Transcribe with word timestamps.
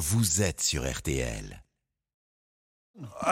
vous 0.00 0.40
êtes 0.42 0.60
sur 0.62 0.90
RTL. 0.90 1.62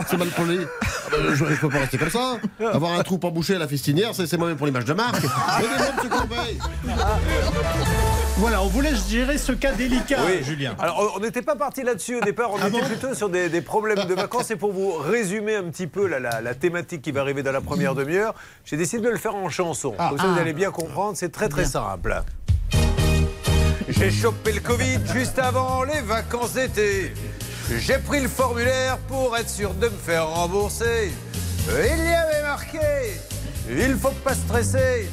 C'est 0.08 0.16
mal 0.16 0.28
pour 0.28 0.44
les. 0.44 0.60
Ah 0.62 1.16
je 1.34 1.44
ne 1.44 1.56
peux 1.56 1.68
pas 1.68 1.80
rester 1.80 1.98
comme 1.98 2.08
ça. 2.10 2.38
Avoir 2.72 2.92
un 2.98 3.02
trou 3.02 3.18
pas 3.18 3.30
bouché 3.30 3.56
à 3.56 3.58
la 3.58 3.68
festinière, 3.68 4.14
c'est 4.14 4.36
mauvais 4.38 4.54
pour 4.54 4.66
l'image 4.66 4.84
de 4.84 4.92
marque. 4.94 5.22
Voilà, 8.38 8.62
on 8.62 8.68
voulait 8.68 8.94
gérer 8.94 9.36
ce 9.36 9.52
cas 9.52 9.72
délicat, 9.72 10.20
Oui. 10.26 10.42
Julien. 10.44 10.74
Alors, 10.78 11.14
on 11.16 11.20
n'était 11.20 11.42
pas 11.42 11.56
parti 11.56 11.82
là-dessus 11.82 12.16
au 12.16 12.20
départ, 12.20 12.50
on 12.52 12.56
Ah 12.62 12.68
était 12.68 12.80
bon 12.80 12.86
plutôt 12.86 13.14
sur 13.14 13.28
des, 13.28 13.48
des 13.48 13.60
problèmes 13.60 14.04
de 14.06 14.14
vacances. 14.14 14.50
Et 14.52 14.56
pour 14.56 14.72
vous 14.72 14.92
résumer 14.92 15.56
un 15.56 15.64
petit 15.64 15.86
peu 15.88 16.06
la, 16.06 16.20
la- 16.20 16.40
la 16.40 16.54
thématique 16.54 17.02
qui 17.02 17.10
va 17.10 17.20
arriver 17.22 17.42
dans 17.42 17.52
la 17.52 17.60
première 17.60 17.94
demi-heure, 17.94 18.34
j'ai 18.64 18.76
décidé 18.76 19.02
de 19.02 19.08
le 19.10 19.18
faire 19.18 19.34
en 19.34 19.48
chanson. 19.50 19.94
Ah. 19.98 20.08
Comme 20.10 20.18
ça, 20.18 20.26
vous 20.28 20.38
allez 20.38 20.52
bien 20.52 20.70
comprendre, 20.70 21.16
c'est 21.16 21.30
très 21.32 21.48
très 21.48 21.64
simple. 21.64 22.22
J'ai 23.88 24.10
chopé 24.10 24.52
le 24.52 24.60
Covid 24.60 24.98
juste 25.12 25.38
avant 25.38 25.84
les 25.84 26.00
vacances 26.00 26.54
d'été. 26.54 27.12
J'ai 27.78 27.98
pris 27.98 28.20
le 28.20 28.28
formulaire 28.28 28.98
pour 29.08 29.36
être 29.36 29.48
sûr 29.48 29.74
de 29.74 29.86
me 29.86 29.96
faire 29.96 30.28
rembourser. 30.28 31.12
Il 31.68 32.04
y 32.04 32.14
avait 32.14 32.42
marqué, 32.42 32.78
il 33.70 33.94
faut 33.96 34.10
pas 34.24 34.34
stresser. 34.34 35.08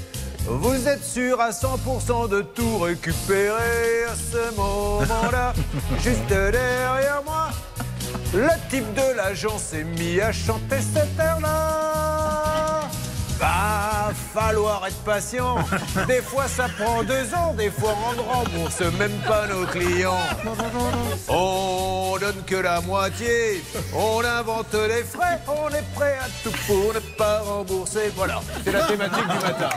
Vous 0.48 0.88
êtes 0.88 1.04
sûr 1.04 1.42
à 1.42 1.50
100% 1.50 2.30
de 2.30 2.42
tout 2.42 2.78
récupérer 2.78 4.04
à 4.08 4.16
ce 4.16 4.56
moment-là, 4.56 5.54
juste 6.04 6.28
derrière 6.28 7.22
moi. 7.26 7.50
Le 8.34 8.50
type 8.70 8.94
de 8.94 9.16
l'agent 9.18 9.58
s'est 9.58 9.84
mis 9.84 10.22
à 10.22 10.32
chanter 10.32 10.78
cette 10.80 11.20
heure-là. 11.20 12.82
Va 13.40 14.12
falloir 14.34 14.86
être 14.88 15.04
patient. 15.04 15.58
Des 16.08 16.22
fois 16.22 16.48
ça 16.48 16.68
prend 16.78 17.04
deux 17.04 17.34
ans, 17.34 17.54
des 17.54 17.70
fois 17.70 17.94
on 18.10 18.14
ne 18.14 18.22
rembourse 18.22 18.80
même 18.98 19.18
pas 19.28 19.48
nos 19.48 19.66
clients. 19.66 20.20
On 21.28 22.18
donne 22.20 22.44
que 22.46 22.56
la 22.56 22.82
moitié, 22.82 23.62
on 23.94 24.22
invente 24.24 24.74
les 24.74 25.04
frais, 25.04 25.40
on 25.48 25.70
est 25.70 25.84
prêt 25.94 26.18
à 26.22 26.28
tout 26.44 26.56
pour 26.68 26.94
ne 26.94 27.00
pas 27.18 27.40
rembourser. 27.42 28.12
Voilà, 28.16 28.42
c'est 28.64 28.72
la 28.72 28.84
thématique 28.84 29.28
du 29.28 29.46
matin. 29.46 29.70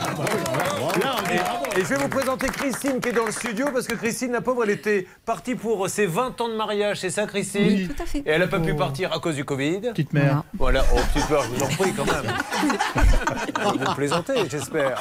Et, 1.31 1.79
et 1.79 1.83
je 1.83 1.87
vais 1.89 1.97
vous 1.97 2.07
présenter 2.07 2.47
Christine 2.47 2.99
qui 3.01 3.09
est 3.09 3.13
dans 3.13 3.25
le 3.25 3.31
studio 3.31 3.67
parce 3.73 3.87
que 3.87 3.95
Christine, 3.95 4.31
la 4.31 4.41
pauvre, 4.41 4.63
elle 4.63 4.69
était 4.71 5.05
partie 5.25 5.55
pour 5.55 5.89
ses 5.89 6.05
20 6.05 6.39
ans 6.41 6.49
de 6.49 6.55
mariage, 6.55 6.99
c'est 7.01 7.09
ça 7.09 7.25
Christine 7.25 7.65
Oui, 7.67 7.89
tout 7.89 8.03
à 8.03 8.05
fait. 8.05 8.19
Et 8.19 8.23
elle 8.29 8.41
n'a 8.41 8.47
pas 8.47 8.59
pu 8.59 8.73
partir 8.73 9.11
à 9.13 9.19
cause 9.19 9.35
du 9.35 9.43
Covid. 9.45 9.81
Petite 9.81 10.13
mère. 10.13 10.43
Voilà, 10.57 10.83
oh, 10.93 10.99
petite 11.13 11.27
peur, 11.27 11.43
je 11.43 11.49
vous 11.49 11.63
en 11.63 11.67
prie 11.67 11.93
quand 11.93 12.05
même. 12.05 12.33
Vous 13.55 13.95
plaisantez, 13.95 14.33
j'espère. 14.49 14.99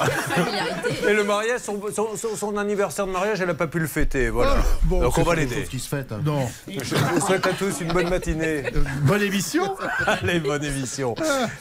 Et 1.09 1.13
le 1.13 1.25
mariage, 1.25 1.61
son, 1.61 1.81
son- 1.95 2.17
son- 2.17 2.37
son 2.37 2.57
anniversaire 2.57 3.07
de 3.07 3.13
mariage, 3.13 3.41
elle 3.41 3.49
n'a 3.49 3.55
pas 3.55 3.67
pu 3.67 3.79
le 3.79 3.87
fêter. 3.87 4.29
Voilà. 4.31 4.57
Bon, 4.85 5.01
Donc 5.01 5.19
on 5.19 5.23
va 5.23 5.35
l'aider. 5.35 5.65
qui 5.71 5.79
se 5.79 5.89
fête. 5.89 6.13
hein. 6.13 6.21
Non. 6.25 6.49
Je 6.69 6.95
vous 6.95 7.21
souhaite 7.21 7.47
à 7.47 7.53
tous 7.53 7.81
une 7.81 7.93
bonne 7.93 8.09
matinée. 8.09 8.65
Bonne 9.03 9.23
émission. 9.23 9.77
Allez, 10.07 10.41
bonne 10.41 10.65
émission. 10.65 11.15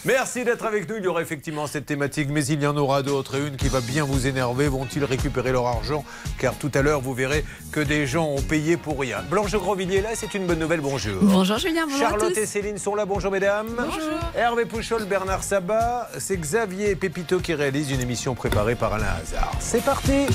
Merci 0.05 0.43
d'être 0.43 0.65
avec 0.65 0.89
nous. 0.89 0.95
Il 0.97 1.03
y 1.03 1.07
aura 1.07 1.21
effectivement 1.21 1.67
cette 1.67 1.85
thématique, 1.85 2.29
mais 2.31 2.45
il 2.45 2.61
y 2.61 2.67
en 2.67 2.77
aura 2.77 3.03
d'autres. 3.03 3.35
Et 3.37 3.47
une 3.47 3.55
qui 3.55 3.67
va 3.69 3.81
bien 3.81 4.03
vous 4.03 4.27
énerver. 4.27 4.67
Vont-ils 4.67 5.03
récupérer 5.03 5.51
leur 5.51 5.67
argent? 5.67 6.03
Car 6.39 6.55
tout 6.55 6.71
à 6.73 6.81
l'heure, 6.81 7.01
vous 7.01 7.13
verrez 7.13 7.43
que 7.71 7.79
des 7.79 8.07
gens 8.07 8.25
ont 8.25 8.41
payé 8.41 8.77
pour 8.77 8.99
rien. 8.99 9.17
Blanche 9.29 9.51
Grandvilliers 9.55 9.97
est 9.97 10.01
là, 10.01 10.09
c'est 10.15 10.33
une 10.33 10.45
bonne 10.45 10.59
nouvelle. 10.59 10.81
Bonjour. 10.81 11.17
Bonjour 11.21 11.57
Julien, 11.57 11.85
bonjour 11.87 12.05
à 12.05 12.09
Charlotte 12.11 12.33
tous. 12.33 12.39
et 12.39 12.45
Céline 12.45 12.77
sont 12.77 12.95
là. 12.95 13.05
Bonjour 13.05 13.31
mesdames. 13.31 13.67
Bonjour. 13.77 14.19
Hervé 14.35 14.65
Pouchol, 14.65 15.05
Bernard 15.05 15.43
Sabat. 15.43 16.09
C'est 16.19 16.37
Xavier 16.37 16.76
et 16.83 16.95
Pépito 16.95 17.39
qui 17.39 17.53
réalisent 17.53 17.91
une 17.91 18.01
émission 18.01 18.35
préparée 18.35 18.75
par 18.75 18.93
Alain 18.93 19.07
Hazard. 19.21 19.51
C'est 19.59 19.83
parti. 19.83 20.25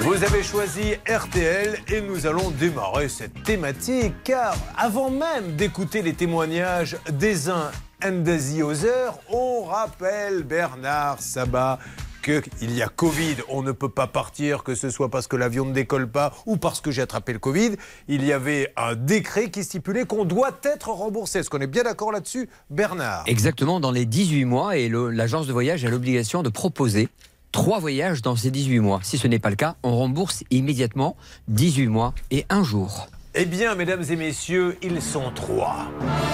Vous 0.00 0.22
avez 0.22 0.42
choisi 0.42 0.94
RTL 1.08 1.78
et 1.88 2.00
nous 2.00 2.26
allons 2.26 2.50
démarrer 2.50 3.08
cette 3.08 3.42
thématique 3.42 4.14
car 4.24 4.56
avant 4.76 5.10
même 5.10 5.56
d'écouter 5.56 6.02
les 6.02 6.14
témoignages 6.14 6.96
des 7.10 7.48
uns 7.48 7.70
and 8.04 8.22
des 8.22 8.62
others, 8.62 9.18
on 9.30 9.64
rappelle 9.64 10.42
Bernard 10.42 11.20
Sabat 11.20 11.78
qu'il 12.26 12.74
y 12.74 12.82
a 12.82 12.88
Covid, 12.88 13.36
on 13.48 13.62
ne 13.62 13.70
peut 13.70 13.88
pas 13.88 14.08
partir, 14.08 14.64
que 14.64 14.74
ce 14.74 14.90
soit 14.90 15.10
parce 15.10 15.28
que 15.28 15.36
l'avion 15.36 15.64
ne 15.64 15.72
décolle 15.72 16.10
pas 16.10 16.34
ou 16.44 16.56
parce 16.56 16.80
que 16.80 16.90
j'ai 16.90 17.02
attrapé 17.02 17.32
le 17.32 17.38
Covid. 17.38 17.76
Il 18.08 18.24
y 18.24 18.32
avait 18.32 18.72
un 18.76 18.96
décret 18.96 19.50
qui 19.50 19.62
stipulait 19.62 20.06
qu'on 20.06 20.24
doit 20.24 20.58
être 20.64 20.88
remboursé. 20.88 21.38
Est-ce 21.38 21.50
qu'on 21.50 21.60
est 21.60 21.68
bien 21.68 21.84
d'accord 21.84 22.10
là-dessus, 22.10 22.48
Bernard? 22.68 23.22
Exactement, 23.26 23.78
dans 23.78 23.92
les 23.92 24.06
18 24.06 24.44
mois, 24.44 24.76
et 24.76 24.88
l'agence 24.88 25.46
de 25.46 25.52
voyage 25.52 25.84
a 25.84 25.88
l'obligation 25.88 26.42
de 26.42 26.48
proposer 26.48 27.08
trois 27.52 27.78
voyages 27.78 28.22
dans 28.22 28.34
ces 28.34 28.50
18 28.50 28.80
mois. 28.80 29.00
Si 29.04 29.18
ce 29.18 29.28
n'est 29.28 29.38
pas 29.38 29.50
le 29.50 29.56
cas, 29.56 29.76
on 29.84 29.96
rembourse 29.96 30.42
immédiatement 30.50 31.16
18 31.48 31.86
mois 31.86 32.12
et 32.32 32.44
un 32.50 32.64
jour. 32.64 33.08
Eh 33.36 33.44
bien, 33.44 33.74
mesdames 33.76 34.02
et 34.10 34.16
messieurs, 34.16 34.76
ils 34.82 35.00
sont 35.00 35.30
trois 35.32 35.86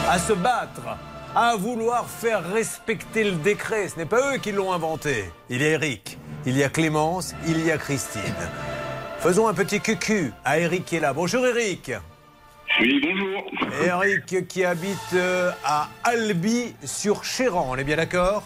à 0.09 0.19
se 0.19 0.33
battre, 0.33 0.97
à 1.35 1.57
vouloir 1.57 2.09
faire 2.09 2.45
respecter 2.53 3.25
le 3.25 3.33
décret. 3.33 3.89
Ce 3.89 3.97
n'est 3.97 4.07
pas 4.07 4.35
eux 4.35 4.39
qui 4.39 4.53
l'ont 4.53 4.73
inventé. 4.73 5.25
Il 5.49 5.63
y 5.63 5.65
a 5.65 5.71
Eric, 5.71 6.19
il 6.47 6.57
y 6.57 6.63
a 6.63 6.69
Clémence, 6.69 7.35
il 7.47 7.65
y 7.65 7.71
a 7.71 7.79
Christine. 7.79 8.23
Faisons 9.19 9.49
un 9.49 9.55
petit 9.55 9.81
cucu 9.81 10.33
à 10.45 10.59
Eric 10.59 10.85
qui 10.85 10.97
est 10.97 11.01
là. 11.01 11.13
Bonjour 11.13 11.47
Eric. 11.47 11.93
Oui, 12.81 13.01
bonjour. 13.03 13.45
Eric 13.85 14.49
qui 14.49 14.65
habite 14.65 14.99
euh, 15.15 15.51
à 15.65 15.89
Albi 16.05 16.75
sur 16.85 17.23
Chéran, 17.23 17.69
on 17.71 17.77
est 17.77 17.85
bien 17.85 17.97
d'accord? 17.97 18.45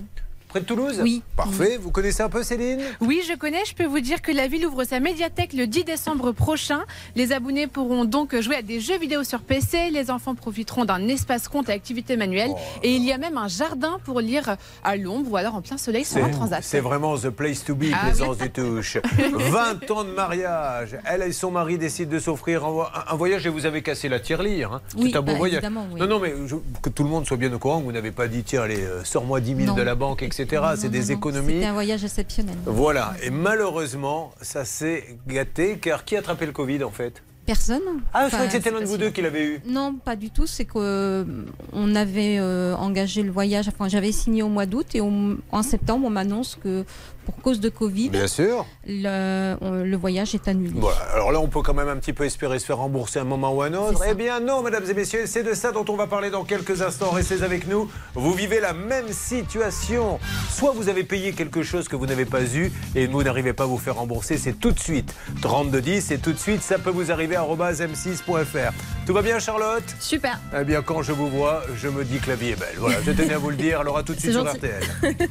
Près 0.52 0.60
de 0.60 0.66
Toulouse 0.66 1.00
Oui. 1.02 1.22
Parfait. 1.34 1.78
Vous 1.80 1.90
connaissez 1.90 2.22
un 2.22 2.28
peu 2.28 2.42
Céline 2.42 2.80
Oui, 3.00 3.22
je 3.26 3.34
connais. 3.38 3.64
Je 3.64 3.72
peux 3.74 3.86
vous 3.86 4.00
dire 4.00 4.20
que 4.20 4.30
la 4.32 4.48
ville 4.48 4.66
ouvre 4.66 4.84
sa 4.84 5.00
médiathèque 5.00 5.54
le 5.54 5.66
10 5.66 5.84
décembre 5.84 6.32
prochain. 6.32 6.82
Les 7.16 7.32
abonnés 7.32 7.66
pourront 7.66 8.04
donc 8.04 8.38
jouer 8.38 8.56
à 8.56 8.62
des 8.62 8.78
jeux 8.78 8.98
vidéo 8.98 9.24
sur 9.24 9.40
PC. 9.40 9.88
Les 9.90 10.10
enfants 10.10 10.34
profiteront 10.34 10.84
d'un 10.84 11.08
espace 11.08 11.48
compte 11.48 11.70
à 11.70 11.72
activités 11.72 12.18
manuelles. 12.18 12.50
Oh. 12.52 12.58
Et 12.82 12.94
il 12.94 13.02
y 13.02 13.12
a 13.12 13.16
même 13.16 13.38
un 13.38 13.48
jardin 13.48 13.98
pour 14.04 14.20
lire 14.20 14.56
à 14.84 14.96
l'ombre 14.96 15.32
ou 15.32 15.36
alors 15.38 15.54
en 15.54 15.62
plein 15.62 15.78
soleil 15.78 16.04
sur 16.04 16.22
un 16.22 16.28
transat. 16.28 16.62
C'est 16.62 16.80
vraiment 16.80 17.16
the 17.16 17.30
place 17.30 17.64
to 17.64 17.74
be, 17.74 17.86
Ah 17.94 18.08
Plaisance 18.08 18.36
du 18.36 18.50
Touche. 18.50 18.98
20 19.32 19.90
ans 19.90 20.04
de 20.04 20.10
mariage. 20.10 20.98
Elle 21.06 21.22
et 21.22 21.32
son 21.32 21.50
mari 21.50 21.78
décident 21.78 22.12
de 22.12 22.18
s'offrir 22.18 22.62
un, 22.66 22.70
vo- 22.70 22.84
un 23.10 23.16
voyage 23.16 23.46
et 23.46 23.48
vous 23.48 23.64
avez 23.64 23.80
cassé 23.80 24.10
la 24.10 24.20
tirelire. 24.20 24.74
Hein. 24.74 24.80
Oui, 24.98 25.08
C'est 25.12 25.16
un 25.16 25.22
beau 25.22 25.32
bah, 25.32 25.38
voyage. 25.38 25.62
oui. 25.64 25.98
Non, 26.00 26.06
non, 26.06 26.18
mais 26.20 26.34
je- 26.46 26.56
que 26.82 26.90
tout 26.90 27.04
le 27.04 27.08
monde 27.08 27.26
soit 27.26 27.38
bien 27.38 27.50
au 27.54 27.58
courant, 27.58 27.80
que 27.80 27.84
vous 27.86 27.92
n'avez 27.92 28.10
pas 28.10 28.28
dit 28.28 28.42
tiens, 28.42 28.62
allez, 28.64 28.82
euh, 28.82 29.02
sors-moi 29.02 29.40
10 29.40 29.54
000 29.56 29.66
Non. 29.68 29.74
de 29.74 29.80
la 29.82 29.94
banque, 29.94 30.22
etc. 30.22 30.41
C'est 30.76 30.88
des 30.88 31.12
économies. 31.12 31.54
C'était 31.54 31.66
un 31.66 31.72
voyage 31.72 32.04
exceptionnel. 32.04 32.56
Voilà. 32.66 33.14
Et 33.22 33.30
malheureusement, 33.30 34.32
ça 34.40 34.64
s'est 34.64 35.18
gâté 35.26 35.78
car 35.78 36.04
qui 36.04 36.16
a 36.16 36.20
attrapé 36.20 36.46
le 36.46 36.52
Covid 36.52 36.84
en 36.84 36.90
fait? 36.90 37.22
Personne. 37.44 37.82
Ah, 38.14 38.26
je 38.26 38.28
croyais 38.28 38.46
que 38.46 38.52
c'était 38.52 38.70
l'un 38.70 38.80
de 38.80 38.84
vous 38.84 38.98
deux 38.98 39.10
qui 39.10 39.20
l'avait 39.20 39.44
eu. 39.44 39.60
Non, 39.66 39.94
pas 39.94 40.14
du 40.14 40.30
tout. 40.30 40.46
C'est 40.46 40.64
que 40.64 40.74
euh, 40.76 41.24
on 41.72 41.96
avait 41.96 42.38
euh, 42.38 42.76
engagé 42.76 43.24
le 43.24 43.32
voyage. 43.32 43.66
Enfin, 43.66 43.88
j'avais 43.88 44.12
signé 44.12 44.44
au 44.44 44.48
mois 44.48 44.64
d'août 44.64 44.86
et 44.94 45.00
en 45.00 45.62
septembre, 45.62 46.06
on 46.06 46.10
m'annonce 46.10 46.56
que 46.62 46.84
pour 47.24 47.36
cause 47.36 47.60
de 47.60 47.68
Covid, 47.68 48.10
Bien 48.10 48.26
sûr. 48.26 48.66
le, 48.86 49.54
on- 49.60 49.82
le 49.84 49.96
voyage 49.96 50.34
est 50.34 50.48
annulé. 50.48 50.72
Voilà. 50.74 50.98
Alors 51.14 51.32
là, 51.32 51.40
on 51.40 51.48
peut 51.48 51.62
quand 51.62 51.74
même 51.74 51.88
un 51.88 51.96
petit 51.96 52.12
peu 52.12 52.24
espérer 52.24 52.58
se 52.58 52.66
faire 52.66 52.78
rembourser 52.78 53.18
un 53.20 53.24
moment 53.24 53.52
ou 53.54 53.62
un 53.62 53.72
autre. 53.74 54.02
Eh 54.08 54.14
bien 54.14 54.40
non, 54.40 54.62
mesdames 54.62 54.84
et 54.88 54.94
messieurs, 54.94 55.24
c'est 55.26 55.42
de 55.42 55.54
ça 55.54 55.72
dont 55.72 55.84
on 55.88 55.96
va 55.96 56.06
parler 56.06 56.30
dans 56.30 56.44
quelques 56.44 56.82
instants. 56.82 57.10
Restez 57.10 57.42
avec 57.42 57.66
nous. 57.68 57.88
Vous 58.14 58.32
vivez 58.32 58.60
la 58.60 58.72
même 58.72 59.12
situation. 59.12 60.18
Soit 60.50 60.72
vous 60.72 60.88
avez 60.88 61.04
payé 61.04 61.32
quelque 61.32 61.62
chose 61.62 61.88
que 61.88 61.96
vous 61.96 62.06
n'avez 62.06 62.24
pas 62.24 62.42
eu 62.42 62.72
et 62.94 63.06
vous 63.06 63.22
n'arrivez 63.22 63.52
pas 63.52 63.64
à 63.64 63.66
vous 63.66 63.78
faire 63.78 63.96
rembourser, 63.96 64.36
c'est 64.38 64.54
tout 64.54 64.72
de 64.72 64.78
suite 64.80 65.14
3210 65.42 66.10
et 66.10 66.18
tout 66.18 66.32
de 66.32 66.38
suite, 66.38 66.62
ça 66.62 66.78
peut 66.78 66.90
vous 66.90 67.10
arriver 67.12 67.36
à 67.36 67.42
m6.fr. 67.44 68.72
Tout 69.06 69.12
va 69.14 69.22
bien, 69.22 69.38
Charlotte? 69.38 69.82
Super. 70.00 70.38
Eh 70.58 70.64
bien, 70.64 70.82
quand 70.82 71.02
je 71.02 71.12
vous 71.12 71.28
vois, 71.28 71.62
je 71.76 71.88
me 71.88 72.04
dis 72.04 72.18
que 72.18 72.30
la 72.30 72.36
vie 72.36 72.50
est 72.50 72.56
belle. 72.58 72.74
Voilà, 72.78 72.98
je 73.04 73.10
tenais 73.12 73.34
à 73.34 73.38
vous 73.38 73.50
le 73.50 73.56
dire. 73.56 73.80
Alors 73.80 73.98
à 73.98 74.02
tout 74.02 74.14
de 74.14 74.20
suite 74.20 74.32
sur 74.32 74.44
gentil. 74.46 74.58
RTL. 74.58 74.82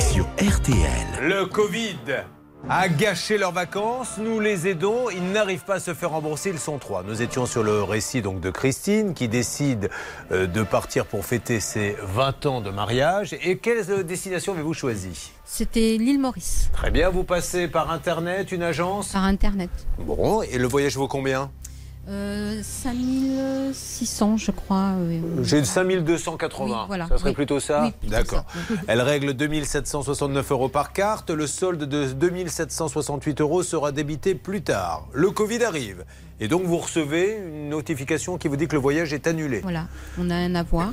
Sur 0.00 0.24
RTL. 0.38 1.28
Le 1.28 1.46
Covid 1.46 1.96
a 2.68 2.88
gâché 2.88 3.38
leurs 3.38 3.52
vacances, 3.52 4.18
nous 4.18 4.38
les 4.38 4.68
aidons, 4.68 5.10
ils 5.10 5.32
n'arrivent 5.32 5.64
pas 5.64 5.74
à 5.74 5.80
se 5.80 5.94
faire 5.94 6.10
rembourser, 6.10 6.50
ils 6.50 6.60
sont 6.60 6.78
trois. 6.78 7.02
Nous 7.02 7.20
étions 7.20 7.44
sur 7.44 7.64
le 7.64 7.82
récit 7.82 8.22
donc 8.22 8.40
de 8.40 8.50
Christine 8.50 9.14
qui 9.14 9.26
décide 9.26 9.90
euh, 10.30 10.46
de 10.46 10.62
partir 10.62 11.06
pour 11.06 11.24
fêter 11.24 11.58
ses 11.58 11.96
20 12.02 12.46
ans 12.46 12.60
de 12.60 12.70
mariage. 12.70 13.34
Et 13.42 13.58
quelle 13.58 13.84
euh, 13.90 14.04
destination 14.04 14.52
avez-vous 14.52 14.74
choisi 14.74 15.32
C'était 15.44 15.96
l'île 15.98 16.20
Maurice, 16.20 16.70
Très 16.72 16.92
bien, 16.92 17.10
vous 17.10 17.24
passez 17.24 17.66
par 17.66 17.90
internet, 17.90 18.52
une 18.52 18.62
agence? 18.62 19.08
Par 19.12 19.24
Internet. 19.24 19.70
Bon, 19.98 20.42
et 20.42 20.58
le 20.58 20.68
voyage 20.68 20.96
vaut 20.96 21.08
combien? 21.08 21.50
Euh, 22.08 22.60
5600, 22.62 24.36
je 24.36 24.50
crois. 24.50 24.94
euh, 24.98 25.20
J'ai 25.42 25.62
5280. 25.64 26.64
Oui, 26.66 26.84
voilà. 26.88 27.06
Ça 27.08 27.18
serait 27.18 27.30
Oui. 27.30 27.34
plutôt 27.34 27.60
ça 27.60 27.84
Oui, 28.02 28.08
D'accord. 28.10 28.44
Elle 28.88 29.00
règle 29.00 29.34
2769 29.34 30.50
euros 30.50 30.68
par 30.68 30.92
carte. 30.92 31.30
Le 31.30 31.46
solde 31.46 31.84
de 31.84 32.06
2768 32.06 33.40
euros 33.40 33.62
sera 33.62 33.92
débité 33.92 34.34
plus 34.34 34.62
tard. 34.62 35.06
Le 35.12 35.30
Covid 35.30 35.62
arrive. 35.64 36.04
Et 36.40 36.48
donc 36.48 36.62
vous 36.64 36.78
recevez 36.78 37.36
une 37.38 37.68
notification 37.68 38.36
qui 38.36 38.48
vous 38.48 38.56
dit 38.56 38.66
que 38.66 38.74
le 38.74 38.80
voyage 38.82 39.12
est 39.12 39.28
annulé. 39.28 39.60
Voilà, 39.60 39.86
on 40.18 40.28
a 40.28 40.34
un 40.34 40.56
avoir. 40.56 40.90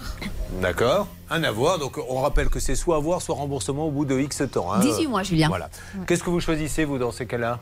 D'accord 0.62 1.08
Un 1.32 1.44
avoir. 1.44 1.80
Donc 1.80 1.98
on 2.08 2.22
rappelle 2.22 2.50
que 2.50 2.60
c'est 2.60 2.76
soit 2.76 2.98
avoir, 2.98 3.24
soit 3.24 3.34
remboursement 3.34 3.88
au 3.88 3.92
bout 3.92 4.06
de 4.06 4.20
X 4.20 4.44
temps. 4.52 4.72
hein. 4.72 4.80
18 4.80 5.08
mois, 5.08 5.24
Julien. 5.24 5.48
Voilà. 5.48 5.70
Qu'est-ce 6.06 6.24
que 6.24 6.30
vous 6.30 6.40
choisissez, 6.40 6.86
vous, 6.86 7.00
dans 7.00 7.12
ces 7.12 7.26
cas-là? 7.26 7.60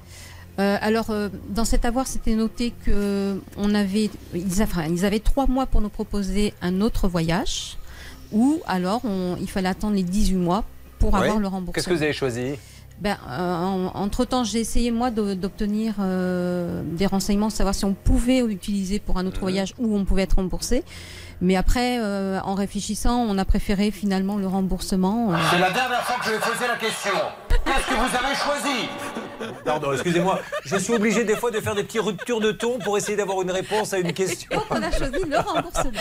Euh, 0.59 0.77
alors, 0.81 1.12
euh, 1.12 1.30
dans 1.50 1.65
cet 1.65 1.86
avoir, 1.86 2.07
c'était 2.07 2.33
noté 2.36 2.74
que 2.86 3.39
on 3.57 3.75
avait, 3.75 4.09
ils, 4.33 4.63
enfin, 4.63 4.86
ils 4.89 5.06
avaient 5.06 5.19
trois 5.19 5.45
mois 5.48 5.65
pour 5.68 5.81
nous 5.81 5.89
proposer 5.89 6.54
un 6.62 6.81
autre 6.81 7.07
voyage, 7.07 7.77
ou 8.31 8.59
alors 8.65 9.01
on- 9.06 9.38
il 9.39 9.50
fallait 9.50 9.69
attendre 9.69 9.95
les 9.95 10.04
18 10.04 10.36
mois 10.36 10.63
pour 11.00 11.12
avoir 11.15 11.39
le 11.39 11.48
remboursement. 11.48 11.74
Qu'est-ce 11.74 11.88
que 11.89 11.94
vous 11.94 12.04
avez 12.04 12.13
choisi? 12.13 12.54
Ben, 13.00 13.18
euh, 13.30 13.88
entre 13.94 14.25
temps, 14.25 14.44
j'ai 14.44 14.59
essayé 14.59 14.89
moi 14.89 15.12
d'obtenir 15.12 15.94
euh, 16.00 16.81
des 16.83 17.06
renseignements, 17.06 17.51
savoir 17.51 17.75
si 17.75 17.86
on 17.86 17.94
pouvait 17.94 18.42
l'utiliser 18.42 18.98
pour 18.98 19.19
un 19.19 19.27
autre 19.27 19.39
voyage 19.42 19.75
ou 19.77 19.95
on 19.95 20.04
pouvait 20.06 20.24
être 20.24 20.38
remboursé. 20.38 20.83
Mais 21.39 21.56
après, 21.56 22.00
euh, 22.00 22.39
en 22.44 22.56
réfléchissant, 22.56 23.19
on 23.30 23.38
a 23.38 23.45
préféré 23.45 23.92
finalement 23.92 24.38
le 24.38 24.48
remboursement. 24.48 25.31
Euh, 25.31 25.36
C'est 25.51 25.60
la 25.60 25.69
dernière 25.69 26.01
fois 26.04 26.16
que 26.19 26.25
je 26.25 26.31
vais 26.31 26.39
poser 26.39 26.68
la 26.68 26.75
question. 26.75 27.12
Qu'est-ce 27.63 27.88
que 27.88 27.94
vous 27.94 28.16
avez 28.16 28.36
choisi? 28.36 28.89
Pardon, 29.63 29.94
excusez-moi. 29.94 30.39
Je 30.66 30.78
suis 30.78 30.94
obligé 30.94 31.24
des 31.24 31.36
fois 31.36 31.51
de 31.51 31.60
faire 31.60 31.75
des 31.75 31.84
petites 31.84 32.01
ruptures 32.01 32.39
de 32.39 32.51
ton 32.51 32.80
pour 32.80 32.98
essayer 32.98 33.16
d'avoir 33.16 33.42
une 33.44 33.51
réponse 33.51 33.94
à 33.94 34.00
une 34.00 34.13
question. 34.13 34.50
Donc 34.51 34.66
on 34.72 34.81
a 34.81 34.89
choisi 34.89 35.24
le 35.30 35.38
remboursement? 35.38 35.92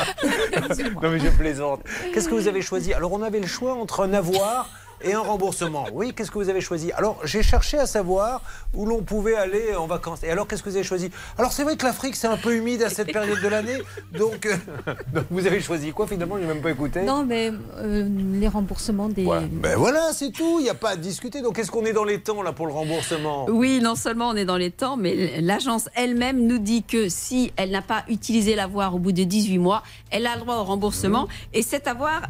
Non 1.02 1.10
mais 1.10 1.18
je 1.18 1.28
plaisante. 1.28 1.80
Qu'est-ce 2.14 2.28
que 2.28 2.34
vous 2.34 2.48
avez 2.48 2.62
choisi? 2.62 2.94
Alors 2.94 3.12
on 3.12 3.22
avait 3.22 3.40
le 3.40 3.46
choix 3.46 3.74
entre 3.74 4.04
un 4.04 4.14
avoir 4.14 4.70
et 5.06 5.14
un 5.14 5.20
remboursement. 5.20 5.86
Oui, 5.92 6.12
qu'est-ce 6.14 6.30
que 6.30 6.38
vous 6.38 6.48
avez 6.48 6.60
choisi? 6.60 6.92
Alors 6.92 7.18
j'ai 7.24 7.42
cherché 7.42 7.78
à 7.78 7.86
savoir 7.86 8.42
où 8.74 8.86
l'on 8.86 9.02
pouvait 9.02 9.36
aller 9.36 9.74
en 9.74 9.86
vacances. 9.86 10.22
Et 10.22 10.30
alors 10.30 10.46
qu'est-ce 10.46 10.62
que 10.62 10.70
vous 10.70 10.76
avez 10.76 10.84
choisi? 10.84 11.10
Alors 11.38 11.52
c'est 11.52 11.62
vrai 11.62 11.76
que 11.76 11.84
l'Afrique 11.84 12.16
c'est 12.16 12.26
un 12.26 12.36
peu 12.36 12.54
humide 12.54 12.82
à 12.82 12.90
cette 12.90 13.12
période 13.12 13.40
de 13.40 13.48
l'année. 13.48 13.78
Donc, 14.12 14.46
euh, 14.46 14.56
donc 15.12 15.24
vous 15.30 15.46
avez 15.46 15.60
choisi 15.60 15.92
quoi? 15.92 16.06
Finalement 16.06 16.36
Je 16.36 16.42
n'ai 16.42 16.48
même 16.48 16.62
pas 16.62 16.70
écouté. 16.70 17.02
Non, 17.02 17.24
mais 17.24 17.52
euh, 17.78 18.08
les 18.32 18.48
remboursements 18.48 19.08
des. 19.08 19.24
Voilà. 19.24 19.46
Ben 19.50 19.76
voilà, 19.76 20.12
c'est 20.12 20.30
tout. 20.30 20.58
Il 20.58 20.64
n'y 20.64 20.70
a 20.70 20.74
pas 20.74 20.90
à 20.90 20.96
discuter. 20.96 21.42
Donc 21.42 21.58
est-ce 21.58 21.70
qu'on 21.70 21.84
est 21.84 21.92
dans 21.92 22.04
les 22.04 22.20
temps 22.20 22.42
là 22.42 22.52
pour 22.52 22.66
le 22.66 22.72
remboursement? 22.72 23.46
Oui, 23.48 23.80
non 23.82 23.94
seulement 23.94 24.28
on 24.28 24.36
est 24.36 24.44
dans 24.44 24.56
les 24.56 24.70
temps, 24.70 24.96
mais 24.96 25.40
l'agence 25.40 25.88
elle-même 25.94 26.46
nous 26.46 26.58
dit 26.58 26.82
que 26.82 27.08
si 27.08 27.52
elle 27.56 27.70
n'a 27.70 27.82
pas 27.82 28.04
utilisé 28.08 28.54
l'avoir 28.54 28.94
au 28.94 28.98
bout 28.98 29.12
de 29.12 29.24
18 29.24 29.58
mois, 29.58 29.82
elle 30.10 30.26
a 30.26 30.34
le 30.34 30.40
droit 30.40 30.56
au 30.56 30.64
remboursement. 30.64 31.28
Et 31.52 31.62
cet 31.62 31.86
avoir 31.86 32.22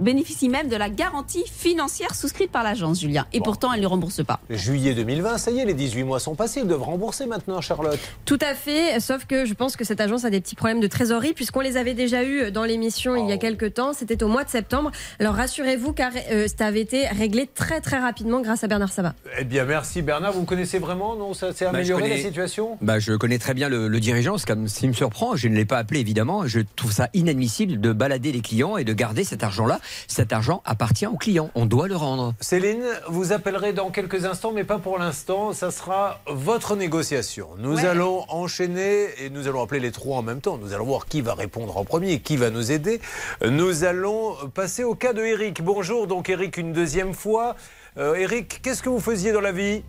bénéficie 0.00 0.48
même 0.48 0.68
de 0.68 0.76
la 0.76 0.90
garantie 0.90 1.44
financière 1.46 2.14
souscrite 2.24 2.50
par 2.50 2.62
l'agence, 2.62 3.00
Julien. 3.02 3.26
Et 3.34 3.40
pourtant, 3.42 3.70
elle 3.74 3.82
ne 3.82 3.86
rembourse 3.86 4.24
pas. 4.24 4.40
Juillet 4.48 4.94
2020, 4.94 5.36
ça 5.36 5.50
y 5.50 5.58
est, 5.58 5.66
les 5.66 5.74
18 5.74 6.04
mois 6.04 6.20
sont 6.20 6.34
passés. 6.34 6.60
Ils 6.60 6.66
doivent 6.66 6.82
rembourser 6.82 7.26
maintenant, 7.26 7.60
Charlotte. 7.60 7.98
Tout 8.24 8.38
à 8.40 8.54
fait, 8.54 8.98
sauf 8.98 9.26
que 9.26 9.44
je 9.44 9.52
pense 9.52 9.76
que 9.76 9.84
cette 9.84 10.00
agence 10.00 10.24
a 10.24 10.30
des 10.30 10.40
petits 10.40 10.54
problèmes 10.54 10.80
de 10.80 10.86
trésorerie 10.86 11.34
puisqu'on 11.34 11.60
les 11.60 11.76
avait 11.76 11.92
déjà 11.92 12.24
eus 12.24 12.50
dans 12.50 12.64
l'émission 12.64 13.14
il 13.16 13.28
y 13.28 13.32
a 13.32 13.36
quelques 13.36 13.74
temps, 13.74 13.92
c'était 13.92 14.22
au 14.22 14.28
mois 14.28 14.42
de 14.44 14.48
septembre. 14.48 14.90
Alors 15.20 15.34
rassurez-vous 15.34 15.92
car 15.92 16.12
euh, 16.30 16.46
ça 16.56 16.64
avait 16.66 16.80
été 16.80 17.06
réglé 17.08 17.46
très 17.52 17.82
très 17.82 17.98
rapidement 17.98 18.40
grâce 18.40 18.64
à 18.64 18.68
Bernard 18.68 18.90
Sabat. 18.92 19.14
Eh 19.38 19.44
bien, 19.44 19.64
merci 19.66 20.00
Bernard. 20.00 20.32
Vous 20.32 20.44
connaissez 20.44 20.78
vraiment 20.78 21.16
Non, 21.16 21.34
ça 21.34 21.52
s'est 21.52 21.66
Bah, 21.66 21.72
amélioré 21.74 22.02
connais- 22.04 22.16
la 22.16 22.22
situation? 22.22 22.78
Bah, 22.80 22.98
je 23.00 23.12
connais 23.12 23.38
très 23.38 23.52
bien 23.52 23.68
le, 23.68 23.88
le 23.88 24.00
dirigeant, 24.00 24.38
c'est 24.38 24.46
comme 24.46 24.66
s'il 24.68 24.88
me 24.88 24.94
surprend, 24.94 25.36
je 25.36 25.48
ne 25.48 25.54
l'ai 25.56 25.66
pas 25.66 25.76
appelé 25.78 26.00
évidemment, 26.00 26.46
je 26.46 26.60
trouve 26.76 26.92
ça 26.92 27.10
inadmissible 27.12 27.80
de 27.80 27.92
balader 27.92 28.32
les 28.32 28.40
clients 28.40 28.78
et 28.78 28.84
de 28.84 28.92
garder 28.94 29.24
cet 29.24 29.42
argent-là. 29.44 29.78
Cet 30.08 30.32
argent 30.32 30.62
appartient 30.64 31.06
aux 31.06 31.16
clients, 31.16 31.50
on 31.54 31.66
doit 31.66 31.88
le 31.88 31.96
Céline, 32.40 32.84
vous 33.08 33.32
appellerez 33.32 33.72
dans 33.72 33.90
quelques 33.90 34.24
instants, 34.24 34.52
mais 34.52 34.64
pas 34.64 34.78
pour 34.78 34.98
l'instant. 34.98 35.52
Ça 35.52 35.70
sera 35.70 36.20
votre 36.26 36.76
négociation. 36.76 37.48
Nous 37.58 37.76
Ouais. 37.76 37.86
allons 37.86 38.24
enchaîner 38.28 39.06
et 39.22 39.30
nous 39.30 39.48
allons 39.48 39.62
appeler 39.62 39.80
les 39.80 39.92
trois 39.92 40.18
en 40.18 40.22
même 40.22 40.40
temps. 40.40 40.58
Nous 40.58 40.72
allons 40.74 40.84
voir 40.84 41.06
qui 41.06 41.20
va 41.20 41.34
répondre 41.34 41.76
en 41.76 41.84
premier, 41.84 42.20
qui 42.20 42.36
va 42.36 42.50
nous 42.50 42.72
aider. 42.72 43.00
Nous 43.48 43.84
allons 43.84 44.34
passer 44.54 44.84
au 44.84 44.94
cas 44.94 45.12
de 45.12 45.22
Eric. 45.22 45.62
Bonjour, 45.62 46.06
donc 46.06 46.28
Eric, 46.28 46.56
une 46.56 46.72
deuxième 46.72 47.14
fois. 47.14 47.54
Euh, 47.96 48.14
Eric, 48.14 48.60
qu'est-ce 48.62 48.82
que 48.82 48.88
vous 48.88 49.00
faisiez 49.00 49.32
dans 49.32 49.40
la 49.40 49.52
vie? 49.52 49.82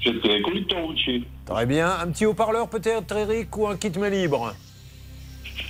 J'étais 0.00 0.40
conducteur 0.42 0.78
routier. 0.84 1.24
Très 1.44 1.66
bien. 1.66 1.90
Un 2.00 2.06
petit 2.12 2.24
haut-parleur 2.26 2.68
peut-être, 2.68 3.16
Eric, 3.16 3.56
ou 3.56 3.66
un 3.66 3.76
kit 3.76 3.90
main 3.98 4.08
libre? 4.10 4.54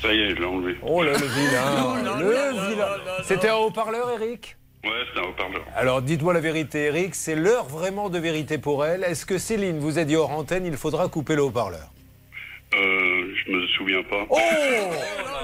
Ça 0.03 0.13
y 0.13 0.19
est, 0.21 0.31
je 0.31 0.35
l'ai 0.37 0.45
enlevé. 0.45 0.77
Oh 0.87 1.03
là, 1.03 1.13
le 1.13 1.27
vilain 1.27 2.19
Le 2.21 2.71
vilain 2.71 2.87
C'était 3.25 3.49
un 3.49 3.57
haut-parleur, 3.57 4.11
Eric? 4.21 4.58
Ouais, 4.85 4.91
c'est 5.13 5.21
un 5.21 5.25
haut-parleur. 5.25 5.65
Alors 5.75 6.03
dites-moi 6.03 6.33
la 6.33 6.41
vérité, 6.41 6.85
Eric, 6.87 7.15
c'est 7.15 7.35
l'heure 7.35 7.65
vraiment 7.65 8.11
de 8.11 8.19
vérité 8.19 8.59
pour 8.59 8.85
elle. 8.85 9.05
Est-ce 9.05 9.27
que 9.27 9.39
Céline 9.39 9.79
vous 9.79 9.99
a 9.99 10.05
dit 10.05 10.17
hors 10.17 10.31
antenne, 10.31 10.67
il 10.67 10.77
faudra 10.77 11.09
couper 11.09 11.35
le 11.35 11.43
haut-parleur? 11.43 11.91
Euh, 12.75 13.35
je 13.47 13.53
me 13.53 13.67
souviens 13.69 14.03
pas. 14.05 14.25
Oh 14.31 14.37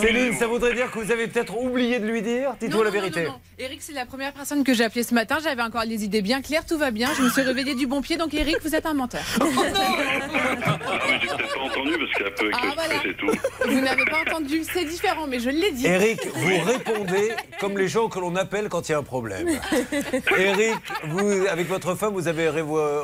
Céline, 0.00 0.32
ça 0.34 0.46
voudrait 0.46 0.74
dire 0.74 0.90
que 0.90 0.98
vous 0.98 1.10
avez 1.12 1.26
peut-être 1.26 1.56
oublié 1.58 1.98
de 1.98 2.06
lui 2.06 2.22
dire 2.22 2.54
Dites-moi 2.60 2.84
la 2.84 2.90
vérité. 2.90 3.24
Non, 3.24 3.30
non. 3.30 3.40
Eric, 3.58 3.80
c'est 3.82 3.92
la 3.92 4.04
première 4.06 4.32
personne 4.32 4.64
que 4.64 4.74
j'ai 4.74 4.84
appelée 4.84 5.02
ce 5.02 5.14
matin. 5.14 5.38
J'avais 5.42 5.62
encore 5.62 5.84
les 5.86 6.04
idées 6.04 6.22
bien 6.22 6.42
claires, 6.42 6.66
tout 6.66 6.76
va 6.78 6.90
bien. 6.90 7.08
Je 7.16 7.22
me 7.22 7.30
suis 7.30 7.42
réveillée 7.42 7.74
du 7.74 7.86
bon 7.86 8.02
pied, 8.02 8.16
donc 8.16 8.34
Eric, 8.34 8.56
vous 8.62 8.74
êtes 8.74 8.86
un 8.86 8.94
menteur. 8.94 9.22
Ah 10.68 10.78
oui, 11.08 11.14
j'ai 11.20 11.28
peut-être 11.28 11.54
pas 11.54 11.60
entendu 11.60 11.92
parce 11.98 12.12
qu'il 12.12 12.24
y 12.24 12.28
a 12.28 12.30
peu 12.30 12.50
Ah, 12.52 12.72
voilà. 12.74 12.94
tout. 13.18 13.68
Vous 13.68 13.80
n'avez 13.80 14.04
pas 14.04 14.20
entendu, 14.26 14.62
c'est 14.72 14.84
différent, 14.84 15.26
mais 15.28 15.38
je 15.40 15.50
l'ai 15.50 15.70
dit. 15.72 15.86
Eric, 15.86 16.20
vous 16.34 16.64
répondez 16.64 17.32
comme 17.60 17.78
les 17.78 17.88
gens 17.88 18.08
que 18.08 18.18
l'on 18.18 18.34
appelle 18.36 18.68
quand 18.68 18.88
il 18.88 18.92
y 18.92 18.94
a 18.94 18.98
un 18.98 19.02
problème. 19.02 19.48
Eric, 20.36 20.74
vous, 21.04 21.46
avec 21.48 21.68
votre 21.68 21.94
femme, 21.94 22.12
vous 22.14 22.28
avez 22.28 22.48
ré- 22.48 22.62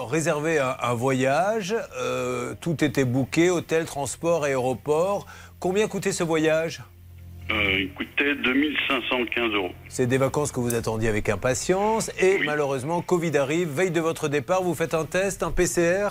réservé 0.09 0.59
un, 0.59 0.77
un 0.83 0.95
voyage. 0.95 1.75
euh, 1.99 2.55
tout 2.61 2.83
était 2.85 3.05
booké, 3.05 3.51
hôtel, 3.51 3.85
transport, 3.85 4.45
aéroport. 4.45 5.27
Combien 5.63 5.87
coûtait 5.87 6.11
ce 6.11 6.25
voyage 6.25 6.81
Euh, 7.53 7.79
il 7.83 7.93
coûtait 7.93 8.35
2515 8.35 9.53
euros. 9.55 9.71
C'est 9.89 10.07
des 10.09 10.19
vacances 10.19 10.51
que 10.51 10.59
vous 10.59 10.75
attendiez 10.75 11.09
avec 11.09 11.29
impatience 11.29 12.11
et 12.21 12.39
malheureusement, 12.45 13.01
Covid 13.01 13.37
arrive. 13.37 13.69
Veille 13.69 13.93
de 13.93 14.01
votre 14.01 14.27
départ, 14.27 14.65
vous 14.65 14.75
faites 14.75 14.93
un 14.93 15.05
test, 15.05 15.45
un 15.45 15.53
PCR 15.53 16.09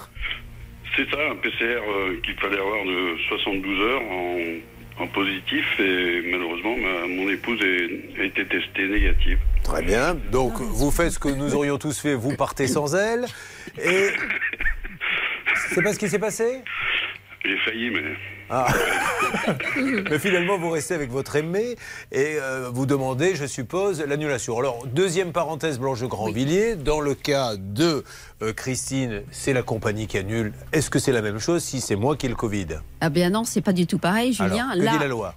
C'est 0.95 1.03
ça, 1.11 1.17
un 1.31 1.35
PCR 1.35 1.81
euh, 1.85 2.21
qu'il 2.23 2.35
fallait 2.35 2.59
avoir 2.59 2.85
de 2.85 3.17
72 3.27 3.79
heures 3.81 4.01
en, 4.03 5.03
en 5.03 5.07
positif 5.07 5.65
et 5.81 6.21
malheureusement, 6.31 6.77
ma- 6.77 7.07
mon 7.07 7.29
épouse 7.29 7.59
est- 7.61 8.21
a 8.21 8.23
été 8.23 8.45
testée 8.45 8.87
négative. 8.87 9.37
Très 9.63 9.83
bien. 9.83 10.15
Donc, 10.31 10.53
vous 10.61 10.91
faites 10.91 11.11
ce 11.11 11.19
que 11.19 11.27
nous 11.27 11.55
aurions 11.55 11.77
tous 11.77 11.99
fait, 11.99 12.13
vous 12.15 12.37
partez 12.37 12.67
sans 12.67 12.95
elle. 12.95 13.25
Et. 13.83 14.11
C'est 15.73 15.81
pas 15.83 15.91
ce 15.93 15.99
qui 15.99 16.07
s'est 16.07 16.19
passé? 16.19 16.59
J'ai 17.43 17.57
failli, 17.65 17.89
mais 17.89 18.03
Ah. 18.51 18.67
Mais 20.09 20.19
finalement, 20.19 20.57
vous 20.57 20.69
restez 20.69 20.93
avec 20.93 21.09
votre 21.09 21.35
aimé 21.37 21.77
et 22.11 22.35
euh, 22.41 22.69
vous 22.71 22.85
demandez, 22.85 23.35
je 23.35 23.45
suppose, 23.45 24.01
l'annulation. 24.01 24.57
Alors, 24.59 24.85
deuxième 24.85 25.31
parenthèse, 25.31 25.79
Blanche 25.79 26.03
Grandvilliers. 26.03 26.75
Dans 26.75 26.99
le 26.99 27.15
cas 27.15 27.55
de 27.57 28.03
euh, 28.41 28.51
Christine, 28.53 29.21
c'est 29.31 29.53
la 29.53 29.63
compagnie 29.63 30.07
qui 30.07 30.17
annule. 30.17 30.53
Est-ce 30.73 30.89
que 30.89 30.99
c'est 30.99 31.13
la 31.13 31.21
même 31.21 31.39
chose 31.39 31.63
si 31.63 31.79
c'est 31.79 31.95
moi 31.95 32.17
qui 32.17 32.25
ai 32.25 32.29
le 32.29 32.35
Covid? 32.35 32.67
Ah 32.99 33.09
bien 33.09 33.29
non, 33.29 33.45
c'est 33.45 33.61
pas 33.61 33.73
du 33.73 33.87
tout 33.87 33.99
pareil, 33.99 34.33
Julien. 34.33 34.69
Alors, 34.69 34.73
que 34.73 34.79
Là, 34.79 34.91
dit 34.91 34.99
la 34.99 35.07
loi? 35.07 35.35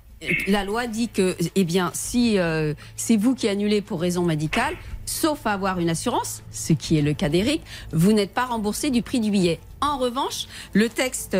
la 0.48 0.64
loi 0.64 0.86
dit 0.86 1.08
que, 1.08 1.36
eh 1.54 1.64
bien, 1.64 1.90
si 1.94 2.38
euh, 2.38 2.74
c'est 2.96 3.16
vous 3.16 3.34
qui 3.34 3.48
annulez 3.48 3.82
pour 3.82 4.00
raison 4.00 4.24
médicale, 4.24 4.74
sauf 5.06 5.46
avoir 5.46 5.78
une 5.78 5.90
assurance, 5.90 6.42
ce 6.50 6.72
qui 6.72 6.98
est 6.98 7.02
le 7.02 7.14
cas 7.14 7.28
d'Eric, 7.28 7.62
vous 7.92 8.12
n'êtes 8.12 8.32
pas 8.32 8.46
remboursé 8.46 8.90
du 8.90 9.02
prix 9.02 9.20
du 9.20 9.30
billet. 9.30 9.60
En 9.80 9.98
revanche, 9.98 10.46
le 10.72 10.88
texte 10.88 11.36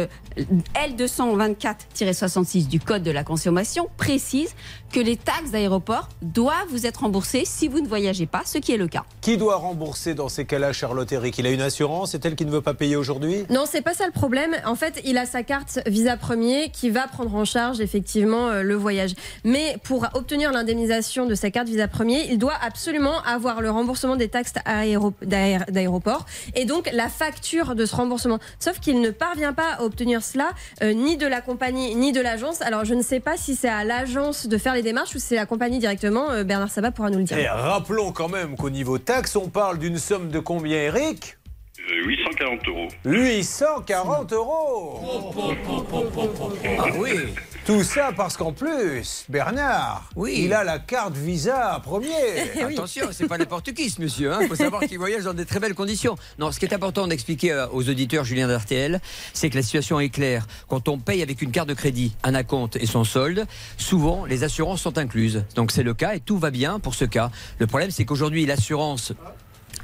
L224-66 0.75 2.69
du 2.69 2.79
Code 2.79 3.03
de 3.03 3.11
la 3.11 3.25
consommation 3.25 3.89
précise 3.97 4.55
que 4.93 5.01
les 5.01 5.17
taxes 5.17 5.51
d'aéroport 5.51 6.09
doivent 6.21 6.69
vous 6.69 6.87
être 6.87 6.99
remboursées 6.99 7.45
si 7.47 7.69
vous 7.69 7.81
ne 7.81 7.89
voyagez 7.89 8.27
pas, 8.27 8.43
ce 8.45 8.59
qui 8.59 8.73
est 8.73 8.77
le 8.77 8.87
cas. 8.87 9.05
Qui 9.23 9.39
doit 9.39 9.57
rembourser 9.57 10.15
dans 10.15 10.29
ces 10.29 10.45
cas-là, 10.45 10.73
Charlotte 10.73 11.11
Eric 11.11 11.39
Il 11.39 11.47
a 11.47 11.51
une 11.51 11.63
assurance, 11.63 12.13
c'est 12.13 12.25
elle 12.27 12.37
qui 12.37 12.45
ne 12.45 12.51
veut 12.51 12.61
pas 12.61 12.75
payer 12.75 12.97
aujourd'hui? 12.97 13.45
Non, 13.51 13.65
c'est 13.67 13.83
pas 13.83 13.95
ça 13.95 14.07
le 14.07 14.13
problème. 14.13 14.55
En 14.67 14.75
fait, 14.75 15.01
il 15.05 15.17
a 15.17 15.27
sa 15.27 15.43
carte 15.43 15.81
Visa 15.87 16.17
Premier 16.17 16.71
qui 16.71 16.91
va 16.91 17.09
prendre 17.09 17.35
en 17.35 17.45
charge 17.45 17.81
effectivement 17.81 18.49
euh, 18.49 18.63
le 18.63 18.75
voyage. 18.75 19.15
Mais 19.43 19.79
pour 19.83 20.07
obtenir 20.15 20.53
l'indemnisation 20.53 21.27
de 21.27 21.35
sa 21.35 21.51
carte 21.51 21.69
Visa 21.69 21.89
Premier, 21.89 22.31
il 22.31 22.39
doit 22.39 22.59
absolument 22.63 23.21
avoir 23.23 23.54
le 23.61 23.71
remboursement 23.71 24.17
des 24.17 24.29
taxes 24.29 24.53
aéro- 24.65 25.13
d'aé- 25.23 25.59
d'aéroport 25.69 26.27
et 26.55 26.65
donc 26.65 26.89
la 26.93 27.09
facture 27.09 27.75
de 27.75 27.87
ce 27.87 27.95
remboursement. 27.97 28.39
Sauf 28.59 28.81
qu'il 28.81 29.01
ne 29.01 29.11
parvient 29.11 29.53
pas 29.53 29.75
à 29.79 29.83
obtenir 29.83 30.23
cela 30.23 30.51
euh, 30.83 30.93
ni 30.93 31.17
de 31.17 31.27
la 31.27 31.41
compagnie 31.41 31.95
ni 31.95 32.13
de 32.13 32.21
l'agence. 32.21 32.63
Alors 32.63 32.85
je 32.85 32.95
ne 32.95 33.03
sais 33.03 33.21
pas 33.21 33.37
si 33.37 33.55
c'est 33.57 33.69
à 33.69 33.85
l'agence 33.85 34.47
de 34.47 34.59
faire 34.59 34.75
les 34.75 34.83
démarches 34.83 35.15
ou 35.15 35.19
c'est 35.19 35.37
la 35.37 35.47
compagnie 35.47 35.79
directement. 35.79 36.31
Euh, 36.31 36.45
Bernard 36.45 36.71
Sabat 36.71 36.91
pourra 36.91 37.11
nous 37.11 37.19
le 37.19 37.25
dire. 37.25 37.39
Et 37.39 37.49
rappelons 37.49 38.13
quand 38.13 38.29
même 38.29 38.57
qu'au 38.57 38.71
niveau 38.71 38.99
taxe, 38.99 39.37
on 39.37 39.49
parle 39.49 39.79
d'une 39.79 39.99
somme 39.99 40.29
de 40.31 40.39
combien, 40.39 40.79
Eric? 40.79 41.37
840 41.89 42.69
euros. 42.69 42.89
840 43.05 44.33
euros 44.33 45.01
Ah 46.79 46.87
oui 46.99 47.11
Tout 47.67 47.83
ça 47.83 48.11
parce 48.15 48.37
qu'en 48.37 48.53
plus, 48.53 49.25
Bernard, 49.31 50.11
Oui. 50.17 50.43
il 50.45 50.53
a 50.53 50.65
la 50.65 50.79
carte 50.79 51.17
Visa 51.17 51.81
premier. 51.83 52.11
Attention, 52.63 53.07
c'est 53.11 53.27
pas 53.27 53.39
n'importe 53.39 53.73
qui 53.73 53.89
ce 53.89 54.03
monsieur. 54.03 54.33
Il 54.43 54.49
faut 54.49 54.55
savoir 54.55 54.83
qu'il 54.83 54.99
voyage 54.99 55.25
dans 55.25 55.33
des 55.33 55.47
très 55.47 55.61
belles 55.61 55.75
conditions. 55.75 56.17
Non, 56.39 56.53
ce 56.53 56.59
qui 56.59 56.67
est 56.67 56.75
important 56.75 57.07
d'expliquer 57.07 57.53
euh, 57.53 57.67
aux 57.73 57.89
auditeurs 57.89 58.25
Julien 58.25 58.49
d'RTL, 58.49 59.01
c'est 59.33 59.49
que 59.49 59.57
la 59.57 59.63
situation 59.63 59.99
est 59.99 60.11
claire. 60.11 60.47
Quand 60.69 60.89
on 60.89 60.99
paye 60.99 61.23
avec 61.23 61.41
une 61.41 61.53
carte 61.53 61.71
de 61.71 61.75
crédit, 61.75 62.15
un 62.23 62.35
acompte 62.35 62.77
et 62.77 62.85
son 62.85 63.03
solde, 63.05 63.47
souvent 63.79 64.27
les 64.27 64.45
assurances 64.45 64.83
sont 64.83 64.99
incluses. 64.99 65.45
Donc 65.55 65.73
c'est 65.73 65.83
le 65.83 65.95
cas 65.95 66.17
et 66.17 66.21
tout 66.21 66.37
va 66.37 66.51
bien 66.51 66.79
pour 66.81 66.95
ce 66.95 67.07
cas. 67.07 67.31
Le 67.61 67.67
problème, 67.67 67.91
c'est 67.91 68.05
qu'aujourd'hui, 68.05 68.45
l'assurance 68.45 69.15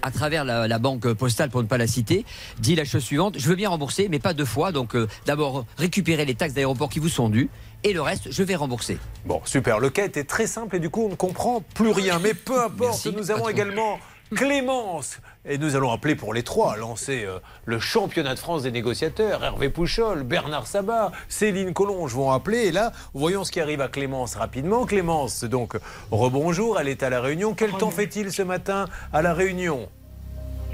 à 0.02 0.10
travers 0.10 0.44
la, 0.44 0.68
la 0.68 0.78
banque 0.78 1.12
postale, 1.12 1.50
pour 1.50 1.62
ne 1.62 1.68
pas 1.68 1.78
la 1.78 1.86
citer, 1.86 2.24
dit 2.58 2.74
la 2.74 2.84
chose 2.84 3.02
suivante 3.02 3.38
je 3.38 3.48
veux 3.48 3.56
bien 3.56 3.68
rembourser, 3.68 4.08
mais 4.08 4.18
pas 4.18 4.34
deux 4.34 4.44
fois. 4.44 4.72
Donc, 4.72 4.94
euh, 4.94 5.08
d'abord, 5.26 5.64
récupérer 5.76 6.24
les 6.24 6.34
taxes 6.34 6.54
d'aéroport 6.54 6.88
qui 6.88 6.98
vous 6.98 7.08
sont 7.08 7.28
dues, 7.28 7.50
et 7.82 7.92
le 7.92 8.02
reste, 8.02 8.30
je 8.30 8.42
vais 8.42 8.54
rembourser. 8.54 8.98
Bon, 9.24 9.40
super. 9.44 9.78
Le 9.78 9.90
cas 9.90 10.04
était 10.04 10.24
très 10.24 10.46
simple 10.46 10.76
et 10.76 10.80
du 10.80 10.90
coup, 10.90 11.06
on 11.06 11.10
ne 11.10 11.14
comprend 11.14 11.62
plus 11.74 11.90
rien. 11.90 12.18
Mais 12.18 12.34
peu 12.34 12.62
importe, 12.62 13.04
Merci, 13.04 13.12
nous 13.16 13.30
avons 13.30 13.48
également 13.48 13.98
Clémence. 14.34 15.20
Et 15.44 15.58
nous 15.58 15.74
allons 15.76 15.90
appeler 15.90 16.14
pour 16.14 16.34
les 16.34 16.42
trois, 16.42 16.76
lancer 16.76 17.24
euh, 17.24 17.38
le 17.64 17.78
championnat 17.78 18.34
de 18.34 18.38
France 18.38 18.62
des 18.62 18.70
négociateurs. 18.70 19.42
Hervé 19.42 19.70
Pouchol, 19.70 20.22
Bernard 20.22 20.66
Sabat, 20.66 21.12
Céline 21.28 21.72
Collonge 21.72 22.14
vont 22.14 22.30
appeler. 22.30 22.66
Et 22.66 22.72
là, 22.72 22.92
voyons 23.14 23.44
ce 23.44 23.50
qui 23.50 23.60
arrive 23.60 23.80
à 23.80 23.88
Clémence 23.88 24.36
rapidement. 24.36 24.86
Clémence, 24.86 25.44
donc, 25.44 25.76
rebonjour, 26.10 26.78
elle 26.78 26.88
est 26.88 27.02
à 27.02 27.10
La 27.10 27.20
Réunion. 27.20 27.54
Quel 27.54 27.70
temps 27.72 27.90
fait-il 27.90 28.30
ce 28.30 28.42
matin 28.42 28.86
à 29.12 29.22
La 29.22 29.34
Réunion? 29.34 29.88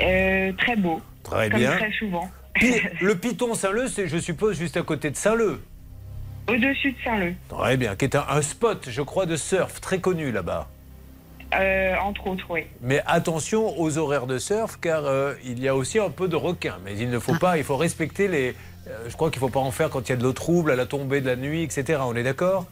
Euh, 0.00 0.52
très 0.58 0.76
beau. 0.76 1.00
Très 1.22 1.48
comme 1.48 1.60
bien. 1.60 1.76
très 1.76 1.92
souvent. 1.92 2.30
Le 3.00 3.14
Piton 3.14 3.54
Saint-Leu, 3.54 3.88
c'est, 3.88 4.08
je 4.08 4.18
suppose, 4.18 4.58
juste 4.58 4.76
à 4.76 4.82
côté 4.82 5.10
de 5.10 5.16
Saint-Leu. 5.16 5.60
Au-dessus 6.48 6.92
de 6.92 6.96
Saint-Leu, 7.04 7.34
Très 7.48 7.76
bien, 7.76 7.96
qui 7.96 8.04
est 8.04 8.16
un, 8.16 8.24
un 8.28 8.42
spot, 8.42 8.86
je 8.88 9.02
crois, 9.02 9.26
de 9.26 9.36
surf 9.36 9.80
très 9.80 9.98
connu 9.98 10.30
là-bas. 10.30 10.68
Euh, 11.54 11.94
entre 12.02 12.26
autres, 12.26 12.46
oui. 12.50 12.62
Mais 12.82 13.02
attention 13.06 13.78
aux 13.80 13.98
horaires 13.98 14.26
de 14.26 14.38
surf, 14.38 14.78
car 14.80 15.02
euh, 15.06 15.34
il 15.44 15.60
y 15.60 15.68
a 15.68 15.74
aussi 15.76 15.98
un 15.98 16.10
peu 16.10 16.28
de 16.28 16.36
requins. 16.36 16.78
Mais 16.84 16.96
il 16.98 17.10
ne 17.10 17.18
faut 17.18 17.38
pas, 17.38 17.58
il 17.58 17.64
faut 17.64 17.76
respecter 17.76 18.28
les. 18.28 18.54
euh, 18.88 19.06
je 19.08 19.14
crois 19.14 19.30
qu'il 19.30 19.40
ne 19.42 19.46
faut 19.46 19.52
pas 19.52 19.60
en 19.60 19.70
faire 19.70 19.90
quand 19.90 20.08
il 20.08 20.10
y 20.10 20.12
a 20.12 20.16
de 20.16 20.22
l'eau 20.22 20.32
trouble, 20.32 20.70
à 20.70 20.76
la 20.76 20.86
tombée 20.86 21.20
de 21.20 21.26
la 21.26 21.36
nuit, 21.36 21.62
etc. 21.62 22.00
On 22.02 22.14
est 22.16 22.22
d'accord? 22.22 22.66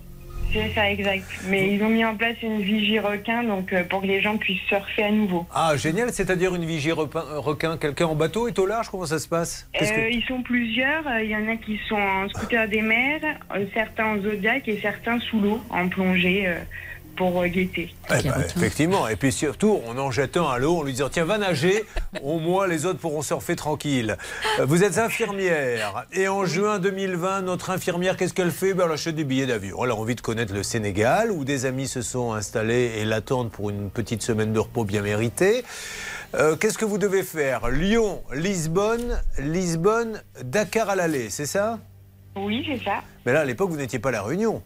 C'est 0.52 0.70
ça, 0.72 0.88
exact. 0.88 1.24
Mais 1.48 1.74
ils 1.74 1.82
ont 1.82 1.88
mis 1.88 2.04
en 2.04 2.14
place 2.14 2.36
une 2.40 2.60
vigie 2.62 3.00
requin 3.00 3.42
donc, 3.42 3.72
euh, 3.72 3.82
pour 3.82 4.02
que 4.02 4.06
les 4.06 4.20
gens 4.20 4.36
puissent 4.36 4.60
surfer 4.68 5.02
à 5.02 5.10
nouveau. 5.10 5.46
Ah, 5.52 5.72
génial, 5.76 6.12
c'est-à-dire 6.12 6.54
une 6.54 6.64
vigie 6.64 6.92
euh, 6.92 6.94
requin. 7.40 7.76
Quelqu'un 7.76 8.06
en 8.06 8.14
bateau 8.14 8.46
est 8.46 8.56
au 8.60 8.66
large 8.66 8.88
Comment 8.88 9.06
ça 9.06 9.18
se 9.18 9.26
passe? 9.26 9.68
Qu'est-ce 9.72 9.92
que- 9.92 9.98
Euh, 10.00 10.10
Ils 10.10 10.22
sont 10.24 10.42
plusieurs. 10.42 11.04
Euh, 11.08 11.24
Il 11.24 11.30
y 11.30 11.34
en 11.34 11.48
a 11.48 11.56
qui 11.56 11.80
sont 11.88 11.96
en 11.96 12.28
scooter 12.28 12.68
des 12.68 12.82
mers, 12.82 13.20
euh, 13.56 13.64
certains 13.74 14.04
en 14.16 14.20
zodiac 14.22 14.68
et 14.68 14.78
certains 14.80 15.18
sous 15.18 15.40
l'eau, 15.40 15.60
en 15.70 15.88
plongée 15.88 16.44
euh, 16.46 16.58
pour 17.16 17.42
euh, 17.42 17.46
guetter. 17.46 17.94
Eh 18.10 18.22
ben, 18.28 18.34
effectivement, 18.56 19.08
et 19.08 19.16
puis 19.16 19.32
surtout, 19.32 19.80
on 19.86 19.96
en 19.98 20.10
jette 20.10 20.36
un 20.36 20.44
à 20.44 20.58
l'eau 20.58 20.78
en 20.78 20.82
lui 20.82 20.92
disant 20.92 21.08
Tiens, 21.10 21.24
va 21.24 21.38
nager, 21.38 21.84
au 22.22 22.38
moins 22.38 22.66
les 22.66 22.86
autres 22.86 22.98
pourront 22.98 23.22
surfer 23.22 23.56
tranquille. 23.56 24.16
Euh, 24.60 24.64
Vous 24.66 24.84
êtes 24.84 24.98
infirmière, 24.98 26.06
et 26.12 26.28
en 26.28 26.44
juin 26.44 26.78
2020, 26.78 27.42
notre 27.42 27.70
infirmière, 27.70 28.16
qu'est-ce 28.16 28.34
qu'elle 28.34 28.50
fait? 28.50 28.74
Ben, 28.74 28.84
Elle 28.86 28.92
achète 28.92 29.14
des 29.14 29.24
billets 29.24 29.46
d'avion. 29.46 29.84
Elle 29.84 29.90
a 29.90 29.94
envie 29.96 30.14
de 30.14 30.20
connaître 30.20 30.52
le 30.54 30.62
Sénégal, 30.62 31.30
où 31.30 31.44
des 31.44 31.66
amis 31.66 31.88
se 31.88 32.02
sont 32.02 32.32
installés 32.32 32.92
et 32.98 33.04
l'attendent 33.04 33.50
pour 33.50 33.70
une 33.70 33.90
petite 33.90 34.22
semaine 34.22 34.52
de 34.52 34.58
repos 34.58 34.84
bien 34.84 35.02
méritée. 35.02 35.64
Euh, 36.34 36.56
qu'est-ce 36.56 36.78
que 36.78 36.84
vous 36.84 36.98
devez 36.98 37.22
faire? 37.22 37.68
Lyon, 37.68 38.22
Lisbonne, 38.32 39.20
Lisbonne, 39.38 40.20
Dakar 40.42 40.90
à 40.90 40.96
l'aller, 40.96 41.30
c'est 41.30 41.46
ça? 41.46 41.78
Oui, 42.36 42.64
c'est 42.68 42.84
ça. 42.84 42.96
Mais 43.24 43.32
là, 43.32 43.40
à 43.40 43.44
l'époque, 43.44 43.70
vous 43.70 43.76
n'étiez 43.76 44.00
pas 44.00 44.08
à 44.08 44.12
La 44.12 44.22
Réunion. 44.22 44.60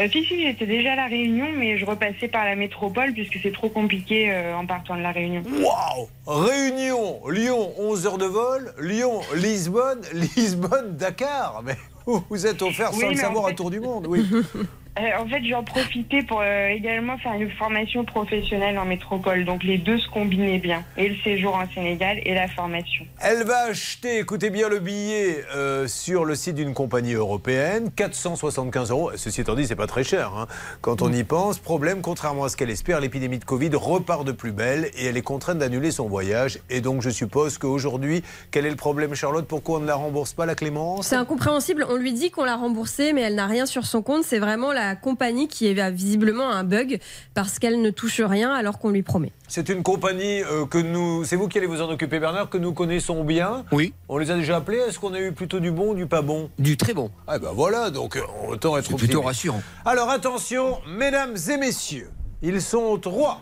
Euh, 0.00 0.08
si, 0.10 0.24
si, 0.24 0.42
j'étais 0.42 0.66
déjà 0.66 0.92
à 0.92 0.96
La 0.96 1.06
Réunion, 1.06 1.46
mais 1.56 1.78
je 1.78 1.84
repassais 1.84 2.28
par 2.28 2.44
la 2.44 2.56
métropole 2.56 3.12
puisque 3.12 3.38
c'est 3.42 3.52
trop 3.52 3.68
compliqué 3.68 4.30
euh, 4.32 4.54
en 4.56 4.66
partant 4.66 4.96
de 4.96 5.02
La 5.02 5.12
Réunion. 5.12 5.42
Waouh 5.46 6.08
Réunion, 6.26 7.20
Lyon, 7.28 7.72
11 7.78 8.06
heures 8.06 8.18
de 8.18 8.24
vol. 8.26 8.72
Lyon, 8.80 9.20
Lisbonne, 9.34 10.00
Lisbonne, 10.36 10.96
Dakar. 10.96 11.62
Mais 11.64 11.76
vous 12.06 12.22
vous 12.30 12.46
êtes 12.46 12.62
offert 12.62 12.90
Oui, 12.94 13.00
sans 13.00 13.08
le 13.08 13.14
en 13.14 13.16
savoir 13.16 13.44
fait- 13.46 13.52
un 13.52 13.54
tour 13.54 13.70
du 13.70 13.80
monde, 13.80 14.06
oui. 14.06 14.24
Euh, 14.98 15.22
en 15.22 15.26
fait, 15.26 15.42
j'en 15.44 15.62
profitais 15.62 16.22
pour 16.22 16.40
euh, 16.42 16.68
également 16.68 17.16
faire 17.18 17.34
une 17.34 17.50
formation 17.50 18.04
professionnelle 18.04 18.76
en 18.78 18.84
métropole. 18.84 19.44
Donc 19.44 19.62
les 19.62 19.78
deux 19.78 19.98
se 19.98 20.08
combinaient 20.08 20.58
bien. 20.58 20.82
Et 20.96 21.08
le 21.08 21.14
séjour 21.22 21.54
en 21.54 21.64
Sénégal 21.72 22.18
et 22.24 22.34
la 22.34 22.48
formation. 22.48 23.06
Elle 23.20 23.44
va 23.44 23.66
acheter, 23.70 24.18
écoutez 24.18 24.50
bien 24.50 24.68
le 24.68 24.80
billet 24.80 25.44
euh, 25.54 25.86
sur 25.86 26.24
le 26.24 26.34
site 26.34 26.56
d'une 26.56 26.74
compagnie 26.74 27.14
européenne, 27.14 27.90
475 27.94 28.90
euros. 28.90 29.12
Ceci 29.16 29.42
étant 29.42 29.54
dit, 29.54 29.66
c'est 29.66 29.76
pas 29.76 29.86
très 29.86 30.02
cher. 30.04 30.32
hein. 30.36 30.46
Quand 30.80 31.02
on 31.02 31.12
y 31.12 31.22
pense, 31.22 31.58
problème, 31.58 32.02
contrairement 32.02 32.44
à 32.44 32.48
ce 32.48 32.56
qu'elle 32.56 32.70
espère, 32.70 33.00
l'épidémie 33.00 33.38
de 33.38 33.44
Covid 33.44 33.70
repart 33.74 34.24
de 34.24 34.32
plus 34.32 34.52
belle 34.52 34.90
et 34.98 35.06
elle 35.06 35.16
est 35.16 35.22
contrainte 35.22 35.58
d'annuler 35.58 35.92
son 35.92 36.08
voyage. 36.08 36.58
Et 36.68 36.80
donc, 36.80 37.00
je 37.00 37.10
suppose 37.10 37.58
qu'aujourd'hui, 37.58 38.22
quel 38.50 38.66
est 38.66 38.70
le 38.70 38.76
problème, 38.76 39.14
Charlotte? 39.14 39.46
Pourquoi 39.46 39.78
on 39.78 39.82
ne 39.82 39.86
la 39.86 39.94
rembourse 39.94 40.32
pas, 40.32 40.46
la 40.46 40.56
Clémence? 40.56 41.06
C'est 41.06 41.16
incompréhensible. 41.16 41.86
On 41.88 41.96
lui 41.96 42.12
dit 42.12 42.30
qu'on 42.32 42.44
l'a 42.44 42.56
remboursé, 42.56 43.12
mais 43.12 43.20
elle 43.22 43.36
n'a 43.36 43.46
rien 43.46 43.66
sur 43.66 43.86
son 43.86 44.02
compte. 44.02 44.24
C'est 44.24 44.38
vraiment 44.40 44.72
la 44.72 44.79
compagnie 44.96 45.48
qui 45.48 45.78
a 45.80 45.90
visiblement 45.90 46.50
un 46.50 46.64
bug 46.64 46.98
parce 47.34 47.58
qu'elle 47.58 47.80
ne 47.80 47.90
touche 47.90 48.20
rien 48.20 48.52
alors 48.52 48.78
qu'on 48.78 48.90
lui 48.90 49.02
promet. 49.02 49.32
C'est 49.48 49.68
une 49.68 49.82
compagnie 49.82 50.42
euh, 50.42 50.64
que 50.66 50.78
nous. 50.78 51.24
C'est 51.24 51.36
vous 51.36 51.48
qui 51.48 51.58
allez 51.58 51.66
vous 51.66 51.82
en 51.82 51.90
occuper, 51.90 52.20
Bernard, 52.20 52.48
que 52.50 52.58
nous 52.58 52.72
connaissons 52.72 53.24
bien. 53.24 53.64
Oui. 53.72 53.92
On 54.08 54.18
les 54.18 54.30
a 54.30 54.36
déjà 54.36 54.56
appelés. 54.56 54.78
Est-ce 54.78 54.98
qu'on 54.98 55.12
a 55.14 55.20
eu 55.20 55.32
plutôt 55.32 55.58
du 55.58 55.70
bon 55.72 55.90
ou 55.90 55.94
du 55.94 56.06
pas 56.06 56.22
bon? 56.22 56.50
Du 56.58 56.76
très 56.76 56.94
bon. 56.94 57.10
Ah 57.26 57.38
ben 57.38 57.50
voilà, 57.52 57.90
donc 57.90 58.16
euh, 58.16 58.22
autant 58.48 58.76
être 58.78 58.86
C'est 58.90 58.96
plutôt 58.96 59.22
rassurant. 59.22 59.62
Alors 59.84 60.10
attention, 60.10 60.78
mesdames 60.86 61.36
et 61.50 61.56
messieurs, 61.56 62.10
ils 62.42 62.62
sont 62.62 62.96
trois. 62.98 63.40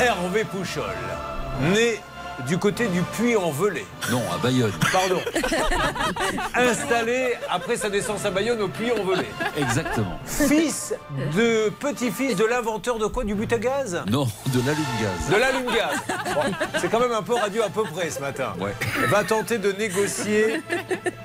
Hervé 0.00 0.44
Pouchol, 0.44 0.84
né 1.72 2.00
du 2.46 2.58
côté 2.58 2.86
du 2.88 3.02
Puy-en-Velay. 3.02 3.84
Non, 4.10 4.22
à 4.32 4.38
Bayonne. 4.38 4.72
Pardon. 4.92 5.20
Installé 6.54 7.34
après 7.50 7.76
sa 7.76 7.88
naissance 7.88 8.24
à 8.24 8.30
Bayonne 8.30 8.60
au 8.62 8.68
Puy-en-Velay. 8.68 9.26
Exactement. 9.56 10.18
Fils 10.24 10.94
de 11.36 11.70
petit-fils 11.70 12.36
de 12.36 12.44
l'inventeur 12.44 12.98
de 12.98 13.06
quoi 13.06 13.24
Du 13.24 13.34
but 13.34 13.52
à 13.52 13.58
gaz? 13.58 14.02
Non, 14.10 14.26
de 14.46 14.60
l'allume-gaz. 14.60 15.30
De 15.30 15.36
l'allume-gaz. 15.36 16.34
Bon, 16.34 16.52
c'est 16.80 16.88
quand 16.88 17.00
même 17.00 17.12
un 17.12 17.22
peu 17.22 17.34
radio 17.34 17.62
à 17.62 17.68
peu 17.68 17.82
près 17.82 18.10
ce 18.10 18.20
matin. 18.20 18.52
Ouais. 18.60 18.74
Va 19.08 19.24
tenter 19.24 19.58
de 19.58 19.72
négocier 19.72 20.62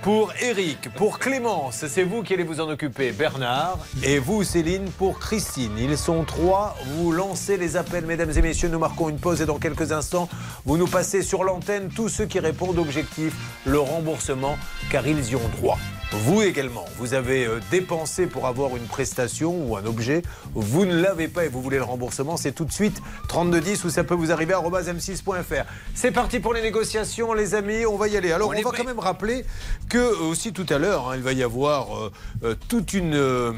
pour 0.02 0.34
Eric, 0.42 0.90
pour 0.96 1.20
Clémence, 1.20 1.86
c'est 1.88 2.04
vous 2.04 2.24
qui 2.24 2.34
allez 2.34 2.44
vous 2.44 2.62
en 2.62 2.70
occuper, 2.70 3.12
Bernard, 3.12 3.78
et 4.04 4.18
vous, 4.20 4.44
Céline, 4.44 4.90
pour 4.98 5.20
Christine. 5.20 5.72
Ils 5.78 5.98
sont 5.98 6.24
trois. 6.24 6.76
Vous 6.96 7.12
lancez 7.12 7.58
les 7.58 7.78
appels, 7.78 8.06
mesdames 8.06 8.32
et 8.36 8.42
messieurs. 8.42 8.70
Nous 8.70 8.80
marquons 8.80 9.10
une 9.10 9.20
pause 9.20 9.42
et 9.42 9.46
dans 9.46 9.60
quelques 9.60 9.92
instants, 9.92 10.28
vous 10.66 10.78
nous 10.78 10.88
passez 10.88 11.11
sur 11.20 11.44
l'antenne 11.44 11.90
tous 11.90 12.08
ceux 12.08 12.26
qui 12.26 12.40
répondent 12.40 12.78
objectif 12.78 13.34
le 13.66 13.80
remboursement, 13.80 14.58
car 14.90 15.06
ils 15.06 15.30
y 15.30 15.36
ont 15.36 15.50
droit. 15.58 15.78
Vous 16.12 16.42
également, 16.42 16.86
vous 16.98 17.14
avez 17.14 17.46
euh, 17.46 17.60
dépensé 17.72 18.28
pour 18.28 18.46
avoir 18.48 18.76
une 18.76 18.86
prestation 18.86 19.56
ou 19.68 19.78
un 19.78 19.86
objet, 19.86 20.24
vous 20.54 20.86
ne 20.86 20.96
l'avez 20.96 21.28
pas 21.28 21.46
et 21.46 21.48
vous 21.48 21.62
voulez 21.62 21.78
le 21.78 21.84
remboursement, 21.84 22.38
c'est 22.38 22.52
tout 22.52 22.66
de 22.66 22.72
suite 22.72 23.02
3210 23.30 23.86
ou 23.86 23.90
ça 23.90 24.04
peut 24.04 24.14
vous 24.14 24.32
arriver 24.32 24.54
à 24.54 24.62
m6.fr. 24.62 25.66
C'est 25.96 26.12
parti 26.12 26.40
pour 26.40 26.54
les 26.54 26.62
négociations, 26.62 27.34
les 27.34 27.56
amis, 27.56 27.86
on 27.86 27.98
va 27.98 28.08
y 28.08 28.18
aller. 28.18 28.32
Alors, 28.32 28.50
on, 28.50 28.62
va 28.62 28.78
quand 28.78 28.84
même 28.84 29.00
rappeler 29.00 29.46
que 29.90 29.98
euh, 29.98 30.30
aussi 30.30 30.54
tout 30.54 30.66
à 30.70 30.78
l'heure, 30.78 31.10
hein, 31.10 31.16
il 31.16 31.24
va 31.24 31.34
y 31.34 31.44
avoir 31.44 31.98
euh, 31.98 32.12
euh, 32.44 32.56
toute, 32.68 32.94
une, 32.94 33.16
euh, 33.16 33.54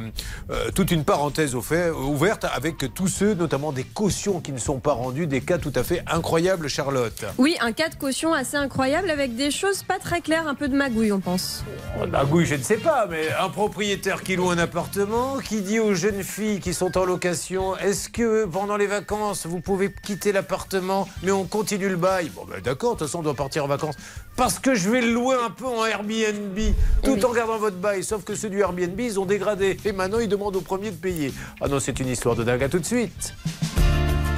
toute 0.76 0.92
une 0.92 1.04
parenthèse 1.04 1.56
au 1.56 1.62
fait- 1.62 1.90
ouverte 1.90 2.46
avec 2.54 2.94
tous 2.94 3.08
ceux, 3.08 3.34
notamment 3.34 3.72
des 3.72 3.84
cautions 3.84 4.40
qui 4.40 4.52
ne 4.52 4.60
sont 4.60 4.80
pas 4.80 4.94
rendues, 4.94 5.28
des 5.28 5.42
cas 5.42 5.58
tout 5.58 5.74
à 5.76 5.84
fait 5.84 6.04
incroyables, 6.08 6.68
Charlotte. 6.68 7.26
Oui, 7.38 7.56
un 7.62 7.72
cas 7.72 7.90
de 7.90 7.96
caution 7.96 8.34
assez 8.34 8.58
incroyable 8.58 9.10
avec 9.10 9.36
des 9.36 9.52
choses 9.52 9.84
pas 9.84 10.00
très 10.00 10.22
claires, 10.22 10.48
un 10.48 10.56
peu 10.56 10.68
de 10.68 10.76
magouille, 10.76 11.12
on 11.12 11.20
pense. 11.20 11.64
Oh, 12.02 12.08
Magouille, 12.08 12.43
je 12.46 12.56
ne 12.56 12.64
sais 12.64 12.78
pas, 12.78 13.08
mais 13.10 13.30
un 13.40 13.50
propriétaire 13.50 14.24
qui 14.24 14.36
loue 14.36 14.50
un 14.50 14.58
appartement, 14.58 15.38
qui 15.38 15.62
dit 15.62 15.80
aux 15.80 15.94
jeunes 15.94 16.24
filles 16.24 16.60
qui 16.60 16.74
sont 16.74 16.98
en 16.98 17.06
location, 17.06 17.78
est-ce 17.78 18.10
que 18.10 18.46
pendant 18.46 18.78
les 18.78 18.88
vacances, 18.88 19.46
vous 19.46 19.60
pouvez 19.60 19.94
quitter 20.04 20.32
l'appartement, 20.32 21.08
mais 21.22 21.32
on 21.32 21.46
continue 21.46 21.90
le 21.90 21.96
bail? 21.96 22.30
Bon, 22.30 22.46
ben 22.50 22.60
d'accord, 22.62 22.94
de 22.94 23.00
toute 23.00 23.08
façon, 23.08 23.20
on 23.20 23.24
doit 23.24 23.34
partir 23.34 23.64
en 23.64 23.68
vacances. 23.68 23.96
Parce 24.36 24.60
que 24.60 24.76
je 24.76 24.90
vais 24.90 25.02
le 25.02 25.14
louer 25.14 25.36
un 25.44 25.50
peu 25.50 25.66
en 25.66 25.86
Airbnb, 25.86 26.58
tout 27.04 27.24
en 27.26 27.34
gardant 27.34 27.58
votre 27.58 27.78
bail. 27.78 28.04
Sauf 28.04 28.24
que 28.24 28.36
ceux 28.36 28.50
du 28.50 28.60
Airbnb, 28.60 29.00
ils 29.00 29.20
ont 29.20 29.26
dégradé. 29.26 29.78
Et 29.86 29.92
maintenant, 29.92 30.20
ils 30.20 30.30
demandent 30.30 30.56
au 30.56 30.62
premier 30.62 30.92
de 30.92 30.96
payer. 30.96 31.34
Ah 31.62 31.68
non, 31.68 31.80
c'est 31.80 32.00
une 32.00 32.08
histoire 32.08 32.36
de 32.36 32.44
dingue. 32.44 32.64
À 32.64 32.70
tout 32.70 32.80
de 32.80 32.86
suite. 32.86 33.36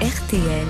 RTL. 0.02 0.68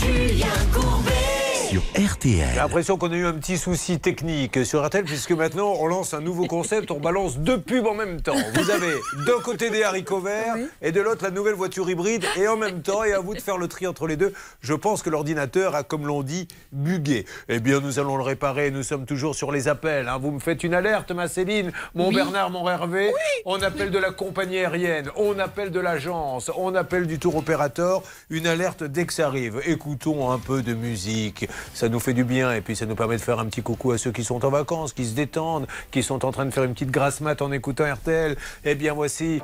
Julien 0.00 0.46
Courbet. 0.72 1.29
Sur 1.70 1.82
RTL. 1.94 2.48
J'ai 2.52 2.56
l'impression 2.56 2.96
qu'on 2.96 3.12
a 3.12 3.14
eu 3.14 3.26
un 3.26 3.32
petit 3.34 3.56
souci 3.56 4.00
technique 4.00 4.66
sur 4.66 4.84
RTL, 4.84 5.04
puisque 5.04 5.30
maintenant 5.30 5.72
on 5.78 5.86
lance 5.86 6.14
un 6.14 6.20
nouveau 6.20 6.46
concept, 6.46 6.90
on 6.90 6.98
balance 6.98 7.38
deux 7.38 7.60
pubs 7.60 7.86
en 7.86 7.94
même 7.94 8.20
temps. 8.20 8.34
Vous 8.54 8.70
avez 8.70 8.92
d'un 9.24 9.40
côté 9.44 9.70
des 9.70 9.84
haricots 9.84 10.18
verts 10.18 10.56
et 10.82 10.90
de 10.90 11.00
l'autre 11.00 11.22
la 11.22 11.30
nouvelle 11.30 11.54
voiture 11.54 11.88
hybride, 11.88 12.24
et 12.36 12.48
en 12.48 12.56
même 12.56 12.82
temps, 12.82 13.04
et 13.04 13.12
à 13.12 13.20
vous 13.20 13.34
de 13.34 13.40
faire 13.40 13.56
le 13.56 13.68
tri 13.68 13.86
entre 13.86 14.08
les 14.08 14.16
deux. 14.16 14.32
Je 14.62 14.74
pense 14.74 15.04
que 15.04 15.10
l'ordinateur 15.10 15.76
a, 15.76 15.84
comme 15.84 16.08
l'on 16.08 16.24
dit, 16.24 16.48
bugué. 16.72 17.24
Eh 17.48 17.60
bien, 17.60 17.78
nous 17.78 18.00
allons 18.00 18.16
le 18.16 18.24
réparer, 18.24 18.72
nous 18.72 18.82
sommes 18.82 19.06
toujours 19.06 19.36
sur 19.36 19.52
les 19.52 19.68
appels. 19.68 20.08
hein. 20.08 20.18
Vous 20.20 20.32
me 20.32 20.40
faites 20.40 20.64
une 20.64 20.74
alerte, 20.74 21.12
ma 21.12 21.28
Céline, 21.28 21.70
mon 21.94 22.08
Oui. 22.08 22.16
Bernard, 22.16 22.50
mon 22.50 22.68
Hervé. 22.68 23.12
On 23.44 23.62
appelle 23.62 23.92
de 23.92 23.98
la 23.98 24.10
compagnie 24.10 24.58
aérienne, 24.58 25.08
on 25.14 25.38
appelle 25.38 25.70
de 25.70 25.78
l'agence, 25.80 26.50
on 26.56 26.74
appelle 26.74 27.06
du 27.06 27.20
tour 27.20 27.36
opérateur. 27.36 28.02
Une 28.28 28.48
alerte 28.48 28.82
dès 28.82 29.06
que 29.06 29.12
ça 29.12 29.26
arrive. 29.28 29.60
Écoutons 29.66 30.32
un 30.32 30.38
peu 30.38 30.62
de 30.62 30.74
musique. 30.74 31.46
Ça 31.74 31.88
nous 31.88 32.00
fait 32.00 32.14
du 32.14 32.24
bien 32.24 32.52
et 32.52 32.60
puis 32.60 32.76
ça 32.76 32.86
nous 32.86 32.94
permet 32.94 33.16
de 33.16 33.22
faire 33.22 33.38
un 33.38 33.46
petit 33.46 33.62
coucou 33.62 33.92
à 33.92 33.98
ceux 33.98 34.12
qui 34.12 34.24
sont 34.24 34.44
en 34.44 34.50
vacances, 34.50 34.92
qui 34.92 35.04
se 35.04 35.14
détendent, 35.14 35.66
qui 35.90 36.02
sont 36.02 36.24
en 36.24 36.32
train 36.32 36.46
de 36.46 36.50
faire 36.50 36.64
une 36.64 36.72
petite 36.72 36.90
grasse 36.90 37.20
mat 37.20 37.40
en 37.42 37.52
écoutant 37.52 37.92
RTL. 37.92 38.36
Eh 38.64 38.74
bien, 38.74 38.94
voici 38.94 39.40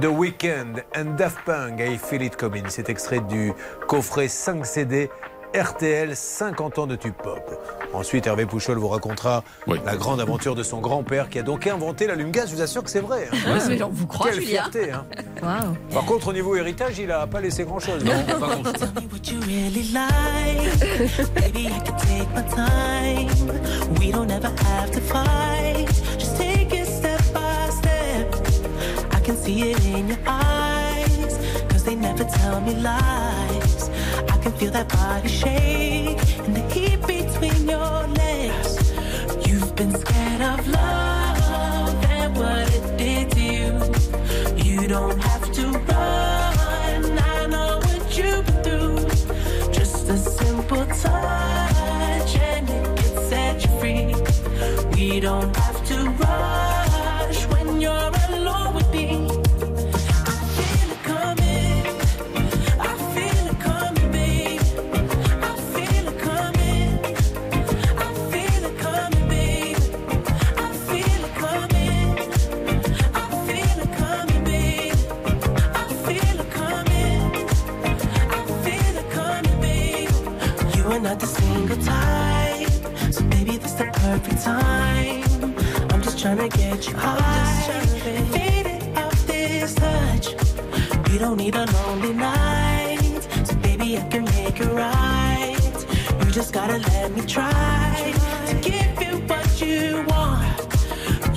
The 0.00 0.06
Weeknd 0.06 0.82
and 0.96 1.16
Daft 1.16 1.38
Punk. 1.44 1.80
I 1.80 1.98
Feel 1.98 2.22
It 2.22 2.36
Coming. 2.36 2.64
C'est 2.68 2.88
extrait 2.88 3.20
du 3.20 3.52
coffret 3.86 4.28
5 4.28 4.66
CD. 4.66 5.10
RTL 5.56 6.14
50 6.14 6.78
ans 6.80 6.86
de 6.86 6.96
tube 6.96 7.14
pop. 7.14 7.40
Ensuite, 7.94 8.26
Hervé 8.26 8.44
Pouchol 8.44 8.76
vous 8.78 8.88
racontera 8.88 9.42
la 9.66 9.96
grande 9.96 10.20
aventure 10.20 10.54
de 10.54 10.62
son 10.62 10.80
grand-père 10.80 11.30
qui 11.30 11.38
a 11.38 11.42
donc 11.42 11.66
inventé 11.66 12.06
l'allume-gaz. 12.06 12.50
Je 12.50 12.56
vous 12.56 12.60
assure 12.62 12.84
que 12.84 12.90
c'est 12.90 13.00
vrai. 13.00 13.28
hein. 13.32 13.36
Ouais, 13.54 13.60
mais 13.68 13.82
on 13.82 13.88
vous 13.88 14.06
croit, 14.06 14.26
Quelle 14.30 14.40
Julien. 14.42 14.48
fierté. 14.70 14.92
hein. 14.92 15.06
Waouh. 15.42 15.74
Par 15.94 16.04
contre, 16.04 16.28
au 16.28 16.32
niveau 16.34 16.56
héritage, 16.56 16.98
il 16.98 17.06
n'a 17.06 17.26
pas 17.26 17.40
laissé 17.40 17.64
grand-chose. 17.64 18.04
Non, 18.04 18.12
pas 18.26 18.34
grand-chose. 18.38 18.92
what 19.10 19.30
you 19.32 19.40
really 19.46 19.90
like. 19.92 21.34
Baby, 21.34 21.68
I 21.68 21.80
can 21.84 21.96
take 21.96 22.28
my 22.34 22.42
time. 22.54 23.28
We 23.98 24.12
don't 24.12 24.30
ever 24.30 24.48
have 24.48 24.90
to 24.90 25.00
fight. 25.00 25.86
Just 26.18 26.36
take 26.36 26.72
it 26.74 26.86
step 26.86 27.20
by 27.32 27.70
step. 27.70 28.34
I 29.14 29.20
can 29.24 29.36
see 29.36 29.70
it 29.70 29.78
in 29.86 30.08
your 30.08 30.18
eyes. 30.26 31.38
Cause 31.70 31.82
they 31.84 31.94
never 31.94 32.24
tell 32.24 32.60
me 32.60 32.74
lies. 32.74 33.65
I 34.28 34.38
can 34.42 34.52
feel 34.52 34.70
that 34.72 34.88
body 34.88 35.28
shake 35.28 35.75
trying 86.82 86.82
to 86.82 86.84
get 86.84 86.88
you 86.88 86.96
high, 86.96 87.86
faded 88.32 88.98
off 88.98 89.26
this 89.26 89.74
touch. 89.74 90.34
We 91.10 91.18
don't 91.18 91.36
need 91.36 91.54
a 91.54 91.64
lonely 91.64 92.12
night, 92.12 93.20
so 93.44 93.54
baby, 93.56 93.98
I 93.98 94.02
can 94.08 94.24
make 94.24 94.60
it 94.60 94.66
right. 94.66 95.56
You 96.24 96.30
just 96.30 96.52
gotta 96.52 96.78
let 96.78 97.12
me 97.14 97.22
try 97.22 98.14
to 98.46 98.54
give 98.60 99.02
you 99.02 99.18
what 99.26 99.60
you 99.60 100.04
want. 100.08 100.60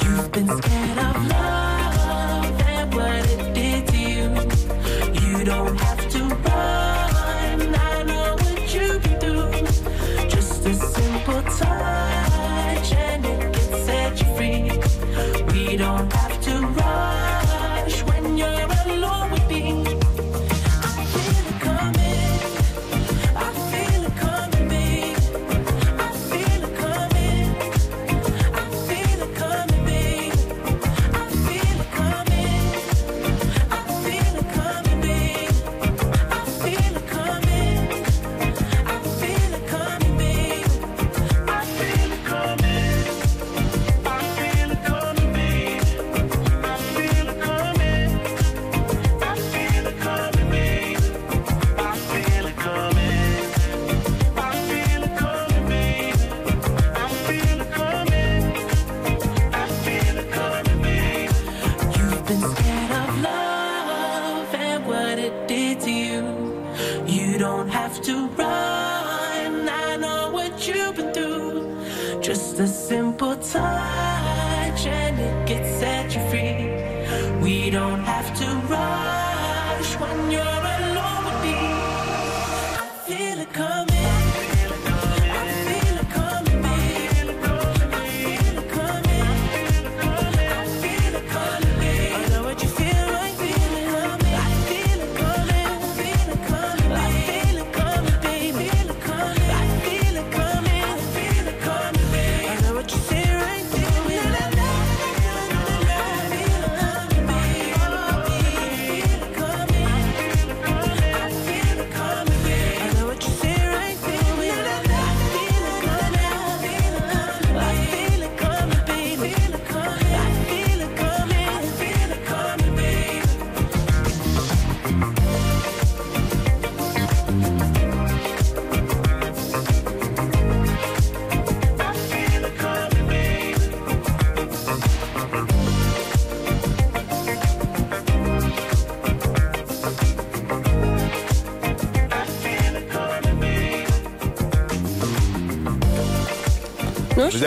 You've 0.04 0.32
been 0.32 0.48
scared 0.48 0.98
of 0.98 1.28
love 1.28 2.62
and 2.62 2.94
what 2.94 3.26
it 3.30 3.54
did 3.54 3.88
to 3.88 3.98
you. 3.98 5.38
You 5.38 5.44
don't 5.46 5.89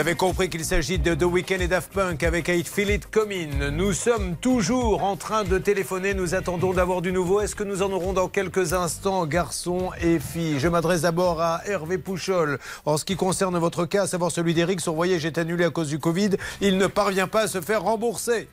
Vous 0.03 0.09
avez 0.09 0.17
compris 0.17 0.49
qu'il 0.49 0.65
s'agit 0.65 0.99
de 0.99 1.15
The 1.15 1.23
Weeknd 1.23 1.61
et 1.61 1.69
Daft 1.69 1.93
Punk 1.93 2.23
avec 2.23 2.49
I 2.49 2.61
Feel 2.65 2.89
It 2.89 3.09
Coming. 3.09 3.69
Nous 3.69 3.93
sommes 3.93 4.35
toujours 4.35 5.05
en 5.05 5.15
train 5.15 5.45
de 5.45 5.57
téléphoner. 5.57 6.13
Nous 6.13 6.35
attendons 6.35 6.73
d'avoir 6.73 7.01
du 7.01 7.13
nouveau. 7.13 7.39
Est-ce 7.39 7.55
que 7.55 7.63
nous 7.63 7.83
en 7.83 7.91
aurons 7.93 8.11
dans 8.11 8.27
quelques 8.27 8.73
instants, 8.73 9.25
garçons 9.25 9.91
et 10.01 10.19
filles 10.19 10.59
Je 10.59 10.67
m'adresse 10.67 11.03
d'abord 11.03 11.39
à 11.39 11.61
Hervé 11.67 11.97
Pouchol. 11.97 12.59
En 12.83 12.97
ce 12.97 13.05
qui 13.05 13.15
concerne 13.15 13.57
votre 13.57 13.85
cas, 13.85 14.03
à 14.03 14.07
savoir 14.07 14.29
celui 14.29 14.53
d'Eric, 14.53 14.81
son 14.81 14.91
voyage 14.91 15.25
est 15.25 15.37
annulé 15.37 15.63
à 15.63 15.69
cause 15.69 15.87
du 15.87 15.99
Covid. 15.99 16.31
Il 16.59 16.77
ne 16.77 16.87
parvient 16.87 17.29
pas 17.29 17.43
à 17.43 17.47
se 17.47 17.61
faire 17.61 17.83
rembourser. 17.83 18.49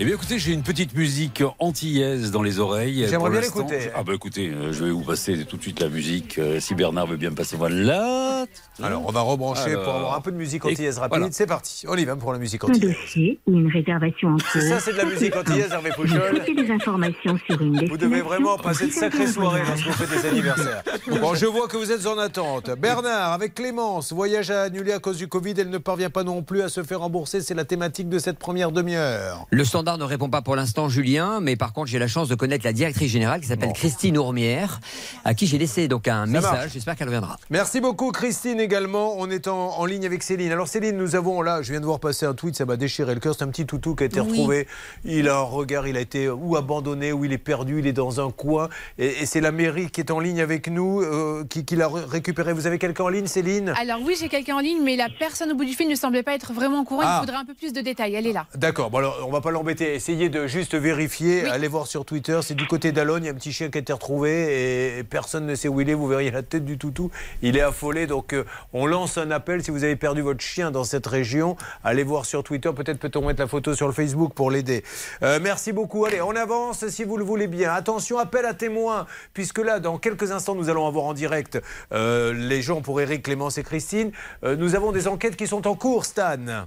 Eh 0.00 0.04
bien, 0.04 0.14
écoutez, 0.14 0.40
j'ai 0.40 0.52
une 0.52 0.64
petite 0.64 0.92
musique 0.96 1.44
antillaise 1.60 2.32
dans 2.32 2.42
les 2.42 2.58
oreilles. 2.58 3.06
J'aimerais 3.08 3.30
bien 3.30 3.40
l'écouter. 3.40 3.90
Ah, 3.94 4.02
bah 4.02 4.12
écoutez, 4.12 4.48
euh, 4.50 4.72
je 4.72 4.82
vais 4.84 4.90
vous 4.90 5.04
passer 5.04 5.44
tout 5.44 5.56
de 5.56 5.62
suite 5.62 5.78
la 5.78 5.88
musique. 5.88 6.36
euh, 6.38 6.58
si 6.58 6.74
Bernard 6.74 7.06
veut 7.06 7.16
bien 7.16 7.30
me 7.30 7.36
passer, 7.36 7.56
voilà. 7.56 8.44
Alors, 8.82 9.04
on 9.06 9.12
va 9.12 9.20
rebrancher 9.20 9.70
Alors. 9.70 9.84
pour 9.84 9.94
avoir 9.94 10.16
un 10.16 10.20
peu 10.20 10.32
de 10.32 10.36
musique 10.36 10.64
antillaise 10.64 10.98
rapide. 10.98 11.16
voilà. 11.18 11.28
C'est 11.30 11.46
parti. 11.46 11.84
On 11.88 11.94
y 11.96 12.04
va 12.04 12.16
pour 12.16 12.32
la 12.32 12.40
musique 12.40 12.64
Un 12.64 12.70
antillaise. 12.70 12.96
dossier 12.96 13.38
ou 13.46 13.52
une 13.52 13.70
réservation 13.70 14.30
en 14.30 14.36
cours. 14.36 14.62
Ça, 14.62 14.80
c'est 14.80 14.94
de 14.94 14.96
la 14.96 15.04
musique 15.04 15.36
antillaise, 15.36 15.70
Hervé 15.70 15.90
Pouchol. 15.94 16.42
Des 16.44 16.70
informations 16.72 17.38
sur 17.46 17.62
une 17.62 17.86
Vous 17.88 17.96
devez 17.96 18.20
vraiment 18.22 18.58
passer 18.58 18.88
de 18.88 18.92
sacrées 18.92 19.28
soirées 19.28 19.62
lorsque 19.64 19.86
vous 19.86 19.92
faites 19.92 20.10
des 20.22 20.28
anniversaires. 20.28 20.82
Bon, 21.20 21.36
je 21.36 21.46
vois 21.46 21.68
que 21.68 21.76
vous 21.76 21.92
êtes 21.92 22.04
en 22.08 22.18
attente. 22.18 22.68
Bernard, 22.80 23.32
avec 23.32 23.54
Clémence, 23.54 24.12
voyage 24.12 24.50
à 24.50 24.62
annuler 24.62 24.90
à 24.92 24.98
cause 24.98 25.18
du 25.18 25.28
Covid. 25.28 25.54
Elle 25.56 25.70
ne 25.70 25.78
parvient 25.78 26.10
pas 26.10 26.24
non 26.24 26.42
plus 26.42 26.62
à 26.62 26.68
se 26.68 26.82
faire 26.82 26.98
rembourser. 26.98 27.42
C'est 27.42 27.54
la 27.54 27.64
thématique 27.64 28.08
de 28.08 28.18
cette 28.18 28.40
première 28.40 28.72
demi-heure. 28.72 29.46
Le 29.50 29.64
standard 29.84 29.98
ne 29.98 30.04
répond 30.04 30.30
pas 30.30 30.40
pour 30.40 30.56
l'instant, 30.56 30.88
Julien, 30.88 31.40
mais 31.42 31.56
par 31.56 31.74
contre, 31.74 31.88
j'ai 31.88 31.98
la 31.98 32.08
chance 32.08 32.26
de 32.30 32.34
connaître 32.34 32.64
la 32.64 32.72
directrice 32.72 33.10
générale 33.12 33.42
qui 33.42 33.48
s'appelle 33.48 33.74
Christine 33.74 34.16
Ourmière, 34.16 34.80
à 35.26 35.34
qui 35.34 35.46
j'ai 35.46 35.58
laissé 35.58 35.88
donc 35.88 36.08
un 36.08 36.24
message. 36.24 36.70
J'espère 36.72 36.96
qu'elle 36.96 37.08
reviendra. 37.08 37.36
Merci 37.50 37.82
beaucoup, 37.82 38.10
Christine, 38.10 38.60
également. 38.60 39.16
On 39.18 39.28
est 39.28 39.46
en, 39.46 39.78
en 39.78 39.84
ligne 39.84 40.06
avec 40.06 40.22
Céline. 40.22 40.50
Alors, 40.52 40.68
Céline, 40.68 40.96
nous 40.96 41.16
avons 41.16 41.42
là, 41.42 41.60
je 41.60 41.70
viens 41.70 41.80
de 41.82 41.84
voir 41.84 42.00
passer 42.00 42.24
un 42.24 42.32
tweet, 42.32 42.56
ça 42.56 42.64
m'a 42.64 42.76
déchiré 42.78 43.12
le 43.12 43.20
cœur. 43.20 43.34
C'est 43.36 43.44
un 43.44 43.48
petit 43.48 43.66
toutou 43.66 43.94
qui 43.94 44.04
a 44.04 44.06
été 44.06 44.20
Oui. 44.20 44.30
retrouvé. 44.30 44.66
Il 45.04 45.28
a 45.28 45.36
un 45.36 45.42
regard, 45.42 45.86
il 45.86 45.98
a 45.98 46.00
été 46.00 46.30
ou 46.30 46.56
abandonné, 46.56 47.12
ou 47.12 47.26
il 47.26 47.32
est 47.34 47.38
perdu, 47.38 47.80
il 47.80 47.86
est 47.86 47.92
dans 47.92 48.26
un 48.26 48.30
coin. 48.30 48.70
Et, 48.96 49.08
et 49.20 49.26
c'est 49.26 49.42
la 49.42 49.52
mairie 49.52 49.90
qui 49.90 50.00
est 50.00 50.10
en 50.10 50.18
ligne 50.18 50.40
avec 50.40 50.68
nous, 50.68 51.02
euh, 51.02 51.44
qui, 51.50 51.66
qui 51.66 51.76
l'a 51.76 51.88
ré- 51.88 52.04
récupéré. 52.08 52.54
Vous 52.54 52.66
avez 52.66 52.78
quelqu'un 52.78 53.04
en 53.04 53.08
ligne, 53.10 53.26
Céline? 53.26 53.74
Alors 53.78 53.98
oui, 54.02 54.16
j'ai 54.18 54.30
quelqu'un 54.30 54.56
en 54.56 54.60
ligne, 54.60 54.82
mais 54.82 54.96
la 54.96 55.08
personne 55.18 55.52
au 55.52 55.54
bout 55.56 55.66
du 55.66 55.74
fil 55.74 55.90
ne 55.90 55.94
semblait 55.94 56.22
pas 56.22 56.32
être 56.34 56.54
vraiment 56.54 56.80
au 56.80 56.84
courant. 56.84 57.02
Ah. 57.04 57.18
Il 57.22 57.26
faudrait 57.26 57.42
un 57.42 57.44
peu 57.44 57.54
plus 57.54 57.74
de 57.74 57.82
détails. 57.82 58.14
Elle 58.14 58.26
est 58.26 58.32
là. 58.32 58.46
D'accord, 58.54 58.88
bon 58.88 58.96
alors 58.96 59.18
on 59.28 59.30
va 59.30 59.42
pas 59.42 59.50
l'embêter. 59.50 59.73
Essayez 59.80 60.28
de 60.28 60.46
juste 60.46 60.74
vérifier. 60.74 61.42
Oui. 61.44 61.48
Allez 61.48 61.68
voir 61.68 61.86
sur 61.86 62.04
Twitter. 62.04 62.40
C'est 62.42 62.54
du 62.54 62.66
côté 62.66 62.92
d'Alonne. 62.92 63.24
Il 63.24 63.26
y 63.26 63.28
a 63.28 63.32
un 63.32 63.36
petit 63.36 63.52
chien 63.52 63.70
qui 63.70 63.78
a 63.78 63.80
été 63.80 63.92
retrouvé 63.92 64.98
et 64.98 65.04
personne 65.04 65.46
ne 65.46 65.54
sait 65.54 65.68
où 65.68 65.80
il 65.80 65.90
est. 65.90 65.94
Vous 65.94 66.06
verriez 66.06 66.30
la 66.30 66.42
tête 66.42 66.64
du 66.64 66.78
toutou. 66.78 67.10
Il 67.42 67.56
est 67.56 67.62
affolé. 67.62 68.06
Donc 68.06 68.32
euh, 68.32 68.44
on 68.72 68.86
lance 68.86 69.18
un 69.18 69.30
appel. 69.30 69.62
Si 69.62 69.70
vous 69.70 69.84
avez 69.84 69.96
perdu 69.96 70.22
votre 70.22 70.40
chien 70.40 70.70
dans 70.70 70.84
cette 70.84 71.06
région, 71.06 71.56
allez 71.82 72.02
voir 72.02 72.26
sur 72.26 72.42
Twitter. 72.42 72.70
Peut-être 72.74 72.98
peut-on 72.98 73.26
mettre 73.26 73.40
la 73.40 73.48
photo 73.48 73.74
sur 73.74 73.86
le 73.86 73.92
Facebook 73.92 74.34
pour 74.34 74.50
l'aider. 74.50 74.84
Euh, 75.22 75.38
merci 75.42 75.72
beaucoup. 75.72 76.04
Allez, 76.04 76.20
on 76.20 76.36
avance 76.36 76.88
si 76.88 77.04
vous 77.04 77.16
le 77.16 77.24
voulez 77.24 77.46
bien. 77.46 77.72
Attention, 77.72 78.18
appel 78.18 78.44
à 78.46 78.54
témoins. 78.54 79.06
Puisque 79.32 79.58
là, 79.58 79.80
dans 79.80 79.98
quelques 79.98 80.30
instants, 80.32 80.54
nous 80.54 80.68
allons 80.68 80.86
avoir 80.86 81.04
en 81.04 81.14
direct 81.14 81.60
euh, 81.92 82.32
les 82.32 82.62
gens 82.62 82.80
pour 82.80 83.00
Eric, 83.00 83.22
Clémence 83.22 83.58
et 83.58 83.62
Christine. 83.62 84.12
Euh, 84.44 84.56
nous 84.56 84.74
avons 84.74 84.92
des 84.92 85.08
enquêtes 85.08 85.36
qui 85.36 85.46
sont 85.46 85.66
en 85.66 85.74
cours, 85.74 86.04
Stan. 86.04 86.66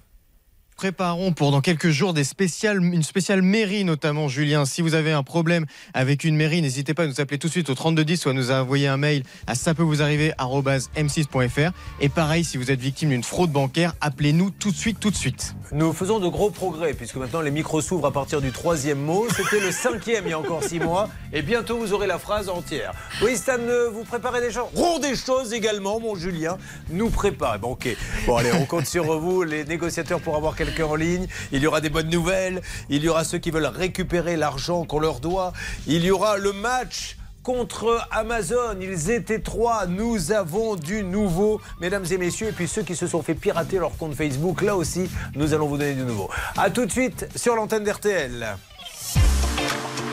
Préparons 0.77 1.33
pour 1.33 1.49
dans 1.49 1.61
quelques 1.61 1.89
jours 1.89 2.13
des 2.13 2.23
spéciales, 2.23 2.83
une 2.83 3.01
spéciale 3.01 3.41
mairie 3.41 3.83
notamment, 3.83 4.27
Julien. 4.27 4.63
Si 4.65 4.83
vous 4.83 4.93
avez 4.93 5.11
un 5.11 5.23
problème 5.23 5.65
avec 5.95 6.23
une 6.23 6.35
mairie, 6.35 6.61
n'hésitez 6.61 6.93
pas 6.93 7.01
à 7.01 7.07
nous 7.07 7.19
appeler 7.19 7.39
tout 7.39 7.47
de 7.47 7.51
suite 7.51 7.71
au 7.71 7.73
3210 7.73 8.27
ou 8.27 8.29
à 8.29 8.33
nous 8.33 8.51
envoyer 8.51 8.87
un 8.87 8.97
mail 8.97 9.23
à 9.47 9.55
ça 9.55 9.73
peut 9.73 9.81
vous 9.81 10.03
arriver 10.03 10.33
m6.fr. 10.37 11.71
Et 11.99 12.09
pareil, 12.09 12.43
si 12.43 12.57
vous 12.57 12.69
êtes 12.69 12.79
victime 12.79 13.09
d'une 13.09 13.23
fraude 13.23 13.51
bancaire, 13.51 13.95
appelez-nous 14.01 14.51
tout 14.51 14.69
de 14.69 14.75
suite, 14.75 14.99
tout 14.99 15.09
de 15.09 15.15
suite. 15.15 15.55
Nous 15.71 15.93
faisons 15.93 16.19
de 16.19 16.27
gros 16.27 16.51
progrès, 16.51 16.93
puisque 16.93 17.15
maintenant 17.15 17.41
les 17.41 17.49
micros 17.49 17.81
s'ouvrent 17.81 18.05
à 18.05 18.11
partir 18.11 18.39
du 18.39 18.51
troisième 18.51 18.99
mot. 18.99 19.25
C'était 19.35 19.59
le 19.59 19.71
cinquième 19.71 20.25
il 20.27 20.29
y 20.29 20.33
a 20.33 20.39
encore 20.39 20.63
six 20.63 20.79
mois. 20.79 21.09
Et 21.33 21.41
bientôt 21.41 21.79
vous 21.79 21.91
aurez 21.91 22.05
la 22.05 22.19
phrase 22.19 22.49
entière. 22.49 22.93
Oui, 23.23 23.35
Stan, 23.35 23.57
vous 23.91 24.03
préparez 24.03 24.41
des 24.41 24.51
choses 24.51 24.67
Rond 24.75 24.99
des 24.99 25.15
choses 25.15 25.53
également, 25.53 25.99
mon 25.99 26.13
Julien. 26.13 26.59
Nous 26.91 27.09
prépare. 27.09 27.57
Bon, 27.57 27.71
ok. 27.71 27.87
Bon, 28.27 28.35
allez, 28.35 28.51
on 28.53 28.65
compte 28.65 28.85
sur 28.85 29.19
vous, 29.19 29.41
les 29.41 29.65
négociateurs, 29.65 30.19
pour 30.19 30.35
avoir 30.35 30.55
en 30.83 30.95
ligne. 30.95 31.27
Il 31.51 31.61
y 31.61 31.67
aura 31.67 31.81
des 31.81 31.89
bonnes 31.89 32.09
nouvelles. 32.09 32.61
Il 32.89 33.03
y 33.03 33.09
aura 33.09 33.23
ceux 33.23 33.37
qui 33.37 33.51
veulent 33.51 33.65
récupérer 33.65 34.35
l'argent 34.35 34.85
qu'on 34.85 34.99
leur 34.99 35.19
doit. 35.19 35.53
Il 35.87 36.03
y 36.03 36.11
aura 36.11 36.37
le 36.37 36.53
match 36.53 37.17
contre 37.43 38.05
Amazon. 38.11 38.77
Ils 38.81 39.09
étaient 39.09 39.39
trois. 39.39 39.85
Nous 39.87 40.31
avons 40.31 40.75
du 40.75 41.03
nouveau, 41.03 41.61
mesdames 41.79 42.05
et 42.11 42.17
messieurs. 42.17 42.49
Et 42.49 42.51
puis 42.51 42.67
ceux 42.67 42.83
qui 42.83 42.95
se 42.95 43.07
sont 43.07 43.21
fait 43.21 43.35
pirater 43.35 43.77
leur 43.77 43.95
compte 43.97 44.15
Facebook, 44.15 44.61
là 44.61 44.75
aussi, 44.75 45.09
nous 45.35 45.53
allons 45.53 45.67
vous 45.67 45.77
donner 45.77 45.93
du 45.93 46.03
nouveau. 46.03 46.29
A 46.57 46.69
tout 46.69 46.85
de 46.85 46.91
suite 46.91 47.27
sur 47.35 47.55
l'antenne 47.55 47.83
d'RTL. 47.83 48.57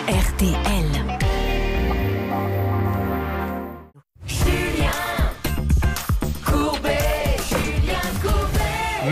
RTL. 0.09 1.24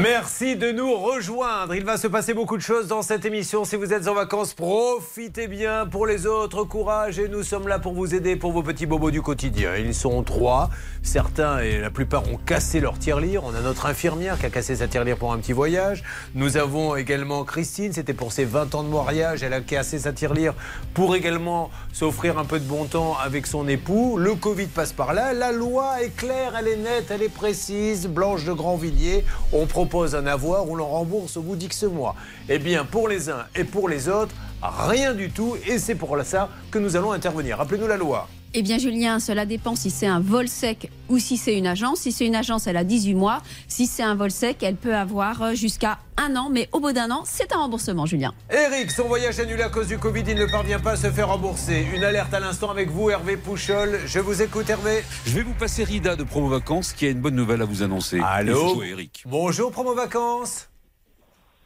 Merci 0.02 0.56
de 0.56 0.72
nous 0.72 0.96
rejoindre. 0.96 1.76
Il 1.76 1.84
va 1.84 1.96
se 1.96 2.08
passer 2.08 2.34
beaucoup 2.34 2.56
de 2.56 2.62
choses 2.62 2.88
dans 2.88 3.02
cette 3.02 3.24
émission. 3.24 3.64
Si 3.64 3.76
vous 3.76 3.92
êtes 3.92 4.08
en 4.08 4.14
vacances, 4.14 4.52
profitez 4.52 5.46
bien. 5.46 5.86
Pour 5.86 6.08
les 6.08 6.26
autres, 6.26 6.64
courage. 6.64 7.20
Et 7.20 7.28
nous 7.28 7.44
sommes 7.44 7.68
là 7.68 7.78
pour 7.78 7.92
vous 7.92 8.12
aider 8.12 8.34
pour 8.34 8.50
vos 8.50 8.64
petits 8.64 8.86
bobos 8.86 9.12
du 9.12 9.22
quotidien. 9.22 9.76
Ils 9.76 9.94
sont 9.94 10.24
trois. 10.24 10.70
Certains 11.04 11.60
et 11.60 11.78
la 11.78 11.90
plupart 11.90 12.28
ont 12.28 12.36
cassé 12.36 12.80
leur 12.80 12.98
tirelire. 12.98 13.44
On 13.44 13.54
a 13.54 13.60
notre 13.60 13.86
infirmière 13.86 14.40
qui 14.40 14.46
a 14.46 14.50
cassé 14.50 14.74
sa 14.74 14.88
tirelire 14.88 15.16
pour 15.16 15.32
un 15.32 15.38
petit 15.38 15.52
voyage. 15.52 16.02
Nous 16.34 16.56
avons 16.56 16.96
également 16.96 17.44
Christine. 17.44 17.92
C'était 17.92 18.12
pour 18.12 18.32
ses 18.32 18.44
20 18.44 18.74
ans 18.74 18.82
de 18.82 18.88
mariage. 18.88 19.44
Elle 19.44 19.52
a 19.52 19.60
cassé 19.60 20.00
sa 20.00 20.12
tirelire 20.12 20.54
pour 20.94 21.14
également 21.14 21.70
s'offrir 21.92 22.40
un 22.40 22.44
peu 22.44 22.58
de 22.58 22.64
bon 22.64 22.86
temps 22.86 23.16
avec 23.22 23.46
son 23.46 23.68
époux. 23.68 24.18
Le 24.18 24.34
Covid 24.34 24.66
passe 24.66 24.92
par 24.92 25.14
là. 25.14 25.32
La 25.32 25.52
loi 25.52 26.02
est 26.02 26.16
claire, 26.16 26.54
elle 26.58 26.66
est 26.66 26.76
nette, 26.76 27.12
elle 27.12 27.22
est 27.22 27.32
précise. 27.32 28.08
Blanche 28.08 28.44
de 28.44 28.52
Grandvilliers, 28.52 29.24
on 29.52 29.66
propose 29.66 29.91
un 30.00 30.26
avoir, 30.26 30.68
on 30.68 30.74
l'en 30.74 30.88
rembourse 30.88 31.36
au 31.36 31.42
bout 31.42 31.56
d'X 31.56 31.84
mois. 31.84 32.14
Eh 32.48 32.58
bien, 32.58 32.84
pour 32.84 33.08
les 33.08 33.28
uns 33.28 33.44
et 33.54 33.64
pour 33.64 33.88
les 33.88 34.08
autres, 34.08 34.34
rien 34.62 35.14
du 35.14 35.30
tout. 35.30 35.56
Et 35.66 35.78
c'est 35.78 35.94
pour 35.94 36.16
ça 36.24 36.48
que 36.70 36.78
nous 36.78 36.96
allons 36.96 37.12
intervenir. 37.12 37.58
Rappelez-nous 37.58 37.86
la 37.86 37.96
loi. 37.96 38.28
Eh 38.54 38.60
bien, 38.60 38.76
Julien, 38.76 39.18
cela 39.18 39.46
dépend 39.46 39.74
si 39.74 39.88
c'est 39.90 40.06
un 40.06 40.20
vol 40.20 40.46
sec 40.46 40.90
ou 41.08 41.18
si 41.18 41.38
c'est 41.38 41.56
une 41.56 41.66
agence. 41.66 42.00
Si 42.00 42.12
c'est 42.12 42.26
une 42.26 42.34
agence, 42.34 42.66
elle 42.66 42.76
a 42.76 42.84
18 42.84 43.14
mois. 43.14 43.42
Si 43.66 43.86
c'est 43.86 44.02
un 44.02 44.14
vol 44.14 44.30
sec, 44.30 44.62
elle 44.62 44.76
peut 44.76 44.94
avoir 44.94 45.40
euh, 45.40 45.54
jusqu'à 45.54 45.98
un 46.18 46.36
an. 46.36 46.50
Mais 46.50 46.68
au 46.72 46.80
bout 46.80 46.92
d'un 46.92 47.10
an, 47.10 47.22
c'est 47.24 47.50
un 47.52 47.56
remboursement, 47.56 48.04
Julien. 48.04 48.34
Eric, 48.50 48.90
son 48.90 49.04
voyage 49.04 49.40
annulé 49.40 49.62
à 49.62 49.70
cause 49.70 49.86
du 49.86 49.96
Covid, 49.96 50.24
il 50.28 50.36
ne 50.36 50.44
parvient 50.44 50.80
pas 50.80 50.92
à 50.92 50.96
se 50.96 51.10
faire 51.10 51.28
rembourser. 51.28 51.86
Une 51.94 52.04
alerte 52.04 52.34
à 52.34 52.40
l'instant 52.40 52.70
avec 52.70 52.90
vous, 52.90 53.08
Hervé 53.08 53.38
Pouchol. 53.38 54.00
Je 54.04 54.18
vous 54.18 54.42
écoute, 54.42 54.68
Hervé. 54.68 55.02
Je 55.24 55.32
vais 55.32 55.42
vous 55.42 55.54
passer 55.54 55.84
Rida 55.84 56.16
de 56.16 56.24
Promo 56.24 56.48
Vacances 56.48 56.92
qui 56.92 57.06
a 57.06 57.08
une 57.08 57.20
bonne 57.20 57.36
nouvelle 57.36 57.62
à 57.62 57.64
vous 57.64 57.82
annoncer. 57.82 58.20
Allô 58.22 58.82
à 58.82 58.86
Eric. 58.86 59.24
Bonjour, 59.26 59.72
promo 59.72 59.94
vacances. 59.94 60.68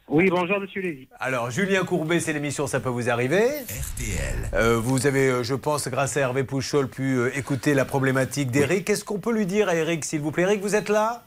Oui, 0.09 0.29
bonjour 0.29 0.59
Monsieur 0.61 0.81
Lévy. 0.81 1.07
Alors, 1.19 1.51
Julien 1.51 1.83
Courbet, 1.83 2.21
c'est 2.21 2.31
l'émission 2.31 2.65
Ça 2.65 2.79
peut 2.79 2.87
vous 2.89 3.09
arriver. 3.09 3.43
RTL. 3.43 4.75
vous 4.77 5.05
avez, 5.05 5.27
euh, 5.27 5.43
je 5.43 5.53
pense, 5.53 5.87
grâce 5.89 6.15
à 6.15 6.21
Hervé 6.21 6.45
Pouchol, 6.45 6.87
pu 6.87 7.17
euh, 7.17 7.37
écouter 7.37 7.73
la 7.73 7.83
problématique 7.83 8.49
d'Eric. 8.49 8.85
Qu'est-ce 8.85 9.03
qu'on 9.03 9.19
peut 9.19 9.33
lui 9.33 9.45
dire 9.45 9.67
à 9.67 9.75
Eric, 9.75 10.05
s'il 10.05 10.21
vous 10.21 10.31
plaît? 10.31 10.43
Eric, 10.43 10.61
vous 10.61 10.75
êtes 10.75 10.87
là? 10.87 11.25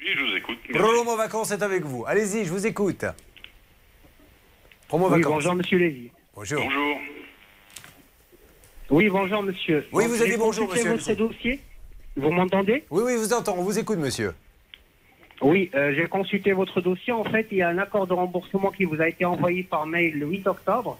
Oui, 0.00 0.06
je 0.16 0.24
vous 0.24 0.36
écoute. 0.36 0.58
Promo 0.72 1.16
Vacances 1.16 1.50
est 1.50 1.62
avec 1.62 1.84
vous. 1.84 2.04
Allez-y, 2.06 2.46
je 2.46 2.50
vous 2.50 2.66
écoute. 2.66 3.04
Promo 4.88 5.06
Oui, 5.10 5.18
Vacances. 5.20 5.32
bonjour 5.34 5.54
Monsieur 5.54 5.78
Lévy. 5.78 6.10
Bonjour. 6.34 6.62
Bonjour. 6.64 6.96
Oui, 8.90 9.08
bonjour 9.10 9.42
Monsieur. 9.42 9.86
Oui, 9.92 10.06
vous 10.06 10.20
avez 10.22 10.30
j'ai 10.32 10.36
bonjour, 10.38 10.68
monsieur. 10.70 10.90
votre 10.92 11.14
dossier. 11.14 11.60
Vous 12.16 12.30
m'entendez? 12.30 12.84
Oui, 12.90 13.02
oui, 13.04 13.12
je 13.12 13.18
vous 13.18 13.32
entends. 13.34 13.56
On 13.58 13.62
vous 13.62 13.78
écoute, 13.78 13.98
monsieur. 13.98 14.32
Oui, 15.42 15.70
euh, 15.74 15.92
j'ai 15.94 16.06
consulté 16.06 16.52
votre 16.52 16.80
dossier. 16.80 17.12
En 17.12 17.24
fait, 17.24 17.48
il 17.50 17.58
y 17.58 17.62
a 17.62 17.68
un 17.68 17.76
accord 17.78 18.06
de 18.06 18.14
remboursement 18.14 18.70
qui 18.70 18.84
vous 18.84 19.02
a 19.02 19.08
été 19.08 19.24
envoyé 19.24 19.64
par 19.64 19.86
mail 19.86 20.16
le 20.18 20.26
8 20.26 20.46
octobre 20.46 20.98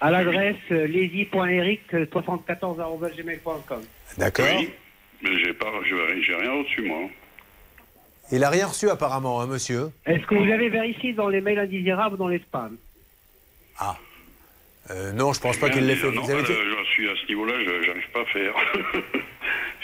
à 0.00 0.10
l'adresse 0.10 0.56
euh, 0.72 0.86
lesy.eric74.gmail.com. 0.86 3.82
D'accord. 4.18 4.46
Oui, 4.58 4.70
mais 5.22 5.38
j'ai 5.38 5.54
pas, 5.54 5.72
j'ai 5.84 6.22
j'ai 6.22 6.34
rien 6.34 6.62
reçu 6.62 6.82
moi. 6.82 7.08
Il 8.32 8.42
a 8.42 8.50
rien 8.50 8.66
reçu 8.66 8.90
apparemment, 8.90 9.40
hein, 9.40 9.46
monsieur. 9.46 9.92
Est-ce 10.04 10.26
que 10.26 10.34
vous 10.34 10.50
avez 10.52 10.68
vérifié 10.68 11.12
dans 11.12 11.28
les 11.28 11.40
mails 11.40 11.60
indésirables 11.60 12.16
ou 12.16 12.18
dans 12.18 12.26
les 12.28 12.40
spams? 12.40 12.76
Ah. 13.78 13.96
Euh, 14.90 15.12
non, 15.12 15.32
je 15.32 15.40
pense 15.40 15.56
pas 15.58 15.70
qu'il 15.70 15.86
l'ait 15.86 15.94
fait. 15.96 16.10
Non, 16.10 16.22
Vous 16.22 16.30
avez 16.30 16.42
euh, 16.42 16.74
je 16.84 16.90
suis 16.90 17.08
à 17.08 17.14
ce 17.16 17.26
niveau-là, 17.28 17.54
je 17.64 17.82
j'arrive 17.82 18.10
pas 18.12 18.20
à 18.20 18.24
faire. 18.26 18.54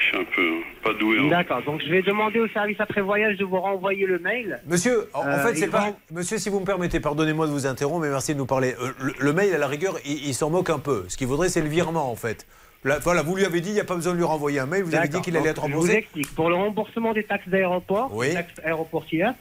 je 0.03 0.09
suis 0.09 0.17
un 0.19 0.25
peu 0.35 0.51
pas 0.83 0.93
doué. 0.99 1.19
hein. 1.21 1.29
D'accord, 1.29 1.63
donc 1.63 1.81
je 1.85 1.89
vais 1.91 2.03
demander 2.03 2.41
au 2.41 2.49
service 2.49 2.81
après-voyage 2.81 3.37
de 3.39 3.45
vous 3.45 3.61
renvoyer 3.61 4.07
le 4.07 4.19
mail. 4.19 4.61
Monsieur, 4.67 5.09
en, 5.15 5.21
en 5.21 5.27
Euh, 5.29 5.39
fait, 5.47 5.55
c'est 5.57 5.69
pas. 5.69 5.91
vont- 5.91 5.97
Monsieur, 6.13 6.39
si 6.39 6.49
vous 6.51 6.61
me 6.61 6.65
permettez, 6.67 7.01
pardonnez-moi 7.01 7.47
de 7.47 7.53
vous 7.53 7.67
interrompre, 7.67 8.01
mais 8.01 8.11
merci 8.11 8.33
de 8.35 8.39
nous 8.39 8.47
parler. 8.47 8.75
Euh, 8.81 8.91
le, 9.01 9.15
le 9.19 9.33
mail, 9.33 9.55
à 9.55 9.59
la 9.59 9.69
rigueur, 9.69 9.95
il, 10.05 10.27
il 10.27 10.35
s'en 10.35 10.51
moque 10.51 10.71
un 10.71 10.79
peu. 10.79 11.05
Ce 11.09 11.17
qu'il 11.17 11.27
voudrait, 11.27 11.49
c'est 11.49 11.63
le 11.63 11.69
virement, 11.69 12.11
en 12.11 12.17
fait. 12.17 12.47
Là, 12.85 12.99
voilà, 12.99 13.23
vous 13.23 13.37
lui 13.37 13.45
avez 13.45 13.61
dit, 13.61 13.69
il 13.71 13.75
n'y 13.75 13.81
a 13.81 13.85
pas 13.85 13.95
besoin 13.95 14.13
de 14.13 14.19
lui 14.19 14.25
renvoyer 14.25 14.59
un 14.59 14.67
mail, 14.67 14.83
vous 14.83 14.95
avez 14.95 15.07
dit 15.09 15.21
qu'il 15.21 15.37
allait 15.37 15.51
être 15.51 15.61
Donc, 15.63 15.71
Je 15.71 15.75
vous 15.75 15.81
remboursé. 15.83 15.99
explique. 15.99 16.35
Pour 16.35 16.49
le 16.49 16.57
remboursement 16.57 17.13
des 17.13 17.23
taxes 17.23 17.49
d'aéroport, 17.49 18.11
Oui. 18.13 18.29
des 18.29 18.35
taxes 18.35 18.61
aéroportières, 18.65 19.35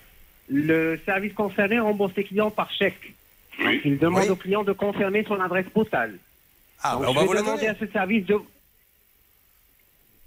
le 0.48 1.00
service 1.06 1.34
concerné 1.34 1.80
rembourse 1.80 2.14
les 2.16 2.24
clients 2.24 2.52
par 2.52 2.70
chèque. 2.72 3.14
Donc, 3.64 3.74
il 3.84 3.98
demande 3.98 4.24
Oui. 4.24 4.30
au 4.30 4.36
client 4.36 4.64
de 4.64 4.74
confirmer 4.74 5.24
son 5.28 5.40
adresse 5.40 5.66
postale. 5.74 6.16
Ah, 6.84 6.94
Donc, 6.94 7.02
bah, 7.04 7.08
on 7.10 7.12
je 7.14 7.16
va 7.16 7.22
vais 7.22 7.28
vous 7.28 7.34
la 7.34 7.42
demander 7.42 7.58
donner. 7.68 7.70
à 7.70 7.76
ce 7.80 7.88
service 7.92 8.26
de. 8.26 8.38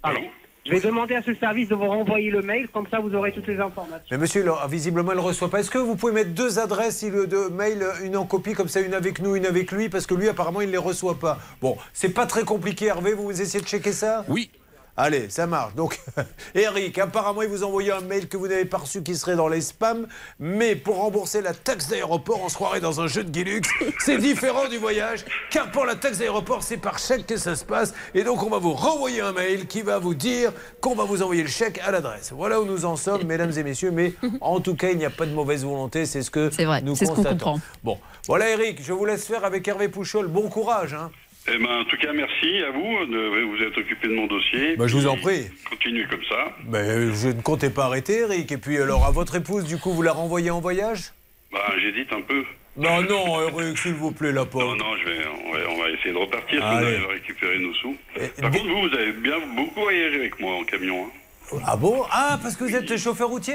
Pardon. 0.04 0.20
Je 0.66 0.70
vais 0.72 0.80
demander 0.80 1.14
à 1.14 1.22
ce 1.22 1.34
service 1.34 1.68
de 1.68 1.74
vous 1.74 1.86
renvoyer 1.86 2.30
le 2.30 2.40
mail, 2.40 2.68
comme 2.68 2.86
ça 2.90 2.98
vous 2.98 3.14
aurez 3.14 3.32
toutes 3.32 3.46
les 3.46 3.58
informations. 3.58 4.06
Mais 4.10 4.16
monsieur, 4.18 4.40
alors, 4.42 4.66
visiblement, 4.68 5.12
il 5.12 5.16
ne 5.16 5.20
reçoit 5.20 5.50
pas. 5.50 5.60
Est-ce 5.60 5.70
que 5.70 5.78
vous 5.78 5.94
pouvez 5.96 6.12
mettre 6.12 6.30
deux 6.30 6.58
adresses 6.58 7.02
il- 7.02 7.12
de 7.12 7.48
mail, 7.48 7.84
une 8.02 8.16
en 8.16 8.24
copie, 8.24 8.52
comme 8.54 8.68
ça, 8.68 8.80
une 8.80 8.94
avec 8.94 9.20
nous, 9.20 9.34
une 9.36 9.44
avec 9.46 9.72
lui 9.72 9.88
Parce 9.90 10.06
que 10.06 10.14
lui, 10.14 10.26
apparemment, 10.28 10.60
il 10.62 10.68
ne 10.68 10.72
les 10.72 10.78
reçoit 10.78 11.18
pas. 11.18 11.38
Bon, 11.60 11.76
c'est 11.92 12.08
pas 12.10 12.24
très 12.26 12.44
compliqué, 12.44 12.86
Hervé, 12.86 13.12
vous 13.12 13.30
essayez 13.42 13.62
de 13.62 13.68
checker 13.68 13.92
ça? 13.92 14.24
Oui. 14.28 14.50
Allez, 14.96 15.28
ça 15.28 15.46
marche. 15.48 15.74
Donc, 15.74 16.00
Eric, 16.54 16.98
apparemment, 16.98 17.42
il 17.42 17.48
vous 17.48 17.64
a 17.64 17.66
envoyé 17.66 17.90
un 17.90 18.00
mail 18.00 18.28
que 18.28 18.36
vous 18.36 18.46
n'avez 18.46 18.64
pas 18.64 18.78
reçu 18.78 19.02
qui 19.02 19.16
serait 19.16 19.34
dans 19.34 19.48
les 19.48 19.60
spams. 19.60 20.06
Mais 20.38 20.76
pour 20.76 20.96
rembourser 20.98 21.42
la 21.42 21.52
taxe 21.52 21.88
d'aéroport, 21.88 22.40
on 22.44 22.48
se 22.48 22.54
croirait 22.54 22.80
dans 22.80 23.00
un 23.00 23.08
jeu 23.08 23.24
de 23.24 23.30
Guilux. 23.30 23.62
C'est 23.98 24.18
différent 24.18 24.68
du 24.68 24.78
voyage, 24.78 25.24
car 25.50 25.70
pour 25.72 25.84
la 25.84 25.96
taxe 25.96 26.18
d'aéroport, 26.18 26.62
c'est 26.62 26.76
par 26.76 26.98
chèque 26.98 27.26
que 27.26 27.36
ça 27.36 27.56
se 27.56 27.64
passe. 27.64 27.92
Et 28.14 28.22
donc, 28.22 28.42
on 28.44 28.50
va 28.50 28.58
vous 28.58 28.72
renvoyer 28.72 29.20
un 29.20 29.32
mail 29.32 29.66
qui 29.66 29.82
va 29.82 29.98
vous 29.98 30.14
dire 30.14 30.52
qu'on 30.80 30.94
va 30.94 31.04
vous 31.04 31.22
envoyer 31.22 31.42
le 31.42 31.48
chèque 31.48 31.80
à 31.84 31.90
l'adresse. 31.90 32.32
Voilà 32.32 32.60
où 32.60 32.64
nous 32.64 32.84
en 32.84 32.96
sommes, 32.96 33.24
mesdames 33.24 33.52
et 33.56 33.62
messieurs. 33.64 33.90
Mais 33.90 34.14
en 34.40 34.60
tout 34.60 34.76
cas, 34.76 34.90
il 34.90 34.98
n'y 34.98 35.04
a 35.04 35.10
pas 35.10 35.26
de 35.26 35.32
mauvaise 35.32 35.64
volonté. 35.64 36.06
C'est 36.06 36.22
ce 36.22 36.30
que 36.30 36.50
nous 36.82 36.94
c'est 36.94 37.06
ce 37.06 37.10
constatons. 37.10 37.30
comprend. 37.36 37.60
Bon, 37.82 37.98
voilà, 38.28 38.50
Eric, 38.50 38.80
je 38.82 38.92
vous 38.92 39.04
laisse 39.04 39.26
faire 39.26 39.44
avec 39.44 39.66
Hervé 39.66 39.88
Pouchol. 39.88 40.28
Bon 40.28 40.48
courage. 40.48 40.94
Hein. 40.94 41.10
Eh 41.46 41.58
ben, 41.58 41.66
en 41.80 41.84
tout 41.84 41.96
cas, 41.98 42.12
merci 42.14 42.62
à 42.66 42.70
vous 42.70 43.06
de 43.06 43.44
vous 43.44 43.62
êtes 43.62 43.76
occupé 43.76 44.08
de 44.08 44.14
mon 44.14 44.26
dossier. 44.26 44.76
Bah, 44.76 44.86
je 44.86 44.96
vous 44.96 45.06
en 45.06 45.16
prie. 45.16 45.46
Continuez 45.68 46.06
comme 46.10 46.24
ça. 46.24 46.56
Mais 46.66 47.12
je 47.12 47.28
ne 47.28 47.42
comptais 47.42 47.68
pas 47.70 47.84
arrêter, 47.84 48.20
Eric. 48.20 48.50
Et 48.50 48.56
puis, 48.56 48.78
alors, 48.78 49.04
à 49.04 49.10
votre 49.10 49.34
épouse, 49.36 49.64
du 49.64 49.76
coup, 49.76 49.92
vous 49.92 50.00
la 50.02 50.12
renvoyez 50.12 50.50
en 50.50 50.60
voyage? 50.60 51.12
Bah, 51.52 51.74
j'hésite 51.78 52.10
un 52.12 52.22
peu. 52.22 52.42
Non, 52.76 53.02
non, 53.02 53.40
Eric, 53.48 53.76
s'il 53.78 53.92
vous 53.94 54.10
plaît, 54.10 54.32
la 54.32 54.44
pauvre. 54.46 54.74
Non, 54.74 54.84
non, 54.84 54.96
je 54.96 55.04
vais, 55.08 55.18
on, 55.46 55.52
va, 55.52 55.58
on 55.70 55.76
va 55.82 55.90
essayer 55.90 56.12
de 56.12 56.18
repartir 56.18 56.60
si 56.60 56.64
Allez. 56.66 56.86
on 56.86 56.88
arrive 56.88 57.04
à 57.04 57.12
récupérer 57.12 57.58
nos 57.58 57.74
sous. 57.74 57.96
Par 58.40 58.50
contre, 58.50 58.66
vous, 58.66 58.88
vous 58.88 58.94
avez 58.96 59.12
bien 59.12 59.36
beaucoup 59.54 59.80
voyagé 59.82 60.16
avec 60.16 60.40
moi 60.40 60.54
en 60.56 60.64
camion. 60.64 61.04
hein. 61.04 61.10
Ah 61.66 61.76
bon? 61.76 62.02
Ah, 62.10 62.38
parce 62.42 62.56
que 62.56 62.64
vous 62.64 62.74
êtes 62.74 62.96
chauffeur 62.96 63.28
routier? 63.28 63.54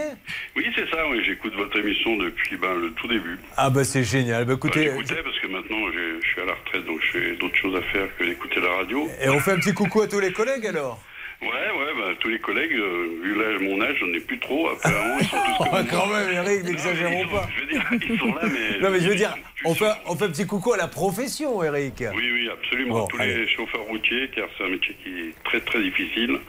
Oui, 0.56 0.65
c'est 0.75 0.89
ça, 0.89 1.08
oui, 1.10 1.21
j'écoute 1.25 1.54
votre 1.56 1.78
émission 1.78 2.15
depuis 2.17 2.56
ben, 2.58 2.73
le 2.75 2.91
tout 2.91 3.08
début. 3.08 3.38
Ah, 3.58 3.69
bah 3.69 3.84
c'est 3.84 4.04
génial. 4.04 4.45
Bah, 4.45 4.54
écoutez, 4.54 4.84
J'écoutais 4.84 5.21
parce 5.23 5.39
que 5.39 5.47
maintenant 5.47 5.78
je 5.91 6.25
suis 6.28 6.41
à 6.41 6.45
la 6.45 6.54
retraite, 6.54 6.86
donc 6.86 6.99
j'ai 7.12 7.36
d'autres 7.36 7.56
choses 7.56 7.75
à 7.75 7.82
faire 7.91 8.08
que 8.17 8.23
d'écouter 8.23 8.62
la 8.62 8.71
radio. 8.78 9.08
et 9.21 9.30
on 9.30 9.39
fait 9.39 9.52
un 9.54 9.58
petit 9.60 9.73
coucou 9.73 10.02
à 10.02 10.08
tous 10.08 10.19
les 10.19 10.32
collègues 10.32 10.67
alors? 10.67 10.99
Ouais, 11.41 11.47
ouais, 11.47 11.93
bah, 11.97 12.12
tous 12.19 12.28
les 12.28 12.39
collègues, 12.39 12.73
euh, 12.73 13.19
vu 13.23 13.34
l'âge, 13.41 13.62
mon 13.62 13.82
âge, 13.82 13.95
j'en 14.02 14.08
ai 14.13 14.19
plus 14.19 14.38
trop. 14.39 14.69
Apparemment, 14.69 15.15
ils 15.21 15.25
sont 15.25 15.38
tous 15.38 15.54
Oh, 15.60 15.65
comme 15.71 15.88
quand 15.88 16.08
moi. 16.08 16.19
même, 16.25 16.34
Eric, 16.45 16.63
n'exagérons 16.65 17.28
pas. 17.30 17.47
Je 17.56 17.62
veux 17.62 17.71
dire, 17.71 17.86
ils 18.10 18.19
sont 18.19 18.34
là, 18.34 18.41
mais. 18.43 18.80
Non, 18.80 18.89
mais 18.91 18.99
je 18.99 19.08
veux 19.08 19.15
dire, 19.15 19.34
on 19.63 19.73
fait, 19.73 19.89
on 20.06 20.15
fait 20.17 20.25
un 20.25 20.30
petit 20.30 20.45
coucou 20.45 20.73
à 20.73 20.78
la 20.78 20.88
profession, 20.89 21.63
Eric. 21.63 22.04
Oui, 22.13 22.30
oui, 22.34 22.49
absolument. 22.52 22.99
Bon, 22.99 23.08
Tous 23.08 23.19
allez. 23.21 23.38
les 23.38 23.47
chauffeurs 23.47 23.84
routiers, 23.84 24.30
car 24.36 24.47
c'est 24.58 24.65
un 24.65 24.69
métier 24.69 24.93
qui 25.02 25.10
est 25.30 25.43
très, 25.45 25.62
très 25.62 25.82
difficile 25.82 26.39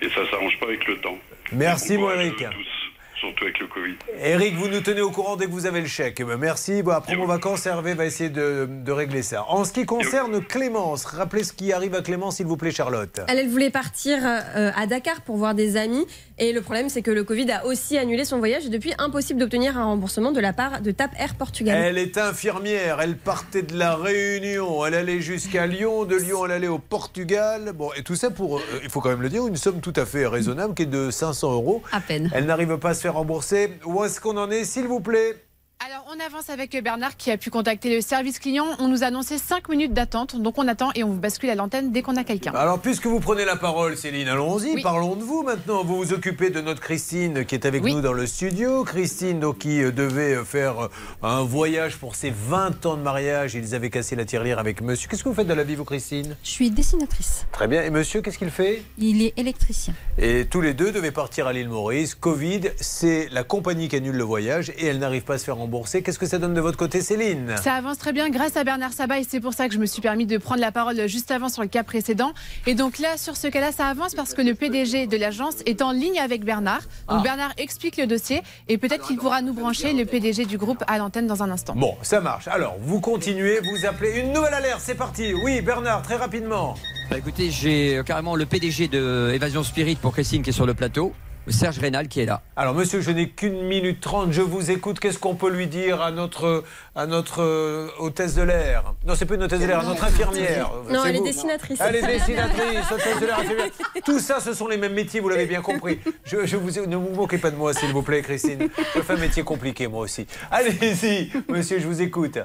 et 0.00 0.08
ça 0.10 0.30
s'arrange 0.30 0.56
pas 0.60 0.66
avec 0.66 0.86
le 0.86 0.96
temps. 0.98 1.18
Merci, 1.52 1.98
mon 1.98 2.10
Eric. 2.12 2.36
tous, 2.36 2.85
surtout 3.20 3.44
avec 3.44 3.58
le 3.58 3.66
Covid. 3.66 3.96
Eric, 4.22 4.54
vous 4.54 4.68
nous 4.68 4.80
tenez 4.80 5.00
au 5.00 5.10
courant 5.10 5.36
dès 5.36 5.46
que 5.46 5.50
vous 5.50 5.66
avez 5.66 5.80
le 5.80 5.86
chèque. 5.86 6.18
Eh 6.20 6.24
ben, 6.24 6.36
merci. 6.36 6.82
Bon, 6.82 6.92
après 6.92 7.16
vos 7.16 7.26
vacances, 7.26 7.66
Hervé 7.66 7.94
va 7.94 8.04
essayer 8.04 8.30
de, 8.30 8.68
de 8.68 8.92
régler 8.92 9.22
ça. 9.22 9.44
En 9.48 9.64
ce 9.64 9.72
qui 9.72 9.86
concerne 9.86 10.42
Clémence, 10.42 11.04
rappelez 11.04 11.44
ce 11.44 11.52
qui 11.52 11.72
arrive 11.72 11.94
à 11.94 12.02
Clémence, 12.02 12.36
s'il 12.36 12.46
vous 12.46 12.56
plaît, 12.56 12.70
Charlotte. 12.70 13.20
Elle, 13.28 13.38
elle 13.38 13.48
voulait 13.48 13.70
partir 13.70 14.18
euh, 14.22 14.70
à 14.74 14.86
Dakar 14.86 15.22
pour 15.22 15.36
voir 15.36 15.54
des 15.54 15.76
amis. 15.76 16.06
Et 16.38 16.52
le 16.52 16.60
problème, 16.60 16.90
c'est 16.90 17.02
que 17.02 17.10
le 17.10 17.24
Covid 17.24 17.50
a 17.50 17.64
aussi 17.64 17.96
annulé 17.96 18.24
son 18.24 18.38
voyage. 18.38 18.66
Et 18.66 18.68
depuis, 18.68 18.92
impossible 18.98 19.40
d'obtenir 19.40 19.78
un 19.78 19.84
remboursement 19.84 20.32
de 20.32 20.40
la 20.40 20.52
part 20.52 20.82
de 20.82 20.90
TAP 20.90 21.12
Air 21.18 21.34
Portugal. 21.34 21.76
Elle 21.82 21.98
est 21.98 22.18
infirmière, 22.18 23.00
elle 23.00 23.16
partait 23.16 23.62
de 23.62 23.76
la 23.76 23.96
Réunion, 23.96 24.84
elle 24.84 24.94
allait 24.94 25.20
jusqu'à 25.20 25.66
Lyon, 25.66 26.04
de 26.04 26.16
Lyon 26.16 26.44
elle 26.44 26.52
allait 26.52 26.68
au 26.68 26.78
Portugal. 26.78 27.72
Bon, 27.74 27.90
et 27.96 28.02
tout 28.02 28.16
ça 28.16 28.30
pour, 28.30 28.58
euh, 28.58 28.62
il 28.82 28.90
faut 28.90 29.00
quand 29.00 29.08
même 29.08 29.22
le 29.22 29.30
dire, 29.30 29.46
une 29.46 29.56
somme 29.56 29.80
tout 29.80 29.94
à 29.96 30.04
fait 30.04 30.26
raisonnable 30.26 30.74
qui 30.74 30.82
est 30.82 30.86
de 30.86 31.10
500 31.10 31.52
euros. 31.52 31.82
À 31.92 32.00
peine. 32.00 32.30
Elle 32.34 32.44
n'arrive 32.44 32.76
pas 32.76 32.90
à 32.90 32.94
se 32.94 33.05
rembourser. 33.08 33.78
Où 33.84 34.04
est-ce 34.04 34.20
qu'on 34.20 34.36
en 34.36 34.50
est, 34.50 34.64
s'il 34.64 34.86
vous 34.86 35.00
plaît? 35.00 35.45
Alors, 35.84 36.06
on 36.10 36.18
avance 36.24 36.48
avec 36.48 36.72
Bernard 36.82 37.18
qui 37.18 37.30
a 37.30 37.36
pu 37.36 37.50
contacter 37.50 37.94
le 37.94 38.00
service 38.00 38.38
client. 38.38 38.64
On 38.78 38.88
nous 38.88 39.04
a 39.04 39.08
annoncé 39.08 39.36
5 39.36 39.68
minutes 39.68 39.92
d'attente, 39.92 40.34
donc 40.40 40.56
on 40.56 40.66
attend 40.66 40.90
et 40.94 41.04
on 41.04 41.08
vous 41.10 41.20
bascule 41.20 41.50
à 41.50 41.54
l'antenne 41.54 41.92
dès 41.92 42.00
qu'on 42.00 42.16
a 42.16 42.24
quelqu'un. 42.24 42.52
Alors, 42.54 42.78
puisque 42.80 43.04
vous 43.06 43.20
prenez 43.20 43.44
la 43.44 43.56
parole, 43.56 43.94
Céline, 43.94 44.26
allons-y, 44.26 44.72
Oui. 44.76 44.82
parlons 44.82 45.16
de 45.16 45.22
vous 45.22 45.42
maintenant. 45.42 45.84
Vous 45.84 45.96
vous 45.96 46.12
occupez 46.14 46.48
de 46.48 46.62
notre 46.62 46.80
Christine 46.80 47.44
qui 47.44 47.54
est 47.54 47.66
avec 47.66 47.84
Oui. 47.84 47.92
nous 47.94 48.00
dans 48.00 48.14
le 48.14 48.26
studio. 48.26 48.84
Christine, 48.84 49.38
donc, 49.38 49.58
qui 49.58 49.82
euh, 49.82 49.92
devait 49.92 50.36
euh, 50.36 50.44
faire 50.44 50.84
euh, 50.86 50.88
un 51.22 51.42
voyage 51.44 51.98
pour 51.98 52.16
ses 52.16 52.30
20 52.30 52.86
ans 52.86 52.96
de 52.96 53.02
mariage. 53.02 53.54
Ils 53.54 53.74
avaient 53.74 53.90
cassé 53.90 54.16
la 54.16 54.24
tirelire 54.24 54.58
avec 54.58 54.80
monsieur. 54.80 55.10
Qu'est-ce 55.10 55.22
que 55.22 55.28
vous 55.28 55.34
faites 55.34 55.46
dans 55.46 55.54
la 55.54 55.64
vie, 55.64 55.74
vous, 55.76 55.84
Christine? 55.84 56.36
Je 56.42 56.48
suis 56.50 56.70
dessinatrice. 56.70 57.44
Très 57.52 57.68
bien. 57.68 57.82
Et 57.82 57.90
monsieur, 57.90 58.22
qu'est-ce 58.22 58.38
qu'il 58.38 58.50
fait? 58.50 58.82
Il 58.96 59.20
est 59.22 59.34
électricien. 59.38 59.92
Et 60.16 60.46
tous 60.46 60.62
les 60.62 60.72
deux 60.72 60.90
devaient 60.90 61.12
partir 61.12 61.46
à 61.46 61.52
l'île 61.52 61.68
Maurice. 61.68 62.14
Covid, 62.14 62.62
c'est 62.80 63.28
la 63.30 63.44
compagnie 63.44 63.88
qui 63.88 63.96
annule 63.96 64.16
le 64.16 64.24
voyage 64.24 64.70
et 64.78 64.86
elle 64.86 64.98
n'arrive 65.00 65.22
pas 65.24 65.34
à 65.34 65.38
se 65.38 65.44
faire 65.44 65.58
rembourser. 65.66 66.02
Qu'est-ce 66.02 66.18
que 66.20 66.26
ça 66.26 66.38
donne 66.38 66.54
de 66.54 66.60
votre 66.60 66.78
côté, 66.78 67.00
Céline? 67.02 67.56
Ça 67.60 67.74
avance 67.74 67.98
très 67.98 68.12
bien 68.12 68.30
grâce 68.30 68.56
à 68.56 68.62
Bernard 68.62 68.92
Sabat 68.92 69.18
et 69.18 69.24
c'est 69.28 69.40
pour 69.40 69.52
ça 69.52 69.66
que 69.66 69.74
je 69.74 69.80
me 69.80 69.86
suis 69.86 70.00
permis 70.00 70.24
de 70.24 70.38
prendre 70.38 70.60
la 70.60 70.70
parole 70.70 71.08
juste 71.08 71.32
avant 71.32 71.48
sur 71.48 71.62
le 71.62 71.68
cas 71.68 71.82
précédent. 71.82 72.32
Et 72.68 72.74
donc 72.76 73.00
là, 73.00 73.16
sur 73.16 73.36
ce 73.36 73.48
cas-là, 73.48 73.72
ça 73.72 73.86
avance 73.86 74.14
parce 74.14 74.32
que 74.32 74.42
le 74.42 74.54
PDG 74.54 75.08
de 75.08 75.16
l'agence 75.16 75.56
est 75.66 75.82
en 75.82 75.90
ligne 75.90 76.20
avec 76.20 76.44
Bernard. 76.44 76.82
Donc 77.08 77.18
Ah. 77.18 77.22
Bernard 77.24 77.52
explique 77.58 77.96
le 77.96 78.06
dossier 78.06 78.42
et 78.68 78.78
peut-être 78.78 79.08
qu'il 79.08 79.16
pourra 79.16 79.42
nous 79.42 79.54
brancher 79.54 79.92
le 79.92 80.04
PDG 80.04 80.44
du 80.44 80.56
groupe 80.56 80.84
à 80.86 80.98
l'antenne 80.98 81.26
dans 81.26 81.42
un 81.42 81.50
instant. 81.50 81.74
Bon, 81.76 81.96
ça 82.02 82.20
marche. 82.20 82.46
Alors, 82.46 82.76
vous 82.80 83.00
continuez, 83.00 83.58
vous 83.60 83.86
appelez 83.86 84.20
une 84.20 84.32
nouvelle 84.32 84.54
alerte, 84.54 84.80
c'est 84.80 84.94
parti. 84.94 85.34
Oui, 85.34 85.62
Bernard, 85.62 86.02
très 86.02 86.14
rapidement. 86.16 86.76
Bah, 87.10 87.18
écoutez, 87.18 87.50
j'ai 87.50 87.96
euh, 87.96 88.02
carrément 88.04 88.36
le 88.36 88.46
PDG 88.46 88.86
de 88.88 89.32
Évasion 89.34 89.64
Spirit 89.64 89.96
pour 89.96 90.12
Christine 90.12 90.42
qui 90.42 90.50
est 90.50 90.52
sur 90.52 90.66
le 90.66 90.74
plateau, 90.74 91.12
Serge 91.48 91.78
Rénal 91.78 92.08
qui 92.08 92.20
est 92.20 92.26
là. 92.26 92.42
Alors, 92.56 92.74
monsieur, 92.74 93.00
je 93.00 93.10
n'ai 93.10 93.28
qu'une 93.28 93.62
minute 93.62 94.00
trente, 94.00 94.32
je 94.32 94.42
vous 94.42 94.70
écoute. 94.70 94.98
Qu'est-ce 95.00 95.18
qu'on 95.18 95.34
peut 95.34 95.50
lui 95.50 95.66
dire 95.66 96.02
à 96.02 96.10
notre, 96.10 96.64
à 96.94 97.06
notre 97.06 97.42
euh, 97.42 97.88
hôtesse 97.98 98.34
de 98.34 98.42
l'air? 98.42 98.94
Non, 99.06 99.14
c'est 99.14 99.26
pas 99.26 99.34
une 99.34 99.42
hôtesse 99.42 99.60
de 99.60 99.66
l'air, 99.66 99.80
à 99.80 99.84
notre 99.84 100.04
infirmière. 100.04 100.70
Non, 100.90 101.04
elle 101.04 101.16
est 101.16 101.22
dessinatrice. 101.22 101.80
Elle 101.80 101.96
est 101.96 102.06
dessinatrice, 102.06 102.90
hôtesse 102.92 103.20
de 103.20 103.26
l'air, 103.26 103.38
infirmière. 103.38 103.70
Tout 104.04 104.18
ça, 104.18 104.40
ce 104.40 104.54
sont 104.54 104.68
les 104.68 104.76
mêmes 104.76 104.94
métiers, 104.94 105.20
vous 105.20 105.28
l'avez 105.28 105.46
bien 105.46 105.62
compris. 105.62 106.00
Je, 106.24 106.46
je 106.46 106.56
vous, 106.56 106.86
ne 106.86 106.96
vous 106.96 107.14
moquez 107.14 107.38
pas 107.38 107.50
de 107.50 107.56
moi, 107.56 107.74
s'il 107.74 107.92
vous 107.92 108.02
plaît, 108.02 108.22
Christine. 108.22 108.68
Je 108.94 109.00
fais 109.00 109.12
un 109.12 109.18
métier 109.18 109.42
compliqué, 109.42 109.86
moi 109.86 110.02
aussi. 110.02 110.26
Allez-y, 110.50 111.30
monsieur, 111.48 111.78
je 111.78 111.86
vous 111.86 112.02
écoute. 112.02 112.38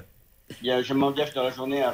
Je 0.64 0.94
m'engage 0.94 1.34
dans 1.34 1.44
la 1.44 1.52
journée 1.52 1.84
à, 1.84 1.94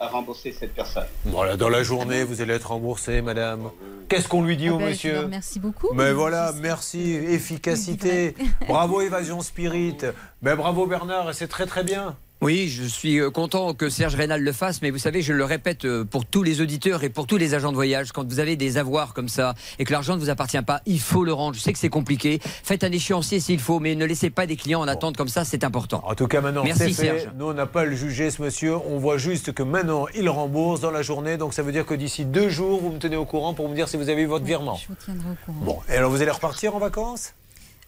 à 0.00 0.08
rembourser 0.08 0.52
cette 0.52 0.74
personne. 0.74 1.06
Voilà, 1.24 1.56
dans 1.56 1.68
la 1.68 1.82
journée, 1.82 2.24
vous 2.24 2.40
allez 2.40 2.54
être 2.54 2.70
remboursé, 2.70 3.22
madame. 3.22 3.70
Qu'est-ce 4.08 4.28
qu'on 4.28 4.42
lui 4.42 4.56
dit 4.56 4.68
Ah 4.68 4.74
au 4.74 4.78
ben, 4.78 4.88
monsieur 4.90 5.20
remercie 5.20 5.58
beaucoup. 5.58 5.88
Mais 5.94 6.12
voilà, 6.12 6.52
merci, 6.60 7.12
efficacité. 7.14 8.34
Bravo 8.68 9.00
Évasion 9.00 9.40
Spirit. 9.40 9.98
Mais 10.42 10.54
bravo 10.54 10.86
Bernard, 10.86 11.30
et 11.30 11.32
c'est 11.32 11.48
très 11.48 11.66
très 11.66 11.82
bien. 11.82 12.16
Oui, 12.42 12.68
je 12.68 12.84
suis 12.84 13.18
euh, 13.18 13.30
content 13.30 13.72
que 13.72 13.88
Serge 13.88 14.14
Rénal 14.14 14.42
le 14.42 14.52
fasse, 14.52 14.82
mais 14.82 14.90
vous 14.90 14.98
savez, 14.98 15.22
je 15.22 15.32
le 15.32 15.42
répète 15.44 15.86
euh, 15.86 16.04
pour 16.04 16.26
tous 16.26 16.42
les 16.42 16.60
auditeurs 16.60 17.02
et 17.02 17.08
pour 17.08 17.26
tous 17.26 17.38
les 17.38 17.54
agents 17.54 17.70
de 17.70 17.76
voyage, 17.76 18.12
quand 18.12 18.28
vous 18.28 18.40
avez 18.40 18.56
des 18.56 18.76
avoirs 18.76 19.14
comme 19.14 19.30
ça 19.30 19.54
et 19.78 19.84
que 19.86 19.92
l'argent 19.92 20.16
ne 20.16 20.20
vous 20.20 20.28
appartient 20.28 20.60
pas, 20.60 20.82
il 20.84 21.00
faut 21.00 21.24
le 21.24 21.32
rendre. 21.32 21.54
Je 21.56 21.60
sais 21.60 21.72
que 21.72 21.78
c'est 21.78 21.88
compliqué. 21.88 22.38
Faites 22.42 22.84
un 22.84 22.92
échéancier 22.92 23.40
s'il 23.40 23.58
faut, 23.58 23.80
mais 23.80 23.94
ne 23.94 24.04
laissez 24.04 24.28
pas 24.28 24.46
des 24.46 24.56
clients 24.56 24.82
en 24.82 24.86
attente 24.88 25.16
comme 25.16 25.28
ça, 25.28 25.46
c'est 25.46 25.64
important. 25.64 26.02
En 26.06 26.14
tout 26.14 26.26
cas, 26.28 26.42
maintenant, 26.42 26.62
Merci 26.62 26.80
c'est 26.80 26.88
fait. 27.06 27.18
Serge. 27.20 27.30
Nous, 27.38 27.46
on 27.46 27.54
n'a 27.54 27.64
pas 27.64 27.80
à 27.80 27.84
le 27.86 27.96
juger, 27.96 28.30
ce 28.30 28.42
monsieur. 28.42 28.76
On 28.86 28.98
voit 28.98 29.16
juste 29.16 29.52
que 29.52 29.62
maintenant, 29.62 30.06
il 30.14 30.28
rembourse 30.28 30.80
dans 30.82 30.90
la 30.90 31.00
journée. 31.00 31.38
Donc, 31.38 31.54
ça 31.54 31.62
veut 31.62 31.72
dire 31.72 31.86
que 31.86 31.94
d'ici 31.94 32.26
deux 32.26 32.50
jours, 32.50 32.82
vous 32.82 32.90
me 32.92 32.98
tenez 32.98 33.16
au 33.16 33.24
courant 33.24 33.54
pour 33.54 33.66
me 33.70 33.74
dire 33.74 33.88
si 33.88 33.96
vous 33.96 34.10
avez 34.10 34.20
eu 34.22 34.26
votre 34.26 34.44
virement. 34.44 34.76
Je 34.76 34.88
vous 34.88 34.94
tiendrai 35.02 35.30
au 35.30 35.44
courant. 35.46 35.64
Bon, 35.64 35.78
et 35.88 35.96
alors, 35.96 36.10
vous 36.10 36.20
allez 36.20 36.30
repartir 36.30 36.76
en 36.76 36.80
vacances? 36.80 37.32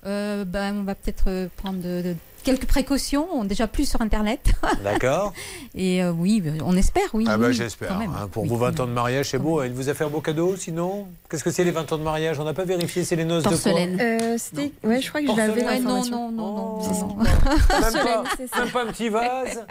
Euh, 0.06 0.44
ben, 0.46 0.74
on 0.78 0.84
va 0.84 0.94
peut-être 0.94 1.50
prendre 1.58 1.80
de- 1.82 2.00
de- 2.02 2.16
quelques 2.44 2.66
précautions, 2.66 3.26
on- 3.32 3.44
déjà 3.44 3.66
plus 3.66 3.88
sur 3.88 4.00
Internet. 4.00 4.40
D'accord. 4.84 5.32
Et 5.74 6.02
euh, 6.02 6.10
oui, 6.12 6.42
on 6.64 6.76
espère, 6.76 7.08
oui. 7.14 7.24
Ah 7.28 7.36
bah 7.38 7.46
oui, 7.48 7.54
j'espère. 7.54 7.92
hein. 7.92 8.28
pour 8.30 8.44
Oui, 8.44 8.48
vos 8.48 8.56
quand 8.58 8.64
20 8.66 8.80
ans 8.80 8.86
de 8.86 8.92
mariage, 8.92 9.30
c'est 9.30 9.38
beau. 9.38 9.62
Il 9.62 9.72
vous 9.72 9.88
a 9.88 9.94
fait 9.94 10.04
un 10.04 10.08
beau 10.08 10.20
cadeau, 10.20 10.56
sinon 10.56 11.08
Qu'est-ce 11.30 11.44
que 11.44 11.50
c'est 11.50 11.64
les 11.64 11.70
20 11.72 11.92
ans 11.92 11.98
de 11.98 12.02
mariage? 12.02 12.40
On 12.40 12.44
n'a 12.44 12.54
pas 12.54 12.64
vérifié, 12.64 13.04
c'est 13.04 13.16
les 13.16 13.24
noces 13.24 13.42
de 13.44 13.48
quoi? 13.54 13.72
Euh, 13.78 14.36
c'était. 14.38 14.72
Ouais, 14.82 15.00
je 15.02 15.08
crois 15.08 15.20
que 15.20 15.26
je 15.30 15.36
l'avais 15.36 15.64
Ouais, 15.64 15.78
non, 15.78 15.96
l'information. 15.96 16.30
non, 16.32 16.32
non, 16.32 16.56
non, 16.56 16.82
C'est 16.82 16.94
ça. 16.94 17.00
non. 17.06 17.16
même, 17.16 17.26
Porcelaine, 17.68 18.04
pas, 18.04 18.24
c'est 18.36 18.46
ça. 18.48 18.58
même 18.60 18.70
pas 18.70 18.82
un 18.82 18.86
petit 18.86 19.08
vase? 19.10 19.64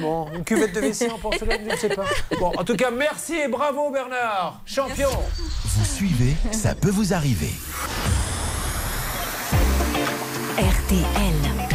Bon, 0.00 0.26
une 0.34 0.44
cuvette 0.44 0.74
de 0.74 0.80
WC 0.80 1.10
en 1.10 1.18
porcelaine, 1.18 1.60
je 1.68 1.72
ne 1.72 1.76
sais 1.76 1.88
pas. 1.90 2.04
Bon, 2.40 2.50
en 2.56 2.64
tout 2.64 2.76
cas, 2.76 2.90
merci 2.90 3.34
et 3.34 3.48
bravo 3.48 3.90
Bernard 3.90 4.62
Champion 4.64 5.10
Vous 5.64 5.84
suivez, 5.84 6.34
ça 6.50 6.74
peut 6.74 6.90
vous 6.90 7.12
arriver. 7.12 7.50
RTL. 10.58 11.71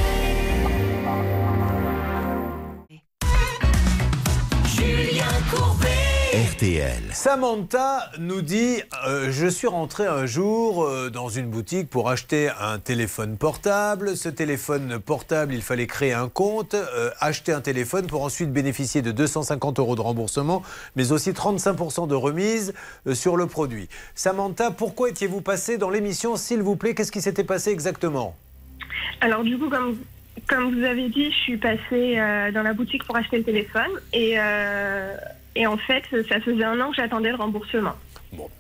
RTL. 5.48 7.04
Samantha 7.14 8.12
nous 8.20 8.42
dit 8.42 8.82
euh, 9.06 9.32
Je 9.32 9.48
suis 9.48 9.68
rentré 9.68 10.06
un 10.06 10.26
jour 10.26 10.84
euh, 10.84 11.10
dans 11.10 11.30
une 11.30 11.50
boutique 11.50 11.90
pour 11.90 12.10
acheter 12.10 12.50
un 12.60 12.80
téléphone 12.80 13.38
portable. 13.38 14.18
Ce 14.18 14.28
téléphone 14.28 15.00
portable, 15.00 15.54
il 15.54 15.62
fallait 15.62 15.88
créer 15.88 16.12
un 16.12 16.28
compte, 16.28 16.74
euh, 16.74 17.12
acheter 17.22 17.54
un 17.54 17.62
téléphone 17.62 18.08
pour 18.08 18.24
ensuite 18.24 18.52
bénéficier 18.52 19.02
de 19.02 19.12
250 19.12 19.80
euros 19.80 19.96
de 19.96 20.02
remboursement, 20.02 20.64
mais 20.98 21.14
aussi 21.14 21.32
35% 21.32 22.10
de 22.10 22.16
remise 22.16 22.74
euh, 23.08 23.16
sur 23.16 23.38
le 23.38 23.48
produit. 23.48 23.88
Samantha, 24.14 24.72
pourquoi 24.72 25.10
étiez-vous 25.10 25.40
passé 25.40 25.78
dans 25.78 25.90
l'émission, 25.90 26.36
s'il 26.36 26.62
vous 26.62 26.76
plaît? 26.76 26.94
Qu'est-ce 26.94 27.12
qui 27.12 27.22
s'était 27.22 27.46
passé 27.46 27.72
exactement? 27.72 28.36
Alors 29.22 29.44
du 29.44 29.58
coup, 29.58 29.70
comme, 29.70 29.98
comme 30.48 30.76
vous 30.76 30.84
avez 30.84 31.10
dit, 31.10 31.32
je 31.32 31.38
suis 31.38 31.58
passée 31.58 32.16
euh, 32.18 32.52
dans 32.52 32.64
la 32.64 32.74
boutique 32.74 33.04
pour 33.06 33.16
acheter 33.16 33.38
le 33.38 33.44
téléphone 33.44 33.92
et, 34.14 34.36
euh, 34.38 35.16
et 35.56 35.66
en 35.68 35.78
fait, 35.78 36.04
ça 36.30 36.40
faisait 36.40 36.64
un 36.64 36.80
an 36.80 36.92
que 36.92 36.98
j'attendais 36.98 37.30
le 37.30 37.36
remboursement. 37.36 37.94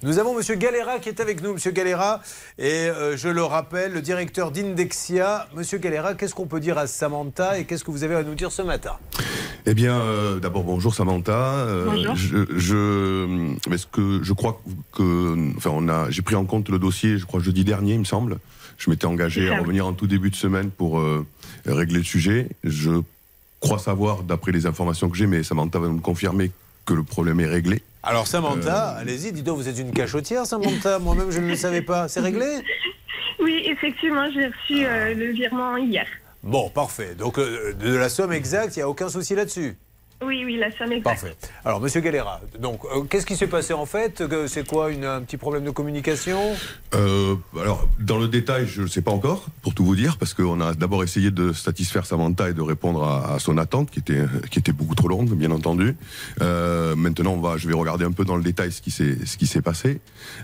Nous 0.01 0.17
avons 0.17 0.33
Monsieur 0.33 0.55
Galera 0.55 0.99
qui 0.99 1.09
est 1.09 1.19
avec 1.19 1.43
nous, 1.43 1.53
Monsieur 1.53 1.71
Galera, 1.71 2.21
et 2.57 2.87
euh, 2.87 3.17
je 3.17 3.27
le 3.27 3.43
rappelle, 3.43 3.91
le 3.91 4.01
directeur 4.01 4.51
d'Indexia. 4.51 5.49
Monsieur 5.53 5.77
Galera, 5.77 6.13
qu'est-ce 6.15 6.33
qu'on 6.33 6.47
peut 6.47 6.61
dire 6.61 6.77
à 6.77 6.87
Samantha 6.87 7.59
et 7.59 7.65
qu'est-ce 7.65 7.83
que 7.83 7.91
vous 7.91 8.05
avez 8.05 8.15
à 8.15 8.23
nous 8.23 8.33
dire 8.33 8.51
ce 8.51 8.61
matin? 8.61 8.93
Eh 9.65 9.73
bien, 9.73 9.99
euh, 9.99 10.39
d'abord 10.39 10.63
bonjour 10.63 10.95
Samantha. 10.95 11.33
Euh, 11.33 11.85
Bonjour. 11.85 12.15
Je, 12.15 12.45
je, 12.55 13.25
mais 13.69 13.77
ce 13.77 13.85
que 13.87 14.23
je 14.23 14.31
crois 14.31 14.61
que, 14.93 15.35
enfin, 15.57 15.71
on 15.73 15.89
a, 15.89 16.09
j'ai 16.09 16.21
pris 16.21 16.35
en 16.35 16.45
compte 16.45 16.69
le 16.69 16.79
dossier, 16.79 17.17
je 17.17 17.25
crois 17.25 17.41
jeudi 17.41 17.65
dernier, 17.65 17.93
il 17.93 17.99
me 17.99 18.05
semble. 18.05 18.37
Je 18.77 18.89
m'étais 18.89 19.05
engagé 19.07 19.49
à 19.51 19.59
revenir 19.59 19.85
en 19.85 19.93
tout 19.93 20.07
début 20.07 20.29
de 20.29 20.35
semaine 20.35 20.69
pour 20.69 20.99
euh, 20.99 21.25
régler 21.71 21.97
le 21.99 22.03
sujet. 22.03 22.47
Je 22.63 22.91
crois 23.60 23.80
savoir, 23.80 24.23
d'après 24.23 24.51
les 24.51 24.65
informations 24.65 25.10
que 25.10 25.17
j'ai, 25.17 25.27
mais 25.27 25.43
Samantha 25.43 25.80
va 25.80 25.88
nous 25.88 25.99
confirmer 25.99 26.51
que 26.86 26.93
le 26.93 27.03
problème 27.03 27.39
est 27.39 27.45
réglé. 27.47 27.82
Alors 28.03 28.27
Samantha, 28.27 28.95
Euh, 28.95 29.01
allez-y, 29.01 29.32
dis 29.34 29.43
donc, 29.43 29.58
vous 29.58 29.67
êtes 29.67 29.77
une 29.80 29.91
cachotière, 29.91 30.45
Samantha. 30.45 30.99
Moi-même, 30.99 31.32
je 31.32 31.39
ne 31.39 31.47
le 31.47 31.56
savais 31.56 31.82
pas. 31.82 32.08
C'est 32.08 32.21
réglé? 32.21 32.45
Oui, 33.39 33.62
effectivement, 33.67 34.25
j'ai 34.34 34.47
reçu 34.47 34.84
euh, 34.84 35.13
le 35.13 35.32
virement 35.32 35.77
hier. 35.77 36.08
Bon, 36.41 36.69
parfait. 36.71 37.13
Donc, 37.13 37.38
euh, 37.38 37.71
de 37.73 37.93
la 37.93 38.10
somme 38.10 38.34
exacte, 38.34 38.75
il 38.75 38.80
n'y 38.80 38.84
a 38.84 38.89
aucun 38.89 39.10
souci 39.10 39.36
là-dessus? 39.36 39.77
Oui, 40.23 40.41
oui, 40.43 40.58
la 40.58 40.71
somme 40.75 40.91
exacte. 40.93 41.03
Parfait. 41.21 41.36
Alors, 41.63 41.80
Monsieur 41.80 42.01
Galera, 42.01 42.41
donc, 42.60 42.80
euh, 42.86 43.03
qu'est-ce 43.03 43.25
qui 43.27 43.36
s'est 43.36 43.45
passé 43.47 43.73
en 43.73 43.86
fait? 43.86 44.23
C'est 44.47 44.65
quoi 44.67 44.89
une- 44.89 45.06
un 45.06 45.21
petit 45.21 45.38
problème 45.38 45.63
de 45.63 45.69
communication? 45.69 46.39
Euh, 46.95 47.36
alors, 47.60 47.88
dans 47.99 48.17
le 48.17 48.27
détail, 48.27 48.65
je 48.65 48.82
ne 48.82 48.88
sais 48.88 49.03
pas 49.03 49.12
encore, 49.12 49.45
pour 49.62 49.75
tout 49.75 49.86
vous 49.86 49.95
dire, 49.95 50.17
parce 50.17 50.34
qu'on 50.34 50.60
a 50.60 50.73
d'abord 50.73 51.03
essayé 51.03 51.30
de 51.30 51.53
satisfaire 51.53 52.08
Samantha 52.08 52.49
et 52.49 52.53
de 52.53 52.62
répondre 52.63 53.03
à, 53.03 53.36
à 53.36 53.39
son 53.39 53.60
attente, 53.60 53.91
qui 53.91 53.99
était, 53.99 54.23
qui 54.49 54.58
était 54.58 54.71
beaucoup 54.71 54.95
trop 54.95 55.08
longue, 55.08 55.30
bien 55.36 55.51
entendu. 55.51 55.95
Euh, 56.41 56.95
maintenant, 56.95 57.34
on 57.34 57.41
va, 57.41 57.58
je 57.58 57.67
vais 57.67 57.75
regarder 57.75 58.03
un 58.06 58.12
peu 58.12 58.25
dans 58.25 58.38
le 58.38 58.43
détail 58.43 58.71
ce 58.71 58.82
qui 58.82 58.89
s'est, 58.89 59.23
ce 59.23 59.38
qui 59.38 59.45
s'est 59.45 59.62
passé. 59.62 60.01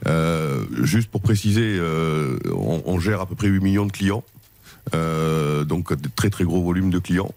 Euh, 0.08 0.66
juste 0.84 1.10
pour 1.10 1.22
préciser, 1.22 1.78
euh, 1.80 2.38
on, 2.56 2.84
on 2.86 3.00
gère 3.00 3.22
à 3.22 3.26
peu 3.26 3.34
près 3.34 3.48
8 3.48 3.60
millions 3.60 3.88
de 3.88 3.92
clients. 3.92 4.24
Euh, 4.94 5.64
donc 5.64 5.94
de 5.94 6.10
très 6.14 6.30
très 6.30 6.44
gros 6.44 6.62
volumes 6.62 6.90
de 6.90 7.00
clients. 7.00 7.32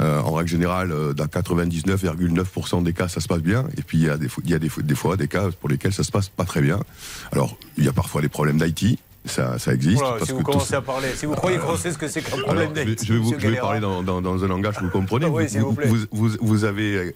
Euh, 0.00 0.20
en 0.20 0.32
règle 0.32 0.48
générale, 0.48 0.90
euh, 0.90 1.12
dans 1.12 1.26
99,9% 1.26 2.82
des 2.82 2.92
cas, 2.92 3.08
ça 3.08 3.20
se 3.20 3.28
passe 3.28 3.42
bien. 3.42 3.66
Et 3.76 3.82
puis 3.82 3.98
il 3.98 4.04
y 4.04 4.08
a, 4.08 4.16
des, 4.16 4.28
des 4.82 4.94
fois 4.94 5.16
des 5.16 5.28
cas 5.28 5.50
pour 5.60 5.68
lesquels 5.68 5.92
ça 5.92 6.02
se 6.02 6.10
passe 6.10 6.28
pas 6.28 6.44
très 6.44 6.62
bien. 6.62 6.80
Alors 7.30 7.56
il 7.76 7.84
y 7.84 7.88
a 7.88 7.92
parfois 7.92 8.22
des 8.22 8.28
problèmes 8.28 8.58
d'IT, 8.58 8.98
ça, 9.24 9.58
ça 9.58 9.72
existe. 9.74 9.98
Voilà, 9.98 10.16
parce 10.16 10.26
Si 10.26 10.32
vous 10.32 10.38
que 10.38 10.44
commencez 10.44 10.74
à 10.74 10.80
parler, 10.82 11.08
si 11.14 11.26
vous 11.26 11.34
croyez 11.34 11.58
qu'on 11.58 11.76
sait 11.76 11.92
ce 11.92 11.98
que 11.98 12.08
c'est 12.08 12.22
qu'un 12.22 12.36
problème 12.38 12.72
alors, 12.74 12.86
je, 13.02 13.12
vais- 13.12 13.18
vous, 13.18 13.34
je 13.38 13.46
vais 13.48 13.56
parler 13.56 13.80
dans, 13.80 14.02
dans- 14.02 14.20
dans 14.20 14.42
un 14.44 14.48
langage 14.48 14.76
que 14.76 14.84
vous 14.84 14.90
comprenez. 14.90 15.26
Oui, 15.26 15.46
vous 15.58 15.72
plaît. 15.74 15.86
vous, 15.86 15.96
vous- 16.10 16.36
vous- 16.40 16.64
avez 16.64 17.12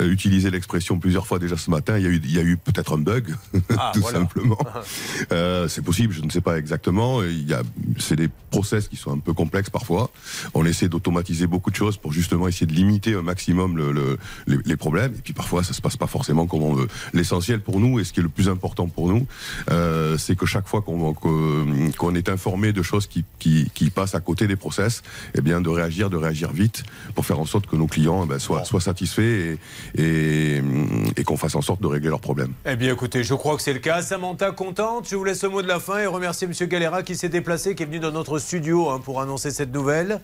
euh, 0.00 0.10
utilisé 0.10 0.50
l'expression 0.50 0.98
plusieurs 0.98 1.26
fois 1.26 1.38
déjà 1.38 1.56
ce 1.56 1.70
matin. 1.70 1.96
Il 1.98 2.04
y 2.04 2.06
a 2.06 2.10
eu, 2.10 2.20
il 2.24 2.32
y 2.32 2.38
a 2.38 2.42
eu 2.42 2.56
peut-être 2.56 2.94
un 2.94 2.98
bug, 2.98 3.34
Ah, 3.76 3.90
tout 3.94 4.00
voilà. 4.00 4.18
simplement. 4.20 4.58
Euh, 5.32 5.68
c'est 5.68 5.82
possible, 5.82 6.12
je 6.12 6.22
ne 6.22 6.30
sais 6.30 6.40
pas 6.40 6.58
exactement. 6.58 7.22
Il 7.22 7.48
y 7.48 7.54
a, 7.54 7.62
c'est 7.98 8.16
des 8.16 8.28
process 8.50 8.88
qui 8.88 8.96
sont 8.96 9.12
un 9.12 9.18
peu 9.18 9.32
complexes 9.32 9.70
parfois. 9.70 10.10
On 10.54 10.64
essaie 10.64 10.88
d'automatiser 10.88 11.46
beaucoup 11.46 11.70
de 11.70 11.76
choses 11.76 11.96
pour 11.96 12.12
justement 12.12 12.46
essayer 12.48 12.66
de 12.66 12.72
limiter 12.72 13.14
un 13.14 13.22
maximum 13.22 13.76
le, 13.76 13.92
le- 13.92 14.18
les, 14.46 14.58
les 14.64 14.76
problèmes. 14.76 15.12
Et 15.14 15.20
puis 15.22 15.32
parfois, 15.32 15.62
ça 15.64 15.72
se 15.72 15.80
passe 15.80 15.96
pas 15.96 16.06
forcément 16.06 16.46
comme 16.46 16.62
on 16.62 16.74
veut. 16.74 16.88
L'essentiel 17.14 17.60
pour 17.60 17.80
nous 17.80 17.98
et 18.00 18.04
ce 18.04 18.12
qui 18.12 18.20
est 18.20 18.22
le 18.22 18.28
plus 18.28 18.48
important 18.48 18.86
pour 18.86 19.08
nous, 19.08 19.26
euh, 19.70 20.16
c'est 20.18 20.36
que 20.36 20.46
chaque 20.46 20.68
fois 20.68 20.82
qu'on 20.82 21.14
qu'on- 21.14 21.43
qu'on 21.98 22.14
est 22.14 22.28
informé 22.28 22.72
de 22.72 22.82
choses 22.82 23.06
qui, 23.06 23.24
qui, 23.38 23.70
qui 23.74 23.90
passent 23.90 24.14
à 24.14 24.20
côté 24.20 24.46
des 24.46 24.56
process, 24.56 25.02
eh 25.34 25.40
bien 25.40 25.60
de 25.60 25.68
réagir, 25.68 26.10
de 26.10 26.16
réagir 26.16 26.52
vite 26.52 26.82
pour 27.14 27.26
faire 27.26 27.38
en 27.38 27.46
sorte 27.46 27.66
que 27.66 27.76
nos 27.76 27.86
clients 27.86 28.22
eh 28.24 28.28
ben, 28.28 28.38
soient, 28.38 28.64
soient 28.64 28.80
satisfaits 28.80 29.22
et, 29.22 29.58
et, 30.02 30.62
et 31.16 31.24
qu'on 31.24 31.36
fasse 31.36 31.54
en 31.54 31.62
sorte 31.62 31.80
de 31.80 31.86
régler 31.86 32.08
leurs 32.08 32.20
problèmes. 32.20 32.52
Eh 32.66 32.76
bien, 32.76 32.92
écoutez, 32.92 33.24
je 33.24 33.34
crois 33.34 33.56
que 33.56 33.62
c'est 33.62 33.72
le 33.72 33.78
cas. 33.78 34.02
Samantha, 34.02 34.50
contente. 34.52 35.08
Je 35.08 35.16
vous 35.16 35.24
laisse 35.24 35.42
le 35.42 35.50
mot 35.50 35.62
de 35.62 35.68
la 35.68 35.80
fin 35.80 35.98
et 35.98 36.06
remercier 36.06 36.46
Monsieur 36.46 36.66
Galera 36.66 37.02
qui 37.02 37.16
s'est 37.16 37.28
déplacé, 37.28 37.74
qui 37.74 37.82
est 37.82 37.86
venu 37.86 37.98
dans 38.00 38.12
notre 38.12 38.38
studio 38.38 38.90
hein, 38.90 39.00
pour 39.04 39.20
annoncer 39.20 39.50
cette 39.50 39.72
nouvelle. 39.72 40.20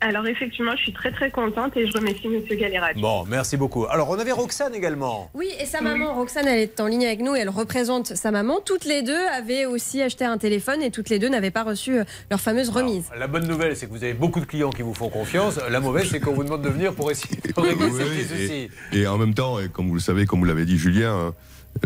Alors 0.00 0.26
effectivement, 0.26 0.72
je 0.76 0.82
suis 0.82 0.92
très 0.92 1.10
très 1.10 1.30
contente 1.30 1.74
et 1.76 1.86
je 1.86 1.92
remercie 1.92 2.28
Monsieur 2.28 2.56
Galera. 2.56 2.92
Bon, 2.96 3.24
merci 3.26 3.56
beaucoup. 3.56 3.86
Alors, 3.86 4.10
on 4.10 4.18
avait 4.18 4.32
Roxane 4.32 4.74
également. 4.74 5.30
Oui, 5.32 5.48
et 5.58 5.64
sa 5.64 5.80
maman, 5.80 6.14
Roxane, 6.14 6.46
elle 6.46 6.58
est 6.60 6.80
en 6.80 6.86
ligne 6.86 7.06
avec 7.06 7.20
nous, 7.20 7.34
elle 7.34 7.48
représente 7.48 8.14
sa 8.14 8.30
maman. 8.30 8.60
Toutes 8.64 8.84
les 8.84 9.02
deux 9.02 9.26
avaient 9.34 9.64
aussi 9.64 10.02
acheté 10.02 10.24
un 10.26 10.36
téléphone 10.36 10.82
et 10.82 10.90
toutes 10.90 11.08
les 11.08 11.18
deux 11.18 11.28
n'avaient 11.30 11.50
pas 11.50 11.62
reçu 11.64 11.98
euh, 11.98 12.04
leur 12.30 12.40
fameuse 12.40 12.68
remise. 12.68 13.04
La 13.18 13.26
bonne 13.26 13.46
nouvelle, 13.48 13.74
c'est 13.74 13.86
que 13.86 13.92
vous 13.92 14.04
avez 14.04 14.12
beaucoup 14.14 14.40
de 14.40 14.44
clients 14.46 14.70
qui 14.70 14.82
vous 14.82 14.92
font 14.94 15.08
confiance. 15.08 15.58
La 15.70 15.80
mauvaise, 15.80 16.08
c'est 16.10 16.20
qu'on 16.20 16.34
vous 16.34 16.44
demande 16.44 16.62
de 16.62 16.68
venir 16.68 16.94
pour 16.94 17.10
essayer 17.10 17.36
de 17.36 17.58
régler 17.60 17.86
Oui, 17.86 18.68
et, 18.92 18.98
et 18.98 19.06
en 19.06 19.16
même 19.16 19.32
temps, 19.32 19.58
et 19.58 19.68
comme 19.68 19.88
vous 19.88 19.94
le 19.94 20.00
savez, 20.00 20.26
comme 20.26 20.40
vous 20.40 20.44
l'avez 20.44 20.66
dit 20.66 20.76
Julien, 20.76 21.14
hein, 21.28 21.34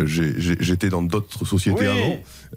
j'étais 0.04 0.88
dans 0.88 1.02
d'autres 1.02 1.44
sociétés 1.44 1.86
Oui. 1.88 2.02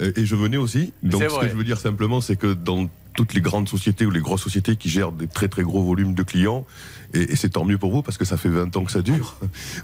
avant 0.02 0.12
et 0.16 0.26
je 0.26 0.36
venais 0.36 0.58
aussi. 0.58 0.94
Donc 1.04 1.22
ce 1.24 1.40
que 1.40 1.48
je 1.48 1.56
veux 1.56 1.64
dire 1.64 1.78
simplement, 1.80 2.22
c'est 2.22 2.36
que 2.36 2.54
dans 2.54 2.88
toutes 3.16 3.34
les 3.34 3.42
grandes 3.42 3.70
sociétés 3.70 4.06
ou 4.06 4.12
les 4.12 4.20
grosses 4.22 4.42
sociétés 4.44 4.76
qui 4.76 4.90
gèrent 4.90 5.12
des 5.12 5.28
très 5.28 5.48
très 5.48 5.64
gros 5.64 5.84
volumes 5.84 6.14
de 6.14 6.24
clients, 6.24 6.66
et, 7.14 7.32
et 7.32 7.36
c'est 7.36 7.50
tant 7.50 7.64
mieux 7.66 7.78
pour 7.78 7.92
vous 7.92 8.02
parce 8.02 8.18
que 8.18 8.26
ça 8.26 8.38
fait 8.38 8.50
20 8.50 8.76
ans 8.78 8.84
que 8.84 8.92
ça 8.92 9.02
dure. 9.02 9.36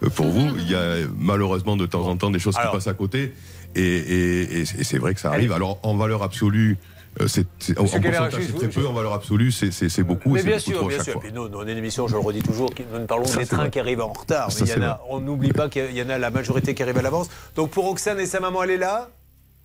Euh, 0.03 0.09
pour 0.09 0.27
vous, 0.27 0.47
il 0.57 0.69
y 0.69 0.75
a 0.75 0.95
malheureusement 1.17 1.77
de 1.77 1.85
temps 1.85 2.07
en 2.07 2.17
temps 2.17 2.31
des 2.31 2.39
choses 2.39 2.57
Alors- 2.57 2.71
qui 2.71 2.77
passent 2.77 2.87
à 2.87 2.93
côté 2.93 3.33
et, 3.75 3.81
et- 3.81 4.59
et 4.59 4.65
c'est 4.65 4.79
et 4.79 4.83
c'est 4.83 4.97
vrai 4.97 5.13
que 5.13 5.19
ça 5.19 5.29
arrive. 5.31 5.51
Alors 5.51 5.79
en 5.83 5.95
valeur 5.95 6.23
absolue, 6.23 6.77
euh, 7.21 7.27
c'est 7.27 7.45
en, 7.77 7.83
pourcentage, 7.83 8.33
c'est 8.39 8.55
très 8.55 8.67
peu. 8.69 8.87
En 8.87 8.93
valeur 8.93 9.13
absolue, 9.13 9.51
c'est- 9.51 10.03
beaucoup. 10.03 10.31
Mais 10.33 10.41
et 10.41 10.43
bien 10.43 10.57
beaucoup 10.57 10.71
sûr, 10.71 10.87
bien 10.87 11.03
sûr. 11.03 11.13
fois. 11.13 11.21
Puis 11.21 11.31
nous, 11.33 11.47
nous, 11.49 11.57
on 11.59 11.67
est 11.67 11.71
une 11.71 11.77
émission, 11.77 12.07
je 12.07 12.13
le 12.13 12.19
redis 12.19 12.41
toujours, 12.41 12.71
nous 12.93 12.99
ne 12.99 13.05
parlons 13.05 13.25
Ça, 13.25 13.35
que 13.35 13.39
des 13.41 13.45
trains 13.47 13.57
vrai. 13.57 13.69
qui 13.69 13.79
arrivent 13.79 14.01
en 14.01 14.11
retard. 14.13 14.51
Ça, 14.51 14.61
Mais 14.63 14.67
il 14.67 14.71
y 14.71 14.73
c'est 14.73 14.79
en 14.79 14.83
a, 14.83 14.93
vrai. 14.95 15.03
on 15.09 15.19
n'oublie 15.19 15.53
pas 15.53 15.69
qu'il 15.69 15.91
y 15.95 16.01
en 16.01 16.09
a 16.09 16.17
la 16.17 16.31
majorité 16.31 16.73
qui 16.73 16.81
arrive 16.81 16.97
à 16.97 17.01
l'avance. 17.03 17.29
Donc 17.55 17.69
pour 17.71 17.85
Roxane 17.85 18.19
et 18.19 18.25
sa 18.25 18.39
maman, 18.39 18.63
elle 18.63 18.71
est 18.71 18.77
là? 18.77 19.09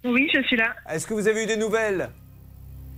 Oui, 0.04 0.28
je 0.34 0.42
suis 0.42 0.56
là. 0.56 0.74
Est-ce 0.90 1.06
que 1.06 1.14
vous 1.14 1.28
avez 1.28 1.44
eu 1.44 1.46
des 1.46 1.56
nouvelles? 1.56 2.10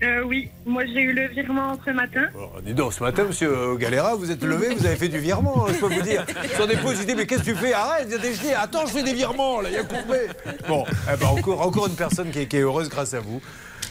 Euh, 0.03 0.23
oui, 0.25 0.51
moi 0.67 0.85
j'ai 0.85 1.01
eu 1.01 1.13
le 1.15 1.29
virement 1.29 1.79
ce 1.85 1.91
matin. 1.91 2.27
Oh, 2.39 2.61
Dis 2.63 2.75
ce 2.91 3.03
matin, 3.03 3.25
monsieur 3.25 3.77
Galera, 3.77 4.15
vous 4.15 4.31
êtes 4.31 4.43
levé, 4.43 4.75
vous 4.75 4.85
avez 4.85 4.97
fait 4.97 5.09
du 5.09 5.19
virement, 5.19 5.67
je 5.69 5.75
peux 5.75 5.87
vous 5.87 6.03
dire. 6.03 6.27
Sur 6.55 6.67
des 6.67 6.77
pauses, 6.77 6.99
je 7.01 7.05
dis, 7.07 7.15
mais 7.15 7.27
qu'est-ce 7.27 7.41
que 7.43 7.51
tu 7.51 7.55
fais? 7.55 7.73
Arrête, 7.73 8.09
je 8.11 8.41
dis, 8.41 8.53
attends, 8.53 8.85
je 8.87 8.93
fais 8.93 9.03
des 9.03 9.15
virements, 9.15 9.63
là, 9.63 9.71
il 9.71 9.75
y 9.75 9.79
a 9.79 9.85
courbé. 9.85 10.27
Bon, 10.69 10.85
eh 11.13 11.17
ben, 11.17 11.27
encore, 11.27 11.87
une 11.87 11.97
personne 11.97 12.31
qui 12.31 12.47
qui 12.47 12.57
est 12.59 12.61
heureuse 12.61 12.91
grâce 12.91 13.15
à 13.15 13.21
vous. 13.21 13.41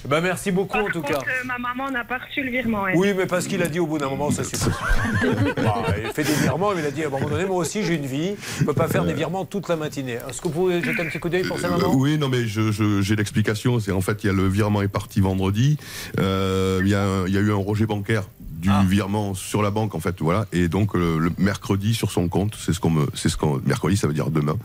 Ben, 0.07 0.21
merci 0.21 0.51
beaucoup, 0.51 0.77
en 0.77 0.85
tout 0.89 1.01
cas. 1.01 1.15
Contre, 1.15 1.27
euh, 1.27 1.45
ma 1.45 1.57
maman 1.57 1.89
n'a 1.91 2.03
pas 2.03 2.17
reçu 2.19 2.43
le 2.43 2.51
virement. 2.51 2.87
elle. 2.87 2.95
Oui, 2.97 3.13
mais 3.17 3.25
parce 3.25 3.47
qu'il 3.47 3.61
a 3.61 3.67
dit 3.67 3.79
au 3.79 3.87
bout 3.87 3.97
d'un 3.97 4.09
moment, 4.09 4.31
ça 4.31 4.43
suffit. 4.43 4.65
Bah, 5.57 5.83
il 6.03 6.11
fait 6.13 6.23
des 6.23 6.33
virements, 6.33 6.71
mais 6.75 6.81
il 6.81 6.85
a 6.85 6.91
dit 6.91 7.03
à 7.03 7.07
un 7.07 7.09
moment 7.09 7.27
donné, 7.29 7.45
moi 7.45 7.57
aussi 7.57 7.83
j'ai 7.83 7.95
une 7.95 8.05
vie, 8.05 8.35
je 8.57 8.61
ne 8.61 8.65
peux 8.67 8.73
pas 8.73 8.87
faire 8.87 9.03
des 9.05 9.13
virements 9.13 9.45
toute 9.45 9.67
la 9.69 9.75
matinée. 9.75 10.17
Est-ce 10.29 10.41
que 10.41 10.47
vous 10.47 10.53
pouvez 10.53 10.81
jeter 10.83 11.01
un 11.01 11.05
petit 11.05 11.19
coup 11.19 11.29
d'œil 11.29 11.43
pour 11.47 11.59
sa 11.59 11.67
Euh, 11.67 11.71
maman? 11.77 11.93
oui, 11.95 12.17
non, 12.17 12.29
mais 12.29 12.45
je- 12.47 12.71
je- 12.71 13.01
j'ai 13.01 13.15
l'explication. 13.15 13.79
C'est 13.79 13.91
en 13.91 14.01
fait, 14.01 14.23
il 14.23 14.27
y 14.27 14.29
a 14.29 14.33
le 14.33 14.47
virement 14.47 14.81
est 14.81 14.87
parti 14.87 15.21
vendredi. 15.21 15.77
Euh, 16.19 16.79
Il 16.83 16.89
y, 16.89 16.95
a 16.95 17.03
un- 17.03 17.25
il 17.27 17.33
y 17.33 17.37
a 17.37 17.41
eu 17.41 17.51
un 17.51 17.55
rejet 17.55 17.85
bancaire 17.85 18.23
du 18.39 18.69
Ah. 18.71 18.83
virement 18.87 19.33
sur 19.33 19.61
la 19.63 19.71
banque, 19.71 19.95
en 19.95 19.99
fait, 19.99 20.15
voilà. 20.19 20.45
Et 20.53 20.67
donc 20.67 20.95
euh, 20.95 21.17
le 21.17 21.31
mercredi 21.37 21.93
sur 21.95 22.11
son 22.11 22.27
compte, 22.27 22.55
c'est 22.59 22.73
ce 22.73 22.79
qu'on 22.79 22.89
me, 22.89 23.05
c'est 23.13 23.29
ce 23.29 23.37
qu'on 23.37 23.59
mercredi, 23.65 23.97
ça 23.97 24.07
veut 24.07 24.13
dire 24.13 24.29
demain. 24.29 24.55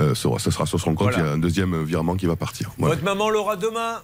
Euh, 0.00 0.14
ça, 0.14 0.28
ça 0.38 0.50
sera 0.50 0.66
sur 0.66 0.80
son 0.80 0.94
compte. 0.94 1.08
Voilà. 1.12 1.18
Il 1.18 1.24
y 1.24 1.28
a 1.28 1.32
un 1.32 1.38
deuxième 1.38 1.82
virement 1.84 2.16
qui 2.16 2.26
va 2.26 2.36
partir. 2.36 2.72
Voilà. 2.78 2.94
Votre 2.94 3.04
maman 3.04 3.30
l'aura 3.30 3.56
demain? 3.56 4.00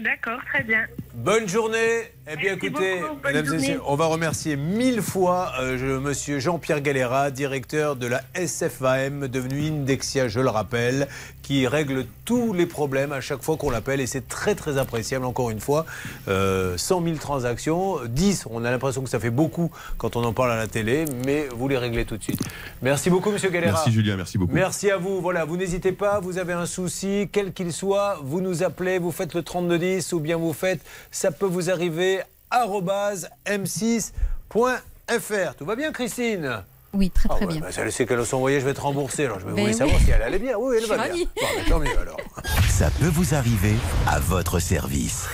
D'accord, 0.00 0.40
très 0.46 0.62
bien. 0.62 0.86
Bonne 1.14 1.46
journée. 1.46 2.12
Eh 2.26 2.36
bien, 2.36 2.54
Merci 2.54 2.66
écoutez, 2.66 3.00
beaucoup, 3.00 3.20
mesdames 3.24 3.46
et 3.46 3.56
messieurs, 3.56 3.80
on 3.84 3.96
va 3.96 4.06
remercier 4.06 4.56
mille 4.56 5.02
fois 5.02 5.52
euh, 5.60 6.00
monsieur 6.00 6.38
Jean-Pierre 6.38 6.80
Galera, 6.80 7.30
directeur 7.30 7.96
de 7.96 8.06
la 8.06 8.22
SFAM, 8.34 9.28
devenu 9.28 9.66
Indexia, 9.66 10.28
je 10.28 10.40
le 10.40 10.48
rappelle, 10.48 11.08
qui 11.42 11.66
règle 11.66 12.06
tous 12.24 12.52
les 12.52 12.66
problèmes 12.66 13.12
à 13.12 13.20
chaque 13.20 13.42
fois 13.42 13.56
qu'on 13.56 13.70
l'appelle 13.70 14.00
et 14.00 14.06
c'est 14.06 14.28
très 14.28 14.54
très 14.54 14.78
appréciable, 14.78 15.24
encore 15.24 15.50
une 15.50 15.60
fois. 15.60 15.84
Euh, 16.28 16.76
100 16.76 17.04
000 17.04 17.16
transactions, 17.16 17.98
10, 18.06 18.46
on 18.50 18.64
a 18.64 18.70
l'impression 18.70 19.02
que 19.02 19.10
ça 19.10 19.20
fait 19.20 19.30
beaucoup 19.30 19.70
quand 19.98 20.16
on 20.16 20.24
en 20.24 20.32
parle 20.32 20.52
à 20.52 20.56
la 20.56 20.68
télé, 20.68 21.04
mais 21.26 21.48
vous 21.54 21.68
les 21.68 21.78
réglez 21.78 22.04
tout 22.04 22.16
de 22.16 22.22
suite. 22.22 22.40
Merci 22.80 23.10
beaucoup, 23.10 23.30
monsieur 23.30 23.50
Galera. 23.50 23.72
Merci 23.72 23.92
Julien, 23.92 24.16
merci 24.16 24.38
beaucoup. 24.38 24.54
Merci 24.54 24.90
à 24.90 24.96
vous. 24.96 25.20
Voilà, 25.20 25.44
vous 25.44 25.56
n'hésitez 25.56 25.92
pas, 25.92 26.20
vous 26.20 26.38
avez 26.38 26.52
un 26.52 26.66
souci, 26.66 27.28
quel 27.32 27.52
qu'il 27.52 27.72
soit, 27.72 28.18
vous 28.22 28.40
nous 28.40 28.62
appelez, 28.62 28.98
vous 28.98 29.12
faites 29.12 29.34
le 29.34 29.42
3210 29.42 30.12
ou 30.12 30.20
bien 30.20 30.36
vous 30.36 30.52
faites 30.52 30.80
ça 31.10 31.30
peut 31.30 31.46
vous 31.46 31.70
arriver 31.70 32.20
arobase 32.50 33.28
m6.fr. 33.46 35.54
Tout 35.56 35.64
va 35.64 35.76
bien 35.76 35.92
Christine? 35.92 36.62
Oui, 36.94 37.10
très 37.10 37.28
Ah 37.30 37.36
très 37.36 37.46
ouais, 37.46 37.52
bien. 37.52 37.60
bah, 37.62 37.68
elle 37.76 37.92
sait 37.92 38.04
qu'elle 38.06 38.20
a 38.20 38.24
son 38.24 38.38
voyage 38.40 38.62
va 38.64 38.70
être 38.70 38.82
remboursé. 38.82 39.24
Alors 39.24 39.40
je 39.40 39.44
Ben 39.46 39.50
voulais 39.52 39.64
oui. 39.66 39.74
savoir 39.74 39.98
si 40.00 40.10
elle 40.10 40.22
allait 40.22 40.38
bien. 40.38 40.56
Oui, 40.58 40.76
elle 40.76 40.82
Je 40.84 40.88
va 40.88 41.08
bien. 41.08 41.24
Bon, 41.24 41.30
bah, 41.36 41.62
tant 41.68 41.78
mieux 41.78 41.98
alors. 41.98 42.16
Ça 42.68 42.90
peut 43.00 43.08
vous 43.08 43.34
arriver 43.34 43.74
à 44.06 44.18
votre 44.20 44.58
service. 44.58 45.26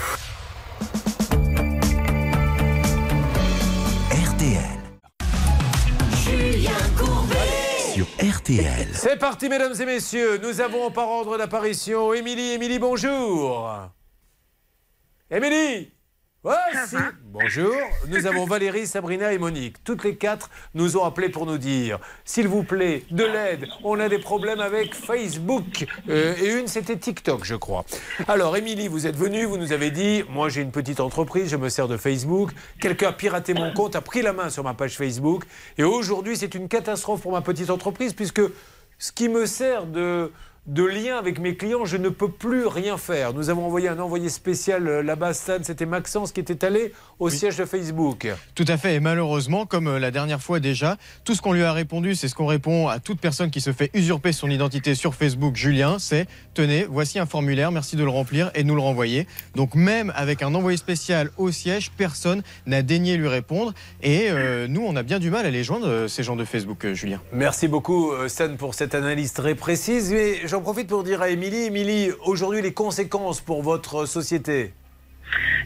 RTL. 4.11 4.79
Julien 6.25 6.71
Courbet. 6.97 7.37
Sur 7.95 8.07
RTL. 8.23 8.89
C'est 8.93 9.17
parti, 9.19 9.49
mesdames 9.49 9.75
et 9.81 9.85
messieurs. 9.85 10.39
Nous 10.43 10.61
avons 10.61 10.91
par 10.91 11.09
ordre 11.09 11.37
d'apparition 11.39 12.13
Émilie. 12.15 12.53
Émilie, 12.53 12.79
bonjour. 12.79 13.71
Émilie 15.31 15.91
Voici. 16.45 16.95
Bonjour. 17.25 17.75
Nous 18.07 18.27
avons 18.27 18.45
Valérie, 18.47 18.87
Sabrina 18.87 19.33
et 19.33 19.39
Monique. 19.39 19.83
Toutes 19.83 20.05
les 20.05 20.15
quatre 20.15 20.51
nous 20.73 20.97
ont 20.97 21.03
appelé 21.03 21.31
pour 21.31 21.47
nous 21.47 21.59
dire 21.59 21.99
s'il 22.25 22.47
vous 22.47 22.63
plaît, 22.63 23.03
de 23.11 23.25
l'aide. 23.25 23.67
On 23.83 23.99
a 23.99 24.09
des 24.09 24.21
problèmes 24.21 24.61
avec 24.61 24.95
Facebook. 24.95 25.85
Euh, 26.09 26.37
et 26.41 26.57
une, 26.57 26.69
c'était 26.69 26.97
TikTok, 26.97 27.45
je 27.45 27.57
crois. 27.57 27.85
Alors, 28.29 28.57
Émilie, 28.57 28.87
vous 28.87 29.09
êtes 29.09 29.17
venue, 29.17 29.47
vous 29.47 29.59
nous 29.59 29.73
avez 29.73 29.91
dit 29.91 30.23
moi, 30.31 30.49
j'ai 30.49 30.63
une 30.63 30.71
petite 30.71 31.01
entreprise, 31.01 31.51
je 31.51 31.57
me 31.57 31.69
sers 31.69 31.89
de 31.89 31.97
Facebook. 31.97 32.53
Quelqu'un 32.81 33.09
a 33.09 33.13
piraté 33.13 33.53
mon 33.53 33.73
compte, 33.73 33.97
a 33.97 34.01
pris 34.01 34.23
la 34.23 34.33
main 34.33 34.49
sur 34.49 34.63
ma 34.63 34.75
page 34.75 34.97
Facebook. 34.97 35.43
Et 35.77 35.83
aujourd'hui, 35.83 36.37
c'est 36.37 36.55
une 36.55 36.69
catastrophe 36.69 37.23
pour 37.23 37.33
ma 37.33 37.41
petite 37.41 37.71
entreprise 37.71 38.13
puisque 38.13 38.43
ce 39.01 39.11
qui 39.11 39.29
me 39.29 39.45
sert 39.45 39.87
de, 39.87 40.31
de 40.69 40.85
lien 40.85 41.17
avec 41.17 41.41
mes 41.41 41.57
clients, 41.57 41.87
je 41.87 41.97
ne 41.97 42.11
peux 42.11 42.31
plus 42.31 42.67
rien 42.67 42.99
faire. 42.99 43.33
Nous 43.33 43.49
avons 43.49 43.65
envoyé 43.65 43.89
un 43.89 43.99
envoyé 43.99 44.29
spécial 44.29 44.87
euh, 44.87 45.03
là-bas, 45.03 45.33
Stan, 45.33 45.57
c'était 45.63 45.87
Maxence 45.87 46.31
qui 46.31 46.41
était 46.41 46.63
allé 46.63 46.93
au 47.19 47.31
siège 47.31 47.57
de 47.57 47.65
Facebook. 47.65 48.29
Tout 48.55 48.67
à 48.69 48.77
fait, 48.77 48.97
et 48.97 49.01
malheureusement, 49.01 49.65
comme 49.65 49.89
euh, 49.89 49.99
la 49.99 50.11
dernière 50.11 50.43
fois 50.43 50.61
déjà, 50.61 50.99
tout 51.25 51.35
ce 51.35 51.41
qu'on 51.41 51.55
lui 51.55 51.63
a 51.63 51.73
répondu, 51.73 52.15
c'est 52.15 52.29
ce 52.29 52.35
qu'on 52.35 52.47
répond 52.47 52.87
à 52.87 53.01
toute 53.01 53.19
personne 53.19 53.51
qui 53.51 53.63
se 53.63 53.73
fait 53.73 53.91
usurper 53.95 54.33
son 54.33 54.51
identité 54.51 54.95
sur 54.95 55.15
Facebook, 55.15 55.57
Julien, 55.57 55.99
c'est 55.99 56.27
tenez, 56.53 56.85
voici 56.85 57.19
un 57.19 57.27
formulaire, 57.27 57.73
merci 57.73 57.97
de 57.97 58.05
le 58.05 58.11
remplir 58.11 58.51
et 58.55 58.63
de 58.63 58.69
nous 58.69 58.75
le 58.75 58.83
renvoyer. 58.83 59.27
Donc 59.55 59.75
même 59.75 60.13
avec 60.17 60.43
un 60.43 60.55
envoyé 60.55 60.77
spécial 60.77 61.31
au 61.39 61.51
siège, 61.51 61.93
personne 61.97 62.43
n'a 62.67 62.83
daigné 62.83 63.17
lui 63.17 63.29
répondre, 63.29 63.73
et 64.03 64.27
euh, 64.29 64.69
nous, 64.69 64.85
on 64.87 64.97
a 64.97 65.03
bien 65.03 65.19
du 65.19 65.31
mal 65.31 65.47
à 65.47 65.51
les 65.51 65.65
joindre, 65.65 66.09
ces 66.09 66.23
gens 66.23 66.37
de 66.37 66.45
Facebook, 66.45 66.93
Julien. 66.93 67.23
Merci 67.33 67.69
beaucoup, 67.69 68.13
Stan, 68.27 68.55
pour 68.57 68.75
cette 68.75 68.95
analyse 68.95 69.33
très 69.33 69.55
précise. 69.55 70.13
Mais 70.13 70.47
j'en 70.59 70.63
profite 70.63 70.89
pour 70.89 71.05
dire 71.05 71.23
à 71.23 71.29
Émilie, 71.29 71.67
Émilie, 71.67 72.11
aujourd'hui, 72.25 72.61
les 72.63 72.73
conséquences 72.73 73.41
pour 73.41 73.63
votre 73.63 74.07
société? 74.07 74.73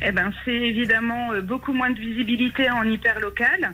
Eh 0.02 0.12
ben, 0.12 0.30
c'est 0.44 0.54
évidemment 0.54 1.32
euh, 1.32 1.40
beaucoup 1.40 1.72
moins 1.72 1.88
de 1.88 1.98
visibilité 1.98 2.70
en 2.70 2.84
hyperlocal. 2.84 3.72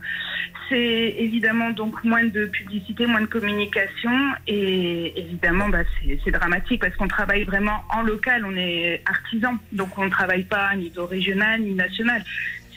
C'est 0.69 1.17
évidemment 1.19 1.71
donc 1.71 2.05
moins 2.05 2.25
de 2.25 2.45
publicité, 2.47 3.07
moins 3.07 3.23
de 3.23 3.27
communication. 3.27 4.13
Et 4.47 5.19
évidemment, 5.19 5.69
bah, 5.69 5.83
c'est 6.25 6.31
dramatique 6.31 6.83
parce 6.83 6.95
qu'on 6.95 7.09
travaille 7.09 7.43
vraiment 7.43 7.83
en 7.91 8.03
local. 8.03 8.45
On 8.47 8.57
est 8.57 9.03
artisan. 9.07 9.55
Donc, 9.73 9.99
on 9.99 10.05
ne 10.05 10.11
travaille 10.11 10.45
pas 10.45 10.69
à 10.69 10.77
niveau 10.77 11.07
régional 11.07 11.63
ni 11.63 11.75
national. 11.75 12.23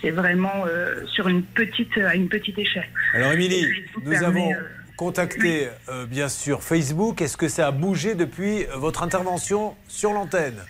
C'est 0.01 0.11
vraiment 0.11 0.65
euh, 0.67 1.05
sur 1.13 1.27
une 1.27 1.43
petite, 1.43 1.95
à 1.99 2.15
une 2.15 2.27
petite 2.27 2.57
échelle. 2.57 2.89
Alors, 3.13 3.33
Émilie, 3.33 3.67
nous 4.03 4.23
avons 4.23 4.51
euh, 4.51 4.55
contacté, 5.01 5.67
euh, 5.89 6.05
bien 6.05 6.29
sûr, 6.29 6.61
Facebook. 6.61 7.23
Est-ce 7.23 7.35
que 7.35 7.47
ça 7.47 7.65
a 7.65 7.71
bougé 7.71 8.13
depuis 8.13 8.65
euh, 8.65 8.75
votre 8.75 9.01
intervention 9.01 9.73
sur 9.87 10.13
l'antenne? 10.13 10.61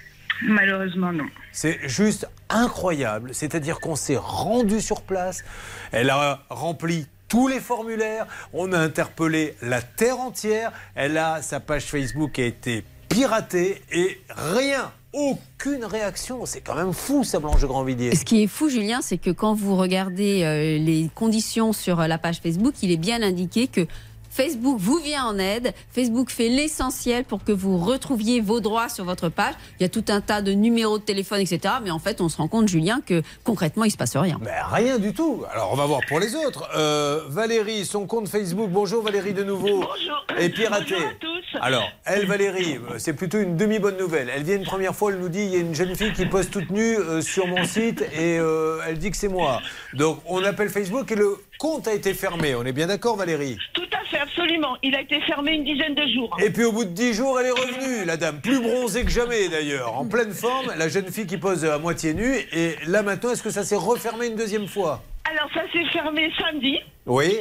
Malheureusement, 0.42 1.12
non. 1.12 1.26
C'est 1.52 1.80
juste 1.90 2.30
incroyable. 2.48 3.32
C'est-à-dire 3.34 3.82
qu'on 3.82 3.98
s'est 3.98 4.16
rendu 4.16 4.80
sur 4.80 5.02
place. 5.02 5.44
Elle 5.92 6.10
a 6.10 6.46
rempli 6.50 7.08
tous 7.28 7.50
les 7.50 7.60
formulaires. 7.60 8.26
On 8.54 8.72
a 8.72 8.80
interpellé 8.80 9.58
la 9.62 9.82
terre 9.82 10.22
entière. 10.22 10.72
Elle 10.96 11.18
a 11.18 11.42
sa 11.42 11.60
page 11.60 11.84
Facebook 11.84 12.32
qui 12.32 12.42
a 12.42 12.46
été 12.46 12.86
piratée 13.10 13.82
et 13.92 14.22
rien. 14.30 14.94
Aucune 15.12 15.84
réaction. 15.84 16.46
C'est 16.46 16.62
quand 16.62 16.76
même 16.76 16.94
fou, 16.94 17.26
ça, 17.26 17.40
Blanche 17.40 17.60
de 17.60 17.68
Grandvilliers. 17.68 18.16
Ce 18.16 18.24
qui 18.24 18.44
est 18.44 18.48
fou, 18.48 18.70
Julien, 18.70 19.02
c'est 19.02 19.18
que 19.18 19.30
quand 19.30 19.54
vous 19.54 19.76
regardez 19.76 20.44
euh, 20.44 20.78
les 20.78 21.10
conditions 21.14 21.74
sur 21.74 22.00
euh, 22.00 22.08
la 22.08 22.18
page 22.18 22.40
Facebook, 22.40 22.76
il 22.82 22.92
est 22.94 22.98
bien 22.98 23.22
indiqué 23.22 23.68
que 23.68 23.86
Facebook 24.32 24.78
vous 24.80 24.98
vient 24.98 25.26
en 25.26 25.38
aide. 25.38 25.74
Facebook 25.92 26.32
fait 26.32 26.48
l'essentiel 26.48 27.26
pour 27.26 27.44
que 27.44 27.52
vous 27.52 27.78
retrouviez 27.78 28.42
vos 28.42 28.62
droits 28.62 28.90
sur 28.90 29.04
votre 29.04 29.30
page. 29.30 29.54
Il 29.80 29.84
y 29.84 29.86
a 29.86 29.90
tout 29.90 30.06
un 30.08 30.22
tas 30.22 30.42
de 30.42 30.54
numéros 30.54 30.98
de 30.98 31.04
téléphone, 31.04 31.42
etc. 31.42 31.76
Mais 31.84 31.92
en 31.92 32.00
fait, 32.00 32.22
on 32.22 32.30
se 32.30 32.38
rend 32.38 32.48
compte, 32.48 32.68
Julien, 32.68 33.02
que 33.06 33.22
concrètement, 33.44 33.84
il 33.84 33.92
se 33.92 33.98
passe 33.98 34.16
rien. 34.16 34.40
Mais 34.42 34.52
rien 34.72 34.98
du 34.98 35.14
tout. 35.14 35.44
Alors, 35.52 35.72
on 35.74 35.76
va 35.76 35.86
voir 35.86 36.00
pour 36.08 36.20
les 36.20 36.34
autres. 36.36 36.70
Euh, 36.76 37.22
Valérie, 37.28 37.86
son 37.86 38.08
compte 38.08 38.30
Facebook. 38.30 38.70
Bonjour 38.70 39.04
Valérie 39.04 39.34
de 39.34 39.44
nouveau. 39.44 39.82
Bonjour. 39.82 40.26
Est 40.38 40.50
piraté. 40.50 40.96
Bonjour 40.96 41.10
à 41.10 41.14
tous. 41.20 41.42
Alors, 41.60 41.92
elle, 42.06 42.26
Valérie, 42.26 42.78
euh, 42.78 42.98
c'est 42.98 43.14
plutôt 43.14 43.40
une 43.40 43.58
demi-bonne 43.58 43.98
nouvelle. 43.98 44.32
Elle 44.34 44.44
vient 44.44 44.56
une 44.56 44.64
première 44.64 44.96
fois, 44.96 45.12
elle 45.12 45.20
nous 45.20 45.30
dit 45.30 45.44
il 45.44 45.50
y 45.50 45.56
a 45.58 45.60
une 45.60 45.76
jeune 45.76 45.96
fille 45.96 46.14
qui 46.14 46.26
poste 46.26 46.52
toute 46.52 46.70
nue 46.70 46.98
euh, 46.98 47.22
sur 47.22 47.48
mon 47.48 47.66
site 47.66 48.02
et 48.14 48.40
euh, 48.40 48.80
elle 48.88 48.98
dit 48.98 49.12
que 49.12 49.18
c'est 49.18 49.28
moi. 49.28 49.62
Donc, 49.94 50.20
on 50.26 50.44
appelle 50.44 50.70
Facebook 50.70 51.12
et 51.12 51.16
le 51.16 51.38
compte 51.62 51.88
a 51.88 51.93
été 51.93 52.16
fermé. 52.16 52.55
On 52.55 52.66
est 52.66 52.72
bien 52.72 52.88
d'accord, 52.88 53.18
Valérie 53.18 53.55
Tout 53.74 53.88
à 53.93 54.03
fait, 54.09 54.18
absolument. 54.18 54.78
Il 54.82 54.95
a 54.95 55.01
été 55.01 55.22
fermé 55.22 55.53
une 55.53 55.64
dizaine 55.64 55.93
de 55.93 56.07
jours. 56.07 56.36
Et 56.43 56.49
puis 56.49 56.64
au 56.64 56.72
bout 56.72 56.86
de 56.86 56.89
10 56.89 57.14
jours, 57.14 57.39
elle 57.39 57.45
est 57.45 57.51
revenue, 57.51 58.03
la 58.03 58.18
dame, 58.18 58.41
plus 58.41 58.59
bronzée 58.59 59.03
que 59.03 59.12
jamais 59.12 59.47
d'ailleurs, 59.47 59.95
en 59.95 60.07
pleine 60.07 60.32
forme, 60.32 60.74
la 60.76 60.89
jeune 60.89 61.12
fille 61.12 61.28
qui 61.28 61.38
pose 61.38 61.64
à 61.64 61.78
moitié 61.78 62.16
nue. 62.16 62.36
Et 62.51 62.78
là 62.88 63.03
maintenant, 63.03 63.30
est-ce 63.30 63.43
que 63.43 63.51
ça 63.51 63.64
s'est 63.64 63.76
refermé 63.76 64.26
une 64.26 64.36
deuxième 64.36 64.68
fois? 64.68 65.03
Alors, 65.24 65.49
ça 65.53 65.62
s'est 65.72 65.86
fermé 65.91 66.32
samedi. 66.39 66.80
Oui. 67.05 67.38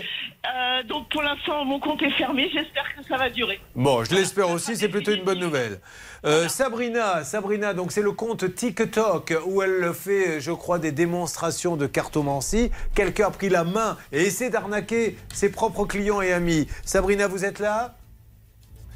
Euh, 0.46 0.82
donc, 0.84 1.08
pour 1.08 1.22
l'instant, 1.22 1.64
mon 1.64 1.80
compte 1.80 2.02
est 2.02 2.10
fermé. 2.10 2.50
J'espère 2.52 2.94
que 2.94 3.02
ça 3.08 3.16
va 3.16 3.30
durer. 3.30 3.58
Bon, 3.74 4.04
je 4.04 4.14
l'espère 4.14 4.50
aussi, 4.50 4.76
c'est 4.76 4.88
plutôt 4.88 5.12
une 5.12 5.24
bonne 5.24 5.40
nouvelle. 5.40 5.80
Euh, 6.26 6.48
Sabrina, 6.48 7.24
Sabrina, 7.24 7.72
donc 7.72 7.92
c'est 7.92 8.02
le 8.02 8.12
compte 8.12 8.54
TikTok 8.54 9.34
où 9.46 9.62
elle 9.62 9.92
fait, 9.94 10.40
je 10.40 10.52
crois, 10.52 10.78
des 10.78 10.92
démonstrations 10.92 11.76
de 11.76 11.86
cartomancie. 11.86 12.70
Quelqu'un 12.94 13.28
a 13.28 13.30
pris 13.30 13.48
la 13.48 13.64
main 13.64 13.96
et 14.12 14.22
essaie 14.26 14.50
d'arnaquer 14.50 15.16
ses 15.32 15.50
propres 15.50 15.86
clients 15.86 16.20
et 16.20 16.32
amis. 16.32 16.66
Sabrina, 16.84 17.26
vous 17.26 17.44
êtes 17.46 17.58
là? 17.58 17.94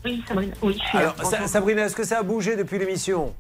Oui, 0.04 0.22
Sabrina. 0.28 0.54
Oui, 0.62 0.78
je 0.78 0.86
suis 0.86 0.98
là. 0.98 1.14
Alors, 1.16 1.30
Sa-. 1.30 1.48
Sabrina, 1.48 1.86
est-ce 1.86 1.96
que 1.96 2.04
ça 2.04 2.18
a 2.18 2.22
bougé 2.22 2.56
depuis 2.56 2.78
l'émission? 2.78 3.34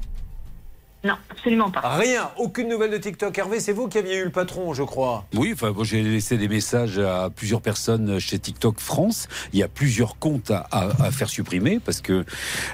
Non, 1.04 1.14
absolument 1.30 1.70
pas. 1.70 1.80
Rien, 1.96 2.30
aucune 2.38 2.68
nouvelle 2.68 2.90
de 2.90 2.96
TikTok. 2.96 3.36
Hervé, 3.36 3.60
c'est 3.60 3.72
vous 3.72 3.88
qui 3.88 3.98
aviez 3.98 4.16
eu 4.16 4.24
le 4.24 4.30
patron, 4.30 4.72
je 4.72 4.82
crois. 4.82 5.26
Oui, 5.34 5.50
enfin, 5.52 5.70
moi, 5.72 5.84
j'ai 5.84 6.02
laissé 6.02 6.38
des 6.38 6.48
messages 6.48 6.98
à 6.98 7.28
plusieurs 7.28 7.60
personnes 7.60 8.18
chez 8.18 8.38
TikTok 8.38 8.80
France. 8.80 9.28
Il 9.52 9.58
y 9.58 9.62
a 9.62 9.68
plusieurs 9.68 10.18
comptes 10.18 10.50
à, 10.50 10.66
à- 10.70 10.88
à 11.04 11.10
faire 11.10 11.28
supprimer 11.28 11.78
parce 11.84 12.00
que 12.00 12.24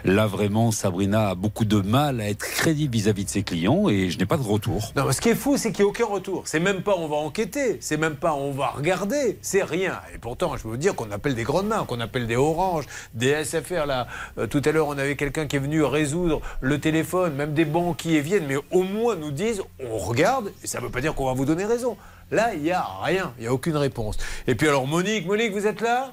là, 0.05 0.29
vraiment, 0.29 0.71
Sabrina 0.71 1.31
a 1.31 1.35
beaucoup 1.35 1.65
de 1.65 1.81
mal 1.81 2.21
à 2.21 2.29
être 2.29 2.39
crédible 2.45 2.93
vis-à-vis 2.95 3.25
de 3.25 3.31
ses 3.31 3.43
clients 3.43 3.89
et 3.89 4.11
je 4.11 4.19
n'ai 4.19 4.27
pas 4.27 4.37
de 4.37 4.43
retour. 4.45 4.93
Non, 4.95 5.05
mais 5.07 5.13
ce 5.13 5.21
qui 5.21 5.31
est 5.31 5.35
fou, 5.35 5.57
c'est 5.57 5.73
qu'il 5.73 5.85
n'y 5.85 5.89
a 5.89 5.91
aucun 5.91 6.07
retour. 6.07 6.43
C'est 6.47 6.61
même 6.61 6.83
pas 6.83 6.95
on 6.97 7.09
va 7.09 7.17
enquêter, 7.17 7.79
c'est 7.81 7.97
même 7.97 8.15
pas 8.15 8.35
on 8.35 8.53
va 8.53 8.69
regarder, 8.69 9.39
c'est 9.43 9.65
rien. 9.65 9.99
Et 10.15 10.19
pourtant, 10.19 10.57
je 10.57 10.63
peux 10.63 10.69
vous 10.69 10.77
dire 10.77 10.95
qu'on 10.95 11.11
appelle 11.11 11.35
des 11.35 11.43
grandes 11.43 11.67
mains, 11.67 11.85
qu'on 11.85 11.99
appelle 12.01 12.29
des 12.29 12.37
Orange, 12.37 12.85
des 13.15 13.33
SFR. 13.45 13.87
Là, 13.87 14.07
Euh, 14.39 14.47
tout 14.47 14.63
à 14.65 14.71
l'heure, 14.71 14.87
on 14.87 14.99
avait 14.99 15.17
quelqu'un 15.17 15.47
qui 15.49 15.57
est 15.57 15.61
venu 15.61 15.83
résoudre 15.83 16.41
le 16.61 16.79
téléphone, 16.79 17.35
même 17.35 17.55
des 17.55 17.65
banquiers 17.65 18.20
viennent, 18.21 18.47
mais 18.47 18.57
au 18.71 18.83
moins 18.83 19.17
nous 19.17 19.31
disent 19.31 19.63
on 19.85 19.97
regarde, 19.99 20.53
et 20.63 20.67
ça 20.67 20.79
ne 20.79 20.85
veut 20.85 20.91
pas 20.91 21.01
dire 21.01 21.15
qu'on 21.15 21.27
va 21.27 21.33
vous 21.33 21.45
donner 21.45 21.65
raison. 21.65 21.97
Là, 22.31 22.55
il 22.55 22.63
n'y 22.63 22.71
a 22.71 22.87
rien, 23.03 23.33
il 23.39 23.43
n'y 23.43 23.47
a 23.49 23.53
aucune 23.53 23.77
réponse. 23.77 24.17
Et 24.47 24.55
puis 24.55 24.69
alors, 24.69 24.87
Monique, 24.87 25.27
Monique, 25.27 25.53
vous 25.53 25.67
êtes 25.67 25.81
là? 25.81 26.13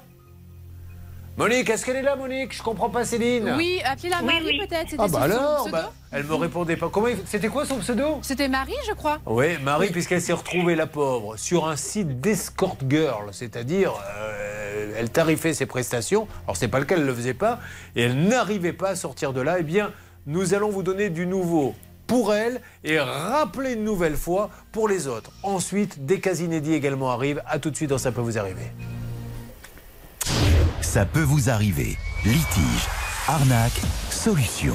Monique, 1.36 1.70
est-ce 1.70 1.86
qu'elle 1.86 1.94
est 1.94 2.02
là, 2.02 2.16
Monique? 2.16 2.52
Je 2.52 2.60
comprends 2.64 2.90
pas, 2.90 3.04
Céline. 3.04 3.54
Oui, 3.56 3.80
appelez-la 3.84 4.22
Marie 4.22 4.58
peut-être. 4.58 4.90
C'était 4.90 4.96
Ah 5.02 5.06
bah 5.06 5.20
alors, 5.20 5.68
bah, 5.70 5.92
elle 6.10 6.24
me 6.24 6.34
répondait 6.34 6.76
pas. 6.76 6.88
Comment 6.88 7.06
il- 7.06 7.18
C'était 7.26 7.46
quoi 7.46 7.64
son 7.64 7.76
pseudo? 7.78 8.18
C'était 8.22 8.48
Marie, 8.48 8.74
je 8.88 8.92
crois. 8.94 9.18
Oui, 9.24 9.56
Marie, 9.62 9.90
puisqu'elle 9.90 10.20
s'est 10.20 10.32
retrouvée, 10.32 10.74
la 10.74 10.88
pauvre, 10.88 11.36
sur 11.36 11.68
un 11.68 11.76
site 11.76 12.20
d'escort 12.20 12.76
girl, 12.88 13.28
c'est-à-dire 13.30 13.92
euh, 14.16 14.94
elle 14.98 15.10
tarifait 15.10 15.54
ses 15.54 15.66
prestations. 15.66 16.26
Alors 16.46 16.56
c'est 16.56 16.66
pas 16.66 16.80
le 16.80 16.86
cas, 16.86 16.96
elle 16.96 17.02
ne 17.02 17.06
le 17.06 17.14
faisait 17.14 17.34
pas, 17.34 17.60
et 17.94 18.02
elle 18.02 18.20
n'arrivait 18.26 18.72
pas 18.72 18.88
à 18.88 18.96
sortir 18.96 19.32
de 19.32 19.40
là. 19.40 19.58
Eh 19.60 19.62
bien, 19.62 19.92
nous 20.26 20.54
allons 20.54 20.70
vous 20.70 20.82
donner 20.82 21.08
du 21.08 21.24
nouveau 21.24 21.76
pour 22.08 22.34
elle 22.34 22.60
et 22.82 22.98
rappeler 22.98 23.74
une 23.74 23.84
nouvelle 23.84 24.16
fois 24.16 24.50
pour 24.72 24.88
les 24.88 25.06
autres. 25.06 25.30
Ensuite, 25.44 26.04
des 26.04 26.18
cas 26.18 26.34
inédits 26.34 26.74
également 26.74 27.12
arrivent. 27.12 27.42
À 27.46 27.60
tout 27.60 27.70
de 27.70 27.76
suite 27.76 27.90
dans 27.90 27.98
Ça 27.98 28.10
peut 28.10 28.20
vous 28.20 28.38
arriver. 28.38 28.72
Ça 30.80 31.04
peut 31.04 31.22
vous 31.22 31.50
arriver. 31.50 31.96
Litige, 32.24 32.88
arnaque, 33.28 33.80
solution. 34.10 34.74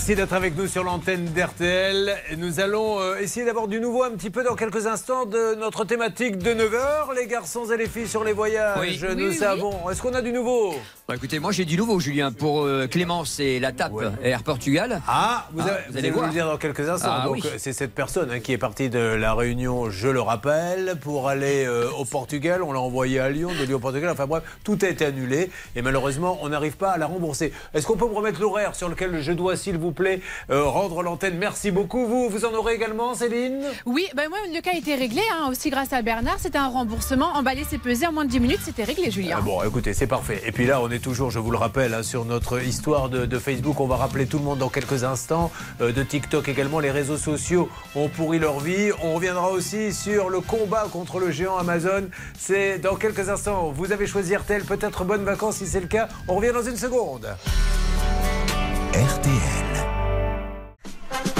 Merci 0.00 0.14
d'être 0.14 0.32
avec 0.32 0.56
nous 0.56 0.66
sur 0.66 0.82
l'antenne 0.82 1.26
d'RTL. 1.26 2.16
Nous 2.38 2.58
allons 2.58 2.98
euh, 3.00 3.18
essayer 3.18 3.44
d'avoir 3.44 3.68
du 3.68 3.80
nouveau 3.80 4.02
un 4.02 4.12
petit 4.12 4.30
peu 4.30 4.42
dans 4.42 4.54
quelques 4.56 4.86
instants 4.86 5.26
de 5.26 5.54
notre 5.56 5.84
thématique 5.84 6.38
de 6.38 6.54
9h. 6.54 7.14
Les 7.14 7.26
garçons 7.26 7.70
et 7.70 7.76
les 7.76 7.86
filles 7.86 8.08
sur 8.08 8.24
les 8.24 8.32
voyages. 8.32 8.78
Oui. 8.80 8.98
Nous 8.98 9.14
Oui, 9.14 9.26
oui, 9.28 9.34
savons. 9.34 9.90
Est-ce 9.90 10.00
qu'on 10.00 10.14
a 10.14 10.22
du 10.22 10.32
nouveau? 10.32 10.74
Bah, 11.10 11.16
écoutez, 11.16 11.40
moi 11.40 11.50
j'ai 11.50 11.64
du 11.64 11.76
nouveau, 11.76 11.98
Julien, 11.98 12.30
pour 12.30 12.62
euh, 12.62 12.86
Clémence 12.86 13.40
et 13.40 13.58
la 13.58 13.72
TAP 13.72 13.90
Air 14.22 14.44
Portugal. 14.44 15.02
Ah, 15.08 15.48
vous, 15.52 15.60
avez- 15.62 15.70
vous 15.90 15.98
allez, 15.98 16.10
voir. 16.12 16.26
nous 16.26 16.28
le 16.28 16.34
dire 16.34 16.46
dans 16.46 16.56
quelques 16.56 16.88
instants. 16.88 17.08
Ah, 17.10 17.24
Donc, 17.24 17.34
oui. 17.34 17.42
euh, 17.46 17.56
c'est 17.58 17.72
cette 17.72 17.92
personne 17.96 18.30
hein, 18.30 18.38
qui 18.38 18.52
est 18.52 18.58
partie 18.58 18.90
de 18.90 19.00
la 19.00 19.34
Réunion, 19.34 19.90
je 19.90 20.06
le 20.06 20.20
rappelle, 20.20 20.94
pour 21.00 21.28
aller 21.28 21.64
euh, 21.66 21.90
au 21.98 22.04
Portugal. 22.04 22.62
On 22.62 22.72
l'a 22.72 22.78
envoyé 22.78 23.18
à 23.18 23.28
Lyon, 23.28 23.50
de 23.58 23.64
Lyon 23.64 23.78
au 23.78 23.80
Portugal. 23.80 24.08
Enfin 24.12 24.28
bref, 24.28 24.44
tout 24.62 24.78
a 24.82 24.86
été 24.86 25.04
annulé 25.04 25.50
et 25.74 25.82
malheureusement, 25.82 26.38
on 26.42 26.48
n'arrive 26.50 26.76
pas 26.76 26.92
à 26.92 26.96
la 26.96 27.06
rembourser. 27.06 27.52
Est-ce 27.74 27.88
qu'on 27.88 27.96
peut 27.96 28.06
me 28.08 28.14
remettre 28.14 28.40
l'horaire 28.40 28.76
sur 28.76 28.88
lequel 28.88 29.20
je 29.20 29.32
dois, 29.32 29.56
s'il 29.56 29.78
vous 29.78 29.90
plaît, 29.90 30.20
euh, 30.50 30.62
rendre 30.62 31.02
l'antenne? 31.02 31.36
Merci 31.38 31.72
beaucoup. 31.72 32.06
Vous, 32.06 32.28
vous 32.28 32.44
en 32.44 32.54
aurez 32.54 32.74
également, 32.74 33.14
Céline? 33.14 33.64
Oui, 33.84 34.06
ben 34.14 34.28
moi, 34.28 34.38
le 34.54 34.60
cas 34.60 34.70
a 34.74 34.76
été 34.76 34.94
réglé, 34.94 35.22
hein, 35.34 35.48
aussi 35.50 35.70
grâce 35.70 35.92
à 35.92 36.02
Bernard. 36.02 36.36
C'était 36.38 36.58
un 36.58 36.68
remboursement. 36.68 37.32
Emballé, 37.34 37.64
c'est 37.68 37.78
pesé 37.78 38.06
en 38.06 38.12
moins 38.12 38.26
de 38.26 38.30
10 38.30 38.38
minutes. 38.38 38.60
C'était 38.64 38.84
réglé, 38.84 39.10
Julien. 39.10 39.38
Ah 39.38 39.42
bon, 39.42 39.60
écoutez, 39.64 39.92
c'est 39.92 40.06
parfait. 40.06 40.40
Et 40.46 40.52
puis 40.52 40.66
là, 40.66 40.80
on 40.80 40.88
est 40.88 40.99
toujours, 41.00 41.30
je 41.30 41.38
vous 41.38 41.50
le 41.50 41.56
rappelle, 41.56 41.94
hein, 41.94 42.02
sur 42.02 42.24
notre 42.24 42.62
histoire 42.62 43.08
de, 43.08 43.38
Facebook. 43.38 43.80
On 43.80 43.86
va 43.86 43.96
rappeler 43.96 44.26
tout 44.26 44.38
le 44.38 44.44
monde 44.44 44.58
dans 44.58 44.68
quelques 44.68 45.04
instants. 45.04 45.50
euh, 45.80 45.92
de 45.92 46.02
TikTok 46.02 46.48
également, 46.48 46.80
les 46.80 46.90
réseaux 46.90 47.16
sociaux 47.16 47.68
ont 47.94 48.08
pourri 48.08 48.38
leur 48.38 48.60
vie. 48.60 48.90
On 49.02 49.14
reviendra 49.14 49.50
aussi 49.50 49.92
sur 49.92 50.28
le 50.30 50.40
combat 50.40 50.86
contre 50.92 51.18
le 51.18 51.30
géant 51.30 51.56
Amazon. 51.56 52.08
C'est 52.38 52.78
dans 52.78 52.96
quelques 52.96 53.28
instants. 53.28 53.72
Vous 53.72 53.92
avez 53.92 54.06
choisi 54.06 54.34
RTL, 54.36 54.64
peut-être 54.64 55.04
bonnes 55.04 55.24
vacances 55.24 55.56
si 55.56 55.66
c'est 55.66 55.80
le 55.80 55.86
cas. 55.86 56.08
On 56.28 56.36
revient 56.36 56.52
dans 56.52 56.62
une 56.62 56.76
seconde. 56.76 57.26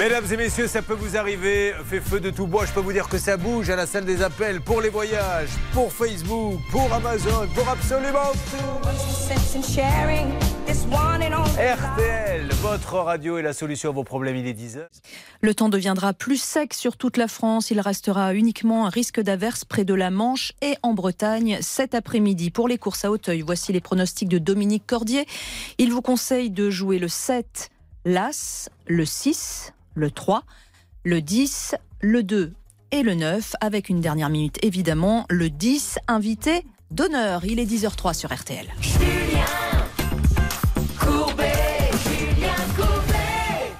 Mesdames 0.01 0.24
et 0.32 0.36
messieurs, 0.38 0.66
ça 0.66 0.80
peut 0.80 0.94
vous 0.94 1.18
arriver. 1.18 1.74
Fait 1.84 2.01
feu 2.01 2.20
de 2.20 2.30
tout 2.30 2.46
bois. 2.46 2.64
Je 2.64 2.72
peux 2.72 2.80
vous 2.80 2.94
dire 2.94 3.07
que 3.07 3.18
ça 3.18 3.36
bouge 3.36 3.68
à 3.68 3.76
la 3.76 3.84
salle 3.84 4.07
des 4.07 4.22
appels 4.22 4.62
pour 4.62 4.80
les 4.80 4.88
voyages, 4.88 5.51
pour 5.74 5.92
Facebook, 5.92 6.59
pour 6.70 6.90
Amazon, 6.90 7.46
pour 7.55 7.68
absolument 7.68 8.32
tout. 8.51 8.88
RTL, 11.59 12.48
votre 12.62 12.94
radio 12.94 13.36
est 13.36 13.42
la 13.42 13.53
solution 13.53 13.90
à 13.90 13.92
vos 13.92 14.03
problèmes. 14.03 14.36
Il 14.36 14.46
est 14.46 14.59
10h. 14.59 14.86
Le 15.42 15.55
temps 15.55 15.68
deviendra 15.68 16.14
plus 16.14 16.40
sec 16.40 16.72
sur 16.72 16.96
toute 16.96 17.18
la 17.18 17.28
France. 17.28 17.70
Il 17.70 17.78
restera 17.78 18.32
uniquement 18.32 18.86
un 18.86 18.88
risque 18.88 19.20
d'averse 19.20 19.66
près 19.66 19.84
de 19.84 19.92
la 19.92 20.11
Manche 20.11 20.55
et 20.62 20.76
en 20.82 20.94
Bretagne 20.94 21.59
cet 21.61 21.94
après-midi. 21.94 22.51
Pour 22.51 22.68
les 22.68 22.78
courses 22.78 23.05
à 23.05 23.11
Hauteuil, 23.11 23.42
voici 23.42 23.70
les 23.74 23.82
pronostics 23.82 24.30
de 24.30 24.38
Dominique 24.38 24.86
Cordier. 24.86 25.26
Il 25.76 25.92
vous 25.92 26.01
conseille 26.01 26.48
de 26.48 26.70
jouer 26.70 26.98
le 26.98 27.09
7, 27.09 27.68
l'As, 28.07 28.70
le 28.86 29.05
6, 29.05 29.74
le 29.95 30.11
3, 30.11 30.45
le 31.05 31.20
10, 31.20 31.74
le 32.01 32.22
2 32.22 32.53
et 32.93 33.03
le 33.03 33.14
9, 33.14 33.55
avec 33.61 33.88
une 33.88 34.01
dernière 34.01 34.28
minute 34.28 34.59
évidemment, 34.62 35.26
le 35.28 35.51
10, 35.51 35.99
invité 36.09 36.64
d'honneur. 36.91 37.45
Il 37.45 37.59
est 37.59 37.66
10h03 37.66 38.14
sur 38.14 38.34
RTL. 38.34 38.66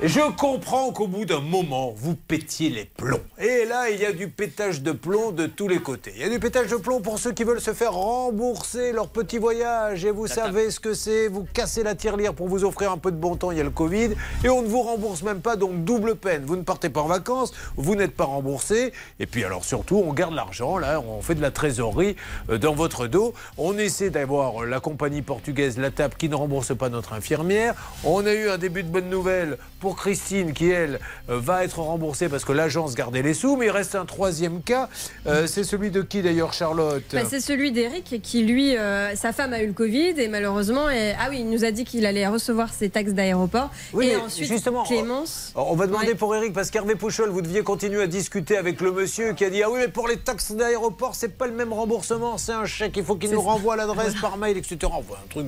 Je 0.03 0.21
comprends 0.35 0.93
qu'au 0.93 1.07
bout 1.07 1.27
d'un 1.27 1.43
moment, 1.43 1.93
vous 1.95 2.15
pétiez 2.15 2.71
les 2.71 2.87
plombs. 2.87 3.21
Et 3.39 3.67
là, 3.67 3.91
il 3.91 4.01
y 4.01 4.07
a 4.07 4.13
du 4.13 4.29
pétage 4.29 4.81
de 4.81 4.93
plomb 4.93 5.31
de 5.31 5.45
tous 5.45 5.69
les 5.69 5.79
côtés. 5.79 6.15
Il 6.17 6.23
y 6.23 6.25
a 6.25 6.31
du 6.31 6.39
pétage 6.39 6.69
de 6.71 6.77
plomb 6.77 7.03
pour 7.03 7.19
ceux 7.19 7.33
qui 7.33 7.45
veulent 7.45 7.61
se 7.61 7.75
faire 7.75 7.93
rembourser 7.93 8.93
leur 8.93 9.09
petit 9.09 9.37
voyage. 9.37 10.07
Et 10.07 10.11
vous 10.11 10.27
savez 10.27 10.71
ce 10.71 10.81
que 10.81 10.95
c'est. 10.95 11.29
Vous 11.29 11.47
cassez 11.53 11.83
la 11.83 11.95
tirelire 11.95 12.33
pour 12.33 12.49
vous 12.49 12.65
offrir 12.65 12.93
un 12.93 12.97
peu 12.97 13.13
de 13.13 13.19
bon 13.19 13.37
temps. 13.37 13.51
Il 13.51 13.59
y 13.59 13.61
a 13.61 13.65
le 13.65 13.69
Covid. 13.69 14.13
Et 14.43 14.49
on 14.49 14.63
ne 14.63 14.69
vous 14.69 14.81
rembourse 14.81 15.23
même 15.23 15.43
pas, 15.43 15.57
donc 15.57 15.85
double 15.85 16.17
peine. 16.17 16.45
Vous 16.47 16.57
ne 16.57 16.63
partez 16.63 16.89
pas 16.89 17.03
en 17.03 17.07
vacances, 17.07 17.53
vous 17.77 17.95
n'êtes 17.95 18.17
pas 18.17 18.25
remboursé. 18.25 18.95
Et 19.19 19.27
puis 19.27 19.45
alors 19.45 19.67
surtout, 19.67 20.03
on 20.03 20.15
garde 20.15 20.35
l'argent. 20.35 20.79
Là, 20.79 21.03
on 21.03 21.21
fait 21.21 21.35
de 21.35 21.43
la 21.43 21.51
trésorerie 21.51 22.17
euh, 22.49 22.57
dans 22.57 22.75
votre 22.75 23.07
dos. 23.07 23.35
On 23.59 23.77
essaie 23.77 24.09
d'avoir 24.09 24.65
la 24.65 24.81
compagnie 24.81 25.21
portugaise 25.21 25.77
La 25.77 25.91
Table 25.91 26.15
qui 26.17 26.31
ne 26.31 26.37
rembourse 26.37 26.75
pas 26.75 26.89
notre 26.89 27.13
infirmière. 27.13 27.75
On 28.03 28.25
a 28.25 28.33
eu 28.33 28.49
un 28.49 28.57
début 28.57 28.83
de 28.83 28.89
bonne 28.89 29.11
nouvelle 29.11 29.59
pour 29.79 29.90
Christine 29.95 30.53
qui, 30.53 30.69
elle, 30.71 31.01
euh, 31.29 31.39
va 31.41 31.65
être 31.65 31.79
remboursée 31.81 32.29
parce 32.29 32.45
que 32.45 32.53
l'agence 32.53 32.95
gardait 32.95 33.23
les 33.23 33.35
sous. 33.35 33.57
Mais 33.57 33.67
il 33.67 33.71
reste 33.71 33.95
un 33.95 34.05
troisième 34.05 34.63
cas. 34.63 34.89
Euh, 35.27 35.47
c'est 35.47 35.65
celui 35.65 35.91
de 35.91 36.03
qui 36.03 36.23
d'ailleurs, 36.23 36.53
Charlotte 36.53 37.03
Bah, 37.13 37.21
c'est 37.29 37.41
celui 37.41 37.73
d'Eric 37.73 38.21
qui, 38.23 38.45
lui, 38.45 38.77
euh, 38.77 39.15
sa 39.17 39.33
femme 39.33 39.53
a 39.53 39.63
eu 39.63 39.67
le 39.67 39.73
Covid 39.73 40.15
et 40.21 40.29
malheureusement, 40.29 40.89
et- 40.91 41.13
ah 41.19 41.27
oui, 41.31 41.39
il 41.41 41.51
nous 41.51 41.65
a 41.65 41.71
dit 41.71 41.85
qu'il 41.85 42.07
allait 42.07 42.27
recevoir 42.27 42.73
ses 42.73 42.91
taxes 42.91 43.13
d'aéroport. 43.13 43.71
Oui, 43.93 44.09
et 44.09 44.17
ensuite, 44.17 44.49
justement, 44.49 44.83
Clémence. 44.85 45.53
On 45.55 45.75
va 45.77 45.87
demander 45.87 46.09
Ouais. 46.09 46.15
pour 46.15 46.35
Eric, 46.35 46.53
parce 46.53 46.71
qu'Hervé 46.71 46.95
Pouchol, 46.95 47.31
vous 47.31 47.43
deviez 47.43 47.63
continuer 47.63 48.03
à 48.03 48.07
discuter 48.07 48.57
avec 48.57 48.81
le 48.81 48.93
monsieur 48.93 49.33
qui 49.35 49.45
a 49.45 49.51
dit 49.51 49.63
Ah 49.63 49.71
oui, 49.71 49.79
mais 49.81 49.89
pour 49.89 50.09
les 50.09 50.17
taxes 50.17 50.53
d'aéroport, 50.53 51.15
c'est 51.15 51.37
pas 51.37 51.47
le 51.47 51.53
même 51.55 51.73
remboursement, 51.73 52.39
c'est 52.39 52.53
un 52.53 52.65
chèque, 52.65 52.97
il 52.97 53.05
faut 53.05 53.17
qu'il 53.17 53.31
nous 53.31 53.41
renvoie 53.41 53.77
l'adresse 53.77 54.15
par 54.21 54.37
mail, 54.37 54.57
etc. 54.57 54.79
Enfin, 54.85 55.15
un 55.25 55.29
truc 55.29 55.47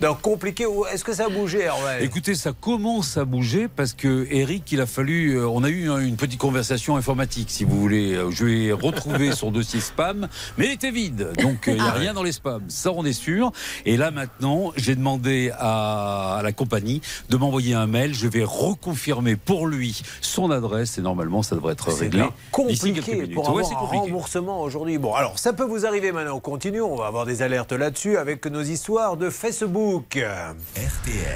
d'un 0.00 0.14
compliqué. 0.14 0.66
Est-ce 0.92 1.04
que 1.04 1.12
ça 1.12 1.26
a 1.26 1.28
bougé, 1.28 1.60
Hervé? 1.60 2.02
Écoutez, 2.04 2.34
ça 2.34 2.52
commence 2.58 3.16
à 3.16 3.24
bouger 3.24 3.65
parce 3.74 3.92
que 3.94 4.26
Eric, 4.30 4.70
il 4.72 4.80
a 4.80 4.86
fallu. 4.86 5.36
euh, 5.38 5.48
On 5.48 5.64
a 5.64 5.68
eu 5.68 5.90
hein, 5.90 5.98
une 5.98 6.16
petite 6.16 6.38
conversation 6.40 6.96
informatique, 6.96 7.50
si 7.50 7.64
vous 7.64 7.80
voulez. 7.80 8.14
Euh, 8.14 8.30
Je 8.30 8.44
vais 8.44 8.72
retrouver 8.72 9.32
son 9.32 9.50
dossier 9.50 9.80
spam, 9.80 10.28
mais 10.58 10.66
il 10.66 10.72
était 10.72 10.90
vide. 10.90 11.32
Donc, 11.40 11.68
euh, 11.68 11.72
il 11.72 11.74
n'y 11.74 11.80
a 11.80 11.92
Ah 11.94 11.98
rien 11.98 12.14
dans 12.14 12.22
les 12.22 12.32
spams. 12.32 12.64
Ça, 12.68 12.92
on 12.92 13.04
est 13.04 13.12
sûr. 13.12 13.52
Et 13.84 13.96
là, 13.96 14.10
maintenant, 14.10 14.72
j'ai 14.76 14.94
demandé 14.94 15.50
à, 15.58 16.36
à 16.38 16.42
la 16.42 16.52
compagnie 16.52 17.00
de 17.30 17.36
m'envoyer 17.36 17.74
un 17.74 17.86
mail. 17.86 18.14
Je 18.14 18.28
vais 18.28 18.44
reconfirmer 18.44 19.36
pour 19.36 19.66
lui 19.66 20.02
son 20.20 20.50
adresse 20.50 20.98
et 20.98 21.02
normalement, 21.02 21.42
ça 21.42 21.54
devrait 21.56 21.72
être 21.72 21.90
réglé. 21.92 22.24
compliqué 22.52 23.26
pour 23.28 23.44
Ouais, 23.44 23.48
avoir 23.50 23.66
c'est 23.66 23.74
un 23.74 23.78
compliqué. 23.78 24.04
remboursement 24.04 24.60
aujourd'hui. 24.62 24.98
Bon, 24.98 25.14
alors 25.14 25.38
ça 25.38 25.52
peut 25.52 25.64
vous 25.64 25.86
arriver 25.86 26.12
maintenant. 26.12 26.36
On 26.36 26.40
continue, 26.40 26.80
on 26.82 26.96
va 26.96 27.06
avoir 27.06 27.26
des 27.26 27.42
alertes 27.42 27.72
là-dessus 27.72 28.16
avec 28.16 28.44
nos 28.46 28.62
histoires 28.62 29.16
de 29.16 29.30
Facebook. 29.30 30.18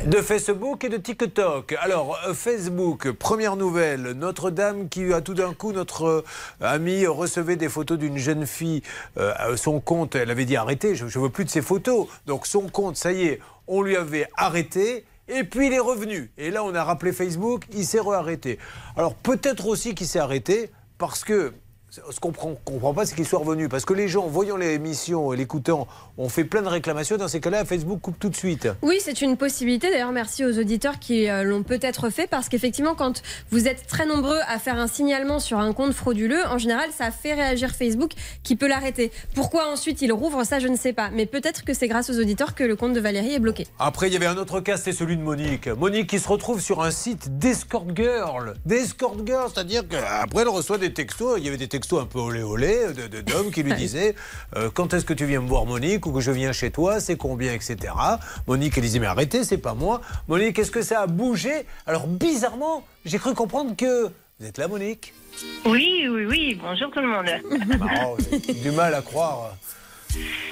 De 0.07 0.17
Facebook 0.19 0.85
et 0.85 0.89
de 0.89 0.97
TikTok. 0.97 1.77
Alors, 1.81 2.19
Facebook, 2.35 3.11
première 3.13 3.57
nouvelle. 3.57 4.13
Notre-Dame 4.13 4.89
qui 4.89 5.13
a 5.13 5.21
tout 5.21 5.35
d'un 5.35 5.55
coup, 5.55 5.73
notre 5.73 6.05
euh, 6.05 6.25
amie 6.61 7.07
recevait 7.07 7.57
des 7.57 7.69
photos 7.69 7.99
d'une 7.99 8.19
jeune 8.19 8.47
fille. 8.47 8.83
Euh, 9.19 9.33
euh, 9.41 9.57
son 9.57 9.81
compte, 9.81 10.15
elle 10.15 10.31
avait 10.31 10.45
dit 10.45 10.57
arrêtez, 10.57 10.95
je 10.95 11.05
ne 11.05 11.11
veux 11.11 11.31
plus 11.31 11.45
de 11.45 11.51
ces 11.51 11.63
photos. 11.63 12.07
Donc 12.27 12.47
son 12.47 12.69
compte, 12.69 12.97
ça 12.97 13.13
y 13.13 13.25
est, 13.25 13.41
on 13.67 13.83
lui 13.83 13.97
avait 13.97 14.27
arrêté. 14.37 15.05
Et 15.29 15.45
puis 15.45 15.69
il 15.69 15.73
est 15.73 15.81
revenu. 15.81 16.31
Et 16.39 16.51
là, 16.51 16.65
on 16.65 16.75
a 16.75 16.83
rappelé 16.83 17.13
Facebook, 17.13 17.65
il 17.73 17.87
s'est 17.87 18.01
re-arrêté. 18.01 18.59
Alors 18.97 19.15
peut-être 19.15 19.67
aussi 19.67 19.95
qu'il 19.95 20.07
s'est 20.07 20.19
arrêté 20.19 20.71
parce 20.99 21.25
que 21.25 21.53
ce 21.91 22.21
qu'on 22.21 22.31
ne 22.31 22.55
comprend 22.65 22.95
pas, 22.95 23.05
c'est 23.05 23.17
qu'il 23.17 23.27
soit 23.27 23.41
revenu. 23.41 23.69
Parce 23.69 23.85
que 23.85 23.95
les 23.95 24.07
gens, 24.07 24.27
voyant 24.29 24.57
l'émission 24.57 25.33
et 25.33 25.37
l'écoutant, 25.37 25.89
ont 26.19 26.29
fait 26.29 26.45
plein 26.45 26.63
de 26.63 26.69
réclamations. 26.69 27.17
Dans 27.17 27.27
ces 27.27 27.41
cas-là, 27.41 27.65
Facebook 27.65 28.01
coupe 28.01 28.19
tout 28.19 28.29
de 28.29 28.37
suite. 28.37 28.69
Oui, 28.83 28.99
c'est 29.01 29.23
une 29.23 29.37
possibilité. 29.37 29.91
D'ailleurs, 29.91 30.13
merci 30.13 30.45
aux 30.45 30.57
auditeurs 30.57 31.01
qui 31.01 31.29
euh, 31.29 31.43
l'ont 31.43 31.65
peut-être 31.65 32.11
fait 32.11 32.29
parce 32.29 32.49
qu'effectivement, 32.49 32.95
quand 32.95 33.23
vous 33.51 33.67
êtes 33.67 33.89
très 33.89 34.07
nombreux 34.07 34.39
à 34.47 34.61
faire 34.61 34.79
un 34.79 34.87
signalement 34.87 35.41
sur 35.41 35.59
un 35.59 35.73
compte 35.73 35.93
frauduleux, 35.93 36.47
en 36.47 36.59
général, 36.59 36.91
ça 36.97 37.11
fait 37.11 37.35
réagir 37.35 37.71
Facebook 37.71 38.13
qui 38.45 38.55
peut 38.55 38.69
l'arrêter. 38.69 39.11
Pourquoi 39.35 39.69
ensuite 39.69 40.01
il 40.01 40.13
rouvre 40.13 40.45
ça, 40.45 40.61
je 40.61 40.69
ne 40.69 40.77
sais 40.77 40.93
pas. 40.93 41.11
Mais 41.11 41.27
peut-être 41.27 41.65
que 41.65 41.75
c'est 41.75 41.89
grâce 41.89 42.09
aux 42.09 42.21
auditeurs 42.21 42.55
que 42.55 42.63
le 42.63 42.77
compte 42.77 42.93
de 42.93 43.01
Valérie 43.01 43.35
est 43.35 43.41
bloqué. 43.41 43.67
Après, 43.81 44.07
il 44.07 44.13
y 44.13 44.17
avait 44.17 44.27
un 44.27 44.37
autre 44.37 44.61
cas, 44.61 44.77
c'était 44.77 44.93
celui 44.93 45.17
de 45.17 45.23
Monique. 45.23 45.67
Monique 45.67 46.09
qui 46.09 46.21
se 46.21 46.29
retrouve 46.29 46.61
sur 46.61 46.83
un 46.85 46.93
site 46.93 47.39
d'escort 47.39 47.87
girl. 47.97 48.55
D'escort 48.65 49.17
girl, 49.27 49.51
c'est-à-dire 49.53 49.83
qu'après, 49.89 50.43
elle 50.43 50.49
reçoit 50.49 50.79
des 50.79 50.93
textos. 50.93 51.39
Il 51.39 51.45
y 51.45 51.49
avait 51.49 51.57
des 51.57 51.67
textos 51.67 51.80
un 51.93 52.07
peu 52.07 52.19
olé 52.19 52.43
olé 52.43 52.87
d'hommes 53.27 53.51
qui 53.51 53.63
lui 53.63 53.75
disaient 53.75 54.15
euh, 54.57 54.71
Quand 54.73 54.95
est-ce 54.95 55.05
que 55.05 55.15
tu 55.15 55.27
viens 55.27 55.41
me 55.41 55.49
voir, 55.49 55.67
Monique, 55.67 56.07
ou 56.07 56.13
que 56.13 56.21
je 56.21 56.31
viens 56.31 56.53
chez 56.53 56.71
toi, 56.71 57.01
c'est 57.01 57.17
combien, 57.17 57.53
etc. 57.53 57.77
Monique, 58.47 58.77
elle 58.77 58.85
disait 58.85 58.99
Mais 58.99 59.07
arrêtez, 59.07 59.45
c'est 59.45 59.59
pas 59.59 59.75
moi. 59.75 60.01
Monique, 60.29 60.59
est-ce 60.59 60.71
que 60.71 60.83
ça 60.83 61.03
a 61.03 61.07
bougé? 61.07 61.67
Alors, 61.87 62.07
bizarrement, 62.07 62.85
j'ai 63.05 63.19
cru 63.19 63.35
comprendre 63.35 63.75
que. 63.77 64.07
Vous 64.39 64.47
êtes 64.47 64.59
là, 64.59 64.69
Monique 64.69 65.13
Oui, 65.67 66.07
oui, 66.11 66.25
oui. 66.27 66.61
Bonjour 66.63 66.91
tout 66.91 67.01
le 67.01 67.09
monde. 67.09 67.79
Marrant, 67.79 68.17
j'ai 68.47 68.55
du 68.55 68.71
mal 68.71 68.95
à 68.95 69.03
croire 69.03 69.57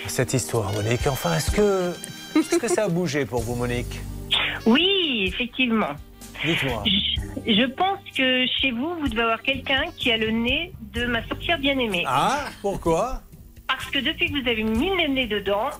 à 0.07 0.09
cette 0.09 0.35
histoire, 0.35 0.73
Monique. 0.73 1.07
Enfin, 1.07 1.37
est-ce 1.37 1.51
que, 1.51 1.93
est-ce 2.39 2.59
que 2.59 2.69
ça 2.69 2.85
a 2.85 2.89
bougé 2.89 3.25
pour 3.25 3.43
vous, 3.43 3.55
Monique? 3.55 4.01
Oui, 4.67 5.25
effectivement. 5.27 5.95
Je, 6.45 7.53
je 7.53 7.67
pense 7.67 7.99
que 8.17 8.47
chez 8.47 8.71
vous, 8.71 8.95
vous 9.01 9.09
devez 9.09 9.23
avoir 9.23 9.43
quelqu'un 9.43 9.85
qui 9.97 10.13
a 10.13 10.17
le 10.17 10.31
nez 10.31 10.73
de 10.93 11.07
ma 11.07 11.27
sorcière 11.27 11.59
bien-aimée. 11.59 12.05
Ah, 12.07 12.47
pourquoi? 12.63 13.23
Parce 13.67 13.87
que 13.87 13.99
depuis 13.99 14.31
que 14.31 14.41
vous 14.41 14.49
avez 14.49 14.63
mis 14.63 14.91
le 14.91 15.09
nez 15.09 15.27
dedans, 15.27 15.71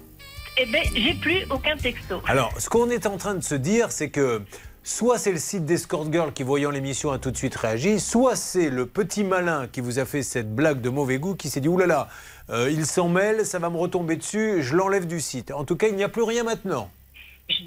eh 0.59 0.67
ben, 0.67 0.83
j'ai 0.95 1.15
plus 1.15 1.45
aucun 1.51 1.77
texto. 1.77 2.21
Alors, 2.27 2.53
ce 2.59 2.69
qu'on 2.69 2.91
est 2.91 3.07
en 3.07 3.17
train 3.17 3.35
de 3.35 3.43
se 3.43 3.55
dire, 3.55 3.93
c'est 3.93 4.11
que 4.11 4.43
soit 4.83 5.19
c'est 5.19 5.33
le 5.33 5.39
site 5.39 5.65
d'Escort 5.65 6.11
Girl 6.13 6.33
qui, 6.33 6.43
voyant 6.43 6.71
l'émission, 6.71 7.13
a 7.13 7.19
tout 7.19 7.31
de 7.31 7.37
suite 7.37 7.55
réagi, 7.55 8.01
soit 8.01 8.35
c'est 8.37 8.69
le 8.69 8.87
petit 8.87 9.23
malin 9.23 9.69
qui 9.71 9.81
vous 9.81 9.99
a 9.99 10.05
fait 10.05 10.23
cette 10.23 10.55
blague 10.55 10.81
de 10.81 10.89
mauvais 10.89 11.19
goût 11.19 11.35
qui 11.35 11.49
s'est 11.49 11.61
dit 11.61 11.69
oulala, 11.69 12.09
euh, 12.51 12.71
il 12.71 12.87
s'en 12.87 13.09
mêle, 13.09 13.47
ça 13.47 13.59
va 13.59 13.71
me 13.71 13.77
retomber 13.77 14.17
dessus, 14.17 14.63
je 14.63 14.75
l'enlève 14.75 15.07
du 15.07 15.21
site. 15.21 15.51
En 15.53 15.65
tout 15.65 15.77
cas, 15.77 15.89
il 15.89 15.95
n'y 15.95 16.05
a 16.05 16.09
plus 16.09 16.23
rien 16.23 16.43
maintenant. 16.43 16.91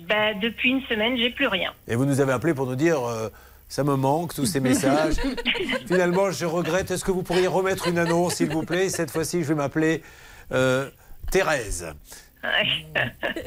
Bah, 0.08 0.34
depuis 0.36 0.70
une 0.70 0.82
semaine, 0.84 1.18
j'ai 1.18 1.30
plus 1.30 1.48
rien. 1.48 1.74
Et 1.88 1.96
vous 1.96 2.06
nous 2.06 2.20
avez 2.22 2.34
appelé 2.34 2.54
pour 2.54 2.66
nous 2.66 2.76
dire 2.76 3.04
euh, 3.04 3.30
ça 3.68 3.84
me 3.84 3.96
manque, 3.96 4.34
tous 4.34 4.46
ces 4.46 4.60
messages. 4.60 5.16
Finalement, 5.88 6.32
je 6.32 6.46
regrette. 6.46 6.92
Est-ce 6.92 7.04
que 7.04 7.12
vous 7.12 7.24
pourriez 7.24 7.48
remettre 7.48 7.88
une 7.88 7.98
annonce, 7.98 8.36
s'il 8.36 8.52
vous 8.52 8.64
plaît? 8.64 8.90
Cette 8.90 9.12
fois-ci, 9.12 9.44
je 9.44 9.48
vais 9.48 9.56
m'appeler 9.56 10.04
euh, 10.52 10.90
Thérèse. 11.32 11.94
Vous 12.44 12.50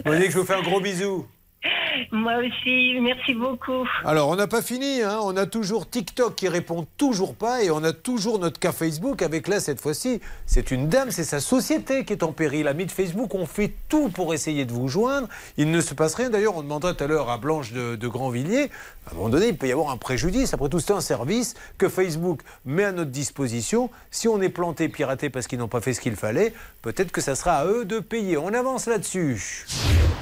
voyez 0.07 0.26
que 0.26 0.32
je 0.32 0.39
vous 0.39 0.45
fais 0.45 0.55
un 0.55 0.62
gros 0.62 0.80
bisou. 0.80 1.26
Moi 2.12 2.35
aussi, 2.39 2.99
merci 3.01 3.35
beaucoup. 3.35 3.87
Alors, 4.05 4.29
on 4.29 4.37
n'a 4.37 4.47
pas 4.47 4.62
fini, 4.62 5.03
hein. 5.03 5.19
on 5.23 5.37
a 5.37 5.47
toujours 5.47 5.89
TikTok 5.89 6.35
qui 6.35 6.49
répond 6.49 6.87
toujours 6.97 7.35
pas 7.35 7.62
et 7.62 7.71
on 7.71 7.83
a 7.85 7.93
toujours 7.93 8.39
notre 8.39 8.59
cas 8.59 8.73
Facebook 8.73 9.23
avec 9.23 9.49
là, 9.49 9.61
cette 9.61 9.81
fois-ci, 9.81 10.21
c'est 10.47 10.71
une 10.71 10.89
dame, 10.89 11.11
c'est 11.11 11.25
sa 11.25 11.41
société 11.41 12.05
qui 12.05 12.12
est 12.12 12.23
en 12.23 12.33
péril. 12.33 12.69
Amis 12.69 12.87
de 12.87 12.93
Facebook, 12.93 13.35
on 13.35 13.47
fait 13.47 13.73
tout 13.89 14.09
pour 14.09 14.35
essayer 14.35 14.65
de 14.65 14.73
vous 14.73 14.89
joindre. 14.89 15.29
Il 15.57 15.71
ne 15.71 15.81
se 15.81 15.95
passe 15.95 16.15
rien. 16.15 16.31
D'ailleurs, 16.31 16.57
on 16.57 16.62
demandera 16.62 16.95
tout 16.95 17.05
à 17.05 17.07
l'heure 17.07 17.31
à 17.31 17.39
Blanche 17.39 17.73
de, 17.73 17.97
de 17.97 18.09
Grandvilliers, 18.09 18.71
à 19.07 19.11
un 19.12 19.15
moment 19.17 19.29
donné, 19.29 19.49
il 19.49 19.57
peut 19.57 19.69
y 19.69 19.73
avoir 19.73 19.91
un 19.91 19.99
préjudice. 19.99 20.55
Après 20.55 20.69
tout, 20.69 20.81
c'est 20.81 20.93
un 20.93 21.01
service 21.01 21.55
que 21.77 21.89
Facebook 21.89 22.41
met 22.65 22.85
à 22.85 22.93
notre 22.93 23.11
disposition. 23.11 23.91
Si 24.11 24.29
on 24.29 24.41
est 24.41 24.49
planté, 24.49 24.89
piraté 24.89 25.29
parce 25.29 25.47
qu'ils 25.47 25.59
n'ont 25.59 25.69
pas 25.69 25.83
fait 25.83 25.93
ce 25.93 26.01
qu'il 26.01 26.17
fallait, 26.17 26.55
peut-être 26.81 27.12
que 27.12 27.21
ça 27.21 27.35
sera 27.35 27.57
à 27.57 27.67
eux 27.67 27.85
de 27.85 28.01
payer. 28.01 28.39
On 28.39 28.55
avance 28.55 28.87
là-dessus. 28.87 29.67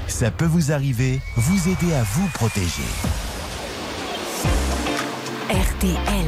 Ça 0.08 0.30
peut 0.32 0.46
vous 0.46 0.72
arriver, 0.72 1.20
vous 1.36 1.68
aider 1.68 1.94
à 1.94 2.02
vous 2.02 2.28
protéger. 2.28 2.82
RTL. 5.48 6.26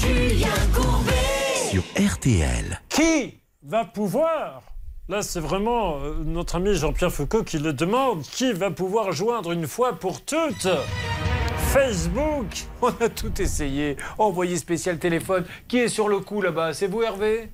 Julien 0.00 0.46
Courbet. 0.72 1.70
Sur 1.70 1.82
RTL. 1.98 2.80
Qui 2.88 3.40
va 3.62 3.84
pouvoir 3.84 4.62
Là, 5.08 5.22
c'est 5.22 5.40
vraiment 5.40 5.98
euh, 5.98 6.14
notre 6.24 6.56
ami 6.56 6.74
Jean-Pierre 6.74 7.12
Foucault 7.12 7.42
qui 7.42 7.58
le 7.58 7.72
demande. 7.72 8.22
Qui 8.22 8.52
va 8.52 8.70
pouvoir 8.70 9.12
joindre 9.12 9.52
une 9.52 9.66
fois 9.66 9.94
pour 9.98 10.24
toutes 10.24 10.68
Facebook? 11.72 12.46
On 12.80 12.90
a 13.00 13.08
tout 13.08 13.42
essayé. 13.42 13.96
Envoyé 14.18 14.56
spécial 14.56 14.98
téléphone. 14.98 15.44
Qui 15.66 15.78
est 15.78 15.88
sur 15.88 16.08
le 16.08 16.20
coup 16.20 16.40
là-bas? 16.40 16.74
C'est 16.74 16.86
vous, 16.86 17.02
Hervé? 17.02 17.50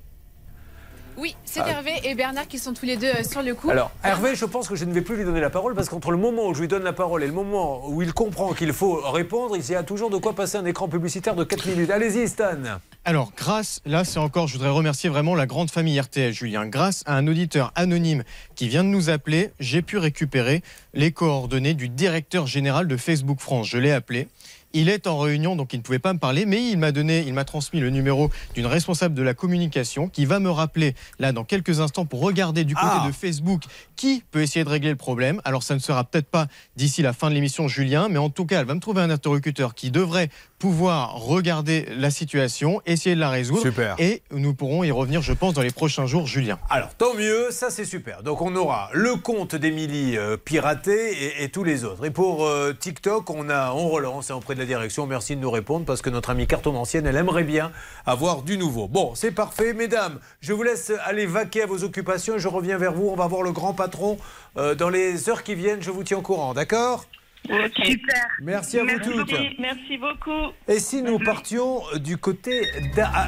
Oui, 1.17 1.35
c'est 1.45 1.59
Ah. 1.61 1.69
Hervé 1.69 1.91
et 2.03 2.15
Bernard 2.15 2.47
qui 2.47 2.57
sont 2.59 2.73
tous 2.73 2.85
les 2.85 2.97
deux 2.97 3.07
euh, 3.07 3.23
sur 3.23 3.41
le 3.43 3.53
coup. 3.53 3.69
Alors, 3.69 3.91
Hervé, 4.03 4.35
je 4.35 4.45
pense 4.45 4.67
que 4.67 4.75
je 4.75 4.85
ne 4.85 4.93
vais 4.93 5.01
plus 5.01 5.17
lui 5.17 5.23
donner 5.23 5.41
la 5.41 5.49
parole 5.49 5.75
parce 5.75 5.89
qu'entre 5.89 6.11
le 6.11 6.17
moment 6.17 6.47
où 6.47 6.53
je 6.53 6.61
lui 6.61 6.67
donne 6.67 6.83
la 6.83 6.93
parole 6.93 7.23
et 7.23 7.27
le 7.27 7.33
moment 7.33 7.87
où 7.89 8.01
il 8.01 8.13
comprend 8.13 8.53
qu'il 8.53 8.73
faut 8.73 8.95
répondre, 9.11 9.55
il 9.57 9.69
y 9.69 9.75
a 9.75 9.83
toujours 9.83 10.09
de 10.09 10.17
quoi 10.17 10.33
passer 10.33 10.57
un 10.57 10.65
écran 10.65 10.87
publicitaire 10.87 11.35
de 11.35 11.43
4 11.43 11.67
minutes. 11.67 11.89
Allez-y, 11.91 12.27
Stan. 12.27 12.55
Alors, 13.03 13.31
grâce, 13.35 13.81
là 13.85 14.03
c'est 14.03 14.19
encore, 14.19 14.47
je 14.47 14.53
voudrais 14.53 14.69
remercier 14.69 15.09
vraiment 15.09 15.35
la 15.35 15.45
grande 15.47 15.71
famille 15.71 15.99
RTL, 15.99 16.33
Julien. 16.33 16.65
Grâce 16.67 17.03
à 17.05 17.15
un 17.15 17.27
auditeur 17.27 17.71
anonyme 17.75 18.23
qui 18.55 18.67
vient 18.67 18.83
de 18.83 18.89
nous 18.89 19.09
appeler, 19.09 19.51
j'ai 19.59 19.81
pu 19.81 19.97
récupérer 19.97 20.61
les 20.93 21.11
coordonnées 21.11 21.73
du 21.73 21.89
directeur 21.89 22.47
général 22.47 22.87
de 22.87 22.97
Facebook 22.97 23.39
France. 23.39 23.67
Je 23.67 23.77
l'ai 23.77 23.91
appelé. 23.91 24.27
Il 24.73 24.89
est 24.89 25.07
en 25.07 25.17
réunion, 25.17 25.55
donc 25.55 25.73
il 25.73 25.77
ne 25.77 25.81
pouvait 25.83 25.99
pas 25.99 26.13
me 26.13 26.19
parler, 26.19 26.45
mais 26.45 26.63
il 26.69 26.77
m'a 26.77 26.91
donné, 26.91 27.23
il 27.27 27.33
m'a 27.33 27.43
transmis 27.45 27.79
le 27.79 27.89
numéro 27.89 28.29
d'une 28.55 28.65
responsable 28.65 29.15
de 29.15 29.21
la 29.23 29.33
communication 29.33 30.07
qui 30.07 30.25
va 30.25 30.39
me 30.39 30.49
rappeler 30.49 30.95
là 31.19 31.31
dans 31.31 31.43
quelques 31.43 31.79
instants 31.79 32.05
pour 32.05 32.21
regarder 32.21 32.63
du 32.63 32.75
côté 32.75 32.87
Ah. 32.89 33.07
de 33.07 33.11
Facebook 33.11 33.63
qui 33.95 34.23
peut 34.31 34.41
essayer 34.41 34.63
de 34.63 34.69
régler 34.69 34.89
le 34.89 34.95
problème. 34.95 35.41
Alors 35.45 35.63
ça 35.63 35.73
ne 35.75 35.79
sera 35.79 36.03
peut-être 36.03 36.29
pas 36.29 36.47
d'ici 36.75 37.01
la 37.01 37.13
fin 37.13 37.29
de 37.29 37.35
l'émission, 37.35 37.67
Julien, 37.67 38.07
mais 38.09 38.17
en 38.17 38.29
tout 38.29 38.45
cas, 38.45 38.59
elle 38.59 38.65
va 38.65 38.73
me 38.75 38.79
trouver 38.79 39.01
un 39.01 39.09
interlocuteur 39.09 39.75
qui 39.75 39.91
devrait 39.91 40.29
pouvoir 40.59 41.15
regarder 41.15 41.87
la 41.97 42.11
situation, 42.11 42.81
essayer 42.85 43.15
de 43.15 43.19
la 43.19 43.29
résoudre. 43.29 43.61
Super. 43.61 43.95
Et 43.97 44.21
nous 44.31 44.53
pourrons 44.53 44.83
y 44.83 44.91
revenir, 44.91 45.21
je 45.21 45.33
pense, 45.33 45.53
dans 45.55 45.61
les 45.61 45.71
prochains 45.71 46.05
jours, 46.05 46.27
Julien. 46.27 46.59
Alors, 46.69 46.93
tant 46.95 47.13
mieux, 47.15 47.49
ça 47.51 47.69
c'est 47.71 47.85
super. 47.85 48.21
Donc, 48.23 48.41
on 48.41 48.55
aura 48.55 48.89
le 48.93 49.15
compte 49.15 49.55
d'Émilie 49.55 50.17
euh, 50.17 50.37
piraté 50.37 51.39
et, 51.39 51.43
et 51.43 51.49
tous 51.49 51.63
les 51.63 51.83
autres. 51.83 52.05
Et 52.05 52.11
pour 52.11 52.45
euh, 52.45 52.73
TikTok, 52.79 53.29
on, 53.31 53.49
a, 53.49 53.71
on 53.73 53.89
relance 53.89 54.29
et 54.29 54.33
auprès 54.33 54.53
de 54.53 54.60
la 54.61 54.67
direction. 54.67 55.07
Merci 55.07 55.35
de 55.35 55.41
nous 55.41 55.49
répondre 55.49 55.85
parce 55.85 56.01
que 56.01 56.09
notre 56.09 56.29
amie 56.29 56.47
cartomancienne, 56.47 57.05
elle 57.07 57.15
aimerait 57.15 57.43
bien 57.43 57.71
avoir 58.05 58.43
du 58.43 58.57
nouveau. 58.57 58.87
Bon, 58.87 59.15
c'est 59.15 59.31
parfait. 59.31 59.73
Mesdames, 59.73 60.19
je 60.39 60.53
vous 60.53 60.63
laisse 60.63 60.91
aller 61.05 61.25
vaquer 61.25 61.63
à 61.63 61.65
vos 61.65 61.83
occupations. 61.83 62.37
Je 62.37 62.47
reviens 62.47 62.77
vers 62.77 62.93
vous. 62.93 63.09
On 63.09 63.15
va 63.15 63.27
voir 63.27 63.41
le 63.41 63.51
grand 63.51 63.73
patron 63.73 64.17
euh, 64.57 64.75
dans 64.75 64.89
les 64.89 65.29
heures 65.29 65.43
qui 65.43 65.55
viennent. 65.55 65.81
Je 65.81 65.91
vous 65.91 66.03
tiens 66.03 66.19
au 66.19 66.21
courant, 66.21 66.53
d'accord? 66.53 67.05
Super. 67.45 68.27
Merci 68.41 68.79
à 68.79 68.83
vous 68.83 68.99
toutes. 68.99 69.33
Merci 69.59 69.97
beaucoup. 69.97 70.53
Et 70.67 70.79
si 70.79 71.01
nous 71.01 71.19
partions 71.19 71.81
du 71.95 72.17
côté 72.17 72.67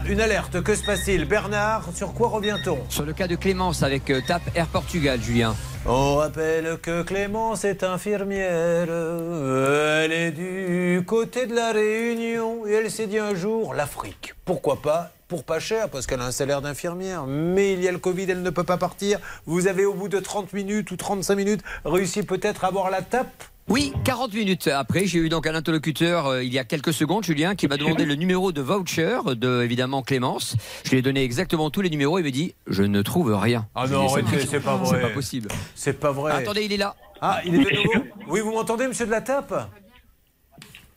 d'une 0.05 0.21
alerte, 0.21 0.61
que 0.61 0.75
se 0.75 0.85
passe-t-il? 0.85 1.25
Bernard, 1.25 1.89
sur 1.95 2.13
quoi 2.13 2.29
revient-on? 2.29 2.77
Sur 2.89 3.05
le 3.05 3.13
cas 3.13 3.27
de 3.27 3.35
Clémence 3.35 3.83
avec 3.83 4.09
euh, 4.09 4.21
TAP 4.25 4.43
Air 4.55 4.67
Portugal, 4.67 5.19
Julien. 5.21 5.55
On 5.85 6.15
rappelle 6.15 6.77
que 6.81 7.01
Clémence 7.03 7.65
est 7.65 7.83
infirmière. 7.83 8.87
Elle 8.87 10.13
est 10.13 10.31
du 10.31 11.03
côté 11.05 11.45
de 11.45 11.55
la 11.55 11.73
Réunion 11.73 12.65
et 12.65 12.71
elle 12.73 12.89
s'est 12.89 13.07
dit 13.07 13.19
un 13.19 13.35
jour 13.35 13.73
l'Afrique. 13.73 14.33
Pourquoi 14.45 14.81
pas? 14.81 15.11
Pour 15.27 15.43
pas 15.43 15.59
cher, 15.59 15.89
parce 15.89 16.05
qu'elle 16.05 16.21
a 16.21 16.25
un 16.25 16.31
salaire 16.31 16.61
d'infirmière. 16.61 17.25
Mais 17.25 17.73
il 17.73 17.81
y 17.81 17.87
a 17.87 17.91
le 17.91 17.97
Covid, 17.97 18.27
elle 18.29 18.43
ne 18.43 18.49
peut 18.51 18.63
pas 18.63 18.77
partir. 18.77 19.19
Vous 19.45 19.67
avez 19.67 19.83
au 19.83 19.93
bout 19.93 20.07
de 20.07 20.19
30 20.19 20.53
minutes 20.53 20.91
ou 20.91 20.95
35 20.95 21.35
minutes 21.35 21.61
réussi 21.83 22.23
peut-être 22.23 22.63
à 22.63 22.67
avoir 22.67 22.89
la 22.91 23.01
tape 23.01 23.43
Oui, 23.69 23.93
40 24.03 24.33
minutes 24.33 24.67
après, 24.67 25.05
j'ai 25.05 25.19
eu 25.19 25.29
donc 25.29 25.47
un 25.47 25.55
interlocuteur 25.55 26.27
euh, 26.27 26.43
il 26.43 26.51
y 26.53 26.59
a 26.59 26.65
quelques 26.65 26.91
secondes, 26.91 27.23
Julien, 27.23 27.55
qui 27.55 27.67
m'a 27.69 27.77
demandé 27.77 28.03
le 28.03 28.15
numéro 28.15 28.51
de 28.51 28.61
voucher 28.61 29.17
de 29.25 29.63
évidemment 29.63 30.01
Clémence. 30.01 30.57
Je 30.83 30.91
lui 30.91 30.97
ai 30.97 31.01
donné 31.01 31.23
exactement 31.23 31.69
tous 31.69 31.79
les 31.81 31.89
numéros. 31.89 32.19
Il 32.19 32.25
me 32.25 32.31
dit 32.31 32.55
je 32.67 32.83
ne 32.83 33.01
trouve 33.01 33.33
rien. 33.33 33.65
Ah 33.73 33.85
Je 33.87 33.93
non, 33.93 34.09
c'est 34.09 34.59
pas 34.59 34.75
vrai. 34.75 34.89
C'est 34.97 35.01
pas 35.01 35.09
possible. 35.13 35.47
C'est 35.75 35.99
pas 35.99 36.11
vrai. 36.11 36.33
Attendez, 36.33 36.65
il 36.65 36.73
est 36.73 36.77
là. 36.77 36.95
Ah, 37.21 37.39
il 37.45 37.55
est 37.55 37.57
de 37.59 37.75
nouveau 37.77 38.05
Oui, 38.27 38.41
vous 38.41 38.51
m'entendez, 38.51 38.85
monsieur 38.87 39.05
de 39.05 39.11
la 39.11 39.21
tape? 39.21 39.53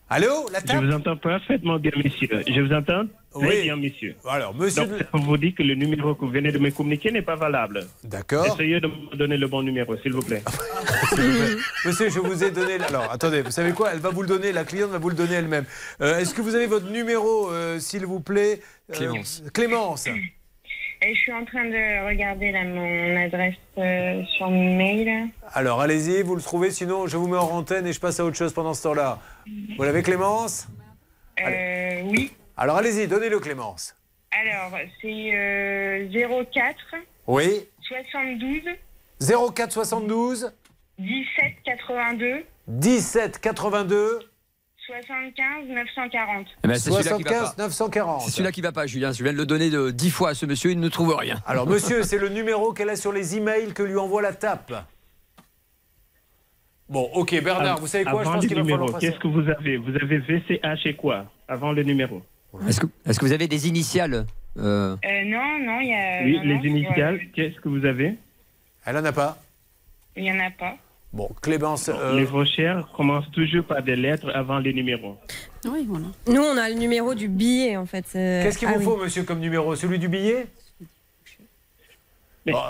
Allô, 0.09 0.49
la 0.51 0.59
Je 0.59 0.65
tape? 0.65 0.83
vous 0.83 0.91
entends 0.93 1.17
parfaitement 1.17 1.79
bien, 1.79 1.91
monsieur. 2.03 2.27
Je 2.47 2.61
vous 2.61 2.73
entends? 2.73 3.03
Très 3.39 3.47
Oui. 3.47 3.61
bien, 3.63 3.75
monsieur. 3.75 4.15
Alors, 4.27 4.53
monsieur 4.55 4.85
Donc, 4.85 4.99
on 5.13 5.19
vous 5.19 5.37
dit 5.37 5.53
que 5.53 5.63
le 5.63 5.75
numéro 5.75 6.15
que 6.15 6.21
vous 6.25 6.31
venez 6.31 6.51
de 6.51 6.57
me 6.59 6.69
communiquer 6.71 7.11
n'est 7.11 7.21
pas 7.21 7.35
valable. 7.35 7.85
D'accord. 8.03 8.45
Essayez 8.47 8.79
de 8.79 8.87
me 8.87 9.15
donner 9.15 9.37
le 9.37 9.47
bon 9.47 9.61
numéro, 9.63 9.95
s'il 9.97 10.13
vous 10.13 10.21
plaît. 10.21 10.43
Monsieur, 11.85 12.09
je 12.09 12.19
vous 12.19 12.43
ai 12.43 12.51
donné. 12.51 12.75
Alors, 12.87 13.11
attendez, 13.11 13.41
vous 13.41 13.51
savez 13.51 13.71
quoi? 13.71 13.91
Elle 13.93 13.99
va 13.99 14.09
vous 14.09 14.21
le 14.21 14.27
donner, 14.27 14.51
la 14.51 14.63
cliente 14.63 14.91
va 14.91 14.97
vous 14.97 15.09
le 15.09 15.15
donner 15.15 15.35
elle-même. 15.35 15.65
Euh, 16.01 16.19
Est-ce 16.19 16.33
que 16.33 16.41
vous 16.41 16.55
avez 16.55 16.67
votre 16.67 16.89
numéro, 16.89 17.49
euh, 17.51 17.79
s'il 17.79 18.05
vous 18.05 18.19
plaît? 18.19 18.59
Euh, 18.89 18.93
Clémence. 18.93 19.43
Clémence. 19.53 20.07
Et 20.99 21.13
je 21.13 21.19
suis 21.19 21.31
en 21.31 21.45
train 21.45 21.63
de 21.65 22.07
regarder 22.07 22.51
là 22.51 22.63
mon 22.63 23.15
adresse 23.23 23.53
euh, 23.77 24.23
sur 24.35 24.49
mail. 24.49 25.27
Alors, 25.53 25.79
allez-y, 25.79 26.23
vous 26.23 26.35
le 26.35 26.41
trouvez, 26.41 26.71
sinon 26.71 27.05
je 27.05 27.17
vous 27.17 27.27
mets 27.27 27.37
en 27.37 27.51
antenne 27.51 27.85
et 27.85 27.93
je 27.93 27.99
passe 27.99 28.19
à 28.19 28.25
autre 28.25 28.35
chose 28.35 28.51
pendant 28.51 28.73
ce 28.73 28.81
temps-là. 28.81 29.19
Vous 29.77 29.83
l'avez, 29.83 30.01
Clémence? 30.01 30.67
Euh, 31.39 32.01
oui. 32.05 32.31
Alors, 32.57 32.77
allez-y, 32.77 33.07
donnez-le, 33.07 33.39
Clémence. 33.39 33.95
Alors, 34.31 34.77
c'est 35.01 35.29
euh, 35.33 36.43
04 36.51 36.75
Oui 37.27 37.65
72 37.81 38.61
04 39.53 39.71
72 39.71 40.51
17 40.99 41.53
82 41.63 42.43
17 42.67 43.39
82 43.39 44.19
75 44.87 45.67
940. 45.67 46.47
Eh 46.63 46.67
ben, 46.67 46.73
c'est 46.75 46.91
celui-là 46.91 47.17
qui 47.17 47.23
va 47.23 47.29
75 47.29 47.55
pas. 47.55 47.63
940. 47.63 48.21
C'est 48.21 48.31
celui-là 48.31 48.51
qui 48.51 48.61
va 48.61 48.71
pas, 48.71 48.87
Julien. 48.87 49.11
Je 49.11 49.23
viens 49.23 49.33
de 49.33 49.37
le 49.37 49.45
donner 49.45 49.69
de 49.69 49.91
10 49.91 50.09
fois 50.11 50.29
à 50.29 50.33
ce 50.33 50.45
monsieur, 50.45 50.71
il 50.71 50.79
ne 50.79 50.89
trouve 50.89 51.15
rien. 51.15 51.37
Alors, 51.45 51.67
monsieur, 51.67 52.03
c'est 52.03 52.17
le 52.17 52.29
numéro 52.29 52.73
qu'elle 52.73 52.89
a 52.89 52.95
sur 52.95 53.11
les 53.11 53.37
emails 53.37 53.73
que 53.73 53.83
lui 53.83 53.97
envoie 53.97 54.21
la 54.21 54.33
tape. 54.33 54.73
Bon, 56.89 57.09
ok, 57.13 57.43
Bernard, 57.43 57.79
vous 57.79 57.87
savez 57.87 58.05
quoi? 58.05 58.23
Je 58.23 58.27
Avant 58.27 58.33
pense 58.33 58.43
le 58.43 58.47
qu'il 58.47 58.57
va 58.57 58.63
numéro, 58.63 58.85
falloir 58.85 58.99
qu'est-ce 59.01 59.19
que 59.19 59.27
vous 59.27 59.47
avez? 59.49 59.75
Vous 59.77 59.93
avez 59.95 60.19
VCH 60.19 60.85
et 60.85 60.95
quoi 60.95 61.25
Avant 61.47 61.73
le 61.73 61.83
numéro? 61.83 62.21
Est-ce 62.67 62.79
que, 63.19 63.25
vous 63.25 63.31
avez 63.33 63.47
des 63.47 63.67
initiales 63.67 64.25
euh, 64.57 64.95
Euh, 65.05 65.23
non, 65.25 65.59
non, 65.59 65.79
il 65.81 65.89
y 65.89 65.93
a. 65.93 66.23
Oui, 66.23 66.37
non, 66.37 66.43
les 66.61 66.69
non, 66.69 66.77
initiales, 66.77 67.19
qu'est-ce 67.35 67.59
que 67.59 67.69
vous 67.69 67.85
avez? 67.85 68.15
Elle 68.85 68.97
en 68.97 69.05
a 69.05 69.11
pas 69.11 69.37
Il 70.15 70.23
n'y 70.23 70.31
en 70.31 70.39
a 70.39 70.49
pas. 70.51 70.75
Bon, 71.13 71.29
Clémence. 71.41 71.89
euh, 71.89 72.15
Les 72.17 72.25
recherches 72.25 72.85
commencent 72.95 73.31
toujours 73.31 73.63
par 73.63 73.81
des 73.81 73.95
lettres 73.95 74.29
avant 74.33 74.59
les 74.59 74.73
numéros. 74.73 75.17
Oui, 75.65 75.85
voilà. 75.87 76.07
Nous, 76.27 76.41
on 76.41 76.57
a 76.57 76.69
le 76.69 76.75
numéro 76.75 77.13
du 77.15 77.27
billet, 77.27 77.77
en 77.77 77.85
fait. 77.85 78.05
c'est- 78.07 78.41
Qu'est-ce 78.43 78.57
qu'il 78.57 78.67
Ah 78.67 78.73
vous 78.73 78.79
oui. 78.79 78.85
faut, 78.85 78.97
monsieur, 78.97 79.23
comme 79.23 79.39
numéro? 79.39 79.75
Celui 79.75 79.99
du 79.99 80.07
billet? 80.09 80.47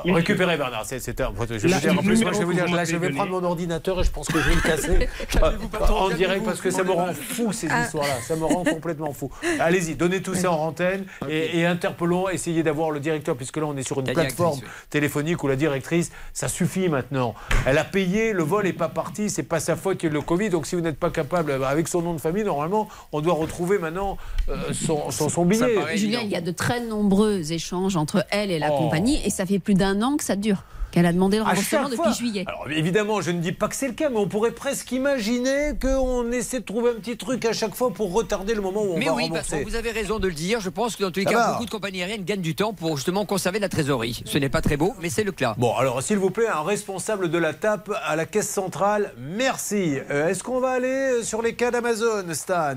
Mais- 0.06 0.14
récupérez 0.14 0.58
Bernard, 0.58 0.84
c'est 0.86 1.22
un. 1.22 1.32
Je 1.58 1.68
Là, 1.68 1.80
dire, 1.80 1.94
en 1.94 2.02
plus, 2.04 2.22
moi, 2.24 2.32
je 2.34 2.40
vais 2.40 2.44
vous 2.46 2.54
dire, 2.54 2.66
que 2.66 2.72
là, 2.76 2.84
je 2.86 2.96
vais 2.96 3.10
prendre 3.12 3.32
mon 3.32 3.44
ordinateur 3.44 4.00
et 4.00 4.04
je 4.04 4.12
pense 4.12 4.28
que 4.28 4.40
je 4.40 4.50
vais 4.50 4.56
le 4.56 4.62
casser 4.62 5.08
en 5.90 6.10
direct 6.10 6.44
parce 6.46 6.62
que 6.62 6.70
ça 6.72 6.84
me 6.84 6.92
rend 6.92 7.14
fou 7.14 7.52
ces 7.54 7.68
Ah. 7.70 7.84
histoires-là. 7.84 8.16
Ça 8.28 8.36
me 8.36 8.46
rend 8.46 8.64
complètement 8.64 9.14
fou. 9.14 9.30
Allez-y, 9.60 9.96
donnez 9.96 10.22
tout 10.22 10.36
ça 10.36 10.52
en 10.52 10.68
antenne 10.68 11.06
et, 11.30 11.60
et 11.60 11.66
interpellons, 11.66 12.30
essayez 12.30 12.64
d'avoir 12.64 12.92
le 12.92 13.00
directeur, 13.00 13.36
puisque 13.36 13.58
là, 13.58 13.66
on 13.66 13.76
est 13.78 13.84
sur 13.84 14.00
une 14.00 14.08
La 14.08 14.14
plateforme 14.14 14.56
directrice, 14.60 14.88
téléphonique 14.90 15.44
où 15.44 15.48
la 15.48 15.56
directrice, 15.56 16.12
ça 16.34 16.48
suffit 16.48 16.90
maintenant. 16.90 17.36
Elle 17.66 17.78
a 17.78 17.84
payé, 17.84 18.34
le 18.34 18.44
vol 18.44 18.66
n'est 18.66 18.74
pas 18.74 18.90
parti, 18.90 19.30
c'est 19.30 19.44
pas 19.44 19.60
sa 19.60 19.76
faute 19.76 19.98
qu'il 19.98 20.10
y 20.10 20.12
a 20.12 20.14
le 20.14 20.22
Covid. 20.22 20.50
Donc, 20.50 20.66
si 20.66 20.76
vous 20.76 20.82
n'êtes 20.82 21.00
pas 21.00 21.10
capable, 21.10 21.58
bah, 21.60 21.70
avec 21.70 21.88
son 21.88 22.02
nom 22.02 22.14
de 22.14 22.20
famille, 22.22 22.44
normalement, 22.44 22.88
on 23.12 23.22
doit 23.22 23.34
retrouver 23.34 23.78
maintenant 23.80 24.18
euh, 24.50 24.56
son, 24.74 25.12
son, 25.12 25.30
son 25.30 25.46
billet. 25.46 25.76
Julien, 25.96 26.20
il 26.24 26.30
y 26.30 26.36
a 26.36 26.42
de 26.42 26.52
très 26.52 26.80
nombreux 26.82 27.52
échanges 27.52 27.96
entre 27.96 28.26
elle 28.32 28.52
et 28.52 28.60
la 28.60 28.68
Oh. 28.72 28.78
compagnie 28.80 29.20
et 29.26 29.30
ça 29.30 29.46
fait 29.46 29.60
plus 29.68 29.74
d'un 29.74 30.02
an 30.02 30.16
que 30.16 30.24
ça 30.24 30.38
dure. 30.38 30.64
Qu'elle 30.92 31.06
a 31.06 31.12
demandé 31.12 31.36
le 31.36 31.44
À 31.44 31.48
remboursement 31.48 31.82
chaque 31.82 31.90
depuis 31.92 32.04
fois. 32.04 32.12
juillet. 32.14 32.46
Alors 32.48 32.66
évidemment, 32.72 33.20
je 33.20 33.32
ne 33.32 33.42
dis 33.42 33.52
pas 33.52 33.68
que 33.68 33.76
c'est 33.76 33.90
le 33.90 33.94
cas, 33.94 34.10
mais 34.10 34.16
on 34.16 34.30
pourrait 34.30 34.52
presque 34.52 34.90
imaginer 34.94 35.74
qu'on 35.82 36.32
essaie 36.32 36.62
de 36.62 36.64
trouver 36.66 36.92
un 36.92 36.94
petit 37.02 37.18
truc 37.18 37.44
à 37.44 37.52
chaque 37.52 37.76
fois 37.76 37.92
pour 37.94 38.14
retarder 38.14 38.54
le 38.56 38.62
moment 38.62 38.82
où 38.84 38.94
on 38.94 38.98
Mais 38.98 39.08
va 39.08 39.14
oui, 39.14 39.30
parce 39.30 39.50
rembourser. 39.50 39.66
que 39.66 39.70
vous 39.70 39.76
avez 39.76 39.92
raison 39.92 40.20
de 40.20 40.30
le 40.30 40.34
dire. 40.34 40.62
Je 40.62 40.70
pense 40.70 40.96
que 40.96 41.04
dans 41.04 41.12
tous 41.12 41.20
les 41.20 41.26
cas, 41.26 41.52
beaucoup 41.52 41.66
de 41.66 41.70
compagnies 41.70 42.00
aériennes 42.04 42.24
gagnent 42.24 42.40
du 42.40 42.56
temps 42.56 42.72
pour 42.72 42.96
justement 42.96 43.26
conserver 43.26 43.60
la 43.60 43.68
trésorerie. 43.68 44.22
Ce 44.24 44.38
n'est 44.38 44.48
pas 44.48 44.62
très 44.62 44.78
beau, 44.78 44.96
mais 45.02 45.10
c'est 45.10 45.26
le 45.26 45.34
cas. 45.34 45.56
Bon, 45.58 45.76
alors 45.76 46.02
s'il 46.02 46.20
vous 46.20 46.32
plaît, 46.32 46.48
un 46.48 46.64
responsable 46.64 47.30
de 47.30 47.38
la 47.38 47.54
TAP 47.54 47.92
à 48.06 48.16
la 48.16 48.26
caisse 48.26 48.50
centrale, 48.50 49.14
merci. 49.20 49.98
Euh, 50.10 50.30
Est-ce 50.30 50.42
qu'on 50.42 50.62
va 50.62 50.70
aller 50.70 51.22
sur 51.24 51.42
les 51.42 51.54
cas 51.54 51.70
d'Amazon, 51.70 52.24
Stan? 52.32 52.76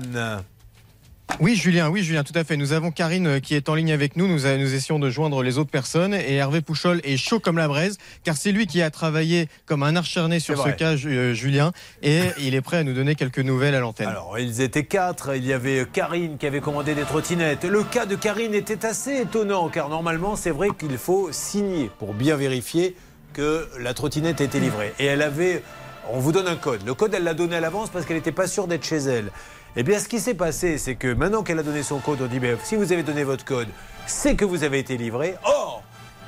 Oui, 1.39 1.55
Julien, 1.55 1.89
oui, 1.89 2.03
Julien, 2.03 2.23
tout 2.23 2.33
à 2.35 2.43
fait. 2.43 2.55
Nous 2.55 2.71
avons 2.71 2.91
Karine 2.91 3.25
euh, 3.25 3.39
qui 3.39 3.55
est 3.55 3.67
en 3.67 3.73
ligne 3.73 3.91
avec 3.91 4.15
nous. 4.15 4.27
Nous, 4.27 4.45
a- 4.45 4.57
nous 4.57 4.75
essayons 4.75 4.99
de 4.99 5.09
joindre 5.09 5.41
les 5.41 5.57
autres 5.57 5.71
personnes. 5.71 6.13
Et 6.13 6.35
Hervé 6.35 6.61
Pouchol 6.61 7.01
est 7.03 7.17
chaud 7.17 7.39
comme 7.39 7.57
la 7.57 7.67
braise, 7.67 7.97
car 8.23 8.37
c'est 8.37 8.51
lui 8.51 8.67
qui 8.67 8.81
a 8.83 8.91
travaillé 8.91 9.47
comme 9.65 9.81
un 9.81 9.95
acharné 9.95 10.39
sur 10.39 10.55
ce 10.55 10.61
vrai. 10.61 10.75
cas, 10.75 10.93
euh, 11.05 11.33
Julien. 11.33 11.71
Et 12.03 12.21
il 12.39 12.53
est 12.53 12.61
prêt 12.61 12.77
à 12.77 12.83
nous 12.83 12.93
donner 12.93 13.15
quelques 13.15 13.39
nouvelles 13.39 13.73
à 13.73 13.79
l'antenne. 13.79 14.07
Alors, 14.07 14.37
ils 14.37 14.61
étaient 14.61 14.83
quatre. 14.85 15.35
Il 15.35 15.43
y 15.45 15.53
avait 15.53 15.87
Karine 15.91 16.37
qui 16.37 16.45
avait 16.45 16.61
commandé 16.61 16.93
des 16.93 17.03
trottinettes. 17.03 17.63
Le 17.65 17.83
cas 17.83 18.05
de 18.05 18.15
Karine 18.15 18.53
était 18.53 18.85
assez 18.85 19.21
étonnant, 19.21 19.69
car 19.69 19.89
normalement, 19.89 20.35
c'est 20.35 20.51
vrai 20.51 20.67
qu'il 20.77 20.95
faut 20.99 21.29
signer 21.31 21.89
pour 21.97 22.13
bien 22.13 22.35
vérifier 22.35 22.95
que 23.33 23.67
la 23.79 23.95
trottinette 23.95 24.41
a 24.41 24.43
été 24.43 24.59
livrée. 24.59 24.93
Et 24.99 25.05
elle 25.05 25.23
avait. 25.23 25.63
On 26.11 26.19
vous 26.19 26.31
donne 26.31 26.47
un 26.47 26.55
code. 26.55 26.85
Le 26.85 26.93
code, 26.93 27.13
elle 27.15 27.23
l'a 27.23 27.33
donné 27.33 27.55
à 27.55 27.59
l'avance 27.61 27.89
parce 27.89 28.05
qu'elle 28.05 28.17
n'était 28.17 28.31
pas 28.31 28.47
sûre 28.47 28.67
d'être 28.67 28.85
chez 28.85 28.97
elle. 28.97 29.31
Eh 29.77 29.83
bien, 29.83 29.99
ce 29.99 30.09
qui 30.09 30.19
s'est 30.19 30.33
passé, 30.33 30.77
c'est 30.77 30.95
que 30.95 31.13
maintenant 31.13 31.43
qu'elle 31.43 31.59
a 31.59 31.63
donné 31.63 31.81
son 31.81 31.99
code, 31.99 32.21
on 32.21 32.27
dit 32.27 32.39
ben, 32.39 32.57
si 32.61 32.75
vous 32.75 32.91
avez 32.91 33.03
donné 33.03 33.23
votre 33.23 33.45
code, 33.45 33.69
c'est 34.05 34.35
que 34.35 34.43
vous 34.43 34.63
avez 34.63 34.79
été 34.79 34.97
livré. 34.97 35.35
Or, 35.45 35.81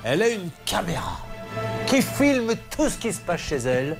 elle 0.05 0.21
a 0.21 0.29
une 0.29 0.49
caméra 0.65 1.19
qui 1.85 2.01
filme 2.01 2.53
tout 2.69 2.87
ce 2.87 2.97
qui 2.97 3.11
se 3.11 3.19
passe 3.19 3.41
chez 3.41 3.57
elle. 3.57 3.97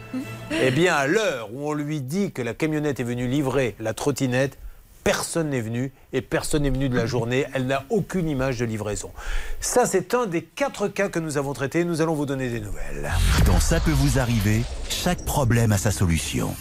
Eh 0.50 0.72
bien, 0.72 0.96
à 0.96 1.08
l'heure 1.08 1.50
où 1.54 1.70
on 1.70 1.74
lui 1.74 2.00
dit 2.00 2.32
que 2.32 2.42
la 2.42 2.54
camionnette 2.54 3.02
est 3.02 3.04
venue 3.04 3.28
livrer 3.28 3.76
la 3.82 3.94
trottinette, 3.94 4.58
personne 5.04 5.50
n'est 5.50 5.60
venu 5.60 5.92
et 6.14 6.22
personne 6.22 6.64
n'est 6.64 6.70
venu 6.70 6.88
de 6.88 6.96
la 6.96 7.06
journée. 7.06 7.46
Elle 7.54 7.68
n'a 7.68 7.84
aucune 7.90 8.30
image 8.30 8.60
de 8.60 8.66
livraison. 8.66 9.12
Ça, 9.60 9.86
c'est 9.86 10.14
un 10.14 10.26
des 10.26 10.42
quatre 10.42 10.88
cas 10.88 11.10
que 11.10 11.20
nous 11.20 11.38
avons 11.38 11.52
traités. 11.52 11.84
Nous 11.84 12.02
allons 12.02 12.14
vous 12.16 12.26
donner 12.26 12.50
des 12.50 12.62
nouvelles. 12.62 13.12
Dans 13.46 13.60
Ça 13.60 13.82
peut 13.82 13.92
vous 13.92 14.20
arriver, 14.20 14.64
chaque 14.90 15.26
problème 15.26 15.74
a 15.74 15.78
sa 15.78 15.92
solution. 15.92 16.56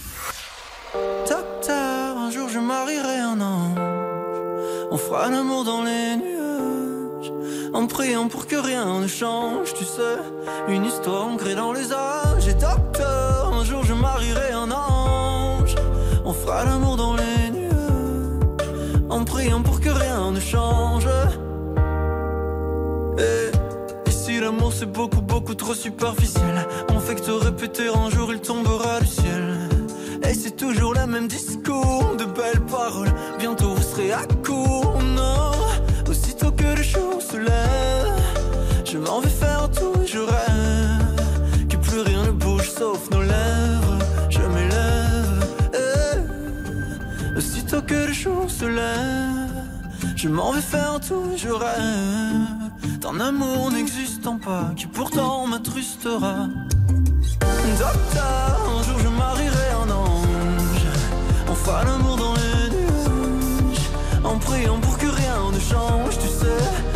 On 4.95 4.99
fera 4.99 5.31
l'amour 5.31 5.65
dans 5.65 5.83
les 5.85 6.17
nuages. 6.17 7.33
En 7.73 7.87
priant 7.87 8.29
pour 8.29 8.47
que 8.47 8.57
rien 8.57 9.01
ne 9.01 9.07
change, 9.07 9.73
tu 9.73 9.85
sais. 9.85 10.19
Une 10.69 10.85
histoire 10.85 11.29
ancrée 11.29 11.55
dans 11.55 11.73
les 11.73 11.91
âges. 11.95 12.47
Et 12.47 12.53
docteur, 12.53 13.55
un 13.55 13.65
jour 13.65 13.87
je 13.87 13.95
marierai 13.95 14.53
un 14.53 14.71
ange. 14.71 15.77
On 16.27 16.35
fera 16.35 16.67
l'amour 16.67 16.97
dans 16.97 17.17
les 17.17 17.51
nuages. 17.53 19.01
En 19.09 19.25
priant 19.25 19.63
pour 19.63 19.81
que 19.81 19.89
rien 19.89 20.31
ne 20.31 20.41
change. 20.41 21.09
Et, 23.17 23.49
et 24.07 24.11
si 24.11 24.41
l'amour 24.41 24.75
c'est 24.75 24.93
beaucoup, 24.93 25.23
beaucoup 25.23 25.55
trop 25.55 25.73
superficiel, 25.73 26.69
on 26.91 27.01
fait 27.01 27.15
que 27.15 27.23
te 27.23 27.31
répéter 27.31 27.89
un 27.89 28.11
jour 28.11 28.31
il 28.31 28.43
tombera 28.43 29.01
du 29.01 29.07
ciel. 29.07 29.52
Et 30.29 30.35
c'est 30.35 30.57
toujours 30.57 30.95
le 30.95 31.07
même 31.07 31.29
discours, 31.29 32.17
de 32.19 32.25
belles 32.25 32.65
paroles. 32.71 33.13
Bientôt 33.39 33.75
vous 33.75 33.83
serez 33.83 34.13
à 34.13 34.23
court, 34.45 34.99
non. 35.17 35.53
Aussitôt 36.09 36.51
que 36.53 36.65
le 36.77 36.83
jour 36.83 37.21
se 37.21 37.37
lève, 37.37 38.13
je 38.85 38.99
m'en 38.99 39.21
vais 39.21 39.29
faire 39.29 39.69
tout, 39.71 39.93
je 40.07 40.19
rêve. 40.19 41.69
Que 41.69 41.77
plus 41.77 42.01
rien 42.01 42.25
ne 42.27 42.31
bouge 42.33 42.71
sauf 42.71 43.11
nos 43.11 43.23
lèvres. 43.23 43.99
Je 44.31 44.41
m'élève. 44.41 45.45
eh. 45.75 47.39
Aussitôt 47.39 47.83
que 47.83 47.95
le 48.07 48.13
jour 48.13 48.51
se 48.51 48.65
lève, 48.65 49.51
je 50.17 50.29
m'en 50.29 50.53
vais 50.53 50.61
faire 50.61 50.99
tout, 51.07 51.25
je 51.37 51.49
rêve. 51.49 52.71
D'un 53.01 53.21
amour 53.21 53.71
n'existant 53.73 54.39
pas, 54.39 54.71
qui 54.77 54.87
pourtant 54.87 55.47
m'attrustera. 55.47 56.49
Docteur, 57.79 58.61
un 58.69 58.83
jour 58.83 58.99
je 59.03 59.09
marierai 59.09 59.71
un 59.83 59.91
ange. 59.91 60.87
On 61.49 61.55
fera 61.55 61.85
l'amour 61.85 62.17
dans 62.17 62.35
les 62.35 62.71
nuages. 62.77 63.91
En 64.25 64.39
priant 64.39 64.79
pour 64.79 64.99
que 64.99 65.07
rien 65.07 65.51
ne 65.53 65.61
change, 65.61 66.19
tu 66.19 66.29
sais. 66.29 66.92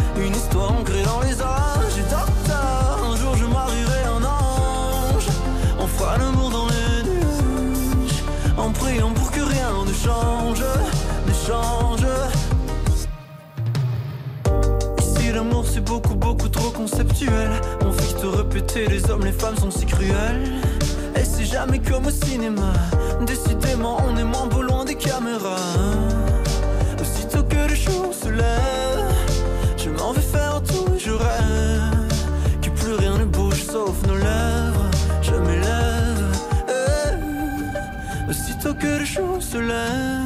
Conceptuel. 16.77 17.51
On 17.85 17.93
fait 17.93 18.21
te 18.21 18.27
répéter 18.27 18.87
les 18.87 19.11
hommes 19.11 19.25
les 19.25 19.33
femmes 19.33 19.57
sont 19.57 19.71
si 19.71 19.87
cruels. 19.87 20.45
Et 21.17 21.25
c'est 21.25 21.45
jamais 21.45 21.79
comme 21.79 22.07
au 22.07 22.11
cinéma. 22.11 22.73
Décidément 23.27 23.99
on 24.07 24.17
est 24.17 24.25
moins 24.25 24.47
beau 24.47 24.63
loin 24.63 24.85
des 24.85 24.95
caméras. 24.95 25.57
Aussitôt 27.01 27.43
que 27.45 27.69
le 27.69 27.75
jour 27.75 28.13
se 28.13 28.29
lève 28.29 29.15
Je 29.77 29.91
m'en 29.91 30.13
vais 30.13 30.21
faire 30.21 30.63
tout 30.63 30.87
je 30.99 31.11
rêve 31.11 32.09
Que 32.63 32.71
plus 32.71 32.95
rien 32.95 33.19
ne 33.19 33.25
bouge 33.25 33.63
sauf 33.63 33.95
nos 34.07 34.17
lèvres. 34.17 34.91
Je 35.23 35.33
m'élève 35.33 36.37
eh. 36.69 38.31
Aussitôt 38.31 38.75
que 38.75 38.99
le 38.99 39.05
jour 39.05 39.43
se 39.43 39.59
lève 39.59 40.26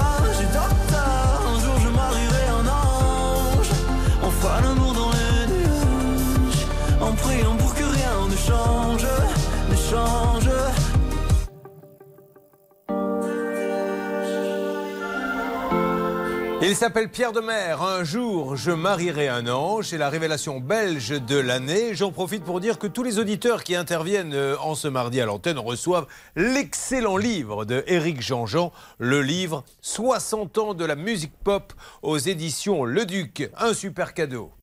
Il 16.71 16.77
s'appelle 16.77 17.09
Pierre 17.09 17.33
de 17.33 17.41
Mer. 17.41 17.81
Un 17.81 18.05
jour, 18.05 18.55
je 18.55 18.71
marierai 18.71 19.27
un 19.27 19.45
ange. 19.49 19.89
C'est 19.89 19.97
la 19.97 20.09
révélation 20.09 20.61
belge 20.61 21.09
de 21.09 21.35
l'année. 21.35 21.93
J'en 21.93 22.13
profite 22.13 22.45
pour 22.45 22.61
dire 22.61 22.79
que 22.79 22.87
tous 22.87 23.03
les 23.03 23.19
auditeurs 23.19 23.65
qui 23.65 23.75
interviennent 23.75 24.33
euh, 24.33 24.55
en 24.57 24.73
ce 24.73 24.87
mardi 24.87 25.19
à 25.19 25.25
l'antenne 25.25 25.59
reçoivent 25.59 26.07
l'excellent 26.37 27.17
livre 27.17 27.65
de 27.65 27.83
Éric 27.87 28.21
Jean-Jean, 28.21 28.71
le 28.99 29.21
livre 29.21 29.65
60 29.81 30.57
ans 30.59 30.73
de 30.73 30.85
la 30.85 30.95
musique 30.95 31.33
pop 31.43 31.73
aux 32.03 32.17
éditions 32.17 32.85
Le 32.85 33.05
Duc. 33.05 33.49
Un 33.57 33.73
super 33.73 34.13
cadeau. 34.13 34.53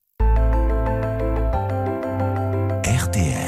RTL. 2.85 3.48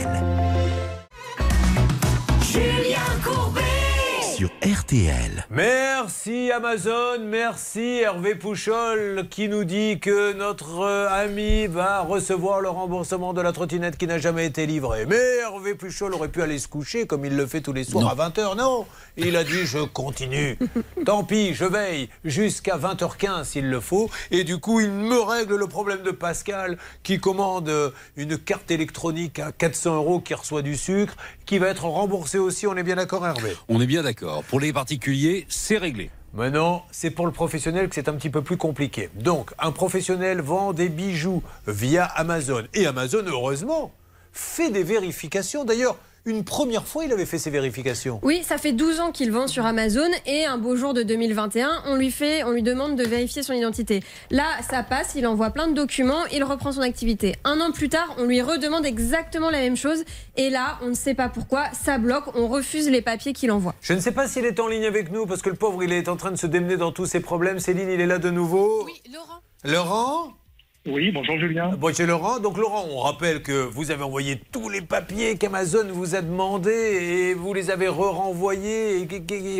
Sur 4.41 4.51
RTL. 4.63 5.45
Merci 5.51 6.51
Amazon, 6.51 7.19
merci 7.23 8.01
Hervé 8.01 8.35
Pouchol 8.35 9.27
qui 9.29 9.51
nous 9.51 9.65
dit 9.65 10.01
que 10.01 10.33
notre 10.33 10.81
euh, 10.81 11.11
ami 11.11 11.67
va 11.67 12.01
recevoir 12.01 12.63
le 12.63 12.71
remboursement 12.71 13.35
de 13.35 13.43
la 13.43 13.53
trottinette 13.53 13.99
qui 13.99 14.07
n'a 14.07 14.17
jamais 14.17 14.47
été 14.47 14.65
livrée. 14.65 15.05
Mais 15.05 15.37
Hervé 15.43 15.75
Pouchol 15.75 16.15
aurait 16.15 16.31
pu 16.31 16.41
aller 16.41 16.59
se 16.59 16.69
coucher 16.69 17.07
comme 17.07 17.27
il 17.27 17.37
le 17.37 17.45
fait 17.47 17.61
tous 17.61 17.75
les 17.75 17.85
soirs 17.85 18.19
à 18.19 18.31
20h. 18.31 18.57
Non, 18.57 18.87
il 19.19 19.37
a 19.37 19.45
dit 19.45 19.67
je 19.67 19.81
continue. 19.81 20.57
Tant 21.05 21.23
pis, 21.23 21.53
je 21.53 21.67
veille 21.67 22.09
jusqu'à 22.25 22.79
20h15 22.79 23.45
s'il 23.45 23.69
le 23.69 23.81
faut. 23.81 24.09
Et 24.31 24.45
du 24.45 24.57
coup, 24.57 24.81
il 24.81 24.91
me 24.91 25.21
règle 25.21 25.57
le 25.57 25.67
problème 25.67 26.01
de 26.01 26.13
Pascal 26.13 26.79
qui 27.03 27.21
commande 27.21 27.69
euh, 27.69 27.91
une 28.17 28.39
carte 28.39 28.71
électronique 28.71 29.39
à 29.39 29.53
400 29.53 29.97
euros 29.97 30.21
qui 30.21 30.33
reçoit 30.33 30.63
du 30.63 30.79
sucre, 30.79 31.15
qui 31.45 31.59
va 31.59 31.69
être 31.69 31.85
remboursée 31.85 32.39
aussi. 32.39 32.67
On 32.67 32.77
est 32.79 32.83
bien 32.83 32.97
d'accord 32.97 33.27
Hervé? 33.27 33.55
On 33.69 33.83
est 33.83 33.87
bien 33.87 34.03
d'accord. 34.03 34.30
Pour 34.49 34.61
les 34.61 34.73
particuliers, 34.73 35.47
c'est 35.49 35.79
réglé. 35.79 36.11
Maintenant, 36.33 36.85
c'est 36.93 37.11
pour 37.11 37.27
le 37.27 37.33
professionnel 37.33 37.89
que 37.89 37.95
c'est 37.95 38.09
un 38.09 38.15
petit 38.15 38.31
peu 38.31 38.43
plus 38.43 38.57
compliqué. 38.57 39.11
Donc, 39.15 39.51
un 39.59 39.73
professionnel 39.73 40.41
vend 40.41 40.73
des 40.73 40.89
bijoux 40.89 41.43
via 41.67 42.05
Amazon. 42.05 42.63
Et 42.73 42.87
Amazon, 42.87 43.25
heureusement, 43.27 43.93
fait 44.33 44.71
des 44.71 44.85
vérifications. 44.85 45.65
D'ailleurs, 45.65 45.97
une 46.27 46.45
première 46.45 46.87
fois, 46.87 47.05
il 47.05 47.13
avait 47.13 47.27
fait 47.27 47.39
ces 47.39 47.51
vérifications. 47.51 48.21
Oui, 48.23 48.43
ça 48.45 48.59
fait 48.59 48.73
12 48.73 49.01
ans 49.01 49.11
qu'il 49.13 49.33
vend 49.33 49.47
sur 49.47 49.65
Amazon 49.67 50.09
et 50.27 50.45
un 50.45 50.59
beau 50.59 50.77
jour 50.77 50.95
de 50.95 51.03
2021, 51.03 51.83
on 51.87 51.97
lui 51.97 52.11
fait, 52.11 52.45
on 52.45 52.51
lui 52.51 52.63
demande 52.63 52.97
de 52.97 53.05
vérifier 53.05 53.43
son 53.43 53.53
identité. 53.53 54.03
Là, 54.31 54.45
ça 54.69 54.83
passe, 54.83 55.15
il 55.15 55.27
envoie 55.27 55.51
plein 55.51 55.69
de 55.69 55.75
documents, 55.75 56.27
il 56.33 56.45
reprend 56.45 56.73
son 56.73 56.83
activité. 56.83 57.37
Un 57.45 57.61
an 57.61 57.73
plus 57.73 57.89
tard, 57.89 58.15
on 58.19 58.25
lui 58.25 58.41
redemande 58.43 58.85
exactement 58.85 59.51
la 59.51 59.59
même 59.59 59.77
chose 59.77 60.05
et 60.37 60.51
là, 60.51 60.79
on 60.83 60.89
ne 60.89 60.95
sait 60.95 61.15
pas 61.15 61.29
pourquoi, 61.29 61.65
ça 61.73 61.99
bloque, 61.99 62.25
on 62.35 62.49
refuse 62.49 62.89
les 62.89 63.03
papiers 63.03 63.33
qu'il 63.33 63.51
envoie. 63.51 63.75
Je 63.81 63.93
ne 63.93 64.01
sais 64.01 64.13
pas 64.13 64.29
s'il 64.29 64.45
est 64.45 64.61
en 64.61 64.69
ligne 64.69 64.85
avec 64.85 65.11
nous, 65.11 65.27
parce 65.27 65.43
que 65.43 65.51
le 65.51 65.57
pauvre, 65.57 65.83
il 65.83 65.93
est 65.93 66.09
en 66.09 66.17
train 66.17 66.31
de 66.31 66.37
se 66.37 66.47
démener 66.47 66.77
dans 66.77 66.93
tous 66.93 67.07
ses 67.07 67.21
problèmes. 67.21 67.59
Céline, 67.59 67.91
il 67.91 68.01
est 68.01 68.07
là 68.07 68.19
de 68.19 68.31
nouveau. 68.31 68.85
Oui, 68.85 69.01
Laurent. 69.13 69.41
Laurent? 69.65 70.40
Oui, 70.87 71.11
bonjour 71.13 71.39
Julien. 71.39 71.73
Bonjour 71.77 72.07
Laurent. 72.07 72.39
Donc 72.39 72.57
Laurent, 72.57 72.87
on 72.91 73.01
rappelle 73.01 73.43
que 73.43 73.53
vous 73.53 73.91
avez 73.91 74.03
envoyé 74.03 74.41
tous 74.51 74.71
les 74.71 74.81
papiers 74.81 75.37
qu'Amazon 75.37 75.87
vous 75.93 76.15
a 76.15 76.23
demandé 76.23 76.71
et 76.73 77.35
vous 77.35 77.53
les 77.53 77.71
avez 77.71 77.87
re-renvoyés. 77.89 79.07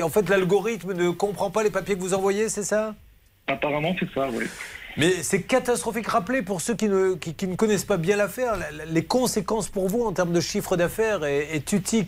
En 0.03 0.09
fait, 0.09 0.29
l'algorithme 0.31 0.95
ne 0.95 1.11
comprend 1.11 1.51
pas 1.51 1.63
les 1.63 1.71
papiers 1.71 1.95
que 1.97 2.01
vous 2.01 2.15
envoyez, 2.15 2.49
c'est 2.49 2.63
ça? 2.63 2.95
Apparemment, 3.49 3.95
c'est 4.01 4.09
ça, 4.15 4.29
oui. 4.33 4.47
Mais 4.97 5.11
c'est 5.23 5.43
catastrophique. 5.43 6.07
Rappelez 6.07 6.41
pour 6.43 6.63
ceux 6.63 6.75
qui 6.75 6.89
ne, 6.89 7.15
qui, 7.15 7.35
qui 7.35 7.47
ne 7.47 7.55
connaissent 7.55 7.85
pas 7.85 7.99
bien 7.99 8.17
l'affaire, 8.17 8.57
la- 8.57 8.71
la- 8.71 8.85
les 8.87 9.05
conséquences 9.05 9.69
pour 9.69 9.89
vous 9.89 10.03
en 10.05 10.13
termes 10.13 10.33
de 10.33 10.41
chiffre 10.41 10.77
d'affaires 10.77 11.25
et, 11.27 11.49
et 11.55 11.61
tutti. 11.61 12.03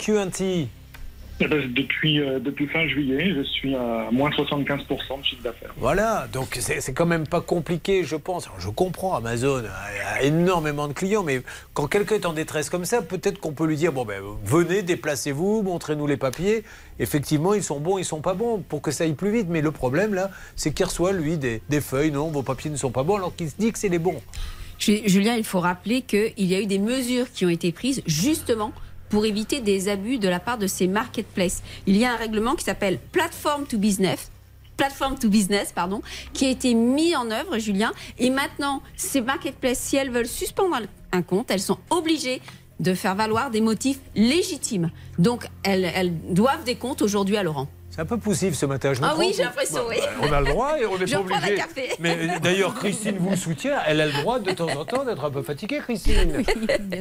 Eh 1.41 1.49
ben, 1.49 1.73
depuis, 1.75 2.21
euh, 2.21 2.39
depuis 2.39 2.69
fin 2.69 2.87
juillet, 2.87 3.33
je 3.35 3.43
suis 3.43 3.75
à 3.75 4.09
moins 4.13 4.31
75% 4.31 5.19
de 5.19 5.25
chiffre 5.25 5.43
d'affaires. 5.43 5.73
Voilà, 5.77 6.29
donc 6.33 6.57
c'est 6.61 6.93
quand 6.93 7.07
même 7.07 7.27
pas 7.27 7.41
compliqué, 7.41 8.05
je 8.05 8.15
pense. 8.15 8.47
Alors, 8.47 8.61
je 8.61 8.69
comprends, 8.69 9.17
Amazon 9.17 9.63
a, 9.65 10.19
a 10.19 10.23
énormément 10.23 10.87
de 10.87 10.93
clients, 10.93 11.25
mais 11.25 11.43
quand 11.75 11.89
quelqu'un 11.89 12.15
est 12.17 12.27
en 12.27 12.33
détresse 12.33 12.71
comme 12.71 12.85
ça, 12.85 13.03
peut-être 13.03 13.41
qu'on 13.41 13.53
peut 13.53 13.67
lui 13.67 13.77
dire 13.77 13.93
bon 13.93 14.05
ben 14.05 14.23
venez, 14.45 14.83
déplacez-vous, 14.83 15.63
montrez-nous 15.63 16.07
les 16.07 16.17
papiers. 16.17 16.63
Effectivement, 17.01 17.55
ils 17.55 17.63
sont 17.65 17.81
bons, 17.81 17.99
ils 17.99 18.05
sont 18.05 18.21
pas 18.21 18.35
bons, 18.35 18.59
pour 18.69 18.81
que 18.81 18.91
ça 18.93 19.03
aille 19.05 19.15
plus 19.15 19.33
vite. 19.33 19.47
Mais 19.49 19.63
le 19.63 19.73
problème 19.73 20.15
là, 20.15 20.31
c'est 20.55 20.73
qu'il 20.73 20.87
reçoit 20.87 21.13
lui 21.13 21.39
des, 21.39 21.61
des 21.69 21.81
feuilles, 21.81 22.13
non, 22.13 22.29
vos 22.29 22.43
papiers 22.43 22.71
ne 22.71 22.77
sont 22.77 22.91
pas 22.93 23.03
bons, 23.03 23.17
alors 23.17 23.35
qu'il 23.35 23.51
se 23.51 23.57
dit 23.59 23.73
que 23.73 23.79
c'est 23.79 23.89
les 23.89 23.99
bons. 23.99 24.21
Ju- 24.79 25.03
Julien, 25.07 25.35
il 25.35 25.45
faut 25.45 25.61
rappeler 25.61 26.03
qu'il 26.03 26.33
y 26.37 26.55
a 26.55 26.61
eu 26.61 26.67
des 26.67 26.79
mesures 26.79 27.27
qui 27.33 27.45
ont 27.47 27.51
été 27.51 27.73
prises 27.73 28.03
justement 28.07 28.73
pour 29.13 29.27
éviter 29.27 29.61
des 29.61 29.91
abus 29.91 30.17
de 30.19 30.27
la 30.27 30.41
part 30.41 30.57
de 30.57 30.67
ces 30.67 30.89
marketplaces. 30.89 31.63
Il 31.87 31.99
y 31.99 32.07
a 32.07 32.13
un 32.15 32.17
règlement 32.17 32.55
qui 32.55 32.65
s'appelle 32.65 32.99
Platform 33.13 33.67
to 33.67 33.77
Business. 33.77 34.31
Platform 34.79 35.19
to 35.19 35.29
Business, 35.29 35.71
pardon, 35.71 36.01
qui 36.33 36.47
a 36.47 36.49
été 36.49 36.73
mis 36.73 37.15
en 37.15 37.31
œuvre, 37.31 37.59
Julien. 37.59 37.93
Et 38.19 38.31
maintenant, 38.31 38.81
ces 38.97 39.21
marketplaces, 39.21 39.79
si 39.81 39.97
elles 39.97 40.11
veulent 40.11 40.27
suspendre 40.27 40.77
un- 40.77 41.19
un 41.19 41.21
compte, 41.21 41.51
elles 41.51 41.61
sont 41.61 41.77
obligées 41.91 42.41
de 42.81 42.95
faire 42.95 43.15
valoir 43.15 43.51
des 43.51 43.61
motifs 43.61 44.01
légitimes. 44.15 44.91
Donc, 45.19 45.47
elles, 45.63 45.93
elles 45.95 46.15
doivent 46.33 46.65
des 46.65 46.77
comptes 46.77 47.03
aujourd'hui 47.03 47.37
à 47.37 47.43
Laurent. 47.43 47.69
C'est 47.95 48.01
un 48.01 48.07
peu 48.07 48.17
poussif 48.17 48.55
ce 48.55 48.65
matin. 48.65 48.95
Je 48.95 49.01
Ah 49.03 49.15
oui, 49.19 49.35
j'ai 49.37 49.43
l'impression, 49.43 49.81
oui. 49.87 49.97
On 50.23 50.33
a 50.33 50.41
le 50.41 50.47
droit 50.47 50.79
et 50.81 50.87
on 50.87 50.97
n'est 50.99 51.07
Je 51.07 51.13
pas 51.15 51.21
obligé. 51.21 51.55
café. 51.57 51.91
Mais 51.99 52.17
d'ailleurs, 52.43 52.73
Christine 52.75 53.19
vous 53.19 53.37
soutient. 53.37 53.79
Elle 53.87 54.01
a 54.01 54.07
le 54.07 54.13
droit 54.13 54.39
de 54.39 54.51
temps 54.53 54.67
en 54.69 54.87
temps 54.87 55.05
d'être 55.05 55.23
un 55.23 55.31
peu 55.31 55.43
fatiguée, 55.43 55.79
Christine. 55.81 56.43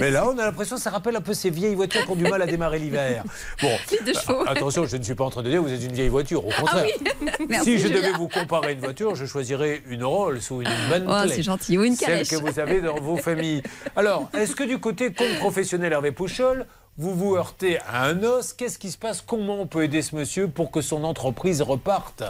Mais 0.01 0.11
là, 0.11 0.27
on 0.27 0.37
a 0.37 0.43
l'impression 0.45 0.75
que 0.75 0.81
ça 0.81 0.89
rappelle 0.89 1.15
un 1.15 1.21
peu 1.21 1.33
ces 1.33 1.49
vieilles 1.49 1.75
voitures 1.75 2.03
qui 2.05 2.11
ont 2.11 2.15
du 2.15 2.25
mal 2.25 2.41
à 2.41 2.45
démarrer 2.45 2.77
l'hiver. 2.79 3.23
Bon, 3.61 3.69
Les 3.89 3.99
deux 4.05 4.19
chevaux. 4.19 4.43
attention, 4.45 4.85
je 4.85 4.97
ne 4.97 5.03
suis 5.03 5.15
pas 5.15 5.23
en 5.23 5.29
train 5.29 5.43
de 5.43 5.49
dire 5.49 5.61
que 5.61 5.67
vous 5.67 5.73
êtes 5.73 5.83
une 5.83 5.93
vieille 5.93 6.09
voiture. 6.09 6.45
Au 6.45 6.51
contraire. 6.51 6.85
Merci, 7.49 7.77
si 7.77 7.79
je 7.79 7.87
devais 7.87 8.11
vous 8.11 8.27
comparer 8.27 8.73
une 8.73 8.79
voiture, 8.81 9.15
je 9.15 9.25
choisirais 9.25 9.81
une 9.87 10.03
Rolls 10.03 10.41
ou 10.49 10.61
une 10.61 10.67
Bentley. 10.89 11.05
Oh, 11.07 11.31
c'est 11.33 11.43
gentil. 11.43 11.77
Ou 11.77 11.83
une 11.85 11.95
Celle 11.95 12.07
calèche. 12.09 12.29
que 12.31 12.35
vous 12.35 12.59
avez 12.59 12.81
dans 12.81 12.99
vos 12.99 13.15
familles. 13.15 13.63
Alors, 13.95 14.29
est-ce 14.33 14.55
que 14.57 14.65
du 14.65 14.77
côté 14.79 15.13
compte 15.13 15.37
professionnel 15.39 15.93
Hervé 15.93 16.11
Pouchol, 16.11 16.65
vous 17.01 17.15
vous 17.15 17.35
heurtez 17.35 17.79
à 17.79 18.03
un 18.03 18.21
os. 18.21 18.53
Qu'est-ce 18.53 18.77
qui 18.77 18.91
se 18.91 18.97
passe? 18.97 19.21
Comment 19.21 19.59
on 19.59 19.65
peut 19.65 19.83
aider 19.83 20.03
ce 20.03 20.15
monsieur 20.15 20.47
pour 20.47 20.69
que 20.69 20.81
son 20.81 21.03
entreprise 21.03 21.63
reparte? 21.63 22.21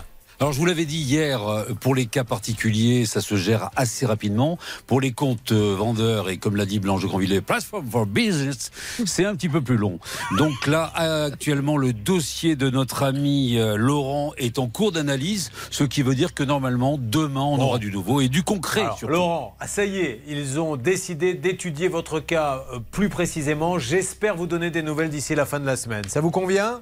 Alors 0.42 0.54
je 0.54 0.58
vous 0.58 0.66
l'avais 0.66 0.86
dit 0.86 0.98
hier, 0.98 1.48
euh, 1.48 1.66
pour 1.80 1.94
les 1.94 2.08
cas 2.08 2.24
particuliers, 2.24 3.06
ça 3.06 3.22
se 3.22 3.36
gère 3.36 3.70
assez 3.76 4.08
rapidement. 4.08 4.58
Pour 4.88 5.00
les 5.00 5.12
comptes 5.12 5.52
euh, 5.52 5.76
vendeurs, 5.76 6.32
et 6.32 6.38
comme 6.38 6.56
l'a 6.56 6.66
dit 6.66 6.80
Blanche 6.80 7.06
Grandvilliers, 7.06 7.42
Platform 7.42 7.86
for 7.88 8.08
Business, 8.08 8.72
c'est 9.06 9.24
un 9.24 9.36
petit 9.36 9.50
peu 9.50 9.62
plus 9.62 9.78
long. 9.78 10.00
Donc 10.40 10.66
là, 10.66 10.92
actuellement, 11.28 11.78
le 11.78 11.94
dossier 11.94 12.56
de 12.56 12.72
notre 12.72 13.04
ami 13.04 13.60
euh, 13.60 13.78
Laurent 13.78 14.34
est 14.38 14.58
en 14.58 14.68
cours 14.68 14.92
d'analyse, 14.92 15.52
ce 15.70 15.84
qui 15.84 16.02
veut 16.02 16.16
dire 16.16 16.34
que 16.34 16.42
normalement, 16.42 16.98
demain, 17.00 17.42
on 17.42 17.60
aura 17.60 17.78
du 17.78 17.92
nouveau 17.92 18.20
et 18.20 18.28
du 18.28 18.42
concret. 18.42 18.82
Alors. 18.82 19.00
Laurent, 19.08 19.56
ah, 19.60 19.68
ça 19.68 19.86
y 19.86 20.00
est, 20.00 20.24
ils 20.28 20.60
ont 20.60 20.76
décidé 20.76 21.36
d'étudier 21.36 21.88
votre 21.88 22.20
cas 22.20 22.66
plus 22.90 23.10
précisément. 23.10 23.78
J'espère 23.78 24.36
vous 24.36 24.48
donner 24.48 24.72
des 24.72 24.82
nouvelles 24.82 25.12
d'ici 25.12 25.36
la 25.36 25.46
fin 25.46 25.60
de 25.60 25.68
la 25.68 25.76
semaine. 25.76 26.06
Ça 26.08 26.20
vous 26.20 26.32
convient? 26.32 26.82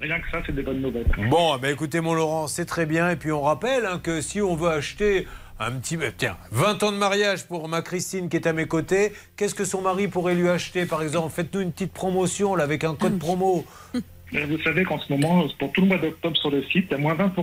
Rien 0.00 0.18
que 0.20 0.30
ça, 0.30 0.38
c'est 0.46 0.54
des 0.54 0.62
bonnes 0.62 0.80
nouvelles. 0.80 1.06
Bon, 1.28 1.56
ben 1.58 1.70
écoutez 1.72 2.00
mon 2.00 2.14
Laurent, 2.14 2.46
c'est 2.46 2.64
très 2.64 2.86
bien. 2.86 3.10
Et 3.10 3.16
puis 3.16 3.32
on 3.32 3.42
rappelle 3.42 3.84
hein, 3.84 4.00
que 4.02 4.20
si 4.22 4.40
on 4.40 4.54
veut 4.56 4.70
acheter 4.70 5.26
un 5.58 5.72
petit... 5.72 5.96
euh, 5.96 6.10
Tiens, 6.16 6.38
20 6.52 6.82
ans 6.84 6.92
de 6.92 6.96
mariage 6.96 7.46
pour 7.46 7.68
ma 7.68 7.82
Christine 7.82 8.30
qui 8.30 8.36
est 8.36 8.46
à 8.46 8.54
mes 8.54 8.66
côtés, 8.66 9.12
qu'est-ce 9.36 9.54
que 9.54 9.64
son 9.66 9.82
mari 9.82 10.08
pourrait 10.08 10.34
lui 10.34 10.48
acheter 10.48 10.86
par 10.86 11.02
exemple? 11.02 11.30
Faites-nous 11.30 11.60
une 11.60 11.72
petite 11.72 11.92
promotion 11.92 12.54
là 12.54 12.64
avec 12.64 12.82
un 12.84 12.94
code 12.94 13.18
promo. 13.18 13.64
Mais 14.32 14.44
Vous 14.46 14.58
savez 14.62 14.84
qu'en 14.84 14.98
ce 14.98 15.12
moment, 15.12 15.44
pour 15.58 15.70
tout 15.72 15.82
le 15.82 15.88
mois 15.88 15.98
d'octobre 15.98 16.36
sur 16.38 16.50
le 16.50 16.62
site, 16.62 16.86
il 16.88 16.92
y 16.92 16.94
a 16.94 16.98
moins 16.98 17.14
20% 17.14 17.34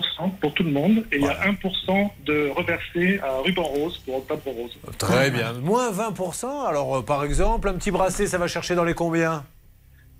pour 0.41 0.53
tout 0.55 0.63
le 0.63 0.71
monde 0.71 1.03
et 1.11 1.17
il 1.17 1.21
y 1.21 1.27
a 1.27 1.51
1% 1.51 2.09
de 2.25 2.49
reversé 2.55 3.19
à 3.21 3.37
ruban 3.45 3.63
rose 3.63 3.99
pour 3.99 4.15
octobre 4.17 4.41
rose. 4.45 4.75
Très 4.97 5.29
bien. 5.29 5.53
Moins 5.61 5.91
20%. 5.91 6.65
Alors 6.65 6.97
euh, 6.97 7.01
par 7.03 7.23
exemple, 7.23 7.69
un 7.69 7.73
petit 7.73 7.91
bracelet, 7.91 8.25
ça 8.25 8.39
va 8.39 8.47
chercher 8.47 8.73
dans 8.73 8.83
les 8.85 8.95
combien? 8.95 9.43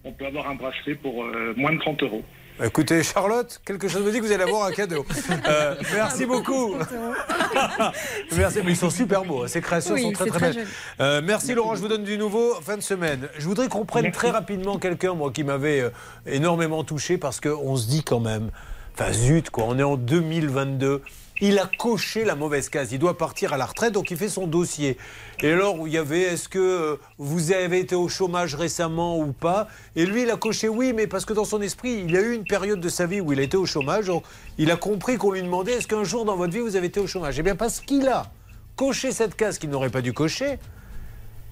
On 0.08 0.14
peut 0.14 0.26
avoir 0.26 0.50
un 0.50 0.56
bracelet 0.56 0.96
pour 0.96 1.22
euh, 1.26 1.54
moins 1.58 1.74
de 1.74 1.80
30 1.80 2.02
euros. 2.04 2.24
Écoutez, 2.64 3.04
Charlotte, 3.04 3.60
quelque 3.66 3.90
chose 3.90 4.04
me 4.04 4.12
dit 4.12 4.20
que 4.20 4.24
vous 4.24 4.32
allez 4.32 4.44
avoir 4.44 4.66
un 4.66 4.72
cadeau. 4.72 5.06
Euh, 5.48 5.76
merci 5.94 6.26
beaucoup. 6.26 6.76
merci, 8.38 8.60
mais 8.64 8.72
ils 8.72 8.78
sont 8.78 8.90
super 8.90 9.24
beaux. 9.26 9.44
hein. 9.44 9.48
Ces 9.48 9.62
créations 9.62 9.94
Oui, 9.94 10.04
sont 10.04 10.12
très 10.14 10.26
très 10.28 10.40
très 10.40 10.54
belles. 10.54 10.68
Euh, 11.00 11.22
merci 11.24 11.54
Laurent, 11.54 11.76
je 11.76 11.82
vous 11.82 11.88
donne 11.88 12.04
du 12.04 12.18
nouveau 12.18 12.54
fin 12.62 12.78
de 12.78 12.82
semaine. 12.82 13.28
Je 13.38 13.46
voudrais 13.46 13.68
qu'on 13.68 13.86
prenne 13.86 14.12
très 14.12 14.30
rapidement 14.32 14.78
quelqu'un, 14.78 15.14
moi, 15.14 15.32
qui 15.32 15.44
m'avait 15.44 15.82
euh, 15.82 15.90
énormément 16.26 16.84
touché 16.84 17.18
parce 17.18 17.40
qu'on 17.40 17.76
se 17.76 17.88
dit 17.88 18.04
quand 18.04 18.20
même, 18.22 18.50
enfin 18.94 19.12
zut 19.12 19.50
quoi, 19.50 19.66
on 19.68 19.78
est 19.78 19.84
en 19.84 19.98
2022. 19.98 21.02
Il 21.40 21.60
a 21.60 21.70
coché 21.78 22.26
la 22.26 22.36
mauvaise 22.36 22.68
case. 22.70 22.92
Il 22.92 23.00
doit 23.00 23.18
partir 23.18 23.54
à 23.54 23.58
la 23.58 23.66
retraite, 23.66 23.94
donc 23.94 24.10
il 24.10 24.18
fait 24.18 24.30
son 24.30 24.48
dossier. 24.48 24.98
Et 25.44 25.52
alors, 25.52 25.88
il 25.88 25.94
y 25.94 25.98
avait, 25.98 26.22
est-ce 26.22 26.50
que 26.50 26.58
euh, 26.58 26.96
vous 27.20 27.52
avez 27.52 27.80
été 27.80 27.94
au 27.94 28.08
chômage 28.08 28.56
récemment 28.56 29.20
ou 29.20 29.34
pas? 29.34 29.68
Et 29.96 30.08
lui, 30.08 30.24
il 30.24 30.32
a 30.32 30.38
coché 30.38 30.68
oui, 30.68 30.94
mais 30.94 31.06
parce 31.06 31.26
que 31.26 31.34
dans 31.34 31.46
son 31.46 31.62
esprit, 31.62 32.02
il 32.04 32.12
y 32.12 32.18
a 32.18 32.22
eu 32.22 32.34
une 32.34 32.44
période 32.44 32.80
de 32.80 32.90
sa 32.90 33.06
vie 33.06 33.22
où 33.22 33.34
il 33.34 33.40
a 33.40 33.44
été 33.44 33.56
au 33.56 33.68
chômage. 33.68 34.08
Donc, 34.08 34.24
il 34.58 34.72
a 34.72 34.78
compris 34.78 35.18
qu'on 35.18 35.32
lui 35.32 35.44
demandait 35.44 35.74
est-ce 35.74 35.88
qu'un 35.88 36.04
jour 36.04 36.26
dans 36.26 36.36
votre 36.36 36.54
vie 36.54 36.60
vous 36.60 36.76
avez 36.76 36.88
été 36.88 37.00
au 37.00 37.08
chômage? 37.08 37.38
Eh 37.38 37.44
bien, 37.44 37.56
parce 37.56 37.82
qu'il 37.82 38.08
a 38.08 38.32
coché 38.76 39.12
cette 39.12 39.36
case 39.36 39.60
qu'il 39.60 39.70
n'aurait 39.70 39.92
pas 39.92 40.02
dû 40.02 40.14
cocher, 40.14 40.58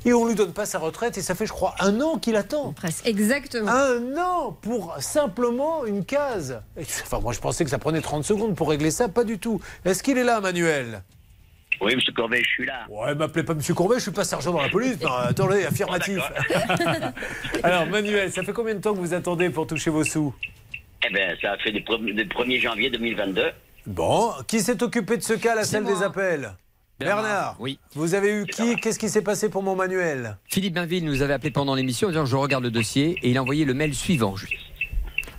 et 0.06 0.14
on 0.14 0.26
lui 0.26 0.36
donne 0.36 0.54
pas 0.54 0.66
sa 0.66 0.80
retraite, 0.80 1.18
et 1.18 1.22
ça 1.22 1.36
fait, 1.36 1.46
je 1.46 1.52
crois, 1.52 1.76
un 1.80 2.00
an 2.00 2.18
qu'il 2.18 2.36
attend. 2.36 2.74
Presque. 2.74 3.06
Exactement. 3.08 3.72
Un 3.72 4.18
an 4.18 4.58
pour 4.62 4.96
simplement 5.00 5.86
une 5.86 6.06
case. 6.06 6.62
Enfin, 6.80 7.20
moi, 7.20 7.34
je 7.34 7.40
pensais 7.40 7.64
que 7.64 7.70
ça 7.70 7.80
prenait 7.80 8.02
30 8.02 8.24
secondes 8.24 8.56
pour 8.56 8.70
régler 8.70 8.92
ça, 8.92 9.10
pas 9.10 9.24
du 9.24 9.40
tout. 9.40 9.60
Est-ce 9.84 10.04
qu'il 10.04 10.18
est 10.18 10.24
là, 10.24 10.40
Manuel? 10.40 11.02
Oui, 11.82 11.96
monsieur 11.96 12.14
Courbet, 12.14 12.42
je 12.42 12.50
suis 12.50 12.66
là. 12.66 12.86
Ouais, 12.90 13.14
m'appelez 13.16 13.44
pas 13.44 13.54
Monsieur 13.54 13.74
Courbet, 13.74 13.96
je 13.96 14.04
suis 14.04 14.12
pas 14.12 14.24
sergent 14.24 14.54
dans 14.54 14.62
la 14.62 14.70
police. 14.70 15.02
Non, 15.02 15.12
attendez, 15.12 15.66
affirmatif. 15.68 16.20
Alors, 17.64 17.86
Manuel, 17.88 18.32
ça 18.32 18.44
fait 18.44 18.54
combien 18.54 18.76
de 18.76 18.80
temps 18.80 18.94
que 18.94 19.00
vous 19.00 19.14
attendez 19.14 19.50
pour 19.50 19.68
toucher 19.68 19.90
vos 19.90 20.04
sous? 20.04 20.34
Eh 21.08 21.14
bien, 21.14 21.36
ça 21.42 21.52
a 21.54 21.58
fait 21.58 21.72
du 21.72 21.82
1er 21.82 22.62
janvier 22.62 22.90
2022. 22.90 23.52
Bon, 23.88 24.32
qui 24.48 24.62
s'est 24.62 24.82
occupé 24.82 25.18
de 25.18 25.22
ce 25.22 25.34
cas 25.34 25.52
à 25.52 25.56
la 25.56 25.64
salle 25.64 25.86
des 25.86 26.02
appels? 26.02 26.56
Bernard, 27.00 27.58
oui. 27.60 27.78
vous 27.94 28.14
avez 28.14 28.32
eu 28.42 28.46
qui? 28.46 28.78
Qu'est-ce 28.78 28.98
qui 29.00 29.10
s'est 29.10 29.22
passé 29.22 29.50
pour 29.50 29.62
mon 29.62 29.76
Manuel? 29.76 30.38
Philippe 30.46 30.76
Bainville 30.76 31.04
nous 31.04 31.22
avait 31.22 31.34
appelé 31.34 31.52
pendant 31.52 31.76
l'émission 31.76 32.08
en 32.08 32.12
disant 32.12 32.26
je 32.26 32.36
regarde 32.38 32.64
le 32.64 32.72
dossier 32.72 33.18
et 33.22 33.30
il 33.32 33.38
a 33.38 33.42
envoyé 33.42 33.66
le 33.66 33.74
mail 33.74 33.94
suivant. 33.94 34.36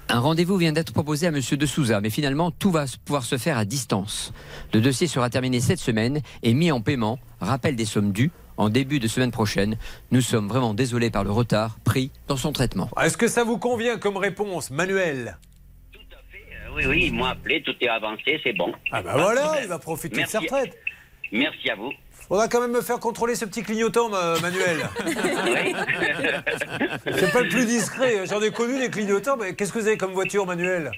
Un 0.08 0.20
rendez-vous 0.20 0.58
vient 0.58 0.72
d'être 0.72 0.92
proposé 0.92 1.26
à 1.26 1.30
Monsieur 1.30 1.56
de 1.56 1.64
Souza, 1.64 2.02
mais 2.02 2.10
finalement 2.10 2.50
tout 2.50 2.70
va 2.70 2.84
pouvoir 3.06 3.24
se 3.24 3.38
faire 3.38 3.56
à 3.56 3.64
distance. 3.64 4.34
Le 4.74 4.82
dossier 4.82 5.06
sera 5.06 5.30
terminé 5.30 5.60
cette 5.60 5.78
semaine 5.78 6.20
et 6.42 6.52
mis 6.52 6.70
en 6.70 6.82
paiement. 6.82 7.18
Rappel 7.40 7.74
des 7.74 7.86
sommes 7.86 8.12
dues 8.12 8.30
en 8.58 8.68
début 8.68 8.98
de 9.00 9.08
semaine 9.08 9.30
prochaine. 9.30 9.78
Nous 10.10 10.20
sommes 10.20 10.48
vraiment 10.48 10.74
désolés 10.74 11.10
par 11.10 11.24
le 11.24 11.30
retard 11.30 11.78
pris 11.84 12.10
dans 12.28 12.36
son 12.36 12.52
traitement. 12.52 12.90
Est-ce 13.02 13.16
que 13.16 13.28
ça 13.28 13.44
vous 13.44 13.56
convient 13.58 13.96
comme 13.96 14.18
réponse, 14.18 14.70
Manuel? 14.70 15.38
Euh, 15.94 15.98
Oui, 16.76 16.84
oui, 16.86 17.04
ils 17.06 17.14
m'ont 17.14 17.24
appelé, 17.24 17.62
tout 17.62 17.74
est 17.80 17.88
avancé, 17.88 18.38
c'est 18.44 18.52
bon. 18.52 18.72
Ah 18.92 19.00
bah 19.00 19.14
voilà, 19.16 19.62
il 19.62 19.68
va 19.68 19.78
profiter 19.78 20.16
Merci. 20.18 20.36
de 20.36 20.46
sa 20.48 20.56
retraite. 20.56 20.76
Merci 21.32 21.70
à 21.70 21.74
vous. 21.76 21.92
Faudra 22.28 22.48
quand 22.48 22.60
même 22.60 22.72
me 22.72 22.80
faire 22.80 22.98
contrôler 22.98 23.34
ce 23.36 23.44
petit 23.44 23.62
clignotant, 23.62 24.08
ma- 24.08 24.38
Manuel. 24.40 24.88
C'est 27.04 27.32
pas 27.32 27.40
le 27.42 27.48
plus 27.48 27.66
discret. 27.66 28.26
J'en 28.26 28.40
ai 28.42 28.50
connu 28.50 28.78
des 28.78 28.90
clignotants, 28.90 29.36
mais 29.36 29.54
qu'est-ce 29.54 29.72
que 29.72 29.78
vous 29.78 29.86
avez 29.86 29.96
comme 29.96 30.12
voiture, 30.12 30.44
Manuel? 30.46 30.90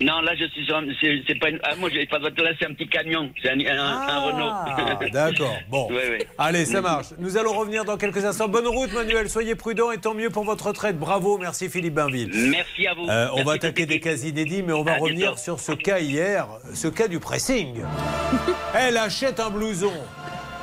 Non, 0.00 0.20
là, 0.20 0.32
je 0.36 0.44
suis 0.50 0.64
sur 0.64 0.76
un- 0.76 0.84
c'est 1.26 1.34
pas 1.40 1.48
une... 1.50 1.58
ah, 1.64 1.74
moi, 1.76 1.90
j'ai 1.92 2.06
pas 2.06 2.16
de 2.18 2.22
voiture, 2.22 2.44
là, 2.44 2.50
c'est 2.58 2.66
un 2.66 2.72
petit 2.72 2.86
camion. 2.88 3.32
C'est 3.42 3.50
un, 3.50 3.58
un- 3.58 3.78
un 3.78 4.06
Ah, 4.08 4.20
Renault. 4.20 5.10
D'accord, 5.12 5.56
bon. 5.68 5.88
Oui, 5.90 5.96
oui. 6.10 6.18
Allez, 6.38 6.64
ça 6.66 6.80
marche. 6.80 7.06
Nous 7.18 7.36
allons 7.36 7.52
revenir 7.52 7.84
dans 7.84 7.96
quelques 7.96 8.24
instants. 8.24 8.46
Bonne 8.48 8.68
route, 8.68 8.92
Manuel. 8.92 9.28
Soyez 9.28 9.56
prudent 9.56 9.90
et 9.90 9.98
tant 9.98 10.14
mieux 10.14 10.30
pour 10.30 10.44
votre 10.44 10.68
retraite. 10.68 10.96
Bravo, 10.98 11.38
merci 11.38 11.68
Philippe 11.68 11.94
Bainville. 11.94 12.30
Merci 12.32 12.86
à 12.86 12.94
vous. 12.94 13.08
Euh, 13.08 13.26
on 13.32 13.36
Merci 13.38 13.44
va 13.48 13.52
attaquer 13.54 13.86
des 13.86 13.98
cas 13.98 14.14
inédits, 14.14 14.62
mais 14.62 14.72
on 14.72 14.84
va 14.84 14.92
À 14.92 14.98
revenir 14.98 15.32
bientôt. 15.32 15.36
sur 15.38 15.58
ce 15.58 15.72
cas 15.72 15.98
hier, 15.98 16.46
ce 16.74 16.86
cas 16.86 17.08
du 17.08 17.18
pressing. 17.18 17.82
Elle 18.74 18.96
achète 18.98 19.40
un 19.40 19.50
blouson. 19.50 19.92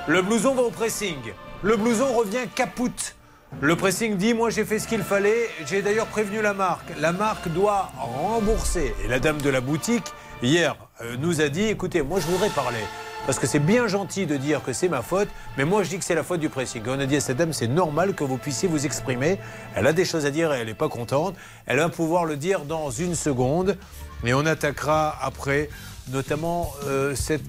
Le 0.07 0.21
blouson 0.21 0.53
va 0.55 0.61
au 0.61 0.71
pressing. 0.71 1.17
Le 1.61 1.75
blouson 1.75 2.13
revient 2.13 2.47
capoute. 2.55 3.14
Le 3.61 3.75
pressing 3.75 4.17
dit 4.17 4.33
Moi, 4.33 4.49
j'ai 4.49 4.65
fait 4.65 4.79
ce 4.79 4.87
qu'il 4.87 5.01
fallait. 5.01 5.49
J'ai 5.65 5.81
d'ailleurs 5.81 6.07
prévenu 6.07 6.41
la 6.41 6.53
marque. 6.53 6.91
La 6.99 7.11
marque 7.11 7.47
doit 7.49 7.91
rembourser. 7.97 8.93
Et 9.03 9.07
la 9.07 9.19
dame 9.19 9.41
de 9.41 9.49
la 9.49 9.61
boutique, 9.61 10.05
hier, 10.43 10.75
euh, 11.01 11.15
nous 11.19 11.41
a 11.41 11.49
dit 11.49 11.63
Écoutez, 11.63 12.01
moi, 12.01 12.19
je 12.19 12.27
voudrais 12.27 12.49
parler. 12.49 12.83
Parce 13.25 13.39
que 13.39 13.47
c'est 13.47 13.59
bien 13.59 13.87
gentil 13.87 14.27
de 14.27 14.37
dire 14.37 14.61
que 14.61 14.71
c'est 14.71 14.87
ma 14.87 15.01
faute, 15.01 15.29
mais 15.57 15.65
moi 15.65 15.81
je 15.81 15.89
dis 15.89 15.97
que 15.97 16.03
c'est 16.03 16.13
la 16.13 16.21
faute 16.21 16.39
du 16.39 16.49
pressing. 16.49 16.83
On 16.85 16.99
a 16.99 17.07
dit 17.07 17.15
à 17.15 17.19
cette 17.19 17.37
dame, 17.37 17.53
c'est 17.53 17.67
normal 17.67 18.13
que 18.13 18.23
vous 18.23 18.37
puissiez 18.37 18.69
vous 18.69 18.85
exprimer. 18.85 19.39
Elle 19.75 19.87
a 19.87 19.93
des 19.93 20.05
choses 20.05 20.27
à 20.27 20.29
dire 20.29 20.53
et 20.53 20.59
elle 20.59 20.67
n'est 20.67 20.75
pas 20.75 20.89
contente. 20.89 21.35
Elle 21.65 21.77
va 21.77 21.89
pouvoir 21.89 22.25
le 22.25 22.37
dire 22.37 22.65
dans 22.65 22.91
une 22.91 23.15
seconde. 23.15 23.77
Et 24.23 24.35
on 24.35 24.45
attaquera 24.45 25.17
après, 25.23 25.69
notamment 26.11 26.71
euh, 26.85 27.15
cette, 27.15 27.45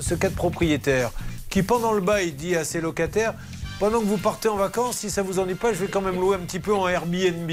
ce 0.00 0.14
cas 0.14 0.28
de 0.28 0.36
propriétaire 0.36 1.10
qui, 1.50 1.64
pendant 1.64 1.92
le 1.92 2.00
bail, 2.00 2.30
dit 2.30 2.54
à 2.54 2.62
ses 2.62 2.80
locataires 2.80 3.34
Pendant 3.78 4.00
que 4.00 4.06
vous 4.06 4.18
partez 4.18 4.48
en 4.48 4.56
vacances, 4.56 4.96
si 4.96 5.10
ça 5.10 5.22
vous 5.22 5.38
ennuie 5.38 5.54
pas, 5.54 5.72
je 5.72 5.78
vais 5.78 5.86
quand 5.86 6.00
même 6.00 6.16
louer 6.16 6.34
un 6.34 6.40
petit 6.40 6.58
peu 6.58 6.74
en 6.74 6.88
Airbnb. 6.88 7.50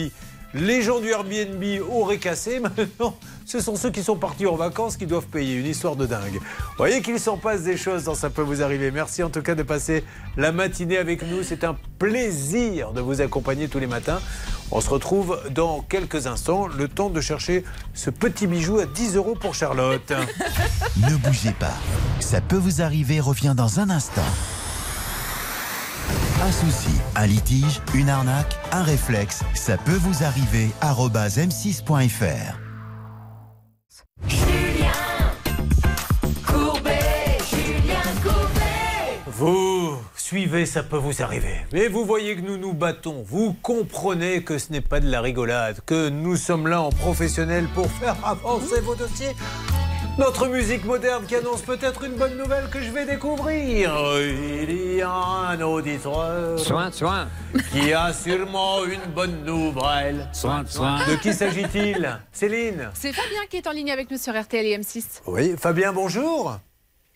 Les 0.55 0.81
gens 0.81 0.99
du 0.99 1.09
Airbnb 1.09 1.63
auraient 1.91 2.17
cassé, 2.17 2.59
maintenant, 2.61 3.15
ce 3.45 3.59
sont 3.59 3.75
ceux 3.75 3.91
qui 3.91 4.01
sont 4.01 4.15
partis 4.15 4.47
en 4.47 4.55
vacances 4.55 4.97
qui 4.97 5.05
doivent 5.05 5.27
payer. 5.27 5.55
Une 5.55 5.67
histoire 5.67 5.95
de 5.95 6.07
dingue. 6.07 6.39
Vous 6.39 6.77
voyez 6.77 7.03
qu'il 7.03 7.19
s'en 7.19 7.37
passe 7.37 7.61
des 7.61 7.77
choses 7.77 8.05
dans 8.05 8.15
Ça 8.15 8.31
peut 8.31 8.41
vous 8.41 8.63
arriver. 8.63 8.89
Merci 8.89 9.21
en 9.21 9.29
tout 9.29 9.43
cas 9.43 9.53
de 9.53 9.61
passer 9.61 10.03
la 10.35 10.51
matinée 10.51 10.97
avec 10.97 11.21
nous. 11.21 11.43
C'est 11.43 11.63
un 11.63 11.75
plaisir 11.99 12.91
de 12.91 13.01
vous 13.01 13.21
accompagner 13.21 13.67
tous 13.67 13.79
les 13.79 13.87
matins. 13.87 14.19
On 14.71 14.81
se 14.81 14.89
retrouve 14.89 15.39
dans 15.51 15.81
quelques 15.81 16.25
instants, 16.25 16.65
le 16.65 16.87
temps 16.87 17.11
de 17.11 17.21
chercher 17.21 17.63
ce 17.93 18.09
petit 18.09 18.47
bijou 18.47 18.79
à 18.79 18.85
10 18.87 19.15
euros 19.15 19.35
pour 19.35 19.53
Charlotte. 19.53 20.11
Ne 20.97 21.17
bougez 21.17 21.51
pas. 21.51 21.73
Ça 22.21 22.39
peut 22.39 22.55
vous 22.55 22.81
arriver 22.81 23.19
revient 23.19 23.53
dans 23.55 23.81
un 23.81 23.89
instant. 23.89 24.23
Un 26.43 26.51
souci, 26.51 26.95
un 27.15 27.25
litige, 27.27 27.81
une 27.93 28.09
arnaque, 28.09 28.55
un 28.71 28.83
réflexe, 28.83 29.43
ça 29.53 29.77
peut 29.77 29.97
vous 29.97 30.23
arriver. 30.23 30.69
arobase 30.81 31.37
m6.fr. 31.37 32.59
Vous 39.37 39.97
suivez, 40.15 40.65
ça 40.65 40.81
peut 40.81 40.97
vous 40.97 41.21
arriver. 41.21 41.65
Mais 41.73 41.87
vous 41.87 42.05
voyez 42.05 42.35
que 42.35 42.41
nous 42.41 42.57
nous 42.57 42.73
battons. 42.73 43.23
Vous 43.27 43.53
comprenez 43.61 44.43
que 44.43 44.57
ce 44.57 44.71
n'est 44.71 44.81
pas 44.81 44.99
de 44.99 45.09
la 45.09 45.21
rigolade, 45.21 45.81
que 45.85 46.09
nous 46.09 46.37
sommes 46.37 46.67
là 46.67 46.81
en 46.81 46.89
professionnel 46.89 47.67
pour 47.75 47.91
faire 47.91 48.15
avancer 48.23 48.79
vos 48.81 48.95
dossiers. 48.95 49.35
Notre 50.17 50.47
musique 50.47 50.85
moderne 50.85 51.25
qui 51.25 51.35
annonce 51.35 51.61
peut-être 51.61 52.05
une 52.05 52.13
bonne 52.13 52.37
nouvelle 52.37 52.69
que 52.69 52.81
je 52.81 52.89
vais 52.89 53.05
découvrir. 53.05 53.91
Il 54.17 54.95
y 54.95 55.01
a 55.01 55.11
un 55.11 55.59
auditeur. 55.59 56.57
Soin, 56.57 56.89
soin. 56.89 57.27
Qui 57.73 57.91
a 57.91 58.13
sûrement 58.13 58.85
une 58.85 59.11
bonne 59.13 59.43
nouvelle. 59.43 60.29
Soin, 60.31 60.63
soin. 60.65 60.99
De 61.05 61.15
qui 61.17 61.33
s'agit-il? 61.33 62.17
Céline? 62.31 62.91
C'est 62.93 63.11
Fabien 63.11 63.41
qui 63.49 63.57
est 63.57 63.67
en 63.67 63.71
ligne 63.71 63.91
avec 63.91 64.09
nous 64.09 64.17
sur 64.17 64.39
RTL 64.39 64.65
et 64.65 64.77
M6. 64.77 65.21
Oui, 65.27 65.53
Fabien, 65.57 65.91
bonjour. 65.91 66.59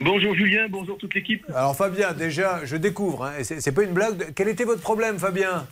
Bonjour 0.01 0.33
Julien, 0.33 0.67
bonjour 0.69 0.97
toute 0.97 1.13
l'équipe. 1.13 1.45
Alors 1.53 1.75
Fabien, 1.75 2.13
déjà, 2.13 2.61
je 2.65 2.75
découvre, 2.75 3.25
hein, 3.25 3.33
c'est 3.43 3.71
pas 3.71 3.83
une 3.83 3.91
blague. 3.91 4.33
Quel 4.33 4.47
était 4.47 4.63
votre 4.63 4.81
problème, 4.81 5.19
Fabien? 5.19 5.67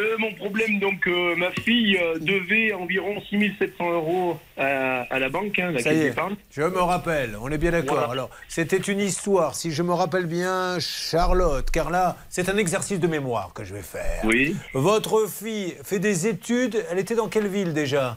Euh, 0.00 0.16
mon 0.18 0.32
problème, 0.34 0.78
donc, 0.78 1.06
euh, 1.06 1.36
ma 1.36 1.50
fille 1.50 1.98
euh, 1.98 2.18
devait 2.18 2.72
environ 2.72 3.20
6700 3.28 3.92
euros 3.92 4.38
à, 4.56 5.02
à 5.02 5.18
la 5.18 5.28
banque, 5.28 5.58
hein, 5.58 5.72
la 5.72 5.80
Ça 5.80 5.92
y 5.92 6.00
est, 6.00 6.14
je 6.50 6.62
me 6.62 6.80
rappelle, 6.80 7.36
on 7.40 7.50
est 7.50 7.58
bien 7.58 7.72
d'accord. 7.72 7.98
Voilà. 7.98 8.12
Alors, 8.12 8.30
c'était 8.48 8.78
une 8.78 9.00
histoire, 9.00 9.54
si 9.54 9.72
je 9.72 9.82
me 9.82 9.92
rappelle 9.92 10.26
bien, 10.26 10.78
Charlotte, 10.78 11.70
car 11.70 11.90
là, 11.90 12.16
c'est 12.28 12.48
un 12.48 12.56
exercice 12.56 12.98
de 12.98 13.06
mémoire 13.06 13.52
que 13.52 13.64
je 13.64 13.74
vais 13.74 13.82
faire. 13.82 14.22
Oui. 14.24 14.56
Votre 14.72 15.28
fille 15.28 15.76
fait 15.84 15.98
des 15.98 16.26
études, 16.26 16.82
elle 16.90 16.98
était 16.98 17.14
dans 17.14 17.28
quelle 17.28 17.48
ville 17.48 17.74
déjà? 17.74 18.16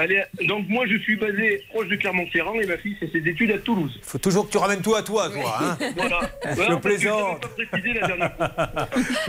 Allez, 0.00 0.22
donc 0.48 0.66
moi 0.66 0.86
je 0.86 0.96
suis 0.96 1.14
basé 1.16 1.62
proche 1.68 1.86
de 1.88 1.96
Clermont-Ferrand 1.96 2.54
et 2.54 2.64
ma 2.64 2.78
fille 2.78 2.94
fait 2.94 3.10
ses 3.12 3.18
études 3.18 3.50
à 3.50 3.58
Toulouse. 3.58 3.92
Il 3.96 4.02
faut 4.02 4.16
toujours 4.16 4.46
que 4.46 4.50
tu 4.52 4.56
ramènes 4.56 4.80
tout 4.80 4.94
à 4.94 5.02
toi, 5.02 5.28
toi. 5.28 5.58
Hein 5.60 5.76
Voilà. 5.94 6.20
Je 6.42 6.54
Voilà, 6.54 6.70
parce 6.70 6.82
que 6.82 6.88
plaisante. 6.88 7.38
j'avais 7.42 7.66
pas 7.66 7.78
précisé 7.78 8.00
la 8.00 8.06
dernière 8.06 8.34
fois. 8.34 8.50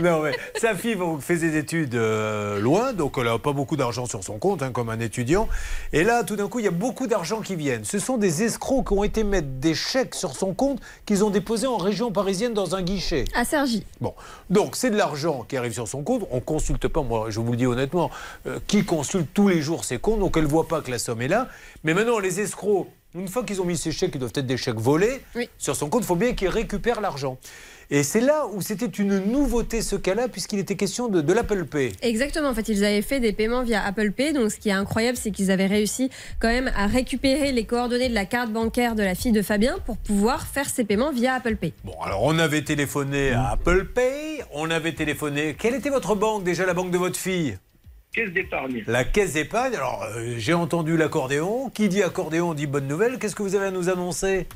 non, 0.00 0.22
mais 0.22 0.32
sa 0.54 0.74
fille 0.74 0.96
fait 1.20 1.36
des 1.36 1.58
études 1.58 1.94
euh, 1.94 2.58
loin, 2.58 2.94
donc 2.94 3.16
elle 3.18 3.24
n'a 3.24 3.38
pas 3.38 3.52
beaucoup 3.52 3.76
d'argent 3.76 4.06
sur 4.06 4.24
son 4.24 4.38
compte, 4.38 4.62
hein, 4.62 4.70
comme 4.72 4.88
un 4.88 4.98
étudiant. 4.98 5.46
Et 5.92 6.04
là, 6.04 6.24
tout 6.24 6.36
d'un 6.36 6.48
coup, 6.48 6.58
il 6.58 6.64
y 6.64 6.68
a 6.68 6.70
beaucoup 6.70 7.06
d'argent 7.06 7.42
qui 7.42 7.54
viennent. 7.54 7.84
Ce 7.84 7.98
sont 7.98 8.16
des 8.16 8.42
escrocs 8.42 8.86
qui 8.88 8.94
ont 8.94 9.04
été 9.04 9.24
mettre 9.24 9.48
des 9.48 9.74
chèques 9.74 10.14
sur 10.14 10.34
son 10.34 10.54
compte 10.54 10.80
qu'ils 11.04 11.22
ont 11.22 11.28
déposés 11.28 11.66
en 11.66 11.76
région 11.76 12.12
parisienne 12.12 12.54
dans 12.54 12.76
un 12.76 12.80
guichet. 12.80 13.26
À 13.34 13.44
Sergi. 13.44 13.84
Bon, 14.00 14.14
donc 14.48 14.74
c'est 14.74 14.90
de 14.90 14.96
l'argent 14.96 15.44
qui 15.46 15.58
arrive 15.58 15.74
sur 15.74 15.86
son 15.86 16.02
compte. 16.02 16.26
On 16.30 16.40
consulte 16.40 16.88
pas, 16.88 17.02
moi, 17.02 17.26
je 17.28 17.40
vous 17.40 17.50
le 17.50 17.58
dis 17.58 17.66
honnêtement, 17.66 18.10
euh, 18.46 18.58
qui 18.66 18.86
consulte 18.86 19.28
tous 19.34 19.48
les 19.48 19.60
jours 19.60 19.84
ses 19.84 19.98
comptes, 19.98 20.20
donc 20.20 20.38
elle 20.38 20.46
voit 20.46 20.61
pas 20.66 20.80
que 20.80 20.90
la 20.90 20.98
somme 20.98 21.22
est 21.22 21.28
là. 21.28 21.48
Mais 21.84 21.94
maintenant, 21.94 22.18
les 22.18 22.40
escrocs, 22.40 22.88
une 23.14 23.28
fois 23.28 23.44
qu'ils 23.44 23.60
ont 23.60 23.66
mis 23.66 23.76
ces 23.76 23.92
chèques, 23.92 24.12
qui 24.12 24.18
doivent 24.18 24.32
être 24.34 24.46
des 24.46 24.56
chèques 24.56 24.78
volés, 24.78 25.20
sur 25.58 25.76
son 25.76 25.88
compte, 25.88 26.02
il 26.02 26.06
faut 26.06 26.16
bien 26.16 26.34
qu'ils 26.34 26.48
récupèrent 26.48 27.00
l'argent. 27.00 27.38
Et 27.90 28.04
c'est 28.04 28.22
là 28.22 28.46
où 28.46 28.62
c'était 28.62 28.86
une 28.86 29.18
nouveauté 29.18 29.82
ce 29.82 29.96
cas-là, 29.96 30.28
puisqu'il 30.28 30.58
était 30.58 30.76
question 30.76 31.08
de, 31.08 31.20
de 31.20 31.32
l'Apple 31.34 31.66
Pay. 31.66 31.92
Exactement, 32.00 32.48
en 32.48 32.54
fait, 32.54 32.70
ils 32.70 32.84
avaient 32.84 33.02
fait 33.02 33.20
des 33.20 33.34
paiements 33.34 33.64
via 33.64 33.84
Apple 33.84 34.12
Pay. 34.12 34.32
Donc, 34.32 34.50
ce 34.50 34.56
qui 34.56 34.70
est 34.70 34.72
incroyable, 34.72 35.18
c'est 35.18 35.30
qu'ils 35.30 35.50
avaient 35.50 35.66
réussi 35.66 36.08
quand 36.40 36.48
même 36.48 36.72
à 36.74 36.86
récupérer 36.86 37.52
les 37.52 37.64
coordonnées 37.66 38.08
de 38.08 38.14
la 38.14 38.24
carte 38.24 38.50
bancaire 38.50 38.94
de 38.94 39.02
la 39.02 39.14
fille 39.14 39.32
de 39.32 39.42
Fabien 39.42 39.76
pour 39.84 39.98
pouvoir 39.98 40.46
faire 40.46 40.70
ses 40.70 40.84
paiements 40.84 41.12
via 41.12 41.34
Apple 41.34 41.56
Pay. 41.56 41.74
Bon, 41.84 41.92
alors 42.02 42.22
on 42.22 42.38
avait 42.38 42.62
téléphoné 42.62 43.32
à 43.32 43.50
Apple 43.50 43.84
Pay, 43.94 44.42
on 44.54 44.70
avait 44.70 44.94
téléphoné. 44.94 45.54
Quelle 45.58 45.74
était 45.74 45.90
votre 45.90 46.14
banque 46.14 46.44
déjà, 46.44 46.64
la 46.64 46.72
banque 46.72 46.92
de 46.92 46.98
votre 46.98 47.18
fille? 47.18 47.58
Caisse 48.12 48.30
d'épargne. 48.34 48.84
La 48.88 49.04
caisse 49.04 49.32
d'épargne. 49.32 49.74
Alors, 49.74 50.04
euh, 50.16 50.34
j'ai 50.36 50.52
entendu 50.52 50.98
l'accordéon. 50.98 51.70
Qui 51.70 51.88
dit 51.88 52.02
accordéon 52.02 52.52
dit 52.52 52.66
bonne 52.66 52.86
nouvelle. 52.86 53.18
Qu'est-ce 53.18 53.34
que 53.34 53.42
vous 53.42 53.54
avez 53.54 53.66
à 53.66 53.70
nous 53.70 53.88
annoncer? 53.88 54.46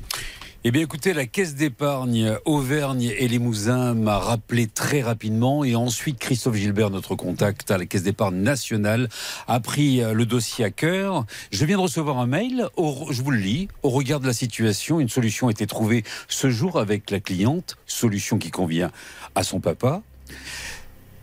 Eh 0.63 0.69
bien, 0.69 0.83
écoutez, 0.83 1.11
la 1.13 1.25
caisse 1.25 1.55
d'épargne 1.55 2.37
Auvergne 2.45 3.11
et 3.17 3.27
Limousin 3.27 3.95
m'a 3.95 4.19
rappelé 4.19 4.67
très 4.67 5.01
rapidement. 5.01 5.63
Et 5.63 5.75
ensuite, 5.75 6.19
Christophe 6.19 6.55
Gilbert, 6.55 6.91
notre 6.91 7.15
contact 7.15 7.71
à 7.71 7.79
la 7.79 7.87
caisse 7.87 8.03
d'épargne 8.03 8.35
nationale, 8.35 9.09
a 9.47 9.59
pris 9.59 10.03
euh, 10.03 10.13
le 10.13 10.27
dossier 10.27 10.63
à 10.63 10.69
cœur. 10.69 11.25
Je 11.51 11.65
viens 11.65 11.77
de 11.77 11.81
recevoir 11.81 12.19
un 12.19 12.27
mail. 12.27 12.67
Au- 12.75 13.07
je 13.11 13.23
vous 13.23 13.31
le 13.31 13.39
lis. 13.39 13.69
Au 13.81 13.89
regard 13.89 14.19
de 14.19 14.27
la 14.27 14.33
situation, 14.33 14.99
une 14.99 15.09
solution 15.09 15.47
a 15.47 15.51
été 15.51 15.65
trouvée 15.65 16.03
ce 16.27 16.51
jour 16.51 16.77
avec 16.77 17.09
la 17.09 17.19
cliente. 17.19 17.75
Solution 17.87 18.37
qui 18.37 18.51
convient 18.51 18.91
à 19.33 19.41
son 19.41 19.59
papa. 19.59 20.03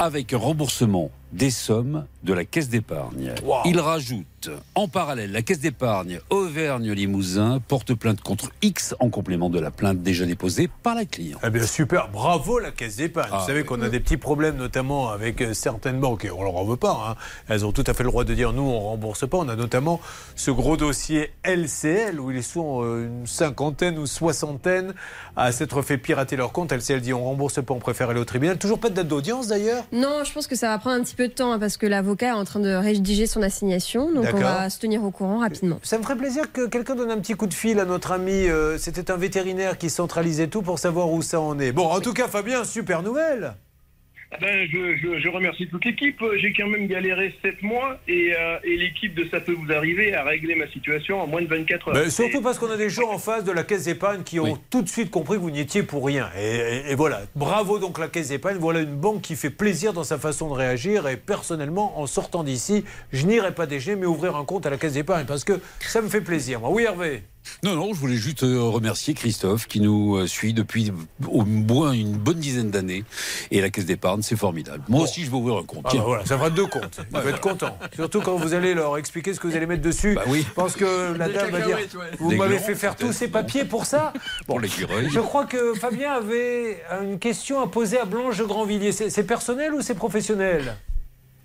Avec 0.01 0.33
un 0.33 0.39
remboursement 0.39 1.13
des 1.35 1.51
sommes 1.51 2.07
de 2.23 2.33
la 2.33 2.45
caisse 2.45 2.69
d'épargne. 2.69 3.33
Il 3.67 3.81
rajoute 3.81 4.25
en 4.75 4.89
parallèle 4.89 5.33
la 5.33 5.43
caisse 5.43 5.61
d'épargne 5.61 6.21
Auvergne-Limousin 6.31 7.61
porte 7.67 7.95
plainte 7.95 8.21
contre 8.21 8.51
X 8.63 8.95
en 9.01 9.09
complément 9.11 9.51
de 9.51 9.59
la 9.59 9.71
plainte 9.71 10.03
déjà 10.03 10.27
déposée 10.27 10.69
par 10.83 10.95
la 10.95 11.05
cliente. 11.05 11.41
Eh 11.45 11.51
bien, 11.51 11.67
super, 11.67 12.09
bravo 12.11 12.59
la 12.59 12.71
caisse 12.71 12.97
d'épargne. 12.97 13.31
Ah, 13.33 13.39
Vous 13.41 13.47
savez 13.47 13.65
qu'on 13.65 13.81
a 13.83 13.89
des 13.89 14.01
petits 14.01 14.17
problèmes, 14.17 14.57
notamment 14.57 15.11
avec 15.11 15.41
euh, 15.41 15.55
certaines 15.55 15.99
banques, 16.01 16.25
et 16.25 16.31
on 16.31 16.43
leur 16.43 16.57
en 16.57 16.65
veut 16.65 16.77
pas. 16.77 17.07
hein. 17.11 17.15
Elles 17.49 17.65
ont 17.67 17.73
tout 17.73 17.85
à 17.87 17.95
fait 17.95 18.03
le 18.03 18.11
droit 18.11 18.25
de 18.25 18.35
dire 18.35 18.53
nous, 18.53 18.63
on 18.63 18.81
rembourse 18.81 19.29
pas. 19.29 19.39
On 19.39 19.49
a 19.49 19.57
notamment 19.57 20.01
ce 20.37 20.51
gros 20.51 20.77
dossier 20.77 21.31
LCL 21.45 22.21
où 22.21 22.31
ils 22.31 22.43
sont 22.45 22.83
euh, 22.85 23.07
une 23.07 23.27
cinquantaine 23.27 23.99
ou 23.99 24.07
soixantaine 24.07 24.95
à 25.37 25.53
s'être 25.53 25.83
fait 25.83 25.99
pirater 25.99 26.37
leur 26.37 26.53
compte. 26.53 26.73
LCL 26.73 27.01
dit 27.01 27.13
on 27.13 27.25
rembourse 27.25 27.63
pas, 27.65 27.75
on 27.75 27.79
préfère 27.81 28.11
aller 28.11 28.21
au 28.21 28.25
tribunal. 28.25 28.59
Toujours 28.59 28.79
pas 28.79 28.91
de 28.91 28.95
date 28.95 29.09
d'audience 29.09 29.49
d'ailleurs? 29.49 29.85
Non, 29.93 30.23
je 30.25 30.33
pense 30.33 30.47
que 30.47 30.57
ça 30.57 30.69
va 30.69 30.79
prendre 30.79 30.97
un 30.97 31.03
petit 31.03 31.15
peu 31.17 31.24
peu 31.25 31.29
de 31.29 31.35
temps 31.35 31.53
hein, 31.53 31.59
parce 31.59 31.77
que 31.79 31.87
l'avocat 31.87 32.29
est 32.29 32.33
en 32.33 32.45
train 32.45 32.61
de 32.61 32.69
rédiger 32.75 33.27
son 33.27 33.41
assignation. 33.43 34.13
Donc 34.13 34.27
on 34.35 34.39
va 34.39 34.69
se 34.69 34.79
tenir 34.79 35.03
au 35.05 35.11
courant 35.11 35.39
rapidement. 35.39 35.79
Ça 35.83 35.97
me 35.99 36.03
ferait 36.03 36.17
plaisir 36.17 36.53
que 36.53 36.67
quelqu'un 36.67 36.95
donne 36.95 37.11
un 37.11 37.19
petit 37.19 37.35
coup 37.35 37.47
de 37.47 37.55
fil 37.55 37.81
à 37.81 37.85
notre 37.87 38.13
ami. 38.13 38.47
euh, 38.49 38.77
C'était 38.79 39.11
un 39.11 39.17
vétérinaire 39.17 39.79
qui 39.79 39.89
centralisait 39.89 40.49
tout 40.49 40.61
pour 40.63 40.79
savoir 40.79 41.11
où 41.11 41.23
ça 41.23 41.41
en 41.41 41.59
est. 41.59 41.73
Bon, 41.73 41.87
en 41.87 42.01
tout 42.01 42.13
cas, 42.13 42.29
Fabien, 42.29 42.65
super 42.65 43.03
nouvelle. 43.03 43.55
Ah 44.37 44.39
Ben, 44.41 44.69
je, 44.69 44.97
je, 44.97 45.21
je 45.21 45.29
remercie 45.29 45.69
toute 45.69 45.85
l'équipe. 45.85 46.21
J'ai 46.39 46.53
quand 46.53 46.67
même 46.67 46.89
galéré 46.89 47.33
7 47.43 47.63
mois 47.63 47.99
et, 48.09 48.33
euh, 48.37 48.57
et 48.65 48.77
l'équipe 48.77 49.15
de 49.15 49.29
Ça 49.31 49.41
peut 49.41 49.53
vous 49.53 49.71
arriver 49.73 50.13
a 50.13 50.25
réglé 50.25 50.57
ma 50.57 50.67
situation 50.69 51.21
en 51.21 51.27
moins 51.29 51.41
de 51.43 51.47
24 51.47 51.89
heures. 51.89 51.95
Ben, 51.95 52.11
surtout 52.11 52.43
parce 52.43 52.59
qu'on 52.59 52.71
a 52.71 52.77
des 52.77 52.91
gens 52.91 53.11
en 53.11 53.19
face 53.19 53.45
de 53.45 53.53
la 53.53 53.63
caisse 53.63 53.85
d'épargne 53.85 54.23
qui 54.25 54.41
ont 54.41 54.59
tout 54.71 54.83
de 54.83 54.89
suite 54.89 55.11
compris 55.11 55.37
que 55.37 55.43
vous 55.43 55.51
n'y 55.51 55.61
étiez 55.61 55.83
pour 55.85 56.05
rien. 56.05 56.31
Et, 56.37 56.57
et- 56.89 56.91
et 56.91 56.95
voilà, 56.97 57.23
bravo 57.37 57.79
donc 57.79 57.99
la 57.99 58.09
caisse 58.09 58.29
d'épargne. 58.31 58.57
Voilà 58.59 58.81
une 58.81 58.97
banque 58.97 59.23
qui 59.23 59.37
fait 59.37 59.51
plaisir 59.51 59.93
dans 59.93 60.05
sa 60.05 60.19
façon 60.19 60.49
de 60.49 60.55
réagir. 60.55 61.07
Et 61.07 61.17
personnellement, 61.17 62.01
en 62.01 62.07
sortant 62.07 62.43
d'ici, 62.43 62.85
je 63.13 63.27
n'irai 63.27 63.55
pas 63.55 63.67
déjeuner, 63.67 64.01
mais 64.01 64.07
ouvrir 64.07 64.35
un 64.37 64.45
compte 64.45 64.67
à 64.67 64.71
la 64.71 64.77
caisse 64.79 64.95
d'épargne 64.95 65.27
parce 65.27 65.45
que 65.45 65.61
ça 65.81 66.03
me 66.03 66.09
fait 66.09 66.21
plaisir. 66.21 66.59
Moi, 66.61 66.71
oui, 66.71 66.83
Hervé. 66.85 67.23
Non, 67.63 67.75
non, 67.75 67.95
je 67.95 67.99
voulais 67.99 68.17
juste 68.17 68.43
euh, 68.43 68.61
remercier 68.63 69.15
Christophe 69.15 69.67
qui 69.67 69.81
nous 69.81 70.17
euh, 70.17 70.27
suit 70.27 70.53
depuis 70.53 70.93
au 71.27 71.45
moins 71.45 71.93
une 71.93 72.17
bonne 72.17 72.39
dizaine 72.39 72.71
d'années. 72.71 73.05
Et 73.51 73.61
la 73.61 73.71
caisse 73.71 73.87
d'épargne, 73.87 74.23
c'est 74.23 74.37
formidable. 74.37 74.83
Moi 74.89 75.03
aussi, 75.03 75.25
je 75.25 75.31
vais 75.31 75.37
ouvrir 75.37 75.57
un 75.57 75.65
compte. 75.65 75.85
Ah 75.87 75.91
bah 75.95 76.03
voilà, 76.05 76.25
ça 76.25 76.37
fera 76.37 76.51
deux 76.51 76.67
comptes. 76.67 77.01
Ils 77.11 77.19
vont 77.19 77.29
être 77.29 77.41
contents. 77.41 77.79
Surtout 77.95 78.21
quand 78.21 78.37
vous 78.37 78.55
allez 78.55 78.75
leur 78.75 78.97
expliquer 78.99 79.35
ce 79.35 79.41
que 79.41 79.47
vous 79.47 79.57
allez 79.57 79.67
mettre 79.67 79.83
dessus. 79.83 80.19
oui. 80.27 80.45
Je 80.47 80.53
pense 80.53 80.75
que 80.77 81.17
la 81.17 81.29
dame 81.29 81.51
va 81.51 81.61
dire 81.61 81.77
ouais. 81.77 82.11
Vous 82.19 82.33
m'avez 82.33 82.59
fait 82.59 82.75
faire 82.75 82.97
tous 82.97 83.13
ces 83.13 83.29
papiers 83.29 83.65
pour 83.65 83.87
ça 83.87 84.13
Pour 84.47 84.61
l'écureuil. 84.61 85.09
Je 85.11 85.21
crois 85.21 85.47
que 85.47 85.75
Fabien 85.75 86.13
avait 86.13 86.83
une 87.03 87.19
question 87.19 87.61
à 87.61 87.67
poser 87.67 87.99
à 87.99 88.05
Blanche 88.05 88.39
de 88.39 88.45
Grandvilliers. 88.45 88.93
C'est 88.93 89.27
personnel 89.27 89.75
ou 89.75 89.81
c'est 89.81 89.95
professionnel? 89.95 90.77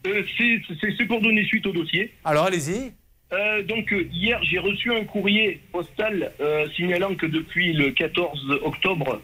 Euh, 0.07 0.23
c'est 0.37 1.05
pour 1.05 1.21
donner 1.21 1.43
suite 1.45 1.65
au 1.65 1.71
dossier. 1.71 2.13
Alors 2.23 2.45
allez-y. 2.45 2.93
Euh, 3.32 3.61
donc 3.63 3.93
euh, 3.93 4.07
hier 4.11 4.41
j'ai 4.43 4.57
reçu 4.57 4.91
un 4.91 5.03
courrier 5.05 5.59
postal 5.71 6.32
euh, 6.41 6.67
signalant 6.75 7.13
que 7.13 7.27
depuis 7.27 7.73
le 7.73 7.91
14 7.91 8.59
octobre, 8.63 9.21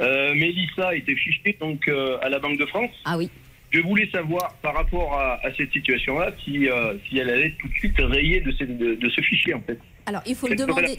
euh, 0.00 0.34
Mélissa 0.34 0.96
était 0.96 1.14
fichée 1.14 1.56
donc 1.60 1.86
euh, 1.86 2.18
à 2.20 2.28
la 2.28 2.40
Banque 2.40 2.58
de 2.58 2.66
France. 2.66 2.90
Ah 3.04 3.16
oui. 3.16 3.30
Je 3.70 3.80
voulais 3.80 4.08
savoir 4.10 4.56
par 4.62 4.74
rapport 4.74 5.14
à, 5.14 5.34
à 5.46 5.54
cette 5.54 5.72
situation-là 5.72 6.32
si, 6.44 6.68
euh, 6.68 6.94
si 7.08 7.18
elle 7.18 7.30
allait 7.30 7.54
tout 7.60 7.68
de 7.68 7.74
suite 7.74 7.96
rayer 7.98 8.40
de, 8.40 8.50
ce- 8.52 8.64
de- 8.64 8.94
de 8.96 9.08
ce 9.08 9.20
fichier 9.20 9.54
en 9.54 9.60
fait. 9.62 9.78
Alors, 10.06 10.22
il 10.26 10.34
faut 10.34 10.48
le 10.48 10.56
demander. 10.56 10.98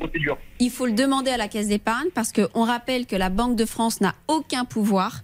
Il 0.60 0.72
faut 0.72 0.86
le 0.86 0.92
demander 0.94 1.32
à 1.32 1.38
la 1.38 1.48
Caisse 1.48 1.68
d'épargne 1.68 2.08
parce 2.14 2.32
qu'on 2.32 2.64
rappelle 2.64 3.06
que 3.06 3.16
la 3.16 3.30
Banque 3.30 3.56
de 3.56 3.66
France 3.66 4.02
n'a 4.02 4.16
aucun 4.28 4.66
pouvoir. 4.66 5.22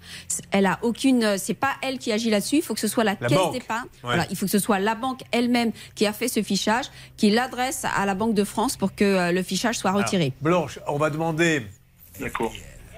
Elle 0.51 0.65
a 0.65 0.79
aucune. 0.83 1.37
C'est 1.37 1.53
pas 1.55 1.73
elle 1.81 1.97
qui 1.97 2.11
agit 2.11 2.29
là-dessus. 2.29 2.57
Il 2.57 2.61
faut 2.61 2.73
que 2.73 2.79
ce 2.79 2.87
soit 2.87 3.03
la, 3.03 3.15
La 3.19 3.27
Caisse 3.27 3.37
banque. 3.37 3.53
d'épargne. 3.53 3.85
Ouais. 3.85 3.99
Voilà, 4.03 4.25
il 4.29 4.37
faut 4.37 4.45
que 4.45 4.51
ce 4.51 4.59
soit 4.59 4.79
la 4.79 4.95
banque 4.95 5.21
elle-même 5.31 5.71
qui 5.95 6.05
a 6.05 6.13
fait 6.13 6.27
ce 6.27 6.43
fichage, 6.43 6.85
qui 7.17 7.29
l'adresse 7.31 7.85
à 7.85 8.05
la 8.05 8.13
Banque 8.15 8.33
de 8.33 8.43
France 8.43 8.77
pour 8.77 8.93
que 8.95 9.03
euh, 9.03 9.31
le 9.31 9.41
fichage 9.43 9.77
soit 9.77 9.91
retiré. 9.91 10.33
Alors, 10.45 10.61
Blanche, 10.61 10.79
on 10.87 10.97
va 10.97 11.09
demander 11.09 11.63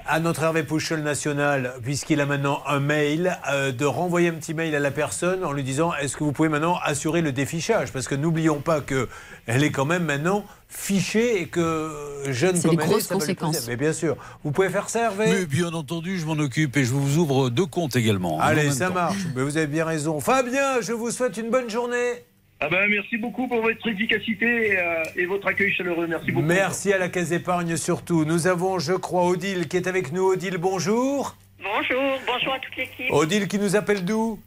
à 0.08 0.20
notre 0.20 0.44
Hervé 0.44 0.64
Pouchol 0.64 1.02
national, 1.02 1.74
puisqu'il 1.82 2.20
a 2.22 2.26
maintenant 2.26 2.62
un 2.68 2.80
mail, 2.80 3.38
euh, 3.52 3.72
de 3.72 3.86
renvoyer 3.86 4.30
un 4.30 4.34
petit 4.34 4.54
mail 4.54 4.76
à 4.76 4.80
la 4.80 4.92
personne 4.92 5.44
en 5.46 5.52
lui 5.52 5.64
disant 5.64 5.92
est-ce 5.96 6.18
que 6.18 6.24
vous 6.24 6.32
pouvez 6.34 6.50
maintenant 6.50 6.78
assurer 6.84 7.22
le 7.22 7.32
défichage? 7.32 7.92
Parce 7.92 8.08
que 8.08 8.16
n'oublions 8.16 8.60
pas 8.60 8.82
que 8.82 9.08
elle 9.46 9.64
est 9.64 9.72
quand 9.72 9.86
même 9.86 10.04
maintenant 10.04 10.44
fichée 10.68 11.42
et 11.42 11.48
que 11.48 11.60
euh, 11.60 12.32
jeune 12.34 12.62
comme 12.62 12.72
des 12.72 12.78
elle 12.78 12.84
est, 12.84 12.88
grosses 12.88 13.04
ça 13.08 13.16
conséquences. 13.16 13.68
Mais 13.68 13.76
bien 13.76 13.94
sûr, 13.94 14.18
vous 14.44 14.52
pouvez 14.52 14.70
faire 14.70 14.90
ça, 14.90 15.06
Hervé? 15.06 15.26
Mais 15.28 15.46
bien 15.46 15.74
entendu, 15.74 16.20
je 16.20 16.26
m'en 16.26 16.34
occupe 16.34 16.76
et 16.78 16.84
je 16.84 16.92
vous 16.92 17.18
ouvre 17.18 17.50
deux 17.50 17.66
comptes 17.66 17.96
également. 17.96 18.36
en 18.36 18.40
Allez, 18.40 18.72
ça 18.72 18.88
temps. 18.88 18.94
marche. 18.94 19.18
Mais 19.36 19.44
vous 19.44 19.58
avez 19.58 19.68
bien 19.68 19.86
raison. 19.86 20.20
Fabien, 20.20 20.82
je 20.82 20.92
vous 20.94 21.12
souhaite 21.12 21.38
une 21.38 21.50
bonne 21.50 21.70
journée. 21.70 22.26
Ah 22.60 22.70
ben, 22.70 22.88
merci 22.90 23.18
beaucoup 23.18 23.48
pour 23.48 23.62
votre 23.62 23.86
efficacité 23.88 24.46
et, 24.70 24.78
euh, 24.80 25.04
et 25.18 25.26
votre 25.26 25.48
accueil 25.48 25.74
chaleureux. 25.74 26.08
Merci 26.08 26.32
beaucoup. 26.32 26.46
Merci 26.46 26.94
à 26.94 26.98
la 26.98 27.10
Caisse 27.10 27.30
d'épargne 27.30 27.76
surtout. 27.76 28.24
Nous 28.24 28.48
avons, 28.48 28.80
je 28.80 28.94
crois, 28.94 29.26
Odile 29.26 29.68
qui 29.68 29.76
est 29.78 29.88
avec 29.88 30.14
nous. 30.14 30.24
Odile, 30.32 30.58
bonjour. 30.58 31.36
Bonjour, 31.62 32.02
bonjour 32.26 32.54
à 32.54 32.60
toute 32.60 32.76
l'équipe. 32.78 33.12
Odile 33.12 33.48
qui 33.50 33.60
nous 33.60 33.76
appelle 33.76 34.06
d'où? 34.06 34.40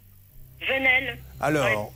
Venelle. 0.66 1.18
Alors, 1.40 1.92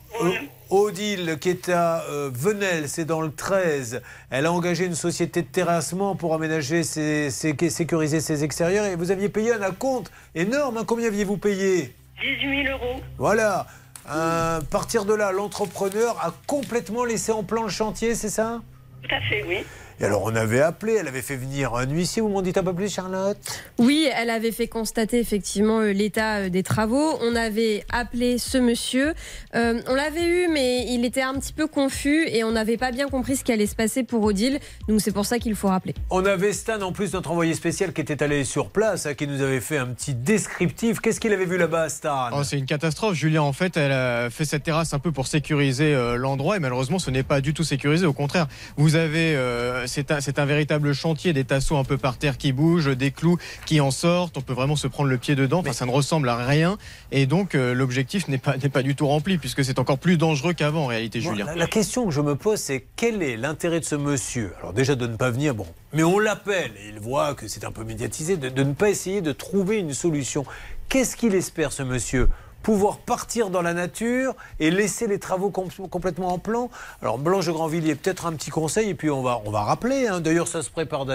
Odile, 0.69 1.37
qui 1.41 1.49
est 1.49 1.69
à 1.69 2.03
euh, 2.09 2.29
Venelle, 2.31 2.87
c'est 2.87 3.05
dans 3.05 3.21
le 3.21 3.31
13, 3.31 4.01
elle 4.29 4.45
a 4.45 4.51
engagé 4.53 4.85
une 4.85 4.93
société 4.95 5.41
de 5.41 5.47
terrassement 5.47 6.15
pour 6.15 6.33
aménager, 6.35 6.83
ses, 6.83 7.31
ses- 7.31 7.69
sécuriser 7.69 8.19
ses 8.21 8.43
extérieurs 8.43 8.85
et 8.85 8.95
vous 8.95 9.09
aviez 9.11 9.27
payé 9.29 9.51
un 9.53 9.61
acompte 9.63 10.11
énorme. 10.35 10.77
hein. 10.77 10.83
Combien 10.85 11.07
aviez-vous 11.07 11.37
payé? 11.37 11.93
18 12.21 12.63
000 12.65 12.77
euros. 12.77 13.01
Voilà. 13.17 13.65
À 14.07 14.59
partir 14.69 15.05
de 15.05 15.13
là, 15.13 15.31
l'entrepreneur 15.31 16.17
a 16.21 16.33
complètement 16.47 17.05
laissé 17.05 17.31
en 17.31 17.43
plan 17.43 17.63
le 17.63 17.69
chantier, 17.69 18.15
c'est 18.15 18.29
ça? 18.29 18.61
Tout 19.03 19.15
à 19.15 19.21
fait, 19.21 19.43
oui. 19.47 19.65
Et 20.01 20.05
alors, 20.05 20.23
on 20.23 20.35
avait 20.35 20.61
appelé, 20.61 20.95
elle 20.99 21.07
avait 21.07 21.21
fait 21.21 21.35
venir 21.35 21.75
un 21.75 21.87
huissier. 21.87 22.23
Vous 22.23 22.29
m'en 22.29 22.41
dites 22.41 22.57
un 22.57 22.63
peu 22.63 22.73
plus, 22.73 22.91
Charlotte? 22.91 23.37
Oui, 23.77 24.09
elle 24.17 24.31
avait 24.31 24.51
fait 24.51 24.65
constater 24.65 25.19
effectivement 25.19 25.81
euh, 25.81 25.91
l'état 25.91 26.37
euh, 26.37 26.49
des 26.49 26.63
travaux. 26.63 27.19
On 27.21 27.35
avait 27.35 27.85
appelé 27.91 28.39
ce 28.39 28.57
monsieur. 28.57 29.13
Euh, 29.53 29.79
on 29.87 29.93
l'avait 29.93 30.25
eu, 30.25 30.47
mais 30.47 30.87
il 30.91 31.05
était 31.05 31.21
un 31.21 31.35
petit 31.35 31.53
peu 31.53 31.67
confus 31.67 32.27
et 32.27 32.43
on 32.43 32.51
n'avait 32.51 32.77
pas 32.77 32.89
bien 32.89 33.09
compris 33.09 33.35
ce 33.35 33.43
qui 33.43 33.51
allait 33.51 33.67
se 33.67 33.75
passer 33.75 34.01
pour 34.01 34.23
Odile. 34.23 34.59
Donc 34.87 35.01
c'est 35.01 35.11
pour 35.11 35.27
ça 35.27 35.37
qu'il 35.37 35.53
faut 35.53 35.67
rappeler. 35.67 35.93
On 36.09 36.25
avait 36.25 36.53
Stan, 36.53 36.81
en 36.81 36.93
plus, 36.93 37.13
notre 37.13 37.29
envoyé 37.29 37.53
spécial, 37.53 37.93
qui 37.93 38.01
était 38.01 38.23
allé 38.23 38.43
sur 38.43 38.71
place, 38.71 39.05
hein, 39.05 39.13
qui 39.13 39.27
nous 39.27 39.43
avait 39.43 39.61
fait 39.61 39.77
un 39.77 39.85
petit 39.85 40.15
descriptif. 40.15 40.99
Qu'est-ce 40.99 41.19
qu'il 41.19 41.31
avait 41.31 41.45
vu 41.45 41.59
là-bas, 41.59 41.89
Stan? 41.89 42.29
Oh, 42.33 42.43
c'est 42.43 42.57
une 42.57 42.65
catastrophe. 42.65 43.13
Julien, 43.13 43.43
en 43.43 43.53
fait, 43.53 43.77
elle 43.77 43.91
a 43.91 44.31
fait 44.31 44.45
cette 44.45 44.63
terrasse 44.63 44.95
un 44.95 44.99
peu 44.99 45.11
pour 45.11 45.27
sécuriser 45.27 45.93
euh, 45.93 46.15
l'endroit 46.15 46.57
et 46.57 46.59
malheureusement, 46.59 46.97
ce 46.97 47.11
n'est 47.11 47.21
pas 47.21 47.39
du 47.39 47.53
tout 47.53 47.63
sécurisé. 47.63 48.07
Au 48.07 48.13
contraire, 48.13 48.47
vous 48.77 48.95
avez, 48.95 49.35
euh, 49.35 49.85
c'est 49.91 50.39
un, 50.39 50.45
véritable 50.45 50.93
chantier, 50.93 51.33
des 51.33 51.43
tasseaux 51.43 51.77
un 51.77 51.83
peu 51.83 51.97
par 51.97 52.17
terre 52.17 52.37
qui 52.37 52.53
bougent, 52.53 52.95
des 52.95 53.11
clous 53.11 53.37
qui 53.65 53.81
en 53.81 53.91
sortent. 53.91 54.37
On 54.37 54.41
peut 54.41 54.53
vraiment 54.53 54.75
se 54.75 54.87
prendre 54.87 55.09
le 55.09 55.17
pied 55.17 55.35
dedans. 55.35 55.59
Enfin, 55.59 55.73
ça 55.73 55.85
ne 55.85 55.91
ressemble 55.91 56.29
à 56.29 56.37
rien. 56.37 56.77
Et 57.11 57.25
donc, 57.25 57.55
euh, 57.55 57.73
l'objectif 57.73 58.27
n'est 58.27 58.37
pas, 58.37 58.57
n'est 58.57 58.69
pas 58.69 58.83
du 58.83 58.95
tout 58.95 59.07
rempli 59.07 59.37
puisque 59.37 59.63
c'est 59.63 59.79
encore 59.79 59.99
plus 59.99 60.17
dangereux 60.17 60.53
qu'avant 60.53 60.83
en 60.83 60.87
réalité, 60.87 61.19
Bon, 61.19 61.31
Julien. 61.31 61.45
la, 61.45 61.55
la 61.55 61.67
question 61.67 62.05
que 62.05 62.11
je 62.11 62.21
me 62.21 62.35
pose, 62.35 62.59
c'est 62.59 62.85
quel 62.95 63.21
est 63.21 63.37
l'intérêt 63.37 63.79
de 63.79 63.85
ce 63.85 63.95
monsieur? 63.95 64.53
Alors 64.59 64.73
déjà 64.73 64.95
de 64.95 65.07
ne 65.07 65.15
pas 65.15 65.29
venir, 65.31 65.53
bon, 65.55 65.67
mais 65.93 66.03
on 66.03 66.19
l'appelle 66.19 66.71
et 66.77 66.89
il 66.89 66.99
voit 66.99 67.35
que 67.35 67.47
c'est 67.47 67.65
un 67.65 67.71
peu 67.71 67.83
médiatisé, 67.83 68.37
de, 68.37 68.49
de 68.49 68.63
ne 68.63 68.73
pas 68.73 68.89
essayer 68.89 69.21
de 69.21 69.31
trouver 69.31 69.77
une 69.77 69.93
solution. 69.93 70.45
Qu'est-ce 70.89 71.15
qu'il 71.15 71.35
espère 71.35 71.71
ce 71.71 71.83
monsieur? 71.83 72.27
Pouvoir 72.63 72.97
partir 72.99 73.49
dans 73.49 73.61
la 73.61 73.73
nature 73.73 74.35
et 74.59 74.69
laisser 74.69 75.07
les 75.07 75.17
travaux 75.19 75.49
com- 75.49 75.69
complètement 75.89 76.33
en 76.33 76.37
plan. 76.37 76.69
Alors 77.01 77.17
Blanche 77.17 77.47
de 77.47 77.51
Grandvilliers, 77.51 77.95
peut-être 77.95 78.25
un 78.27 78.33
petit 78.33 78.51
conseil 78.51 78.89
et 78.89 78.93
puis 78.93 79.09
on 79.09 79.23
va, 79.23 79.41
on 79.45 79.51
va 79.51 79.61
rappeler. 79.63 80.07
hein. 80.07 80.21
D'ailleurs, 80.21 80.47
ça 80.47 80.61
se 80.61 80.69
prépare 80.69 81.05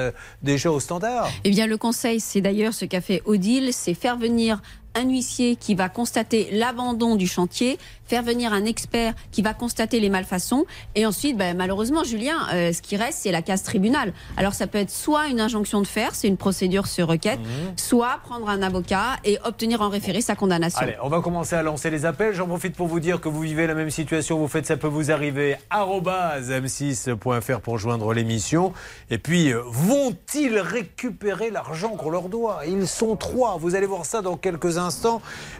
déjà 0.43 0.71
au 0.71 0.81
standard. 0.81 1.29
Eh 1.45 1.51
bien, 1.51 1.67
le 1.67 1.77
conseil, 1.77 2.19
c'est 2.21 2.41
d'ailleurs 2.41 2.75
ce 2.75 2.85
qu'a 2.85 3.01
fait 3.01 3.23
Odile, 3.27 3.73
c'est 3.73 3.95
faire 3.95 4.17
venir 4.17 4.61
un 4.97 5.09
huissier 5.09 5.57
qui 5.57 5.75
va 5.75 5.89
constater 5.89 6.49
l'abandon 6.53 7.17
du 7.17 7.27
chantier, 7.27 7.79
faire 8.07 8.23
venir 8.23 8.53
un 8.53 8.65
expert 8.65 9.15
qui 9.31 9.43
va 9.43 9.53
constater 9.53 10.01
les 10.01 10.09
malfaçons, 10.09 10.65
et 10.95 11.07
ensuite, 11.07 11.37
ben, 11.37 11.57
malheureusement, 11.57 12.03
Julien, 12.05 12.37
euh, 12.53 12.73
ce 12.73 12.81
qui 12.81 12.97
reste, 12.97 13.21
c'est 13.23 13.33
la 13.33 13.43
case 13.43 13.63
tribunal. 13.63 14.13
Alors, 14.37 14.55
ça 14.55 14.67
peut 14.67 14.79
être 14.79 14.91
soit 14.91 15.29
une 15.29 15.41
injonction 15.41 15.83
de 15.83 15.87
faire, 15.87 16.15
c'est 16.15 16.29
une 16.29 16.37
procédure 16.37 16.87
sur 16.87 17.09
requête, 17.09 17.41
soit 17.77 18.21
prendre 18.25 18.49
un 18.49 18.63
avocat 18.63 19.17
et 19.25 19.39
obtenir 19.45 19.83
en 19.83 19.89
référé 19.89 20.21
sa 20.21 20.35
condamnation. 20.35 20.81
Allez, 20.81 20.97
on 21.03 21.09
va 21.09 21.21
commencer 21.21 21.57
à 21.57 21.63
lancer 21.63 21.91
les 21.91 22.07
appels. 22.07 22.35
J'en 22.35 22.47
profite 22.47 22.75
pour 22.75 22.87
vous 22.87 23.01
dire 23.01 23.21
que 23.21 23.29
vous 23.29 23.41
vivez 23.41 23.67
la 23.67 23.75
même 23.75 23.91
situation, 23.91 24.39
vous 24.39 24.49
faites 24.49 24.67
ça 24.67 24.77
peut 24.77 24.87
vous 24.87 25.11
arriver. 25.11 25.57
arobase 25.71 26.51
m6.fr 26.51 27.61
pour 27.61 27.79
joindre 27.79 28.15
l'émission. 28.15 28.73
Et 29.11 29.19
puis, 29.19 29.53
euh, 29.53 29.63
vont-ils 29.67 30.59
récupérer 30.59 31.51
l'argent 31.51 31.91
qu'on 31.91 32.11
leur 32.11 32.29
doit? 32.29 32.61
Ils 32.67 32.89
sont 32.89 33.17
trois. 33.17 33.59
Vous 33.59 33.75
allez 33.75 33.87
voir 33.87 34.07
ça 34.07 34.23
dans 34.23 34.37
quelques 34.37 34.79
instants. 34.79 34.86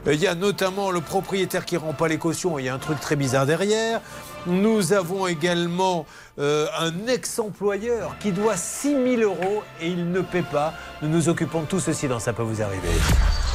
Euh, 0.07 0.13
Il 0.13 0.19
y 0.19 0.27
a 0.27 0.35
notamment 0.35 0.91
le 0.91 1.01
propriétaire 1.01 1.65
qui 1.65 1.77
rend 1.77 1.93
pas 1.93 2.07
les 2.07 2.17
cautions. 2.17 2.59
Il 2.59 2.65
y 2.65 2.69
a 2.69 2.73
un 2.73 2.79
truc 2.79 2.99
très 2.99 3.15
bizarre 3.15 3.45
derrière. 3.45 4.01
Nous 4.45 4.93
avons 4.93 5.27
également 5.27 6.05
euh, 6.39 6.67
un 6.79 7.07
ex-employeur 7.07 8.15
qui 8.19 8.31
doit 8.31 8.55
6 8.55 9.17
000 9.17 9.21
euros 9.21 9.63
et 9.81 9.87
il 9.87 10.11
ne 10.11 10.21
paie 10.21 10.43
pas. 10.43 10.73
Nous 11.01 11.09
nous 11.09 11.29
occupons 11.29 11.61
de 11.61 11.65
tout 11.67 11.79
ceci 11.79 12.07
dans 12.07 12.19
Ça 12.19 12.33
peut 12.33 12.43
vous 12.43 12.61
arriver. 12.61 12.89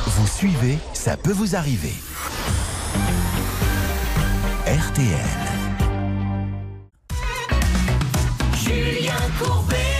Vous 0.06 0.26
suivez, 0.26 0.78
ça 0.92 1.16
peut 1.16 1.32
vous 1.32 1.56
arriver. 1.56 1.94
RTL. 4.66 5.52
Julien 8.54 9.14
Courbet. 9.38 9.91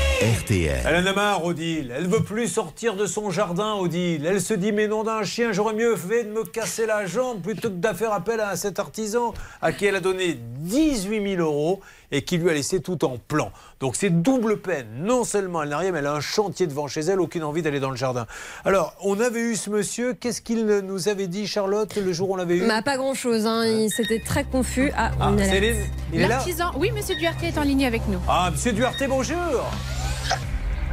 Elle 0.51 1.05
en 1.05 1.06
a 1.06 1.12
marre, 1.12 1.44
Odile. 1.44 1.93
Elle 1.97 2.06
veut 2.06 2.23
plus 2.23 2.48
sortir 2.48 2.97
de 2.97 3.06
son 3.06 3.31
jardin, 3.31 3.74
Odile. 3.74 4.27
Elle 4.27 4.40
se 4.40 4.55
dit, 4.55 4.73
mais 4.73 4.89
non 4.89 5.05
d'un 5.05 5.23
chien, 5.23 5.52
j'aurais 5.52 5.74
mieux 5.74 5.94
fait 5.97 6.24
de 6.24 6.31
me 6.31 6.44
casser 6.44 6.86
la 6.86 7.06
jambe 7.06 7.40
plutôt 7.40 7.69
que 7.69 7.74
de 7.74 7.94
faire 7.94 8.12
appel 8.12 8.40
à 8.40 8.56
cet 8.56 8.78
artisan 8.78 9.35
à 9.60 9.73
qui 9.73 9.86
elle 9.86 9.97
a 9.97 10.01
donné 10.01 10.39
18 10.59 11.36
000 11.36 11.43
euros 11.43 11.81
et 12.12 12.22
qui 12.22 12.39
lui 12.39 12.48
a 12.51 12.52
laissé 12.52 12.80
tout 12.80 13.05
en 13.05 13.16
plan. 13.18 13.51
Donc 13.80 13.97
c'est 13.97 14.10
double 14.10 14.60
peine. 14.60 14.86
Non 15.01 15.24
seulement 15.24 15.62
elle 15.62 15.70
n'a 15.70 15.78
rien, 15.78 15.90
mais 15.90 15.98
elle 15.98 16.06
a 16.06 16.12
un 16.12 16.20
chantier 16.20 16.66
devant 16.68 16.86
chez 16.86 17.01
elle, 17.01 17.20
aucune 17.20 17.43
envie 17.43 17.62
d'aller 17.62 17.80
dans 17.80 17.90
le 17.90 17.97
jardin. 17.97 18.26
Alors, 18.64 18.94
on 19.01 19.18
avait 19.18 19.40
eu 19.40 19.56
ce 19.56 19.70
monsieur. 19.70 20.12
Qu'est-ce 20.14 20.43
qu'il 20.43 20.64
nous 20.66 21.09
avait 21.09 21.26
dit, 21.26 21.47
Charlotte, 21.47 21.97
le 21.97 22.12
jour 22.12 22.30
où 22.30 22.34
on 22.34 22.36
l'avait 22.36 22.59
eu? 22.59 22.68
Bah, 22.68 22.82
pas 22.82 22.97
grand 22.97 23.14
chose, 23.14 23.47
hein. 23.47 23.64
il 23.66 23.90
s'était 23.90 24.20
très 24.20 24.44
confus. 24.44 24.93
Ah, 24.97 25.10
Ah, 25.18 25.30
on 25.32 25.39
est 25.39 25.60
là. 25.60 25.76
Il 26.12 26.20
est 26.20 26.22
là 26.22 26.28
L'artisan, 26.28 26.70
oui, 26.76 26.90
monsieur 26.93 27.16
Duarte 27.16 27.43
est 27.43 27.59
en 27.59 27.62
ligne 27.62 27.86
avec 27.86 28.06
nous. 28.09 28.18
Ah, 28.28 28.51
monsieur 28.52 28.72
Duarte, 28.72 29.02
bonjour 29.09 29.36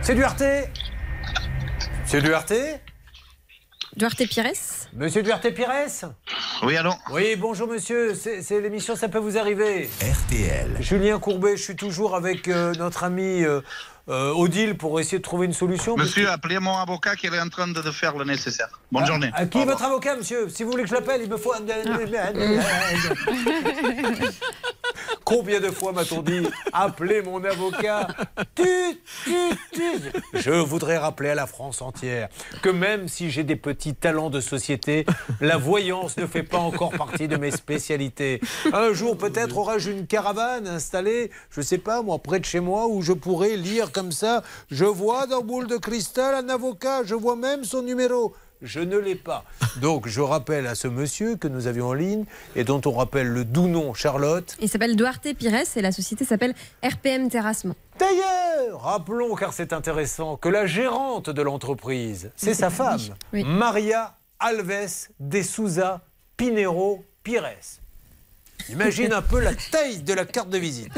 C'est 0.02 0.16
Duarte 0.16 0.44
Monsieur 2.04 2.22
Duarte 2.22 2.54
Duarte 3.96 4.28
Pires 4.28 4.79
Monsieur 4.94 5.22
Duarte 5.22 5.50
Pires 5.52 5.70
Oui, 6.64 6.76
allô 6.76 6.92
Oui, 7.12 7.36
bonjour 7.36 7.68
monsieur, 7.68 8.16
c'est 8.16 8.42
c'est 8.42 8.60
l'émission 8.60 8.96
Ça 8.96 9.08
peut 9.08 9.20
vous 9.20 9.38
arriver. 9.38 9.88
RTL. 10.02 10.78
Julien 10.80 11.20
Courbet, 11.20 11.58
je 11.58 11.64
suis 11.64 11.76
toujours 11.76 12.16
avec 12.16 12.48
euh, 12.48 12.74
notre 12.74 13.04
ami 13.04 13.44
euh, 13.44 13.62
euh, 14.10 14.32
Odile 14.34 14.76
pour 14.76 15.00
essayer 15.00 15.18
de 15.20 15.24
trouver 15.24 15.46
une 15.46 15.54
solution. 15.54 15.96
Monsieur, 15.96 16.30
appelez 16.30 16.60
mon 16.60 16.76
avocat 16.78 17.16
qui 17.16 17.28
est 17.28 17.40
en 17.40 17.50
train 17.50 17.68
de 17.68 17.82
faire 17.92 18.18
le 18.18 18.26
nécessaire. 18.26 18.70
Bonne 18.92 19.04
que- 19.04 19.08
journée. 19.08 19.30
À, 19.34 19.42
à 19.42 19.46
qui 19.46 19.58
Au 19.58 19.62
est 19.62 19.66
votre 19.66 19.84
avocat, 19.84 20.16
monsieur 20.16 20.50
Si 20.50 20.64
vous 20.64 20.72
voulez 20.72 20.84
que 20.84 20.90
je 20.90 20.96
l'appelle, 20.96 21.22
il 21.24 21.30
me 21.30 21.38
faut. 21.38 21.54
Combien 25.24 25.60
de 25.60 25.68
fois 25.70 25.92
m'a-t-on 25.92 26.22
dit 26.22 26.42
appelez 26.74 27.22
mon 27.22 27.44
avocat. 27.44 28.08
Je 30.34 30.52
voudrais 30.52 30.98
rappeler 30.98 31.30
à 31.30 31.36
la 31.36 31.46
France 31.48 31.82
entière 31.82 32.30
que 32.62 32.70
même 32.70 33.08
si 33.08 33.30
j'ai 33.30 33.44
des 33.44 33.56
petits 33.56 33.94
talents 33.94 34.30
de 34.30 34.42
société, 34.42 35.06
la 35.42 35.58
voyance 35.58 36.18
ne 36.18 36.26
fait 36.26 36.44
pas 36.44 36.58
encore 36.58 36.92
partie 36.92 37.28
de 37.28 37.38
mes 37.38 37.52
spécialités. 37.52 38.42
Un 38.74 38.94
jour, 38.94 39.18
peut-être 39.18 39.58
aurai-je 39.58 39.92
une 39.92 40.08
caravane 40.08 40.68
installée, 40.68 41.32
je 41.52 41.62
sais 41.62 41.78
pas 41.78 42.02
moi, 42.02 42.18
près 42.20 42.40
de 42.40 42.46
chez 42.46 42.60
moi, 42.60 42.88
où 42.88 43.02
je 43.02 43.14
pourrais 43.14 43.56
lire 43.56 43.92
comme 44.00 44.12
ça 44.14 44.44
Je 44.72 44.86
vois 44.86 45.28
dans 45.28 45.42
boule 45.42 45.68
de 45.68 45.76
cristal 45.76 46.34
un 46.34 46.48
avocat, 46.48 47.04
je 47.04 47.16
vois 47.16 47.36
même 47.36 47.66
son 47.66 47.82
numéro. 47.82 48.34
Je 48.62 48.80
ne 48.80 48.98
l'ai 48.98 49.16
pas. 49.16 49.44
Donc 49.82 50.08
je 50.08 50.22
rappelle 50.22 50.68
à 50.68 50.76
ce 50.76 50.88
monsieur 50.88 51.36
que 51.36 51.50
nous 51.50 51.68
avions 51.68 51.88
en 51.88 51.94
ligne 51.94 52.24
et 52.56 52.64
dont 52.64 52.80
on 52.86 52.94
rappelle 52.94 53.28
le 53.28 53.44
doux 53.44 53.68
nom 53.68 53.94
Charlotte. 53.94 54.56
Il 54.62 54.70
s'appelle 54.70 54.96
Duarte 54.96 55.34
Pires 55.34 55.66
et 55.76 55.82
la 55.82 55.92
société 55.92 56.24
s'appelle 56.24 56.56
RPM 56.82 57.30
Terrassement. 57.30 57.76
D'ailleurs, 58.00 58.82
rappelons, 58.82 59.36
car 59.36 59.52
c'est 59.52 59.74
intéressant, 59.74 60.38
que 60.38 60.48
la 60.48 60.66
gérante 60.66 61.30
de 61.30 61.42
l'entreprise, 61.42 62.32
c'est 62.38 62.54
sa 62.54 62.70
femme, 62.70 63.02
Maria 63.34 64.16
Alves 64.40 65.10
de 65.20 65.42
Souza 65.42 66.00
Pinero 66.38 67.04
Pires. 67.24 67.79
Imagine 68.72 69.14
un 69.14 69.24
peu 69.24 69.40
la 69.40 69.54
taille 69.56 70.04
de 70.04 70.14
la 70.14 70.26
carte 70.26 70.50
de 70.50 70.60
visite. 70.60 70.92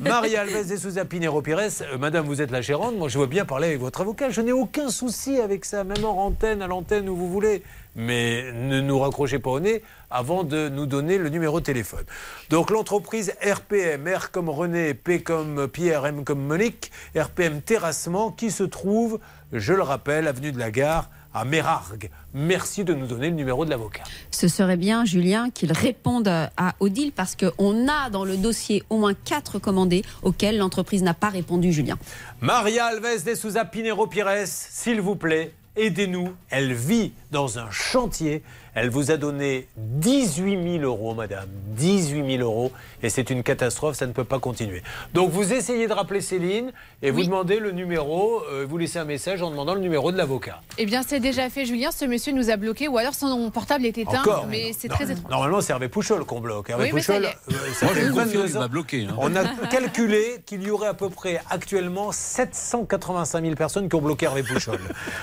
Maria 0.00 0.42
Alves 0.42 0.68
de 0.68 0.76
Souza 0.76 1.06
Pinero 1.06 1.40
Pires, 1.40 1.58
euh, 1.58 1.98
madame, 1.98 2.26
vous 2.26 2.42
êtes 2.42 2.50
la 2.50 2.60
gérante, 2.60 2.96
moi 2.96 3.08
je 3.08 3.18
veux 3.18 3.26
bien 3.26 3.46
parler 3.46 3.68
avec 3.68 3.80
votre 3.80 4.02
avocat, 4.02 4.28
je 4.28 4.42
n'ai 4.42 4.52
aucun 4.52 4.90
souci 4.90 5.40
avec 5.40 5.64
ça, 5.64 5.84
même 5.84 6.04
en 6.04 6.26
antenne, 6.26 6.60
à 6.60 6.66
l'antenne, 6.66 7.08
où 7.08 7.16
vous 7.16 7.30
voulez. 7.30 7.62
Mais 7.96 8.52
ne 8.52 8.80
nous 8.80 8.98
raccrochez 8.98 9.38
pas 9.38 9.50
au 9.50 9.60
nez 9.60 9.82
avant 10.10 10.44
de 10.44 10.68
nous 10.68 10.84
donner 10.84 11.16
le 11.16 11.30
numéro 11.30 11.60
de 11.60 11.64
téléphone. 11.64 12.04
Donc 12.50 12.70
l'entreprise 12.70 13.32
RPM, 13.42 14.06
R 14.06 14.30
comme 14.30 14.50
René, 14.50 14.92
P 14.92 15.22
comme 15.22 15.66
Pierre, 15.68 16.04
M 16.04 16.24
comme 16.24 16.44
Monique, 16.44 16.92
RPM 17.16 17.62
Terrassement, 17.62 18.32
qui 18.32 18.50
se 18.50 18.64
trouve, 18.64 19.18
je 19.52 19.72
le 19.72 19.82
rappelle, 19.82 20.28
avenue 20.28 20.52
de 20.52 20.58
la 20.58 20.70
Gare, 20.70 21.08
à 21.34 21.44
Mérargues. 21.44 22.10
Merci 22.32 22.84
de 22.84 22.94
nous 22.94 23.06
donner 23.06 23.28
le 23.28 23.34
numéro 23.34 23.64
de 23.64 23.70
l'avocat. 23.70 24.04
Ce 24.30 24.48
serait 24.48 24.76
bien, 24.76 25.04
Julien, 25.04 25.50
qu'il 25.50 25.72
réponde 25.72 26.28
à 26.28 26.74
Odile 26.80 27.12
parce 27.12 27.36
qu'on 27.36 27.88
a 27.88 28.08
dans 28.10 28.24
le 28.24 28.36
dossier 28.36 28.84
au 28.88 28.98
moins 28.98 29.14
quatre 29.14 29.58
commandés 29.58 30.02
auxquels 30.22 30.56
l'entreprise 30.56 31.02
n'a 31.02 31.14
pas 31.14 31.28
répondu, 31.28 31.72
Julien. 31.72 31.98
Maria 32.40 32.86
Alves 32.86 33.24
de 33.24 33.34
Souza 33.34 33.64
Pinero 33.64 34.06
Pires, 34.06 34.46
s'il 34.46 35.00
vous 35.00 35.16
plaît, 35.16 35.52
aidez-nous. 35.76 36.32
Elle 36.50 36.72
vit 36.72 37.12
dans 37.30 37.58
un 37.58 37.70
chantier. 37.70 38.42
Elle 38.74 38.90
vous 38.90 39.10
a 39.10 39.16
donné 39.16 39.68
18 39.76 40.80
000 40.80 40.84
euros, 40.84 41.14
madame. 41.14 41.48
18 41.76 42.36
000 42.38 42.42
euros. 42.42 42.72
Et 43.02 43.08
c'est 43.10 43.30
une 43.30 43.42
catastrophe, 43.42 43.96
ça 43.96 44.06
ne 44.06 44.12
peut 44.12 44.24
pas 44.24 44.38
continuer. 44.38 44.82
Donc 45.12 45.30
vous 45.30 45.52
essayez 45.52 45.86
de 45.86 45.92
rappeler 45.92 46.20
Céline 46.20 46.72
et 47.02 47.10
vous 47.10 47.22
demandez 47.24 47.58
le 47.60 47.70
numéro, 47.72 48.42
euh, 48.50 48.66
vous 48.68 48.78
laissez 48.78 48.98
un 48.98 49.04
message 49.04 49.42
en 49.42 49.50
demandant 49.50 49.74
le 49.74 49.80
numéro 49.80 50.10
de 50.10 50.16
l'avocat. 50.16 50.60
Eh 50.78 50.86
bien, 50.86 51.02
c'est 51.06 51.20
déjà 51.20 51.50
fait, 51.50 51.64
Julien. 51.66 51.90
Ce 51.90 52.04
monsieur 52.04 52.32
nous 52.32 52.50
a 52.50 52.56
bloqué 52.56 52.88
ou 52.88 52.98
alors 52.98 53.14
son 53.14 53.50
portable 53.50 53.86
est 53.86 53.98
éteint. 53.98 54.20
Encore 54.20 54.46
Mais 54.48 54.72
c'est 54.76 54.88
très 54.88 55.10
étrange. 55.10 55.30
Normalement, 55.30 55.60
c'est 55.60 55.72
Hervé 55.72 55.88
Pouchol 55.88 56.24
qu'on 56.24 56.40
bloque. 56.40 56.70
Hervé 56.70 56.84
Oui, 56.84 56.90
Pouchol, 56.90 57.26
euh, 57.26 57.52
ça 57.74 57.86
Moi, 57.86 57.94
je 57.94 58.00
fait 58.00 58.08
vous 58.08 58.14
confirme, 58.16 58.42
22 58.42 58.48
il 58.50 58.56
ans. 58.56 58.60
m'a 58.60 58.68
bloqué, 58.68 59.06
hein. 59.08 59.14
On 59.18 59.36
a 59.36 59.44
calculé 59.68 60.42
qu'il 60.46 60.62
y 60.62 60.70
aurait 60.70 60.88
à 60.88 60.94
peu 60.94 61.10
près 61.10 61.40
actuellement 61.50 62.10
785 62.12 63.42
000 63.42 63.54
personnes 63.54 63.88
qui 63.88 63.94
ont 63.96 64.00
bloqué 64.02 64.26
Hervé 64.26 64.42
Pouchol. 64.42 64.78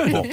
Bon. 0.07 0.23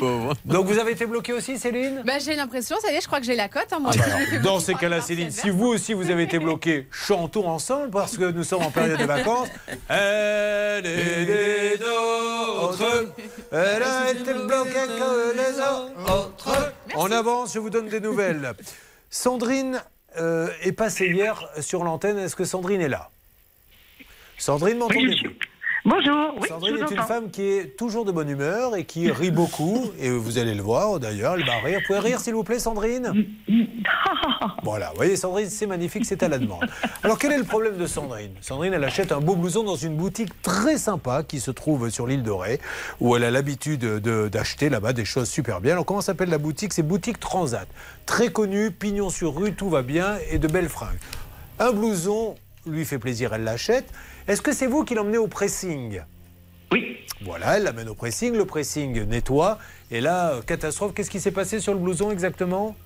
Donc 0.45 0.66
vous 0.66 0.78
avez 0.78 0.93
été 0.93 1.07
bloqué 1.07 1.32
aussi, 1.32 1.59
Céline? 1.59 2.03
Bah, 2.07 2.19
j'ai 2.19 2.36
l'impression, 2.36 2.77
ça 2.81 2.93
y 2.93 2.97
est, 2.97 3.01
je 3.01 3.07
crois 3.09 3.20
que 3.20 3.26
j'ai 3.26 3.35
la 3.35 3.48
cote. 3.48 3.72
hein, 3.72 3.78
moi. 3.80 3.90
Ah 3.94 3.98
bah 3.98 4.16
Je 4.30 4.39
Dans 4.43 4.60
ces 4.60 4.74
cas-là, 4.74 5.01
Céline, 5.01 5.30
si 5.30 5.51
vous 5.51 5.66
aussi 5.66 5.94
vous 5.94 6.10
avez 6.10 6.22
été 6.22 6.39
bloqué, 6.39 6.86
chantons 6.93 7.48
ensemble 7.48 7.90
parce 7.90 8.16
que 8.16 8.30
nous 8.30 8.44
sommes 8.44 8.62
en 8.62 8.70
période 8.70 8.98
de 8.98 9.05
vacances. 9.05 9.48
Elle 9.89 10.86
est 10.86 11.26
des 11.26 11.78
nôtres, 11.80 12.85
elle 13.51 13.82
a 13.82 14.10
été 14.10 14.32
bloquée 14.35 14.86
que 14.98 15.36
les 15.36 15.59
autres. 15.59 16.72
On 16.94 17.10
avance, 17.10 17.55
je 17.55 17.59
vous 17.59 17.70
donne 17.70 17.89
des 17.89 18.01
nouvelles. 18.01 18.52
Sandrine 19.10 19.82
euh, 20.18 20.48
est 20.62 20.72
passée 20.72 21.06
hier 21.09 21.48
sur 21.60 21.85
l'antenne. 21.85 22.18
Est-ce 22.18 22.36
que 22.36 22.44
Sandrine 22.44 22.80
est 22.80 22.89
là? 22.89 23.10
Sandrine, 24.36 24.78
m'entendez-vous 24.78 25.30
Bonjour, 25.85 26.35
oui, 26.41 26.49
Sandrine 26.49 26.77
je 26.77 26.85
vous 26.85 26.93
est 26.93 26.95
une 26.97 27.03
femme 27.03 27.31
qui 27.31 27.43
est 27.43 27.77
toujours 27.77 28.05
de 28.05 28.13
bonne 28.13 28.29
humeur 28.29 28.77
et 28.77 28.85
qui 28.85 29.11
rit 29.11 29.31
beaucoup. 29.31 29.91
Et 30.01 30.11
vous 30.11 30.39
allez 30.39 30.55
le 30.55 30.63
voir 30.63 30.99
d'ailleurs, 30.99 31.35
elle 31.35 31.47
va 31.47 31.59
rire. 31.59 31.79
Vous 31.81 31.87
pouvez 31.87 31.99
rire 32.01 32.21
s'il 32.21 32.35
vous 32.35 32.45
plaît, 32.45 32.59
Sandrine? 32.59 33.13
Voilà, 34.63 34.91
vous 34.91 34.97
voyez, 34.97 35.17
Sandrine, 35.17 35.49
c'est 35.49 35.67
magnifique, 35.67 36.05
c'est 36.05 36.23
à 36.23 36.29
la 36.29 36.39
demande. 36.39 36.65
Alors, 37.03 37.19
quel 37.19 37.33
est 37.33 37.39
le 37.39 37.45
problème 37.45 37.77
de 37.79 37.87
Sandrine? 37.87 38.33
Sandrine, 38.41 38.73
elle 38.75 38.85
achète 38.85 39.13
un 39.13 39.21
beau 39.21 39.35
blouson 39.35 39.63
dans 39.63 39.77
une 39.77 39.97
boutique 39.97 40.31
très 40.43 40.77
sympa 40.79 41.23
qui 41.23 41.41
se 41.41 41.51
trouve 41.51 41.89
sur 41.91 42.07
l'île 42.07 42.23
de 42.23 42.31
Ré, 42.31 42.61
où 43.01 43.17
elle 43.17 43.25
a 43.25 43.31
l'habitude 43.31 43.81
de- 43.81 44.29
d'acheter 44.29 44.69
là-bas 44.69 44.93
des 44.93 45.05
choses 45.05 45.29
super 45.29 45.61
bien. 45.61 45.73
Alors, 45.73 45.87
comment 45.87 46.01
s'appelle 46.03 46.29
la 46.29 46.39
boutique? 46.39 46.73
C'est 46.73 46.83
Boutique 46.83 47.19
Transat. 47.21 47.67
Très 48.05 48.31
connue, 48.31 48.71
pignon 48.71 49.11
sur 49.11 49.35
rue, 49.37 49.55
tout 49.55 49.71
va 49.71 49.83
bien 49.83 50.17
et 50.31 50.39
de 50.39 50.49
belles 50.49 50.69
fringues. 50.69 50.99
Un 51.59 51.73
blouson 51.73 52.35
lui 52.67 52.85
fait 52.85 52.99
plaisir, 52.99 53.33
elle 53.33 53.45
l'achète. 53.45 53.87
Est-ce 54.29 54.43
que 54.43 54.53
c'est 54.53 54.67
vous 54.67 54.85
qui 54.85 54.95
l'emmenez 54.95 55.17
au 55.17 55.27
pressing? 55.27 56.03
Oui. 56.71 56.99
Voilà, 57.23 57.57
elle 57.57 57.63
l'amène 57.63 57.89
au 57.89 57.95
pressing, 57.95 58.37
le 58.37 58.45
pressing 58.45 59.05
nettoie. 59.07 59.59
Et 59.91 60.03
là, 60.03 60.33
euh, 60.33 60.43
catastrophe, 60.43 60.93
qu'est-ce 60.93 61.09
qui 61.09 61.19
s'est 61.19 61.31
passé 61.31 61.61
sur 61.61 61.73
le 61.73 61.81
blouson 61.81 62.11
exactement? 62.11 62.77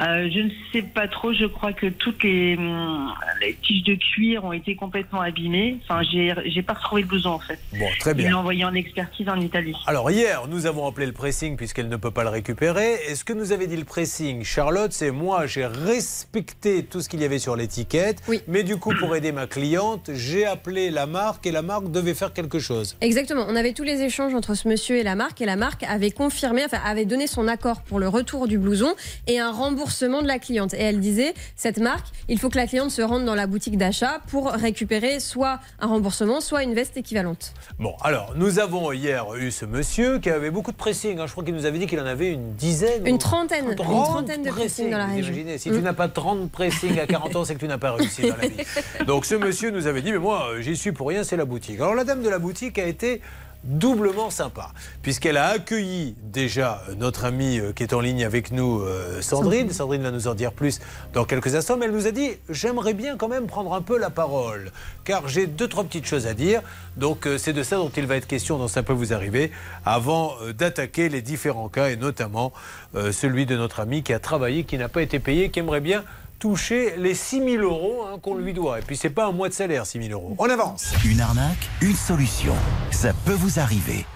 Euh, 0.00 0.28
je 0.32 0.40
ne 0.40 0.50
sais 0.72 0.82
pas 0.82 1.08
trop. 1.08 1.32
Je 1.32 1.44
crois 1.44 1.72
que 1.72 1.86
toutes 1.86 2.22
les, 2.22 2.56
hum, 2.56 3.12
les 3.40 3.54
tiges 3.62 3.82
de 3.84 3.94
cuir 3.94 4.44
ont 4.44 4.52
été 4.52 4.74
complètement 4.76 5.20
abîmées. 5.20 5.78
Enfin, 5.82 6.02
j'ai 6.10 6.32
j'ai 6.46 6.62
pas 6.62 6.72
retrouvé 6.74 7.02
le 7.02 7.08
blouson 7.08 7.30
en 7.30 7.38
fait. 7.38 7.58
Bon, 7.78 7.86
très 7.98 8.12
Ils 8.12 8.16
bien. 8.16 8.30
l'ont 8.30 8.38
envoyé 8.38 8.64
en 8.64 8.74
expertise 8.74 9.28
en 9.28 9.40
Italie. 9.40 9.74
Alors 9.86 10.10
hier, 10.10 10.46
nous 10.48 10.66
avons 10.66 10.86
appelé 10.86 11.06
le 11.06 11.12
pressing 11.12 11.56
puisqu'elle 11.56 11.88
ne 11.88 11.96
peut 11.96 12.10
pas 12.10 12.22
le 12.22 12.30
récupérer. 12.30 12.94
Et 13.08 13.14
ce 13.14 13.24
que 13.24 13.32
nous 13.32 13.52
avait 13.52 13.66
dit 13.66 13.76
le 13.76 13.84
pressing, 13.84 14.42
Charlotte, 14.44 14.92
c'est 14.92 15.10
moi, 15.10 15.46
j'ai 15.46 15.66
respecté 15.66 16.84
tout 16.84 17.00
ce 17.00 17.08
qu'il 17.08 17.20
y 17.20 17.24
avait 17.24 17.38
sur 17.38 17.56
l'étiquette. 17.56 18.22
Mais 18.48 18.62
du 18.62 18.76
coup, 18.76 18.94
pour 18.98 19.14
aider 19.16 19.32
ma 19.32 19.46
cliente, 19.46 20.10
j'ai 20.14 20.46
appelé 20.46 20.90
la 20.90 21.06
marque 21.06 21.46
et 21.46 21.52
la 21.52 21.62
marque 21.62 21.90
devait 21.90 22.14
faire 22.14 22.32
quelque 22.32 22.58
chose. 22.58 22.96
Exactement. 23.00 23.44
On 23.48 23.56
avait 23.56 23.72
tous 23.72 23.84
les 23.84 24.02
échanges 24.02 24.34
entre 24.34 24.54
ce 24.54 24.68
monsieur 24.68 24.96
et 24.96 25.02
la 25.02 25.14
marque, 25.14 25.40
et 25.40 25.46
la 25.46 25.56
marque 25.56 25.82
avait 25.84 26.10
confirmé, 26.10 26.64
enfin, 26.64 26.78
avait 26.84 27.04
donné 27.04 27.26
son 27.26 27.48
accord 27.48 27.82
pour 27.82 27.98
le 27.98 28.08
retour 28.08 28.48
du 28.48 28.58
blouson 28.58 28.94
et 29.26 29.39
un 29.40 29.50
remboursement 29.52 30.22
de 30.22 30.26
la 30.28 30.38
cliente. 30.38 30.74
Et 30.74 30.80
elle 30.82 31.00
disait, 31.00 31.34
cette 31.56 31.78
marque, 31.78 32.06
il 32.28 32.38
faut 32.38 32.48
que 32.48 32.56
la 32.56 32.66
cliente 32.66 32.90
se 32.90 33.02
rende 33.02 33.24
dans 33.24 33.34
la 33.34 33.46
boutique 33.46 33.76
d'achat 33.78 34.20
pour 34.30 34.50
récupérer 34.52 35.18
soit 35.20 35.58
un 35.80 35.86
remboursement, 35.88 36.40
soit 36.40 36.62
une 36.62 36.74
veste 36.74 36.96
équivalente. 36.96 37.52
Bon, 37.78 37.94
alors, 38.02 38.34
nous 38.36 38.58
avons 38.58 38.92
hier 38.92 39.24
eu 39.36 39.50
ce 39.50 39.64
monsieur 39.64 40.18
qui 40.18 40.30
avait 40.30 40.50
beaucoup 40.50 40.72
de 40.72 40.76
pressing. 40.76 41.18
hein. 41.18 41.26
Je 41.26 41.32
crois 41.32 41.44
qu'il 41.44 41.54
nous 41.54 41.66
avait 41.66 41.78
dit 41.78 41.86
qu'il 41.86 42.00
en 42.00 42.06
avait 42.06 42.32
une 42.32 42.54
dizaine. 42.54 43.06
Une 43.06 43.18
trentaine, 43.18 43.66
une 43.70 43.74
30 43.76 44.04
trentaine 44.04 44.42
de 44.42 44.50
pressing 44.50 44.90
dans 44.90 44.98
la 44.98 45.06
vous 45.06 45.14
région. 45.16 45.32
imaginez, 45.32 45.58
si 45.58 45.70
Mm. 45.70 45.74
tu 45.76 45.82
n'as 45.82 45.92
pas 45.92 46.08
30 46.08 46.50
pressing 46.50 46.98
à 46.98 47.06
40 47.06 47.36
ans, 47.36 47.44
c'est 47.44 47.54
que 47.54 47.60
tu 47.60 47.68
n'as 47.68 47.78
pas 47.78 47.92
réussi 47.92 48.22
dans 48.28 48.36
la 48.36 48.46
vie. 48.48 48.56
Donc 49.06 49.24
ce 49.24 49.34
monsieur 49.34 49.70
nous 49.70 49.86
avait 49.86 50.02
dit, 50.02 50.12
mais 50.12 50.18
moi, 50.18 50.48
j'y 50.60 50.76
suis 50.76 50.92
pour 50.92 51.08
rien, 51.08 51.24
c'est 51.24 51.36
la 51.36 51.44
boutique. 51.44 51.80
Alors 51.80 51.94
la 51.94 52.04
dame 52.04 52.22
de 52.22 52.28
la 52.28 52.38
boutique 52.38 52.78
a 52.78 52.84
été 52.86 53.20
doublement 53.64 54.30
sympa, 54.30 54.72
puisqu'elle 55.02 55.36
a 55.36 55.48
accueilli 55.48 56.16
déjà 56.22 56.82
notre 56.96 57.24
amie 57.24 57.58
euh, 57.58 57.72
qui 57.72 57.82
est 57.82 57.92
en 57.92 58.00
ligne 58.00 58.24
avec 58.24 58.52
nous, 58.52 58.80
euh, 58.80 59.20
Sandrine. 59.20 59.70
Sandrine 59.70 60.02
va 60.02 60.10
nous 60.10 60.28
en 60.28 60.34
dire 60.34 60.52
plus 60.52 60.80
dans 61.12 61.24
quelques 61.24 61.54
instants, 61.54 61.76
mais 61.76 61.86
elle 61.86 61.92
nous 61.92 62.06
a 62.06 62.10
dit 62.10 62.30
j'aimerais 62.48 62.94
bien 62.94 63.16
quand 63.16 63.28
même 63.28 63.46
prendre 63.46 63.74
un 63.74 63.82
peu 63.82 63.98
la 63.98 64.10
parole, 64.10 64.72
car 65.04 65.28
j'ai 65.28 65.46
deux, 65.46 65.68
trois 65.68 65.84
petites 65.84 66.06
choses 66.06 66.26
à 66.26 66.34
dire. 66.34 66.62
Donc 66.96 67.26
euh, 67.26 67.38
c'est 67.38 67.52
de 67.52 67.62
ça 67.62 67.76
dont 67.76 67.90
il 67.96 68.06
va 68.06 68.16
être 68.16 68.26
question 68.26 68.58
dans 68.58 68.68
Ça 68.68 68.82
peut 68.82 68.92
vous 68.92 69.12
arriver, 69.12 69.50
avant 69.84 70.34
euh, 70.42 70.52
d'attaquer 70.52 71.08
les 71.08 71.22
différents 71.22 71.68
cas, 71.68 71.88
et 71.88 71.96
notamment 71.96 72.52
euh, 72.94 73.12
celui 73.12 73.46
de 73.46 73.56
notre 73.56 73.80
ami 73.80 74.02
qui 74.02 74.12
a 74.12 74.18
travaillé, 74.18 74.64
qui 74.64 74.78
n'a 74.78 74.88
pas 74.88 75.02
été 75.02 75.18
payé, 75.18 75.50
qui 75.50 75.60
aimerait 75.60 75.80
bien 75.80 76.04
toucher 76.40 76.94
les 76.96 77.14
6 77.14 77.44
000 77.58 77.62
euros 77.62 78.06
hein, 78.08 78.18
qu'on 78.20 78.34
lui 78.34 78.52
doit. 78.52 78.80
Et 78.80 78.82
puis 78.82 78.96
c'est 78.96 79.10
pas 79.10 79.26
un 79.26 79.32
mois 79.32 79.48
de 79.48 79.54
salaire, 79.54 79.86
6 79.86 80.08
000 80.08 80.12
euros. 80.12 80.34
On 80.38 80.48
avance. 80.48 80.92
Une 81.04 81.20
arnaque, 81.20 81.68
une 81.82 81.94
solution. 81.94 82.54
Ça 82.90 83.12
peut 83.12 83.34
vous 83.34 83.60
arriver. 83.60 84.06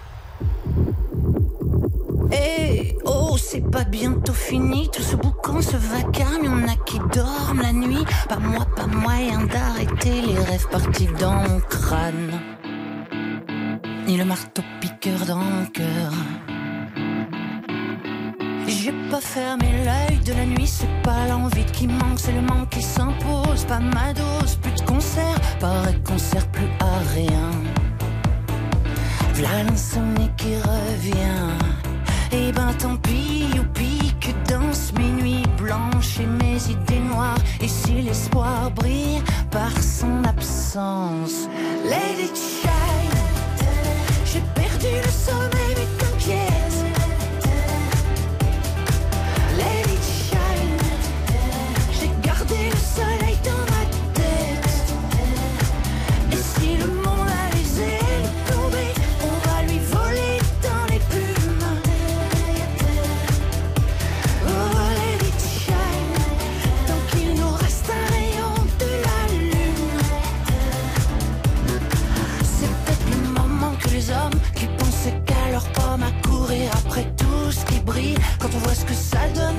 Eh 2.31 2.97
oh, 3.05 3.37
c'est 3.37 3.69
pas 3.69 3.83
bientôt 3.83 4.33
fini, 4.33 4.89
tout 4.91 5.03
ce 5.03 5.15
boucan, 5.15 5.61
ce 5.61 5.77
vacarme, 5.77 6.43
y'en 6.43 6.67
a 6.67 6.75
qui 6.85 6.99
dorment 7.13 7.61
la 7.61 7.71
nuit. 7.71 8.03
Pas 8.27 8.39
moi, 8.39 8.65
pas 8.75 8.87
moyen 8.87 9.45
d'arrêter 9.45 10.21
les 10.21 10.39
rêves 10.39 10.67
partis 10.69 11.07
dans 11.19 11.35
mon 11.35 11.59
crâne. 11.59 12.31
Ni 14.07 14.17
le 14.17 14.25
marteau 14.25 14.63
piqueur 14.81 15.25
dans 15.27 15.37
mon 15.37 15.65
cœur. 15.67 16.11
J'ai 18.67 18.93
pas 19.11 19.21
fermé 19.21 19.65
l'œil 19.85 20.19
de 20.19 20.33
la 20.33 20.45
nuit, 20.45 20.67
c'est 20.67 21.01
pas 21.03 21.27
l'envie 21.27 21.65
qui 21.65 21.87
manque, 21.87 22.19
c'est 22.19 22.31
le 22.31 22.41
manque 22.41 22.69
qui 22.69 22.81
s'impose. 22.81 23.65
Pas 23.65 23.79
ma 23.79 24.13
dose, 24.13 24.55
plus 24.61 24.73
de 24.73 24.81
concert, 24.81 25.39
paraît 25.59 25.99
qu'on 26.03 26.17
sert 26.17 26.47
plus 26.47 26.69
à 26.79 26.97
rien. 27.13 27.51
V'là 29.33 29.63
l'insomnie 29.63 30.31
qui 30.37 30.55
revient. 30.55 31.51
Et 32.31 32.51
ben 32.51 32.73
tant 32.79 32.97
pis, 32.97 33.45
youpi, 33.55 34.13
que 34.19 34.31
dansent 34.49 34.93
mes 34.97 35.11
nuits 35.21 35.43
blanches 35.57 36.19
et 36.19 36.25
mes 36.25 36.57
idées 36.69 36.99
noires. 36.99 37.37
Et 37.61 37.67
si 37.67 38.01
l'espoir 38.01 38.71
brille 38.71 39.21
par 39.51 39.71
son 39.81 40.23
absence, 40.23 41.47
it 41.85 42.35
shine. 42.35 43.19
J'ai 44.25 44.43
perdu 44.53 44.91
le 45.03 45.11
sommeil, 45.11 45.64
ce 78.75 78.85
que 78.85 78.93
ça 78.93 79.19
donne, 79.33 79.55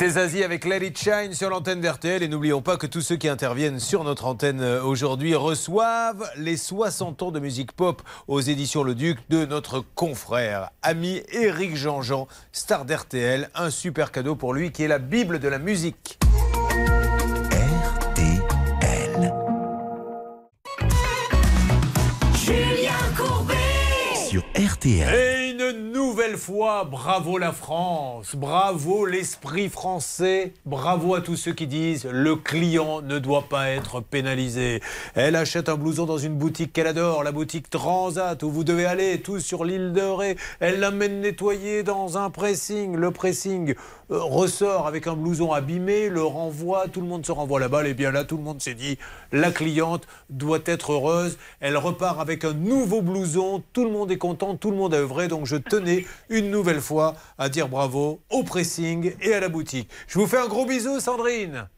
C'était 0.00 0.12
Zazie 0.12 0.44
avec 0.44 0.64
Let 0.64 0.86
It 0.86 0.98
Shine 0.98 1.34
sur 1.34 1.50
l'antenne 1.50 1.82
d'RTL 1.82 2.22
et 2.22 2.28
n'oublions 2.28 2.62
pas 2.62 2.78
que 2.78 2.86
tous 2.86 3.02
ceux 3.02 3.16
qui 3.16 3.28
interviennent 3.28 3.78
sur 3.78 4.02
notre 4.02 4.24
antenne 4.24 4.62
euh, 4.62 4.82
aujourd'hui 4.82 5.34
reçoivent 5.34 6.26
les 6.38 6.56
60 6.56 7.22
ans 7.22 7.30
de 7.30 7.38
musique 7.38 7.72
pop 7.72 8.00
aux 8.26 8.40
éditions 8.40 8.82
Le 8.82 8.94
Duc 8.94 9.18
de 9.28 9.44
notre 9.44 9.84
confrère, 9.94 10.70
ami 10.82 11.20
Éric 11.32 11.76
Jean-Jean, 11.76 12.28
star 12.50 12.86
d'RTL. 12.86 13.50
Un 13.54 13.68
super 13.68 14.10
cadeau 14.10 14.36
pour 14.36 14.54
lui 14.54 14.72
qui 14.72 14.84
est 14.84 14.88
la 14.88 14.98
Bible 14.98 15.38
de 15.38 15.48
la 15.48 15.58
musique. 15.58 16.18
Julien 22.42 22.90
Courbet 23.18 23.54
Sur 24.30 24.42
RTL. 24.56 25.14
Et 25.14 25.39
nouvelle 26.30 26.44
fois, 26.44 26.84
bravo 26.84 27.38
la 27.38 27.50
France, 27.50 28.36
bravo 28.36 29.04
l'esprit 29.04 29.68
français, 29.68 30.52
bravo 30.64 31.16
à 31.16 31.22
tous 31.22 31.34
ceux 31.34 31.52
qui 31.52 31.66
disent 31.66 32.06
le 32.08 32.36
client 32.36 33.02
ne 33.02 33.18
doit 33.18 33.46
pas 33.48 33.70
être 33.70 34.00
pénalisé. 34.00 34.80
Elle 35.16 35.34
achète 35.34 35.68
un 35.68 35.74
blouson 35.74 36.06
dans 36.06 36.18
une 36.18 36.36
boutique 36.36 36.72
qu'elle 36.72 36.86
adore, 36.86 37.24
la 37.24 37.32
boutique 37.32 37.68
Transat, 37.68 38.40
où 38.44 38.50
vous 38.50 38.62
devez 38.62 38.86
aller 38.86 39.20
tous 39.20 39.40
sur 39.40 39.64
l'île 39.64 39.92
de 39.92 40.02
Ré. 40.02 40.36
Elle 40.60 40.78
l'amène 40.78 41.20
nettoyer 41.20 41.82
dans 41.82 42.16
un 42.16 42.30
pressing. 42.30 42.94
Le 42.94 43.10
pressing 43.10 43.74
euh, 44.12 44.18
ressort 44.22 44.86
avec 44.86 45.06
un 45.06 45.14
blouson 45.14 45.52
abîmé, 45.52 46.08
le 46.08 46.22
renvoie, 46.22 46.86
tout 46.88 47.00
le 47.00 47.06
monde 47.06 47.26
se 47.26 47.32
renvoie 47.32 47.58
la 47.58 47.68
balle. 47.68 47.88
Et 47.88 47.94
bien 47.94 48.12
là, 48.12 48.22
tout 48.22 48.36
le 48.36 48.42
monde 48.42 48.60
s'est 48.60 48.74
dit, 48.74 48.98
la 49.32 49.50
cliente 49.50 50.06
doit 50.28 50.60
être 50.64 50.92
heureuse. 50.92 51.38
Elle 51.60 51.76
repart 51.76 52.20
avec 52.20 52.44
un 52.44 52.52
nouveau 52.52 53.02
blouson, 53.02 53.64
tout 53.72 53.84
le 53.84 53.90
monde 53.90 54.12
est 54.12 54.18
content, 54.18 54.54
tout 54.54 54.70
le 54.70 54.76
monde 54.76 54.94
a 54.94 54.98
œuvré. 54.98 55.26
Donc 55.26 55.46
je 55.46 55.56
tenais 55.56 56.06
une 56.30 56.50
nouvelle 56.50 56.80
fois 56.80 57.14
à 57.38 57.48
dire 57.48 57.68
bravo 57.68 58.20
au 58.30 58.42
pressing 58.42 59.12
et 59.20 59.34
à 59.34 59.40
la 59.40 59.48
boutique. 59.48 59.90
Je 60.08 60.18
vous 60.18 60.26
fais 60.26 60.38
un 60.38 60.46
gros 60.48 60.64
bisou, 60.64 60.98
Sandrine. 61.00 61.68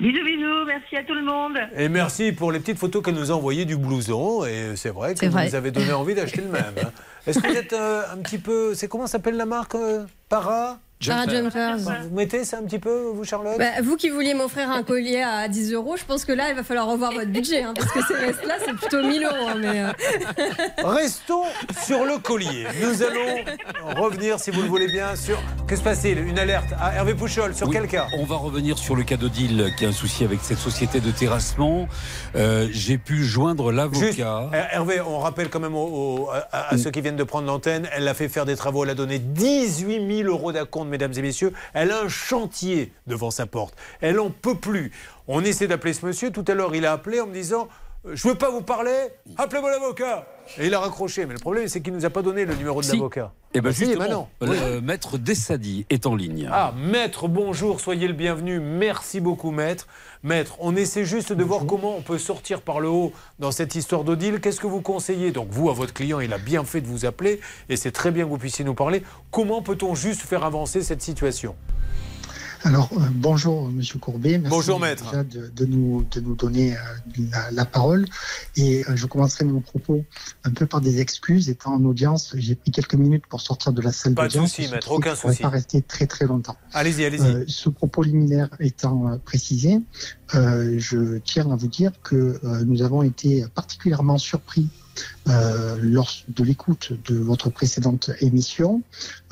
Bisous, 0.00 0.24
bisous, 0.24 0.64
merci 0.66 0.96
à 0.96 1.04
tout 1.04 1.12
le 1.14 1.22
monde. 1.22 1.58
Et 1.76 1.88
merci 1.90 2.32
pour 2.32 2.50
les 2.50 2.60
petites 2.60 2.78
photos 2.78 3.02
qu'elle 3.02 3.14
nous 3.14 3.30
a 3.30 3.34
envoyées 3.34 3.66
du 3.66 3.76
blouson. 3.76 4.46
Et 4.46 4.74
c'est 4.74 4.88
vrai 4.88 5.14
que 5.14 5.26
vous 5.26 5.32
vrai. 5.32 5.48
nous 5.48 5.54
avez 5.54 5.70
donné 5.70 5.92
envie 5.92 6.14
d'acheter 6.14 6.40
le 6.40 6.48
même. 6.48 6.74
hein. 6.82 6.90
Est-ce 7.26 7.40
que 7.40 7.46
vous 7.48 7.56
êtes 7.56 7.72
euh, 7.74 8.02
un 8.10 8.16
petit 8.18 8.38
peu. 8.38 8.74
C'est 8.74 8.88
comment 8.88 9.06
s'appelle 9.06 9.36
la 9.36 9.44
marque 9.46 9.74
euh, 9.74 10.06
Para? 10.30 10.78
Sarah 10.98 11.26
Jumpers. 11.28 11.76
Vous 11.78 12.14
mettez 12.16 12.44
ça 12.44 12.58
un 12.58 12.62
petit 12.62 12.78
peu, 12.78 13.10
vous, 13.14 13.22
Charlotte 13.24 13.58
Bah, 13.58 13.82
vous 13.82 13.96
qui 13.96 14.08
vouliez 14.08 14.32
m'offrir 14.34 14.70
un 14.70 14.82
collier 14.82 15.20
à 15.22 15.46
10 15.46 15.72
euros, 15.74 15.96
je 15.96 16.04
pense 16.04 16.24
que 16.24 16.32
là, 16.32 16.48
il 16.50 16.56
va 16.56 16.62
falloir 16.62 16.86
revoir 16.88 17.12
votre 17.12 17.26
budget. 17.30 17.62
hein, 17.62 17.74
parce 17.76 17.92
que 17.92 18.00
ces 18.06 18.14
restes-là, 18.14 18.54
c'est 18.64 18.72
plutôt 18.74 19.02
1000 19.02 19.22
euros. 19.24 19.34
hein, 19.48 19.54
mais, 19.60 19.80
euh, 19.82 19.92
Restons 20.84 21.42
sur 21.84 22.04
le 22.06 22.18
collier. 22.18 22.66
Nous 22.82 23.02
allons 23.02 24.00
revenir, 24.02 24.40
si 24.40 24.50
vous 24.50 24.62
le 24.62 24.68
voulez 24.68 24.86
bien, 24.88 25.14
sur. 25.16 25.38
Que 25.68 25.76
se 25.76 25.82
passe-t-il 25.82 26.18
Une 26.18 26.38
alerte 26.38 26.70
à 26.80 26.94
Hervé 26.94 27.14
Pouchol, 27.14 27.54
sur 27.54 27.68
Oui, 27.68 27.74
quel 27.78 27.88
cas? 27.88 28.06
On 28.18 28.24
va 28.24 28.36
revenir 28.36 28.78
sur 28.78 28.96
le 28.96 29.02
cas 29.04 29.16
d'Odile 29.16 29.72
qui 29.76 29.84
a 29.84 29.88
un 29.88 29.92
souci 29.92 30.24
avec 30.24 30.40
cette 30.42 30.58
société 30.58 31.00
de 31.00 31.10
terrassement. 31.10 31.88
Euh, 32.36 32.68
J'ai 32.70 32.98
pu 32.98 33.22
joindre 33.24 33.70
l'avocat. 33.70 34.48
Her- 34.52 34.68
Hervé, 34.72 35.00
on 35.00 35.18
rappelle 35.18 35.50
quand 35.50 35.60
même 35.60 35.74
aux- 35.74 36.24
aux- 36.24 36.30
à, 36.52 36.68
à 36.72 36.78
ceux 36.78 36.90
qui 36.90 37.00
viennent 37.00 37.16
de 37.16 37.24
prendre 37.24 37.46
l'antenne, 37.46 37.88
elle 37.94 38.08
a 38.08 38.14
fait 38.14 38.28
faire 38.28 38.44
des 38.46 38.56
travaux, 38.56 38.84
elle 38.84 38.90
a 38.90 38.94
donné 38.94 39.18
18 39.18 40.22
000 40.22 40.28
euros 40.30 40.52
d'acompte, 40.52 40.88
mesdames 40.96 41.12
et 41.16 41.22
messieurs. 41.22 41.52
Elle 41.74 41.90
a 41.90 42.00
un 42.00 42.08
chantier 42.08 42.92
devant 43.06 43.30
sa 43.30 43.46
porte. 43.46 43.74
Elle 44.00 44.18
en 44.18 44.30
peut 44.30 44.58
plus. 44.58 44.92
On 45.28 45.44
essaie 45.44 45.66
d'appeler 45.66 45.92
ce 45.92 46.06
monsieur. 46.06 46.30
Tout 46.30 46.44
à 46.48 46.54
l'heure, 46.54 46.74
il 46.74 46.86
a 46.86 46.92
appelé 46.92 47.20
en 47.20 47.26
me 47.26 47.34
disant 47.34 47.68
euh, 48.06 48.16
Je 48.16 48.28
veux 48.28 48.34
pas 48.34 48.50
vous 48.50 48.62
parler, 48.62 48.96
appelez-moi 49.36 49.70
l'avocat. 49.70 50.26
Et 50.58 50.66
il 50.66 50.74
a 50.74 50.80
raccroché. 50.80 51.26
Mais 51.26 51.34
le 51.34 51.38
problème, 51.40 51.68
c'est 51.68 51.80
qu'il 51.80 51.92
nous 51.92 52.04
a 52.04 52.10
pas 52.10 52.22
donné 52.22 52.44
le 52.44 52.54
numéro 52.54 52.80
de 52.80 52.86
Si. 52.86 52.92
l'avocat. 52.92 53.32
Eh 53.54 53.60
ben 53.60 53.70
Bah, 53.70 53.74
si, 53.74 53.86
justement, 53.86 54.00
maintenant. 54.00 54.28
euh, 54.42 54.80
Maître 54.80 55.16
Dessadi 55.18 55.86
est 55.90 56.06
en 56.06 56.14
ligne. 56.14 56.48
Ah, 56.52 56.72
maître, 56.76 57.26
bonjour, 57.28 57.80
soyez 57.80 58.06
le 58.06 58.12
bienvenu. 58.12 58.60
Merci 58.60 59.20
beaucoup, 59.20 59.50
maître. 59.50 59.86
Maître, 60.22 60.56
on 60.60 60.76
essaie 60.76 61.04
juste 61.04 61.32
de 61.32 61.42
voir 61.44 61.64
comment 61.66 61.96
on 61.96 62.02
peut 62.02 62.18
sortir 62.18 62.60
par 62.60 62.80
le 62.80 62.88
haut 62.88 63.12
dans 63.38 63.50
cette 63.52 63.74
histoire 63.74 64.04
d'Odile. 64.04 64.40
Qu'est-ce 64.40 64.60
que 64.60 64.66
vous 64.66 64.80
conseillez? 64.82 65.30
Donc, 65.30 65.48
vous, 65.50 65.70
à 65.70 65.72
votre 65.72 65.94
client, 65.94 66.20
il 66.20 66.32
a 66.32 66.38
bien 66.38 66.64
fait 66.64 66.80
de 66.80 66.86
vous 66.86 67.06
appeler 67.06 67.40
et 67.68 67.76
c'est 67.76 67.92
très 67.92 68.10
bien 68.10 68.24
que 68.24 68.30
vous 68.30 68.38
puissiez 68.38 68.64
nous 68.64 68.74
parler. 68.74 69.02
Comment 69.30 69.62
peut-on 69.62 69.94
juste 69.94 70.22
faire 70.22 70.44
avancer 70.44 70.82
cette 70.82 71.02
situation? 71.02 71.54
Alors, 72.66 72.90
euh, 72.94 73.00
bonjour 73.14 73.70
Monsieur 73.70 74.00
Courbet. 74.00 74.38
Merci 74.38 74.50
Bonjour, 74.50 74.80
maître. 74.80 75.04
déjà 75.04 75.22
de, 75.22 75.46
de 75.54 75.66
nous, 75.66 76.04
de 76.10 76.18
nous 76.20 76.34
donner 76.34 76.72
euh, 76.76 76.80
la, 77.30 77.52
la 77.52 77.64
parole. 77.64 78.06
Et 78.56 78.84
euh, 78.88 78.96
je 78.96 79.06
commencerai 79.06 79.44
mon 79.44 79.60
propos 79.60 80.04
un 80.42 80.50
peu 80.50 80.66
par 80.66 80.80
des 80.80 81.00
excuses. 81.00 81.48
Étant 81.48 81.74
en 81.74 81.84
audience, 81.84 82.34
j'ai 82.36 82.56
pris 82.56 82.72
quelques 82.72 82.96
minutes 82.96 83.24
pour 83.28 83.40
sortir 83.40 83.72
de 83.72 83.80
la 83.80 83.92
salle 83.92 84.14
Pas 84.14 84.26
de 84.26 84.32
d'audience. 84.32 84.50
souci, 84.52 84.68
maître, 84.68 84.90
aucun 84.90 85.10
que 85.12 85.16
je 85.16 85.20
souci. 85.28 85.42
pas 85.42 85.48
rester 85.48 85.80
très 85.80 86.08
très 86.08 86.26
longtemps. 86.26 86.56
Allez-y, 86.72 87.04
allez-y. 87.04 87.44
Ce 87.48 87.68
propos 87.68 88.02
liminaire 88.02 88.48
étant 88.58 89.16
précisé, 89.24 89.78
je 90.32 91.18
tiens 91.18 91.48
à 91.52 91.54
vous 91.54 91.68
dire 91.68 91.92
que 92.02 92.40
nous 92.64 92.82
avons 92.82 93.04
été 93.04 93.44
particulièrement 93.54 94.18
surpris 94.18 94.66
euh, 95.28 95.76
lors 95.80 96.12
de 96.28 96.44
l'écoute 96.44 96.92
de 97.06 97.16
votre 97.16 97.50
précédente 97.50 98.10
émission, 98.20 98.82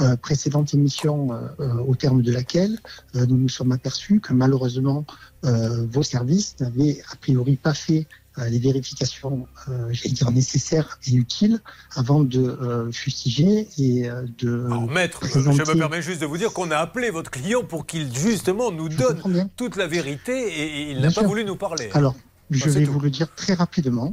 euh, 0.00 0.16
précédente 0.16 0.74
émission 0.74 1.32
euh, 1.32 1.74
au 1.86 1.94
terme 1.94 2.22
de 2.22 2.32
laquelle 2.32 2.78
nous 3.14 3.36
nous 3.36 3.48
sommes 3.48 3.72
aperçus 3.72 4.20
que 4.20 4.32
malheureusement 4.32 5.04
vos 5.42 6.02
services 6.02 6.56
n'avaient 6.60 7.02
a 7.12 7.16
priori 7.16 7.56
pas 7.56 7.74
fait 7.74 8.06
les 8.48 8.58
vérifications, 8.58 9.46
euh, 9.68 9.88
j'allais 9.92 10.14
dire 10.14 10.30
nécessaires 10.32 10.98
et 11.06 11.14
utiles 11.14 11.60
avant 11.94 12.20
de 12.20 12.40
euh, 12.40 12.90
fustiger 12.90 13.68
et 13.78 14.08
euh, 14.08 14.24
de 14.38 14.66
Alors, 14.66 14.90
maître, 14.90 15.20
je 15.26 15.38
me 15.38 15.78
permets 15.78 16.02
juste 16.02 16.20
de 16.20 16.26
vous 16.26 16.36
dire 16.36 16.52
qu'on 16.52 16.70
a 16.70 16.76
appelé 16.76 17.10
votre 17.10 17.30
client 17.30 17.62
pour 17.62 17.86
qu'il 17.86 18.12
justement 18.14 18.72
nous 18.72 18.88
donne 18.88 19.48
toute 19.56 19.76
la 19.76 19.86
vérité 19.86 20.32
et, 20.32 20.62
et 20.62 20.90
il 20.90 21.00
n'a 21.00 21.12
pas 21.12 21.22
voulu 21.22 21.44
nous 21.44 21.56
parler. 21.56 21.90
Alors, 21.92 22.16
je 22.50 22.64
Bah, 22.64 22.70
c'est 22.72 22.80
vais 22.80 22.86
tout. 22.86 22.92
vous 22.92 23.00
le 23.00 23.10
dire 23.10 23.28
très 23.34 23.54
rapidement, 23.54 24.12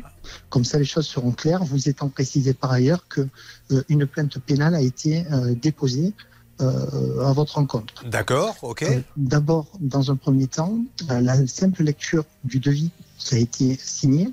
comme 0.49 0.63
ça 0.65 0.77
les 0.79 0.85
choses 0.85 1.07
seront 1.07 1.31
claires, 1.31 1.63
vous 1.63 1.89
étant 1.89 2.09
précisé 2.09 2.53
par 2.53 2.71
ailleurs 2.71 3.07
que 3.07 3.27
euh, 3.71 3.83
une 3.89 4.05
plainte 4.05 4.39
pénale 4.39 4.75
a 4.75 4.81
été 4.81 5.25
euh, 5.31 5.53
déposée 5.55 6.13
euh, 6.61 7.25
à 7.25 7.33
votre 7.33 7.57
encontre. 7.57 8.07
D'accord, 8.07 8.55
ok. 8.61 8.85
D'abord, 9.17 9.67
dans 9.79 10.11
un 10.11 10.15
premier 10.15 10.47
temps, 10.47 10.77
la 11.09 11.45
simple 11.47 11.83
lecture 11.83 12.23
du 12.43 12.59
devis 12.59 12.91
qui 13.17 13.35
a 13.35 13.37
été 13.39 13.77
signé 13.81 14.31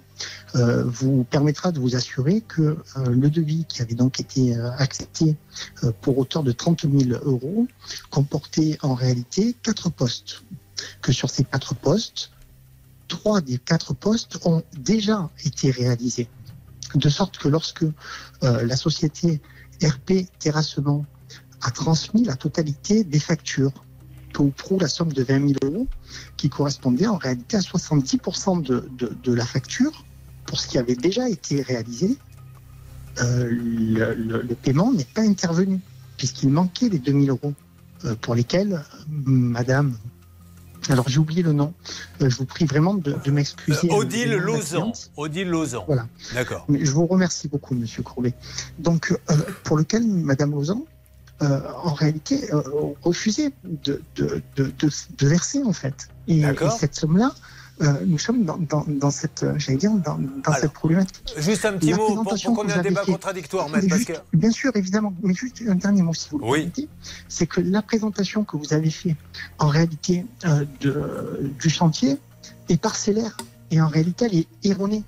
vous 0.54 1.24
permettra 1.24 1.72
de 1.72 1.80
vous 1.80 1.94
assurer 1.96 2.40
que 2.42 2.76
le 3.06 3.30
devis 3.30 3.64
qui 3.66 3.80
avait 3.82 3.94
donc 3.94 4.18
été 4.20 4.54
accepté 4.78 5.36
pour 6.00 6.18
hauteur 6.18 6.42
de 6.42 6.52
30 6.52 6.82
000 6.82 7.18
euros 7.24 7.66
comportait 8.10 8.78
en 8.82 8.94
réalité 8.94 9.54
quatre 9.62 9.90
postes. 9.90 10.42
Que 11.02 11.12
sur 11.12 11.28
ces 11.30 11.44
quatre 11.44 11.74
postes, 11.74 12.30
trois 13.08 13.40
des 13.40 13.58
quatre 13.58 13.94
postes 13.94 14.38
ont 14.44 14.62
déjà 14.78 15.30
été 15.44 15.70
réalisés. 15.70 16.28
De 16.94 17.08
sorte 17.08 17.38
que 17.38 17.48
lorsque 17.48 17.82
euh, 17.82 17.92
la 18.42 18.76
société 18.76 19.40
RP 19.82 20.26
Terrassement 20.38 21.04
a 21.62 21.70
transmis 21.70 22.24
la 22.24 22.36
totalité 22.36 23.04
des 23.04 23.18
factures, 23.18 23.72
peu 24.32 24.42
ou 24.42 24.50
prou 24.50 24.78
la 24.78 24.88
somme 24.88 25.12
de 25.12 25.22
20 25.22 25.48
000 25.48 25.52
euros, 25.64 25.88
qui 26.36 26.48
correspondait 26.48 27.06
en 27.06 27.16
réalité 27.16 27.56
à 27.56 27.60
70% 27.60 28.62
de, 28.62 28.88
de, 28.98 29.32
la 29.32 29.44
facture, 29.44 30.04
pour 30.46 30.60
ce 30.60 30.68
qui 30.68 30.78
avait 30.78 30.96
déjà 30.96 31.28
été 31.28 31.62
réalisé, 31.62 32.16
euh, 33.20 33.48
le, 33.50 34.54
paiement 34.54 34.92
n'est 34.92 35.04
pas 35.04 35.22
intervenu, 35.22 35.80
puisqu'il 36.16 36.50
manquait 36.50 36.88
les 36.88 36.98
2 36.98 37.12
000 37.12 37.24
euros 37.26 37.54
euh, 38.04 38.14
pour 38.14 38.34
lesquels 38.34 38.84
Madame 39.08 39.96
alors 40.92 41.08
j'ai 41.08 41.18
oublié 41.18 41.42
le 41.42 41.52
nom. 41.52 41.74
Euh, 42.20 42.30
je 42.30 42.36
vous 42.36 42.44
prie 42.44 42.64
vraiment 42.64 42.94
de, 42.94 43.14
de 43.24 43.30
m'excuser. 43.30 43.90
Euh, 43.90 43.96
Odile 43.96 44.30
Le 44.30 44.36
nom 44.38 44.42
de 44.44 44.50
la 44.50 44.58
Lausanne. 44.58 44.92
Odile 45.16 45.48
Lausanne. 45.48 45.82
Voilà. 45.86 46.06
D'accord. 46.34 46.66
Je 46.68 46.90
vous 46.90 47.06
remercie 47.06 47.48
beaucoup, 47.48 47.74
Monsieur 47.74 48.02
Courbet. 48.02 48.34
Donc, 48.78 49.12
euh, 49.30 49.36
pour 49.64 49.76
lequel 49.76 50.06
Madame 50.06 50.52
Lausanne, 50.52 50.82
euh, 51.40 51.60
en 51.84 51.94
réalité, 51.94 52.52
euh, 52.52 52.62
refusait 53.02 53.52
de, 53.64 54.02
de, 54.16 54.42
de, 54.56 54.72
de, 54.78 55.26
verser, 55.26 55.62
en 55.62 55.72
fait. 55.72 56.08
Et, 56.26 56.40
et 56.40 56.70
cette 56.78 56.94
somme-là, 56.94 57.32
euh, 57.82 58.00
nous 58.06 58.18
sommes 58.18 58.44
dans, 58.44 58.56
dans, 58.58 58.84
dans 58.88 59.10
cette, 59.10 59.42
euh, 59.42 59.54
j'allais 59.58 59.78
dire, 59.78 59.92
dans, 59.92 60.18
dans 60.18 60.52
cette 60.52 60.72
problématique. 60.72 61.22
Juste 61.36 61.64
un 61.64 61.74
petit 61.74 61.90
La 61.90 61.96
mot 61.96 62.14
pour, 62.22 62.24
pour 62.24 62.54
qu'on 62.54 62.68
ait 62.68 62.72
un 62.72 62.82
débat 62.82 63.04
fait- 63.04 63.12
contradictoire, 63.12 63.68
Mais 63.68 63.80
parce 63.86 64.00
juste- 64.02 64.12
que 64.12 64.36
Bien 64.36 64.50
sûr, 64.50 64.72
évidemment, 64.74 65.14
mais 65.22 65.34
juste 65.34 65.62
un 65.68 65.74
dernier 65.76 66.02
mot, 66.02 66.12
si 66.14 66.28
vous 66.30 66.40
Oui. 66.42 66.70
c'est 67.28 67.46
que 67.46 67.60
la 67.60 67.82
présentation 67.82 68.44
que 68.44 68.56
vous 68.56 68.72
avez 68.72 68.90
fait, 68.90 69.16
en 69.58 69.68
réalité, 69.68 70.24
euh, 70.44 70.64
de, 70.80 71.52
du 71.60 71.70
chantier 71.70 72.16
est 72.68 72.80
parcellaire 72.80 73.36
et 73.70 73.80
en 73.80 73.88
réalité, 73.88 74.26
elle 74.26 74.34
est 74.38 74.48
erronée. 74.64 75.04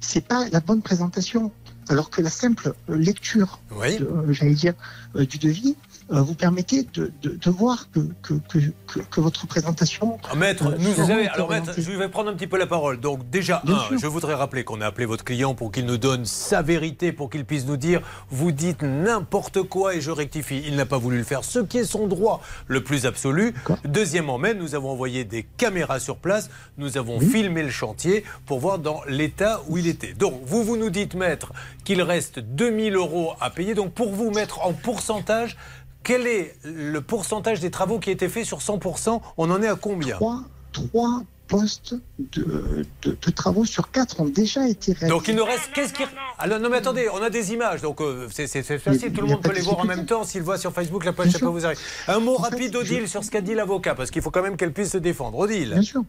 C'est 0.00 0.26
pas 0.26 0.48
la 0.50 0.60
bonne 0.60 0.82
présentation, 0.82 1.50
alors 1.88 2.10
que 2.10 2.20
la 2.22 2.30
simple 2.30 2.74
euh, 2.90 2.96
lecture, 2.96 3.60
Oui. 3.80 3.98
euh, 4.00 4.32
j'allais 4.32 4.54
dire, 4.54 4.74
euh, 5.16 5.24
du 5.26 5.38
devis, 5.38 5.76
vous 6.08 6.34
permettait 6.34 6.84
de, 6.94 7.12
de, 7.22 7.30
de 7.30 7.50
voir 7.50 7.90
que, 7.90 8.00
que, 8.22 8.34
que, 8.48 8.58
que, 8.86 8.98
que 9.00 9.20
votre 9.20 9.46
présentation. 9.46 10.18
Ah, 10.30 10.34
Maître, 10.36 10.66
euh, 10.66 10.76
nous 10.78 11.00
avez, 11.00 11.24
était 11.24 11.30
alors 11.32 11.50
maître, 11.50 11.72
je 11.76 11.92
vais 11.92 12.08
prendre 12.08 12.30
un 12.30 12.34
petit 12.34 12.46
peu 12.46 12.58
la 12.58 12.66
parole. 12.66 12.98
Donc 12.98 13.28
déjà, 13.28 13.62
un, 13.66 13.96
je 13.96 14.06
voudrais 14.06 14.34
rappeler 14.34 14.64
qu'on 14.64 14.80
a 14.80 14.86
appelé 14.86 15.06
votre 15.06 15.24
client 15.24 15.54
pour 15.54 15.70
qu'il 15.70 15.84
nous 15.84 15.98
donne 15.98 16.24
sa 16.24 16.62
vérité, 16.62 17.12
pour 17.12 17.28
qu'il 17.28 17.44
puisse 17.44 17.66
nous 17.66 17.76
dire, 17.76 18.00
vous 18.30 18.52
dites 18.52 18.82
n'importe 18.82 19.62
quoi 19.62 19.94
et 19.94 20.00
je 20.00 20.10
rectifie. 20.10 20.62
Il 20.66 20.76
n'a 20.76 20.86
pas 20.86 20.98
voulu 20.98 21.18
le 21.18 21.24
faire, 21.24 21.44
ce 21.44 21.58
qui 21.58 21.78
est 21.78 21.84
son 21.84 22.06
droit 22.06 22.40
le 22.66 22.82
plus 22.82 23.04
absolu. 23.04 23.54
Deuxièmement, 23.84 24.38
même, 24.38 24.58
nous 24.58 24.74
avons 24.74 24.90
envoyé 24.90 25.24
des 25.24 25.42
caméras 25.42 26.00
sur 26.00 26.16
place, 26.16 26.50
nous 26.78 26.96
avons 26.96 27.20
filmé 27.20 27.62
le 27.62 27.70
chantier 27.70 28.24
pour 28.46 28.60
voir 28.60 28.78
dans 28.78 29.02
l'état 29.08 29.60
où 29.68 29.76
il 29.76 29.86
était. 29.86 30.14
Donc 30.14 30.40
vous, 30.44 30.64
vous 30.64 30.76
nous 30.76 30.90
dites, 30.90 31.14
maître, 31.14 31.52
qu'il 31.84 32.00
reste 32.02 32.38
2000 32.38 32.94
euros 32.96 33.32
à 33.40 33.50
payer. 33.50 33.74
Donc 33.74 33.92
pour 33.92 34.10
vous 34.10 34.30
mettre 34.30 34.64
en 34.64 34.72
pourcentage, 34.72 35.56
quel 36.08 36.26
est 36.26 36.54
le 36.64 37.00
pourcentage 37.02 37.60
des 37.60 37.70
travaux 37.70 37.98
qui 37.98 38.08
a 38.08 38.12
été 38.14 38.30
fait 38.30 38.42
sur 38.42 38.58
100% 38.58 39.20
On 39.36 39.50
en 39.50 39.62
est 39.62 39.68
à 39.68 39.74
combien? 39.74 40.14
Trois, 40.16 40.40
trois 40.72 41.20
postes 41.48 41.94
de, 42.18 42.86
de, 43.02 43.16
de 43.20 43.30
travaux 43.30 43.66
sur 43.66 43.90
quatre 43.90 44.20
ont 44.20 44.24
déjà 44.24 44.66
été 44.66 44.92
réalisés. 44.92 45.08
Donc 45.08 45.28
il 45.28 45.34
ne 45.34 45.42
reste 45.42 45.70
qu'est-ce 45.74 45.92
qui. 45.92 46.02
Alors 46.38 46.60
non 46.60 46.70
mais 46.70 46.78
attendez, 46.78 47.08
on 47.12 47.22
a 47.22 47.28
des 47.28 47.52
images, 47.52 47.82
donc 47.82 48.00
euh, 48.00 48.26
c'est 48.30 48.46
facile, 48.78 49.12
tout 49.12 49.20
le 49.20 49.26
il 49.26 49.30
y 49.30 49.32
a 49.32 49.34
monde 49.36 49.42
peut 49.42 49.52
les 49.52 49.60
voir 49.60 49.80
en 49.80 49.84
même 49.84 50.06
temps 50.06 50.24
s'il 50.24 50.42
voit 50.42 50.56
sur 50.56 50.72
Facebook 50.72 51.04
la 51.04 51.12
page, 51.12 51.28
ça 51.30 51.38
peut 51.38 51.46
vous 51.46 51.66
arriver. 51.66 51.80
Un 52.06 52.20
mot 52.20 52.36
rapide 52.36 52.74
Odile 52.74 53.06
sur 53.06 53.22
ce 53.22 53.30
qu'a 53.30 53.42
dit 53.42 53.54
l'avocat, 53.54 53.94
parce 53.94 54.10
qu'il 54.10 54.22
faut 54.22 54.30
quand 54.30 54.42
même 54.42 54.56
qu'elle 54.56 54.72
puisse 54.72 54.92
se 54.92 54.98
défendre. 54.98 55.38
Odile. 55.38 55.70
Bien 55.72 55.82
sûr. 55.82 56.02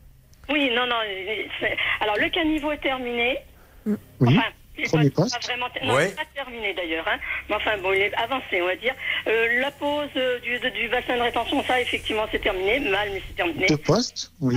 Oui, 0.49 0.69
non, 0.75 0.87
non. 0.87 0.95
euh, 0.95 1.67
Alors, 2.01 2.15
le 2.15 2.29
caniveau 2.31 2.71
est 2.71 2.81
terminé. 2.81 3.37
Oui. 3.85 3.95
Enfin, 4.21 4.41
Premier 4.87 5.09
pas, 5.09 5.23
poste. 5.23 5.33
pas 5.41 5.47
vraiment 5.47 5.69
ter- 5.69 5.85
non, 5.85 5.95
Ouais. 5.95 6.09
pas 6.11 6.25
terminé 6.33 6.73
d'ailleurs. 6.73 7.07
Hein. 7.07 7.17
Mais 7.49 7.55
enfin, 7.55 7.77
bon, 7.77 7.91
il 7.93 8.01
est 8.01 8.13
avancé, 8.15 8.61
on 8.61 8.65
va 8.67 8.75
dire. 8.75 8.93
Euh, 9.27 9.59
la 9.61 9.71
pose 9.71 10.09
euh, 10.15 10.39
du, 10.39 10.59
de- 10.59 10.69
du 10.69 10.87
bassin 10.89 11.17
de 11.17 11.21
rétention, 11.21 11.63
ça, 11.63 11.81
effectivement, 11.81 12.25
c'est 12.31 12.39
terminé. 12.39 12.79
Mal, 12.79 13.09
mais 13.13 13.21
c'est 13.27 13.35
terminé. 13.35 13.65
Deux 13.67 13.77
postes, 13.77 14.31
oui. 14.41 14.55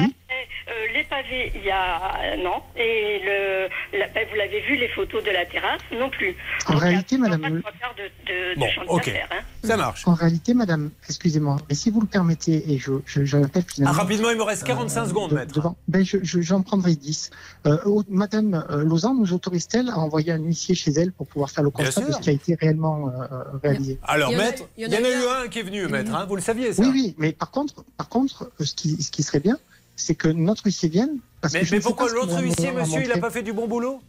Euh, 0.68 0.92
les 0.94 1.04
pavé, 1.04 1.52
il 1.54 1.64
y 1.64 1.70
a 1.70 2.36
non. 2.38 2.62
Et 2.76 3.20
le, 3.24 3.98
la- 3.98 4.09
ben, 4.09 4.26
vous 4.30 4.36
l'avez 4.36 4.60
vu, 4.62 4.76
les 4.76 4.88
photos 4.88 5.22
de 5.24 5.30
la 5.30 5.44
terrasse, 5.46 5.80
non 5.92 6.09
plus. 6.10 6.34
En 6.68 6.76
réalité, 6.76 7.18
madame. 7.18 7.40
Pas 7.40 7.50
de 7.50 7.59
trois 7.60 7.72
quarts 7.72 7.94
de, 7.96 8.02
de, 8.32 8.54
de 8.54 8.86
Bon, 8.86 8.94
ok. 8.96 9.09
hein. 9.09 9.36
Ça 9.64 9.76
marche. 9.76 10.06
En 10.06 10.14
réalité, 10.14 10.54
madame, 10.54 10.90
excusez-moi, 11.09 11.56
mais 11.68 11.74
si 11.74 11.90
vous 11.90 12.00
le 12.00 12.06
permettez, 12.06 12.72
et 12.72 12.78
je, 12.78 12.92
je, 13.06 13.24
je 13.24 13.36
répète 13.36 13.64
Ah, 13.68 13.72
finalement. 13.74 13.98
rapidement, 13.98 14.30
il 14.30 14.36
me 14.36 14.42
reste 14.42 14.64
45 14.64 15.06
secondes, 15.06 15.30
de- 15.30 15.34
maître. 15.36 15.54
devant- 15.54 15.76
ben, 15.88 16.04
je- 16.04 16.18
je- 16.22 16.40
j'en 16.40 16.62
prendrai 16.62 16.94
10. 16.94 17.30
Euh, 17.66 17.76
madame 18.09 18.64
euh, 18.70 18.84
Lausanne 18.84 19.18
nous 19.18 19.32
autorise-t-elle 19.32 19.88
à 19.88 19.98
envoyer 19.98 20.32
un 20.32 20.38
huissier 20.38 20.74
chez 20.74 20.92
elle 20.92 21.12
pour 21.12 21.26
pouvoir 21.26 21.50
faire 21.50 21.64
le 21.64 21.70
constat 21.70 22.00
de 22.02 22.12
ce 22.12 22.18
qui 22.20 22.30
a 22.30 22.32
été 22.32 22.54
réellement 22.54 23.09
euh, 23.09 23.26
réalisé? 23.62 23.98
Alors, 24.04 24.30
Il 24.30 24.34
y 24.34 24.36
en 24.36 24.40
a- 24.40 24.44
maître, 24.44 24.62
il 24.76 24.82
y 24.88 24.96
en 24.96 25.04
a 25.04 25.10
eu 25.10 25.44
un 25.44 25.48
qui 25.48 25.59
est 25.59 25.62
venu, 25.62 25.86
maître, 25.88 26.14
hein, 26.14 26.26
vous 26.28 26.36
le 26.36 26.42
saviez, 26.42 26.72
ça 26.72 26.82
Oui, 26.82 26.90
oui, 26.92 27.14
mais 27.18 27.32
par 27.32 27.50
contre, 27.50 27.84
par 27.96 28.09
contre 28.09 28.50
euh, 28.60 28.64
ce, 28.64 28.74
qui, 28.74 29.00
ce 29.02 29.10
qui 29.10 29.22
serait 29.22 29.40
bien, 29.40 29.56
c'est 29.97 30.14
que 30.14 30.28
notre 30.28 30.66
huissier 30.66 30.89
vienne. 30.89 31.19
Parce 31.40 31.55
Mais, 31.55 31.60
que 31.60 31.66
je 31.66 31.74
mais 31.74 31.81
pourquoi 31.81 32.09
l'autre 32.10 32.40
huissier, 32.40 32.73
monsieur, 32.73 33.02
il 33.02 33.09
n'a 33.09 33.19
pas 33.19 33.31
fait 33.31 33.43
du 33.43 33.52
bon 33.52 33.66
boulot? 33.66 34.01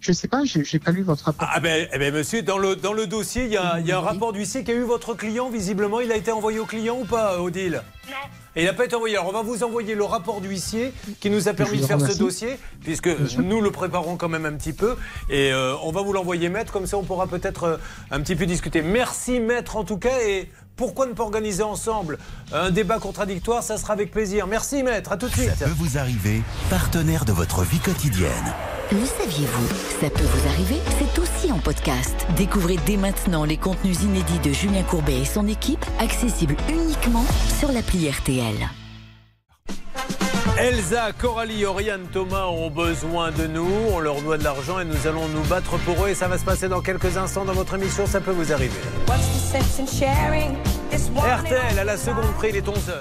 Je 0.00 0.10
ne 0.10 0.14
sais 0.14 0.28
pas, 0.28 0.44
j'ai 0.44 0.62
j'ai 0.64 0.78
pas 0.78 0.90
lu 0.90 1.02
votre 1.02 1.24
rapport. 1.24 1.48
Ah 1.50 1.60
ben, 1.60 1.88
eh 1.90 1.98
ben, 1.98 2.12
monsieur, 2.12 2.42
dans 2.42 2.58
le, 2.58 2.76
dans 2.76 2.92
le 2.92 3.06
dossier, 3.06 3.44
il 3.44 3.52
y 3.52 3.56
a, 3.56 3.80
il 3.80 3.86
y 3.86 3.92
a 3.92 3.96
un 3.96 4.02
rapport 4.02 4.34
d'huissier 4.34 4.62
qui 4.62 4.70
a 4.70 4.74
eu 4.74 4.82
votre 4.82 5.14
client, 5.14 5.48
visiblement. 5.48 6.00
Il 6.00 6.12
a 6.12 6.16
été 6.16 6.30
envoyé 6.30 6.58
au 6.58 6.66
client 6.66 6.98
ou 7.00 7.06
pas, 7.06 7.40
Odile? 7.40 7.82
Non. 8.08 8.16
Et 8.54 8.62
il 8.62 8.66
n'a 8.66 8.74
pas 8.74 8.84
été 8.84 8.94
envoyé. 8.94 9.16
Alors 9.16 9.30
on 9.30 9.32
va 9.32 9.42
vous 9.42 9.64
envoyer 9.64 9.94
le 9.94 10.04
rapport 10.04 10.42
d'huissier 10.42 10.92
qui 11.20 11.30
nous 11.30 11.48
a 11.48 11.54
permis 11.54 11.78
Je 11.78 11.82
de 11.82 11.86
faire 11.86 12.00
ce 12.02 12.18
dossier, 12.18 12.58
puisque 12.82 13.08
nous 13.38 13.62
le 13.62 13.70
préparons 13.70 14.16
quand 14.16 14.28
même 14.28 14.44
un 14.44 14.52
petit 14.52 14.74
peu. 14.74 14.96
Et 15.30 15.52
euh, 15.52 15.74
on 15.82 15.90
va 15.90 16.02
vous 16.02 16.12
l'envoyer, 16.12 16.50
maître, 16.50 16.70
comme 16.70 16.86
ça 16.86 16.98
on 16.98 17.02
pourra 17.02 17.26
peut-être 17.26 17.64
euh, 17.64 17.76
un 18.10 18.20
petit 18.20 18.36
peu 18.36 18.44
discuter. 18.44 18.82
Merci, 18.82 19.40
maître, 19.40 19.76
en 19.76 19.84
tout 19.84 19.96
cas. 19.96 20.20
Et 20.22 20.50
pourquoi 20.76 21.06
ne 21.06 21.12
pas 21.12 21.22
organiser 21.22 21.62
ensemble 21.62 22.18
un 22.52 22.70
débat 22.70 22.98
contradictoire 22.98 23.62
Ça 23.62 23.76
sera 23.78 23.92
avec 23.92 24.10
plaisir. 24.10 24.46
Merci, 24.46 24.82
maître. 24.82 25.12
À 25.12 25.16
tout 25.16 25.28
de 25.28 25.32
suite. 25.32 25.54
Ça 25.58 25.66
peut 25.66 25.70
vous 25.76 25.98
arriver, 25.98 26.42
partenaire 26.70 27.24
de 27.24 27.32
votre 27.32 27.62
vie 27.62 27.78
quotidienne. 27.78 28.54
Le 28.92 29.04
saviez-vous? 29.04 29.68
Ça 30.00 30.10
peut 30.10 30.24
vous 30.24 30.48
arriver, 30.48 30.76
c'est 30.98 31.18
aussi 31.18 31.50
en 31.50 31.58
podcast. 31.58 32.14
Découvrez 32.36 32.76
dès 32.84 32.96
maintenant 32.98 33.44
les 33.44 33.56
contenus 33.56 34.02
inédits 34.02 34.38
de 34.40 34.52
Julien 34.52 34.82
Courbet 34.82 35.20
et 35.20 35.24
son 35.24 35.48
équipe, 35.48 35.84
accessibles 35.98 36.56
uniquement 36.68 37.24
sur 37.58 37.72
l'appli 37.72 38.10
RTL. 38.10 38.68
Elsa, 40.56 41.10
Coralie, 41.12 41.64
Oriane, 41.64 42.06
Thomas 42.12 42.46
ont 42.46 42.70
besoin 42.70 43.32
de 43.32 43.48
nous. 43.48 43.68
On 43.92 43.98
leur 43.98 44.22
doit 44.22 44.38
de 44.38 44.44
l'argent 44.44 44.78
et 44.78 44.84
nous 44.84 45.06
allons 45.08 45.26
nous 45.28 45.42
battre 45.48 45.78
pour 45.78 46.04
eux. 46.04 46.10
Et 46.10 46.14
ça 46.14 46.28
va 46.28 46.38
se 46.38 46.44
passer 46.44 46.68
dans 46.68 46.80
quelques 46.80 47.16
instants 47.16 47.44
dans 47.44 47.54
votre 47.54 47.74
émission. 47.74 48.06
Ça 48.06 48.20
peut 48.20 48.30
vous 48.30 48.52
arriver. 48.52 48.74
RTL 51.16 51.78
à 51.78 51.84
la 51.84 51.96
seconde 51.96 52.32
près, 52.36 52.50
il 52.50 52.56
est 52.56 52.66
11h. 52.66 52.92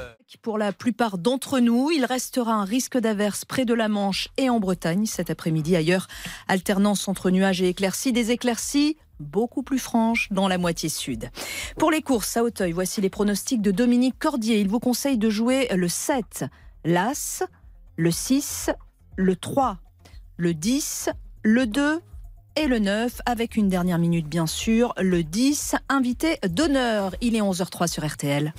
Pour 0.42 0.58
la 0.58 0.74
plupart 0.74 1.20
d'entre 1.20 1.60
nous, 1.60 1.92
il 1.92 2.06
restera 2.06 2.54
un 2.54 2.66
risque 2.66 2.98
d'averse 2.98 3.46
près 3.46 3.66
de 3.66 3.76
la 3.76 3.88
Manche 3.88 4.30
et 4.38 4.50
en 4.50 4.60
Bretagne 4.60 5.06
cet 5.06 5.30
après-midi. 5.30 5.76
Ailleurs, 5.76 6.08
alternance 6.48 7.08
entre 7.08 7.30
nuages 7.30 7.62
et 7.62 7.70
éclaircies, 7.70 8.14
des 8.14 8.32
éclaircies 8.32 8.98
beaucoup 9.20 9.62
plus 9.62 9.80
franches 9.80 10.28
dans 10.32 10.48
la 10.48 10.58
moitié 10.58 10.90
sud. 10.90 11.30
Pour 11.78 11.92
les 11.92 12.02
courses 12.02 12.36
à 12.36 12.44
Auteuil, 12.44 12.72
voici 12.72 13.00
les 13.00 13.12
pronostics 13.12 13.62
de 13.62 13.72
Dominique 13.72 14.18
Cordier. 14.18 14.60
Il 14.60 14.68
vous 14.68 14.80
conseille 14.80 15.20
de 15.20 15.30
jouer 15.30 15.70
le 15.74 15.88
7, 15.88 16.46
l'As, 16.84 17.44
le 17.98 18.12
6, 18.12 18.70
le 19.16 19.36
3, 19.36 19.78
le 20.38 20.54
10, 20.54 21.10
le 21.44 21.68
2 21.68 22.02
et 22.56 22.68
le 22.68 22.80
9, 22.80 23.22
avec 23.26 23.56
une 23.56 23.68
dernière 23.68 24.00
minute 24.00 24.28
bien 24.28 24.48
sûr, 24.48 24.94
le 25.00 25.24
10, 25.24 25.76
invité 25.90 26.38
d'honneur. 26.48 27.16
Il 27.22 27.36
est 27.36 27.42
11h03 27.42 27.88
sur 27.88 28.06
RTL. 28.06 28.54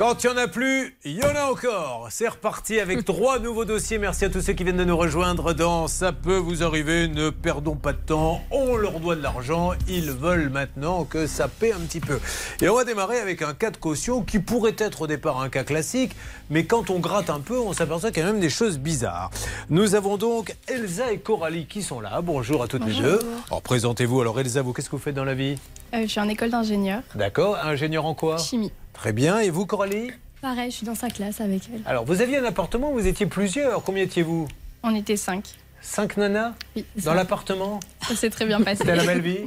Quand 0.00 0.24
il 0.24 0.30
n'y 0.30 0.32
en 0.32 0.38
a 0.38 0.48
plus, 0.48 0.96
il 1.04 1.12
y 1.12 1.22
en 1.22 1.36
a 1.36 1.50
encore. 1.50 2.08
C'est 2.08 2.28
reparti 2.28 2.80
avec 2.80 3.04
trois 3.04 3.38
nouveaux 3.38 3.66
dossiers. 3.66 3.98
Merci 3.98 4.24
à 4.24 4.30
tous 4.30 4.40
ceux 4.40 4.54
qui 4.54 4.64
viennent 4.64 4.78
de 4.78 4.84
nous 4.84 4.96
rejoindre 4.96 5.52
dans 5.52 5.88
Ça 5.88 6.10
peut 6.10 6.38
vous 6.38 6.62
arriver. 6.62 7.06
Ne 7.06 7.28
perdons 7.28 7.76
pas 7.76 7.92
de 7.92 7.98
temps. 7.98 8.40
On 8.50 8.76
leur 8.76 8.98
doit 8.98 9.14
de 9.14 9.20
l'argent. 9.20 9.72
Ils 9.88 10.10
veulent 10.10 10.48
maintenant 10.48 11.04
que 11.04 11.26
ça 11.26 11.48
paie 11.48 11.74
un 11.74 11.80
petit 11.80 12.00
peu. 12.00 12.18
Et 12.62 12.70
on 12.70 12.76
va 12.76 12.84
démarrer 12.84 13.18
avec 13.18 13.42
un 13.42 13.52
cas 13.52 13.70
de 13.70 13.76
caution 13.76 14.22
qui 14.22 14.38
pourrait 14.38 14.74
être 14.78 15.02
au 15.02 15.06
départ 15.06 15.38
un 15.38 15.50
cas 15.50 15.64
classique. 15.64 16.12
Mais 16.48 16.64
quand 16.64 16.88
on 16.88 16.98
gratte 16.98 17.28
un 17.28 17.40
peu, 17.40 17.58
on 17.60 17.74
s'aperçoit 17.74 18.10
qu'il 18.10 18.22
y 18.22 18.26
a 18.26 18.32
même 18.32 18.40
des 18.40 18.48
choses 18.48 18.78
bizarres. 18.78 19.30
Nous 19.68 19.94
avons 19.94 20.16
donc 20.16 20.56
Elsa 20.66 21.12
et 21.12 21.18
Coralie 21.18 21.66
qui 21.66 21.82
sont 21.82 22.00
là. 22.00 22.22
Bonjour 22.22 22.62
à 22.62 22.68
toutes 22.68 22.86
les 22.86 22.94
deux. 22.94 23.20
Alors 23.48 23.60
présentez-vous. 23.60 24.22
Alors 24.22 24.40
Elsa, 24.40 24.62
vous, 24.62 24.72
qu'est-ce 24.72 24.88
que 24.88 24.96
vous 24.96 25.02
faites 25.02 25.14
dans 25.14 25.26
la 25.26 25.34
vie? 25.34 25.58
Euh, 25.92 26.02
je 26.02 26.06
suis 26.06 26.20
en 26.20 26.28
école 26.28 26.48
d'ingénieur. 26.48 27.02
D'accord. 27.14 27.58
Ingénieur 27.62 28.06
en 28.06 28.14
quoi? 28.14 28.38
Chimie. 28.38 28.72
Très 29.00 29.14
bien. 29.14 29.38
Et 29.40 29.48
vous, 29.48 29.64
Coralie 29.64 30.10
Pareil, 30.42 30.70
je 30.70 30.76
suis 30.76 30.86
dans 30.86 30.94
sa 30.94 31.08
classe 31.08 31.40
avec 31.40 31.62
elle. 31.72 31.80
Alors, 31.86 32.04
vous 32.04 32.20
aviez 32.20 32.36
un 32.36 32.44
appartement, 32.44 32.92
vous 32.92 33.06
étiez 33.06 33.24
plusieurs. 33.24 33.82
Combien 33.82 34.02
étiez-vous 34.04 34.46
On 34.82 34.94
était 34.94 35.16
cinq. 35.16 35.44
Cinq 35.80 36.18
nanas 36.18 36.52
Oui, 36.76 36.84
Dans 37.02 37.14
l'appartement 37.14 37.80
Ça 38.06 38.14
s'est 38.14 38.28
très 38.28 38.44
bien 38.44 38.60
passé. 38.60 38.76
C'était 38.84 38.96
la 38.96 39.04
belle 39.06 39.22
vie 39.22 39.38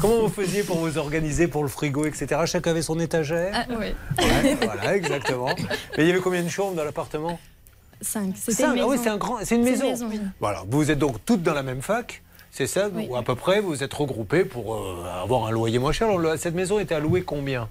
Comment 0.00 0.20
vous 0.20 0.28
faisiez 0.28 0.62
pour 0.62 0.76
vous 0.78 0.98
organiser 0.98 1.48
pour 1.48 1.64
le 1.64 1.68
frigo, 1.68 2.04
etc. 2.06 2.42
Chacun 2.46 2.70
avait 2.70 2.82
son 2.82 3.00
étagère 3.00 3.50
Ah, 3.52 3.64
oui. 3.70 3.86
Ouais, 4.24 4.56
Voilà, 4.62 4.94
exactement. 4.96 5.48
Mais 5.98 6.04
il 6.04 6.06
y 6.06 6.10
avait 6.12 6.20
combien 6.20 6.44
de 6.44 6.48
chambres 6.48 6.76
dans 6.76 6.84
l'appartement? 6.84 7.40
Cinq. 8.00 8.34
C'était 8.36 8.62
Cinq. 8.62 8.74
une 8.76 8.82
Ah 8.82 8.86
oui, 8.86 8.98
c'est 9.02 9.10
un 9.10 9.16
grand, 9.16 9.38
c'est 9.42 9.56
une 9.56 9.64
maison. 9.64 9.92
oui. 10.08 10.20
Voilà, 10.38 10.62
vous 10.68 10.88
êtes 10.92 10.98
donc 11.00 11.16
toutes 11.26 11.42
dans 11.42 11.54
la 11.54 11.64
même 11.64 11.82
fac, 11.82 12.22
c'est 12.52 12.68
ça? 12.68 12.88
Oui. 12.94 13.08
Ou 13.10 13.16
à 13.16 13.24
peu 13.24 13.34
près, 13.34 13.60
vous 13.60 13.82
êtes 13.82 13.92
regroupées 13.92 14.44
pour 14.44 14.76
euh, 14.76 15.04
avoir 15.20 15.46
un 15.46 15.50
loyer 15.50 15.80
moins 15.80 15.90
cher. 15.92 16.08
Alors, 16.08 16.38
cette 16.38 16.54
maison 16.54 16.78
était 16.78 16.94
allouée 16.94 17.22
combien? 17.22 17.68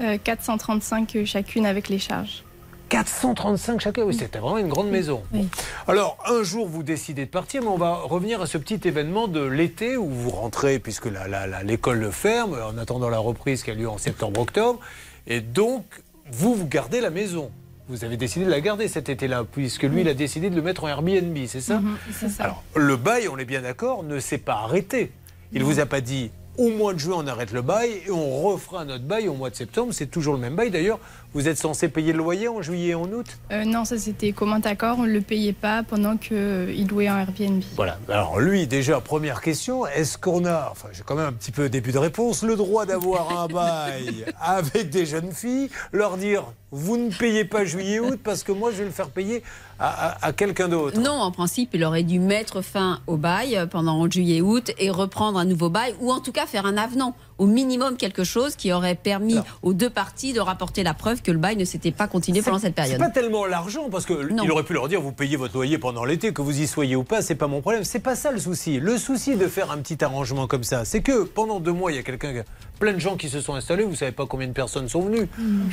Euh, 0.00 0.18
435 0.22 1.18
chacune 1.24 1.66
avec 1.66 1.88
les 1.88 1.98
charges. 1.98 2.42
435 2.88 3.80
chacun, 3.80 4.02
oui, 4.02 4.14
c'était 4.14 4.38
vraiment 4.38 4.58
une 4.58 4.68
grande 4.68 4.88
maison. 4.90 5.22
Oui. 5.32 5.48
Alors, 5.88 6.16
un 6.26 6.42
jour, 6.44 6.68
vous 6.68 6.82
décidez 6.84 7.24
de 7.26 7.30
partir, 7.30 7.62
mais 7.62 7.68
on 7.68 7.76
va 7.78 7.94
revenir 7.94 8.40
à 8.40 8.46
ce 8.46 8.58
petit 8.58 8.80
événement 8.86 9.26
de 9.26 9.40
l'été 9.42 9.96
où 9.96 10.08
vous 10.08 10.30
rentrez, 10.30 10.78
puisque 10.78 11.06
la- 11.06 11.26
la- 11.26 11.46
la- 11.48 11.62
l'école 11.64 12.12
ferme, 12.12 12.54
en 12.54 12.78
attendant 12.78 13.08
la 13.08 13.18
reprise 13.18 13.64
qui 13.64 13.70
a 13.72 13.74
lieu 13.74 13.88
en 13.88 13.98
septembre-octobre. 13.98 14.78
Et 15.26 15.40
donc, 15.40 15.84
vous, 16.30 16.54
vous 16.54 16.66
gardez 16.68 17.00
la 17.00 17.10
maison. 17.10 17.50
Vous 17.88 18.04
avez 18.04 18.16
décidé 18.16 18.44
de 18.44 18.50
la 18.50 18.60
garder 18.60 18.86
cet 18.88 19.08
été-là, 19.08 19.44
puisque 19.50 19.82
lui, 19.84 20.02
il 20.02 20.08
a 20.08 20.14
décidé 20.14 20.48
de 20.50 20.54
le 20.56 20.62
mettre 20.62 20.84
en 20.84 20.88
Airbnb, 20.88 21.36
c'est 21.48 21.60
ça 21.60 21.78
Mhm, 21.80 21.96
c'est 22.12 22.28
ça. 22.28 22.44
Alors, 22.44 22.62
le 22.76 22.96
bail, 22.96 23.28
on 23.28 23.36
est 23.38 23.44
bien 23.44 23.62
d'accord, 23.62 24.04
ne 24.04 24.20
s'est 24.20 24.38
pas 24.38 24.54
arrêté. 24.62 25.10
Il 25.52 25.64
vous 25.64 25.80
a 25.80 25.86
pas 25.86 26.00
dit 26.00 26.30
au 26.58 26.70
mois 26.70 26.94
de 26.94 26.98
juin, 26.98 27.16
on 27.18 27.26
arrête 27.26 27.52
le 27.52 27.62
bail 27.62 28.02
et 28.06 28.10
on 28.10 28.42
refera 28.42 28.84
notre 28.84 29.04
bail 29.04 29.28
au 29.28 29.34
mois 29.34 29.50
de 29.50 29.56
septembre. 29.56 29.92
C'est 29.92 30.06
toujours 30.06 30.34
le 30.34 30.40
même 30.40 30.56
bail. 30.56 30.70
D'ailleurs, 30.70 30.98
vous 31.36 31.48
êtes 31.48 31.58
censé 31.58 31.88
payer 31.88 32.12
le 32.12 32.18
loyer 32.18 32.48
en 32.48 32.62
juillet 32.62 32.88
et 32.88 32.94
en 32.94 33.04
août? 33.12 33.26
Euh, 33.52 33.64
non, 33.66 33.84
ça 33.84 33.98
c'était 33.98 34.32
commun 34.32 34.60
accord, 34.64 34.96
on 34.98 35.02
ne 35.02 35.12
le 35.12 35.20
payait 35.20 35.52
pas 35.52 35.82
pendant 35.82 36.16
qu'il 36.16 36.86
louait 36.88 37.08
un 37.08 37.18
Airbnb. 37.18 37.62
Voilà. 37.76 37.98
Alors 38.08 38.40
lui, 38.40 38.66
déjà, 38.66 39.00
première 39.02 39.42
question, 39.42 39.86
est-ce 39.86 40.16
qu'on 40.16 40.46
a, 40.46 40.68
enfin 40.72 40.88
j'ai 40.92 41.02
quand 41.04 41.14
même 41.14 41.26
un 41.26 41.32
petit 41.34 41.52
peu 41.52 41.68
début 41.68 41.92
de 41.92 41.98
réponse, 41.98 42.42
le 42.42 42.56
droit 42.56 42.86
d'avoir 42.86 43.38
un 43.38 43.46
bail 43.58 44.24
avec 44.40 44.88
des 44.88 45.04
jeunes 45.04 45.32
filles, 45.32 45.68
leur 45.92 46.16
dire, 46.16 46.44
vous 46.72 46.96
ne 46.96 47.10
payez 47.10 47.44
pas 47.44 47.66
juillet-août 47.66 48.18
parce 48.24 48.42
que 48.42 48.52
moi 48.52 48.70
je 48.72 48.78
vais 48.78 48.84
le 48.86 48.90
faire 48.90 49.10
payer 49.10 49.42
à, 49.78 50.08
à- 50.12 50.26
à 50.28 50.32
quelqu'un 50.32 50.68
d'autre? 50.68 50.98
Non, 50.98 51.12
en 51.20 51.30
principe, 51.30 51.70
il 51.74 51.84
aurait 51.84 52.02
dû 52.02 52.18
mettre 52.18 52.62
fin 52.62 53.00
au 53.06 53.18
bail 53.18 53.66
pendant 53.70 54.10
juillet-août 54.10 54.72
et 54.78 54.88
reprendre 54.90 55.38
un 55.38 55.44
nouveau 55.44 55.68
bail, 55.68 55.94
ou 56.00 56.10
en 56.10 56.20
tout 56.20 56.32
cas 56.32 56.46
faire 56.46 56.64
un 56.64 56.78
avenant, 56.78 57.14
au 57.38 57.46
minimum 57.46 57.96
quelque 57.96 58.24
chose 58.24 58.56
qui 58.56 58.72
aurait 58.72 58.94
permis 58.94 59.36
aux 59.62 59.72
deux 59.74 59.90
parties 59.90 60.32
de 60.32 60.40
rapporter 60.40 60.82
la 60.82 60.94
preuve 60.94 61.22
que 61.22 61.30
le 61.30 61.38
bail 61.38 61.56
ne 61.56 61.64
s'était 61.64 61.90
pas 61.90 62.08
continué 62.08 62.40
pendant 62.42 62.58
cette 62.58 62.68
C'est 62.76 62.82
période. 62.82 62.98
pas 62.98 63.10
tellement 63.10 63.44
l'argent, 63.44 63.88
parce 63.90 64.06
qu'il 64.06 64.50
aurait 64.50 64.62
pu 64.64 64.72
leur 64.72 64.88
dire 64.88 65.00
vous 65.00 65.12
payez 65.12 65.36
votre 65.36 65.54
loyer 65.54 65.78
pendant 65.78 66.04
l'été, 66.04 66.32
que 66.32 66.42
vous 66.42 66.60
y 66.60 66.66
soyez 66.66 66.96
ou 66.96 67.04
pas, 67.04 67.20
c'est 67.22 67.34
pas 67.34 67.46
mon 67.46 67.60
problème. 67.60 67.84
C'est 67.84 68.00
pas 68.00 68.16
ça 68.16 68.30
le 68.32 68.38
souci. 68.38 68.80
Le 68.80 68.96
souci 68.98 69.36
de 69.36 69.46
faire 69.48 69.70
un 69.70 69.78
petit 69.78 70.02
arrangement 70.02 70.46
comme 70.46 70.64
ça, 70.64 70.84
c'est 70.84 71.02
que 71.02 71.24
pendant 71.24 71.60
deux 71.60 71.72
mois, 71.72 71.92
il 71.92 71.96
y 71.96 71.98
a 71.98 72.02
quelqu'un, 72.02 72.42
plein 72.78 72.92
de 72.94 72.98
gens 72.98 73.16
qui 73.16 73.28
se 73.28 73.40
sont 73.40 73.54
installés, 73.54 73.84
vous 73.84 73.94
savez 73.96 74.12
pas 74.12 74.26
combien 74.26 74.48
de 74.48 74.52
personnes 74.52 74.88
sont 74.88 75.02
venues. 75.02 75.28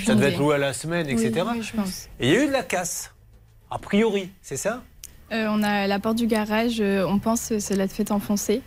ça 0.05 0.15
devait 0.15 0.31
être 0.31 0.39
loué 0.39 0.55
à 0.55 0.57
la 0.57 0.73
semaine, 0.73 1.07
etc. 1.07 1.43
Oui, 1.53 1.61
je 1.61 1.73
pense. 1.75 2.07
Et 2.19 2.27
il 2.29 2.33
y 2.33 2.37
a 2.37 2.43
eu 2.43 2.47
de 2.47 2.51
la 2.51 2.63
casse, 2.63 3.13
a 3.71 3.79
priori, 3.79 4.29
c'est 4.41 4.57
ça? 4.57 4.83
Euh, 5.31 5.47
on 5.49 5.63
a 5.63 5.87
la 5.87 5.99
porte 5.99 6.17
du 6.17 6.27
garage, 6.27 6.79
euh, 6.79 7.05
on 7.07 7.17
pense 7.19 7.49
que 7.49 7.59
c'est 7.59 7.75
la 7.75 7.87
fête 7.87 8.11
enfoncée. 8.11 8.61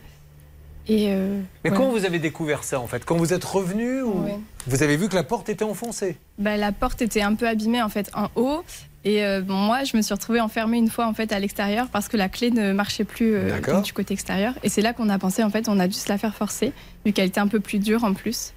Et 0.89 1.07
euh, 1.11 1.41
Mais 1.65 1.71
ouais. 1.71 1.77
comment 1.77 1.91
vous 1.91 2.05
avez 2.05 2.19
découvert 2.19 2.63
ça 2.65 2.79
en 2.81 2.87
fait 2.87 3.05
Quand 3.05 3.17
vous 3.17 3.33
êtes 3.33 3.45
revenu 3.45 4.03
ou 4.03 4.25
Ouais. 4.25 4.39
vous 4.67 4.83
avez 4.83 4.97
vu 4.97 5.09
que 5.09 5.15
la 5.17 5.25
porte 5.25 5.49
était 5.49 5.65
enfoncée? 5.65 6.17
Bah, 6.39 6.57
la 6.57 6.71
porte 6.73 7.03
était 7.03 7.23
un 7.23 7.35
peu 7.35 7.49
abîmée 7.49 7.83
en 7.83 7.89
fait 7.89 8.11
en 8.15 8.29
haut. 8.37 8.63
Et 9.05 9.25
euh, 9.25 9.41
bon, 9.41 9.55
moi, 9.55 9.85
je 9.85 9.97
me 9.97 10.03
suis 10.03 10.13
retrouvée 10.15 10.41
enfermée 10.41 10.79
une 10.79 10.91
fois 10.91 11.07
en 11.07 11.15
fait 11.15 11.31
à 11.33 11.39
l'extérieur 11.39 11.89
parce 11.93 12.09
que 12.09 12.17
la 12.17 12.29
clé 12.29 12.51
ne 12.51 12.73
marchait 12.73 13.05
plus 13.05 13.35
euh, 13.37 13.81
du 13.83 13.93
côté 13.93 14.15
extérieur. 14.15 14.55
Et 14.65 14.69
c'est 14.69 14.83
là 14.83 14.93
qu'on 14.93 15.09
a 15.09 15.19
pensé 15.19 15.43
en 15.45 15.51
fait, 15.51 15.69
on 15.69 15.79
a 15.79 15.87
dû 15.87 15.95
se 15.95 16.09
la 16.09 16.19
faire 16.19 16.35
forcer 16.35 16.73
vu 17.05 17.13
qu'elle 17.13 17.27
était 17.29 17.41
un 17.41 17.47
peu 17.49 17.61
plus 17.61 17.79
dure 17.79 18.03
en 18.05 18.15
plus. 18.15 18.53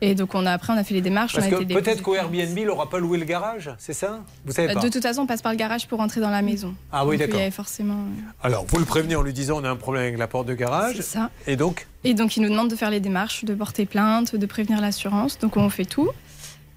Et 0.00 0.14
donc 0.14 0.34
on 0.34 0.46
a 0.46 0.52
après 0.52 0.72
on 0.72 0.76
a 0.76 0.84
fait 0.84 0.94
les 0.94 1.00
démarches. 1.00 1.34
Parce 1.34 1.46
on 1.46 1.56
a 1.56 1.58
que 1.58 1.64
peut-être 1.74 2.02
qu'au 2.02 2.14
Airbnb, 2.14 2.56
il 2.56 2.66
n'aura 2.66 2.88
pas 2.88 2.98
loué 2.98 3.18
le 3.18 3.24
garage, 3.24 3.70
c'est 3.78 3.92
ça? 3.92 4.20
Vous 4.44 4.52
savez 4.52 4.70
Euh, 4.70 4.74
pas 4.74 4.80
De 4.80 4.88
toute 4.88 5.02
façon, 5.02 5.22
on 5.22 5.26
passe 5.26 5.42
par 5.42 5.52
le 5.52 5.58
garage 5.58 5.88
pour 5.88 6.00
entrer 6.00 6.20
dans 6.20 6.30
la 6.30 6.42
maison. 6.42 6.74
Ah 6.92 7.04
oui, 7.04 7.16
Donc, 7.16 7.26
d'accord. 7.26 7.34
Il 7.36 7.38
y 7.38 7.42
avait 7.42 7.50
forcément. 7.50 7.94
euh, 7.94 8.46
Alors, 8.46 8.64
vous 8.68 8.78
le 8.78 8.84
prévenez 8.84 9.16
en 9.16 9.22
lui 9.22 9.32
disant 9.32 9.60
on 9.60 9.64
a 9.64 9.68
un 9.70 9.76
problème 9.76 10.04
avec 10.04 10.18
la 10.18 10.28
porte 10.28 10.46
de 10.46 10.54
garage. 10.54 10.96
C'est 10.96 11.02
ça. 11.02 11.30
Et 11.46 11.56
donc 11.56 11.86
Et 12.04 12.14
donc, 12.14 12.36
il 12.36 12.42
nous 12.42 12.48
demande 12.50 12.70
de 12.70 12.76
faire 12.76 12.90
les 12.90 13.00
démarches, 13.00 13.44
de 13.44 13.54
porter 13.54 13.86
plainte, 13.86 14.36
de 14.36 14.46
prévenir 14.46 14.80
l'assurance. 14.80 15.38
Donc, 15.38 15.56
on 15.56 15.68
fait 15.70 15.84
tout. 15.84 16.10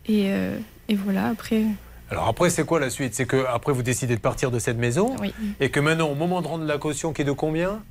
Et, 0.07 0.25
euh, 0.31 0.57
et 0.89 0.95
voilà, 0.95 1.27
après. 1.27 1.63
Alors 2.09 2.27
après, 2.27 2.49
c'est 2.49 2.65
quoi 2.65 2.79
la 2.79 2.89
suite? 2.89 3.13
C'est 3.15 3.25
que 3.25 3.45
après 3.47 3.71
vous 3.71 3.83
décidez 3.83 4.15
de 4.15 4.19
partir 4.21 4.51
de 4.51 4.59
cette 4.59 4.77
maison 4.77 5.15
Oui. 5.21 5.33
et 5.61 5.69
que 5.69 5.79
maintenant, 5.79 6.09
au 6.09 6.15
moment 6.15 6.41
de 6.41 6.47
rendre 6.47 6.65
la 6.65 6.77
caution 6.77 7.13
qui 7.13 7.21
est 7.21 7.25
de 7.25 7.31
combien? 7.31 7.81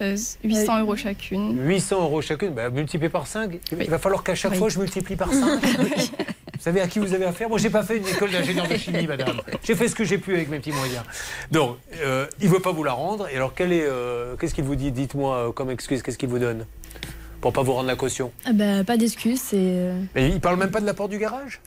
800 0.00 0.80
euros 0.80 0.96
chacune. 0.96 1.58
800 1.66 2.02
euros 2.02 2.22
chacune, 2.22 2.50
bah, 2.50 2.70
multiplié 2.70 3.08
par 3.08 3.26
5. 3.26 3.58
Il 3.78 3.90
va 3.90 3.98
falloir 3.98 4.22
qu'à 4.22 4.34
chaque 4.34 4.52
Oui. 4.52 4.58
fois 4.58 4.68
je 4.68 4.78
multiplie 4.78 5.16
par 5.16 5.32
5. 5.32 5.60
Vous 6.60 6.64
savez 6.64 6.82
à 6.82 6.88
qui 6.88 6.98
vous 6.98 7.14
avez 7.14 7.24
affaire? 7.24 7.48
Moi, 7.48 7.56
j'ai 7.56 7.70
pas 7.70 7.82
fait 7.82 7.96
une 7.96 8.06
école 8.06 8.30
d'ingénieur 8.30 8.68
de 8.68 8.76
chimie, 8.76 9.06
madame. 9.06 9.40
J'ai 9.64 9.74
fait 9.74 9.88
ce 9.88 9.94
que 9.94 10.04
j'ai 10.04 10.18
pu 10.18 10.34
avec 10.34 10.50
mes 10.50 10.58
petits 10.58 10.72
moyens. 10.72 11.02
Donc, 11.50 11.78
euh, 12.02 12.26
il 12.42 12.50
veut 12.50 12.60
pas 12.60 12.70
vous 12.70 12.84
la 12.84 12.92
rendre. 12.92 13.28
Et 13.30 13.36
alors, 13.36 13.54
quel 13.54 13.72
est, 13.72 13.82
euh, 13.86 14.36
qu'est-ce 14.36 14.52
qu'il 14.54 14.64
vous 14.64 14.74
dit? 14.76 14.92
Dites-moi 14.92 15.36
euh, 15.36 15.52
comme 15.52 15.70
excuse, 15.70 16.02
qu'est-ce 16.02 16.18
qu'il 16.18 16.28
vous 16.28 16.38
donne? 16.38 16.66
Pour 17.40 17.54
pas 17.54 17.62
vous 17.62 17.72
rendre 17.72 17.86
la 17.88 17.96
caution 17.96 18.30
Ah 18.44 18.52
bah, 18.52 18.84
pas 18.84 18.98
d'excuses, 18.98 19.40
c'est. 19.40 19.56
euh, 19.56 19.98
Mais 20.14 20.28
il 20.28 20.38
parle 20.38 20.58
même 20.58 20.70
pas 20.70 20.82
de 20.82 20.86
la 20.86 20.92
porte 20.92 21.08
du 21.10 21.16
garage? 21.18 21.62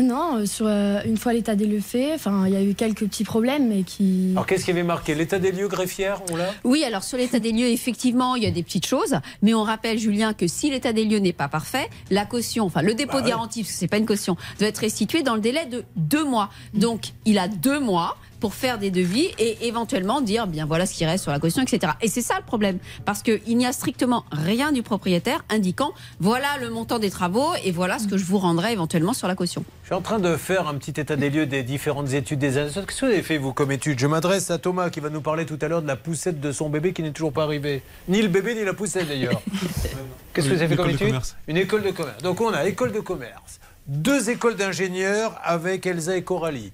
Non, 0.00 0.36
euh, 0.38 0.46
sur, 0.46 0.66
euh, 0.68 1.00
une 1.04 1.16
fois 1.16 1.32
l'état 1.32 1.54
des 1.54 1.66
lieux 1.66 1.80
fait, 1.80 2.12
enfin, 2.14 2.44
il 2.46 2.52
y 2.52 2.56
a 2.56 2.62
eu 2.62 2.74
quelques 2.74 3.06
petits 3.06 3.24
problèmes, 3.24 3.68
mais 3.68 3.82
qui. 3.82 4.30
Alors, 4.32 4.46
qu'est-ce 4.46 4.64
qui 4.64 4.70
avait 4.70 4.82
marqué 4.82 5.14
L'état 5.14 5.38
des 5.38 5.52
lieux 5.52 5.68
greffière, 5.68 6.20
on 6.32 6.36
l'a 6.36 6.50
Oui, 6.64 6.84
alors 6.84 7.02
sur 7.04 7.18
l'état 7.18 7.38
des 7.38 7.52
lieux, 7.52 7.68
effectivement, 7.68 8.36
il 8.36 8.42
y 8.42 8.46
a 8.46 8.50
des 8.50 8.62
petites 8.62 8.86
choses, 8.86 9.16
mais 9.42 9.54
on 9.54 9.62
rappelle, 9.62 9.98
Julien, 9.98 10.32
que 10.34 10.46
si 10.46 10.70
l'état 10.70 10.92
des 10.92 11.04
lieux 11.04 11.18
n'est 11.18 11.32
pas 11.32 11.48
parfait, 11.48 11.88
la 12.10 12.24
caution, 12.24 12.64
enfin 12.64 12.82
le 12.82 12.94
dépôt 12.94 13.14
Bah 13.14 13.18
de 13.20 13.24
ouais. 13.24 13.30
garantie, 13.30 13.62
parce 13.62 13.72
que 13.72 13.78
c'est 13.78 13.88
pas 13.88 13.98
une 13.98 14.06
caution, 14.06 14.36
doit 14.58 14.68
être 14.68 14.78
restitué 14.78 15.22
dans 15.22 15.34
le 15.34 15.40
délai 15.40 15.66
de 15.66 15.84
deux 15.96 16.24
mois. 16.24 16.50
Donc, 16.74 17.12
il 17.24 17.38
a 17.38 17.48
deux 17.48 17.80
mois 17.80 18.16
pour 18.40 18.54
faire 18.54 18.78
des 18.78 18.90
devis 18.90 19.28
et 19.38 19.66
éventuellement 19.66 20.20
dire 20.20 20.46
bien 20.46 20.66
voilà 20.66 20.86
ce 20.86 20.94
qui 20.94 21.04
reste 21.04 21.24
sur 21.24 21.32
la 21.32 21.38
caution, 21.38 21.62
etc. 21.62 21.92
Et 22.02 22.08
c'est 22.08 22.22
ça 22.22 22.36
le 22.38 22.44
problème, 22.44 22.78
parce 23.04 23.22
qu'il 23.22 23.56
n'y 23.56 23.66
a 23.66 23.72
strictement 23.72 24.24
rien 24.30 24.72
du 24.72 24.82
propriétaire 24.82 25.44
indiquant 25.50 25.92
voilà 26.20 26.48
le 26.60 26.70
montant 26.70 26.98
des 26.98 27.10
travaux 27.10 27.52
et 27.64 27.70
voilà 27.70 27.98
ce 27.98 28.06
que 28.06 28.16
je 28.16 28.24
vous 28.24 28.38
rendrai 28.38 28.72
éventuellement 28.72 29.12
sur 29.12 29.28
la 29.28 29.34
caution. 29.34 29.64
Je 29.82 29.88
suis 29.88 29.94
en 29.94 30.00
train 30.00 30.18
de 30.18 30.36
faire 30.36 30.68
un 30.68 30.74
petit 30.74 31.00
état 31.00 31.16
des 31.16 31.30
lieux 31.30 31.46
des 31.46 31.62
différentes 31.62 32.12
études 32.12 32.38
des 32.38 32.58
années. 32.58 32.70
Qu'est-ce 32.72 33.00
que 33.00 33.06
vous 33.06 33.12
avez 33.12 33.22
fait, 33.22 33.38
vous, 33.38 33.52
comme 33.52 33.72
étude? 33.72 33.98
Je 33.98 34.06
m'adresse 34.06 34.50
à 34.50 34.58
Thomas 34.58 34.90
qui 34.90 35.00
va 35.00 35.10
nous 35.10 35.20
parler 35.20 35.46
tout 35.46 35.58
à 35.60 35.68
l'heure 35.68 35.82
de 35.82 35.86
la 35.86 35.96
poussette 35.96 36.40
de 36.40 36.52
son 36.52 36.68
bébé 36.68 36.92
qui 36.92 37.02
n'est 37.02 37.12
toujours 37.12 37.32
pas 37.32 37.44
arrivée. 37.44 37.82
Ni 38.08 38.20
le 38.22 38.28
bébé, 38.28 38.54
ni 38.54 38.64
la 38.64 38.74
poussette 38.74 39.08
d'ailleurs. 39.08 39.40
Qu'est-ce 40.34 40.48
que 40.48 40.54
vous 40.54 40.62
avez 40.62 40.68
fait 40.68 40.76
comme 40.76 40.90
étude? 40.90 41.06
commerce. 41.06 41.36
Une 41.48 41.56
école 41.56 41.82
de 41.82 41.90
commerce. 41.90 42.22
Donc 42.22 42.40
on 42.40 42.52
a 42.52 42.66
école 42.66 42.92
de 42.92 43.00
commerce, 43.00 43.60
deux 43.86 44.28
écoles 44.30 44.56
d'ingénieurs 44.56 45.38
avec 45.42 45.86
Elsa 45.86 46.16
et 46.16 46.22
Coralie. 46.22 46.72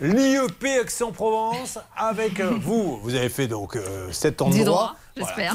L'IEP 0.00 0.64
Aix-en-Provence 0.64 1.78
avec 1.96 2.40
euh, 2.40 2.50
vous. 2.60 2.98
Vous 3.02 3.14
avez 3.14 3.30
fait 3.30 3.48
donc 3.48 3.76
euh, 3.76 4.12
7 4.12 4.42
ans 4.42 4.50
j'espère. 5.16 5.54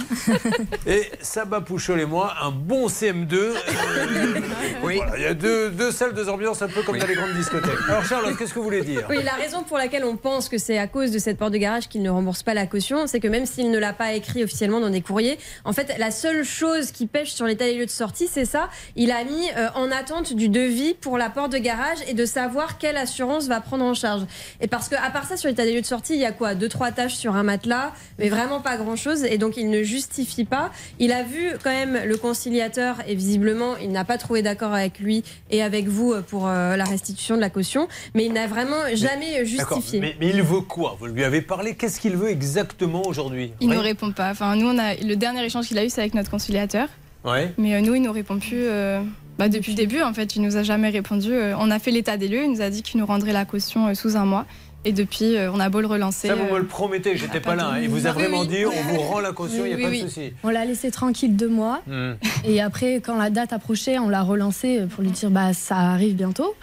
Et 0.88 1.12
Sabah 1.22 1.62
Pouchol 1.62 2.00
et 2.00 2.06
moi, 2.06 2.34
un 2.42 2.52
bon 2.52 2.88
CM2. 2.88 3.34
Euh, 3.34 3.56
voilà, 4.82 5.18
il 5.18 5.24
y 5.24 5.26
a 5.26 5.34
deux, 5.34 5.70
deux 5.70 5.92
salles, 5.92 6.14
deux 6.14 6.30
ambiances, 6.30 6.62
un 6.62 6.68
peu 6.68 6.82
comme 6.82 6.98
dans 6.98 7.06
les 7.06 7.16
grandes 7.16 7.34
discothèques. 7.34 7.78
Alors 7.88 8.06
Charlotte, 8.06 8.36
qu'est-ce 8.38 8.54
que 8.54 8.60
vous 8.60 8.66
voulez 8.66 8.82
dire? 8.82 9.06
Oui, 9.10 9.22
la 9.24 9.34
raison 9.34 9.64
pour 9.64 9.78
laquelle 9.78 10.04
on 10.04 10.18
pense 10.18 10.50
que 10.50 10.58
c'est 10.58 10.78
à 10.78 10.88
cause 10.88 11.12
de 11.12 11.20
cette 11.20 11.38
porte 11.38 11.54
de 11.54 11.58
garage 11.58 11.88
qu'il 11.88 12.02
ne 12.02 12.10
rembourse 12.10 12.44
pas 12.44 12.54
la 12.54 12.66
caution, 12.66 13.08
c'est 13.08 13.20
que 13.20 13.28
même 13.28 13.46
s'il 13.46 13.72
ne 13.72 13.78
l'a 13.78 13.94
pas 13.94 14.14
écrit 14.14 14.44
officiellement 14.44 14.80
dans 14.80 14.90
des 14.90 15.02
courriers, 15.02 15.38
en 15.66 15.74
fait, 15.74 15.96
la 15.98 16.12
seule 16.12 16.44
chose 16.44 16.92
qui 16.92 17.06
pêche 17.06 17.32
sur 17.32 17.46
l'état 17.46 17.66
des 17.66 17.76
lieux 17.76 17.86
de 17.86 17.92
sortie, 17.92 18.28
c'est 18.28 18.46
ça. 18.46 18.70
Il 18.96 19.12
a 19.12 19.24
mis 19.24 19.50
euh, 19.58 19.68
en 19.76 19.92
attente 19.92 20.34
du 20.34 20.50
devis 20.50 20.94
pour 20.96 21.18
la 21.18 21.30
porte 21.30 21.52
de 21.52 21.58
garage 21.58 22.00
et 22.08 22.14
de 22.14 22.26
savoir 22.26 22.78
quelle 22.78 22.98
assurance 22.98 23.48
va 23.48 23.62
prendre 23.62 23.86
en 23.86 23.94
charge. 23.94 24.24
Et 24.60 24.68
parce 24.68 24.90
que, 24.90 24.96
à 24.96 25.10
part 25.12 25.26
ça, 25.26 25.38
sur 25.38 25.50
l'état 25.50 25.64
des 25.64 25.74
lieux 25.74 25.82
de 25.82 25.86
sortie, 25.86 26.14
il 26.14 26.20
y 26.20 26.26
a 26.26 26.32
quoi? 26.32 26.56
Deux, 26.56 26.70
trois 26.70 26.92
tâches 26.92 27.16
sur 27.16 27.36
un 27.36 27.44
matelas, 27.44 27.92
mais 28.18 28.30
vraiment 28.30 28.60
pas 28.60 28.78
grand 28.78 28.96
chose. 28.96 29.24
Et 29.24 29.38
donc, 29.38 29.51
il 29.58 29.70
ne 29.70 29.84
justifie 29.84 30.46
pas. 30.46 30.72
Il 31.00 31.12
a 31.12 31.24
vu 31.24 31.52
quand 31.64 31.72
même 31.72 32.00
le 32.06 32.18
conciliateur 32.18 32.98
et 33.08 33.16
visiblement, 33.16 33.78
il 33.78 33.92
n'a 33.92 34.06
pas 34.06 34.18
trouvé 34.18 34.42
d'accord 34.42 34.74
avec 34.74 35.00
lui 35.00 35.24
et 35.50 35.62
avec 35.62 35.88
vous 35.88 36.14
euh, 36.14 36.22
pour 36.22 36.48
euh, 36.48 36.76
la 36.76 36.86
restitution 36.86 37.36
de 37.36 37.42
la 37.42 37.50
caution, 37.50 37.88
mais 38.14 38.26
il 38.26 38.34
n'a 38.34 38.48
vraiment 38.48 38.84
jamais 38.94 39.46
justifié. 39.46 40.00
Mais, 40.00 40.16
mais 40.20 40.30
il 40.30 40.42
veut 40.42 40.62
quoi? 40.62 40.98
Vous 41.00 41.08
lui 41.08 41.24
avez 41.24 41.42
parlé? 41.42 41.76
Qu'est-ce 41.76 42.00
qu'il 42.00 42.16
veut 42.16 42.30
exactement 42.30 43.06
aujourd'hui? 43.06 43.54
Il 43.60 43.70
ne 43.70 43.76
nous 43.76 43.82
répond 43.82 44.12
pas. 44.12 44.32
Enfin, 44.32 44.56
nous, 44.56 44.68
on 44.68 44.78
a, 44.78 44.96
le 44.96 45.16
dernier 45.16 45.44
échange 45.44 45.68
qu'il 45.68 45.78
a 45.78 45.86
eu, 45.86 45.90
c'est 45.90 46.02
avec 46.02 46.14
notre 46.14 46.32
conciliateur. 46.32 46.88
Ouais. 47.24 47.54
Mais 47.58 47.76
euh, 47.76 47.82
nous, 47.82 47.96
il 47.96 48.02
nous 48.02 48.12
répond 48.12 48.40
plus. 48.40 48.64
euh, 48.64 49.02
bah, 49.38 49.50
depuis 49.50 49.72
le 49.72 49.78
début, 49.78 50.02
en 50.02 50.14
fait, 50.14 50.36
il 50.36 50.42
nous 50.42 50.58
a 50.58 50.64
jamais 50.64 50.90
répondu. 50.90 51.32
On 51.58 51.72
a 51.72 51.80
fait 51.80 51.92
l'état 51.92 52.18
des 52.18 52.28
lieux. 52.28 52.44
Il 52.44 52.52
nous 52.52 52.62
a 52.62 52.70
dit 52.70 52.84
qu'il 52.84 53.00
nous 53.00 53.06
rendrait 53.06 53.34
la 53.34 53.46
caution 53.46 53.94
sous 53.96 54.16
un 54.16 54.26
mois. 54.26 54.46
Et 54.84 54.94
depuis, 54.94 55.36
euh, 55.38 55.52
on 55.52 55.60
a 55.60 55.70
beau 55.70 55.80
le 55.82 55.88
relancer. 55.88 56.28
Ça, 56.28 56.36
vous 56.36 56.46
me 56.46 56.54
euh, 56.54 56.58
le 56.60 56.66
promettez, 56.66 57.16
j'étais 57.16 57.40
pas 57.40 57.52
pas 57.52 57.56
là. 57.56 57.68
hein. 57.74 57.80
Il 57.82 57.90
vous 57.90 58.08
a 58.08 58.10
Oui, 58.12 58.16
vraiment 58.16 58.40
oui. 58.42 58.48
dit 58.48 58.66
on 58.66 58.72
vous 58.94 59.00
rend 59.00 59.20
la 59.20 59.32
caution, 59.32 59.64
il 59.66 59.68
n'y 59.68 59.74
a 59.74 59.78
Oui, 59.78 59.84
pas 59.84 59.90
oui. 59.90 60.02
de 60.04 60.08
souci. 60.08 60.34
On 60.44 60.50
l'a 60.50 60.66
laissé 60.66 60.90
tranquille 60.90 61.36
deux 61.36 61.48
mois. 61.50 61.82
Hmm. 61.88 62.14
Et 62.46 62.62
après, 62.62 62.96
quand 62.96 63.16
la 63.18 63.30
date 63.30 63.54
approchait, 63.54 64.00
on 64.00 64.10
l'a 64.10 64.24
relancé 64.24 64.82
pour 64.90 65.04
lui 65.04 65.12
dire 65.12 65.30
bah 65.30 65.54
ça 65.54 65.78
arrive 65.78 66.16
bientôt. 66.16 66.56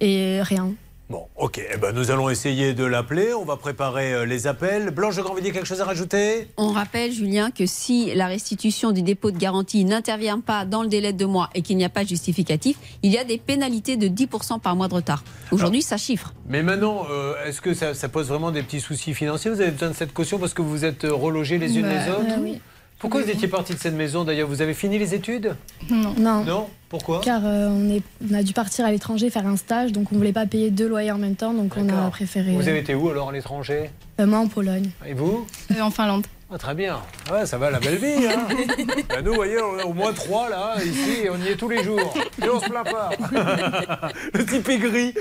Et 0.00 0.40
rien. 0.42 0.72
Bon, 1.08 1.28
ok. 1.36 1.60
Eh 1.72 1.76
ben, 1.76 1.92
nous 1.92 2.10
allons 2.10 2.28
essayer 2.30 2.74
de 2.74 2.84
l'appeler. 2.84 3.32
On 3.32 3.44
va 3.44 3.56
préparer 3.56 4.12
euh, 4.12 4.26
les 4.26 4.48
appels. 4.48 4.90
Blanche 4.90 5.14
de 5.14 5.22
Grandvilliers, 5.22 5.52
quelque 5.52 5.66
chose 5.68 5.80
à 5.80 5.84
rajouter? 5.84 6.48
On 6.56 6.72
rappelle, 6.72 7.12
Julien, 7.12 7.52
que 7.52 7.64
si 7.64 8.12
la 8.16 8.26
restitution 8.26 8.90
du 8.90 9.02
dépôt 9.02 9.30
de 9.30 9.38
garantie 9.38 9.84
n'intervient 9.84 10.40
pas 10.40 10.64
dans 10.64 10.82
le 10.82 10.88
délai 10.88 11.12
de 11.12 11.18
deux 11.18 11.26
mois 11.28 11.48
et 11.54 11.62
qu'il 11.62 11.76
n'y 11.76 11.84
a 11.84 11.88
pas 11.88 12.02
de 12.02 12.08
justificatif, 12.08 12.76
il 13.04 13.12
y 13.12 13.18
a 13.18 13.24
des 13.24 13.38
pénalités 13.38 13.96
de 13.96 14.08
10% 14.08 14.58
par 14.58 14.74
mois 14.74 14.88
de 14.88 14.94
retard. 14.94 15.22
Aujourd'hui, 15.52 15.82
ça 15.82 15.96
chiffre. 15.96 16.34
Mais 16.48 16.64
maintenant, 16.64 17.06
euh, 17.08 17.34
est-ce 17.46 17.60
que 17.60 17.72
ça, 17.72 17.94
ça 17.94 18.08
pose 18.08 18.26
vraiment 18.26 18.50
des 18.50 18.64
petits 18.64 18.80
soucis 18.80 19.14
financiers? 19.14 19.52
Vous 19.52 19.60
avez 19.60 19.70
besoin 19.70 19.90
de 19.90 19.94
cette 19.94 20.12
caution 20.12 20.40
parce 20.40 20.54
que 20.54 20.62
vous 20.62 20.84
êtes 20.84 21.04
euh, 21.04 21.14
relogés 21.14 21.58
les 21.58 21.76
unes 21.78 21.82
Bah, 21.86 22.04
les 22.04 22.10
autres? 22.10 22.20
euh, 22.36 22.42
oui. 22.42 22.60
Pourquoi 22.98 23.22
vous 23.22 23.30
étiez 23.30 23.46
parti 23.48 23.74
de 23.74 23.78
cette 23.78 23.94
maison 23.94 24.24
d'ailleurs 24.24 24.48
Vous 24.48 24.62
avez 24.62 24.72
fini 24.74 24.98
les 24.98 25.14
études 25.14 25.54
Non. 25.90 26.14
Non 26.44 26.68
Pourquoi 26.88 27.20
Car 27.20 27.42
euh, 27.44 27.68
on, 27.68 27.90
est, 27.90 28.02
on 28.30 28.34
a 28.34 28.42
dû 28.42 28.52
partir 28.54 28.86
à 28.86 28.90
l'étranger 28.90 29.28
faire 29.28 29.46
un 29.46 29.56
stage, 29.56 29.92
donc 29.92 30.12
on 30.12 30.16
voulait 30.16 30.32
pas 30.32 30.46
payer 30.46 30.70
deux 30.70 30.88
loyers 30.88 31.10
en 31.12 31.18
même 31.18 31.36
temps, 31.36 31.52
donc 31.52 31.76
on 31.76 31.88
a 31.88 32.08
préféré. 32.10 32.52
Vous 32.54 32.68
avez 32.68 32.78
été 32.78 32.94
où 32.94 33.08
alors 33.10 33.28
à 33.28 33.32
l'étranger? 33.32 33.90
Euh, 34.18 34.26
moi 34.26 34.38
en 34.38 34.48
Pologne. 34.48 34.90
Et 35.06 35.12
vous? 35.12 35.46
Euh, 35.76 35.80
en 35.82 35.90
Finlande. 35.90 36.26
Ah, 36.48 36.58
Très 36.58 36.74
bien. 36.74 37.00
Ouais, 37.32 37.44
ça 37.44 37.58
va 37.58 37.70
la 37.72 37.80
belle 37.80 37.96
vie. 37.96 38.24
Hein 38.24 38.46
Ben, 39.08 39.20
nous, 39.24 39.30
vous 39.30 39.36
voyez, 39.36 39.60
on 39.60 39.78
est 39.80 39.82
au 39.82 39.92
moins 39.92 40.12
trois 40.12 40.48
là, 40.48 40.74
ici, 40.84 41.22
et 41.24 41.30
on 41.30 41.36
y 41.38 41.48
est 41.48 41.56
tous 41.56 41.68
les 41.68 41.82
jours. 41.82 42.14
Et 42.40 42.48
on 42.48 42.60
se 42.60 42.68
plaint 42.68 42.84
pas. 42.88 43.10
Le 44.32 44.44
type 44.46 44.68
est 44.68 44.78
gris. 44.78 45.14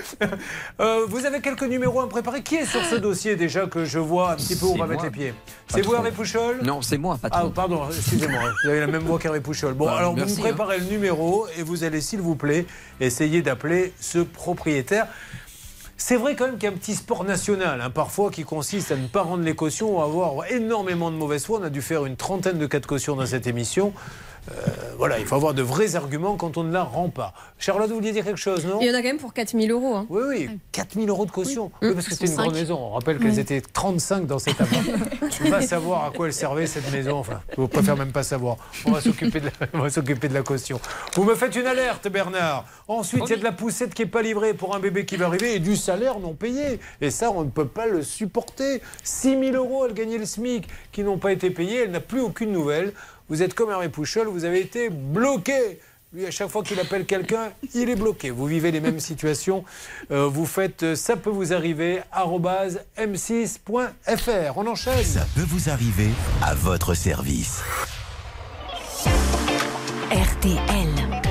Euh, 0.79 1.05
vous 1.07 1.25
avez 1.25 1.41
quelques 1.41 1.63
numéros 1.63 2.01
à 2.01 2.05
me 2.05 2.09
préparer. 2.09 2.43
Qui 2.43 2.57
est 2.57 2.65
sur 2.65 2.83
ce 2.85 2.95
dossier 2.95 3.35
déjà 3.35 3.65
que 3.65 3.85
je 3.85 3.97
vois 3.97 4.33
un 4.33 4.35
petit 4.35 4.55
peu 4.55 4.67
où 4.67 4.69
on 4.69 4.73
C'est 4.73 4.79
va 4.79 4.85
mettre 4.87 5.03
les 5.05 5.09
pieds 5.09 5.33
C'est 5.67 5.81
vous, 5.81 5.95
Hervé 5.95 6.11
Pouchol 6.11 6.59
Non, 6.61 6.83
c'est 6.83 6.97
moi, 6.99 7.17
Ah, 7.23 7.29
patron. 7.29 7.49
pardon, 7.49 7.81
excusez-moi. 7.89 8.41
Vous 8.63 8.69
avez 8.69 8.81
la 8.81 8.87
même 8.87 9.01
voix 9.03 9.17
qu'Hervé 9.17 9.39
Pouchol. 9.39 9.73
Bon, 9.73 9.87
Ah, 9.89 9.97
alors 9.97 10.15
vous 10.15 10.25
me 10.25 10.39
préparez 10.39 10.77
le 10.77 10.85
numéro 10.85 11.47
et 11.57 11.63
vous 11.63 11.83
allez, 11.83 12.01
s'il 12.01 12.21
vous 12.21 12.35
plaît, 12.35 12.67
essayer 12.99 13.41
d'appeler 13.41 13.93
ce 13.99 14.19
propriétaire. 14.19 15.07
C'est 15.97 16.17
vrai 16.17 16.35
quand 16.35 16.47
même 16.47 16.57
qu'il 16.57 16.71
petit 16.73 16.93
sport 16.93 17.23
national, 17.23 17.79
hein, 17.79 17.89
parfois, 17.89 18.29
qui 18.29 18.43
consiste 18.43 18.91
à 18.91 18.97
ne 18.97 19.07
pas 19.07 19.21
rendre 19.21 19.43
les 19.43 19.55
cautions 19.55 19.95
ou 19.95 20.01
à 20.01 20.03
avoir 20.03 20.45
énormément 20.51 21.09
de 21.09 21.15
mauvaise 21.15 21.45
foi. 21.45 21.59
On 21.61 21.63
a 21.63 21.69
dû 21.69 21.81
faire 21.81 22.05
une 22.05 22.17
trentaine 22.17 22.57
de 22.57 22.67
cas 22.67 22.81
de 22.81 22.85
caution 22.85 23.15
dans 23.15 23.25
cette 23.25 23.47
émission. 23.47 23.93
Euh, 24.49 24.53
voilà, 24.97 25.19
il 25.19 25.25
faut 25.25 25.35
avoir 25.35 25.53
de 25.53 25.61
vrais 25.61 25.95
arguments 25.95 26.35
quand 26.35 26.57
on 26.57 26.63
ne 26.63 26.71
la 26.71 26.83
rend 26.83 27.09
pas. 27.09 27.33
Charlotte, 27.57 27.89
vous 27.89 27.95
vouliez 27.95 28.11
dire 28.11 28.23
quelque 28.23 28.39
chose, 28.39 28.65
non? 28.65 28.77
Il 28.81 28.87
y 28.87 28.91
en 28.91 28.93
a 28.93 28.97
quand 28.97 29.07
même 29.07 29.17
pour 29.17 29.33
4000 29.33 29.71
euros. 29.71 29.95
hein. 29.95 30.05
Oui, 30.09 30.21
oui, 30.27 30.49
4000 30.71 31.09
euros 31.09 31.25
de 31.25 31.31
caution. 31.31 31.71
Oui, 31.81 31.93
parce 31.93 32.05
que 32.07 32.13
c'était 32.13 32.25
une 32.27 32.31
105. 32.33 32.41
grande 32.43 32.53
maison. 32.55 32.77
On 32.79 32.89
rappelle 32.91 33.17
qu'elles 33.19 33.39
étaient 33.39 33.61
35 33.61 34.27
dans 34.27 34.39
cette 34.39 34.59
appart. 34.61 34.81
On 35.45 35.49
va 35.49 35.61
savoir 35.61 36.05
à 36.05 36.11
quoi 36.11 36.27
elle 36.27 36.33
servait 36.33 36.67
cette 36.67 36.91
maison. 36.91 37.17
Enfin, 37.17 37.41
je 37.57 37.63
préfère 37.65 37.97
même 37.97 38.11
pas 38.11 38.23
savoir. 38.23 38.57
On 38.85 38.91
va 38.91 39.01
s'occuper 39.01 39.39
de, 39.39 39.45
la- 39.47 39.67
on 39.73 39.79
va 39.79 39.89
s'occuper 39.89 40.27
de 40.27 40.33
la 40.33 40.41
caution. 40.43 40.79
Vous 41.15 41.23
me 41.23 41.35
faites 41.35 41.55
une 41.55 41.65
alerte, 41.65 42.07
Bernard. 42.07 42.65
Ensuite, 42.87 43.23
il 43.27 43.31
y 43.31 43.33
a 43.33 43.37
de 43.37 43.43
la 43.43 43.51
poussette 43.51 43.93
qui 43.93 44.03
n'est 44.03 44.07
pas 44.09 44.21
livrée 44.21 44.53
pour 44.53 44.75
un 44.75 44.79
bébé 44.79 45.05
qui 45.05 45.15
va 45.17 45.25
arriver 45.25 45.55
et 45.55 45.59
du 45.59 45.75
salaire 45.75 46.19
non 46.19 46.33
payé. 46.33 46.79
Et 47.01 47.09
ça, 47.09 47.31
on 47.31 47.43
ne 47.43 47.49
peut 47.49 47.67
pas 47.67 47.87
le 47.87 48.03
supporter. 48.03 48.81
6 49.03 49.39
000 49.39 49.55
euros, 49.55 49.85
elle 49.87 49.93
gagnait 49.93 50.17
le 50.19 50.25
SMIC, 50.25 50.67
qui 50.91 51.03
n'ont 51.03 51.17
pas 51.17 51.31
été 51.31 51.49
payés. 51.49 51.83
Elle 51.83 51.91
n'a 51.91 51.99
plus 51.99 52.21
aucune 52.21 52.51
nouvelle. 52.51 52.93
Vous 53.29 53.41
êtes 53.41 53.53
comme 53.53 53.71
Hervé 53.71 53.89
Pouchol, 53.89 54.27
vous 54.27 54.45
avez 54.45 54.59
été 54.59 54.89
bloqué. 54.89 55.79
Lui, 56.13 56.25
à 56.25 56.31
chaque 56.31 56.49
fois 56.49 56.63
qu'il 56.63 56.79
appelle 56.79 57.05
quelqu'un, 57.05 57.51
il 57.73 57.89
est 57.89 57.95
bloqué. 57.95 58.29
Vous 58.29 58.45
vivez 58.45 58.71
les 58.71 58.79
mêmes 58.79 58.99
situations. 58.99 59.65
Euh, 60.11 60.27
vous 60.27 60.45
faites 60.45 60.83
euh, 60.83 60.95
ça 60.95 61.17
peut 61.17 61.29
vous 61.29 61.51
arriver 61.51 62.01
arobase 62.11 62.79
m6.fr. 62.97 64.53
On 64.55 64.67
enchaîne. 64.67 65.03
Ça 65.03 65.25
peut 65.35 65.45
vous 65.47 65.69
arriver 65.69 66.09
à 66.41 66.53
votre 66.53 66.93
service. 66.93 67.61
RTL. 70.11 71.24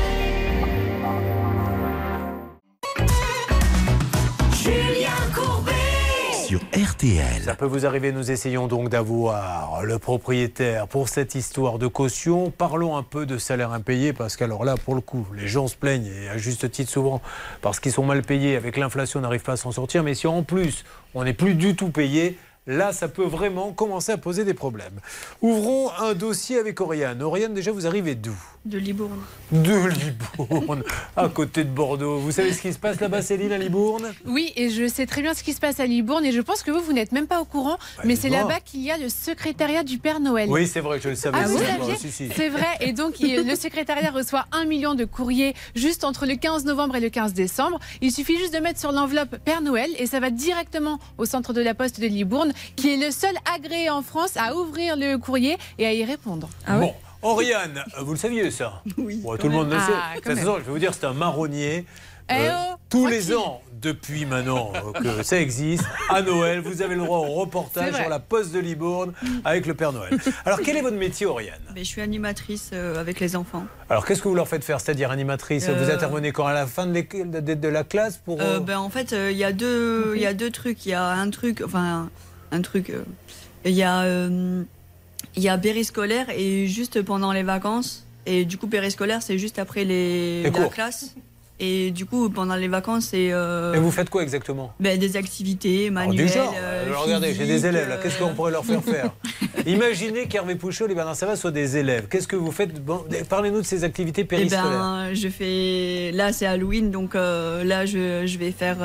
RTL. 6.58 7.42
Ça 7.42 7.54
peut 7.54 7.64
vous 7.64 7.86
arriver, 7.86 8.12
nous 8.12 8.30
essayons 8.30 8.66
donc 8.66 8.88
d'avoir 8.88 9.82
le 9.84 9.98
propriétaire 9.98 10.86
pour 10.88 11.08
cette 11.08 11.34
histoire 11.34 11.78
de 11.78 11.86
caution. 11.86 12.50
Parlons 12.50 12.96
un 12.96 13.02
peu 13.02 13.26
de 13.26 13.38
salaire 13.38 13.72
impayé 13.72 14.12
parce 14.12 14.36
qu'alors 14.36 14.64
là, 14.64 14.76
pour 14.76 14.94
le 14.94 15.00
coup, 15.00 15.26
les 15.36 15.48
gens 15.48 15.68
se 15.68 15.76
plaignent 15.76 16.06
et 16.06 16.28
à 16.28 16.38
juste 16.38 16.70
titre 16.70 16.90
souvent 16.90 17.20
parce 17.62 17.80
qu'ils 17.80 17.92
sont 17.92 18.04
mal 18.04 18.22
payés. 18.22 18.56
Avec 18.56 18.76
l'inflation, 18.76 19.20
on 19.20 19.22
n'arrive 19.22 19.42
pas 19.42 19.52
à 19.52 19.56
s'en 19.56 19.72
sortir. 19.72 20.02
Mais 20.02 20.14
si 20.14 20.26
en 20.26 20.42
plus, 20.42 20.84
on 21.14 21.24
n'est 21.24 21.32
plus 21.32 21.54
du 21.54 21.76
tout 21.76 21.90
payé, 21.90 22.38
là, 22.66 22.92
ça 22.92 23.08
peut 23.08 23.24
vraiment 23.24 23.72
commencer 23.72 24.12
à 24.12 24.18
poser 24.18 24.44
des 24.44 24.54
problèmes. 24.54 25.00
Ouvrons 25.42 25.90
un 25.98 26.14
dossier 26.14 26.58
avec 26.58 26.80
Oriane. 26.80 27.22
Oriane, 27.22 27.54
déjà, 27.54 27.72
vous 27.72 27.86
arrivez 27.86 28.14
d'où? 28.14 28.34
De 28.64 28.78
Libourne. 28.78 29.20
De 29.52 29.88
Libourne, 29.88 30.84
à 31.16 31.28
côté 31.28 31.64
de 31.64 31.68
Bordeaux. 31.68 32.16
Vous 32.18 32.32
savez 32.32 32.50
ce 32.54 32.62
qui 32.62 32.72
se 32.72 32.78
passe 32.78 32.98
là-bas, 32.98 33.20
Céline, 33.20 33.52
à 33.52 33.58
Libourne? 33.58 34.14
Oui, 34.24 34.54
et 34.56 34.70
je 34.70 34.88
sais 34.88 35.04
très 35.04 35.20
bien 35.20 35.34
ce 35.34 35.42
qui 35.42 35.52
se 35.52 35.60
passe 35.60 35.80
à 35.80 35.86
Libourne 35.86 36.24
et 36.24 36.32
je 36.32 36.40
pense 36.40 36.62
que 36.62 36.70
vous, 36.70 36.80
vous 36.80 36.94
n'êtes 36.94 37.12
même 37.12 37.26
pas 37.26 37.42
au 37.42 37.44
courant, 37.44 37.76
mais 38.04 38.16
c'est 38.16 38.30
là-bas 38.30 38.60
qu'il 38.64 38.80
y 38.80 38.90
a 38.90 38.96
le 38.96 39.10
secrétariat 39.10 39.82
du 39.84 39.98
Père 39.98 40.18
Noël. 40.18 40.48
Oui, 40.48 40.66
c'est 40.66 40.80
vrai, 40.80 40.98
je 40.98 41.10
le 41.10 41.14
savais. 41.14 41.36
Ah, 41.42 41.46
vous 41.46 41.58
c'est 41.58 41.66
saviez 41.66 41.84
vrai, 41.84 41.96
si, 41.96 42.10
si. 42.10 42.30
C'est 42.34 42.48
vrai. 42.48 42.64
Et 42.80 42.94
donc, 42.94 43.16
le 43.20 43.54
secrétariat 43.54 44.10
reçoit 44.10 44.46
un 44.52 44.64
million 44.64 44.94
de 44.94 45.04
courriers 45.04 45.54
juste 45.74 46.02
entre 46.02 46.24
le 46.24 46.36
15 46.36 46.64
novembre 46.64 46.96
et 46.96 47.00
le 47.00 47.10
15 47.10 47.34
décembre. 47.34 47.78
Il 48.00 48.12
suffit 48.12 48.38
juste 48.38 48.54
de 48.54 48.60
mettre 48.60 48.80
sur 48.80 48.92
l'enveloppe 48.92 49.36
Père 49.44 49.60
Noël 49.60 49.90
et 49.98 50.06
ça 50.06 50.20
va 50.20 50.30
directement 50.30 50.98
au 51.18 51.26
centre 51.26 51.52
de 51.52 51.60
la 51.60 51.74
poste 51.74 52.00
de 52.00 52.06
Libourne, 52.06 52.53
qui 52.76 52.94
est 52.94 52.96
le 52.96 53.10
seul 53.10 53.34
agréé 53.54 53.90
en 53.90 54.02
France 54.02 54.36
à 54.36 54.54
ouvrir 54.56 54.96
le 54.96 55.16
courrier 55.18 55.56
et 55.78 55.86
à 55.86 55.92
y 55.92 56.04
répondre. 56.04 56.48
bon, 56.68 56.92
Oriane, 57.22 57.84
euh, 57.98 58.02
vous 58.02 58.12
le 58.12 58.18
saviez 58.18 58.50
ça 58.50 58.82
Oui. 58.98 59.22
tout 59.38 59.48
le 59.48 59.54
monde 59.54 59.70
le 59.70 59.76
Ah, 59.78 59.86
sait. 59.86 60.20
De 60.20 60.24
toute 60.26 60.38
façon, 60.38 60.56
je 60.58 60.64
vais 60.64 60.72
vous 60.72 60.78
dire, 60.78 60.92
c'est 60.94 61.06
un 61.06 61.14
marronnier. 61.14 61.86
Eh 62.30 62.32
Euh, 62.32 62.50
oh, 62.72 62.74
tous 62.88 63.06
les 63.06 63.34
ans, 63.36 63.60
depuis 63.82 64.24
maintenant 64.24 64.72
euh, 64.74 64.92
que 65.18 65.22
ça 65.22 65.38
existe, 65.38 65.84
à 66.08 66.22
Noël, 66.22 66.60
vous 66.60 66.80
avez 66.80 66.94
le 66.94 67.02
droit 67.04 67.18
au 67.18 67.34
reportage 67.34 67.94
sur 67.94 68.08
la 68.08 68.18
poste 68.18 68.50
de 68.52 68.58
Libourne 68.60 69.12
avec 69.44 69.66
le 69.66 69.74
Père 69.74 69.92
Noël. 69.92 70.16
Alors, 70.46 70.60
quel 70.62 70.78
est 70.78 70.80
votre 70.80 70.96
métier, 70.96 71.26
Oriane 71.26 71.60
Ben, 71.74 71.84
je 71.84 71.88
suis 71.88 72.00
animatrice 72.00 72.70
euh, 72.72 72.98
avec 72.98 73.20
les 73.20 73.36
enfants. 73.36 73.64
Alors, 73.90 74.06
qu'est-ce 74.06 74.22
que 74.22 74.28
vous 74.28 74.34
leur 74.34 74.48
faites 74.48 74.64
faire 74.64 74.80
C'est-à-dire 74.80 75.10
animatrice 75.10 75.68
Vous 75.68 75.90
intervenez 75.90 76.32
quand 76.32 76.46
à 76.46 76.54
la 76.54 76.66
fin 76.66 76.86
de, 76.86 76.92
l'école- 76.94 77.30
de- 77.30 77.40
de- 77.40 77.52
de 77.54 77.68
la 77.68 77.84
classe 77.84 78.16
pour 78.16 78.40
Euh, 78.40 78.56
euh, 78.56 78.60
ben, 78.60 78.78
en 78.78 78.88
fait, 78.88 79.12
euh, 79.12 79.30
il 79.30 79.36
y, 79.36 79.44
a 79.44 79.52
deux- 79.52 80.12
il 80.16 80.22
y 80.22 80.26
a 80.26 80.32
deux 80.32 80.50
trucs. 80.50 80.86
Il 80.86 80.90
y 80.90 80.94
a 80.94 81.04
un 81.06 81.28
truc, 81.28 81.62
enfin, 81.62 82.08
un, 82.54 82.62
truc. 82.62 82.90
euh, 82.90 83.02
Il 83.64 83.72
y 83.72 83.82
a. 83.82 84.02
euh, 84.02 84.62
il 85.36 85.42
y 85.42 85.48
a 85.48 85.58
périscolaire 85.58 86.26
et 86.30 86.66
juste 86.68 87.02
pendant 87.02 87.32
les 87.32 87.42
vacances. 87.42 88.06
Et 88.26 88.44
du 88.44 88.56
coup, 88.56 88.66
périscolaire, 88.68 89.20
c'est 89.22 89.38
juste 89.38 89.58
après 89.58 89.84
les, 89.84 90.42
Les 90.44 90.50
la 90.50 90.68
classe. 90.68 91.14
Et 91.60 91.90
du 91.92 92.04
coup, 92.04 92.30
pendant 92.30 92.56
les 92.56 92.68
vacances, 92.68 93.06
c'est. 93.10 93.28
euh, 93.32 93.74
Et 93.74 93.78
vous 93.78 93.90
faites 93.92 94.10
quoi 94.10 94.22
exactement? 94.22 94.72
ben, 94.80 94.98
Des 94.98 95.16
activités 95.16 95.86
Alors, 95.88 96.08
manuelles. 96.08 96.26
du 96.26 96.32
genre, 96.32 96.54
euh, 96.56 96.86
alors, 96.86 97.04
regardez, 97.04 97.32
j'ai 97.34 97.46
des 97.46 97.64
élèves 97.66 97.88
là, 97.88 97.96
qu'est-ce 97.96 98.18
qu'on 98.18 98.34
pourrait 98.34 98.50
leur 98.52 98.64
faire 98.64 98.82
faire 98.82 99.10
Imaginez 99.66 100.26
qu'Hervé 100.26 100.56
Pouchol 100.56 100.90
et 100.90 100.94
Bernard 100.94 101.16
Sabat 101.16 101.36
soient 101.36 101.50
des 101.52 101.76
élèves. 101.76 102.06
Qu'est-ce 102.10 102.26
que 102.28 102.36
vous 102.36 102.50
faites? 102.52 102.84
Bon, 102.84 103.04
Parlez-nous 103.28 103.60
de 103.60 103.66
ces 103.66 103.84
activités 103.84 104.22
Eh 104.22 104.24
périscolaires. 104.24 104.68
ben, 104.68 105.14
je 105.14 105.28
fais. 105.28 106.10
Là, 106.12 106.32
c'est 106.32 106.46
Halloween, 106.46 106.90
donc 106.90 107.14
euh, 107.14 107.62
là, 107.64 107.86
je, 107.86 108.26
je 108.26 108.38
vais 108.38 108.50
faire 108.50 108.78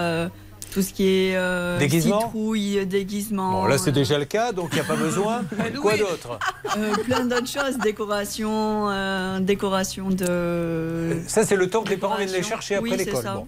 tout 0.71 0.81
ce 0.81 0.93
qui 0.93 1.07
est. 1.07 1.35
Euh, 1.35 1.77
Déguisement 1.77 2.21
Citrouille, 2.21 2.85
déguisement. 2.85 3.51
Bon, 3.61 3.65
là, 3.65 3.77
c'est 3.77 3.91
déjà 3.91 4.17
le 4.17 4.25
cas, 4.25 4.51
donc 4.51 4.69
il 4.71 4.75
n'y 4.75 4.81
a 4.81 4.83
pas 4.83 4.95
besoin. 5.07 5.43
Quoi 5.81 5.97
d'autre 5.97 6.39
Euh, 6.77 6.93
plein 7.05 7.25
d'autres 7.25 7.47
choses, 7.47 7.77
décoration, 7.77 8.89
euh, 8.89 9.39
décoration 9.39 10.09
de. 10.09 11.17
Ça, 11.27 11.45
c'est 11.45 11.55
le 11.55 11.69
temps 11.69 11.83
que 11.83 11.89
les 11.89 11.97
parents 11.97 12.17
viennent 12.17 12.31
les 12.31 12.43
chercher 12.43 12.75
après 12.75 12.89
Oui, 12.91 12.97
l'école. 12.97 13.23
Bon. 13.23 13.47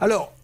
Alors, 0.00 0.32
euh, 0.32 0.39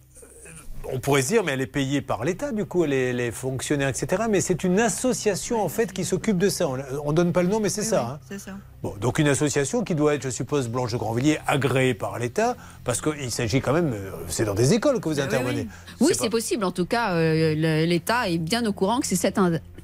on 0.93 0.99
pourrait 1.01 1.23
se 1.23 1.29
dire, 1.29 1.45
mais 1.45 1.53
elle 1.53 1.61
est 1.61 1.67
payée 1.67 2.01
par 2.03 2.25
l'État, 2.25 2.53
du 2.53 2.65
coup, 2.65 2.85
les, 2.85 3.13
les 3.13 3.31
fonctionnaires, 3.31 3.89
etc. 3.89 4.25
Mais 4.31 4.41
c'est 4.41 4.65
une 4.65 4.79
association, 4.81 5.63
en 5.63 5.69
fait, 5.69 5.93
qui 5.93 6.05
s'occupe 6.05 6.39
de 6.39 6.49
ça. 6.49 6.69
On 6.69 7.11
ne 7.11 7.17
donne 7.17 7.33
pas 7.33 7.43
le 7.43 7.49
nom, 7.49 7.61
mais 7.61 7.69
c'est 7.69 7.83
ça. 7.83 8.07
hein. 8.07 8.19
C'est 8.29 8.39
ça. 8.39 8.53
Bon, 8.83 8.95
donc 9.01 9.19
une 9.19 9.29
association 9.29 9.83
qui 9.85 9.95
doit 9.95 10.15
être, 10.15 10.23
je 10.23 10.31
suppose, 10.31 10.69
Blanche 10.69 10.93
de 10.93 10.97
Grandvilliers, 10.97 11.39
agréée 11.47 11.95
par 11.95 12.19
l'État, 12.19 12.57
parce 12.85 13.01
qu'il 13.01 13.31
s'agit 13.31 13.61
quand 13.61 13.73
même, 13.73 13.93
euh, 13.93 14.11
c'est 14.29 14.45
dans 14.45 14.55
des 14.55 14.75
écoles 14.75 15.01
que 15.01 15.09
vous 15.09 15.21
intervenez. 15.21 15.67
Oui, 16.01 16.13
C'est 16.19 16.31
possible. 16.31 16.65
En 16.65 16.73
tout 16.73 16.87
cas, 16.87 17.15
euh, 17.15 17.55
l'État 17.87 18.29
est 18.29 18.39
bien 18.39 18.65
au 18.67 18.73
courant 18.73 19.01
que 19.01 19.07
c'est 19.07 19.17
cette, 19.17 19.41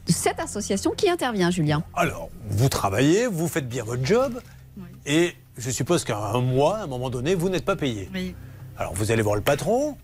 cette 0.07 0.41
association 0.41 0.93
qui 0.97 1.09
intervient, 1.11 1.51
Julien. 1.51 1.83
Alors, 1.95 2.29
vous 2.49 2.69
travaillez, 2.69 3.27
vous 3.27 3.49
faites 3.49 3.69
bien 3.69 3.85
votre 3.85 4.05
job, 4.05 4.41
et 5.07 5.33
je 5.59 5.71
suppose 5.71 6.05
qu'à 6.05 6.19
un 6.19 6.41
mois, 6.41 6.79
à 6.79 6.83
un 6.85 6.87
moment 6.87 7.11
donné, 7.11 7.35
vous 7.35 7.49
n'êtes 7.49 7.65
pas 7.65 7.77
payé. 7.77 8.09
Oui. 8.15 8.35
Alors, 8.79 8.95
vous 8.95 9.11
allez 9.13 9.23
voir 9.23 9.35
le 9.37 9.43
patron. 9.43 9.97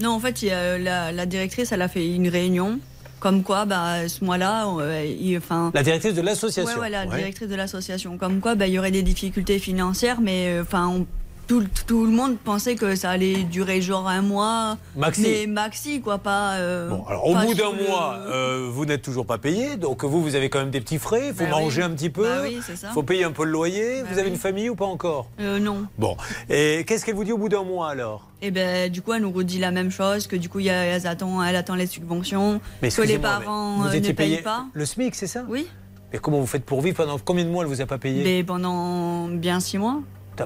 Non, 0.00 0.10
en 0.10 0.20
fait, 0.20 0.42
il 0.42 0.48
y 0.48 0.50
a 0.50 0.76
la, 0.78 1.12
la 1.12 1.26
directrice, 1.26 1.72
elle 1.72 1.82
a 1.82 1.88
fait 1.88 2.06
une 2.14 2.28
réunion. 2.28 2.78
Comme 3.20 3.42
quoi, 3.42 3.64
bah, 3.64 4.06
ce 4.08 4.22
mois-là, 4.24 4.66
euh, 4.68 5.04
il- 5.06 5.38
enfin. 5.38 5.70
La 5.72 5.82
directrice 5.82 6.14
de 6.14 6.20
l'association. 6.20 6.74
Ouais, 6.74 6.80
ouais, 6.80 6.90
la 6.90 7.06
Ouais. 7.06 7.16
directrice 7.16 7.48
de 7.48 7.54
l'association. 7.54 8.18
Comme 8.18 8.40
quoi, 8.40 8.54
bah, 8.54 8.66
il 8.66 8.74
y 8.74 8.78
aurait 8.78 8.90
des 8.90 9.02
difficultés 9.02 9.58
financières, 9.58 10.20
mais 10.20 10.48
euh, 10.48 10.62
enfin, 10.62 10.88
on- 10.88 11.06
tout, 11.46 11.64
tout 11.86 12.04
le 12.04 12.10
monde 12.10 12.36
pensait 12.38 12.74
que 12.74 12.94
ça 12.96 13.10
allait 13.10 13.42
durer 13.44 13.80
genre 13.80 14.08
un 14.08 14.22
mois. 14.22 14.76
Maxi. 14.96 15.22
Mais 15.22 15.46
maxi, 15.46 16.00
quoi, 16.00 16.18
pas. 16.18 16.54
euh, 16.54 16.88
Bon, 16.90 17.04
alors 17.06 17.26
au 17.26 17.34
bout 17.34 17.54
d'un 17.54 17.72
le- 17.72 17.86
mois, 17.88 18.16
euh, 18.26 18.68
vous 18.72 18.84
n'êtes 18.86 19.02
toujours 19.02 19.26
pas 19.26 19.38
payé, 19.38 19.76
donc 19.76 20.04
vous, 20.04 20.22
vous 20.22 20.34
avez 20.34 20.48
quand 20.48 20.58
même 20.58 20.70
des 20.70 20.80
petits 20.80 20.98
frais, 20.98 21.28
il 21.28 21.34
faut 21.34 21.44
Bah 21.44 21.50
manger 21.50 21.82
oui. 21.82 21.86
un 21.86 21.90
petit 21.90 22.10
peu, 22.10 22.22
Bah 22.24 22.40
oui, 22.42 22.58
ça. 22.76 22.88
faut 22.90 23.02
payer 23.02 23.24
un 23.24 23.32
peu 23.32 23.44
le 23.44 23.50
loyer, 23.50 24.02
Bah 24.02 24.08
vous 24.12 24.18
avez 24.18 24.28
une 24.28 24.36
famille 24.36 24.68
ou 24.70 24.74
pas 24.76 24.84
encore? 24.86 25.28
Euh, 25.40 25.58
non. 25.58 25.86
Bon, 25.98 26.16
et 26.48 26.84
qu'est-ce 26.86 27.04
qu'elle 27.04 27.14
vous 27.14 27.24
dit 27.24 27.32
au 27.32 27.38
bout 27.38 27.48
d'un 27.48 27.62
mois 27.64 27.88
alors? 27.90 28.28
Et 28.42 28.50
ben 28.50 28.90
du 28.90 29.00
coup, 29.02 29.12
elle 29.12 29.22
nous 29.22 29.32
redit 29.32 29.58
la 29.58 29.70
même 29.70 29.90
chose, 29.90 30.26
que 30.26 30.36
du 30.36 30.48
coup, 30.48 30.60
elle, 30.60 31.06
attend, 31.06 31.42
elle 31.42 31.56
attend 31.56 31.74
les 31.74 31.86
subventions, 31.86 32.60
Mais 32.82 32.90
que 32.90 33.02
les 33.02 33.18
parents 33.18 33.76
vous 33.78 33.84
euh, 33.86 33.92
étiez 33.92 34.00
ne 34.12 34.16
payent 34.16 34.28
payé 34.30 34.42
pas. 34.42 34.66
le 34.72 34.84
SMIC, 34.86 35.14
c'est 35.14 35.26
ça? 35.26 35.44
Oui. 35.48 35.66
Et 36.12 36.18
comment 36.18 36.38
vous 36.38 36.46
faites 36.46 36.64
pour 36.64 36.80
vivre 36.80 36.96
pendant 36.98 37.18
combien 37.18 37.44
de 37.44 37.50
mois 37.50 37.64
elle 37.64 37.68
vous 37.70 37.80
a 37.80 37.86
pas 37.86 37.98
payé? 37.98 38.22
Mais 38.22 38.44
pendant 38.44 39.26
bien 39.28 39.58
six 39.60 39.78
mois. 39.78 40.00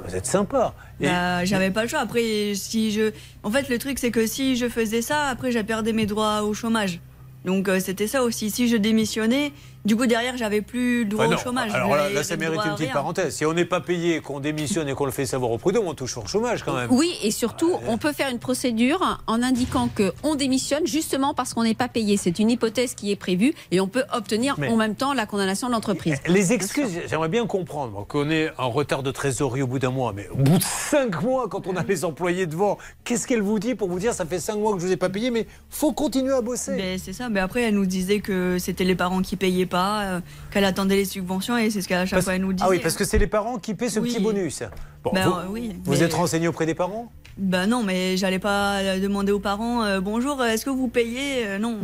Vous 0.06 0.14
êtes 0.14 0.26
sympa. 0.26 0.74
Bah, 1.00 1.44
j'avais 1.44 1.70
pas 1.70 1.82
le 1.82 1.88
choix. 1.88 2.00
Après, 2.00 2.52
si 2.54 2.90
je. 2.90 3.12
En 3.42 3.50
fait, 3.50 3.68
le 3.68 3.78
truc, 3.78 3.98
c'est 3.98 4.10
que 4.10 4.26
si 4.26 4.56
je 4.56 4.68
faisais 4.68 5.02
ça, 5.02 5.26
après, 5.26 5.52
j'ai 5.52 5.64
perdu 5.64 5.92
mes 5.92 6.06
droits 6.06 6.42
au 6.42 6.54
chômage. 6.54 7.00
Donc, 7.44 7.68
euh, 7.68 7.80
c'était 7.80 8.06
ça 8.06 8.22
aussi. 8.22 8.50
Si 8.50 8.68
je 8.68 8.76
démissionnais, 8.76 9.52
du 9.84 9.96
coup, 9.96 10.06
derrière, 10.06 10.36
j'avais 10.36 10.60
plus 10.60 11.04
le 11.04 11.10
droit 11.10 11.26
au 11.26 11.36
chômage. 11.36 11.72
Alors 11.72 11.94
là, 11.96 12.22
ça 12.22 12.36
mérite 12.36 12.60
une 12.64 12.74
petite 12.74 12.92
parenthèse. 12.92 13.34
Si 13.36 13.46
on 13.46 13.52
n'est 13.52 13.64
pas 13.64 13.80
payé, 13.80 14.20
qu'on 14.20 14.40
démissionne 14.40 14.88
et 14.88 14.94
qu'on 14.94 15.06
le 15.06 15.10
fait 15.12 15.26
savoir 15.26 15.50
au 15.50 15.58
prud'homme, 15.58 15.86
on 15.86 15.94
touche 15.94 16.16
au 16.16 16.26
chômage 16.26 16.62
quand 16.64 16.74
même. 16.74 16.88
Oui, 16.90 17.10
et 17.22 17.30
surtout, 17.30 17.72
on 17.86 17.98
peut 17.98 18.12
faire 18.12 18.28
une 18.30 18.38
procédure 18.38 19.18
en 19.26 19.42
indiquant 19.42 19.88
qu'on 19.88 20.34
démissionne 20.34 20.86
justement 20.86 21.34
parce 21.34 21.54
qu'on 21.54 21.64
n'est 21.64 21.74
pas 21.74 21.88
payé. 21.88 22.16
C'est 22.16 22.38
une 22.38 22.50
hypothèse 22.50 22.94
qui 22.94 23.10
est 23.10 23.16
prévue 23.16 23.54
et 23.70 23.80
on 23.80 23.88
peut 23.88 24.04
obtenir 24.12 24.56
Mais- 24.58 24.68
en 24.68 24.76
même 24.76 24.94
temps 24.94 25.12
la 25.14 25.26
condamnation 25.26 25.68
de 25.68 25.72
l'entreprise. 25.72 26.18
Les 26.26 26.52
excuses, 26.52 27.00
j'aimerais 27.08 27.28
bien 27.28 27.46
comprendre 27.46 28.06
qu'on 28.06 28.30
ait 28.30 28.50
un 28.58 28.66
retard 28.66 29.02
de 29.02 29.10
trésorerie 29.10 29.62
au 29.62 29.66
bout 29.66 29.78
d'un 29.78 29.90
mois, 29.90 30.12
mais 30.14 30.28
au 30.28 30.36
bout 30.36 30.58
de 30.58 30.62
cinq 30.64 31.22
mois, 31.22 31.48
quand 31.48 31.66
on 31.66 31.76
a 31.76 31.82
les 31.82 32.04
employés 32.04 32.46
devant, 32.46 32.78
qu'est-ce 33.04 33.26
qu'elle 33.26 33.42
vous 33.42 33.58
dit 33.58 33.74
pour 33.74 33.88
vous 33.88 33.98
dire 33.98 34.12
ça 34.14 34.24
fait 34.26 34.40
cinq 34.40 34.56
mois 34.56 34.74
que 34.74 34.80
je 34.80 34.86
vous 34.86 34.92
ai 34.92 34.96
pas 34.96 35.08
payé, 35.08 35.30
mais 35.30 35.46
faut 35.70 35.92
continuer 35.92 36.32
à 36.34 36.40
bosser 36.40 36.76
Ben, 36.76 36.98
c'est 36.98 37.12
ça. 37.12 37.28
Mais 37.28 37.40
après, 37.40 37.62
elle 37.62 37.74
nous 37.74 37.86
disait 37.86 38.20
que 38.20 38.56
c'était 38.58 38.84
les 38.84 38.94
parents 38.94 39.22
qui 39.22 39.36
payaient 39.36 39.66
pas, 39.68 40.02
euh, 40.02 40.20
qu'elle 40.50 40.64
attendait 40.64 40.96
les 40.96 41.04
subventions 41.04 41.56
et 41.56 41.70
c'est 41.70 41.80
ce 41.82 41.88
qu'à 41.88 42.04
chaque 42.04 42.10
Parce- 42.16 42.24
fois 42.24 42.34
elle 42.34 42.42
nous 42.42 42.52
disait. 42.52 42.64
Ah 42.66 42.70
oui, 42.70 42.80
parce 42.80 42.96
que 42.96 43.04
c'est 43.04 43.18
les 43.18 43.26
parents 43.28 43.58
qui 43.58 43.74
paient 43.74 43.88
ce 43.88 44.00
Oui. 44.00 44.12
petit 44.12 44.20
bonus. 44.20 44.62
Bon, 45.04 45.12
Ben, 45.14 45.28
vous 45.28 45.34
euh, 45.36 45.44
oui, 45.50 45.76
vous 45.84 45.92
mais- 45.92 46.02
êtes 46.02 46.14
renseigné 46.14 46.48
auprès 46.48 46.66
des 46.66 46.74
parents? 46.74 47.12
Ben 47.36 47.66
non, 47.68 47.84
mais 47.84 48.16
j'allais 48.16 48.40
pas 48.40 48.78
euh, 48.78 48.98
demander 49.00 49.30
aux 49.30 49.38
parents 49.38 49.84
euh, 49.84 50.00
bonjour, 50.00 50.44
est-ce 50.44 50.64
que 50.64 50.70
vous 50.70 50.88
payez? 50.88 51.46
Euh, 51.46 51.58
Non. 51.58 51.78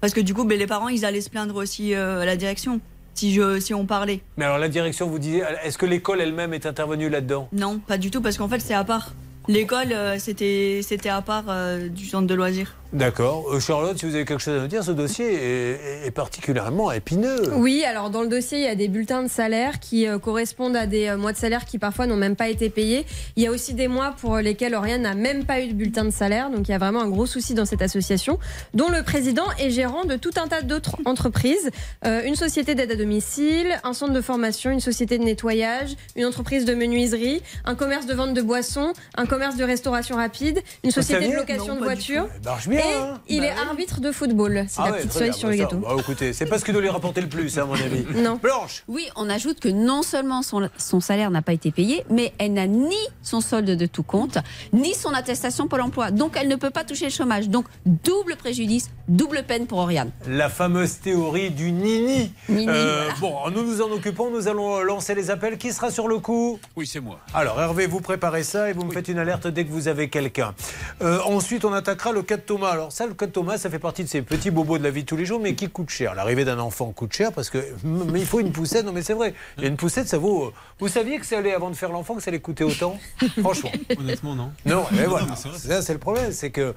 Parce 0.00 0.12
que 0.12 0.20
du 0.20 0.34
coup, 0.34 0.44
ben, 0.44 0.58
les 0.58 0.66
parents, 0.66 0.88
ils 0.88 1.04
allaient 1.04 1.20
se 1.20 1.30
plaindre 1.30 1.54
aussi 1.56 1.94
euh, 1.94 2.20
à 2.22 2.24
la 2.26 2.36
direction 2.36 2.80
si, 3.14 3.32
je, 3.32 3.60
si 3.60 3.72
on 3.72 3.86
parlait. 3.86 4.20
Mais 4.36 4.44
alors 4.44 4.58
la 4.58 4.68
direction 4.68 5.08
vous 5.08 5.18
dit, 5.18 5.40
est-ce 5.64 5.78
que 5.78 5.86
l'école 5.86 6.20
elle-même 6.20 6.52
est 6.52 6.66
intervenue 6.66 7.08
là-dedans? 7.08 7.48
Non, 7.52 7.78
pas 7.78 7.96
du 7.98 8.10
tout, 8.10 8.20
parce 8.20 8.36
qu'en 8.36 8.48
fait, 8.48 8.60
c'est 8.60 8.74
à 8.74 8.84
part. 8.84 9.14
L'école, 9.48 9.92
euh, 9.92 10.18
c'était 10.18 10.80
c'était 10.82 11.08
à 11.08 11.22
part 11.22 11.44
euh, 11.48 11.88
du 11.88 12.04
centre 12.04 12.26
de 12.26 12.34
loisirs. 12.34 12.74
D'accord. 12.92 13.44
Euh, 13.52 13.60
Charlotte, 13.60 13.98
si 13.98 14.06
vous 14.06 14.14
avez 14.14 14.24
quelque 14.24 14.40
chose 14.40 14.58
à 14.58 14.62
nous 14.62 14.68
dire, 14.68 14.84
ce 14.84 14.92
dossier 14.92 15.26
est, 15.34 16.06
est 16.06 16.10
particulièrement 16.10 16.92
épineux. 16.92 17.52
Oui, 17.54 17.84
alors 17.84 18.10
dans 18.10 18.22
le 18.22 18.28
dossier, 18.28 18.58
il 18.58 18.64
y 18.64 18.68
a 18.68 18.74
des 18.74 18.88
bulletins 18.88 19.22
de 19.22 19.28
salaire 19.28 19.80
qui 19.80 20.06
euh, 20.06 20.18
correspondent 20.18 20.76
à 20.76 20.86
des 20.86 21.08
euh, 21.08 21.16
mois 21.16 21.32
de 21.32 21.36
salaire 21.36 21.64
qui 21.64 21.78
parfois 21.78 22.06
n'ont 22.06 22.16
même 22.16 22.36
pas 22.36 22.48
été 22.48 22.70
payés. 22.70 23.04
Il 23.36 23.42
y 23.42 23.46
a 23.46 23.50
aussi 23.50 23.74
des 23.74 23.88
mois 23.88 24.14
pour 24.20 24.36
lesquels 24.36 24.74
Oriane 24.74 25.02
n'a 25.02 25.14
même 25.14 25.44
pas 25.44 25.60
eu 25.60 25.68
de 25.68 25.72
bulletin 25.74 26.04
de 26.04 26.10
salaire. 26.10 26.50
Donc 26.50 26.68
il 26.68 26.70
y 26.70 26.74
a 26.74 26.78
vraiment 26.78 27.02
un 27.02 27.08
gros 27.08 27.26
souci 27.26 27.54
dans 27.54 27.64
cette 27.64 27.82
association, 27.82 28.38
dont 28.72 28.88
le 28.88 29.02
président 29.02 29.44
est 29.58 29.70
gérant 29.70 30.04
de 30.04 30.16
tout 30.16 30.30
un 30.36 30.46
tas 30.46 30.62
d'autres 30.62 30.96
entreprises. 31.04 31.70
Euh, 32.04 32.22
une 32.24 32.36
société 32.36 32.74
d'aide 32.74 32.92
à 32.92 32.96
domicile, 32.96 33.78
un 33.84 33.92
centre 33.92 34.12
de 34.12 34.20
formation, 34.20 34.70
une 34.70 34.80
société 34.80 35.18
de 35.18 35.24
nettoyage, 35.24 35.96
une 36.14 36.24
entreprise 36.24 36.64
de 36.64 36.74
menuiserie, 36.74 37.42
un 37.64 37.74
commerce 37.74 38.06
de 38.06 38.14
vente 38.14 38.32
de 38.32 38.42
boissons, 38.42 38.92
un 39.16 39.26
commerce 39.26 39.56
de 39.56 39.64
restauration 39.64 40.16
rapide, 40.16 40.62
une 40.84 40.92
société 40.92 41.28
de 41.28 41.34
location 41.34 41.74
Non, 41.74 41.80
de 41.80 41.84
voitures. 41.84 42.28
Bien. 42.76 42.86
Et 42.90 42.94
hein. 42.94 43.20
il 43.28 43.40
Bah 43.40 43.46
est 43.46 43.52
oui. 43.52 43.68
arbitre 43.68 44.00
de 44.00 44.12
football. 44.12 44.64
C'est 44.68 44.80
Ah 44.80 44.86
la 44.86 44.90
ouais, 44.92 44.98
petite 44.98 45.12
cerise 45.12 45.34
sur 45.34 45.48
le 45.48 45.56
ça, 45.56 45.62
gâteau. 45.64 45.76
bah, 45.76 45.94
écoutez, 45.98 46.32
c'est 46.32 46.46
pas 46.46 46.58
ce 46.58 46.64
qui 46.64 46.72
doit 46.72 46.80
lui 46.82 46.88
rapporter 46.88 47.20
le 47.20 47.28
plus, 47.28 47.58
hein, 47.58 47.62
à 47.62 47.66
mon 47.66 47.74
avis. 47.74 48.04
Non. 48.16 48.38
Blanche 48.42 48.82
Oui, 48.88 49.08
on 49.16 49.28
ajoute 49.30 49.60
que 49.60 49.68
non 49.68 50.02
seulement 50.02 50.42
son, 50.42 50.68
son 50.78 51.00
salaire 51.00 51.30
n'a 51.30 51.42
pas 51.42 51.52
été 51.52 51.70
payé, 51.70 52.04
mais 52.10 52.32
elle 52.38 52.54
n'a 52.54 52.66
ni 52.66 52.96
son 53.22 53.40
solde 53.40 53.66
de 53.70 53.86
tout 53.86 54.02
compte, 54.02 54.38
ni 54.72 54.94
son 54.94 55.10
attestation 55.14 55.68
Pôle 55.68 55.80
emploi. 55.82 56.10
Donc 56.10 56.36
elle 56.40 56.48
ne 56.48 56.56
peut 56.56 56.70
pas 56.70 56.84
toucher 56.84 57.06
le 57.06 57.10
chômage. 57.10 57.48
Donc 57.48 57.66
double 57.84 58.36
préjudice, 58.36 58.90
double 59.08 59.42
peine 59.46 59.66
pour 59.66 59.78
Oriane. 59.78 60.10
La 60.28 60.48
fameuse 60.48 60.98
théorie 61.00 61.50
du 61.50 61.72
nini. 61.72 62.32
Nini, 62.48 62.66
Euh, 62.68 63.08
Bon, 63.20 63.34
nous 63.54 63.62
nous 63.64 63.80
en 63.82 63.90
occupons, 63.90 64.30
nous 64.30 64.48
allons 64.48 64.80
lancer 64.80 65.14
les 65.14 65.30
appels. 65.30 65.56
Qui 65.58 65.72
sera 65.72 65.90
sur 65.90 66.08
le 66.08 66.18
coup? 66.18 66.58
Oui, 66.76 66.86
c'est 66.86 67.00
moi. 67.00 67.18
Alors 67.34 67.60
Hervé, 67.60 67.86
vous 67.86 68.00
préparez 68.00 68.42
ça 68.42 68.68
et 68.70 68.72
vous 68.72 68.84
me 68.84 68.92
faites 68.92 69.08
une 69.08 69.18
alerte 69.18 69.46
dès 69.46 69.64
que 69.64 69.70
vous 69.70 69.88
avez 69.88 70.08
quelqu'un. 70.08 70.54
Euh, 71.02 71.18
ensuite, 71.26 71.64
on 71.64 71.72
attaquera 71.72 72.12
le 72.12 72.22
cas 72.22 72.36
de 72.36 72.42
Thomas 72.42 72.65
Thomas, 72.66 72.72
alors 72.72 72.92
ça, 72.92 73.06
le 73.06 73.14
code 73.14 73.32
Thomas, 73.32 73.58
ça 73.58 73.70
fait 73.70 73.78
partie 73.78 74.02
de 74.02 74.08
ces 74.08 74.22
petits 74.22 74.50
bobos 74.50 74.78
de 74.78 74.82
la 74.82 74.90
vie 74.90 75.02
de 75.02 75.06
tous 75.06 75.16
les 75.16 75.24
jours, 75.24 75.40
mais 75.40 75.54
qui 75.54 75.68
coûtent 75.68 75.90
cher? 75.90 76.14
L'arrivée 76.14 76.44
d'un 76.44 76.58
enfant 76.58 76.90
coûte 76.90 77.12
cher 77.12 77.32
parce 77.32 77.50
que 77.50 77.58
mais 77.84 78.20
il 78.20 78.26
faut 78.26 78.40
une 78.40 78.52
poussette. 78.52 78.84
Non, 78.84 78.92
mais 78.92 79.02
c'est 79.02 79.14
vrai. 79.14 79.34
Il 79.56 79.62
y 79.62 79.66
a 79.66 79.68
une 79.68 79.76
poussette, 79.76 80.08
ça 80.08 80.18
vaut. 80.18 80.52
Vous 80.78 80.88
saviez 80.88 81.18
que 81.18 81.26
ça 81.26 81.38
allait 81.38 81.54
avant 81.54 81.70
de 81.70 81.76
faire 81.76 81.90
l'enfant 81.90 82.16
que 82.16 82.22
ça 82.22 82.30
allait 82.30 82.40
coûter 82.40 82.64
autant? 82.64 82.98
Franchement. 83.40 83.70
Honnêtement, 83.98 84.34
non. 84.34 84.50
Non, 84.64 84.84
mais 84.92 85.04
voilà. 85.04 85.26
Ça, 85.36 85.82
c'est 85.82 85.92
le 85.92 85.98
problème, 85.98 86.32
c'est 86.32 86.50
que 86.50 86.74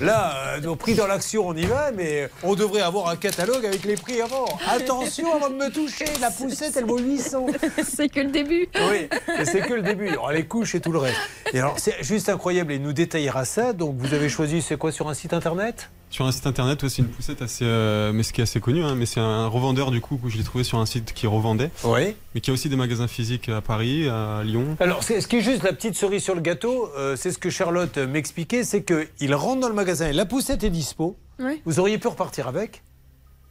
là, 0.00 0.58
euh, 0.62 0.66
au 0.68 0.76
prix 0.76 0.94
dans 0.94 1.06
l'action, 1.06 1.48
on 1.48 1.54
y 1.54 1.64
va, 1.64 1.90
mais 1.92 2.30
on 2.42 2.54
devrait 2.54 2.82
avoir 2.82 3.08
un 3.08 3.16
catalogue 3.16 3.66
avec 3.66 3.84
les 3.84 3.96
prix 3.96 4.20
avant. 4.20 4.46
Attention 4.70 5.34
avant 5.34 5.50
de 5.50 5.56
me 5.56 5.70
toucher, 5.70 6.06
la 6.20 6.30
poussette, 6.30 6.76
elle 6.76 6.86
vaut 6.86 6.98
800. 6.98 7.46
C'est 7.82 8.08
que 8.08 8.20
le 8.20 8.30
début. 8.30 8.68
Oui, 8.74 9.08
et 9.38 9.44
c'est 9.44 9.60
que 9.60 9.74
le 9.74 9.82
début. 9.82 10.08
Alors, 10.08 10.32
les 10.32 10.46
couches 10.46 10.74
et 10.74 10.80
tout 10.80 10.92
le 10.92 10.98
reste. 10.98 11.18
Et 11.52 11.58
alors, 11.58 11.78
c'est 11.78 12.02
juste 12.02 12.28
incroyable. 12.28 12.72
Il 12.72 12.82
nous 12.82 12.92
détaillera 12.92 13.44
ça. 13.44 13.72
Donc, 13.72 13.96
vous 13.98 14.14
avez 14.14 14.28
choisi, 14.28 14.62
c'est 14.62 14.76
quoi, 14.76 14.92
sur 14.92 15.08
un 15.08 15.14
site 15.14 15.31
internet 15.32 15.90
Sur 16.10 16.26
un 16.26 16.32
site 16.32 16.46
internet, 16.46 16.82
ouais, 16.82 16.88
c'est 16.88 17.02
une 17.02 17.08
poussette 17.08 17.40
assez, 17.42 17.64
euh, 17.64 18.12
mais 18.12 18.22
ce 18.22 18.32
qui 18.32 18.40
est 18.40 18.44
assez 18.44 18.60
connu, 18.60 18.82
hein, 18.84 18.94
mais 18.94 19.06
c'est 19.06 19.20
un 19.20 19.46
revendeur 19.46 19.90
du 19.90 20.00
coup 20.00 20.18
que 20.18 20.28
je 20.28 20.36
l'ai 20.36 20.44
trouvé 20.44 20.62
sur 20.64 20.78
un 20.78 20.86
site 20.86 21.12
qui 21.14 21.26
revendait. 21.26 21.70
Oui. 21.84 22.14
Mais 22.34 22.40
qui 22.40 22.50
a 22.50 22.52
aussi 22.52 22.68
des 22.68 22.76
magasins 22.76 23.08
physiques 23.08 23.48
à 23.48 23.60
Paris, 23.60 24.08
à 24.08 24.42
Lyon. 24.44 24.76
Alors, 24.80 25.02
c'est- 25.02 25.20
ce 25.20 25.26
qui 25.28 25.36
est 25.36 25.40
juste 25.40 25.62
la 25.62 25.72
petite 25.72 25.94
cerise 25.94 26.22
sur 26.22 26.34
le 26.34 26.40
gâteau, 26.40 26.90
euh, 26.98 27.16
c'est 27.16 27.30
ce 27.32 27.38
que 27.38 27.48
Charlotte 27.50 27.96
euh, 27.98 28.06
m'expliquait, 28.06 28.62
c'est 28.64 28.82
qu'il 28.84 29.34
rentre 29.34 29.60
dans 29.60 29.68
le 29.68 29.74
magasin 29.74 30.08
et 30.08 30.12
la 30.12 30.26
poussette 30.26 30.62
est 30.64 30.70
dispo. 30.70 31.16
Oui. 31.38 31.62
Vous 31.64 31.80
auriez 31.80 31.98
pu 31.98 32.08
repartir 32.08 32.46
avec 32.48 32.82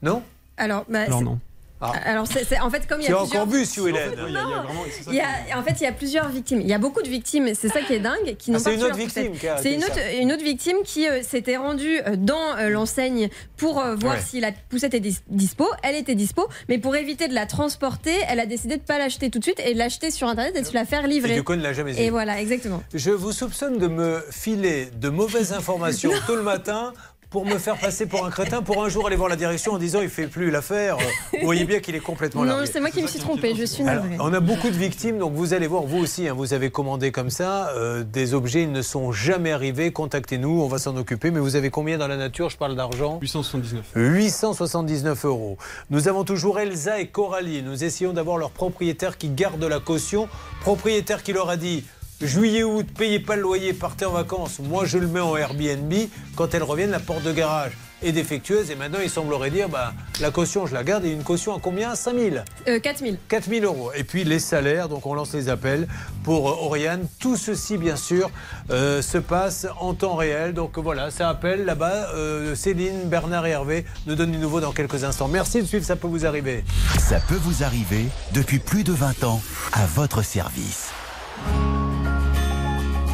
Non? 0.03 0.21
Alors, 0.57 0.85
bah, 0.89 1.01
Alors 1.01 1.19
c'est- 1.19 1.25
non. 1.25 1.39
Ah. 1.81 1.91
Alors, 2.05 2.27
c'est, 2.27 2.43
c'est- 2.45 2.59
en 2.59 2.69
fait, 2.69 2.87
comme 2.87 3.01
il 3.01 3.05
y 3.05 3.07
Tu 3.07 3.13
a 3.13 3.17
as 3.17 3.21
plusieurs... 3.21 3.43
encore 3.43 3.65
Sue 3.65 3.89
Hélène 3.89 4.11
Il 4.15 4.19
y 4.19 4.23
a- 4.23 4.27
il 4.27 4.33
y 4.33 4.37
a 4.37 4.43
vraiment- 4.61 4.83
c'est 4.91 5.03
ça 5.03 5.11
Il 5.11 5.15
y 5.17 5.19
a- 5.21 5.57
en 5.59 5.63
fait, 5.63 5.73
il 5.79 5.83
y 5.83 5.87
a 5.87 5.91
plusieurs 5.91 6.29
victimes. 6.29 6.61
Il 6.61 6.67
y 6.67 6.73
a 6.73 6.77
beaucoup 6.77 7.01
de 7.01 7.07
victimes. 7.09 7.49
C'est 7.55 7.69
ça 7.69 7.81
qui 7.81 7.93
est 7.93 7.99
dingue. 7.99 8.35
Qui 8.37 8.53
Ah, 8.53 8.59
c'est 8.59 8.75
une 8.75 8.83
autre 8.83 8.95
victime 8.95 9.33
C'est 9.61 9.73
une 9.73 9.83
autre, 9.83 9.95
ça. 9.95 10.11
une 10.13 10.31
autre 10.31 10.43
victime 10.43 10.77
qui 10.85 11.07
euh, 11.07 11.21
s'était 11.23 11.57
rendue 11.57 11.99
euh, 12.05 12.15
dans 12.17 12.55
euh, 12.57 12.69
l'enseigne 12.69 13.29
pour 13.57 13.79
euh, 13.79 13.95
voir 13.95 14.15
Ouais. 14.15 14.21
si 14.25 14.39
la 14.39 14.51
poussette 14.69 14.95
dis- 14.97 15.19
dispo. 15.27 15.67
Elle 15.83 15.95
était 15.95 16.15
dispo, 16.15 16.47
mais 16.69 16.77
pour 16.77 16.95
éviter 16.95 17.27
de 17.27 17.33
la 17.33 17.45
transporter, 17.45 18.13
elle 18.27 18.39
a 18.39 18.45
décidé 18.45 18.77
de 18.77 18.81
pas 18.83 18.97
l'acheter 18.99 19.29
tout 19.29 19.39
de 19.39 19.43
suite 19.43 19.59
et 19.65 19.73
de 19.73 19.79
l'acheter 19.79 20.11
sur 20.11 20.27
internet 20.27 20.55
et 20.55 20.61
de 20.61 20.67
se 20.67 20.73
la 20.73 20.85
faire 20.85 21.07
livrer. 21.07 21.31
Et 21.33 21.35
du 21.35 21.43
coup, 21.43 21.55
ne 21.55 21.63
l'a 21.63 21.73
jamais 21.73 21.99
Et 21.99 22.07
eu. 22.07 22.09
voilà, 22.09 22.39
exactement. 22.41 22.83
Je 22.93 23.11
vous 23.11 23.31
soupçonne 23.31 23.77
de 23.79 23.87
me 23.87 24.23
filer 24.29 24.87
de 24.99 25.09
mauvaises 25.09 25.53
informations 25.53 26.11
tôt 26.27 26.35
le 26.35 26.43
matin 26.43 26.93
pour 27.31 27.45
me 27.45 27.57
faire 27.57 27.77
passer 27.77 28.05
pour 28.05 28.25
un 28.25 28.29
crétin, 28.29 28.61
pour 28.61 28.83
un 28.83 28.89
jour 28.89 29.07
aller 29.07 29.15
voir 29.15 29.29
la 29.29 29.37
direction 29.37 29.71
en 29.71 29.77
disant 29.77 30.01
il 30.01 30.09
fait 30.09 30.27
plus 30.27 30.51
l'affaire. 30.51 30.97
Vous 31.31 31.45
voyez 31.45 31.63
bien 31.63 31.79
qu'il 31.79 31.95
est 31.95 32.01
complètement 32.01 32.41
Non, 32.43 32.57
largué. 32.57 32.69
c'est 32.71 32.81
moi 32.81 32.89
qui 32.89 33.01
me 33.01 33.07
suis 33.07 33.19
trompée. 33.19 33.55
Je 33.55 33.63
suis 33.63 33.83
navrée. 33.83 34.17
on 34.19 34.33
a 34.33 34.41
beaucoup 34.41 34.69
de 34.69 34.75
victimes, 34.75 35.17
donc 35.17 35.33
vous 35.33 35.53
allez 35.53 35.65
voir, 35.65 35.83
vous 35.83 35.97
aussi, 35.99 36.27
hein, 36.27 36.33
vous 36.33 36.53
avez 36.53 36.71
commandé 36.71 37.13
comme 37.13 37.29
ça, 37.29 37.69
euh, 37.69 38.03
des 38.03 38.33
objets, 38.33 38.63
ils 38.63 38.71
ne 38.71 38.81
sont 38.81 39.13
jamais 39.13 39.53
arrivés, 39.53 39.93
contactez-nous, 39.93 40.61
on 40.61 40.67
va 40.67 40.77
s'en 40.77 40.97
occuper, 40.97 41.31
mais 41.31 41.39
vous 41.39 41.55
avez 41.55 41.69
combien 41.69 41.97
dans 41.97 42.09
la 42.09 42.17
nature, 42.17 42.49
je 42.49 42.57
parle 42.57 42.75
d'argent 42.75 43.17
879. 43.21 43.85
879 43.95 45.23
euros. 45.25 45.57
Nous 45.89 46.09
avons 46.09 46.25
toujours 46.25 46.59
Elsa 46.59 46.99
et 46.99 47.07
Coralie. 47.07 47.63
Nous 47.63 47.85
essayons 47.85 48.11
d'avoir 48.11 48.37
leur 48.37 48.51
propriétaire 48.51 49.17
qui 49.17 49.29
garde 49.29 49.63
la 49.63 49.79
caution. 49.79 50.27
Propriétaire 50.59 51.23
qui 51.23 51.31
leur 51.31 51.49
a 51.49 51.55
dit 51.55 51.85
juillet, 52.21 52.63
août, 52.63 52.87
payez 52.97 53.19
pas 53.19 53.35
le 53.35 53.41
loyer, 53.41 53.73
partez 53.73 54.05
en 54.05 54.11
vacances. 54.11 54.59
Moi, 54.59 54.85
je 54.85 54.97
le 54.97 55.07
mets 55.07 55.19
en 55.19 55.35
Airbnb. 55.37 55.93
Quand 56.35 56.53
elles 56.53 56.63
reviennent, 56.63 56.91
la 56.91 56.99
porte 56.99 57.23
de 57.23 57.31
garage 57.31 57.71
est 58.03 58.11
défectueuse. 58.11 58.71
Et 58.71 58.75
maintenant, 58.75 58.99
il 59.03 59.09
semblerait 59.09 59.51
dire 59.51 59.69
bah, 59.69 59.93
la 60.21 60.31
caution, 60.31 60.65
je 60.65 60.73
la 60.73 60.83
garde. 60.83 61.05
Et 61.05 61.11
une 61.11 61.23
caution 61.23 61.55
à 61.55 61.59
combien? 61.61 61.93
5000 61.95 62.43
Euh, 62.67 62.79
4000. 62.79 63.17
4000 63.27 63.63
euros. 63.63 63.91
Et 63.95 64.03
puis 64.03 64.23
les 64.23 64.39
salaires, 64.39 64.89
donc 64.89 65.05
on 65.05 65.13
lance 65.13 65.33
les 65.33 65.49
appels 65.49 65.87
pour 66.23 66.49
euh, 66.49 66.65
Oriane. 66.65 67.07
Tout 67.19 67.35
ceci, 67.37 67.77
bien 67.77 67.95
sûr, 67.95 68.29
euh, 68.71 69.01
se 69.03 69.17
passe 69.19 69.67
en 69.79 69.93
temps 69.93 70.15
réel. 70.15 70.53
Donc 70.53 70.77
voilà, 70.79 71.11
ça 71.11 71.29
appelle 71.29 71.65
là-bas. 71.65 72.09
Euh, 72.15 72.55
Céline, 72.55 73.03
Bernard 73.05 73.45
et 73.45 73.51
Hervé 73.51 73.85
nous 74.07 74.15
donnent 74.15 74.31
du 74.31 74.37
nouveau 74.39 74.59
dans 74.61 74.71
quelques 74.71 75.03
instants. 75.03 75.27
Merci 75.27 75.61
de 75.61 75.67
suivre, 75.67 75.85
ça 75.85 75.95
peut 75.95 76.07
vous 76.07 76.25
arriver. 76.25 76.63
Ça 76.99 77.19
peut 77.19 77.39
vous 77.39 77.63
arriver 77.63 78.05
depuis 78.33 78.57
plus 78.59 78.83
de 78.83 78.93
20 78.93 79.23
ans 79.25 79.41
à 79.73 79.85
votre 79.85 80.23
service. 80.23 80.89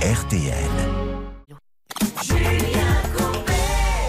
RTL. 0.02 0.54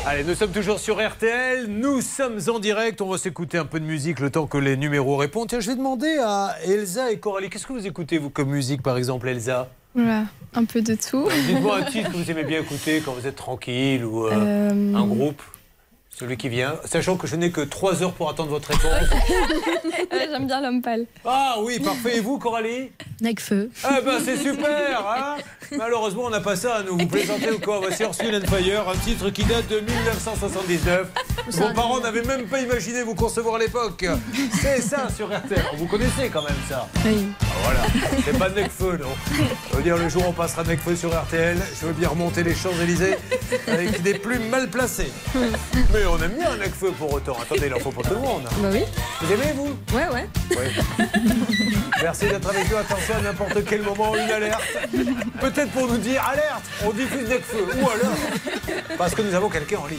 Allez, 0.07 0.25
nous 0.25 0.35
sommes 0.35 0.53
toujours 0.53 0.79
sur 0.79 0.97
RTL, 1.05 1.67
nous 1.67 2.01
sommes 2.01 2.39
en 2.49 2.59
direct, 2.59 3.01
on 3.01 3.09
va 3.11 3.19
s'écouter 3.19 3.59
un 3.59 3.65
peu 3.65 3.81
de 3.81 3.85
musique 3.85 4.21
le 4.21 4.31
temps 4.31 4.47
que 4.47 4.59
les 4.59 4.77
numéros 4.77 5.17
répondent. 5.17 5.49
Tiens, 5.49 5.61
je 5.61 5.69
vais 5.71 5.77
demander 5.77 6.19
à 6.23 6.57
Elsa 6.65 7.11
et 7.11 7.19
Coralie, 7.19 7.49
qu'est-ce 7.51 7.67
que 7.67 7.73
vous 7.73 7.87
écoutez, 7.87 8.19
vous, 8.19 8.31
comme 8.31 8.51
musique, 8.51 8.83
par 8.83 8.97
exemple, 8.99 9.29
Elsa? 9.29 9.69
Voilà, 9.95 10.25
un 10.55 10.65
peu 10.65 10.83
de 10.83 10.95
tout. 10.95 11.27
Dites-moi 11.47 11.79
un 11.79 11.83
titre 11.83 12.11
que 12.13 12.17
vous 12.17 12.31
aimez 12.31 12.45
bien 12.45 12.61
écouter 12.61 13.03
quand 13.05 13.13
vous 13.13 13.27
êtes 13.27 13.37
tranquille 13.37 14.05
ou 14.05 14.27
euh, 14.27 14.33
Euh, 14.33 14.95
un 14.95 15.07
groupe, 15.07 15.43
celui 16.11 16.37
qui 16.37 16.49
vient, 16.49 16.75
sachant 16.85 17.17
que 17.17 17.27
je 17.27 17.37
n'ai 17.37 17.51
que 17.51 17.63
3 17.63 18.03
heures 18.03 18.13
pour 18.13 18.29
attendre 18.31 18.51
votre 18.51 18.69
réponse. 18.69 19.09
J'aime 20.13 20.47
bien 20.47 20.61
l'homme 20.61 20.83
pâle. 20.83 21.07
Ah 21.25 21.57
oui, 21.63 21.79
parfait. 21.81 22.19
Et 22.19 22.21
vous, 22.21 22.39
Coralie? 22.39 22.91
Necfeu. 23.21 23.71
Ah 23.83 24.01
ben 24.05 24.21
c'est 24.25 24.37
super 24.37 25.05
hein? 25.07 25.37
Malheureusement, 25.77 26.25
on 26.27 26.31
n'a 26.31 26.41
pas 26.41 26.57
ça 26.57 26.77
à 26.77 26.83
nous. 26.83 26.97
Vous 26.99 27.07
plaisantez 27.09 27.51
ou 27.51 27.59
quoi 27.59 27.79
Voici 27.81 28.03
Earth, 28.03 28.21
and 28.23 28.47
Fire, 28.49 28.89
un 28.89 28.97
titre 28.97 29.31
qui 29.31 29.45
date 29.45 29.69
de 29.69 29.81
1979. 29.81 31.07
Vos 31.51 31.73
parents 31.75 32.01
n'avaient 32.01 32.23
même 32.23 32.47
pas 32.47 32.61
imaginé 32.61 33.03
vous 33.03 33.15
concevoir 33.15 33.57
à 33.57 33.59
l'époque. 33.59 34.05
C'est 34.61 34.81
ça 34.81 35.09
sur 35.15 35.27
RTL. 35.29 35.63
Vous 35.77 35.87
connaissez 35.87 36.29
quand 36.33 36.43
même 36.43 36.57
ça 36.69 36.89
Oui. 37.05 37.29
Ah, 37.41 37.45
Voilà, 37.65 37.81
c'est 38.25 38.39
pas 38.39 38.49
Necfeu, 38.51 38.99
non. 39.01 39.09
Je 39.71 39.77
veux 39.77 39.83
dire, 39.83 39.97
le 39.97 40.09
jour 40.09 40.25
où 40.27 40.29
on 40.29 40.33
passera 40.33 40.63
Necfeu 40.65 40.95
sur 40.97 41.11
RTL, 41.11 41.57
je 41.81 41.87
veux 41.87 41.93
bien 41.93 42.09
remonter 42.09 42.43
les 42.43 42.55
Champs-Élysées 42.55 43.17
avec 43.67 44.03
des 44.03 44.15
plumes 44.15 44.49
mal 44.49 44.69
placées. 44.69 45.13
Mais 45.35 46.05
on 46.07 46.19
aime 46.23 46.33
bien 46.39 46.57
Necfeu 46.57 46.91
pour 46.93 47.13
autant. 47.13 47.37
Attendez, 47.41 47.67
il 47.67 47.75
en 47.75 47.79
faut 47.79 47.91
pour 47.91 48.03
tout 48.05 48.15
le 48.15 48.21
monde. 48.21 48.43
Bah 48.63 48.69
oui. 48.73 48.83
Vous 49.21 49.33
aimez, 49.33 49.53
vous? 49.55 49.77
Ouais, 49.97 50.09
ouais. 50.13 50.29
Merci 52.03 52.27
d'être 52.29 52.49
avec 52.49 52.71
nous. 52.71 52.77
Attention 52.77 53.15
à 53.17 53.21
n'importe 53.23 53.65
quel 53.69 53.83
moment, 53.83 54.15
une 54.15 54.31
alerte. 54.31 54.63
Pour 55.67 55.89
nous 55.89 55.99
dire 55.99 56.23
alerte, 56.25 56.63
on 56.85 56.93
diffuse 56.93 57.29
Necfeu. 57.29 57.67
Ou 57.83 57.91
alors, 57.91 58.15
parce 58.97 59.13
que 59.13 59.23
nous 59.23 59.35
avons 59.35 59.49
quelqu'un 59.49 59.79
en 59.79 59.87
ligne. 59.87 59.99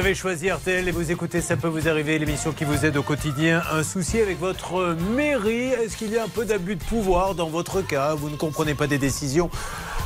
Avez 0.00 0.14
choisi 0.14 0.50
RTL 0.50 0.88
et 0.88 0.92
vous 0.92 1.10
écoutez 1.12 1.42
Ça 1.42 1.58
peut 1.58 1.68
vous 1.68 1.86
arriver, 1.86 2.18
l'émission 2.18 2.52
qui 2.52 2.64
vous 2.64 2.86
aide 2.86 2.96
au 2.96 3.02
quotidien. 3.02 3.62
Un 3.70 3.82
souci 3.82 4.18
avec 4.18 4.40
votre 4.40 4.96
mairie 5.14 5.72
Est-ce 5.72 5.94
qu'il 5.94 6.10
y 6.10 6.16
a 6.16 6.24
un 6.24 6.28
peu 6.28 6.46
d'abus 6.46 6.76
de 6.76 6.82
pouvoir 6.82 7.34
dans 7.34 7.50
votre 7.50 7.82
cas? 7.82 8.14
Vous 8.14 8.30
ne 8.30 8.36
comprenez 8.36 8.72
pas 8.74 8.86
des 8.86 8.96
décisions 8.96 9.50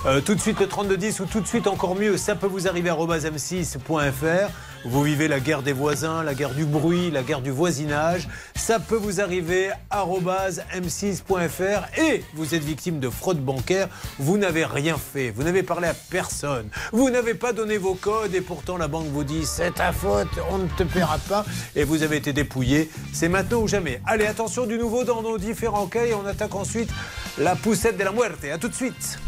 Euh, 0.07 0.21
Tout 0.21 0.35
de 0.35 0.41
suite 0.41 0.59
le 0.59 0.66
3210 0.66 1.21
ou 1.21 1.27
tout 1.27 1.41
de 1.41 1.47
suite 1.47 1.69
encore 1.69 1.95
mieux, 1.95 2.16
ça 2.16 2.35
peut 2.35 2.49
vous 2.49 2.66
arriver 2.66 2.91
m6.fr. 2.91 4.51
Vous 4.86 5.02
vivez 5.02 5.28
la 5.28 5.40
guerre 5.40 5.62
des 5.62 5.73
voisins, 5.73 6.23
la 6.23 6.35
guerre 6.35 6.55
du 6.55 6.66
bruit, 6.66 7.11
la 7.11 7.23
guerre 7.23 7.40
du 7.40 7.51
voisinage. 7.51 8.28
Ça 8.55 8.78
peut 8.78 8.97
vous 8.97 9.20
arriver 9.20 9.70
m6.fr 9.90 11.98
et 11.98 12.23
vous 12.35 12.55
êtes 12.55 12.62
victime 12.62 13.01
de 13.01 13.09
fraude 13.09 13.43
bancaire. 13.43 13.89
Vous 14.19 14.36
n'avez 14.36 14.66
rien 14.66 14.98
fait, 14.98 15.31
vous 15.31 15.43
n'avez 15.43 15.62
parlé 15.62 15.89
à 15.89 15.94
personne, 15.94 16.69
vous 16.93 17.09
n'avez 17.09 17.35
pas 17.35 17.55
donné 17.55 17.78
vos 17.78 17.94
codes 17.94 18.35
et 18.35 18.43
pourtant 18.43 18.77
la 18.77 18.89
banque 18.89 19.06
vous 19.06 19.24
dit 19.24 19.47
c'est 19.47 19.73
ta 19.73 19.93
faute, 19.93 20.28
on 20.51 20.59
ne 20.59 20.69
te 20.69 20.82
paiera 20.82 21.19
pas 21.19 21.47
et 21.74 21.85
vous 21.85 22.02
avez 22.02 22.16
été 22.16 22.35
dépouillé. 22.35 22.90
C'est 23.12 23.28
maintenant 23.28 23.62
ou 23.62 23.69
jamais. 23.69 24.02
Allez, 24.05 24.27
attention 24.27 24.66
du 24.66 24.77
nouveau 24.77 25.05
dans 25.05 25.23
nos 25.23 25.39
différents 25.39 25.86
cas 25.86 26.05
et 26.05 26.15
on 26.15 26.27
attaque 26.27 26.55
ensuite 26.55 26.90
la 27.39 27.56
poussette 27.56 27.97
de 27.97 28.05
la 28.05 28.12
muerte. 28.12 28.44
À 28.52 28.59
tout 28.59 28.69
de 28.69 28.74
suite. 28.74 29.19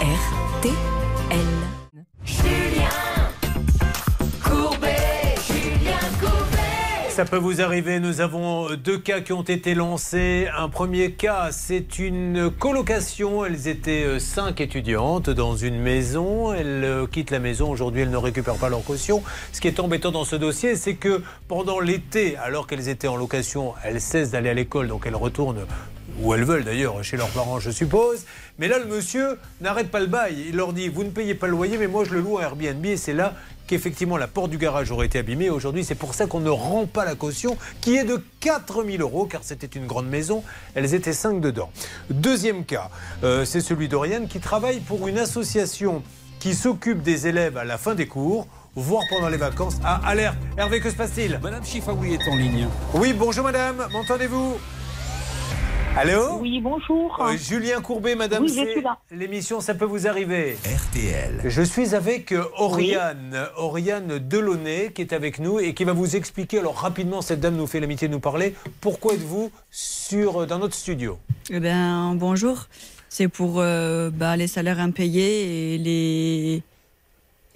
RTL. 0.00 1.01
Ça 7.12 7.26
peut 7.26 7.36
vous 7.36 7.60
arriver, 7.60 8.00
nous 8.00 8.22
avons 8.22 8.74
deux 8.74 8.96
cas 8.96 9.20
qui 9.20 9.34
ont 9.34 9.42
été 9.42 9.74
lancés. 9.74 10.48
Un 10.56 10.70
premier 10.70 11.12
cas, 11.12 11.50
c'est 11.52 11.98
une 11.98 12.50
colocation. 12.50 13.44
Elles 13.44 13.68
étaient 13.68 14.04
euh, 14.04 14.18
cinq 14.18 14.62
étudiantes 14.62 15.28
dans 15.28 15.54
une 15.54 15.78
maison. 15.78 16.54
Elles 16.54 16.84
euh, 16.84 17.06
quittent 17.06 17.30
la 17.30 17.38
maison. 17.38 17.68
Aujourd'hui, 17.68 18.00
elles 18.00 18.10
ne 18.10 18.16
récupèrent 18.16 18.56
pas 18.56 18.70
leur 18.70 18.82
caution. 18.82 19.22
Ce 19.52 19.60
qui 19.60 19.68
est 19.68 19.78
embêtant 19.78 20.10
dans 20.10 20.24
ce 20.24 20.36
dossier, 20.36 20.74
c'est 20.74 20.94
que 20.94 21.22
pendant 21.48 21.80
l'été, 21.80 22.38
alors 22.38 22.66
qu'elles 22.66 22.88
étaient 22.88 23.08
en 23.08 23.16
location, 23.16 23.74
elles 23.84 24.00
cessent 24.00 24.30
d'aller 24.30 24.48
à 24.48 24.54
l'école, 24.54 24.88
donc 24.88 25.04
elles 25.06 25.14
retournent 25.14 25.66
où 26.20 26.34
elles 26.34 26.44
veulent 26.44 26.64
d'ailleurs, 26.64 27.02
chez 27.02 27.16
leurs 27.16 27.28
parents, 27.28 27.60
je 27.60 27.70
suppose. 27.70 28.24
Mais 28.58 28.68
là, 28.68 28.78
le 28.78 28.86
monsieur 28.86 29.38
n'arrête 29.60 29.90
pas 29.90 30.00
le 30.00 30.06
bail. 30.06 30.46
Il 30.48 30.56
leur 30.56 30.72
dit 30.72 30.88
Vous 30.88 31.04
ne 31.04 31.10
payez 31.10 31.34
pas 31.34 31.46
le 31.46 31.52
loyer, 31.52 31.76
mais 31.78 31.88
moi 31.88 32.04
je 32.04 32.14
le 32.14 32.20
loue 32.20 32.38
à 32.38 32.42
Airbnb. 32.42 32.84
Et 32.86 32.96
c'est 32.96 33.14
là 33.14 33.34
qu'effectivement 33.72 34.18
la 34.18 34.28
porte 34.28 34.50
du 34.50 34.58
garage 34.58 34.90
aurait 34.90 35.06
été 35.06 35.18
abîmée. 35.18 35.48
Aujourd'hui, 35.48 35.82
c'est 35.82 35.94
pour 35.94 36.12
ça 36.12 36.26
qu'on 36.26 36.40
ne 36.40 36.50
rend 36.50 36.84
pas 36.84 37.06
la 37.06 37.14
caution, 37.14 37.56
qui 37.80 37.96
est 37.96 38.04
de 38.04 38.22
4000 38.40 39.00
euros, 39.00 39.24
car 39.24 39.40
c'était 39.44 39.66
une 39.66 39.86
grande 39.86 40.08
maison. 40.08 40.44
Elles 40.74 40.92
étaient 40.92 41.14
cinq 41.14 41.40
dedans. 41.40 41.70
Deuxième 42.10 42.66
cas, 42.66 42.90
euh, 43.24 43.46
c'est 43.46 43.62
celui 43.62 43.88
d'Oriane 43.88 44.28
qui 44.28 44.40
travaille 44.40 44.80
pour 44.80 45.08
une 45.08 45.16
association 45.16 46.02
qui 46.38 46.52
s'occupe 46.54 47.00
des 47.00 47.28
élèves 47.28 47.56
à 47.56 47.64
la 47.64 47.78
fin 47.78 47.94
des 47.94 48.06
cours 48.06 48.46
voire 48.74 49.04
pendant 49.08 49.30
les 49.30 49.38
vacances. 49.38 49.76
Ah, 49.82 50.02
alerte 50.04 50.36
Hervé, 50.58 50.80
que 50.80 50.90
se 50.90 50.96
passe-t-il? 50.96 51.40
Madame 51.42 51.64
Chifaoui 51.64 52.12
est 52.12 52.28
en 52.28 52.36
ligne. 52.36 52.68
Oui, 52.92 53.14
bonjour 53.14 53.44
madame, 53.44 53.86
m'entendez-vous? 53.90 54.58
Allô 55.96 56.38
Oui, 56.40 56.60
bonjour. 56.60 57.20
Euh, 57.20 57.36
Julien 57.36 57.80
Courbet, 57.82 58.14
madame, 58.14 58.42
Oui, 58.44 58.48
je 58.48 58.54
c'est 58.54 58.72
suis 58.72 58.80
là. 58.82 58.98
l'émission 59.10 59.60
Ça 59.60 59.74
peut 59.74 59.84
vous 59.84 60.06
arriver. 60.08 60.56
RTL. 60.64 61.42
Je 61.44 61.62
suis 61.62 61.94
avec 61.94 62.32
euh, 62.32 62.44
Oriane, 62.56 63.46
Oriane 63.56 64.18
Delaunay 64.18 64.92
qui 64.94 65.02
est 65.02 65.12
avec 65.12 65.38
nous 65.38 65.60
et 65.60 65.74
qui 65.74 65.84
va 65.84 65.92
vous 65.92 66.16
expliquer, 66.16 66.60
alors 66.60 66.76
rapidement, 66.76 67.20
cette 67.20 67.40
dame 67.40 67.56
nous 67.56 67.66
fait 67.66 67.78
l'amitié 67.78 68.08
de 68.08 68.12
nous 68.12 68.20
parler, 68.20 68.54
pourquoi 68.80 69.12
êtes-vous 69.14 69.52
sur, 69.70 70.42
euh, 70.42 70.46
dans 70.46 70.58
notre 70.58 70.74
studio? 70.74 71.18
Eh 71.50 71.60
bien, 71.60 72.14
bonjour. 72.14 72.68
C'est 73.10 73.28
pour 73.28 73.60
euh, 73.60 74.08
bah, 74.10 74.36
les 74.38 74.46
salaires 74.46 74.80
impayés 74.80 75.74
et 75.74 75.78
les. 75.78 76.62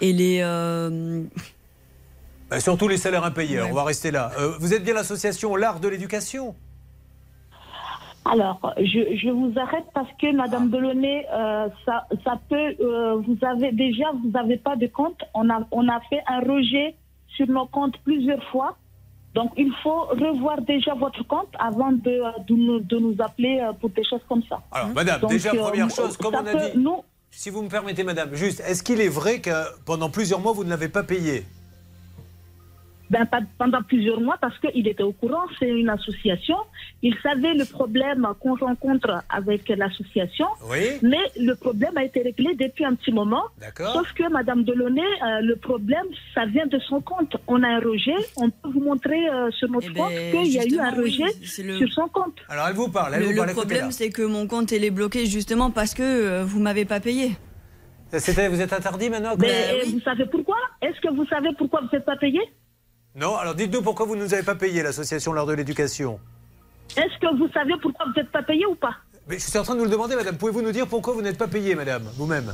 Et 0.03 0.13
les. 0.13 0.41
euh, 0.43 1.23
Bah, 2.51 2.61
Surtout 2.61 2.87
les 2.87 2.99
salaires 2.99 3.25
impayés, 3.25 3.63
on 3.63 3.73
va 3.73 3.85
rester 3.85 4.11
là. 4.11 4.31
Euh, 4.39 4.53
vous 4.61 4.75
êtes 4.75 4.85
bien 4.85 4.93
l'association 4.93 5.57
L'Art 5.57 5.81
de 5.81 5.89
l'éducation? 5.89 6.55
Alors, 8.31 8.75
je, 8.79 9.17
je 9.17 9.31
vous 9.31 9.53
arrête 9.57 9.85
parce 9.95 10.09
que 10.21 10.35
Madame 10.35 10.69
Delaunay, 10.71 11.27
euh, 11.33 11.69
ça, 11.85 12.07
ça 12.25 12.41
peut, 12.49 12.75
euh, 12.81 13.17
vous 13.17 13.37
avez 13.47 13.71
déjà, 13.73 14.05
vous 14.13 14.31
n'avez 14.31 14.57
pas 14.57 14.75
de 14.77 14.87
compte. 14.89 15.21
On 15.35 15.49
a, 15.51 15.61
on 15.71 15.89
a 15.89 16.01
fait 16.11 16.21
un 16.27 16.41
rejet 16.41 16.95
sur 17.37 17.47
nos 17.49 17.67
comptes 17.67 17.97
plusieurs 18.05 18.43
fois. 18.51 18.77
Donc, 19.35 19.53
il 19.57 19.71
faut 19.83 20.01
revoir 20.25 20.63
déjà 20.63 20.95
votre 20.95 21.23
compte 21.27 21.49
avant 21.59 21.93
de, 21.93 22.23
de, 22.49 22.55
nous, 22.55 22.81
de 22.81 22.97
nous 22.99 23.15
appeler 23.21 23.61
euh, 23.61 23.73
pour 23.75 23.91
des 23.91 24.03
choses 24.03 24.23
comme 24.29 24.43
ça. 24.49 24.61
Alors, 24.73 24.89
madame, 24.95 25.21
Donc, 25.21 25.31
déjà, 25.31 25.55
première 25.55 25.91
chose, 25.91 26.17
comme 26.17 26.35
on 26.35 26.39
a 26.39 26.43
peut- 26.53 26.59
dit, 26.73 26.79
nous- 26.79 27.03
si 27.31 27.51
vous 27.51 27.63
me 27.63 27.69
permettez, 27.69 28.03
madame, 28.03 28.35
juste, 28.35 28.61
est-ce 28.67 28.83
qu'il 28.83 29.01
est 29.01 29.09
vrai 29.11 29.41
que 29.41 29.51
pendant 29.85 30.09
plusieurs 30.09 30.41
mois, 30.41 30.53
vous 30.53 30.65
ne 30.65 30.71
l'avez 30.71 30.89
pas 30.89 31.03
payé? 31.03 31.45
Ben, 33.09 33.25
pendant 33.59 33.83
plusieurs 33.83 34.21
mois 34.21 34.37
parce 34.41 34.59
qu'il 34.59 34.87
était 34.89 35.03
au 35.03 35.13
courant, 35.13 35.45
c'est 35.59 35.69
une 35.69 35.89
association. 35.89 36.57
Il 37.03 37.15
savait 37.23 37.55
le 37.55 37.65
problème 37.65 38.27
qu'on 38.41 38.57
rencontre 38.57 39.23
avec 39.31 39.69
l'association. 39.69 40.47
Oui. 40.69 40.81
Mais 41.03 41.21
le 41.39 41.55
problème 41.55 41.97
a 41.97 42.05
été 42.05 42.23
réglé 42.23 42.55
depuis 42.57 42.85
un 42.85 42.95
petit 42.97 43.13
moment. 43.13 43.45
D'accord. 43.61 43.93
Sauf 43.93 44.13
que 44.15 44.29
Madame 44.31 44.65
Delaunay, 44.65 45.03
euh, 45.03 45.41
le 45.43 45.57
problème, 45.57 46.07
ça 46.35 46.47
vient 46.47 46.67
de 46.67 46.79
son 46.81 47.01
compte. 47.01 47.37
On 47.47 47.63
a 47.63 47.69
un 47.69 47.79
rejet. 47.81 48.17
On 48.37 48.51
peut 48.51 48.71
vous 48.75 48.81
montrer 48.81 49.29
euh, 49.29 49.51
sur 49.53 49.71
notre 49.71 49.93
compte 49.93 50.11
qu'il 50.33 50.53
y 50.53 50.59
a 50.59 50.65
eu 50.67 50.79
un 50.81 50.93
oui, 50.99 51.05
rejet 51.05 51.63
le- 51.63 51.77
sur 51.79 51.93
son 51.93 52.09
compte. 52.09 52.35
Alors, 52.49 52.67
elle 52.69 52.75
vous 52.75 52.89
parle, 52.89 53.15
elle 53.15 53.21
le 53.21 53.27
vous 53.29 53.37
parle. 53.37 53.53
problème, 53.53 53.93
c'est 53.93 54.11
que 54.11 54.23
mon 54.23 54.47
compte 54.49 54.73
il 54.73 54.85
est 54.85 54.91
bloqué 54.91 55.27
justement 55.27 55.71
parce 55.71 55.95
que 55.95 56.03
euh, 56.03 56.45
vous 56.45 56.61
m'avez 56.61 56.85
pas 56.85 56.99
payé. 57.01 57.37
Vous 58.13 58.61
êtes 58.61 58.73
interdit 58.73 59.11
maintenant 59.11 59.35
Mais 59.39 59.47
Ben 59.49 59.75
euh, 59.81 59.91
vous 59.93 60.01
savez 60.01 60.25
pourquoi? 60.27 60.57
Est-ce 60.81 61.01
que 61.01 61.13
vous 61.13 61.27
savez 61.27 61.49
pourquoi 61.59 61.81
vous 61.83 61.89
n'êtes 61.93 62.05
pas 62.05 62.17
payé? 62.17 62.41
Non, 63.17 63.37
alors 63.37 63.55
dites-nous 63.55 63.83
pourquoi 63.83 64.05
vous 64.07 64.15
ne 64.17 64.23
nous 64.25 64.35
avez 64.35 64.43
pas 64.43 64.55
payé, 64.55 64.83
l'association 64.83 65.33
L'Art 65.33 65.47
de 65.47 65.55
l'éducation. 65.55 66.21
Est-ce 66.97 67.19
que 67.21 67.35
vous 67.37 67.49
savez 67.53 67.73
pourquoi 67.81 68.07
vous 68.07 68.13
n'êtes 68.21 68.31
pas 68.31 68.43
payé 68.43 68.67
ou 68.67 68.75
pas? 68.75 68.95
Mais 69.29 69.39
je 69.39 69.45
suis 69.49 69.59
en 69.59 69.63
train 69.63 69.75
de 69.75 69.79
vous 69.81 69.87
le 69.87 69.91
demander, 69.91 70.15
madame. 70.17 70.37
Pouvez-vous 70.37 70.63
nous 70.63 70.71
dire 70.73 70.87
pourquoi 70.87 71.15
vous 71.15 71.23
n'êtes 71.23 71.39
pas 71.39 71.49
payé, 71.49 71.75
madame, 71.75 72.05
vous-même? 72.17 72.53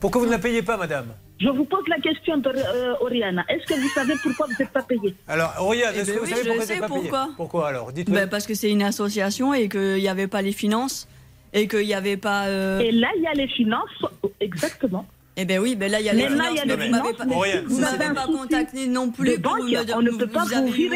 Pourquoi 0.00 0.20
vous 0.22 0.26
ne 0.26 0.32
la 0.32 0.38
payez 0.38 0.62
pas, 0.62 0.76
madame? 0.76 1.08
Je 1.40 1.48
vous 1.48 1.64
pose 1.64 1.84
la 1.88 1.98
question, 1.98 2.38
de, 2.38 2.48
euh, 2.48 2.94
Oriana. 3.00 3.44
Est-ce 3.48 3.66
que 3.66 3.78
vous 3.78 3.88
savez 3.88 4.14
pourquoi 4.22 4.46
vous 4.46 4.54
n'êtes 4.58 4.72
pas 4.72 4.82
payé? 4.82 5.14
Alors, 5.28 5.52
Oriane, 5.60 5.94
Eh 5.94 6.04
ben 6.04 6.06
que 6.06 6.18
vous 6.18 6.24
oui, 6.24 6.30
savez 6.30 6.42
pourquoi 6.42 6.54
vous 6.60 6.66
sais 6.66 6.72
n'êtes 6.80 6.80
pas 6.88 6.94
payé? 6.94 7.10
pourquoi. 7.36 7.68
Alors? 7.68 7.92
Dites-nous. 7.92 8.14
Ben, 8.14 8.28
parce 8.28 8.46
que 8.46 8.54
c'est 8.54 8.70
une 8.70 8.82
association 8.82 9.52
et 9.54 9.68
qu'il 9.68 9.94
n'y 9.96 10.08
avait 10.08 10.26
pas 10.26 10.42
les 10.42 10.52
finances 10.52 11.06
et 11.52 11.68
qu'il 11.68 11.86
n'y 11.86 11.94
avait 11.94 12.16
pas. 12.16 12.46
euh, 12.46 12.80
Et 12.80 12.92
là, 12.92 13.08
il 13.16 13.22
y 13.22 13.26
a 13.26 13.32
les 13.32 13.48
finances, 13.48 14.04
exactement. 14.40 15.06
Eh 15.36 15.44
ben 15.44 15.58
oui, 15.58 15.74
ben 15.74 15.90
là 15.90 16.00
il 16.00 16.06
y 16.06 16.08
a 16.08 16.12
les 16.12 16.24
Mais 16.24 16.28
là, 16.28 16.44
finances. 16.44 16.48
il 16.52 16.56
y 16.56 16.60
a 16.60 16.64
les 16.64 16.76
mais 16.76 16.86
vous 17.66 17.80
m'avez 17.80 18.14
pas, 18.14 18.26
contacté 18.26 18.86
non 18.86 19.10
plus. 19.10 19.30
De 19.30 19.42
pour 19.42 19.52
banque, 19.56 19.68
me- 19.68 19.94
on 19.96 20.02
ne 20.02 20.10
peut 20.12 20.26
pas 20.28 20.44
vous 20.44 20.54
avez. 20.54 20.90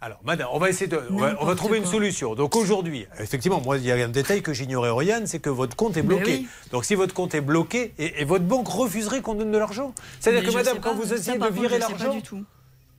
Alors, 0.00 0.20
madame, 0.24 0.48
on 0.52 0.58
va 0.58 0.68
essayer 0.68 0.86
de. 0.86 0.96
On 1.10 1.16
va, 1.16 1.16
on 1.16 1.18
va 1.18 1.28
N'importe 1.30 1.56
trouver 1.56 1.78
une 1.78 1.86
solution. 1.86 2.34
Donc 2.36 2.54
aujourd'hui, 2.54 3.06
effectivement, 3.18 3.60
moi, 3.60 3.78
il 3.78 3.84
y 3.86 3.90
a 3.90 3.96
un 3.96 4.08
détail 4.08 4.42
que 4.42 4.52
j'ignorais, 4.52 4.90
Oriane, 4.90 5.26
c'est 5.26 5.40
que 5.40 5.50
votre 5.50 5.74
compte 5.74 5.96
est 5.96 6.02
bloqué. 6.02 6.36
oui. 6.42 6.48
Donc 6.70 6.84
si 6.84 6.94
votre 6.94 7.14
compte 7.14 7.34
est 7.34 7.40
bloqué, 7.40 7.94
et, 7.98 8.20
et 8.20 8.24
votre 8.24 8.44
banque 8.44 8.68
refuserait 8.68 9.22
qu'on 9.22 9.34
donne 9.34 9.50
de 9.50 9.58
l'argent? 9.58 9.92
C'est-à-dire 10.20 10.48
que, 10.48 10.54
madame, 10.54 10.76
quand 10.80 10.90
pas. 10.90 10.94
vous 10.96 11.12
essayez 11.12 11.38
de 11.38 11.46
virer 11.48 11.78
l'argent. 11.78 12.14
du 12.14 12.22
tout. 12.22 12.44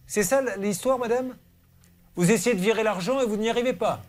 C'est 0.08 0.24
ça 0.24 0.42
l'histoire, 0.58 1.00
madame? 1.00 1.36
Vous 2.16 2.30
essayez 2.32 2.56
de 2.56 2.62
virer 2.62 2.84
l'argent 2.84 3.22
et 3.22 3.26
vous 3.26 3.38
n'y 3.38 3.50
arrivez 3.50 3.74
pas 3.74 4.02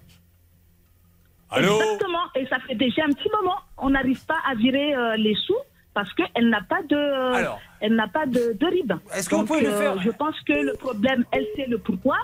Allô? 1.51 1.75
Exactement. 1.81 2.25
Et 2.35 2.47
ça 2.47 2.59
fait 2.67 2.75
déjà 2.75 3.03
un 3.05 3.13
petit 3.13 3.29
moment. 3.41 3.57
On 3.79 3.91
n'arrive 3.91 4.25
pas 4.25 4.39
à 4.51 4.55
virer 4.55 4.95
euh, 4.95 5.17
les 5.17 5.35
sous 5.47 5.55
parce 5.95 6.13
qu'elle 6.15 6.49
n'a 6.49 6.63
pas 6.63 6.83
de, 6.89 6.97
Alors. 7.35 7.61
elle 7.81 7.95
n'a 7.95 8.09
pas 8.09 8.27
de, 8.27 8.57
de 8.59 8.67
RIB. 8.67 8.93
Est-ce 9.15 9.29
que 9.29 9.35
vous 9.35 9.45
pouvez 9.45 9.63
le 9.63 9.71
euh, 9.71 9.79
faire 9.79 10.01
Je 10.03 10.11
pense 10.11 10.39
que 10.47 10.53
le 10.53 10.73
problème, 10.75 11.25
elle 11.33 11.47
sait 11.57 11.67
le 11.67 11.79
pourquoi. 11.79 12.17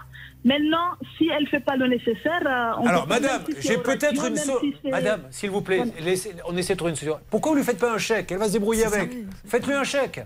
Maintenant, 0.45 0.93
si 1.19 1.29
elle 1.29 1.43
ne 1.43 1.49
fait 1.49 1.61
pas 1.61 1.77
le 1.77 1.89
nécessaire, 1.89 2.41
euh, 2.47 2.81
on 2.81 2.87
Alors, 2.87 3.03
peut 3.05 3.15
madame, 3.15 3.43
si 3.59 3.69
j'ai 3.69 3.79
peut-être 3.79 4.25
une 4.29 4.37
solution. 4.37 4.61
si 4.83 4.91
madame, 4.91 5.23
s'il 5.31 5.51
vous 5.51 5.63
plaît, 5.63 5.83
laissez- 6.01 6.35
on 6.47 6.57
essaie 6.57 6.75
de 6.75 6.79
trouver 6.79 6.91
une 6.91 6.97
solution. 6.97 7.19
Pourquoi 7.31 7.51
vous 7.53 7.59
lui 7.59 7.65
faites 7.65 7.79
pas 7.81 7.93
un 7.93 7.99
chèque? 7.99 8.31
Elle 8.31 8.39
va 8.39 8.47
se 8.47 8.53
débrouiller 8.53 8.85
avec. 8.87 9.11
Faites-lui 9.47 9.75
un 9.75 9.85
chèque. 9.85 10.21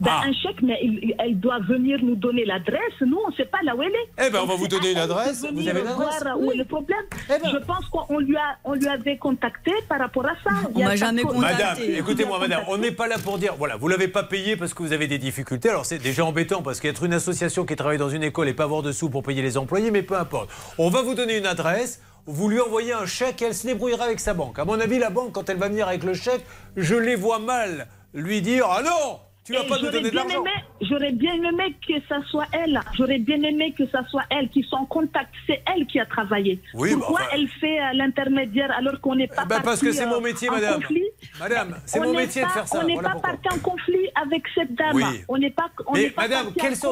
Ben, 0.00 0.10
Ah. 0.12 0.22
Un 0.26 0.32
chèque, 0.32 0.60
mais 0.62 0.78
il- 0.82 1.14
elle 1.18 1.38
doit 1.40 1.58
venir 1.60 1.98
nous 2.02 2.16
donner 2.16 2.44
l'adresse. 2.44 2.80
Nous, 3.00 3.18
on 3.26 3.30
ne 3.30 3.34
sait 3.34 3.44
pas 3.46 3.58
là 3.64 3.74
où 3.74 3.82
elle 3.82 3.90
est. 3.94 4.26
Eh 4.26 4.30
ben, 4.30 4.40
on 4.42 4.46
va 4.46 4.54
vous 4.54 4.68
donner 4.68 4.92
une 4.92 4.98
à 4.98 5.02
elle 5.02 5.08
de 5.08 5.12
adresse. 5.12 5.46
Vous 5.52 5.68
avez 5.68 5.80
une 5.80 5.86
adresse 5.86 6.22
voir 6.22 6.38
où 6.40 6.52
est 6.52 6.56
le 6.56 6.64
problème. 6.64 6.98
ben. 7.28 7.38
Je 7.50 7.56
pense 7.58 7.84
qu'on 7.90 8.18
lui, 8.18 8.36
a, 8.36 8.56
on 8.64 8.74
lui 8.74 8.86
avait 8.88 9.16
contacté 9.16 9.72
par 9.88 9.98
rapport 9.98 10.26
à 10.26 10.34
ça. 10.44 10.50
Il 10.74 10.80
y 10.80 10.82
a 10.82 10.88
pas 10.88 10.94
de- 10.94 10.98
Madame, 11.40 11.76
écoutez-moi, 11.98 12.38
madame, 12.38 12.62
on 12.68 12.76
n'est 12.78 12.92
pas 12.92 13.06
là 13.08 13.16
pour 13.18 13.38
dire, 13.38 13.54
voilà, 13.56 13.76
vous 13.76 13.88
l'avez 13.88 14.08
pas 14.08 14.22
payé 14.22 14.56
parce 14.56 14.74
que 14.74 14.82
vous 14.82 14.92
avez 14.92 15.06
des 15.08 15.18
difficultés. 15.18 15.70
Alors 15.70 15.86
c'est 15.86 15.98
déjà 15.98 16.24
embêtant 16.24 16.62
parce 16.62 16.80
qu'être 16.80 17.04
une 17.04 17.14
association 17.14 17.64
qui 17.64 17.74
travaille 17.76 17.98
dans 17.98 18.10
une 18.10 18.22
école 18.22 18.48
et 18.48 18.54
pas 18.54 18.64
avoir 18.64 18.82
de 18.82 18.92
sous 18.92 19.08
pour 19.10 19.22
payer 19.22 19.42
les 19.42 19.56
employés, 19.56 19.90
mais 19.90 20.02
peu 20.02 20.16
importe. 20.16 20.50
On 20.78 20.90
va 20.90 21.02
vous 21.02 21.14
donner 21.14 21.38
une 21.38 21.46
adresse. 21.46 22.00
Vous 22.26 22.48
lui 22.48 22.60
envoyez 22.60 22.92
un 22.92 23.06
chèque 23.06 23.40
et 23.42 23.46
elle 23.46 23.54
se 23.54 23.66
débrouillera 23.68 24.04
avec 24.04 24.18
sa 24.18 24.34
banque. 24.34 24.58
À 24.58 24.64
mon 24.64 24.80
avis, 24.80 24.98
la 24.98 25.10
banque, 25.10 25.32
quand 25.32 25.48
elle 25.48 25.58
va 25.58 25.68
venir 25.68 25.86
avec 25.86 26.02
le 26.02 26.12
chèque, 26.12 26.44
je 26.76 26.96
les 26.96 27.14
vois 27.14 27.38
mal 27.38 27.86
lui 28.14 28.42
dire 28.42 28.66
Ah 28.68 28.82
non, 28.82 29.20
tu 29.46 29.52
vas 29.52 29.62
pas 29.64 29.76
nous 29.76 29.80
j'aurais 29.80 29.92
donner 29.92 30.04
de 30.04 30.10
bien 30.10 30.24
l'argent. 30.24 30.44
aimé- 30.44 30.64
J'aurais 30.82 31.12
bien 31.12 31.34
aimé 31.34 31.74
que 31.88 31.94
ça 32.08 32.18
soit 32.30 32.46
elle. 32.52 32.78
J'aurais 32.96 33.18
bien 33.18 33.40
aimé 33.42 33.72
que 33.78 33.86
ça 33.88 34.02
soit 34.10 34.24
elle 34.30 34.48
qui 34.50 34.62
soit 34.64 34.78
en 34.80 34.84
contact. 34.86 35.32
C'est 35.46 35.62
elle 35.72 35.86
qui 35.86 35.98
a 36.00 36.06
travaillé. 36.06 36.60
Oui, 36.74 36.90
bah, 36.90 36.96
Pourquoi 37.06 37.20
elle 37.32 37.48
fait 37.48 37.80
euh, 37.80 37.92
l'intermédiaire 37.94 38.70
alors 38.76 39.00
qu'on 39.00 39.14
n'est 39.14 39.28
pas 39.28 39.44
ben, 39.46 39.60
parce 39.62 39.80
que 39.80 39.92
c'est 39.92 40.06
mon 40.06 40.16
euh, 40.16 40.20
métier, 40.20 40.50
madame. 40.50 40.74
conflit? 40.82 41.04
Madame, 41.40 41.76
c'est 41.86 42.00
On 42.00 42.04
mon 42.04 42.14
métier 42.14 42.42
de 42.42 42.48
faire 42.48 42.66
ça. 42.68 42.80
On 42.82 42.86
n'est 42.86 42.94
voilà 42.94 43.10
pas 43.10 43.20
parti 43.20 43.48
en 43.54 43.58
conflit 43.58 44.08
avec 44.20 44.42
cette 44.54 44.74
dame. 44.74 44.94
Oui. 44.94 45.04
On 45.28 45.38
n'est 45.38 45.50
pas. 45.50 45.70
on 45.86 45.92
Mais 45.94 46.10
pas 46.10 46.22
madame, 46.22 46.46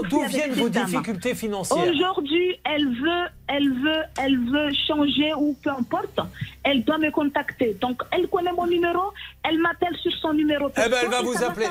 d'où 0.08 0.22
viennent 0.24 0.52
vos 0.52 0.68
difficultés 0.68 1.34
financières? 1.34 1.84
Aujourd'hui, 1.88 2.56
elle 2.64 2.86
veut, 2.88 3.26
elle 3.56 3.68
veut, 3.84 4.02
elle 4.22 4.38
veut 4.54 4.70
changer 4.88 5.32
ou 5.36 5.56
peu 5.62 5.70
importe. 5.70 6.18
Elle 6.62 6.84
doit 6.84 6.98
me 6.98 7.10
contacter. 7.10 7.76
Donc, 7.80 8.02
elle 8.10 8.26
connaît 8.28 8.52
mon 8.52 8.66
numéro. 8.66 9.12
Elle 9.42 9.58
m'appelle 9.58 9.96
sur 10.02 10.12
son 10.22 10.32
numéro. 10.32 10.68
Eh 10.76 10.88
ben, 10.88 10.96
elle 11.02 11.08
va 11.10 11.22
vous 11.22 11.42
appeler. 11.42 11.66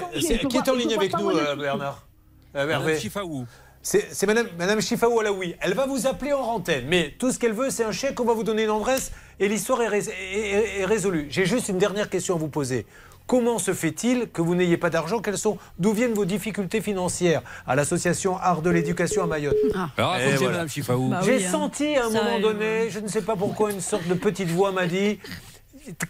Qui 0.50 0.58
est 0.58 0.70
en 0.70 0.76
ligne 0.76 0.94
avec 0.96 1.18
nous, 1.18 1.30
euh, 1.30 1.56
Bernard 1.56 2.06
Euh, 2.56 2.68
Madame 2.68 2.98
Chifaou. 2.98 3.46
C'est 3.82 4.26
Madame, 4.28 4.48
Madame 4.58 4.80
Chifaou 4.82 5.20
Alaoui. 5.20 5.56
Elle 5.60 5.74
va 5.74 5.86
vous 5.86 6.08
appeler 6.08 6.32
en 6.32 6.40
antenne, 6.42 6.86
mais 6.88 7.14
tout 7.20 7.32
ce 7.34 7.38
qu'elle 7.40 7.52
veut, 7.52 7.70
c'est 7.70 7.84
un 7.84 7.92
chèque. 7.92 8.18
On 8.22 8.24
va 8.26 8.34
vous 8.34 8.44
donner 8.46 8.64
une 8.64 8.70
adresse 8.70 9.12
et 9.42 9.50
l'histoire 9.50 9.82
est, 9.82 9.90
rés- 9.90 10.08
est- 10.08 10.40
est- 10.40 10.80
est 10.82 10.86
résolue. 10.86 11.28
J'ai 11.30 11.46
juste 11.46 11.68
une 11.68 11.80
dernière 11.80 12.10
question 12.10 12.36
à 12.36 12.38
vous 12.38 12.48
poser. 12.48 12.86
Comment 13.34 13.58
se 13.58 13.74
fait-il 13.74 14.30
que 14.30 14.44
vous 14.44 14.54
n'ayez 14.54 14.78
pas 14.78 14.92
d'argent? 14.92 15.20
Quelles 15.20 15.40
sont, 15.40 15.58
d'où 15.80 15.92
viennent 15.92 16.14
vos 16.14 16.24
difficultés 16.24 16.82
financières? 16.82 17.42
À 17.66 17.76
l'association 17.76 18.38
Art 18.38 18.62
de 18.62 18.70
l'éducation 18.70 19.24
à 19.24 19.26
Mayotte 19.26 19.58
voilà. 19.98 20.52
Madame 20.52 20.70
Chifaou. 20.70 21.08
Bah 21.08 21.22
J'ai 21.24 21.38
oui, 21.38 21.44
hein. 21.44 21.52
senti 21.52 21.96
à 21.96 22.06
un 22.06 22.10
moment 22.10 22.22
arrive, 22.30 22.44
donné, 22.44 22.92
je 22.92 23.00
ne 23.00 23.08
sais 23.08 23.24
pas 23.24 23.36
pourquoi, 23.36 23.72
une 23.72 23.82
sorte 23.82 24.08
de 24.08 24.14
petite 24.14 24.50
voix 24.50 24.72
m'a 24.72 24.86
dit 24.86 25.18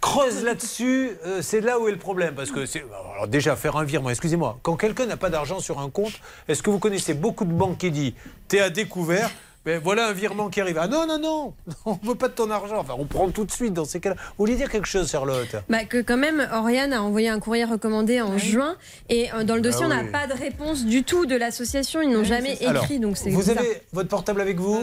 creuse 0.01 0.43
là-dessus, 0.43 1.11
euh, 1.25 1.41
c'est 1.41 1.61
là 1.61 1.79
où 1.79 1.87
est 1.87 1.93
le 1.93 1.97
problème. 1.97 2.35
Parce 2.35 2.51
que 2.51 2.65
c'est. 2.65 2.83
Alors 3.13 3.29
déjà, 3.29 3.55
faire 3.55 3.77
un 3.77 3.85
virement, 3.85 4.09
excusez-moi, 4.09 4.59
quand 4.61 4.75
quelqu'un 4.75 5.05
n'a 5.05 5.15
pas 5.15 5.29
d'argent 5.29 5.61
sur 5.61 5.79
un 5.79 5.89
compte, 5.89 6.19
est-ce 6.49 6.61
que 6.61 6.71
vous 6.71 6.79
connaissez 6.79 7.13
beaucoup 7.13 7.45
de 7.45 7.53
banques 7.53 7.77
qui 7.77 7.89
disent 7.89 8.13
T'es 8.49 8.59
à 8.59 8.69
découvert 8.69 9.31
ben 9.65 9.80
voilà 9.84 10.07
un 10.10 10.14
virement 10.14 10.49
qui 10.49 10.60
arrive. 10.61 10.77
Ah 10.77 10.88
non, 10.88 11.06
non, 11.07 11.19
non, 11.19 11.53
on 11.85 11.98
ne 12.03 12.07
veut 12.10 12.15
pas 12.15 12.27
de 12.27 12.34
ton 12.34 12.49
argent. 12.52 12.77
Enfin, 12.80 12.95
on 12.98 13.06
prend 13.06 13.30
tout 13.30 13.45
de 13.45 13.52
suite 13.52 13.73
dans 13.73 13.85
ces 13.85 13.99
cas-là. 13.99 14.15
Vous 14.18 14.45
voulez 14.45 14.56
dire 14.56 14.69
quelque 14.69 14.88
chose, 14.88 15.10
Charlotte? 15.10 15.56
Bah, 15.69 15.85
que 15.85 16.02
quand 16.02 16.18
même, 16.18 16.48
Oriane 16.53 16.91
a 16.94 17.02
envoyé 17.02 17.30
un 17.30 17.40
courrier 17.40 17.64
recommandé 17.65 18.22
en 18.22 18.38
juin 18.38 18.76
et 19.10 19.31
euh, 19.34 19.44
dans 19.44 19.56
le 19.56 19.61
dossier, 19.61 19.81
Ah 19.84 19.85
on 19.85 19.90
n'a 19.95 20.03
oui. 20.03 20.11
pas 20.11 20.27
de 20.27 20.34
réponse 20.34 20.85
du 20.85 21.03
tout 21.03 21.26
de 21.26 21.35
l'association. 21.35 22.02
Ils 22.02 22.10
n'ont 22.11 22.23
jamais 22.23 22.53
écrit, 22.53 22.65
Alors, 22.65 22.88
donc 22.99 23.18
c'est 23.18 23.30
Vous 23.30 23.40
bizarre. 23.40 23.60
avez 23.60 23.81
votre 23.94 24.10
portable 24.10 24.41
avec 24.41 24.60
vous? 24.60 24.80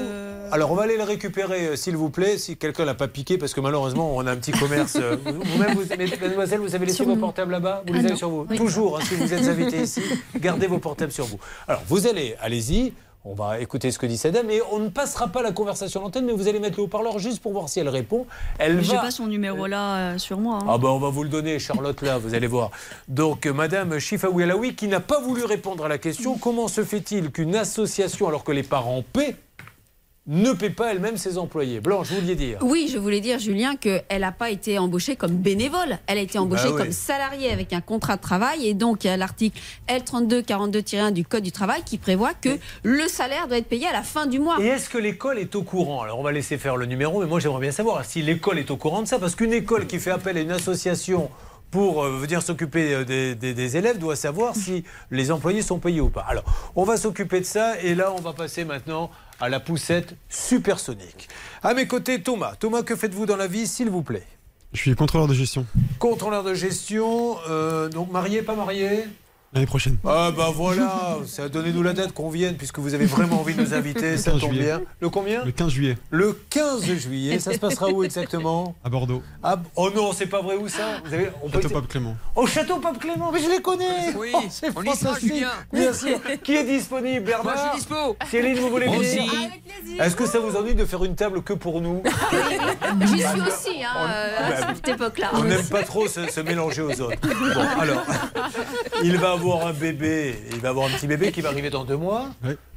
Alors, 0.52 0.72
on 0.72 0.74
va 0.74 0.84
aller 0.84 0.96
le 0.96 1.04
récupérer, 1.04 1.66
euh, 1.68 1.76
s'il 1.76 1.96
vous 1.96 2.10
plaît, 2.10 2.38
si 2.38 2.56
quelqu'un 2.56 2.84
l'a 2.84 2.94
pas 2.94 3.06
piqué, 3.08 3.38
parce 3.38 3.52
que 3.54 3.60
malheureusement, 3.60 4.16
on 4.16 4.26
a 4.26 4.32
un 4.32 4.36
petit 4.36 4.52
commerce. 4.52 4.96
euh, 4.96 5.16
Vous-même, 5.24 5.74
vous, 5.74 5.82
mais, 5.96 6.06
mademoiselle, 6.20 6.58
vous 6.60 6.74
avez 6.74 6.86
laissé 6.86 6.96
Sur 6.96 7.04
vos 7.06 7.14
nous. 7.14 7.20
portables 7.20 7.52
là-bas? 7.52 7.82
Vous 7.86 7.92
Ah 7.92 7.96
les 7.96 8.00
avez 8.04 8.10
non. 8.10 8.16
sur 8.16 8.30
vous? 8.30 8.46
Oui. 8.48 8.56
Toujours, 8.56 8.98
hein, 8.98 9.02
si 9.06 9.14
vous 9.14 9.32
êtes 9.32 9.46
invité 9.46 9.82
ici, 9.82 10.02
gardez 10.36 10.66
vos 10.66 10.78
portables 10.78 11.12
sur 11.12 11.26
vous. 11.26 11.38
Alors, 11.68 11.82
vous 11.86 12.06
allez, 12.06 12.34
allez-y. 12.40 12.92
On 13.26 13.34
va 13.34 13.60
écouter 13.60 13.90
ce 13.90 13.98
que 13.98 14.06
dit 14.06 14.16
cette 14.16 14.32
dame, 14.32 14.48
et 14.50 14.62
on 14.72 14.78
ne 14.78 14.88
passera 14.88 15.28
pas 15.28 15.42
la 15.42 15.52
conversation 15.52 16.00
à 16.00 16.04
l'antenne, 16.04 16.24
mais 16.24 16.32
vous 16.32 16.48
allez 16.48 16.58
mettre 16.58 16.78
le 16.78 16.84
haut-parleur 16.84 17.18
juste 17.18 17.42
pour 17.42 17.52
voir 17.52 17.68
si 17.68 17.78
elle 17.78 17.90
répond. 17.90 18.26
Elle 18.58 18.82
J'ai 18.82 18.94
va. 18.96 19.02
pas 19.02 19.10
son 19.10 19.26
numéro 19.26 19.66
là 19.66 20.14
euh, 20.14 20.18
sur 20.18 20.38
moi. 20.38 20.60
hein. 20.62 20.66
Ah 20.66 20.78
ben 20.78 20.88
on 20.88 20.98
va 20.98 21.10
vous 21.10 21.22
le 21.22 21.28
donner, 21.28 21.58
Charlotte, 21.58 22.00
là, 22.00 22.16
vous 22.16 22.32
allez 22.32 22.46
voir. 22.46 22.70
Donc, 23.08 23.44
euh, 23.44 23.52
Madame 23.52 23.98
Chifaoui 23.98 24.74
qui 24.74 24.88
n'a 24.88 25.00
pas 25.00 25.20
voulu 25.20 25.44
répondre 25.44 25.84
à 25.84 25.88
la 25.88 25.98
question, 25.98 26.38
comment 26.38 26.66
se 26.66 26.82
fait-il 26.82 27.30
qu'une 27.30 27.56
association, 27.56 28.26
alors 28.26 28.42
que 28.42 28.52
les 28.52 28.62
parents 28.62 29.04
paient, 29.12 29.36
ne 30.32 30.52
paie 30.52 30.70
pas 30.70 30.92
elle-même 30.92 31.16
ses 31.16 31.36
employés 31.38 31.80
Blanche, 31.80 32.08
vous 32.10 32.20
vouliez 32.20 32.36
dire 32.36 32.58
Oui, 32.62 32.88
je 32.92 32.98
voulais 32.98 33.20
dire, 33.20 33.38
Julien, 33.40 33.74
qu'elle 33.76 34.04
n'a 34.20 34.30
pas 34.32 34.48
été 34.50 34.78
embauchée 34.78 35.16
comme 35.16 35.32
bénévole. 35.32 35.98
Elle 36.06 36.18
a 36.18 36.20
été 36.20 36.38
embauchée 36.38 36.68
Bah 36.68 36.74
oui. 36.76 36.82
comme 36.82 36.92
salariée 36.92 37.50
avec 37.50 37.72
un 37.72 37.80
contrat 37.80 38.16
de 38.16 38.20
travail. 38.22 38.66
Et 38.68 38.74
donc, 38.74 39.02
il 39.04 39.08
y 39.08 39.10
a 39.10 39.16
l'article 39.16 39.60
L3242-1 39.88 41.12
du 41.12 41.24
Code 41.24 41.42
du 41.42 41.52
travail 41.52 41.82
qui 41.84 41.98
prévoit 41.98 42.32
que 42.34 42.50
le 42.82 43.08
salaire 43.08 43.48
doit 43.48 43.58
être 43.58 43.68
payé 43.68 43.86
à 43.86 43.92
la 43.92 44.02
fin 44.02 44.26
du 44.26 44.38
mois. 44.38 44.56
Et 44.60 44.66
est-ce 44.66 44.88
que 44.88 44.98
l'école 44.98 45.38
est 45.38 45.54
au 45.54 45.62
courant? 45.62 46.02
Alors 46.02 46.18
on 46.18 46.22
va 46.22 46.32
laisser 46.32 46.58
faire 46.58 46.76
le 46.76 46.86
numéro, 46.86 47.20
mais 47.20 47.26
moi 47.26 47.40
j'aimerais 47.40 47.60
bien 47.60 47.72
savoir 47.72 48.04
si 48.04 48.22
l'école 48.22 48.58
est 48.58 48.70
au 48.70 48.76
courant 48.76 49.02
de 49.02 49.08
ça, 49.08 49.18
parce 49.18 49.34
qu'une 49.34 49.52
école 49.52 49.86
qui 49.86 49.98
fait 49.98 50.10
appel 50.10 50.36
à 50.36 50.40
une 50.40 50.52
association 50.52 51.30
pour 51.70 52.02
euh, 52.04 52.16
venir 52.18 52.42
s'occuper 52.42 52.94
euh, 52.94 53.04
des, 53.04 53.34
des- 53.36 53.54
des 53.54 53.76
élèves 53.76 53.98
doit 53.98 54.16
savoir 54.16 54.56
si 54.56 54.82
les 55.10 55.30
employés 55.30 55.62
sont 55.62 55.78
payés 55.78 56.00
ou 56.00 56.08
pas. 56.08 56.24
Alors 56.28 56.44
on 56.74 56.84
va 56.84 56.96
s'occuper 56.96 57.40
de 57.40 57.44
ça, 57.44 57.80
et 57.80 57.94
là 57.94 58.12
on 58.16 58.20
va 58.20 58.32
passer 58.32 58.64
maintenant 58.64 59.10
à 59.40 59.48
la 59.48 59.60
poussette 59.60 60.14
supersonique. 60.28 61.28
À 61.62 61.74
mes 61.74 61.86
côtés, 61.86 62.22
Thomas. 62.22 62.54
Thomas, 62.58 62.82
que 62.82 62.94
faites-vous 62.94 63.26
dans 63.26 63.36
la 63.36 63.46
vie, 63.46 63.66
s'il 63.66 63.90
vous 63.90 64.02
plaît? 64.02 64.26
Je 64.72 64.80
suis 64.80 64.94
contrôleur 64.94 65.26
de 65.26 65.34
gestion. 65.34 65.66
Contrôleur 65.98 66.44
de 66.44 66.54
gestion, 66.54 67.38
euh, 67.48 67.88
donc 67.88 68.12
marié, 68.12 68.42
pas 68.42 68.54
marié? 68.54 69.04
L'année 69.52 69.66
prochaine. 69.66 69.96
Ah 70.06 70.30
bah 70.30 70.50
voilà, 70.54 71.18
ça 71.26 71.48
donnez-nous 71.48 71.82
la 71.82 71.92
date 71.92 72.12
qu'on 72.12 72.30
vienne 72.30 72.54
puisque 72.56 72.78
vous 72.78 72.94
avez 72.94 73.04
vraiment 73.06 73.40
envie 73.40 73.52
de 73.52 73.60
nous 73.60 73.74
inviter, 73.74 74.16
ça 74.16 74.30
15 74.30 74.40
tombe 74.42 74.50
juillet. 74.52 74.64
bien. 74.66 74.80
Le 75.00 75.08
combien? 75.08 75.44
Le 75.44 75.50
15 75.50 75.70
juillet. 75.72 75.98
Le 76.10 76.38
15 76.50 76.84
juillet, 76.94 77.40
ça 77.40 77.52
se 77.52 77.58
passera 77.58 77.88
où 77.88 78.04
exactement? 78.04 78.76
À 78.84 78.88
Bordeaux. 78.90 79.24
Ah, 79.42 79.56
Oh 79.74 79.90
non, 79.92 80.12
c'est 80.12 80.26
pas 80.26 80.40
vrai 80.40 80.54
où 80.54 80.68
ça? 80.68 80.98
Vous 81.04 81.12
avez, 81.12 81.30
on 81.42 81.48
peut 81.50 81.60
Château 81.60 81.74
Pape 81.74 81.88
Clément. 81.88 82.16
Au 82.36 82.46
château 82.46 82.76
Pape 82.76 83.00
Clément, 83.00 83.32
mais 83.32 83.40
je 83.42 83.48
les 83.50 83.60
connais 83.60 84.14
Oui, 84.16 84.30
Oh, 84.34 84.40
c'est 84.48 84.70
fantastique. 84.72 85.18
Julien. 85.20 85.48
Bien 85.72 85.92
sûr. 85.92 86.20
Qui 86.44 86.54
est 86.54 86.64
disponible, 86.64 87.24
Bernard 87.26 87.44
Moi, 87.44 87.54
je 87.56 87.60
suis 87.70 87.78
dispo. 87.88 88.16
Céline, 88.30 88.56
vous 88.60 88.68
voulez 88.70 88.86
venir 88.86 89.00
aussi. 89.00 89.98
Est-ce 89.98 90.14
que 90.14 90.26
ça 90.26 90.38
vous 90.38 90.54
ennuie 90.56 90.76
de 90.76 90.84
faire 90.84 91.02
une 91.04 91.16
table 91.16 91.42
que 91.42 91.54
pour 91.54 91.80
nous? 91.80 92.04
J'y 93.02 93.18
suis 93.18 93.40
aussi, 93.40 93.82
hein, 93.82 93.96
euh, 93.98 94.68
à 94.70 94.74
cette 94.76 94.88
époque-là. 94.90 95.30
On 95.34 95.42
n'aime 95.42 95.66
pas 95.66 95.82
trop 95.82 96.06
se, 96.06 96.28
se 96.30 96.40
mélanger 96.40 96.82
aux 96.82 97.00
autres. 97.00 97.18
Bon, 97.20 97.80
alors, 97.80 98.04
il 99.02 99.16
va 99.16 99.34
avoir 99.40 99.66
un 99.66 99.72
bébé, 99.72 100.34
il 100.52 100.60
va 100.60 100.70
avoir 100.70 100.86
un 100.86 100.90
petit 100.90 101.06
bébé 101.06 101.32
qui 101.32 101.40
va 101.40 101.48
arriver 101.50 101.70
dans 101.70 101.84
deux 101.84 101.96
mois. 101.96 102.28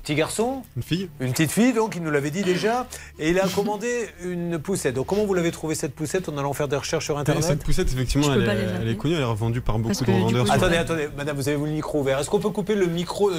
Petit 0.03 0.15
garçon 0.15 0.63
Une 0.75 0.83
fille 0.83 1.09
Une 1.21 1.31
petite 1.31 1.49
fille, 1.51 1.71
donc, 1.71 1.95
il 1.95 2.03
nous 2.03 2.11
l'avait 2.11 2.29
dit 2.29 2.41
déjà. 2.41 2.87
Et 3.19 3.29
il 3.29 3.39
a 3.39 3.47
commandé 3.47 4.09
une 4.21 4.59
poussette. 4.59 4.95
Donc, 4.95 5.05
comment 5.07 5.23
vous 5.25 5.33
l'avez 5.33 5.51
trouvé 5.51 5.75
cette 5.75 5.95
poussette 5.95 6.27
en 6.27 6.37
allant 6.37 6.51
faire 6.51 6.67
des 6.67 6.75
recherches 6.75 7.05
sur 7.05 7.17
Internet 7.17 7.41
Cette 7.41 7.63
poussette, 7.63 7.87
effectivement, 7.93 8.33
elle, 8.33 8.41
est- 8.43 8.81
elle 8.85 8.97
connue, 8.97 9.13
elle 9.13 9.21
est 9.21 9.23
revendue 9.23 9.61
par 9.61 9.77
beaucoup 9.79 9.93
Parce 9.95 10.03
de 10.03 10.11
revendeurs. 10.11 10.51
Attendez, 10.51 10.75
attendez, 10.75 11.07
madame, 11.15 11.37
vous 11.37 11.47
avez 11.47 11.57
le 11.57 11.71
micro 11.71 12.01
ouvert. 12.01 12.19
Est-ce 12.19 12.29
qu'on 12.29 12.41
peut 12.41 12.49
couper 12.49 12.75
le 12.75 12.87
micro 12.87 13.31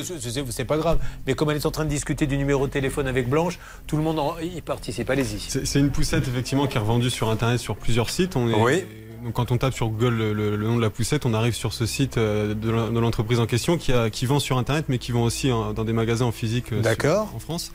C'est 0.51 0.65
pas 0.65 0.79
grave. 0.79 0.99
Mais 1.27 1.35
comme 1.35 1.51
elle 1.51 1.59
est 1.59 1.67
en 1.67 1.71
train 1.71 1.85
de 1.85 1.91
discuter 1.91 2.27
du 2.27 2.39
numéro 2.39 2.67
de 2.67 2.73
téléphone 2.73 3.09
avec 3.09 3.29
Blanche, 3.29 3.59
tout 3.87 3.99
le 3.99 4.03
monde 4.03 4.19
en- 4.19 4.39
y 4.39 4.63
participe. 4.63 5.11
Allez-y. 5.11 5.41
C'est 5.41 5.67
c'est 5.67 5.81
une 5.81 5.91
poussette 5.91 6.27
effectivement 6.29 6.67
qui 6.67 6.79
est 6.79 6.81
revendue 6.81 7.11
sur 7.11 7.29
internet 7.29 7.59
sur 7.61 7.77
plusieurs 7.77 8.09
sites. 8.09 8.37
On 8.37 8.49
est- 8.49 8.55
Oui. 8.55 8.85
Donc 9.25 9.33
quand 9.33 9.51
on 9.53 9.57
tape 9.59 9.73
sur 9.75 9.89
Google 9.89 10.15
le, 10.15 10.33
le- 10.35 10.57
le 10.57 10.67
nom 10.67 10.77
de 10.77 10.83
la 10.83 10.91
poussette, 10.91 11.25
on 11.27 11.33
arrive 11.35 11.55
sur 11.55 11.73
ce 11.73 11.87
site 11.87 12.19
euh, 12.19 12.53
de 12.55 12.71
l'en- 12.71 12.91
de 12.91 13.01
l'entreprise 13.01 13.41
en 13.41 13.47
question 13.47 13.79
qui, 13.79 13.93
a, 13.93 14.11
qui 14.11 14.27
vend 14.27 14.39
sur 14.39 14.59
internet 14.59 14.85
mais 14.89 14.99
qui 14.99 15.13
vend 15.13 15.23
aussi 15.25 15.49
dans 15.49 15.85
des 15.85 15.93
magasins 15.95 16.27
en 16.27 16.33
physique 16.33 16.73
euh, 16.73 16.81
D'accord. 16.83 17.29
sur- 17.29 17.37
en 17.37 17.39
France. 17.39 17.73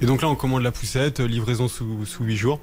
Et 0.00 0.06
donc 0.06 0.22
là 0.22 0.28
on 0.28 0.36
commande 0.36 0.62
la 0.62 0.70
poussette, 0.72 1.20
euh, 1.20 1.26
livraison 1.26 1.66
sous, 1.68 2.06
sous 2.06 2.24
8 2.24 2.36
jours. 2.36 2.60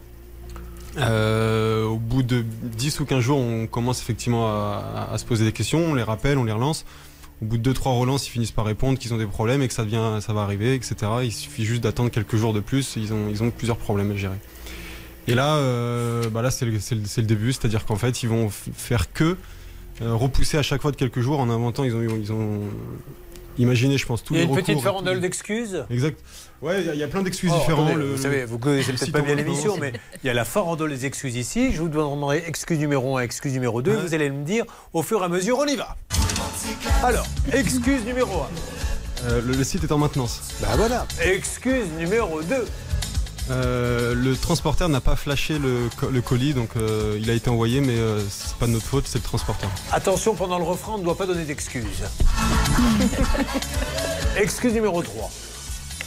Euh, 0.98 1.86
au 1.86 1.98
bout 1.98 2.24
de 2.24 2.44
10 2.64 3.00
ou 3.02 3.06
15 3.06 3.20
jours, 3.20 3.38
on 3.38 3.68
commence 3.68 4.02
effectivement 4.02 4.48
à, 4.48 5.08
à- 5.10 5.14
à 5.14 5.18
se 5.18 5.26
poser 5.26 5.46
des 5.46 5.52
questions, 5.52 5.80
on 5.80 5.94
les 5.94 6.02
rappelle, 6.04 6.38
on 6.38 6.44
les 6.44 6.52
relance. 6.52 6.86
Au 7.42 7.46
bout 7.46 7.58
de 7.60 7.72
2-3 7.72 8.00
relances, 8.00 8.28
ils 8.28 8.32
finissent 8.32 8.52
par 8.52 8.66
répondre 8.66 8.98
qu'ils 8.98 9.14
ont 9.14 9.18
des 9.18 9.28
problèmes 9.28 9.62
et 9.62 9.68
que 9.68 9.74
ça, 9.76 9.84
devient, 9.84 10.18
ça 10.22 10.34
va 10.34 10.42
arriver, 10.42 10.74
etc. 10.74 10.96
Il 11.24 11.32
suffit 11.32 11.66
juste 11.66 11.82
d'attendre 11.82 12.10
quelques 12.10 12.36
jours 12.36 12.52
de 12.54 12.62
plus, 12.62 12.96
ils 12.96 13.14
ont, 13.14 13.28
ils 13.30 13.44
ont 13.44 13.52
plusieurs 13.52 13.78
problèmes 13.78 14.10
à 14.12 14.16
gérer. 14.16 14.38
Et 15.28 15.36
là, 15.36 15.56
euh, 15.58 16.30
bah 16.30 16.42
là 16.42 16.52
c'est 16.52 16.66
le, 16.66 17.22
début, 17.24 17.52
c'est-à-dire 17.54 17.86
qu'en 17.86 17.96
fait, 17.98 18.24
ils 18.24 18.30
vont 18.30 18.50
faire 18.50 19.12
que 19.12 19.36
euh, 20.02 20.14
repousser 20.14 20.58
à 20.58 20.64
chaque 20.64 20.82
fois 20.82 20.92
de 20.92 20.96
quelques 20.96 21.20
jours 21.20 21.40
en 21.40 21.50
inventant, 21.50 21.84
ils 21.84 21.94
ont, 21.96 22.02
ils 22.02 22.32
ont 22.32 22.62
imaginé, 23.58 23.98
je 23.98 24.06
pense, 24.06 24.24
tous 24.24 24.36
Il 24.36 24.40
y 24.40 24.44
a 24.44 24.46
les 24.46 24.50
une 24.50 24.56
petite 24.56 24.68
recours 24.70 24.82
et 24.82 24.86
farandole 24.86 25.20
d'excuses 25.20 25.84
Exact. 25.90 26.20
Ouais, 26.62 26.82
il 26.82 26.88
y 26.88 26.90
a- 26.90 26.94
il 26.94 27.00
y, 27.00 27.04
a 27.04 27.08
plein 27.08 27.22
d'excuses 27.24 27.52
Oh, 27.54 27.72
attendez, 27.72 27.94
Le- 27.96 28.14
vous 28.14 28.22
savez, 28.22 28.46
vous 28.46 28.58
connaissez 28.58 28.94
peut-être 28.94 29.12
pas 29.12 29.22
bien 29.22 29.34
en 29.34 29.38
l'émission, 29.38 29.78
mais 29.80 29.94
il 30.24 30.28
y 30.28 30.30
a 30.30 30.34
la 30.34 30.46
farandole 30.46 30.90
des 30.92 31.06
excuses 31.06 31.36
ici. 31.36 31.72
Je 31.74 31.82
vous 31.82 31.90
demanderai 31.90 32.44
excuse 32.48 32.80
numéro 32.80 33.18
1, 33.18 33.22
excuse 33.22 33.54
numéro 33.54 33.82
2. 33.82 33.92
Ouais. 33.92 33.98
Vous 34.02 34.14
allez 34.14 34.30
me 34.30 34.44
dire 34.46 34.64
au 34.94 35.04
fur 35.04 35.22
et 35.22 35.26
à 35.26 35.30
mesure, 35.30 35.58
on 35.60 35.66
y 35.66 35.76
va. 35.76 35.96
Alors, 37.04 37.28
excuse 37.52 38.04
numéro 38.06 38.42
1. 38.42 38.48
Euh, 39.30 39.42
le, 39.46 39.54
le 39.54 39.64
site 39.64 39.84
est 39.84 39.92
en 39.92 39.98
maintenance. 39.98 40.42
Bah 40.62 40.70
voilà. 40.78 41.06
Excuse 41.24 41.88
numéro 41.98 42.42
2. 42.44 42.66
Euh, 43.50 44.14
le 44.14 44.36
transporteur 44.36 44.90
n'a 44.90 45.00
pas 45.02 45.16
flashé 45.16 45.58
le, 45.58 45.90
co- 45.98 46.10
le 46.10 46.22
colis, 46.22 46.54
donc 46.54 46.72
euh, 46.76 47.18
il 47.22 47.30
a 47.30 47.34
été 47.34 47.50
envoyé, 47.50 47.80
mais 47.80 47.98
euh, 47.98 48.20
c'est 48.30 48.56
pas 48.56 48.68
de 48.68 48.72
notre 48.72 48.86
faute, 48.86 49.06
c'est 49.08 49.20
le 49.20 49.24
transporteur. 49.24 49.70
Attention, 49.92 50.36
pendant 50.36 50.58
le 50.58 50.66
refrain, 50.66 50.94
on 50.96 50.98
ne 50.98 51.04
doit 51.04 51.18
pas 51.18 51.26
donner 51.26 51.46
d'excuses. 51.46 52.04
excuse 54.38 54.74
numéro 54.74 55.02
3. 55.02 55.30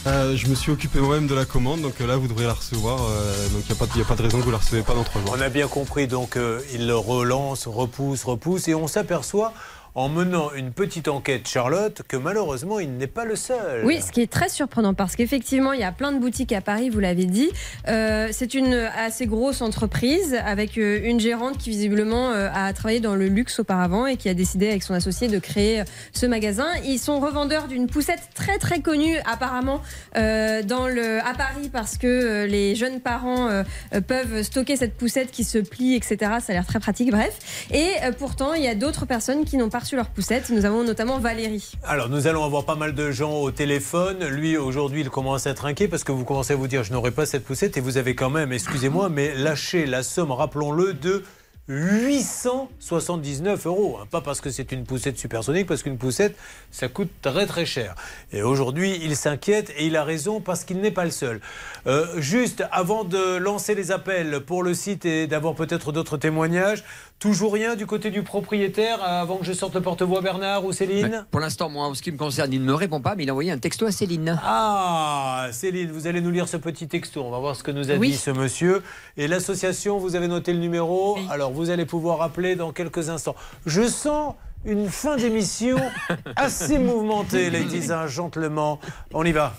Euh, 0.07 0.35
je 0.35 0.47
me 0.47 0.55
suis 0.55 0.71
occupé 0.71 0.99
moi-même 0.99 1.27
de 1.27 1.35
la 1.35 1.45
commande, 1.45 1.81
donc 1.81 1.99
là 1.99 2.15
vous 2.17 2.27
devriez 2.27 2.47
la 2.47 2.53
recevoir. 2.53 2.97
donc 2.97 3.63
il 3.69 3.75
n'y 3.95 4.01
a, 4.01 4.05
pas 4.05 4.15
de 4.15 4.21
raison 4.23 4.39
que 4.39 4.43
vous 4.43 4.51
la 4.51 4.57
recevez 4.57 4.81
pas 4.81 4.95
dans 4.95 5.03
trois 5.03 5.21
jours. 5.21 5.35
On 5.37 5.41
a 5.41 5.49
bien 5.49 5.67
compris, 5.67 6.07
donc 6.07 6.37
il 6.73 6.87
le 6.87 6.95
relance, 6.95 7.67
repousse, 7.67 8.23
repousse, 8.23 8.67
et 8.67 8.73
on 8.73 8.87
s'aperçoit 8.87 9.53
en 9.93 10.07
menant 10.07 10.53
une 10.53 10.71
petite 10.71 11.09
enquête, 11.09 11.47
Charlotte, 11.47 12.01
que 12.07 12.15
malheureusement, 12.15 12.79
il 12.79 12.95
n'est 12.95 13.07
pas 13.07 13.25
le 13.25 13.35
seul. 13.35 13.83
Oui, 13.85 14.01
ce 14.01 14.11
qui 14.11 14.21
est 14.21 14.31
très 14.31 14.47
surprenant 14.47 14.93
parce 14.93 15.17
qu'effectivement, 15.17 15.73
il 15.73 15.81
y 15.81 15.83
a 15.83 15.91
plein 15.91 16.13
de 16.13 16.19
boutiques 16.19 16.53
à 16.53 16.61
Paris, 16.61 16.89
vous 16.89 16.99
l'avez 16.99 17.25
dit. 17.25 17.49
Euh, 17.89 18.29
c'est 18.31 18.53
une 18.53 18.73
assez 18.73 19.25
grosse 19.25 19.61
entreprise 19.61 20.39
avec 20.45 20.77
euh, 20.77 21.01
une 21.03 21.19
gérante 21.19 21.57
qui 21.57 21.71
visiblement 21.71 22.31
euh, 22.31 22.49
a 22.53 22.71
travaillé 22.71 23.01
dans 23.01 23.15
le 23.15 23.27
luxe 23.27 23.59
auparavant 23.59 24.05
et 24.05 24.15
qui 24.15 24.29
a 24.29 24.33
décidé 24.33 24.69
avec 24.69 24.83
son 24.83 24.93
associé 24.93 25.27
de 25.27 25.39
créer 25.39 25.83
ce 26.13 26.25
magasin. 26.25 26.67
Ils 26.85 26.99
sont 26.99 27.19
revendeurs 27.19 27.67
d'une 27.67 27.87
poussette 27.87 28.29
très 28.33 28.59
très 28.59 28.79
connue 28.79 29.17
apparemment 29.25 29.81
à 30.13 31.33
Paris 31.37 31.69
parce 31.71 31.97
que 31.97 32.45
les 32.45 32.75
jeunes 32.75 32.99
parents 32.99 33.63
peuvent 34.07 34.43
stocker 34.43 34.75
cette 34.75 34.95
poussette 34.95 35.31
qui 35.31 35.43
se 35.43 35.57
plie, 35.57 35.95
etc. 35.95 36.17
Ça 36.39 36.49
a 36.49 36.53
l'air 36.53 36.65
très 36.65 36.79
pratique, 36.79 37.11
bref. 37.11 37.67
Et 37.71 37.91
pourtant, 38.17 38.53
il 38.53 38.63
y 38.63 38.67
a 38.67 38.75
d'autres 38.75 39.05
personnes 39.05 39.43
qui 39.45 39.57
n'ont 39.57 39.69
pas 39.69 39.80
reçu 39.81 39.95
leur 39.95 40.07
poussette. 40.07 40.49
Nous 40.49 40.65
avons 40.65 40.83
notamment 40.83 41.19
Valérie. 41.19 41.71
Alors, 41.83 42.07
nous 42.09 42.27
allons 42.27 42.43
avoir 42.45 42.63
pas 42.65 42.75
mal 42.75 42.93
de 42.95 43.11
gens 43.11 43.33
au 43.33 43.51
téléphone. 43.51 44.25
Lui, 44.27 44.55
aujourd'hui, 44.57 45.01
il 45.01 45.09
commence 45.09 45.47
à 45.47 45.49
être 45.49 45.65
inquiet 45.65 45.87
parce 45.87 46.03
que 46.03 46.11
vous 46.11 46.23
commencez 46.23 46.53
à 46.53 46.55
vous 46.55 46.67
dire 46.67 46.83
je 46.83 46.93
n'aurai 46.93 47.11
pas 47.11 47.25
cette 47.25 47.43
poussette 47.43 47.77
et 47.77 47.81
vous 47.81 47.97
avez 47.97 48.15
quand 48.15 48.29
même, 48.29 48.53
excusez-moi, 48.53 49.09
mais 49.09 49.33
lâché 49.35 49.85
la 49.85 50.03
somme, 50.03 50.31
rappelons-le, 50.31 50.93
de 50.93 51.23
879 51.67 53.65
euros. 53.67 53.97
hein. 54.01 54.05
Pas 54.09 54.21
parce 54.21 54.41
que 54.41 54.49
c'est 54.49 54.71
une 54.71 54.83
poussette 54.83 55.17
supersonique, 55.17 55.67
parce 55.67 55.83
qu'une 55.83 55.97
poussette, 55.97 56.35
ça 56.71 56.87
coûte 56.87 57.09
très 57.21 57.45
très 57.45 57.65
cher. 57.65 57.95
Et 58.33 58.41
aujourd'hui, 58.41 58.99
il 59.01 59.15
s'inquiète 59.15 59.71
et 59.77 59.85
il 59.85 59.95
a 59.95 60.03
raison 60.03 60.41
parce 60.41 60.63
qu'il 60.63 60.81
n'est 60.81 60.91
pas 60.91 61.05
le 61.05 61.11
seul. 61.11 61.39
Euh, 61.87 62.19
juste 62.19 62.63
avant 62.71 63.03
de 63.03 63.37
lancer 63.37 63.75
les 63.75 63.91
appels 63.91 64.41
pour 64.41 64.63
le 64.63 64.73
site 64.73 65.05
et 65.05 65.27
d'avoir 65.27 65.55
peut-être 65.55 65.91
d'autres 65.91 66.17
témoignages, 66.17 66.83
toujours 67.21 67.53
rien 67.53 67.75
du 67.75 67.85
côté 67.85 68.09
du 68.09 68.23
propriétaire 68.23 69.01
avant 69.03 69.37
que 69.37 69.45
je 69.45 69.53
sorte 69.53 69.75
le 69.75 69.81
porte-voix 69.81 70.21
Bernard 70.21 70.65
ou 70.65 70.73
Céline 70.73 71.25
Pour 71.29 71.39
l'instant, 71.39 71.69
moi, 71.69 71.85
en 71.85 71.93
ce 71.93 72.01
qui 72.01 72.11
me 72.11 72.17
concerne, 72.17 72.51
il 72.51 72.59
ne 72.59 72.65
me 72.65 72.73
répond 72.73 72.99
pas, 72.99 73.13
mais 73.15 73.23
il 73.23 73.29
a 73.29 73.33
envoyé 73.33 73.51
un 73.51 73.59
texto 73.59 73.85
à 73.85 73.91
Céline. 73.91 74.39
Ah, 74.43 75.47
Céline, 75.51 75.91
vous 75.91 76.07
allez 76.07 76.19
nous 76.19 76.31
lire 76.31 76.47
ce 76.47 76.57
petit 76.57 76.87
texto. 76.87 77.23
On 77.23 77.29
va 77.29 77.37
voir 77.37 77.55
ce 77.55 77.61
que 77.61 77.69
nous 77.69 77.91
a 77.91 77.93
Oui. 77.95 78.09
dit 78.09 78.17
ce 78.17 78.31
monsieur. 78.31 78.81
Et 79.17 79.27
l'association, 79.27 79.99
vous 79.99 80.15
avez 80.15 80.27
noté 80.27 80.51
le 80.51 80.57
numéro. 80.59 81.19
Alors, 81.29 81.51
vous 81.51 81.69
allez 81.69 81.85
pouvoir 81.85 82.23
appeler 82.23 82.55
dans 82.55 82.71
quelques 82.71 83.09
instants. 83.09 83.35
Je 83.67 83.87
sens 83.87 84.33
une 84.65 84.89
fin 84.89 85.15
d'émission 85.15 85.77
assez 86.35 86.79
mouvementée, 86.79 87.51
ladies 87.51 87.93
and 87.93 88.07
gentlemen. 88.07 88.77
On 89.13 89.23
y 89.23 89.31
va. 89.31 89.53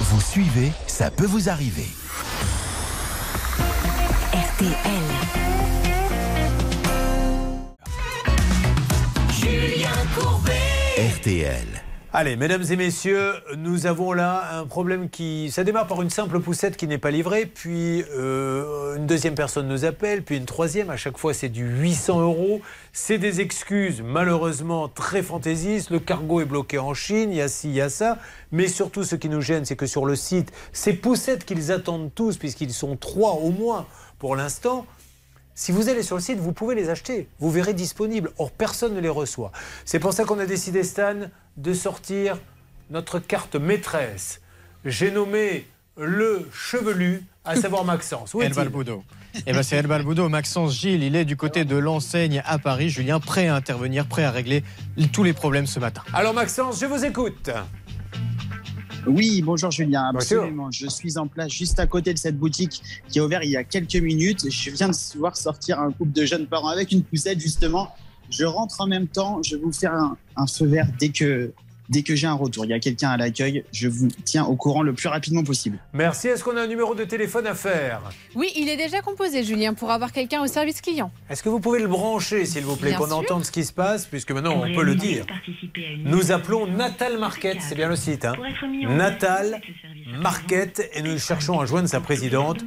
Vous 0.00 0.20
suivez, 0.20 0.70
ça 0.86 1.10
peut 1.10 1.24
vous 1.26 1.48
arriver. 1.48 1.86
RTL. 4.34 5.21
Allez, 12.12 12.34
mesdames 12.36 12.64
et 12.68 12.74
messieurs, 12.74 13.32
nous 13.56 13.86
avons 13.86 14.12
là 14.12 14.58
un 14.58 14.66
problème 14.66 15.08
qui. 15.08 15.50
Ça 15.52 15.62
démarre 15.62 15.86
par 15.86 16.02
une 16.02 16.10
simple 16.10 16.40
poussette 16.40 16.76
qui 16.76 16.88
n'est 16.88 16.98
pas 16.98 17.12
livrée, 17.12 17.46
puis 17.46 18.04
euh, 18.10 18.96
une 18.96 19.06
deuxième 19.06 19.36
personne 19.36 19.68
nous 19.68 19.84
appelle, 19.84 20.24
puis 20.24 20.36
une 20.36 20.44
troisième. 20.44 20.90
À 20.90 20.96
chaque 20.96 21.16
fois, 21.16 21.32
c'est 21.32 21.48
du 21.48 21.64
800 21.64 22.20
euros. 22.20 22.60
C'est 22.92 23.18
des 23.18 23.40
excuses, 23.40 24.02
malheureusement, 24.02 24.88
très 24.88 25.22
fantaisistes. 25.22 25.90
Le 25.90 26.00
cargo 26.00 26.40
est 26.40 26.44
bloqué 26.44 26.78
en 26.78 26.92
Chine, 26.92 27.30
il 27.30 27.36
y 27.36 27.40
a 27.40 27.48
ci, 27.48 27.68
il 27.68 27.74
y 27.74 27.80
a 27.80 27.88
ça. 27.88 28.18
Mais 28.50 28.66
surtout, 28.66 29.04
ce 29.04 29.14
qui 29.14 29.28
nous 29.28 29.40
gêne, 29.40 29.64
c'est 29.64 29.76
que 29.76 29.86
sur 29.86 30.04
le 30.04 30.16
site, 30.16 30.52
ces 30.72 30.92
poussettes 30.92 31.44
qu'ils 31.44 31.70
attendent 31.70 32.10
tous, 32.12 32.36
puisqu'ils 32.36 32.72
sont 32.72 32.96
trois 32.96 33.34
au 33.34 33.50
moins 33.50 33.86
pour 34.18 34.36
l'instant, 34.36 34.86
si 35.54 35.72
vous 35.72 35.88
allez 35.88 36.02
sur 36.02 36.16
le 36.16 36.22
site, 36.22 36.38
vous 36.38 36.52
pouvez 36.52 36.74
les 36.74 36.88
acheter. 36.88 37.28
Vous 37.38 37.50
verrez 37.50 37.74
disponibles. 37.74 38.30
Or, 38.38 38.50
personne 38.50 38.94
ne 38.94 39.00
les 39.00 39.08
reçoit. 39.08 39.52
C'est 39.84 39.98
pour 39.98 40.12
ça 40.12 40.24
qu'on 40.24 40.38
a 40.38 40.46
décidé, 40.46 40.82
Stan, 40.82 41.16
de 41.56 41.74
sortir 41.74 42.38
notre 42.90 43.18
carte 43.18 43.56
maîtresse. 43.56 44.40
J'ai 44.84 45.10
nommé 45.10 45.66
le 45.96 46.48
chevelu, 46.52 47.24
à 47.44 47.56
savoir 47.60 47.84
Maxence. 47.84 48.34
El 48.40 48.54
Balbudo. 48.54 49.04
Eh 49.46 49.52
ben 49.52 49.62
c'est 49.62 49.76
El 49.76 49.86
Balbudo. 49.86 50.28
Maxence 50.28 50.78
Gilles, 50.78 51.02
il 51.02 51.16
est 51.16 51.24
du 51.24 51.36
côté 51.36 51.64
de 51.64 51.76
l'enseigne 51.76 52.42
à 52.44 52.58
Paris. 52.58 52.90
Julien, 52.90 53.18
prêt 53.20 53.48
à 53.48 53.54
intervenir, 53.54 54.06
prêt 54.06 54.24
à 54.24 54.30
régler 54.30 54.62
tous 55.12 55.22
les 55.22 55.32
problèmes 55.32 55.66
ce 55.66 55.80
matin. 55.80 56.02
Alors, 56.12 56.34
Maxence, 56.34 56.80
je 56.80 56.86
vous 56.86 57.04
écoute. 57.04 57.50
Oui, 59.06 59.42
bonjour 59.42 59.70
Julien, 59.70 60.10
Bonjour. 60.12 60.38
absolument. 60.38 60.70
Je 60.70 60.86
suis 60.86 61.18
en 61.18 61.26
place 61.26 61.50
juste 61.50 61.80
à 61.80 61.86
côté 61.86 62.12
de 62.14 62.18
cette 62.18 62.38
boutique 62.38 62.82
qui 63.08 63.18
a 63.18 63.24
ouvert 63.24 63.42
il 63.42 63.50
y 63.50 63.56
a 63.56 63.64
quelques 63.64 63.96
minutes. 63.96 64.48
Je 64.50 64.70
viens 64.70 64.88
de 64.88 65.18
voir 65.18 65.36
sortir 65.36 65.80
un 65.80 65.90
couple 65.90 66.12
de 66.12 66.24
jeunes 66.24 66.46
parents 66.46 66.68
avec 66.68 66.92
une 66.92 67.02
poussette 67.02 67.40
justement. 67.40 67.88
Je 68.30 68.44
rentre 68.44 68.80
en 68.80 68.86
même 68.86 69.08
temps, 69.08 69.42
je 69.42 69.56
vais 69.56 69.62
vous 69.62 69.72
faire 69.72 69.92
un, 69.92 70.16
un 70.36 70.46
feu 70.46 70.66
vert 70.66 70.86
dès 70.98 71.08
que, 71.10 71.52
dès 71.88 72.02
que 72.02 72.14
j'ai 72.14 72.26
un 72.26 72.34
retour. 72.34 72.64
Il 72.64 72.70
y 72.70 72.74
a 72.74 72.80
quelqu'un 72.80 73.10
à 73.10 73.16
l'accueil, 73.16 73.64
je 73.72 73.88
vous 73.88 74.08
tiens 74.24 74.44
au 74.44 74.56
courant 74.56 74.82
le 74.82 74.92
plus 74.92 75.08
rapidement 75.08 75.42
possible. 75.42 75.78
Merci. 75.92 76.28
Est-ce 76.28 76.44
qu'on 76.44 76.56
a 76.56 76.62
un 76.62 76.66
numéro 76.66 76.94
de 76.94 77.04
téléphone 77.04 77.46
à 77.46 77.54
faire? 77.54 78.02
Oui, 78.34 78.50
il 78.56 78.68
est 78.68 78.76
déjà 78.76 79.00
composé, 79.00 79.44
Julien, 79.44 79.74
pour 79.74 79.90
avoir 79.90 80.12
quelqu'un 80.12 80.42
au 80.42 80.46
service 80.46 80.80
client. 80.80 81.10
Est-ce 81.28 81.42
que 81.42 81.48
vous 81.48 81.60
pouvez 81.60 81.80
le 81.80 81.88
brancher, 81.88 82.46
s'il 82.46 82.64
vous 82.64 82.76
plaît, 82.76 82.94
qu'on 82.94 83.10
entende 83.10 83.44
ce 83.44 83.50
qui 83.50 83.64
se 83.64 83.72
passe, 83.72 84.06
puisque 84.06 84.32
maintenant 84.32 84.62
on 84.62 84.74
peut 84.74 84.84
le 84.84 84.94
dire. 84.94 85.26
Nous 85.98 86.32
appelons 86.32 86.66
Natal 86.66 87.18
Market, 87.18 87.58
c'est 87.60 87.74
bien 87.74 87.88
le 87.88 87.96
site. 87.96 88.24
Hein 88.24 88.34
Natal 88.88 89.60
Market, 90.20 90.90
et 90.94 91.02
nous 91.02 91.18
cherchons 91.18 91.60
à 91.60 91.66
joindre 91.66 91.88
sa 91.88 92.00
présidente, 92.00 92.60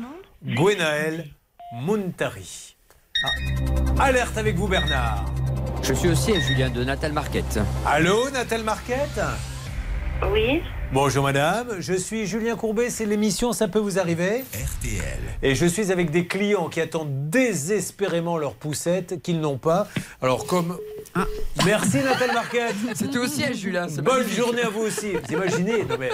Gwenaëlle 0.44 1.26
Muntari. 1.74 2.75
Ah, 3.24 3.32
Alerte 4.00 4.38
avec 4.38 4.56
vous, 4.56 4.68
Bernard. 4.68 5.26
Je 5.84 5.94
suis 5.94 6.10
au 6.10 6.16
siège, 6.16 6.44
Julien, 6.44 6.70
de 6.70 6.84
Natal 6.84 7.14
Market. 7.14 7.60
Allô, 7.86 8.30
Natal 8.30 8.64
Market 8.64 9.20
Oui. 10.32 10.62
Bonjour 10.94 11.24
madame, 11.24 11.76
je 11.80 11.94
suis 11.94 12.26
Julien 12.26 12.56
Courbet, 12.56 12.90
c'est 12.90 13.06
l'émission 13.06 13.52
Ça 13.54 13.68
peut 13.68 13.80
vous 13.80 14.00
arriver 14.00 14.44
RTL. 14.54 15.20
Et 15.44 15.56
je 15.56 15.66
suis 15.66 15.92
avec 15.92 16.10
des 16.12 16.26
clients 16.26 16.70
qui 16.70 16.80
attendent 16.80 17.30
désespérément 17.30 18.38
leur 18.38 18.54
poussette, 18.54 19.22
qu'ils 19.22 19.40
n'ont 19.42 19.58
pas. 19.58 19.88
Alors 20.22 20.46
comme... 20.46 20.78
Merci 21.66 21.98
Nathalie 21.98 22.34
Marquette 22.34 22.76
C'était 22.94 23.18
au 23.18 23.28
siège, 23.28 23.58
Julien. 23.58 23.88
c'est 23.90 24.02
Bonne 24.02 24.18
magnifique. 24.20 24.38
journée 24.38 24.62
à 24.62 24.70
vous 24.70 24.82
aussi. 24.82 25.14
Vous 25.14 25.34
imaginez 25.34 25.84
non, 25.84 25.96
mais, 26.00 26.10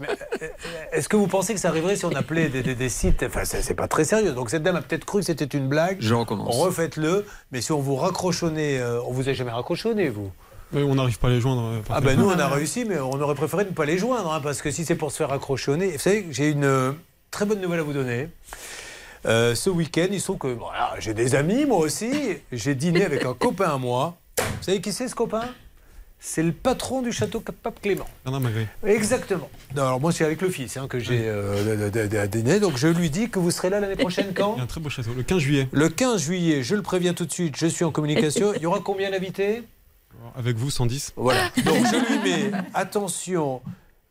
mais, 0.00 0.08
euh, 0.42 0.48
Est-ce 0.92 1.08
que 1.08 1.16
vous 1.16 1.26
pensez 1.26 1.54
que 1.54 1.60
ça 1.60 1.68
arriverait 1.68 1.96
si 1.96 2.04
on 2.04 2.12
appelait 2.14 2.48
des, 2.48 2.62
des- 2.62 2.74
des 2.76 2.88
sites? 2.88 3.24
Enfin, 3.26 3.44
c'est 3.44 3.62
c'est 3.62 3.74
pas 3.74 3.88
très 3.88 4.04
sérieux. 4.04 4.32
Donc 4.32 4.50
cette 4.50 4.62
dame 4.62 4.76
a 4.76 4.82
peut-être 4.82 5.04
cru 5.04 5.20
que 5.20 5.26
c'était 5.26 5.44
une 5.44 5.68
blague. 5.68 5.96
Je 6.00 6.14
recommence. 6.14 6.56
Refaites-le. 6.56 7.26
Mais 7.52 7.60
si 7.60 7.72
on 7.72 7.80
vous 7.80 7.96
raccrochonnait... 7.96 8.78
euh, 8.78 9.00
on 9.06 9.12
vous 9.12 9.28
a 9.28 9.32
jamais 9.32 9.50
raccrochonné, 9.50 10.08
vous 10.08 10.30
On 10.74 10.94
n'arrive 10.94 11.18
pas 11.18 11.28
à 11.28 11.30
les 11.30 11.40
joindre. 11.40 11.62
euh, 11.62 11.80
ah 11.90 12.00
ben 12.00 12.18
nous 12.18 12.28
on 12.28 12.38
a 12.38 12.48
réussi, 12.48 12.84
mais 12.84 12.98
on 12.98 13.20
aurait 13.20 13.34
préféré 13.34 13.64
ne 13.64 13.70
pas 13.70 13.84
les 13.84 13.98
joindre, 13.98 14.32
hein, 14.32 14.40
parce 14.42 14.60
que 14.62 14.70
si 14.70 14.84
c'est 14.84 14.96
pour 14.96 15.12
se 15.12 15.18
faire 15.18 15.32
accrochonner, 15.32 15.92
vous 15.92 15.98
savez, 15.98 16.26
j'ai 16.30 16.50
une 16.50 16.64
euh, 16.64 16.92
très 17.30 17.44
bonne 17.46 17.60
nouvelle 17.60 17.80
à 17.80 17.84
vous 17.84 17.92
donner. 17.92 18.28
Euh, 19.26 19.54
ce 19.54 19.70
week-end, 19.70 20.08
il 20.10 20.20
se 20.20 20.24
trouve 20.26 20.38
que 20.38 20.48
voilà, 20.48 20.94
j'ai 20.98 21.14
des 21.14 21.34
amis, 21.34 21.64
moi 21.64 21.78
aussi. 21.78 22.10
J'ai 22.52 22.74
dîné 22.74 23.04
avec 23.04 23.24
un 23.24 23.34
copain 23.34 23.70
à 23.74 23.78
moi. 23.78 24.16
Vous 24.38 24.44
savez 24.62 24.80
qui 24.80 24.92
c'est 24.92 25.08
ce 25.08 25.14
copain? 25.14 25.44
C'est 26.26 26.42
le 26.42 26.52
patron 26.52 27.02
du 27.02 27.12
château 27.12 27.40
Pape 27.40 27.80
Clément. 27.82 28.06
Bernard. 28.24 28.50
Exactement. 28.86 29.50
Non, 29.76 29.82
alors 29.82 30.00
moi 30.00 30.10
c'est 30.10 30.24
avec 30.24 30.40
le 30.40 30.48
fils 30.48 30.78
hein, 30.78 30.86
que 30.88 30.98
j'ai 30.98 31.24
euh, 31.26 32.26
dîné, 32.28 32.60
donc 32.60 32.78
je 32.78 32.86
lui 32.88 33.10
dis 33.10 33.28
que 33.28 33.38
vous 33.38 33.50
serez 33.50 33.68
là 33.68 33.78
l'année 33.78 33.96
prochaine 33.96 34.32
quand? 34.34 34.54
Il 34.54 34.58
y 34.58 34.60
a 34.60 34.64
un 34.64 34.66
très 34.66 34.80
beau 34.80 34.88
château, 34.88 35.10
le 35.14 35.22
15 35.22 35.38
juillet. 35.38 35.68
Le 35.70 35.90
15 35.90 36.22
juillet, 36.22 36.62
je 36.62 36.76
le 36.76 36.82
préviens 36.82 37.12
tout 37.12 37.26
de 37.26 37.32
suite, 37.32 37.56
je 37.58 37.66
suis 37.66 37.84
en 37.84 37.90
communication. 37.90 38.54
Il 38.56 38.62
y 38.62 38.66
aura 38.66 38.80
combien 38.82 39.10
d'invités? 39.10 39.64
Avec 40.34 40.56
vous, 40.56 40.70
110. 40.70 41.12
Voilà. 41.16 41.48
Donc 41.64 41.76
je 41.86 42.12
lui 42.12 42.18
mets 42.18 42.50
attention. 42.74 43.62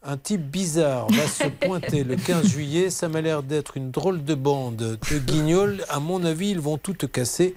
Un 0.06 0.18
type 0.18 0.42
bizarre 0.42 1.08
va 1.12 1.28
se 1.28 1.48
pointer 1.66 2.04
le 2.04 2.18
15 2.18 2.46
juillet. 2.46 2.90
Ça 2.90 3.08
m'a 3.08 3.22
l'air 3.22 3.42
d'être 3.42 3.78
une 3.78 3.90
drôle 3.90 4.26
de 4.26 4.36
bande 4.36 4.76
de 4.76 5.18
guignols. 5.18 5.86
À 5.88 6.02
mon 6.02 6.26
avis, 6.26 6.50
ils 6.50 6.60
vont 6.60 6.78
tout 6.78 6.94
te 6.94 7.06
casser. 7.06 7.56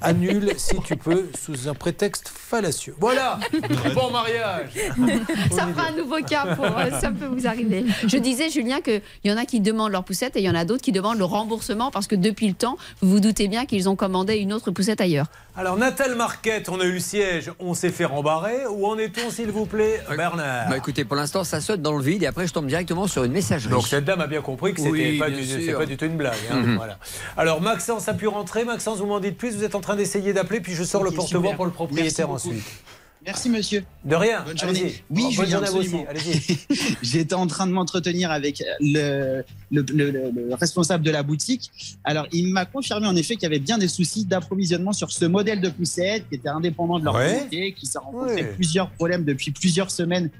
Annule 0.00 0.52
si 0.56 0.76
tu 0.82 0.96
peux, 0.96 1.28
sous 1.36 1.68
un 1.68 1.74
prétexte 1.74 2.28
fallacieux. 2.28 2.94
Voilà. 3.00 3.40
Bon 3.94 4.10
mariage. 4.10 4.70
Ça 5.50 5.66
fera 5.66 5.88
un 5.88 5.96
nouveau 5.96 6.22
cas 6.22 6.54
pour 6.54 6.66
euh, 6.66 7.00
ça 7.00 7.10
peut 7.10 7.26
vous 7.26 7.46
arriver. 7.46 7.84
Je 8.06 8.16
disais, 8.18 8.48
Julien, 8.50 8.80
qu'il 8.80 9.02
y 9.24 9.32
en 9.32 9.36
a 9.36 9.44
qui 9.44 9.60
demandent 9.60 9.90
leur 9.90 10.04
poussette 10.04 10.36
et 10.36 10.40
il 10.40 10.44
y 10.44 10.50
en 10.50 10.54
a 10.54 10.64
d'autres 10.64 10.82
qui 10.82 10.92
demandent 10.92 11.18
le 11.18 11.24
remboursement 11.24 11.90
parce 11.90 12.06
que 12.06 12.14
depuis 12.14 12.46
le 12.48 12.54
temps, 12.54 12.76
vous 13.00 13.10
vous 13.10 13.20
doutez 13.20 13.48
bien 13.48 13.66
qu'ils 13.66 13.88
ont 13.88 13.96
commandé 13.96 14.36
une 14.36 14.52
autre 14.52 14.70
poussette 14.70 15.00
ailleurs. 15.00 15.26
Alors 15.56 15.76
Natal 15.76 16.14
Marquette, 16.14 16.68
on 16.68 16.78
a 16.78 16.84
eu 16.84 16.92
le 16.92 17.00
siège, 17.00 17.50
on 17.58 17.74
s'est 17.74 17.90
fait 17.90 18.04
rembarrer. 18.04 18.66
Où 18.70 18.86
en 18.86 18.96
est-on, 18.96 19.30
s'il 19.30 19.50
vous 19.50 19.66
plaît, 19.66 20.00
Bernard 20.16 20.68
Bah 20.68 20.76
écoutez, 20.76 21.04
pour 21.04 21.16
l'instant, 21.16 21.42
ça 21.42 21.60
saute 21.60 21.82
dans 21.82 21.87
le 21.96 22.02
vide 22.02 22.22
et 22.22 22.26
après, 22.26 22.46
je 22.46 22.52
tombe 22.52 22.66
directement 22.66 23.06
sur 23.06 23.24
une 23.24 23.32
messagerie. 23.32 23.70
Donc 23.70 23.86
cette 23.86 24.04
dame 24.04 24.20
a 24.20 24.26
bien 24.26 24.40
compris 24.42 24.72
que 24.74 24.80
c'était 24.80 24.90
Oui, 24.90 25.18
pas, 25.18 25.30
du, 25.30 25.44
sûr. 25.44 25.58
c'est 25.64 25.72
pas 25.72 25.86
du 25.86 25.96
tout 25.96 26.04
une 26.06 26.16
blague. 26.16 26.34
hein, 26.50 26.56
Mhm. 26.60 26.76
voilà. 26.76 26.98
Alors 27.36 27.60
Maxence 27.60 28.08
a 28.08 28.14
pu 28.14 28.26
rentrer. 28.28 28.64
Maxence, 28.64 28.98
vous 28.98 29.06
m'en 29.06 29.20
dites 29.20 29.36
plus. 29.36 29.54
Vous 29.56 29.64
êtes 29.64 29.74
en 29.74 29.80
train 29.80 29.96
d'essayer 29.96 30.32
d'appeler, 30.32 30.60
puis 30.60 30.74
je 30.74 30.84
sors 30.84 31.02
le 31.04 31.10
porte-voix 31.10 31.52
pour 31.54 31.64
le 31.66 31.72
propriétaire 31.72 32.30
ensuite. 32.30 32.62
Merci 33.26 33.50
monsieur. 33.50 33.84
De 34.04 34.14
rien. 34.14 34.42
Bonne 34.46 34.56
journée. 34.56 34.94
Oui, 35.10 35.32
Julien. 35.32 35.60
Allez-y. 36.08 36.58
J'étais 37.02 37.34
en 37.34 37.46
train 37.46 37.66
de 37.66 37.72
m'entretenir 37.72 38.30
avec 38.30 38.62
le, 38.80 39.42
le- 39.70 39.84
le- 39.92 40.10
le- 40.10 40.30
le 40.34 40.54
responsable 40.54 41.04
de 41.04 41.10
la 41.10 41.22
boutique. 41.22 41.70
Alors, 42.04 42.26
il 42.32 42.52
m'a 42.52 42.64
confirmé 42.64 43.06
en 43.06 43.16
effet 43.16 43.34
qu'il 43.34 43.42
y 43.42 43.46
avait 43.46 43.58
bien 43.58 43.76
des 43.76 43.88
soucis 43.88 44.24
d'approvisionnement 44.24 44.92
sur 44.92 45.10
ce 45.10 45.24
modèle 45.26 45.60
de 45.60 45.68
poussette 45.68 46.26
qui 46.28 46.36
était 46.36 46.48
indépendant 46.48 47.00
de 47.00 47.04
leur 47.04 47.16
Ouais. 47.16 47.48
qui 47.76 47.86
s'est 47.86 47.98
rencontré 47.98 48.34
Ouais. 48.36 48.52
plusieurs 48.54 48.88
problèmes 48.90 49.24
depuis 49.24 49.50
plusieurs 49.50 49.90
semaines 49.90 50.30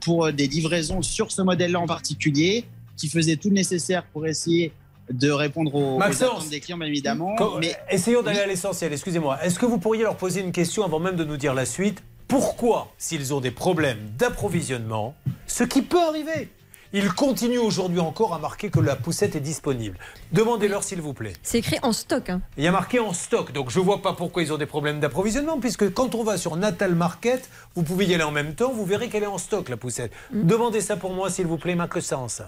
pour 0.00 0.26
euh, 0.26 0.32
des 0.32 0.46
livraisons 0.46 1.02
sur 1.02 1.30
ce 1.32 1.42
modèle-là 1.42 1.80
en 1.80 1.86
particulier, 1.86 2.64
qui 2.96 3.08
faisait 3.08 3.36
tout 3.36 3.48
le 3.48 3.54
nécessaire 3.54 4.04
pour 4.12 4.26
essayer 4.26 4.72
de 5.10 5.30
répondre 5.30 5.74
aux, 5.74 5.94
aux 5.94 5.98
Maxence. 5.98 6.22
attentes 6.38 6.48
des 6.50 6.60
clients, 6.60 6.78
bien 6.78 6.88
évidemment. 6.88 7.36
Quand- 7.36 7.58
mais 7.60 7.76
Essayons 7.90 8.22
d'aller 8.22 8.40
à 8.40 8.46
l'essentiel, 8.46 8.92
excusez-moi. 8.92 9.38
Est-ce 9.44 9.58
que 9.58 9.66
vous 9.66 9.78
pourriez 9.78 10.02
leur 10.02 10.16
poser 10.16 10.40
une 10.40 10.50
question 10.52 10.82
avant 10.84 10.98
même 10.98 11.14
de 11.16 11.24
nous 11.24 11.36
dire 11.36 11.54
la 11.54 11.64
suite? 11.66 12.02
Pourquoi, 12.26 12.92
s'ils 12.98 13.32
ont 13.32 13.40
des 13.40 13.52
problèmes 13.52 13.98
d'approvisionnement, 14.18 15.14
ce 15.46 15.62
qui 15.62 15.82
peut 15.82 16.00
arriver, 16.02 16.48
ils 16.92 17.12
continuent 17.12 17.58
aujourd'hui 17.58 18.00
encore 18.00 18.34
à 18.34 18.38
marquer 18.38 18.70
que 18.70 18.80
la 18.80 18.96
poussette 18.96 19.36
est 19.36 19.40
disponible 19.40 19.98
Demandez-leur 20.32 20.82
s'il 20.82 21.00
vous 21.00 21.12
plaît. 21.14 21.32
C'est 21.42 21.58
écrit 21.58 21.78
en 21.82 21.92
stock. 21.92 22.30
hein. 22.30 22.40
Il 22.56 22.64
y 22.64 22.66
a 22.66 22.72
marqué 22.72 22.98
en 23.00 23.12
stock, 23.12 23.52
donc 23.52 23.70
je 23.70 23.80
vois 23.80 24.02
pas 24.02 24.12
pourquoi 24.12 24.42
ils 24.42 24.52
ont 24.52 24.58
des 24.58 24.66
problèmes 24.66 25.00
d'approvisionnement, 25.00 25.58
puisque 25.60 25.92
quand 25.92 26.14
on 26.14 26.24
va 26.24 26.36
sur 26.36 26.56
Natal 26.56 26.94
Market, 26.94 27.48
vous 27.74 27.82
pouvez 27.82 28.06
y 28.06 28.14
aller 28.14 28.24
en 28.24 28.30
même 28.32 28.54
temps, 28.54 28.72
vous 28.72 28.84
verrez 28.84 29.08
qu'elle 29.08 29.22
est 29.22 29.26
en 29.26 29.38
stock, 29.38 29.68
la 29.68 29.76
poussette. 29.76 30.12
Demandez 30.32 30.80
ça 30.80 30.96
pour 30.96 31.12
moi, 31.12 31.30
s'il 31.30 31.46
vous 31.46 31.58
plaît, 31.58 31.74
Maxence. 31.74 32.42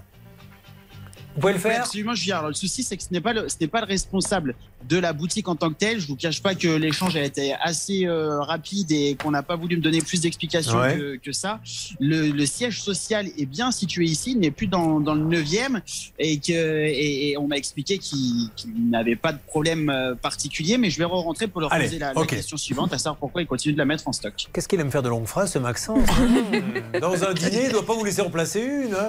Vous 1.39 1.43
pouvez 1.43 1.53
le 1.53 1.59
Oui, 1.59 1.63
faire 1.71 1.83
absolument, 1.83 2.15
Julien. 2.15 2.39
Alors, 2.39 2.49
le 2.49 2.55
souci, 2.55 2.83
c'est 2.83 2.97
que 2.97 3.03
ce 3.05 3.09
n'est 3.13 3.21
pas 3.21 3.33
le, 3.33 3.49
ce 3.49 3.55
n'est 3.61 3.69
pas 3.69 3.81
le 3.81 3.87
responsable 3.87 4.57
de 4.89 4.99
la 4.99 5.13
boutique 5.13 5.47
en 5.49 5.55
tant 5.55 5.69
que 5.71 5.75
tel. 5.79 6.01
Je 6.01 6.07
vous 6.09 6.17
cache 6.17 6.43
pas 6.43 6.55
que 6.57 6.67
l'échange 6.69 7.15
a 7.17 7.23
été 7.23 7.55
assez 7.61 8.07
euh, 8.07 8.41
rapide 8.41 8.91
et 8.91 9.15
qu'on 9.15 9.31
n'a 9.31 9.43
pas 9.45 9.55
voulu 9.55 9.77
me 9.77 9.83
donner 9.83 10.01
plus 10.01 10.21
d'explications 10.21 10.79
Ouais. 10.79 10.97
que, 10.97 11.17
que 11.17 11.33
ça. 11.33 11.61
Le, 12.01 12.29
le 12.31 12.47
siège 12.47 12.83
social 12.83 13.27
est 13.39 13.47
bien 13.47 13.71
situé 13.71 14.05
ici, 14.07 14.33
il 14.33 14.41
n'est 14.41 14.51
plus 14.51 14.67
dans, 14.67 14.99
dans 15.01 15.15
le 15.15 15.25
9e 15.25 15.81
et 16.19 16.39
que 16.39 16.53
et, 16.53 17.31
et 17.31 17.39
on 17.39 17.47
m'a 17.47 17.57
expliqué 17.57 17.99
qu'il 17.99 18.51
n'avait 18.91 19.17
pas 19.17 19.33
de 19.33 19.39
problème 19.47 19.91
euh, 19.91 20.15
particulier, 20.15 20.77
mais 20.79 20.91
je 20.91 20.99
vais 20.99 21.05
re-rentrer 21.05 21.47
pour 21.47 21.61
leur 21.61 21.73
Allez, 21.73 21.85
poser 21.85 21.99
la, 21.99 22.13
question 22.27 22.57
suivante, 22.57 22.93
à 22.93 22.99
savoir 22.99 23.17
pourquoi 23.17 23.43
il 23.43 23.47
continue 23.47 23.75
de 23.75 23.79
la 23.79 23.85
mettre 23.85 24.09
en 24.09 24.13
stock. 24.13 24.49
Qu'est-ce 24.53 24.67
qu'il 24.69 24.81
aime 24.81 24.91
faire 24.91 25.03
de 25.03 25.09
longues 25.09 25.27
phrases, 25.27 25.53
ce 25.53 25.59
Maxence 25.59 26.07
Dans 27.01 27.25
un 27.25 27.33
dîner, 27.35 27.63
il 27.63 27.67
ne 27.69 27.73
doit 27.73 27.87
pas 27.87 27.95
vous 27.95 28.05
laisser 28.05 28.23
en 28.23 28.31
placer 28.31 28.61
une. 28.61 28.95
hein 28.95 29.09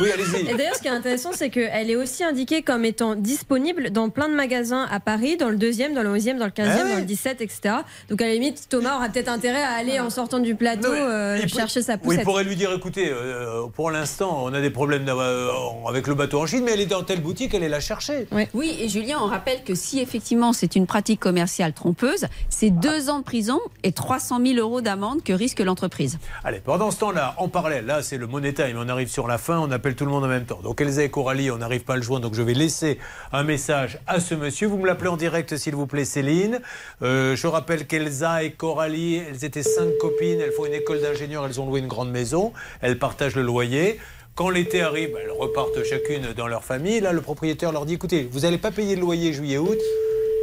oui, 0.00 0.08
Et 0.08 0.12
allez-y. 0.12 0.56
d'ailleurs, 0.56 0.74
ce 0.74 0.80
qui 0.82 0.88
est 0.88 0.90
intéressant, 0.92 1.30
c'est 1.32 1.50
qu'elle 1.50 1.90
est 1.90 1.96
aussi 1.96 2.24
indiquée 2.24 2.62
comme 2.62 2.84
étant 2.84 3.14
disponible 3.14 3.90
dans 3.90 4.08
plein 4.08 4.28
de 4.28 4.34
magasins 4.34 4.86
à 4.90 5.00
Paris, 5.00 5.36
dans 5.36 5.48
le 5.48 5.56
deuxième, 5.56 5.94
dans 5.94 6.02
le 6.02 6.10
11e, 6.14 6.38
dans 6.38 6.44
le 6.46 6.50
15e, 6.50 6.66
Ah 6.80 6.84
ouais. 6.84 6.92
dans 6.92 6.98
le 6.98 7.04
17, 7.04 7.40
etc. 7.40 7.74
Donc 8.10 8.20
à 8.20 8.26
la 8.26 8.32
limite, 8.34 8.68
Thomas 8.68 8.96
aura 8.96 9.08
peut-être 9.08 9.28
intérêt 9.28 9.62
à 9.62 9.70
aller 9.72 10.00
en 10.00 10.10
sortant 10.10 10.38
du 10.38 10.54
plateau 10.54 10.88
euh, 10.92 11.38
Il 11.42 11.48
chercher 11.52 11.82
sa 11.82 11.94
Oui, 11.94 11.98
il 12.02 12.04
poussette. 12.08 12.24
pourrait 12.24 12.44
lui 12.44 12.56
dire 12.56 12.72
écoutez, 12.72 13.08
euh, 13.10 13.66
pour 13.74 13.90
l'instant, 13.90 14.40
on 14.44 14.52
a 14.54 14.60
des 14.60 14.70
problèmes 14.70 15.06
euh, 15.08 15.50
avec 15.88 16.06
le 16.06 16.14
bateau 16.14 16.40
en 16.40 16.46
Chine, 16.46 16.62
mais 16.64 16.72
elle 16.72 16.80
est 16.80 16.86
dans 16.86 17.02
telle 17.02 17.20
boutique, 17.20 17.54
elle 17.54 17.62
est 17.62 17.68
la 17.68 17.80
chercher. 17.80 18.26
Oui, 18.54 18.76
et 18.80 18.88
Julien, 18.88 19.18
on 19.22 19.26
rappelle 19.26 19.62
que 19.64 19.74
si 19.74 20.00
effectivement 20.00 20.52
c'est 20.52 20.76
une 20.76 20.86
pratique 20.86 21.20
commerciale 21.20 21.72
trompeuse, 21.72 22.26
c'est 22.48 22.70
deux 22.70 23.08
ans 23.10 23.18
de 23.20 23.24
prison 23.24 23.60
et 23.82 23.92
300 23.92 24.40
000 24.44 24.58
euros 24.58 24.80
d'amende 24.80 25.22
que 25.22 25.32
risque 25.32 25.60
l'entreprise. 25.60 26.18
Allez, 26.44 26.60
pendant 26.60 26.90
ce 26.90 26.98
temps-là, 26.98 27.34
en 27.38 27.48
parallèle, 27.48 27.86
là 27.86 28.02
c'est 28.02 28.16
le 28.18 28.26
money 28.26 28.52
time, 28.52 28.76
on 28.78 28.88
arrive 28.88 29.08
sur 29.08 29.26
la 29.28 29.38
fin, 29.38 29.58
on 29.58 29.70
appelle 29.76 29.94
tout 29.94 30.04
le 30.04 30.10
monde 30.10 30.24
en 30.24 30.28
même 30.28 30.44
temps. 30.44 30.60
Donc 30.62 30.80
Elsa 30.80 31.04
et 31.04 31.08
Coralie, 31.08 31.50
on 31.50 31.58
n'arrive 31.58 31.84
pas 31.84 31.94
à 31.94 31.96
le 31.96 32.02
joindre, 32.02 32.22
donc 32.22 32.34
je 32.34 32.42
vais 32.42 32.54
laisser 32.54 32.98
un 33.32 33.44
message 33.44 33.98
à 34.06 34.20
ce 34.20 34.34
monsieur. 34.34 34.66
Vous 34.66 34.78
me 34.78 34.86
l'appelez 34.86 35.08
en 35.08 35.16
direct 35.16 35.56
s'il 35.56 35.74
vous 35.74 35.86
plaît, 35.86 36.04
Céline. 36.04 36.60
Euh, 37.02 37.36
je 37.36 37.46
rappelle 37.46 37.86
qu'Elsa 37.86 38.42
et 38.42 38.50
Coralie, 38.50 39.16
elles 39.16 39.44
étaient 39.44 39.62
cinq 39.62 39.96
copines, 40.00 40.40
elles 40.40 40.52
font 40.52 40.66
une 40.66 40.74
école 40.74 41.00
d'ingénieur, 41.00 41.46
elles 41.46 41.60
ont 41.60 41.66
loué 41.66 41.80
une 41.80 41.86
grande 41.86 42.10
maison, 42.10 42.52
elles 42.80 42.98
partagent 42.98 43.36
le 43.36 43.42
loyer. 43.42 43.98
Quand 44.34 44.50
l'été 44.50 44.82
arrive, 44.82 45.16
elles 45.22 45.30
repartent 45.30 45.82
chacune 45.84 46.32
dans 46.36 46.48
leur 46.48 46.64
famille. 46.64 47.00
Là, 47.00 47.12
le 47.12 47.22
propriétaire 47.22 47.72
leur 47.72 47.86
dit 47.86 47.94
écoutez, 47.94 48.28
vous 48.30 48.40
n'allez 48.40 48.58
pas 48.58 48.70
payer 48.70 48.94
le 48.94 49.00
loyer 49.00 49.32
juillet-août. 49.32 49.78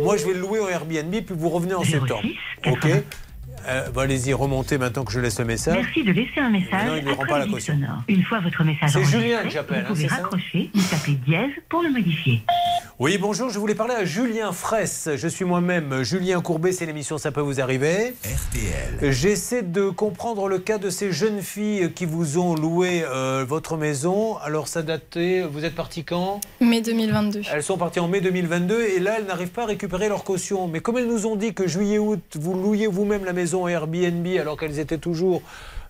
Moi, 0.01 0.17
je 0.17 0.25
vais 0.25 0.33
le 0.33 0.39
louer 0.39 0.59
au 0.59 0.67
Airbnb, 0.67 1.11
puis 1.11 1.35
vous 1.37 1.49
revenez 1.49 1.75
en 1.75 1.83
septembre. 1.83 2.23
Ok 2.65 2.87
Euh, 3.67 3.89
bah, 3.89 4.03
Allez-y, 4.03 4.33
remontez 4.33 4.77
maintenant 4.77 5.03
que 5.05 5.11
je 5.11 5.19
laisse 5.19 5.39
le 5.39 5.45
message. 5.45 5.75
Merci 5.75 6.03
de 6.03 6.11
laisser 6.11 6.39
un 6.39 6.49
message 6.49 6.85
Non, 6.87 6.95
il 6.97 7.05
ne 7.05 7.11
rend 7.11 7.25
pas 7.25 7.39
la 7.39 7.47
caution. 7.47 7.73
sonore. 7.73 8.03
Une 8.07 8.23
fois 8.23 8.39
votre 8.41 8.63
message 8.63 8.91
C'est 8.91 9.03
Julien 9.05 9.43
que 9.43 9.49
j'appelle, 9.49 9.81
vous 9.87 9.91
hein, 9.91 9.95
pouvez 9.95 10.07
raccrocher 10.07 10.69
ou 10.75 10.79
taper 10.81 11.11
dièse 11.25 11.51
pour 11.69 11.81
le 11.83 11.89
modifier. 11.89 12.41
Oui, 12.99 13.17
bonjour, 13.17 13.49
je 13.49 13.57
voulais 13.59 13.75
parler 13.75 13.95
à 13.95 14.05
Julien 14.05 14.51
Fraisse. 14.51 15.09
Je 15.15 15.27
suis 15.27 15.45
moi-même 15.45 16.03
Julien 16.03 16.41
Courbet, 16.41 16.71
c'est 16.71 16.85
l'émission 16.85 17.17
Ça 17.17 17.31
peut 17.31 17.41
vous 17.41 17.59
arriver. 17.61 18.13
RTL. 18.23 19.11
J'essaie 19.11 19.61
de 19.63 19.89
comprendre 19.89 20.47
le 20.47 20.59
cas 20.59 20.77
de 20.77 20.89
ces 20.89 21.11
jeunes 21.11 21.41
filles 21.41 21.91
qui 21.93 22.05
vous 22.05 22.37
ont 22.37 22.55
loué 22.55 23.03
euh, 23.05 23.45
votre 23.47 23.77
maison. 23.77 24.37
Alors 24.37 24.67
ça 24.67 24.83
datait, 24.83 25.41
vous 25.49 25.63
êtes 25.65 25.75
parti 25.75 26.03
quand? 26.03 26.41
Mai 26.61 26.81
2022. 26.81 27.41
Elles 27.51 27.63
sont 27.63 27.77
parties 27.77 27.99
en 27.99 28.07
mai 28.07 28.21
2022 28.21 28.81
et 28.95 28.99
là 28.99 29.15
elles 29.17 29.25
n'arrivent 29.25 29.49
pas 29.51 29.63
à 29.63 29.67
récupérer 29.67 30.09
leur 30.09 30.23
caution. 30.23 30.67
Mais 30.67 30.79
comme 30.81 30.97
elles 30.97 31.07
nous 31.07 31.25
ont 31.25 31.35
dit 31.35 31.53
que 31.53 31.67
juillet-août, 31.67 32.21
vous 32.35 32.53
louiez 32.53 32.87
vous-même 32.87 33.25
la 33.25 33.33
maison 33.33 33.52
Airbnb 33.67 34.25
alors 34.39 34.57
qu'elles 34.57 34.79
étaient 34.79 34.97
toujours... 34.97 35.41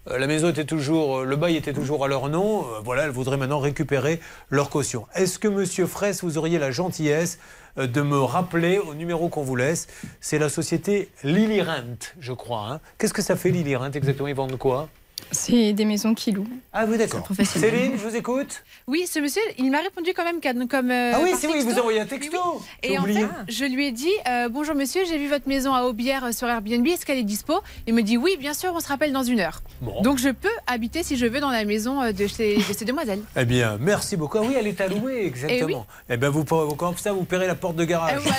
euh, 0.10 0.18
La 0.18 0.27
maison 0.27 0.49
était 0.49 0.65
toujours, 0.65 1.19
euh, 1.19 1.23
le 1.26 1.35
bail 1.35 1.56
était 1.56 1.73
toujours 1.73 2.03
à 2.06 2.07
leur 2.07 2.30
nom. 2.30 2.61
euh, 2.61 2.80
Voilà, 2.84 3.03
elles 3.03 3.11
voudraient 3.11 3.38
maintenant 3.38 3.60
récupérer 3.60 4.19
leur 4.49 4.69
caution. 4.69 5.06
Est-ce 5.15 5.40
que 5.40 5.48
Monsieur 5.48 5.85
Fraisse, 5.88 6.23
vous 6.23 6.38
auriez 6.38 6.60
la 6.60 6.72
gentillesse 6.72 7.40
de 7.77 8.02
me 8.02 8.19
rappeler 8.19 8.77
au 8.80 8.94
numéro 8.94 9.30
qu'on 9.30 9.41
vous 9.44 9.56
laisse? 9.56 9.88
C'est 10.22 10.40
la 10.40 10.49
société 10.49 11.10
Lily 11.23 11.61
Rent, 11.61 12.11
je 12.19 12.34
crois. 12.34 12.68
hein. 12.69 12.80
Qu'est-ce 12.98 13.14
que 13.14 13.22
ça 13.23 13.35
fait 13.35 13.49
Lily 13.49 13.76
Rent 13.76 13.91
exactement? 13.91 14.27
Ils 14.27 14.35
vendent 14.35 14.57
quoi? 14.57 14.90
C'est 15.32 15.74
des 15.74 15.86
maisons 15.86 16.14
qui 16.14 16.32
louent. 16.32 16.48
Ah 16.72 16.86
oui, 16.88 16.98
d'accord. 16.98 17.28
Céline, 17.44 17.94
je 17.98 18.08
vous 18.08 18.16
écoute. 18.16 18.64
Oui, 18.88 19.06
ce 19.08 19.20
monsieur, 19.20 19.41
il 19.58 19.72
m'a 19.72 19.80
répondu 19.80 20.12
quand 20.16 20.24
même 20.24 20.41
comme. 20.41 20.68
comme 20.68 20.91
euh, 20.91 21.12
Ah 21.16 21.20
oui, 21.24 21.32
c'est 21.38 21.48
oui, 21.48 21.56
il 21.58 21.64
vous 21.66 21.78
a 21.78 21.82
envoyé 21.82 22.00
un 22.00 22.06
texto. 22.06 22.38
Et 22.82 22.98
en 22.98 23.04
fait, 23.04 23.28
je 23.48 23.66
lui 23.66 23.88
ai 23.88 23.91
dit 23.91 24.12
euh, 24.28 24.50
Bonjour 24.50 24.76
monsieur, 24.76 25.02
j'ai 25.08 25.18
vu 25.18 25.28
votre 25.28 25.48
maison 25.48 25.74
à 25.74 25.84
Aubière 25.84 26.26
euh, 26.26 26.32
sur 26.32 26.48
Airbnb, 26.48 26.86
est-ce 26.88 27.06
qu'elle 27.06 27.18
est 27.18 27.24
dispo? 27.24 27.62
Il 27.88 27.94
me 27.94 28.02
dit 28.02 28.18
Oui, 28.18 28.38
bien 28.40 28.54
sûr, 28.54 28.72
on 28.76 28.80
se 28.80 28.88
rappelle 28.88 29.12
dans 29.12 29.24
une 29.24 29.40
heure. 29.40 29.62
Bon. 29.82 30.02
Donc 30.02 30.18
je 30.18 30.30
peux 30.30 30.50
habiter 30.68 31.04
si 31.04 31.18
je 31.18 31.26
veux 31.26 31.40
dans 31.40 31.52
la 31.52 31.66
maison 31.66 32.12
de 32.12 32.28
ces, 32.28 32.58
de 32.58 32.74
ces 32.74 32.86
demoiselles. 32.86 33.22
Eh 33.36 33.45
bien, 33.45 33.78
merci 33.80 34.18
beaucoup. 34.18 34.38
Ah 34.40 34.45
oui, 34.45 34.56
elle 34.58 34.68
est 34.68 34.82
allouée, 34.82 35.26
exactement. 35.26 35.86
Eh, 36.10 36.18
bien, 36.18 36.30
vous, 36.30 36.44
comme 36.44 36.98
ça, 36.98 37.14
vous 37.14 37.24
paierez 37.24 37.48
la 37.48 37.56
porte 37.56 37.76
de 37.76 37.86
garage. 37.86 38.22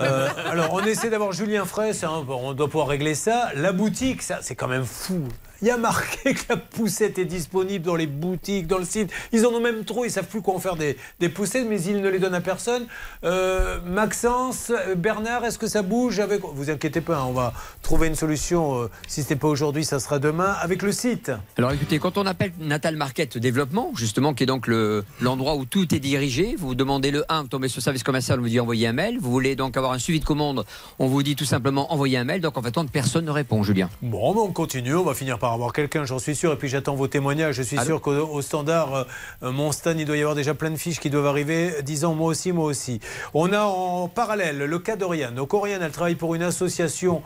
Euh, 0.00 0.28
alors, 0.50 0.72
on 0.72 0.84
essaie 0.84 1.10
d'avoir 1.10 1.32
Julien 1.32 1.64
Fraisse, 1.64 2.04
hein, 2.04 2.22
bon, 2.26 2.50
on 2.50 2.52
doit 2.52 2.68
pouvoir 2.68 2.88
régler 2.88 3.14
ça. 3.14 3.50
La 3.54 3.72
boutique, 3.72 4.22
ça, 4.22 4.38
c'est 4.42 4.54
quand 4.54 4.68
même 4.68 4.84
fou. 4.84 5.22
Il 5.62 5.68
y 5.68 5.70
a 5.70 5.76
marqué 5.76 6.34
que 6.34 6.40
la 6.50 6.56
poussette 6.56 7.18
est 7.18 7.24
disponible 7.24 7.84
dans 7.84 7.96
les 7.96 8.06
boutiques, 8.06 8.66
dans 8.68 8.78
le 8.78 8.84
site. 8.84 9.10
Ils 9.32 9.44
en 9.44 9.50
ont 9.50 9.60
même 9.60 9.84
trop, 9.84 10.04
ils 10.04 10.10
savent 10.10 10.26
plus 10.26 10.40
quoi 10.40 10.54
en 10.54 10.58
faire 10.60 10.76
des, 10.76 10.96
des 11.18 11.28
poussettes, 11.28 11.66
mais 11.68 11.80
ils 11.82 12.00
ne 12.00 12.08
les 12.08 12.18
donnent 12.20 12.34
à 12.34 12.40
personne. 12.40 12.86
Euh, 13.24 13.78
Maxence, 13.84 14.70
euh, 14.70 14.94
Bernard, 14.94 15.44
est-ce 15.44 15.58
que 15.58 15.66
ça 15.66 15.82
bouge 15.82 16.20
avec 16.20 16.42
Vous 16.42 16.70
inquiétez 16.70 17.00
pas, 17.00 17.16
hein, 17.18 17.24
on 17.28 17.32
va 17.32 17.52
trouver 17.82 18.06
une 18.06 18.14
solution. 18.14 18.82
euh, 18.82 18.90
si 19.08 19.22
ce 19.22 19.30
n'est 19.30 19.36
pas 19.36 19.48
aujourd'hui, 19.48 19.84
ça 19.84 19.98
sera 19.98 20.18
demain 20.18 20.54
avec 20.60 20.82
le 20.82 20.92
site. 20.92 21.32
Alors 21.56 21.72
écoutez, 21.72 21.98
quand 21.98 22.16
on 22.18 22.26
appelle 22.26 22.52
Natal 22.60 22.94
Market 22.96 23.36
Développement, 23.38 23.90
justement, 23.96 24.34
qui 24.34 24.44
est 24.44 24.46
donc 24.46 24.66
le- 24.68 25.04
l'endroit 25.20 25.56
où 25.56 25.64
tout 25.64 25.92
est 25.94 25.98
dirigé, 26.00 26.54
vous 26.58 26.74
demandez 26.76 27.10
le 27.10 27.24
1, 27.28 27.42
vous 27.42 27.48
tombez 27.48 27.68
sur 27.68 27.78
le 27.80 27.82
service 27.84 28.02
commercial, 28.04 28.38
on 28.38 28.42
vous 28.42 28.48
dit 28.48 28.60
envoyer 28.60 28.86
un 28.86 28.92
mail. 28.92 29.18
Vous 29.20 29.30
voulez 29.32 29.56
donc 29.56 29.76
avoir 29.76 29.92
un 29.92 29.98
suivi 29.98 30.20
de 30.20 30.24
commande, 30.24 30.64
on 31.00 31.08
vous 31.08 31.22
dit 31.24 31.34
tout 31.34 31.44
simplement 31.44 31.92
envoyer 31.92 32.16
un 32.18 32.24
mail. 32.24 32.40
Donc 32.40 32.56
en 32.56 32.62
fait, 32.62 32.74
personne 32.92 33.24
ne 33.24 33.30
répond, 33.32 33.62
Julien. 33.64 33.90
Bon, 34.02 34.32
ben, 34.34 34.40
on 34.42 34.52
continue, 34.52 34.94
on 34.94 35.02
va 35.04 35.14
finir 35.14 35.38
par 35.38 35.47
avoir 35.52 35.72
quelqu'un, 35.72 36.04
j'en 36.04 36.18
suis 36.18 36.34
sûr, 36.36 36.52
et 36.52 36.56
puis 36.56 36.68
j'attends 36.68 36.94
vos 36.94 37.08
témoignages. 37.08 37.56
Je 37.56 37.62
suis 37.62 37.78
Allô 37.78 37.86
sûr 37.86 38.00
qu'au 38.00 38.12
au 38.12 38.42
standard, 38.42 38.94
euh, 38.94 39.04
euh, 39.42 39.52
mon 39.52 39.72
stand, 39.72 39.98
il 39.98 40.04
doit 40.06 40.16
y 40.16 40.20
avoir 40.20 40.34
déjà 40.34 40.54
plein 40.54 40.70
de 40.70 40.76
fiches 40.76 41.00
qui 41.00 41.10
doivent 41.10 41.26
arriver, 41.26 41.82
disant 41.82 42.14
moi 42.14 42.28
aussi, 42.28 42.52
moi 42.52 42.66
aussi. 42.66 43.00
On 43.34 43.52
a 43.52 43.62
en 43.62 44.08
parallèle 44.08 44.58
le 44.58 44.78
cas 44.78 44.96
d'Oriane. 44.96 45.34
Donc 45.34 45.54
Oriane, 45.54 45.82
elle 45.82 45.90
travaille 45.92 46.14
pour 46.14 46.34
une 46.34 46.42
association. 46.42 47.22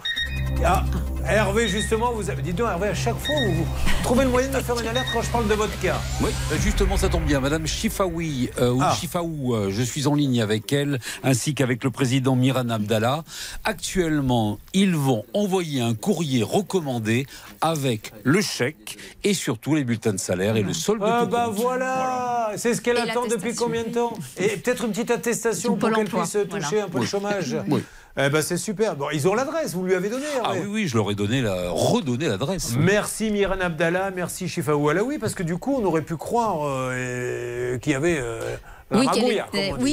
Ah, 0.64 0.84
Hervé, 1.26 1.68
justement, 1.68 2.12
vous 2.12 2.30
avez. 2.30 2.42
Dites 2.42 2.56
donc, 2.56 2.68
Hervé, 2.68 2.88
à 2.88 2.94
chaque 2.94 3.18
fois, 3.18 3.34
vous, 3.46 3.54
vous 3.54 3.66
trouvez 4.02 4.24
le 4.24 4.30
moyen 4.30 4.48
de 4.48 4.56
me 4.56 4.60
faire 4.60 4.78
une 4.78 4.86
alerte 4.86 5.06
quand 5.12 5.22
je 5.22 5.30
parle 5.30 5.48
de 5.48 5.54
votre 5.54 5.78
cas. 5.80 6.00
Oui, 6.20 6.30
euh, 6.52 6.56
justement, 6.60 6.96
ça 6.96 7.08
tombe 7.08 7.24
bien. 7.24 7.40
Madame 7.40 7.66
Chifaoui, 7.66 8.50
euh, 8.60 8.70
ou 8.72 8.80
Ah. 8.82 8.94
Chifaou, 8.98 9.54
euh, 9.54 9.70
je 9.70 9.82
suis 9.82 10.06
en 10.06 10.14
ligne 10.14 10.42
avec 10.42 10.72
elle, 10.72 10.98
ainsi 11.22 11.54
qu'avec 11.54 11.84
le 11.84 11.90
président 11.90 12.34
Miran 12.34 12.68
Abdallah. 12.68 13.22
Actuellement, 13.64 14.58
ils 14.74 14.96
vont 14.96 15.24
envoyer 15.32 15.80
un 15.80 15.94
courrier 15.94 16.42
recommandé 16.42 17.26
avec 17.62 18.12
le 18.24 18.40
chèque 18.42 18.98
et 19.24 19.32
surtout 19.34 19.74
les 19.74 19.84
bulletins 19.84 20.12
de 20.12 20.18
salaire 20.18 20.56
et 20.56 20.62
le 20.62 20.72
solde 20.74 21.00
de 21.00 21.06
Ah 21.08 21.20
tout 21.24 21.30
bah 21.30 21.44
compte. 21.46 21.54
voilà, 21.54 22.52
c'est 22.56 22.74
ce 22.74 22.80
qu'elle 22.82 22.98
attend 22.98 23.26
depuis 23.26 23.54
combien 23.54 23.84
de 23.84 23.88
temps 23.90 24.12
Et 24.36 24.48
peut-être 24.56 24.84
une 24.84 24.90
petite 24.90 25.10
attestation 25.12 25.76
pour 25.76 25.90
qu'elle 25.92 26.04
puisse 26.08 26.32
toucher 26.32 26.46
voilà. 26.50 26.84
un 26.84 26.88
peu 26.88 26.98
le 26.98 27.02
Oui. 27.04 27.06
chômage. 27.06 27.56
Oui. 27.68 27.82
Eh 28.18 28.28
ben 28.28 28.42
c'est 28.42 28.58
super. 28.58 28.94
Bon, 28.94 29.06
ils 29.10 29.26
ont 29.26 29.34
l'adresse, 29.34 29.72
vous 29.72 29.84
lui 29.84 29.94
avez 29.94 30.10
donné. 30.10 30.26
Ah 30.44 30.52
oui, 30.54 30.66
oui, 30.68 30.86
je 30.88 30.96
leur 30.98 31.10
ai 31.10 31.14
donné 31.14 31.40
la, 31.40 31.70
redonné 31.70 32.28
l'adresse. 32.28 32.74
Merci 32.78 33.30
Miran 33.30 33.58
Abdallah, 33.58 34.10
merci 34.10 34.48
Chifaou 34.48 34.90
Alaoui, 34.90 35.18
parce 35.18 35.34
que 35.34 35.42
du 35.42 35.56
coup, 35.56 35.76
on 35.80 35.84
aurait 35.86 36.02
pu 36.02 36.16
croire 36.18 36.58
euh, 36.66 37.78
qu'il 37.78 37.92
y 37.92 37.94
avait 37.94 38.18
euh, 38.20 38.56
Oui, 38.98 39.06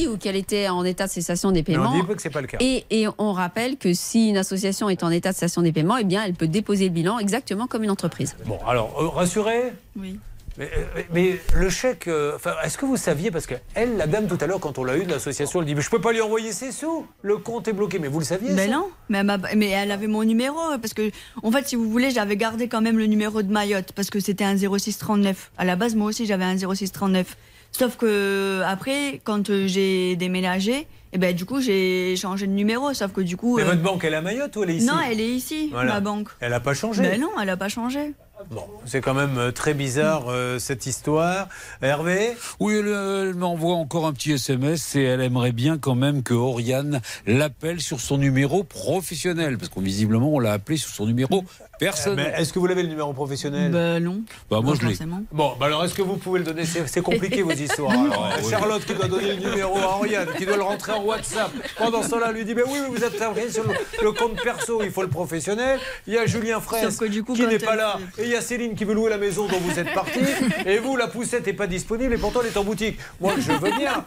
était, 0.01 0.07
ou 0.07 0.17
qu'elle 0.17 0.35
était 0.35 0.67
en 0.69 0.84
état 0.84 1.07
de 1.07 1.11
cessation 1.11 1.51
des 1.51 1.63
Mais 1.67 1.77
on 1.77 1.84
paiements. 1.84 1.99
dit 2.05 2.15
que 2.15 2.21
c'est 2.21 2.30
pas 2.30 2.41
le 2.41 2.47
cas. 2.47 2.57
Et, 2.59 2.85
et 2.91 3.07
on 3.17 3.34
rappelle 3.34 3.77
que 3.77 3.93
si 3.93 4.30
une 4.30 4.38
association 4.38 4.89
est 4.89 5.03
en 5.03 5.09
état 5.11 5.30
de 5.30 5.35
cessation 5.35 5.61
des 5.61 5.71
paiements, 5.71 5.97
eh 5.97 6.03
bien, 6.03 6.23
elle 6.26 6.34
peut 6.34 6.47
déposer 6.47 6.85
le 6.85 6.91
bilan 6.91 7.19
exactement 7.19 7.67
comme 7.67 7.84
une 7.84 7.91
entreprise. 7.91 8.35
Bon, 8.45 8.59
alors, 8.67 8.95
euh, 9.01 9.07
rassuré 9.07 9.73
Oui. 9.97 10.19
Mais, 10.57 10.69
euh, 10.76 11.01
mais 11.13 11.39
le 11.55 11.69
chèque, 11.69 12.09
euh, 12.09 12.38
est-ce 12.65 12.77
que 12.77 12.85
vous 12.85 12.97
saviez 12.97 13.31
Parce 13.31 13.45
que 13.45 13.53
elle, 13.76 13.95
la 13.95 14.07
dame 14.07 14.27
tout 14.27 14.38
à 14.41 14.45
l'heure, 14.45 14.59
quand 14.59 14.77
on 14.77 14.84
l'a 14.84 14.97
eu 14.97 15.05
de 15.05 15.09
l'association, 15.11 15.61
elle 15.61 15.65
dit 15.67 15.73
mais 15.73 15.80
je 15.81 15.89
peux 15.89 16.01
pas 16.01 16.11
lui 16.11 16.19
envoyer 16.19 16.51
ses 16.51 16.73
sous. 16.73 17.05
Le 17.21 17.38
compte 17.38 17.69
est 17.69 17.73
bloqué. 17.73 17.97
Mais 17.97 18.09
vous 18.09 18.19
le 18.19 18.26
saviez 18.26 18.49
Ben 18.53 18.69
ça 18.69 18.76
non, 18.76 18.89
mais 19.07 19.19
elle, 19.19 19.26
m'a- 19.26 19.38
mais 19.55 19.69
elle 19.69 19.89
avait 19.91 20.07
mon 20.07 20.26
numéro 20.26 20.57
parce 20.81 20.93
que, 20.93 21.11
en 21.43 21.51
fait, 21.51 21.65
si 21.69 21.77
vous 21.77 21.89
voulez, 21.89 22.11
j'avais 22.11 22.35
gardé 22.35 22.67
quand 22.67 22.81
même 22.81 22.97
le 22.97 23.05
numéro 23.05 23.41
de 23.41 23.49
Mayotte 23.49 23.93
parce 23.93 24.09
que 24.09 24.19
c'était 24.19 24.43
un 24.43 24.57
0639. 24.57 25.51
À 25.57 25.63
la 25.63 25.77
base, 25.77 25.95
moi 25.95 26.07
aussi, 26.07 26.26
j'avais 26.26 26.43
un 26.43 26.57
0639. 26.57 27.38
Sauf 27.71 27.95
que 27.97 28.61
après, 28.65 29.21
quand 29.23 29.49
euh, 29.49 29.67
j'ai 29.67 30.15
déménagé, 30.15 30.87
et 31.11 31.17
ben 31.17 31.35
du 31.35 31.45
coup, 31.45 31.59
j'ai 31.61 32.15
changé 32.15 32.45
de 32.45 32.51
numéro. 32.51 32.93
Sauf 32.93 33.11
que 33.13 33.21
du 33.21 33.35
coup, 33.37 33.57
Mais 33.57 33.63
euh, 33.63 33.67
votre 33.67 33.81
banque, 33.81 34.03
elle 34.03 34.13
est 34.13 34.17
à 34.17 34.21
Mayotte 34.21 34.55
ou 34.57 34.63
elle 34.63 34.71
est 34.71 34.75
ici? 34.77 34.85
Non, 34.85 34.99
elle 35.09 35.19
est 35.19 35.29
ici, 35.29 35.69
Voilà. 35.71 35.93
ma 35.93 35.99
banque. 36.01 36.29
Elle 36.39 36.51
n'a 36.51 36.59
pas 36.59 36.73
changé? 36.73 37.01
Ben 37.01 37.19
non, 37.19 37.29
elle 37.41 37.49
a 37.49 37.57
pas 37.57 37.69
changé. 37.69 38.13
Bon, 38.51 38.63
c'est 38.85 39.01
quand 39.01 39.13
même 39.13 39.37
euh, 39.37 39.51
très 39.51 39.73
bizarre 39.73 40.25
euh, 40.29 40.59
cette 40.59 40.85
histoire. 40.85 41.49
Hervé? 41.81 42.37
Oui, 42.61 42.75
elle, 42.75 42.87
elle 42.87 43.33
m'envoie 43.33 43.75
encore 43.75 44.05
un 44.07 44.13
petit 44.13 44.31
SMS 44.31 44.95
et 44.95 45.01
elle 45.01 45.19
aimerait 45.21 45.51
bien 45.51 45.77
quand 45.77 45.95
même 45.95 46.23
que 46.23 46.33
Oriane 46.33 47.01
l'appelle 47.27 47.81
sur 47.81 47.99
son 47.99 48.17
numéro 48.17 48.63
professionnel. 48.63 49.57
Parce 49.57 49.69
qu'on 49.69 49.81
visiblement, 49.81 50.29
on 50.33 50.39
l'a 50.39 50.53
appelé 50.53 50.77
sur 50.77 50.89
son 50.89 51.05
numéro 51.05 51.43
personnel. 51.80 52.31
Mais 52.35 52.41
Est-ce 52.41 52.53
que 52.53 52.60
vous 52.60 52.68
l'avez 52.68 52.84
le 52.84 52.89
numéro 52.89 53.11
professionnel? 53.14 53.72
Ben 53.72 53.99
non. 54.03 54.22
Bah, 54.49 54.60
moi, 54.61 54.76
je 54.80 54.85
l'ai. 54.88 54.95
Bon, 55.31 55.53
bah 55.60 55.65
alors 55.68 55.84
est-ce 55.85 55.93
que 55.95 56.01
vous 56.01 56.18
pouvez 56.18 56.39
le 56.39 56.45
donner? 56.45 56.65
C'est 56.65 56.88
c'est 56.88 57.01
compliqué 57.01 57.41
vos 57.41 57.51
histoires. 57.65 57.91
Alors, 57.91 58.30
Ah, 58.31 58.35
oui. 58.43 58.49
Charlotte 58.49 58.85
qui 58.85 58.93
doit 58.93 59.07
donner 59.07 59.30
le 59.35 59.49
numéro 59.49 59.77
à 59.77 59.95
Oriane, 59.97 60.27
qui 60.38 60.45
doit 60.45 60.57
le 60.57 60.64
rentrer 60.64 60.91
en 60.91 61.03
WhatsApp. 61.03 61.51
Pendant 61.77 62.03
ce 62.03 62.10
temps-là, 62.10 62.27
elle 62.30 62.35
lui 62.35 62.45
dit 62.45 62.53
Mais 62.56 62.64
oui, 62.64 62.80
mais 62.81 62.88
vous 62.95 63.03
êtes 63.03 63.22
inscrit 63.22 63.51
sur 63.51 63.64
le, 63.64 63.73
le 64.03 64.11
compte 64.11 64.41
perso, 64.43 64.81
il 64.84 64.91
faut 64.91 65.01
le 65.01 65.07
professionnel. 65.07 65.80
Il 66.06 66.14
y 66.14 66.18
a 66.18 66.26
Julien 66.26 66.60
Fraisse 66.60 66.84
Sauf 66.95 66.99
que 66.99 67.06
du 67.06 67.23
coup, 67.23 67.34
qui 67.34 67.47
n'est 67.47 67.57
pas 67.60 67.76
là. 67.76 67.97
Et 68.18 68.23
il 68.23 68.30
y 68.30 68.35
a 68.35 68.41
Céline 68.41 68.76
qui 68.76 68.84
veut 68.85 68.93
louer 68.93 69.10
la 69.10 69.18
maison 69.18 69.47
dont 69.47 69.60
vous 69.60 69.80
êtes 69.80 69.93
parti. 69.93 70.19
Et 70.65 70.77
vous, 70.80 70.95
la 70.97 71.07
poussette 71.07 71.45
n'est 71.45 71.53
pas 71.53 71.68
disponible 71.68 72.14
et 72.14 72.18
pourtant 72.18 72.41
elle 72.43 72.47
est 72.47 72.57
en 72.57 72.64
boutique. 72.64 72.99
Moi, 73.22 73.34
je 73.39 73.51
veux 73.53 73.72
bien. 73.77 74.03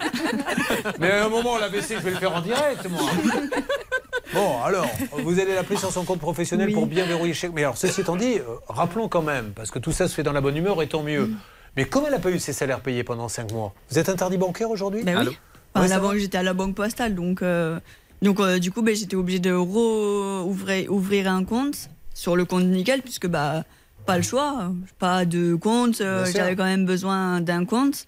Mais 0.98 1.10
à 1.10 1.24
un 1.24 1.28
moment, 1.28 1.58
la 1.58 1.68
WC, 1.68 1.94
je 1.96 2.02
vais 2.04 2.10
le 2.10 2.16
faire 2.16 2.34
en 2.36 2.40
direct, 2.40 2.86
moi. 2.90 3.02
Bon, 4.34 4.62
alors, 4.62 4.88
vous 5.24 5.38
allez 5.40 5.54
l'appeler 5.54 5.78
sur 5.78 5.92
son 5.92 6.04
compte 6.04 6.20
professionnel 6.20 6.68
Oui. 6.68 6.74
pour 6.74 6.86
bien 6.86 7.04
verrouiller 7.04 7.32
le 7.32 7.36
chèque. 7.36 7.52
Mais 7.54 7.62
alors, 7.62 7.76
ceci 7.76 8.00
étant 8.00 8.16
dit, 8.16 8.38
euh, 8.38 8.44
rappelons 8.68 9.08
quand 9.08 9.22
même, 9.22 9.52
parce 9.54 9.70
que 9.70 9.78
tout 9.78 9.92
ça 9.92 10.08
se 10.08 10.14
fait 10.14 10.22
dans 10.22 10.32
la 10.32 10.40
bonne 10.40 10.56
humeur 10.56 10.82
et 10.82 10.88
tant 10.88 11.02
mieux. 11.02 11.30
Mais 11.76 11.84
comme 11.84 12.04
elle 12.06 12.12
n'a 12.12 12.18
pas 12.18 12.30
eu 12.30 12.38
ses 12.38 12.52
salaires 12.52 12.80
payés 12.80 13.04
pendant 13.04 13.28
5 13.28 13.52
mois, 13.52 13.74
vous 13.90 13.98
êtes 13.98 14.08
interdit 14.08 14.36
bancaire 14.38 14.70
aujourd'hui? 14.70 15.02
Ben 15.02 15.18
oui. 15.26 15.38
Ouais, 15.74 16.18
j'étais 16.18 16.38
à 16.38 16.42
la 16.42 16.52
banque 16.52 16.74
postale, 16.74 17.14
donc, 17.14 17.40
euh, 17.40 17.78
donc 18.20 18.40
euh, 18.40 18.58
du 18.58 18.70
coup, 18.70 18.82
ben, 18.82 18.94
j'étais 18.94 19.16
obligée 19.16 19.38
de 19.38 19.52
rouvrir 19.52 20.92
ouvrir 20.92 21.32
un 21.32 21.44
compte 21.44 21.88
sur 22.12 22.36
le 22.36 22.44
compte 22.44 22.64
nickel, 22.64 23.00
puisque 23.00 23.26
bah, 23.26 23.64
pas 24.04 24.18
le 24.18 24.22
choix, 24.22 24.70
pas 24.98 25.24
de 25.24 25.54
compte, 25.54 26.02
j'avais 26.32 26.56
quand 26.56 26.64
même 26.64 26.84
besoin 26.84 27.40
d'un 27.40 27.64
compte. 27.64 28.06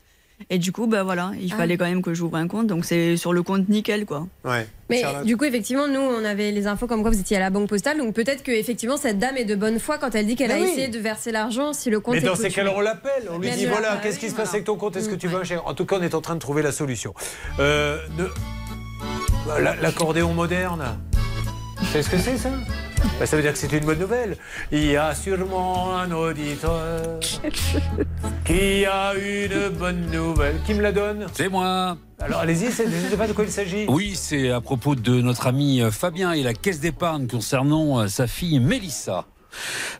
Et 0.50 0.58
du 0.58 0.72
coup, 0.72 0.86
bah 0.86 1.04
voilà, 1.04 1.30
il 1.40 1.52
Ah. 1.52 1.56
fallait 1.56 1.76
quand 1.76 1.84
même 1.86 2.02
que 2.02 2.12
j'ouvre 2.12 2.36
un 2.36 2.48
compte, 2.48 2.66
donc 2.66 2.84
c'est 2.84 3.16
sur 3.16 3.32
le 3.32 3.42
compte 3.42 3.68
nickel, 3.68 4.04
quoi. 4.04 4.26
Ouais. 4.44 4.66
Mais 4.90 5.02
du 5.24 5.36
coup, 5.36 5.44
effectivement, 5.44 5.86
nous, 5.88 6.00
on 6.00 6.24
avait 6.24 6.50
les 6.50 6.66
infos 6.66 6.86
comme 6.86 7.02
quoi 7.02 7.10
vous 7.10 7.20
étiez 7.20 7.36
à 7.36 7.40
la 7.40 7.50
banque 7.50 7.68
postale. 7.68 7.98
Donc 7.98 8.14
peut-être 8.14 8.42
que 8.42 8.50
effectivement 8.50 8.96
cette 8.96 9.18
dame 9.18 9.36
est 9.36 9.44
de 9.44 9.54
bonne 9.54 9.78
foi 9.78 9.96
quand 9.96 10.14
elle 10.14 10.26
dit 10.26 10.36
qu'elle 10.36 10.50
a 10.50 10.56
oui. 10.56 10.64
essayé 10.64 10.88
de 10.88 10.98
verser 10.98 11.30
l'argent 11.32 11.72
si 11.72 11.88
le 11.88 12.00
compte 12.00 12.14
Mais 12.14 12.20
est 12.20 12.24
dans 12.26 12.34
ces 12.34 12.50
cas-là, 12.50 12.72
on 12.76 12.80
l'appelle. 12.80 13.28
On 13.30 13.38
lui 13.38 13.50
dit 13.52 13.64
voilà, 13.66 13.90
l'appelle, 13.90 14.02
qu'est-ce 14.02 14.18
qui 14.18 14.28
se 14.28 14.34
passe 14.34 14.50
avec 14.52 14.64
ton 14.64 14.76
compte? 14.76 14.96
Est-ce 14.96 15.08
que 15.08 15.14
tu 15.14 15.28
veux 15.28 15.38
un 15.38 15.58
En 15.64 15.74
tout 15.74 15.86
cas, 15.86 15.96
on 15.98 16.02
est 16.02 16.14
en 16.14 16.20
train 16.20 16.34
de 16.34 16.40
trouver 16.40 16.62
la 16.62 16.72
solution. 16.72 17.14
Euh, 17.60 17.98
ne- 18.18 18.26
Bah, 19.46 19.60
la- 19.60 19.76
L'accordéon 19.76 20.32
moderne. 20.34 20.82
Savez 21.92 22.02
ce 22.02 22.10
que 22.10 22.18
c'est, 22.18 22.36
ça? 22.38 22.50
Bah, 23.18 23.26
Ça 23.26 23.36
veut 23.36 23.42
dire 23.42 23.52
que 23.52 23.58
c'est 23.58 23.72
une 23.72 23.84
bonne 23.84 23.98
nouvelle. 23.98 24.36
Il 24.72 24.84
y 24.86 24.96
a 24.96 25.14
sûrement 25.14 25.96
un 25.96 26.10
auditeur 26.10 27.20
qui 28.44 28.84
a 28.86 29.12
une 29.14 29.68
bonne 29.70 30.10
nouvelle. 30.10 30.56
Qui 30.66 30.74
me 30.74 30.82
la 30.82 30.92
donne 30.92 31.26
C'est 31.32 31.48
moi. 31.48 31.96
Alors 32.20 32.40
allez-y, 32.40 32.70
c'est- 32.70 32.88
je 32.90 33.04
ne 33.04 33.10
sais 33.10 33.16
pas 33.16 33.26
de 33.26 33.32
quoi 33.32 33.44
il 33.44 33.50
s'agit. 33.50 33.86
Oui, 33.88 34.14
c'est 34.14 34.50
à 34.50 34.60
propos 34.60 34.94
de 34.94 35.20
notre 35.20 35.46
ami 35.46 35.82
Fabien 35.90 36.32
et 36.32 36.42
la 36.42 36.54
caisse 36.54 36.80
d'épargne 36.80 37.26
concernant 37.26 38.00
euh, 38.00 38.06
sa 38.08 38.26
fille 38.26 38.58
Mélissa. 38.60 39.26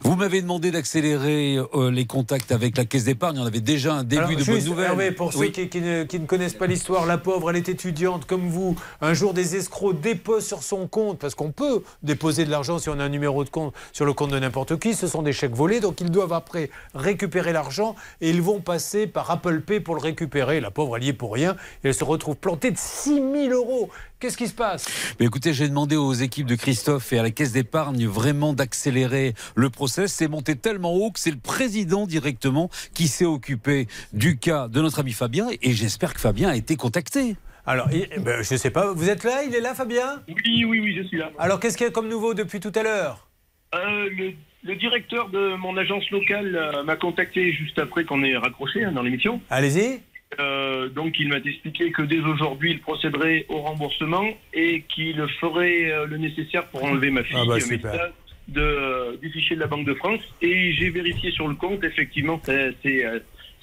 Vous 0.02 0.16
m'avez 0.16 0.42
demandé 0.42 0.70
d'accélérer 0.70 1.58
euh, 1.74 1.90
les 1.90 2.06
contacts 2.06 2.52
avec 2.52 2.76
la 2.76 2.84
caisse 2.84 3.04
d'épargne. 3.04 3.38
On 3.38 3.46
avait 3.46 3.60
déjà 3.60 3.94
un 3.94 4.04
début 4.04 4.22
Alors, 4.24 4.36
de 4.38 4.42
juste. 4.44 4.68
Hervé, 4.78 5.12
pour 5.12 5.32
ceux 5.32 5.38
Oui. 5.40 5.52
qui, 5.52 5.68
qui 5.68 5.80
ne, 5.80 6.04
qui 6.04 6.18
ne 6.20 6.26
connaissent 6.26 6.54
pas 6.54 6.66
l'histoire, 6.66 7.06
la 7.06 7.18
pauvre, 7.18 7.50
elle 7.50 7.56
est 7.56 7.68
étudiante 7.68 8.26
comme 8.26 8.48
vous. 8.48 8.76
Un 9.00 9.14
jour, 9.14 9.34
des 9.34 9.56
escrocs 9.56 10.00
déposent 10.00 10.46
sur 10.46 10.62
son 10.62 10.86
compte, 10.86 11.18
parce 11.18 11.34
qu'on 11.34 11.52
peut 11.52 11.82
déposer 12.02 12.44
de 12.44 12.50
l'argent 12.50 12.78
si 12.78 12.88
on 12.88 12.98
a 12.98 13.04
un 13.04 13.08
numéro 13.08 13.44
de 13.44 13.50
compte 13.50 13.74
sur 13.92 14.04
le 14.04 14.12
compte 14.12 14.30
de 14.30 14.38
n'importe 14.38 14.78
qui. 14.78 14.94
Ce 14.94 15.06
sont 15.06 15.22
des 15.22 15.32
chèques 15.32 15.54
volés, 15.54 15.80
donc 15.80 16.00
ils 16.00 16.10
doivent 16.10 16.32
après 16.32 16.70
récupérer 16.94 17.52
l'argent 17.52 17.94
et 18.20 18.30
ils 18.30 18.42
vont 18.42 18.60
passer 18.60 19.06
par 19.06 19.30
Apple 19.30 19.60
Pay 19.60 19.80
pour 19.80 19.94
le 19.94 20.00
récupérer. 20.00 20.60
La 20.60 20.70
pauvre, 20.70 20.96
elle 20.96 21.04
y 21.04 21.08
est 21.08 21.12
pour 21.12 21.32
rien 21.32 21.56
et 21.82 21.88
elle 21.88 21.94
se 21.94 22.04
retrouve 22.04 22.36
plantée 22.36 22.70
de 22.70 22.78
6 22.78 23.14
000 23.14 23.24
euros. 23.52 23.90
Qu'est-ce 24.24 24.38
qui 24.38 24.48
se 24.48 24.54
passe? 24.54 24.86
Mais 25.20 25.26
écoutez, 25.26 25.52
j'ai 25.52 25.68
demandé 25.68 25.96
aux 25.96 26.14
équipes 26.14 26.46
de 26.46 26.54
Christophe 26.54 27.12
et 27.12 27.18
à 27.18 27.22
la 27.22 27.30
caisse 27.30 27.52
d'épargne 27.52 28.06
vraiment 28.06 28.54
d'accélérer 28.54 29.34
le 29.54 29.68
process. 29.68 30.14
C'est 30.14 30.28
monté 30.28 30.56
tellement 30.56 30.94
haut 30.94 31.10
que 31.10 31.20
c'est 31.20 31.30
le 31.30 31.36
président 31.36 32.06
directement 32.06 32.70
qui 32.94 33.06
s'est 33.06 33.26
occupé 33.26 33.86
du 34.14 34.38
cas 34.38 34.68
de 34.68 34.80
notre 34.80 35.00
ami 35.00 35.12
Fabien 35.12 35.48
et 35.60 35.72
j'espère 35.72 36.14
que 36.14 36.20
Fabien 36.20 36.48
a 36.48 36.56
été 36.56 36.74
contacté. 36.76 37.36
Alors, 37.66 37.88
eh 37.92 38.08
ben, 38.18 38.42
je 38.42 38.54
ne 38.54 38.58
sais 38.58 38.70
pas, 38.70 38.94
vous 38.94 39.10
êtes 39.10 39.24
là? 39.24 39.42
Il 39.46 39.54
est 39.54 39.60
là, 39.60 39.74
Fabien? 39.74 40.22
Oui, 40.26 40.64
oui, 40.64 40.80
oui, 40.80 40.96
je 40.96 41.06
suis 41.06 41.18
là. 41.18 41.30
Alors, 41.38 41.60
qu'est-ce 41.60 41.76
qu'il 41.76 41.84
y 41.86 41.90
a 41.90 41.92
comme 41.92 42.08
nouveau 42.08 42.32
depuis 42.32 42.60
tout 42.60 42.72
à 42.74 42.82
l'heure? 42.82 43.28
Euh, 43.74 44.08
le, 44.08 44.32
le 44.62 44.76
directeur 44.76 45.28
de 45.28 45.54
mon 45.56 45.76
agence 45.76 46.08
locale 46.10 46.56
euh, 46.56 46.82
m'a 46.82 46.96
contacté 46.96 47.52
juste 47.52 47.78
après 47.78 48.04
qu'on 48.04 48.24
ait 48.24 48.38
raccroché 48.38 48.84
hein, 48.84 48.92
dans 48.92 49.02
l'émission. 49.02 49.42
Allez-y. 49.50 50.00
Euh, 50.40 50.88
donc 50.88 51.14
il 51.18 51.28
m'a 51.28 51.36
expliqué 51.36 51.90
que 51.90 52.02
dès 52.02 52.20
aujourd'hui 52.20 52.72
il 52.72 52.80
procéderait 52.80 53.46
au 53.48 53.58
remboursement 53.58 54.24
et 54.52 54.82
qu'il 54.82 55.24
ferait 55.40 55.92
euh, 55.92 56.06
le 56.06 56.18
nécessaire 56.18 56.66
pour 56.66 56.84
enlever 56.84 57.10
ma 57.10 57.22
fille 57.22 57.36
Ah 57.38 57.44
bah, 57.46 57.56
euh, 57.56 58.08
de, 58.48 59.16
du 59.20 59.30
fichier 59.30 59.56
de 59.56 59.60
la 59.60 59.66
Banque 59.66 59.86
de 59.86 59.94
France 59.94 60.20
et 60.42 60.72
j'ai 60.72 60.90
vérifié 60.90 61.30
sur 61.30 61.48
le 61.48 61.54
compte 61.54 61.82
effectivement 61.84 62.40
c'est 62.44 62.74
c'est, 62.82 63.04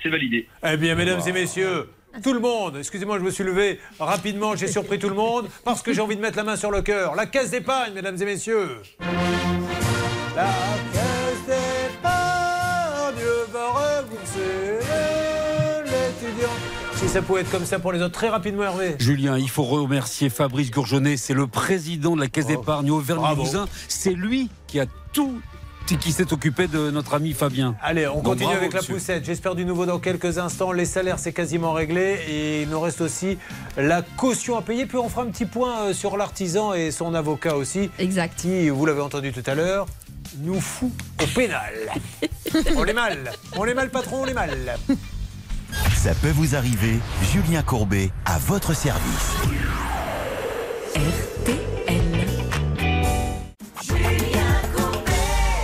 c'est 0.02 0.10
validé. 0.10 0.48
Eh 0.68 0.77
bien, 0.77 0.95
mesdames 0.95 1.22
et 1.27 1.31
messieurs, 1.31 1.88
tout 2.23 2.34
le 2.34 2.39
monde, 2.39 2.77
excusez-moi, 2.77 3.19
je 3.19 3.23
me 3.23 3.31
suis 3.31 3.43
levé 3.43 3.80
rapidement, 3.99 4.56
j'ai 4.56 4.68
surpris 4.68 4.99
tout 4.99 5.10
le 5.10 5.15
monde, 5.15 5.48
parce 5.64 5.81
que 5.81 5.93
j'ai 5.93 6.02
envie 6.02 6.15
de 6.15 6.22
mettre 6.22 6.38
la 6.38 6.43
main 6.43 6.56
sur 6.56 6.72
le 6.72 6.81
cœur. 6.81 7.15
La 7.15 7.26
caisse 7.26 7.52
d'épargne, 7.52 7.93
mesdames 7.93 8.18
et 8.19 8.26
messieurs. 8.26 8.69
La 10.35 10.49
ça 17.11 17.21
pouvait 17.21 17.41
être 17.41 17.51
comme 17.51 17.65
ça 17.65 17.77
pour 17.77 17.91
les 17.91 18.01
autres, 18.01 18.13
très 18.13 18.29
rapidement, 18.29 18.63
Hervé. 18.63 18.95
Julien, 18.97 19.38
il 19.38 19.49
faut 19.49 19.63
remercier 19.63 20.29
Fabrice 20.29 20.71
Gourjonnet, 20.71 21.17
c'est 21.17 21.33
le 21.33 21.45
président 21.45 22.15
de 22.15 22.21
la 22.21 22.27
caisse 22.29 22.47
d'épargne 22.47 22.89
Auvergne-Limousin. 22.89 23.67
C'est 23.89 24.13
lui 24.13 24.49
qui 24.67 24.79
a 24.79 24.85
tout, 25.11 25.41
qui 25.99 26.13
s'est 26.13 26.31
occupé 26.31 26.67
de 26.67 26.89
notre 26.89 27.13
ami 27.15 27.33
Fabien. 27.33 27.75
Allez, 27.81 28.07
on 28.07 28.15
Donc, 28.15 28.23
continue 28.23 28.45
bravo, 28.45 28.59
avec 28.59 28.73
la 28.73 28.79
monsieur. 28.79 28.93
poussette. 28.93 29.25
J'espère 29.25 29.55
du 29.55 29.65
nouveau 29.65 29.85
dans 29.85 29.99
quelques 29.99 30.38
instants. 30.38 30.71
Les 30.71 30.85
salaires, 30.85 31.19
c'est 31.19 31.33
quasiment 31.33 31.73
réglé. 31.73 32.17
Et 32.29 32.61
il 32.61 32.69
nous 32.69 32.79
reste 32.79 33.01
aussi 33.01 33.38
la 33.75 34.01
caution 34.01 34.57
à 34.57 34.61
payer. 34.61 34.85
Puis 34.85 34.97
on 34.97 35.09
fera 35.09 35.23
un 35.23 35.31
petit 35.31 35.45
point 35.45 35.81
euh, 35.81 35.93
sur 35.93 36.15
l'artisan 36.15 36.73
et 36.73 36.91
son 36.91 37.13
avocat 37.13 37.57
aussi. 37.57 37.89
Exact. 37.99 38.39
Qui, 38.39 38.69
vous 38.69 38.85
l'avez 38.85 39.01
entendu 39.01 39.33
tout 39.33 39.43
à 39.47 39.53
l'heure, 39.55 39.85
nous 40.39 40.61
fout 40.61 40.91
au 41.21 41.25
pénal. 41.35 41.73
on 42.77 42.85
est 42.85 42.93
mal. 42.93 43.33
On 43.57 43.65
est 43.65 43.73
mal, 43.73 43.89
patron, 43.89 44.21
on 44.21 44.27
est 44.27 44.33
mal. 44.33 44.77
Ça 45.95 46.14
peut 46.15 46.31
vous 46.31 46.56
arriver, 46.56 46.99
Julien 47.31 47.61
Courbet 47.61 48.10
à 48.26 48.38
votre 48.39 48.73
service. 48.73 49.35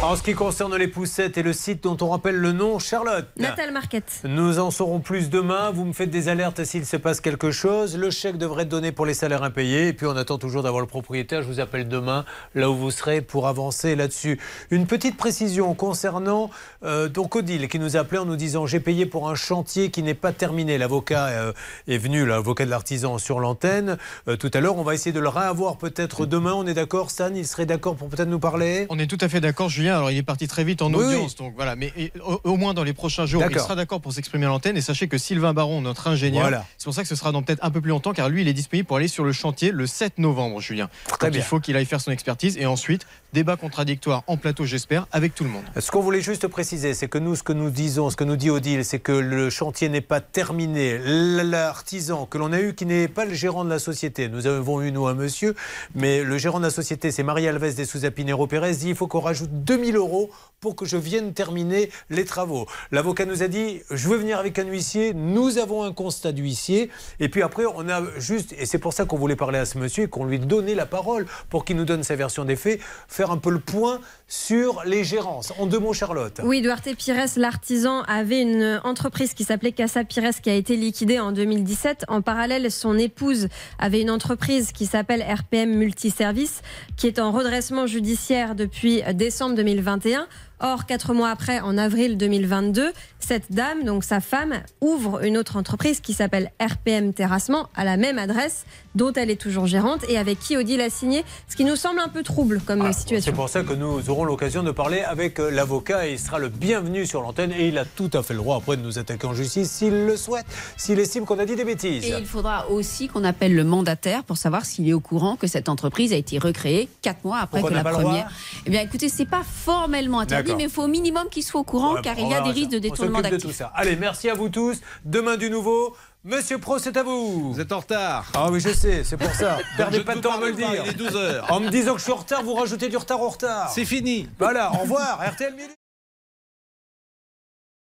En 0.07 0.15
ce 0.15 0.23
qui 0.23 0.35
concerne 0.35 0.73
les 0.77 0.87
poussettes 0.87 1.37
et 1.37 1.43
le 1.43 1.51
site 1.51 1.83
dont 1.83 1.97
on 1.99 2.07
rappelle 2.07 2.37
le 2.37 2.53
nom, 2.53 2.79
Charlotte. 2.79 3.27
Natal 3.35 3.73
Market. 3.73 4.21
Nous 4.23 4.57
en 4.57 4.71
saurons 4.71 5.01
plus 5.01 5.29
demain. 5.29 5.69
Vous 5.71 5.83
me 5.83 5.91
faites 5.91 6.09
des 6.09 6.29
alertes 6.29 6.63
s'il 6.63 6.85
se 6.85 6.95
passe 6.95 7.19
quelque 7.19 7.51
chose. 7.51 7.97
Le 7.97 8.09
chèque 8.09 8.37
devrait 8.37 8.63
être 8.63 8.69
donné 8.69 8.93
pour 8.93 9.05
les 9.05 9.13
salaires 9.13 9.43
impayés. 9.43 9.89
Et 9.89 9.93
puis 9.93 10.05
on 10.05 10.15
attend 10.15 10.37
toujours 10.37 10.63
d'avoir 10.63 10.79
le 10.79 10.87
propriétaire. 10.87 11.41
Je 11.41 11.47
vous 11.47 11.59
appelle 11.59 11.89
demain, 11.89 12.23
là 12.55 12.69
où 12.69 12.75
vous 12.77 12.89
serez, 12.89 13.19
pour 13.19 13.49
avancer 13.49 13.97
là-dessus. 13.97 14.39
Une 14.71 14.87
petite 14.87 15.17
précision 15.17 15.73
concernant 15.73 16.51
euh, 16.85 17.09
donc 17.09 17.35
Odile 17.35 17.67
qui 17.67 17.77
nous 17.77 17.97
a 17.97 17.99
appelé 17.99 18.19
en 18.19 18.25
nous 18.25 18.37
disant 18.37 18.65
j'ai 18.65 18.79
payé 18.79 19.07
pour 19.07 19.29
un 19.29 19.35
chantier 19.35 19.91
qui 19.91 20.03
n'est 20.03 20.13
pas 20.13 20.31
terminé. 20.31 20.77
L'avocat 20.77 21.25
euh, 21.25 21.51
est 21.89 21.97
venu, 21.97 22.25
l'avocat 22.25 22.63
de 22.63 22.69
l'artisan 22.69 23.17
sur 23.17 23.41
l'antenne 23.41 23.97
euh, 24.29 24.37
tout 24.37 24.51
à 24.53 24.61
l'heure. 24.61 24.77
On 24.77 24.83
va 24.83 24.93
essayer 24.93 25.11
de 25.11 25.19
le 25.19 25.27
réavoir 25.27 25.75
peut-être 25.75 26.25
demain. 26.25 26.53
On 26.53 26.65
est 26.65 26.75
d'accord, 26.75 27.11
Stan? 27.11 27.33
Il 27.35 27.45
serait 27.45 27.65
d'accord 27.65 27.97
pour 27.97 28.07
peut-être 28.07 28.29
nous 28.29 28.39
parler? 28.39 28.87
On 28.89 28.99
est 28.99 29.07
tout 29.07 29.17
à 29.19 29.27
fait 29.27 29.41
d'accord, 29.41 29.67
Julien. 29.67 29.96
Alors, 29.97 30.11
il 30.11 30.17
est 30.17 30.23
parti 30.23 30.47
très 30.47 30.63
vite 30.63 30.81
en 30.81 30.93
Oui, 30.93 31.03
audience, 31.05 31.35
donc 31.35 31.53
voilà. 31.55 31.75
Mais 31.75 31.91
et, 31.97 32.11
au, 32.25 32.39
au 32.43 32.57
moins 32.57 32.73
dans 32.73 32.83
les 32.83 32.93
prochains 32.93 33.25
jours, 33.25 33.43
il 33.49 33.59
sera 33.59 33.75
d'accord 33.75 34.01
pour 34.01 34.13
s'exprimer 34.13 34.45
à 34.45 34.49
l'antenne. 34.49 34.77
Et 34.77 34.81
sachez 34.81 35.07
que 35.07 35.17
Sylvain 35.17 35.53
Baron, 35.53 35.81
notre 35.81 36.07
ingénieur, 36.07 36.43
Voilà. 36.43 36.65
c'est 36.77 36.85
pour 36.85 36.93
ça 36.93 37.01
que 37.03 37.07
ce 37.07 37.15
sera 37.15 37.31
dans 37.31 37.41
peut-être 37.43 37.63
un 37.63 37.71
peu 37.71 37.81
plus 37.81 37.89
longtemps, 37.89 38.13
car 38.13 38.29
lui, 38.29 38.41
il 38.41 38.47
est 38.47 38.53
disponible 38.53 38.87
pour 38.87 38.97
aller 38.97 39.07
sur 39.07 39.23
le 39.23 39.31
chantier 39.31 39.71
le 39.71 39.87
7 39.87 40.17
novembre, 40.19 40.61
Julien. 40.61 40.89
Très 41.07 41.27
donc, 41.27 41.31
bien. 41.33 41.41
il 41.41 41.43
faut 41.43 41.59
qu'il 41.59 41.75
aille 41.75 41.85
faire 41.85 42.01
son 42.01 42.11
expertise. 42.11 42.57
Et 42.57 42.65
ensuite, 42.65 43.05
débat 43.33 43.55
contradictoire 43.57 44.23
en 44.27 44.37
plateau, 44.37 44.65
j'espère, 44.65 45.07
avec 45.11 45.35
tout 45.35 45.43
le 45.43 45.49
monde. 45.49 45.63
Ce 45.79 45.91
qu'on 45.91 46.01
voulait 46.01 46.21
juste 46.21 46.47
préciser, 46.47 46.93
c'est 46.93 47.07
que 47.07 47.17
nous, 47.17 47.35
ce 47.35 47.43
que 47.43 47.53
nous 47.53 47.69
disons, 47.69 48.09
ce 48.09 48.15
que 48.15 48.23
nous 48.23 48.35
dit 48.35 48.49
Odile, 48.49 48.85
c'est 48.85 48.99
que 48.99 49.11
le 49.11 49.49
chantier 49.49 49.89
n'est 49.89 50.01
pas 50.01 50.21
terminé. 50.21 50.99
L'artisan 51.43 52.25
que 52.25 52.37
l'on 52.37 52.51
a 52.53 52.59
eu, 52.59 52.73
qui 52.73 52.85
n'est 52.85 53.07
pas 53.07 53.25
le 53.25 53.33
gérant 53.33 53.63
de 53.65 53.69
la 53.69 53.79
société, 53.79 54.27
nous 54.29 54.47
avons 54.47 54.81
eu, 54.81 54.91
nous, 54.91 55.07
un 55.07 55.13
monsieur, 55.13 55.55
mais 55.95 56.23
le 56.23 56.37
gérant 56.37 56.59
de 56.59 56.63
la 56.65 56.69
société, 56.69 57.11
c'est 57.11 57.23
Marie-Alves 57.23 57.75
de 57.75 57.83
Souza 57.83 58.11
Pinero 58.11 58.47
Pérez, 58.47 58.75
dit 58.75 58.89
il 58.89 58.95
faut 58.95 59.07
qu'on 59.07 59.19
rajoute 59.19 59.49
2000 59.77 59.95
euros 59.95 60.31
pour 60.59 60.75
que 60.75 60.85
je 60.85 60.97
vienne 60.97 61.33
terminer 61.33 61.91
les 62.09 62.25
travaux. 62.25 62.65
L'avocat 62.91 63.25
nous 63.25 63.43
a 63.43 63.47
dit 63.47 63.81
je 63.91 64.07
veux 64.07 64.17
venir 64.17 64.39
avec 64.39 64.57
un 64.57 64.65
huissier, 64.65 65.13
nous 65.13 65.59
avons 65.59 65.83
un 65.83 65.93
constat 65.93 66.31
d'huissier, 66.31 66.89
et 67.19 67.29
puis 67.29 67.43
après, 67.43 67.65
on 67.65 67.87
a 67.87 68.01
juste, 68.17 68.53
et 68.57 68.65
c'est 68.65 68.79
pour 68.79 68.93
ça 68.93 69.05
qu'on 69.05 69.17
voulait 69.17 69.35
parler 69.35 69.59
à 69.59 69.65
ce 69.65 69.77
monsieur 69.77 70.07
qu'on 70.07 70.25
lui 70.25 70.39
donnait 70.39 70.73
la 70.73 70.87
parole 70.87 71.27
pour 71.49 71.63
qu'il 71.63 71.77
nous 71.77 71.85
donne 71.85 72.01
sa 72.01 72.15
version 72.15 72.43
des 72.43 72.55
faits, 72.55 72.79
faire 73.07 73.29
un 73.29 73.37
peu 73.37 73.51
le 73.51 73.59
point 73.59 74.01
sur 74.27 74.83
les 74.85 75.03
gérances. 75.03 75.53
En 75.57 75.65
deux 75.65 75.79
mots, 75.79 75.93
Charlotte. 75.93 76.41
Oui, 76.43 76.61
Duarte 76.61 76.95
Pires, 76.95 77.15
l'artisan, 77.37 78.01
avait 78.03 78.41
une 78.41 78.81
entreprise 78.83 79.33
qui 79.33 79.45
s'appelait 79.45 79.71
Casa 79.71 80.03
Pires 80.03 80.41
qui 80.41 80.49
a 80.49 80.53
été 80.53 80.75
liquidée 80.75 81.19
en 81.19 81.31
2017. 81.31 82.05
En 82.09 82.21
parallèle, 82.21 82.69
son 82.71 82.97
épouse 82.97 83.47
avait 83.79 84.01
une 84.01 84.11
entreprise 84.11 84.71
qui 84.73 84.85
s'appelle 84.85 85.21
RPM 85.21 85.73
Multiservice 85.75 86.61
qui 86.97 87.07
est 87.07 87.19
en 87.19 87.31
redressement 87.31 87.87
judiciaire 87.87 88.55
depuis 88.55 89.01
décembre 89.13 89.55
2021. 89.55 90.27
Or, 90.59 90.87
quatre 90.87 91.13
mois 91.13 91.29
après, 91.29 91.59
en 91.59 91.77
avril 91.77 92.17
2022, 92.17 92.91
cette 93.19 93.51
dame, 93.51 93.83
donc 93.83 94.03
sa 94.03 94.19
femme, 94.19 94.61
ouvre 94.81 95.23
une 95.23 95.37
autre 95.37 95.57
entreprise 95.57 95.99
qui 95.99 96.13
s'appelle 96.13 96.51
RPM 96.61 97.13
Terrassement 97.13 97.67
à 97.75 97.83
la 97.83 97.97
même 97.97 98.17
adresse, 98.19 98.65
dont 98.95 99.11
elle 99.13 99.29
est 99.29 99.39
toujours 99.41 99.67
gérante 99.67 100.01
et 100.09 100.17
avec 100.17 100.39
qui 100.39 100.55
Odile 100.57 100.81
a 100.81 100.89
signé, 100.89 101.23
ce 101.47 101.55
qui 101.55 101.65
nous 101.65 101.75
semble 101.75 101.99
un 101.99 102.07
peu 102.07 102.23
trouble 102.23 102.61
comme 102.65 102.85
C'est 102.87 102.99
situation. 102.99 103.33
pour 103.33 103.49
ça 103.49 103.63
que 103.63 103.73
nous 103.73 104.09
aurons 104.09 104.23
l'occasion 104.23 104.63
de 104.63 104.71
parler 104.71 105.01
avec 105.01 105.39
euh, 105.39 105.49
l'avocat 105.51 106.07
et 106.07 106.13
il 106.13 106.19
sera 106.19 106.39
le 106.39 106.49
bienvenu 106.49 107.05
sur 107.05 107.21
l'antenne 107.21 107.51
et 107.51 107.67
il 107.67 107.77
a 107.77 107.85
tout 107.85 108.09
à 108.13 108.23
fait 108.23 108.33
le 108.33 108.39
droit 108.39 108.57
après 108.57 108.77
de 108.77 108.81
nous 108.81 108.97
attaquer 108.99 109.27
en 109.27 109.33
justice 109.33 109.69
s'il 109.69 110.05
le 110.05 110.17
souhaite, 110.17 110.45
s'il 110.77 110.99
estime 110.99 111.25
qu'on 111.25 111.39
a 111.39 111.45
dit 111.45 111.55
des 111.55 111.65
bêtises. 111.65 112.05
Et 112.05 112.15
il 112.17 112.25
faudra 112.25 112.69
aussi 112.69 113.07
qu'on 113.07 113.23
appelle 113.23 113.55
le 113.55 113.63
mandataire 113.63 114.23
pour 114.23 114.37
savoir 114.37 114.65
s'il 114.65 114.87
est 114.87 114.93
au 114.93 114.99
courant 114.99 115.35
que 115.35 115.47
cette 115.47 115.69
entreprise 115.69 116.13
a 116.13 116.15
été 116.17 116.37
recréée 116.39 116.87
quatre 117.01 117.23
mois 117.23 117.39
après 117.39 117.59
Pourquoi 117.61 117.79
que 117.79 117.83
la 117.83 117.91
première. 117.91 118.31
Eh 118.65 118.69
bien, 118.69 118.81
écoutez, 118.81 119.09
c'est 119.09 119.25
pas 119.25 119.41
formellement 119.43 120.19
interdit, 120.19 120.53
mais 120.55 120.63
il 120.63 120.69
faut 120.69 120.83
au 120.83 120.87
minimum 120.87 121.25
qu'il 121.29 121.43
soit 121.43 121.61
au 121.61 121.63
courant, 121.63 121.95
Ouais, 121.95 122.01
car 122.01 122.15
on 122.17 122.25
il 122.25 122.31
y 122.31 122.33
a 122.33 122.41
des 122.41 122.51
risques 122.51 122.71
de 122.71 122.79
détournement 122.79 123.06
s'occupe 123.15 123.31
de 123.31 123.37
tout 123.37 123.51
ça. 123.51 123.71
Allez, 123.75 123.95
merci 123.95 124.29
à 124.29 124.33
vous 124.33 124.49
tous. 124.49 124.79
Demain 125.05 125.37
du 125.37 125.49
nouveau. 125.49 125.95
Monsieur 126.23 126.57
Pro, 126.57 126.77
c'est 126.77 126.97
à 126.97 127.03
vous. 127.03 127.53
Vous 127.53 127.61
êtes 127.61 127.71
en 127.71 127.79
retard. 127.79 128.25
Ah 128.33 128.51
oui, 128.51 128.59
je 128.59 128.69
sais, 128.69 129.03
c'est 129.03 129.15
pour 129.17 129.33
ça. 129.33 129.59
Perdez 129.77 130.01
pas 130.01 130.15
de 130.15 130.19
temps 130.19 130.33
à 130.33 130.39
me 130.39 130.47
le 130.47 130.53
dire. 130.53 130.83
il 130.83 130.89
est 130.91 130.93
12 130.93 131.15
heures. 131.15 131.51
En 131.51 131.59
me 131.61 131.69
disant 131.69 131.93
que 131.93 131.99
je 131.99 132.03
suis 132.03 132.11
en 132.11 132.17
retard, 132.17 132.43
vous 132.43 132.53
rajoutez 132.53 132.89
du 132.89 132.97
retard 132.97 133.21
au 133.21 133.29
retard. 133.29 133.69
C'est 133.69 133.85
fini. 133.85 134.27
Voilà, 134.37 134.71
au 134.73 134.79
revoir. 134.79 135.21
RTL 135.25 135.53
Midi. 135.55 135.73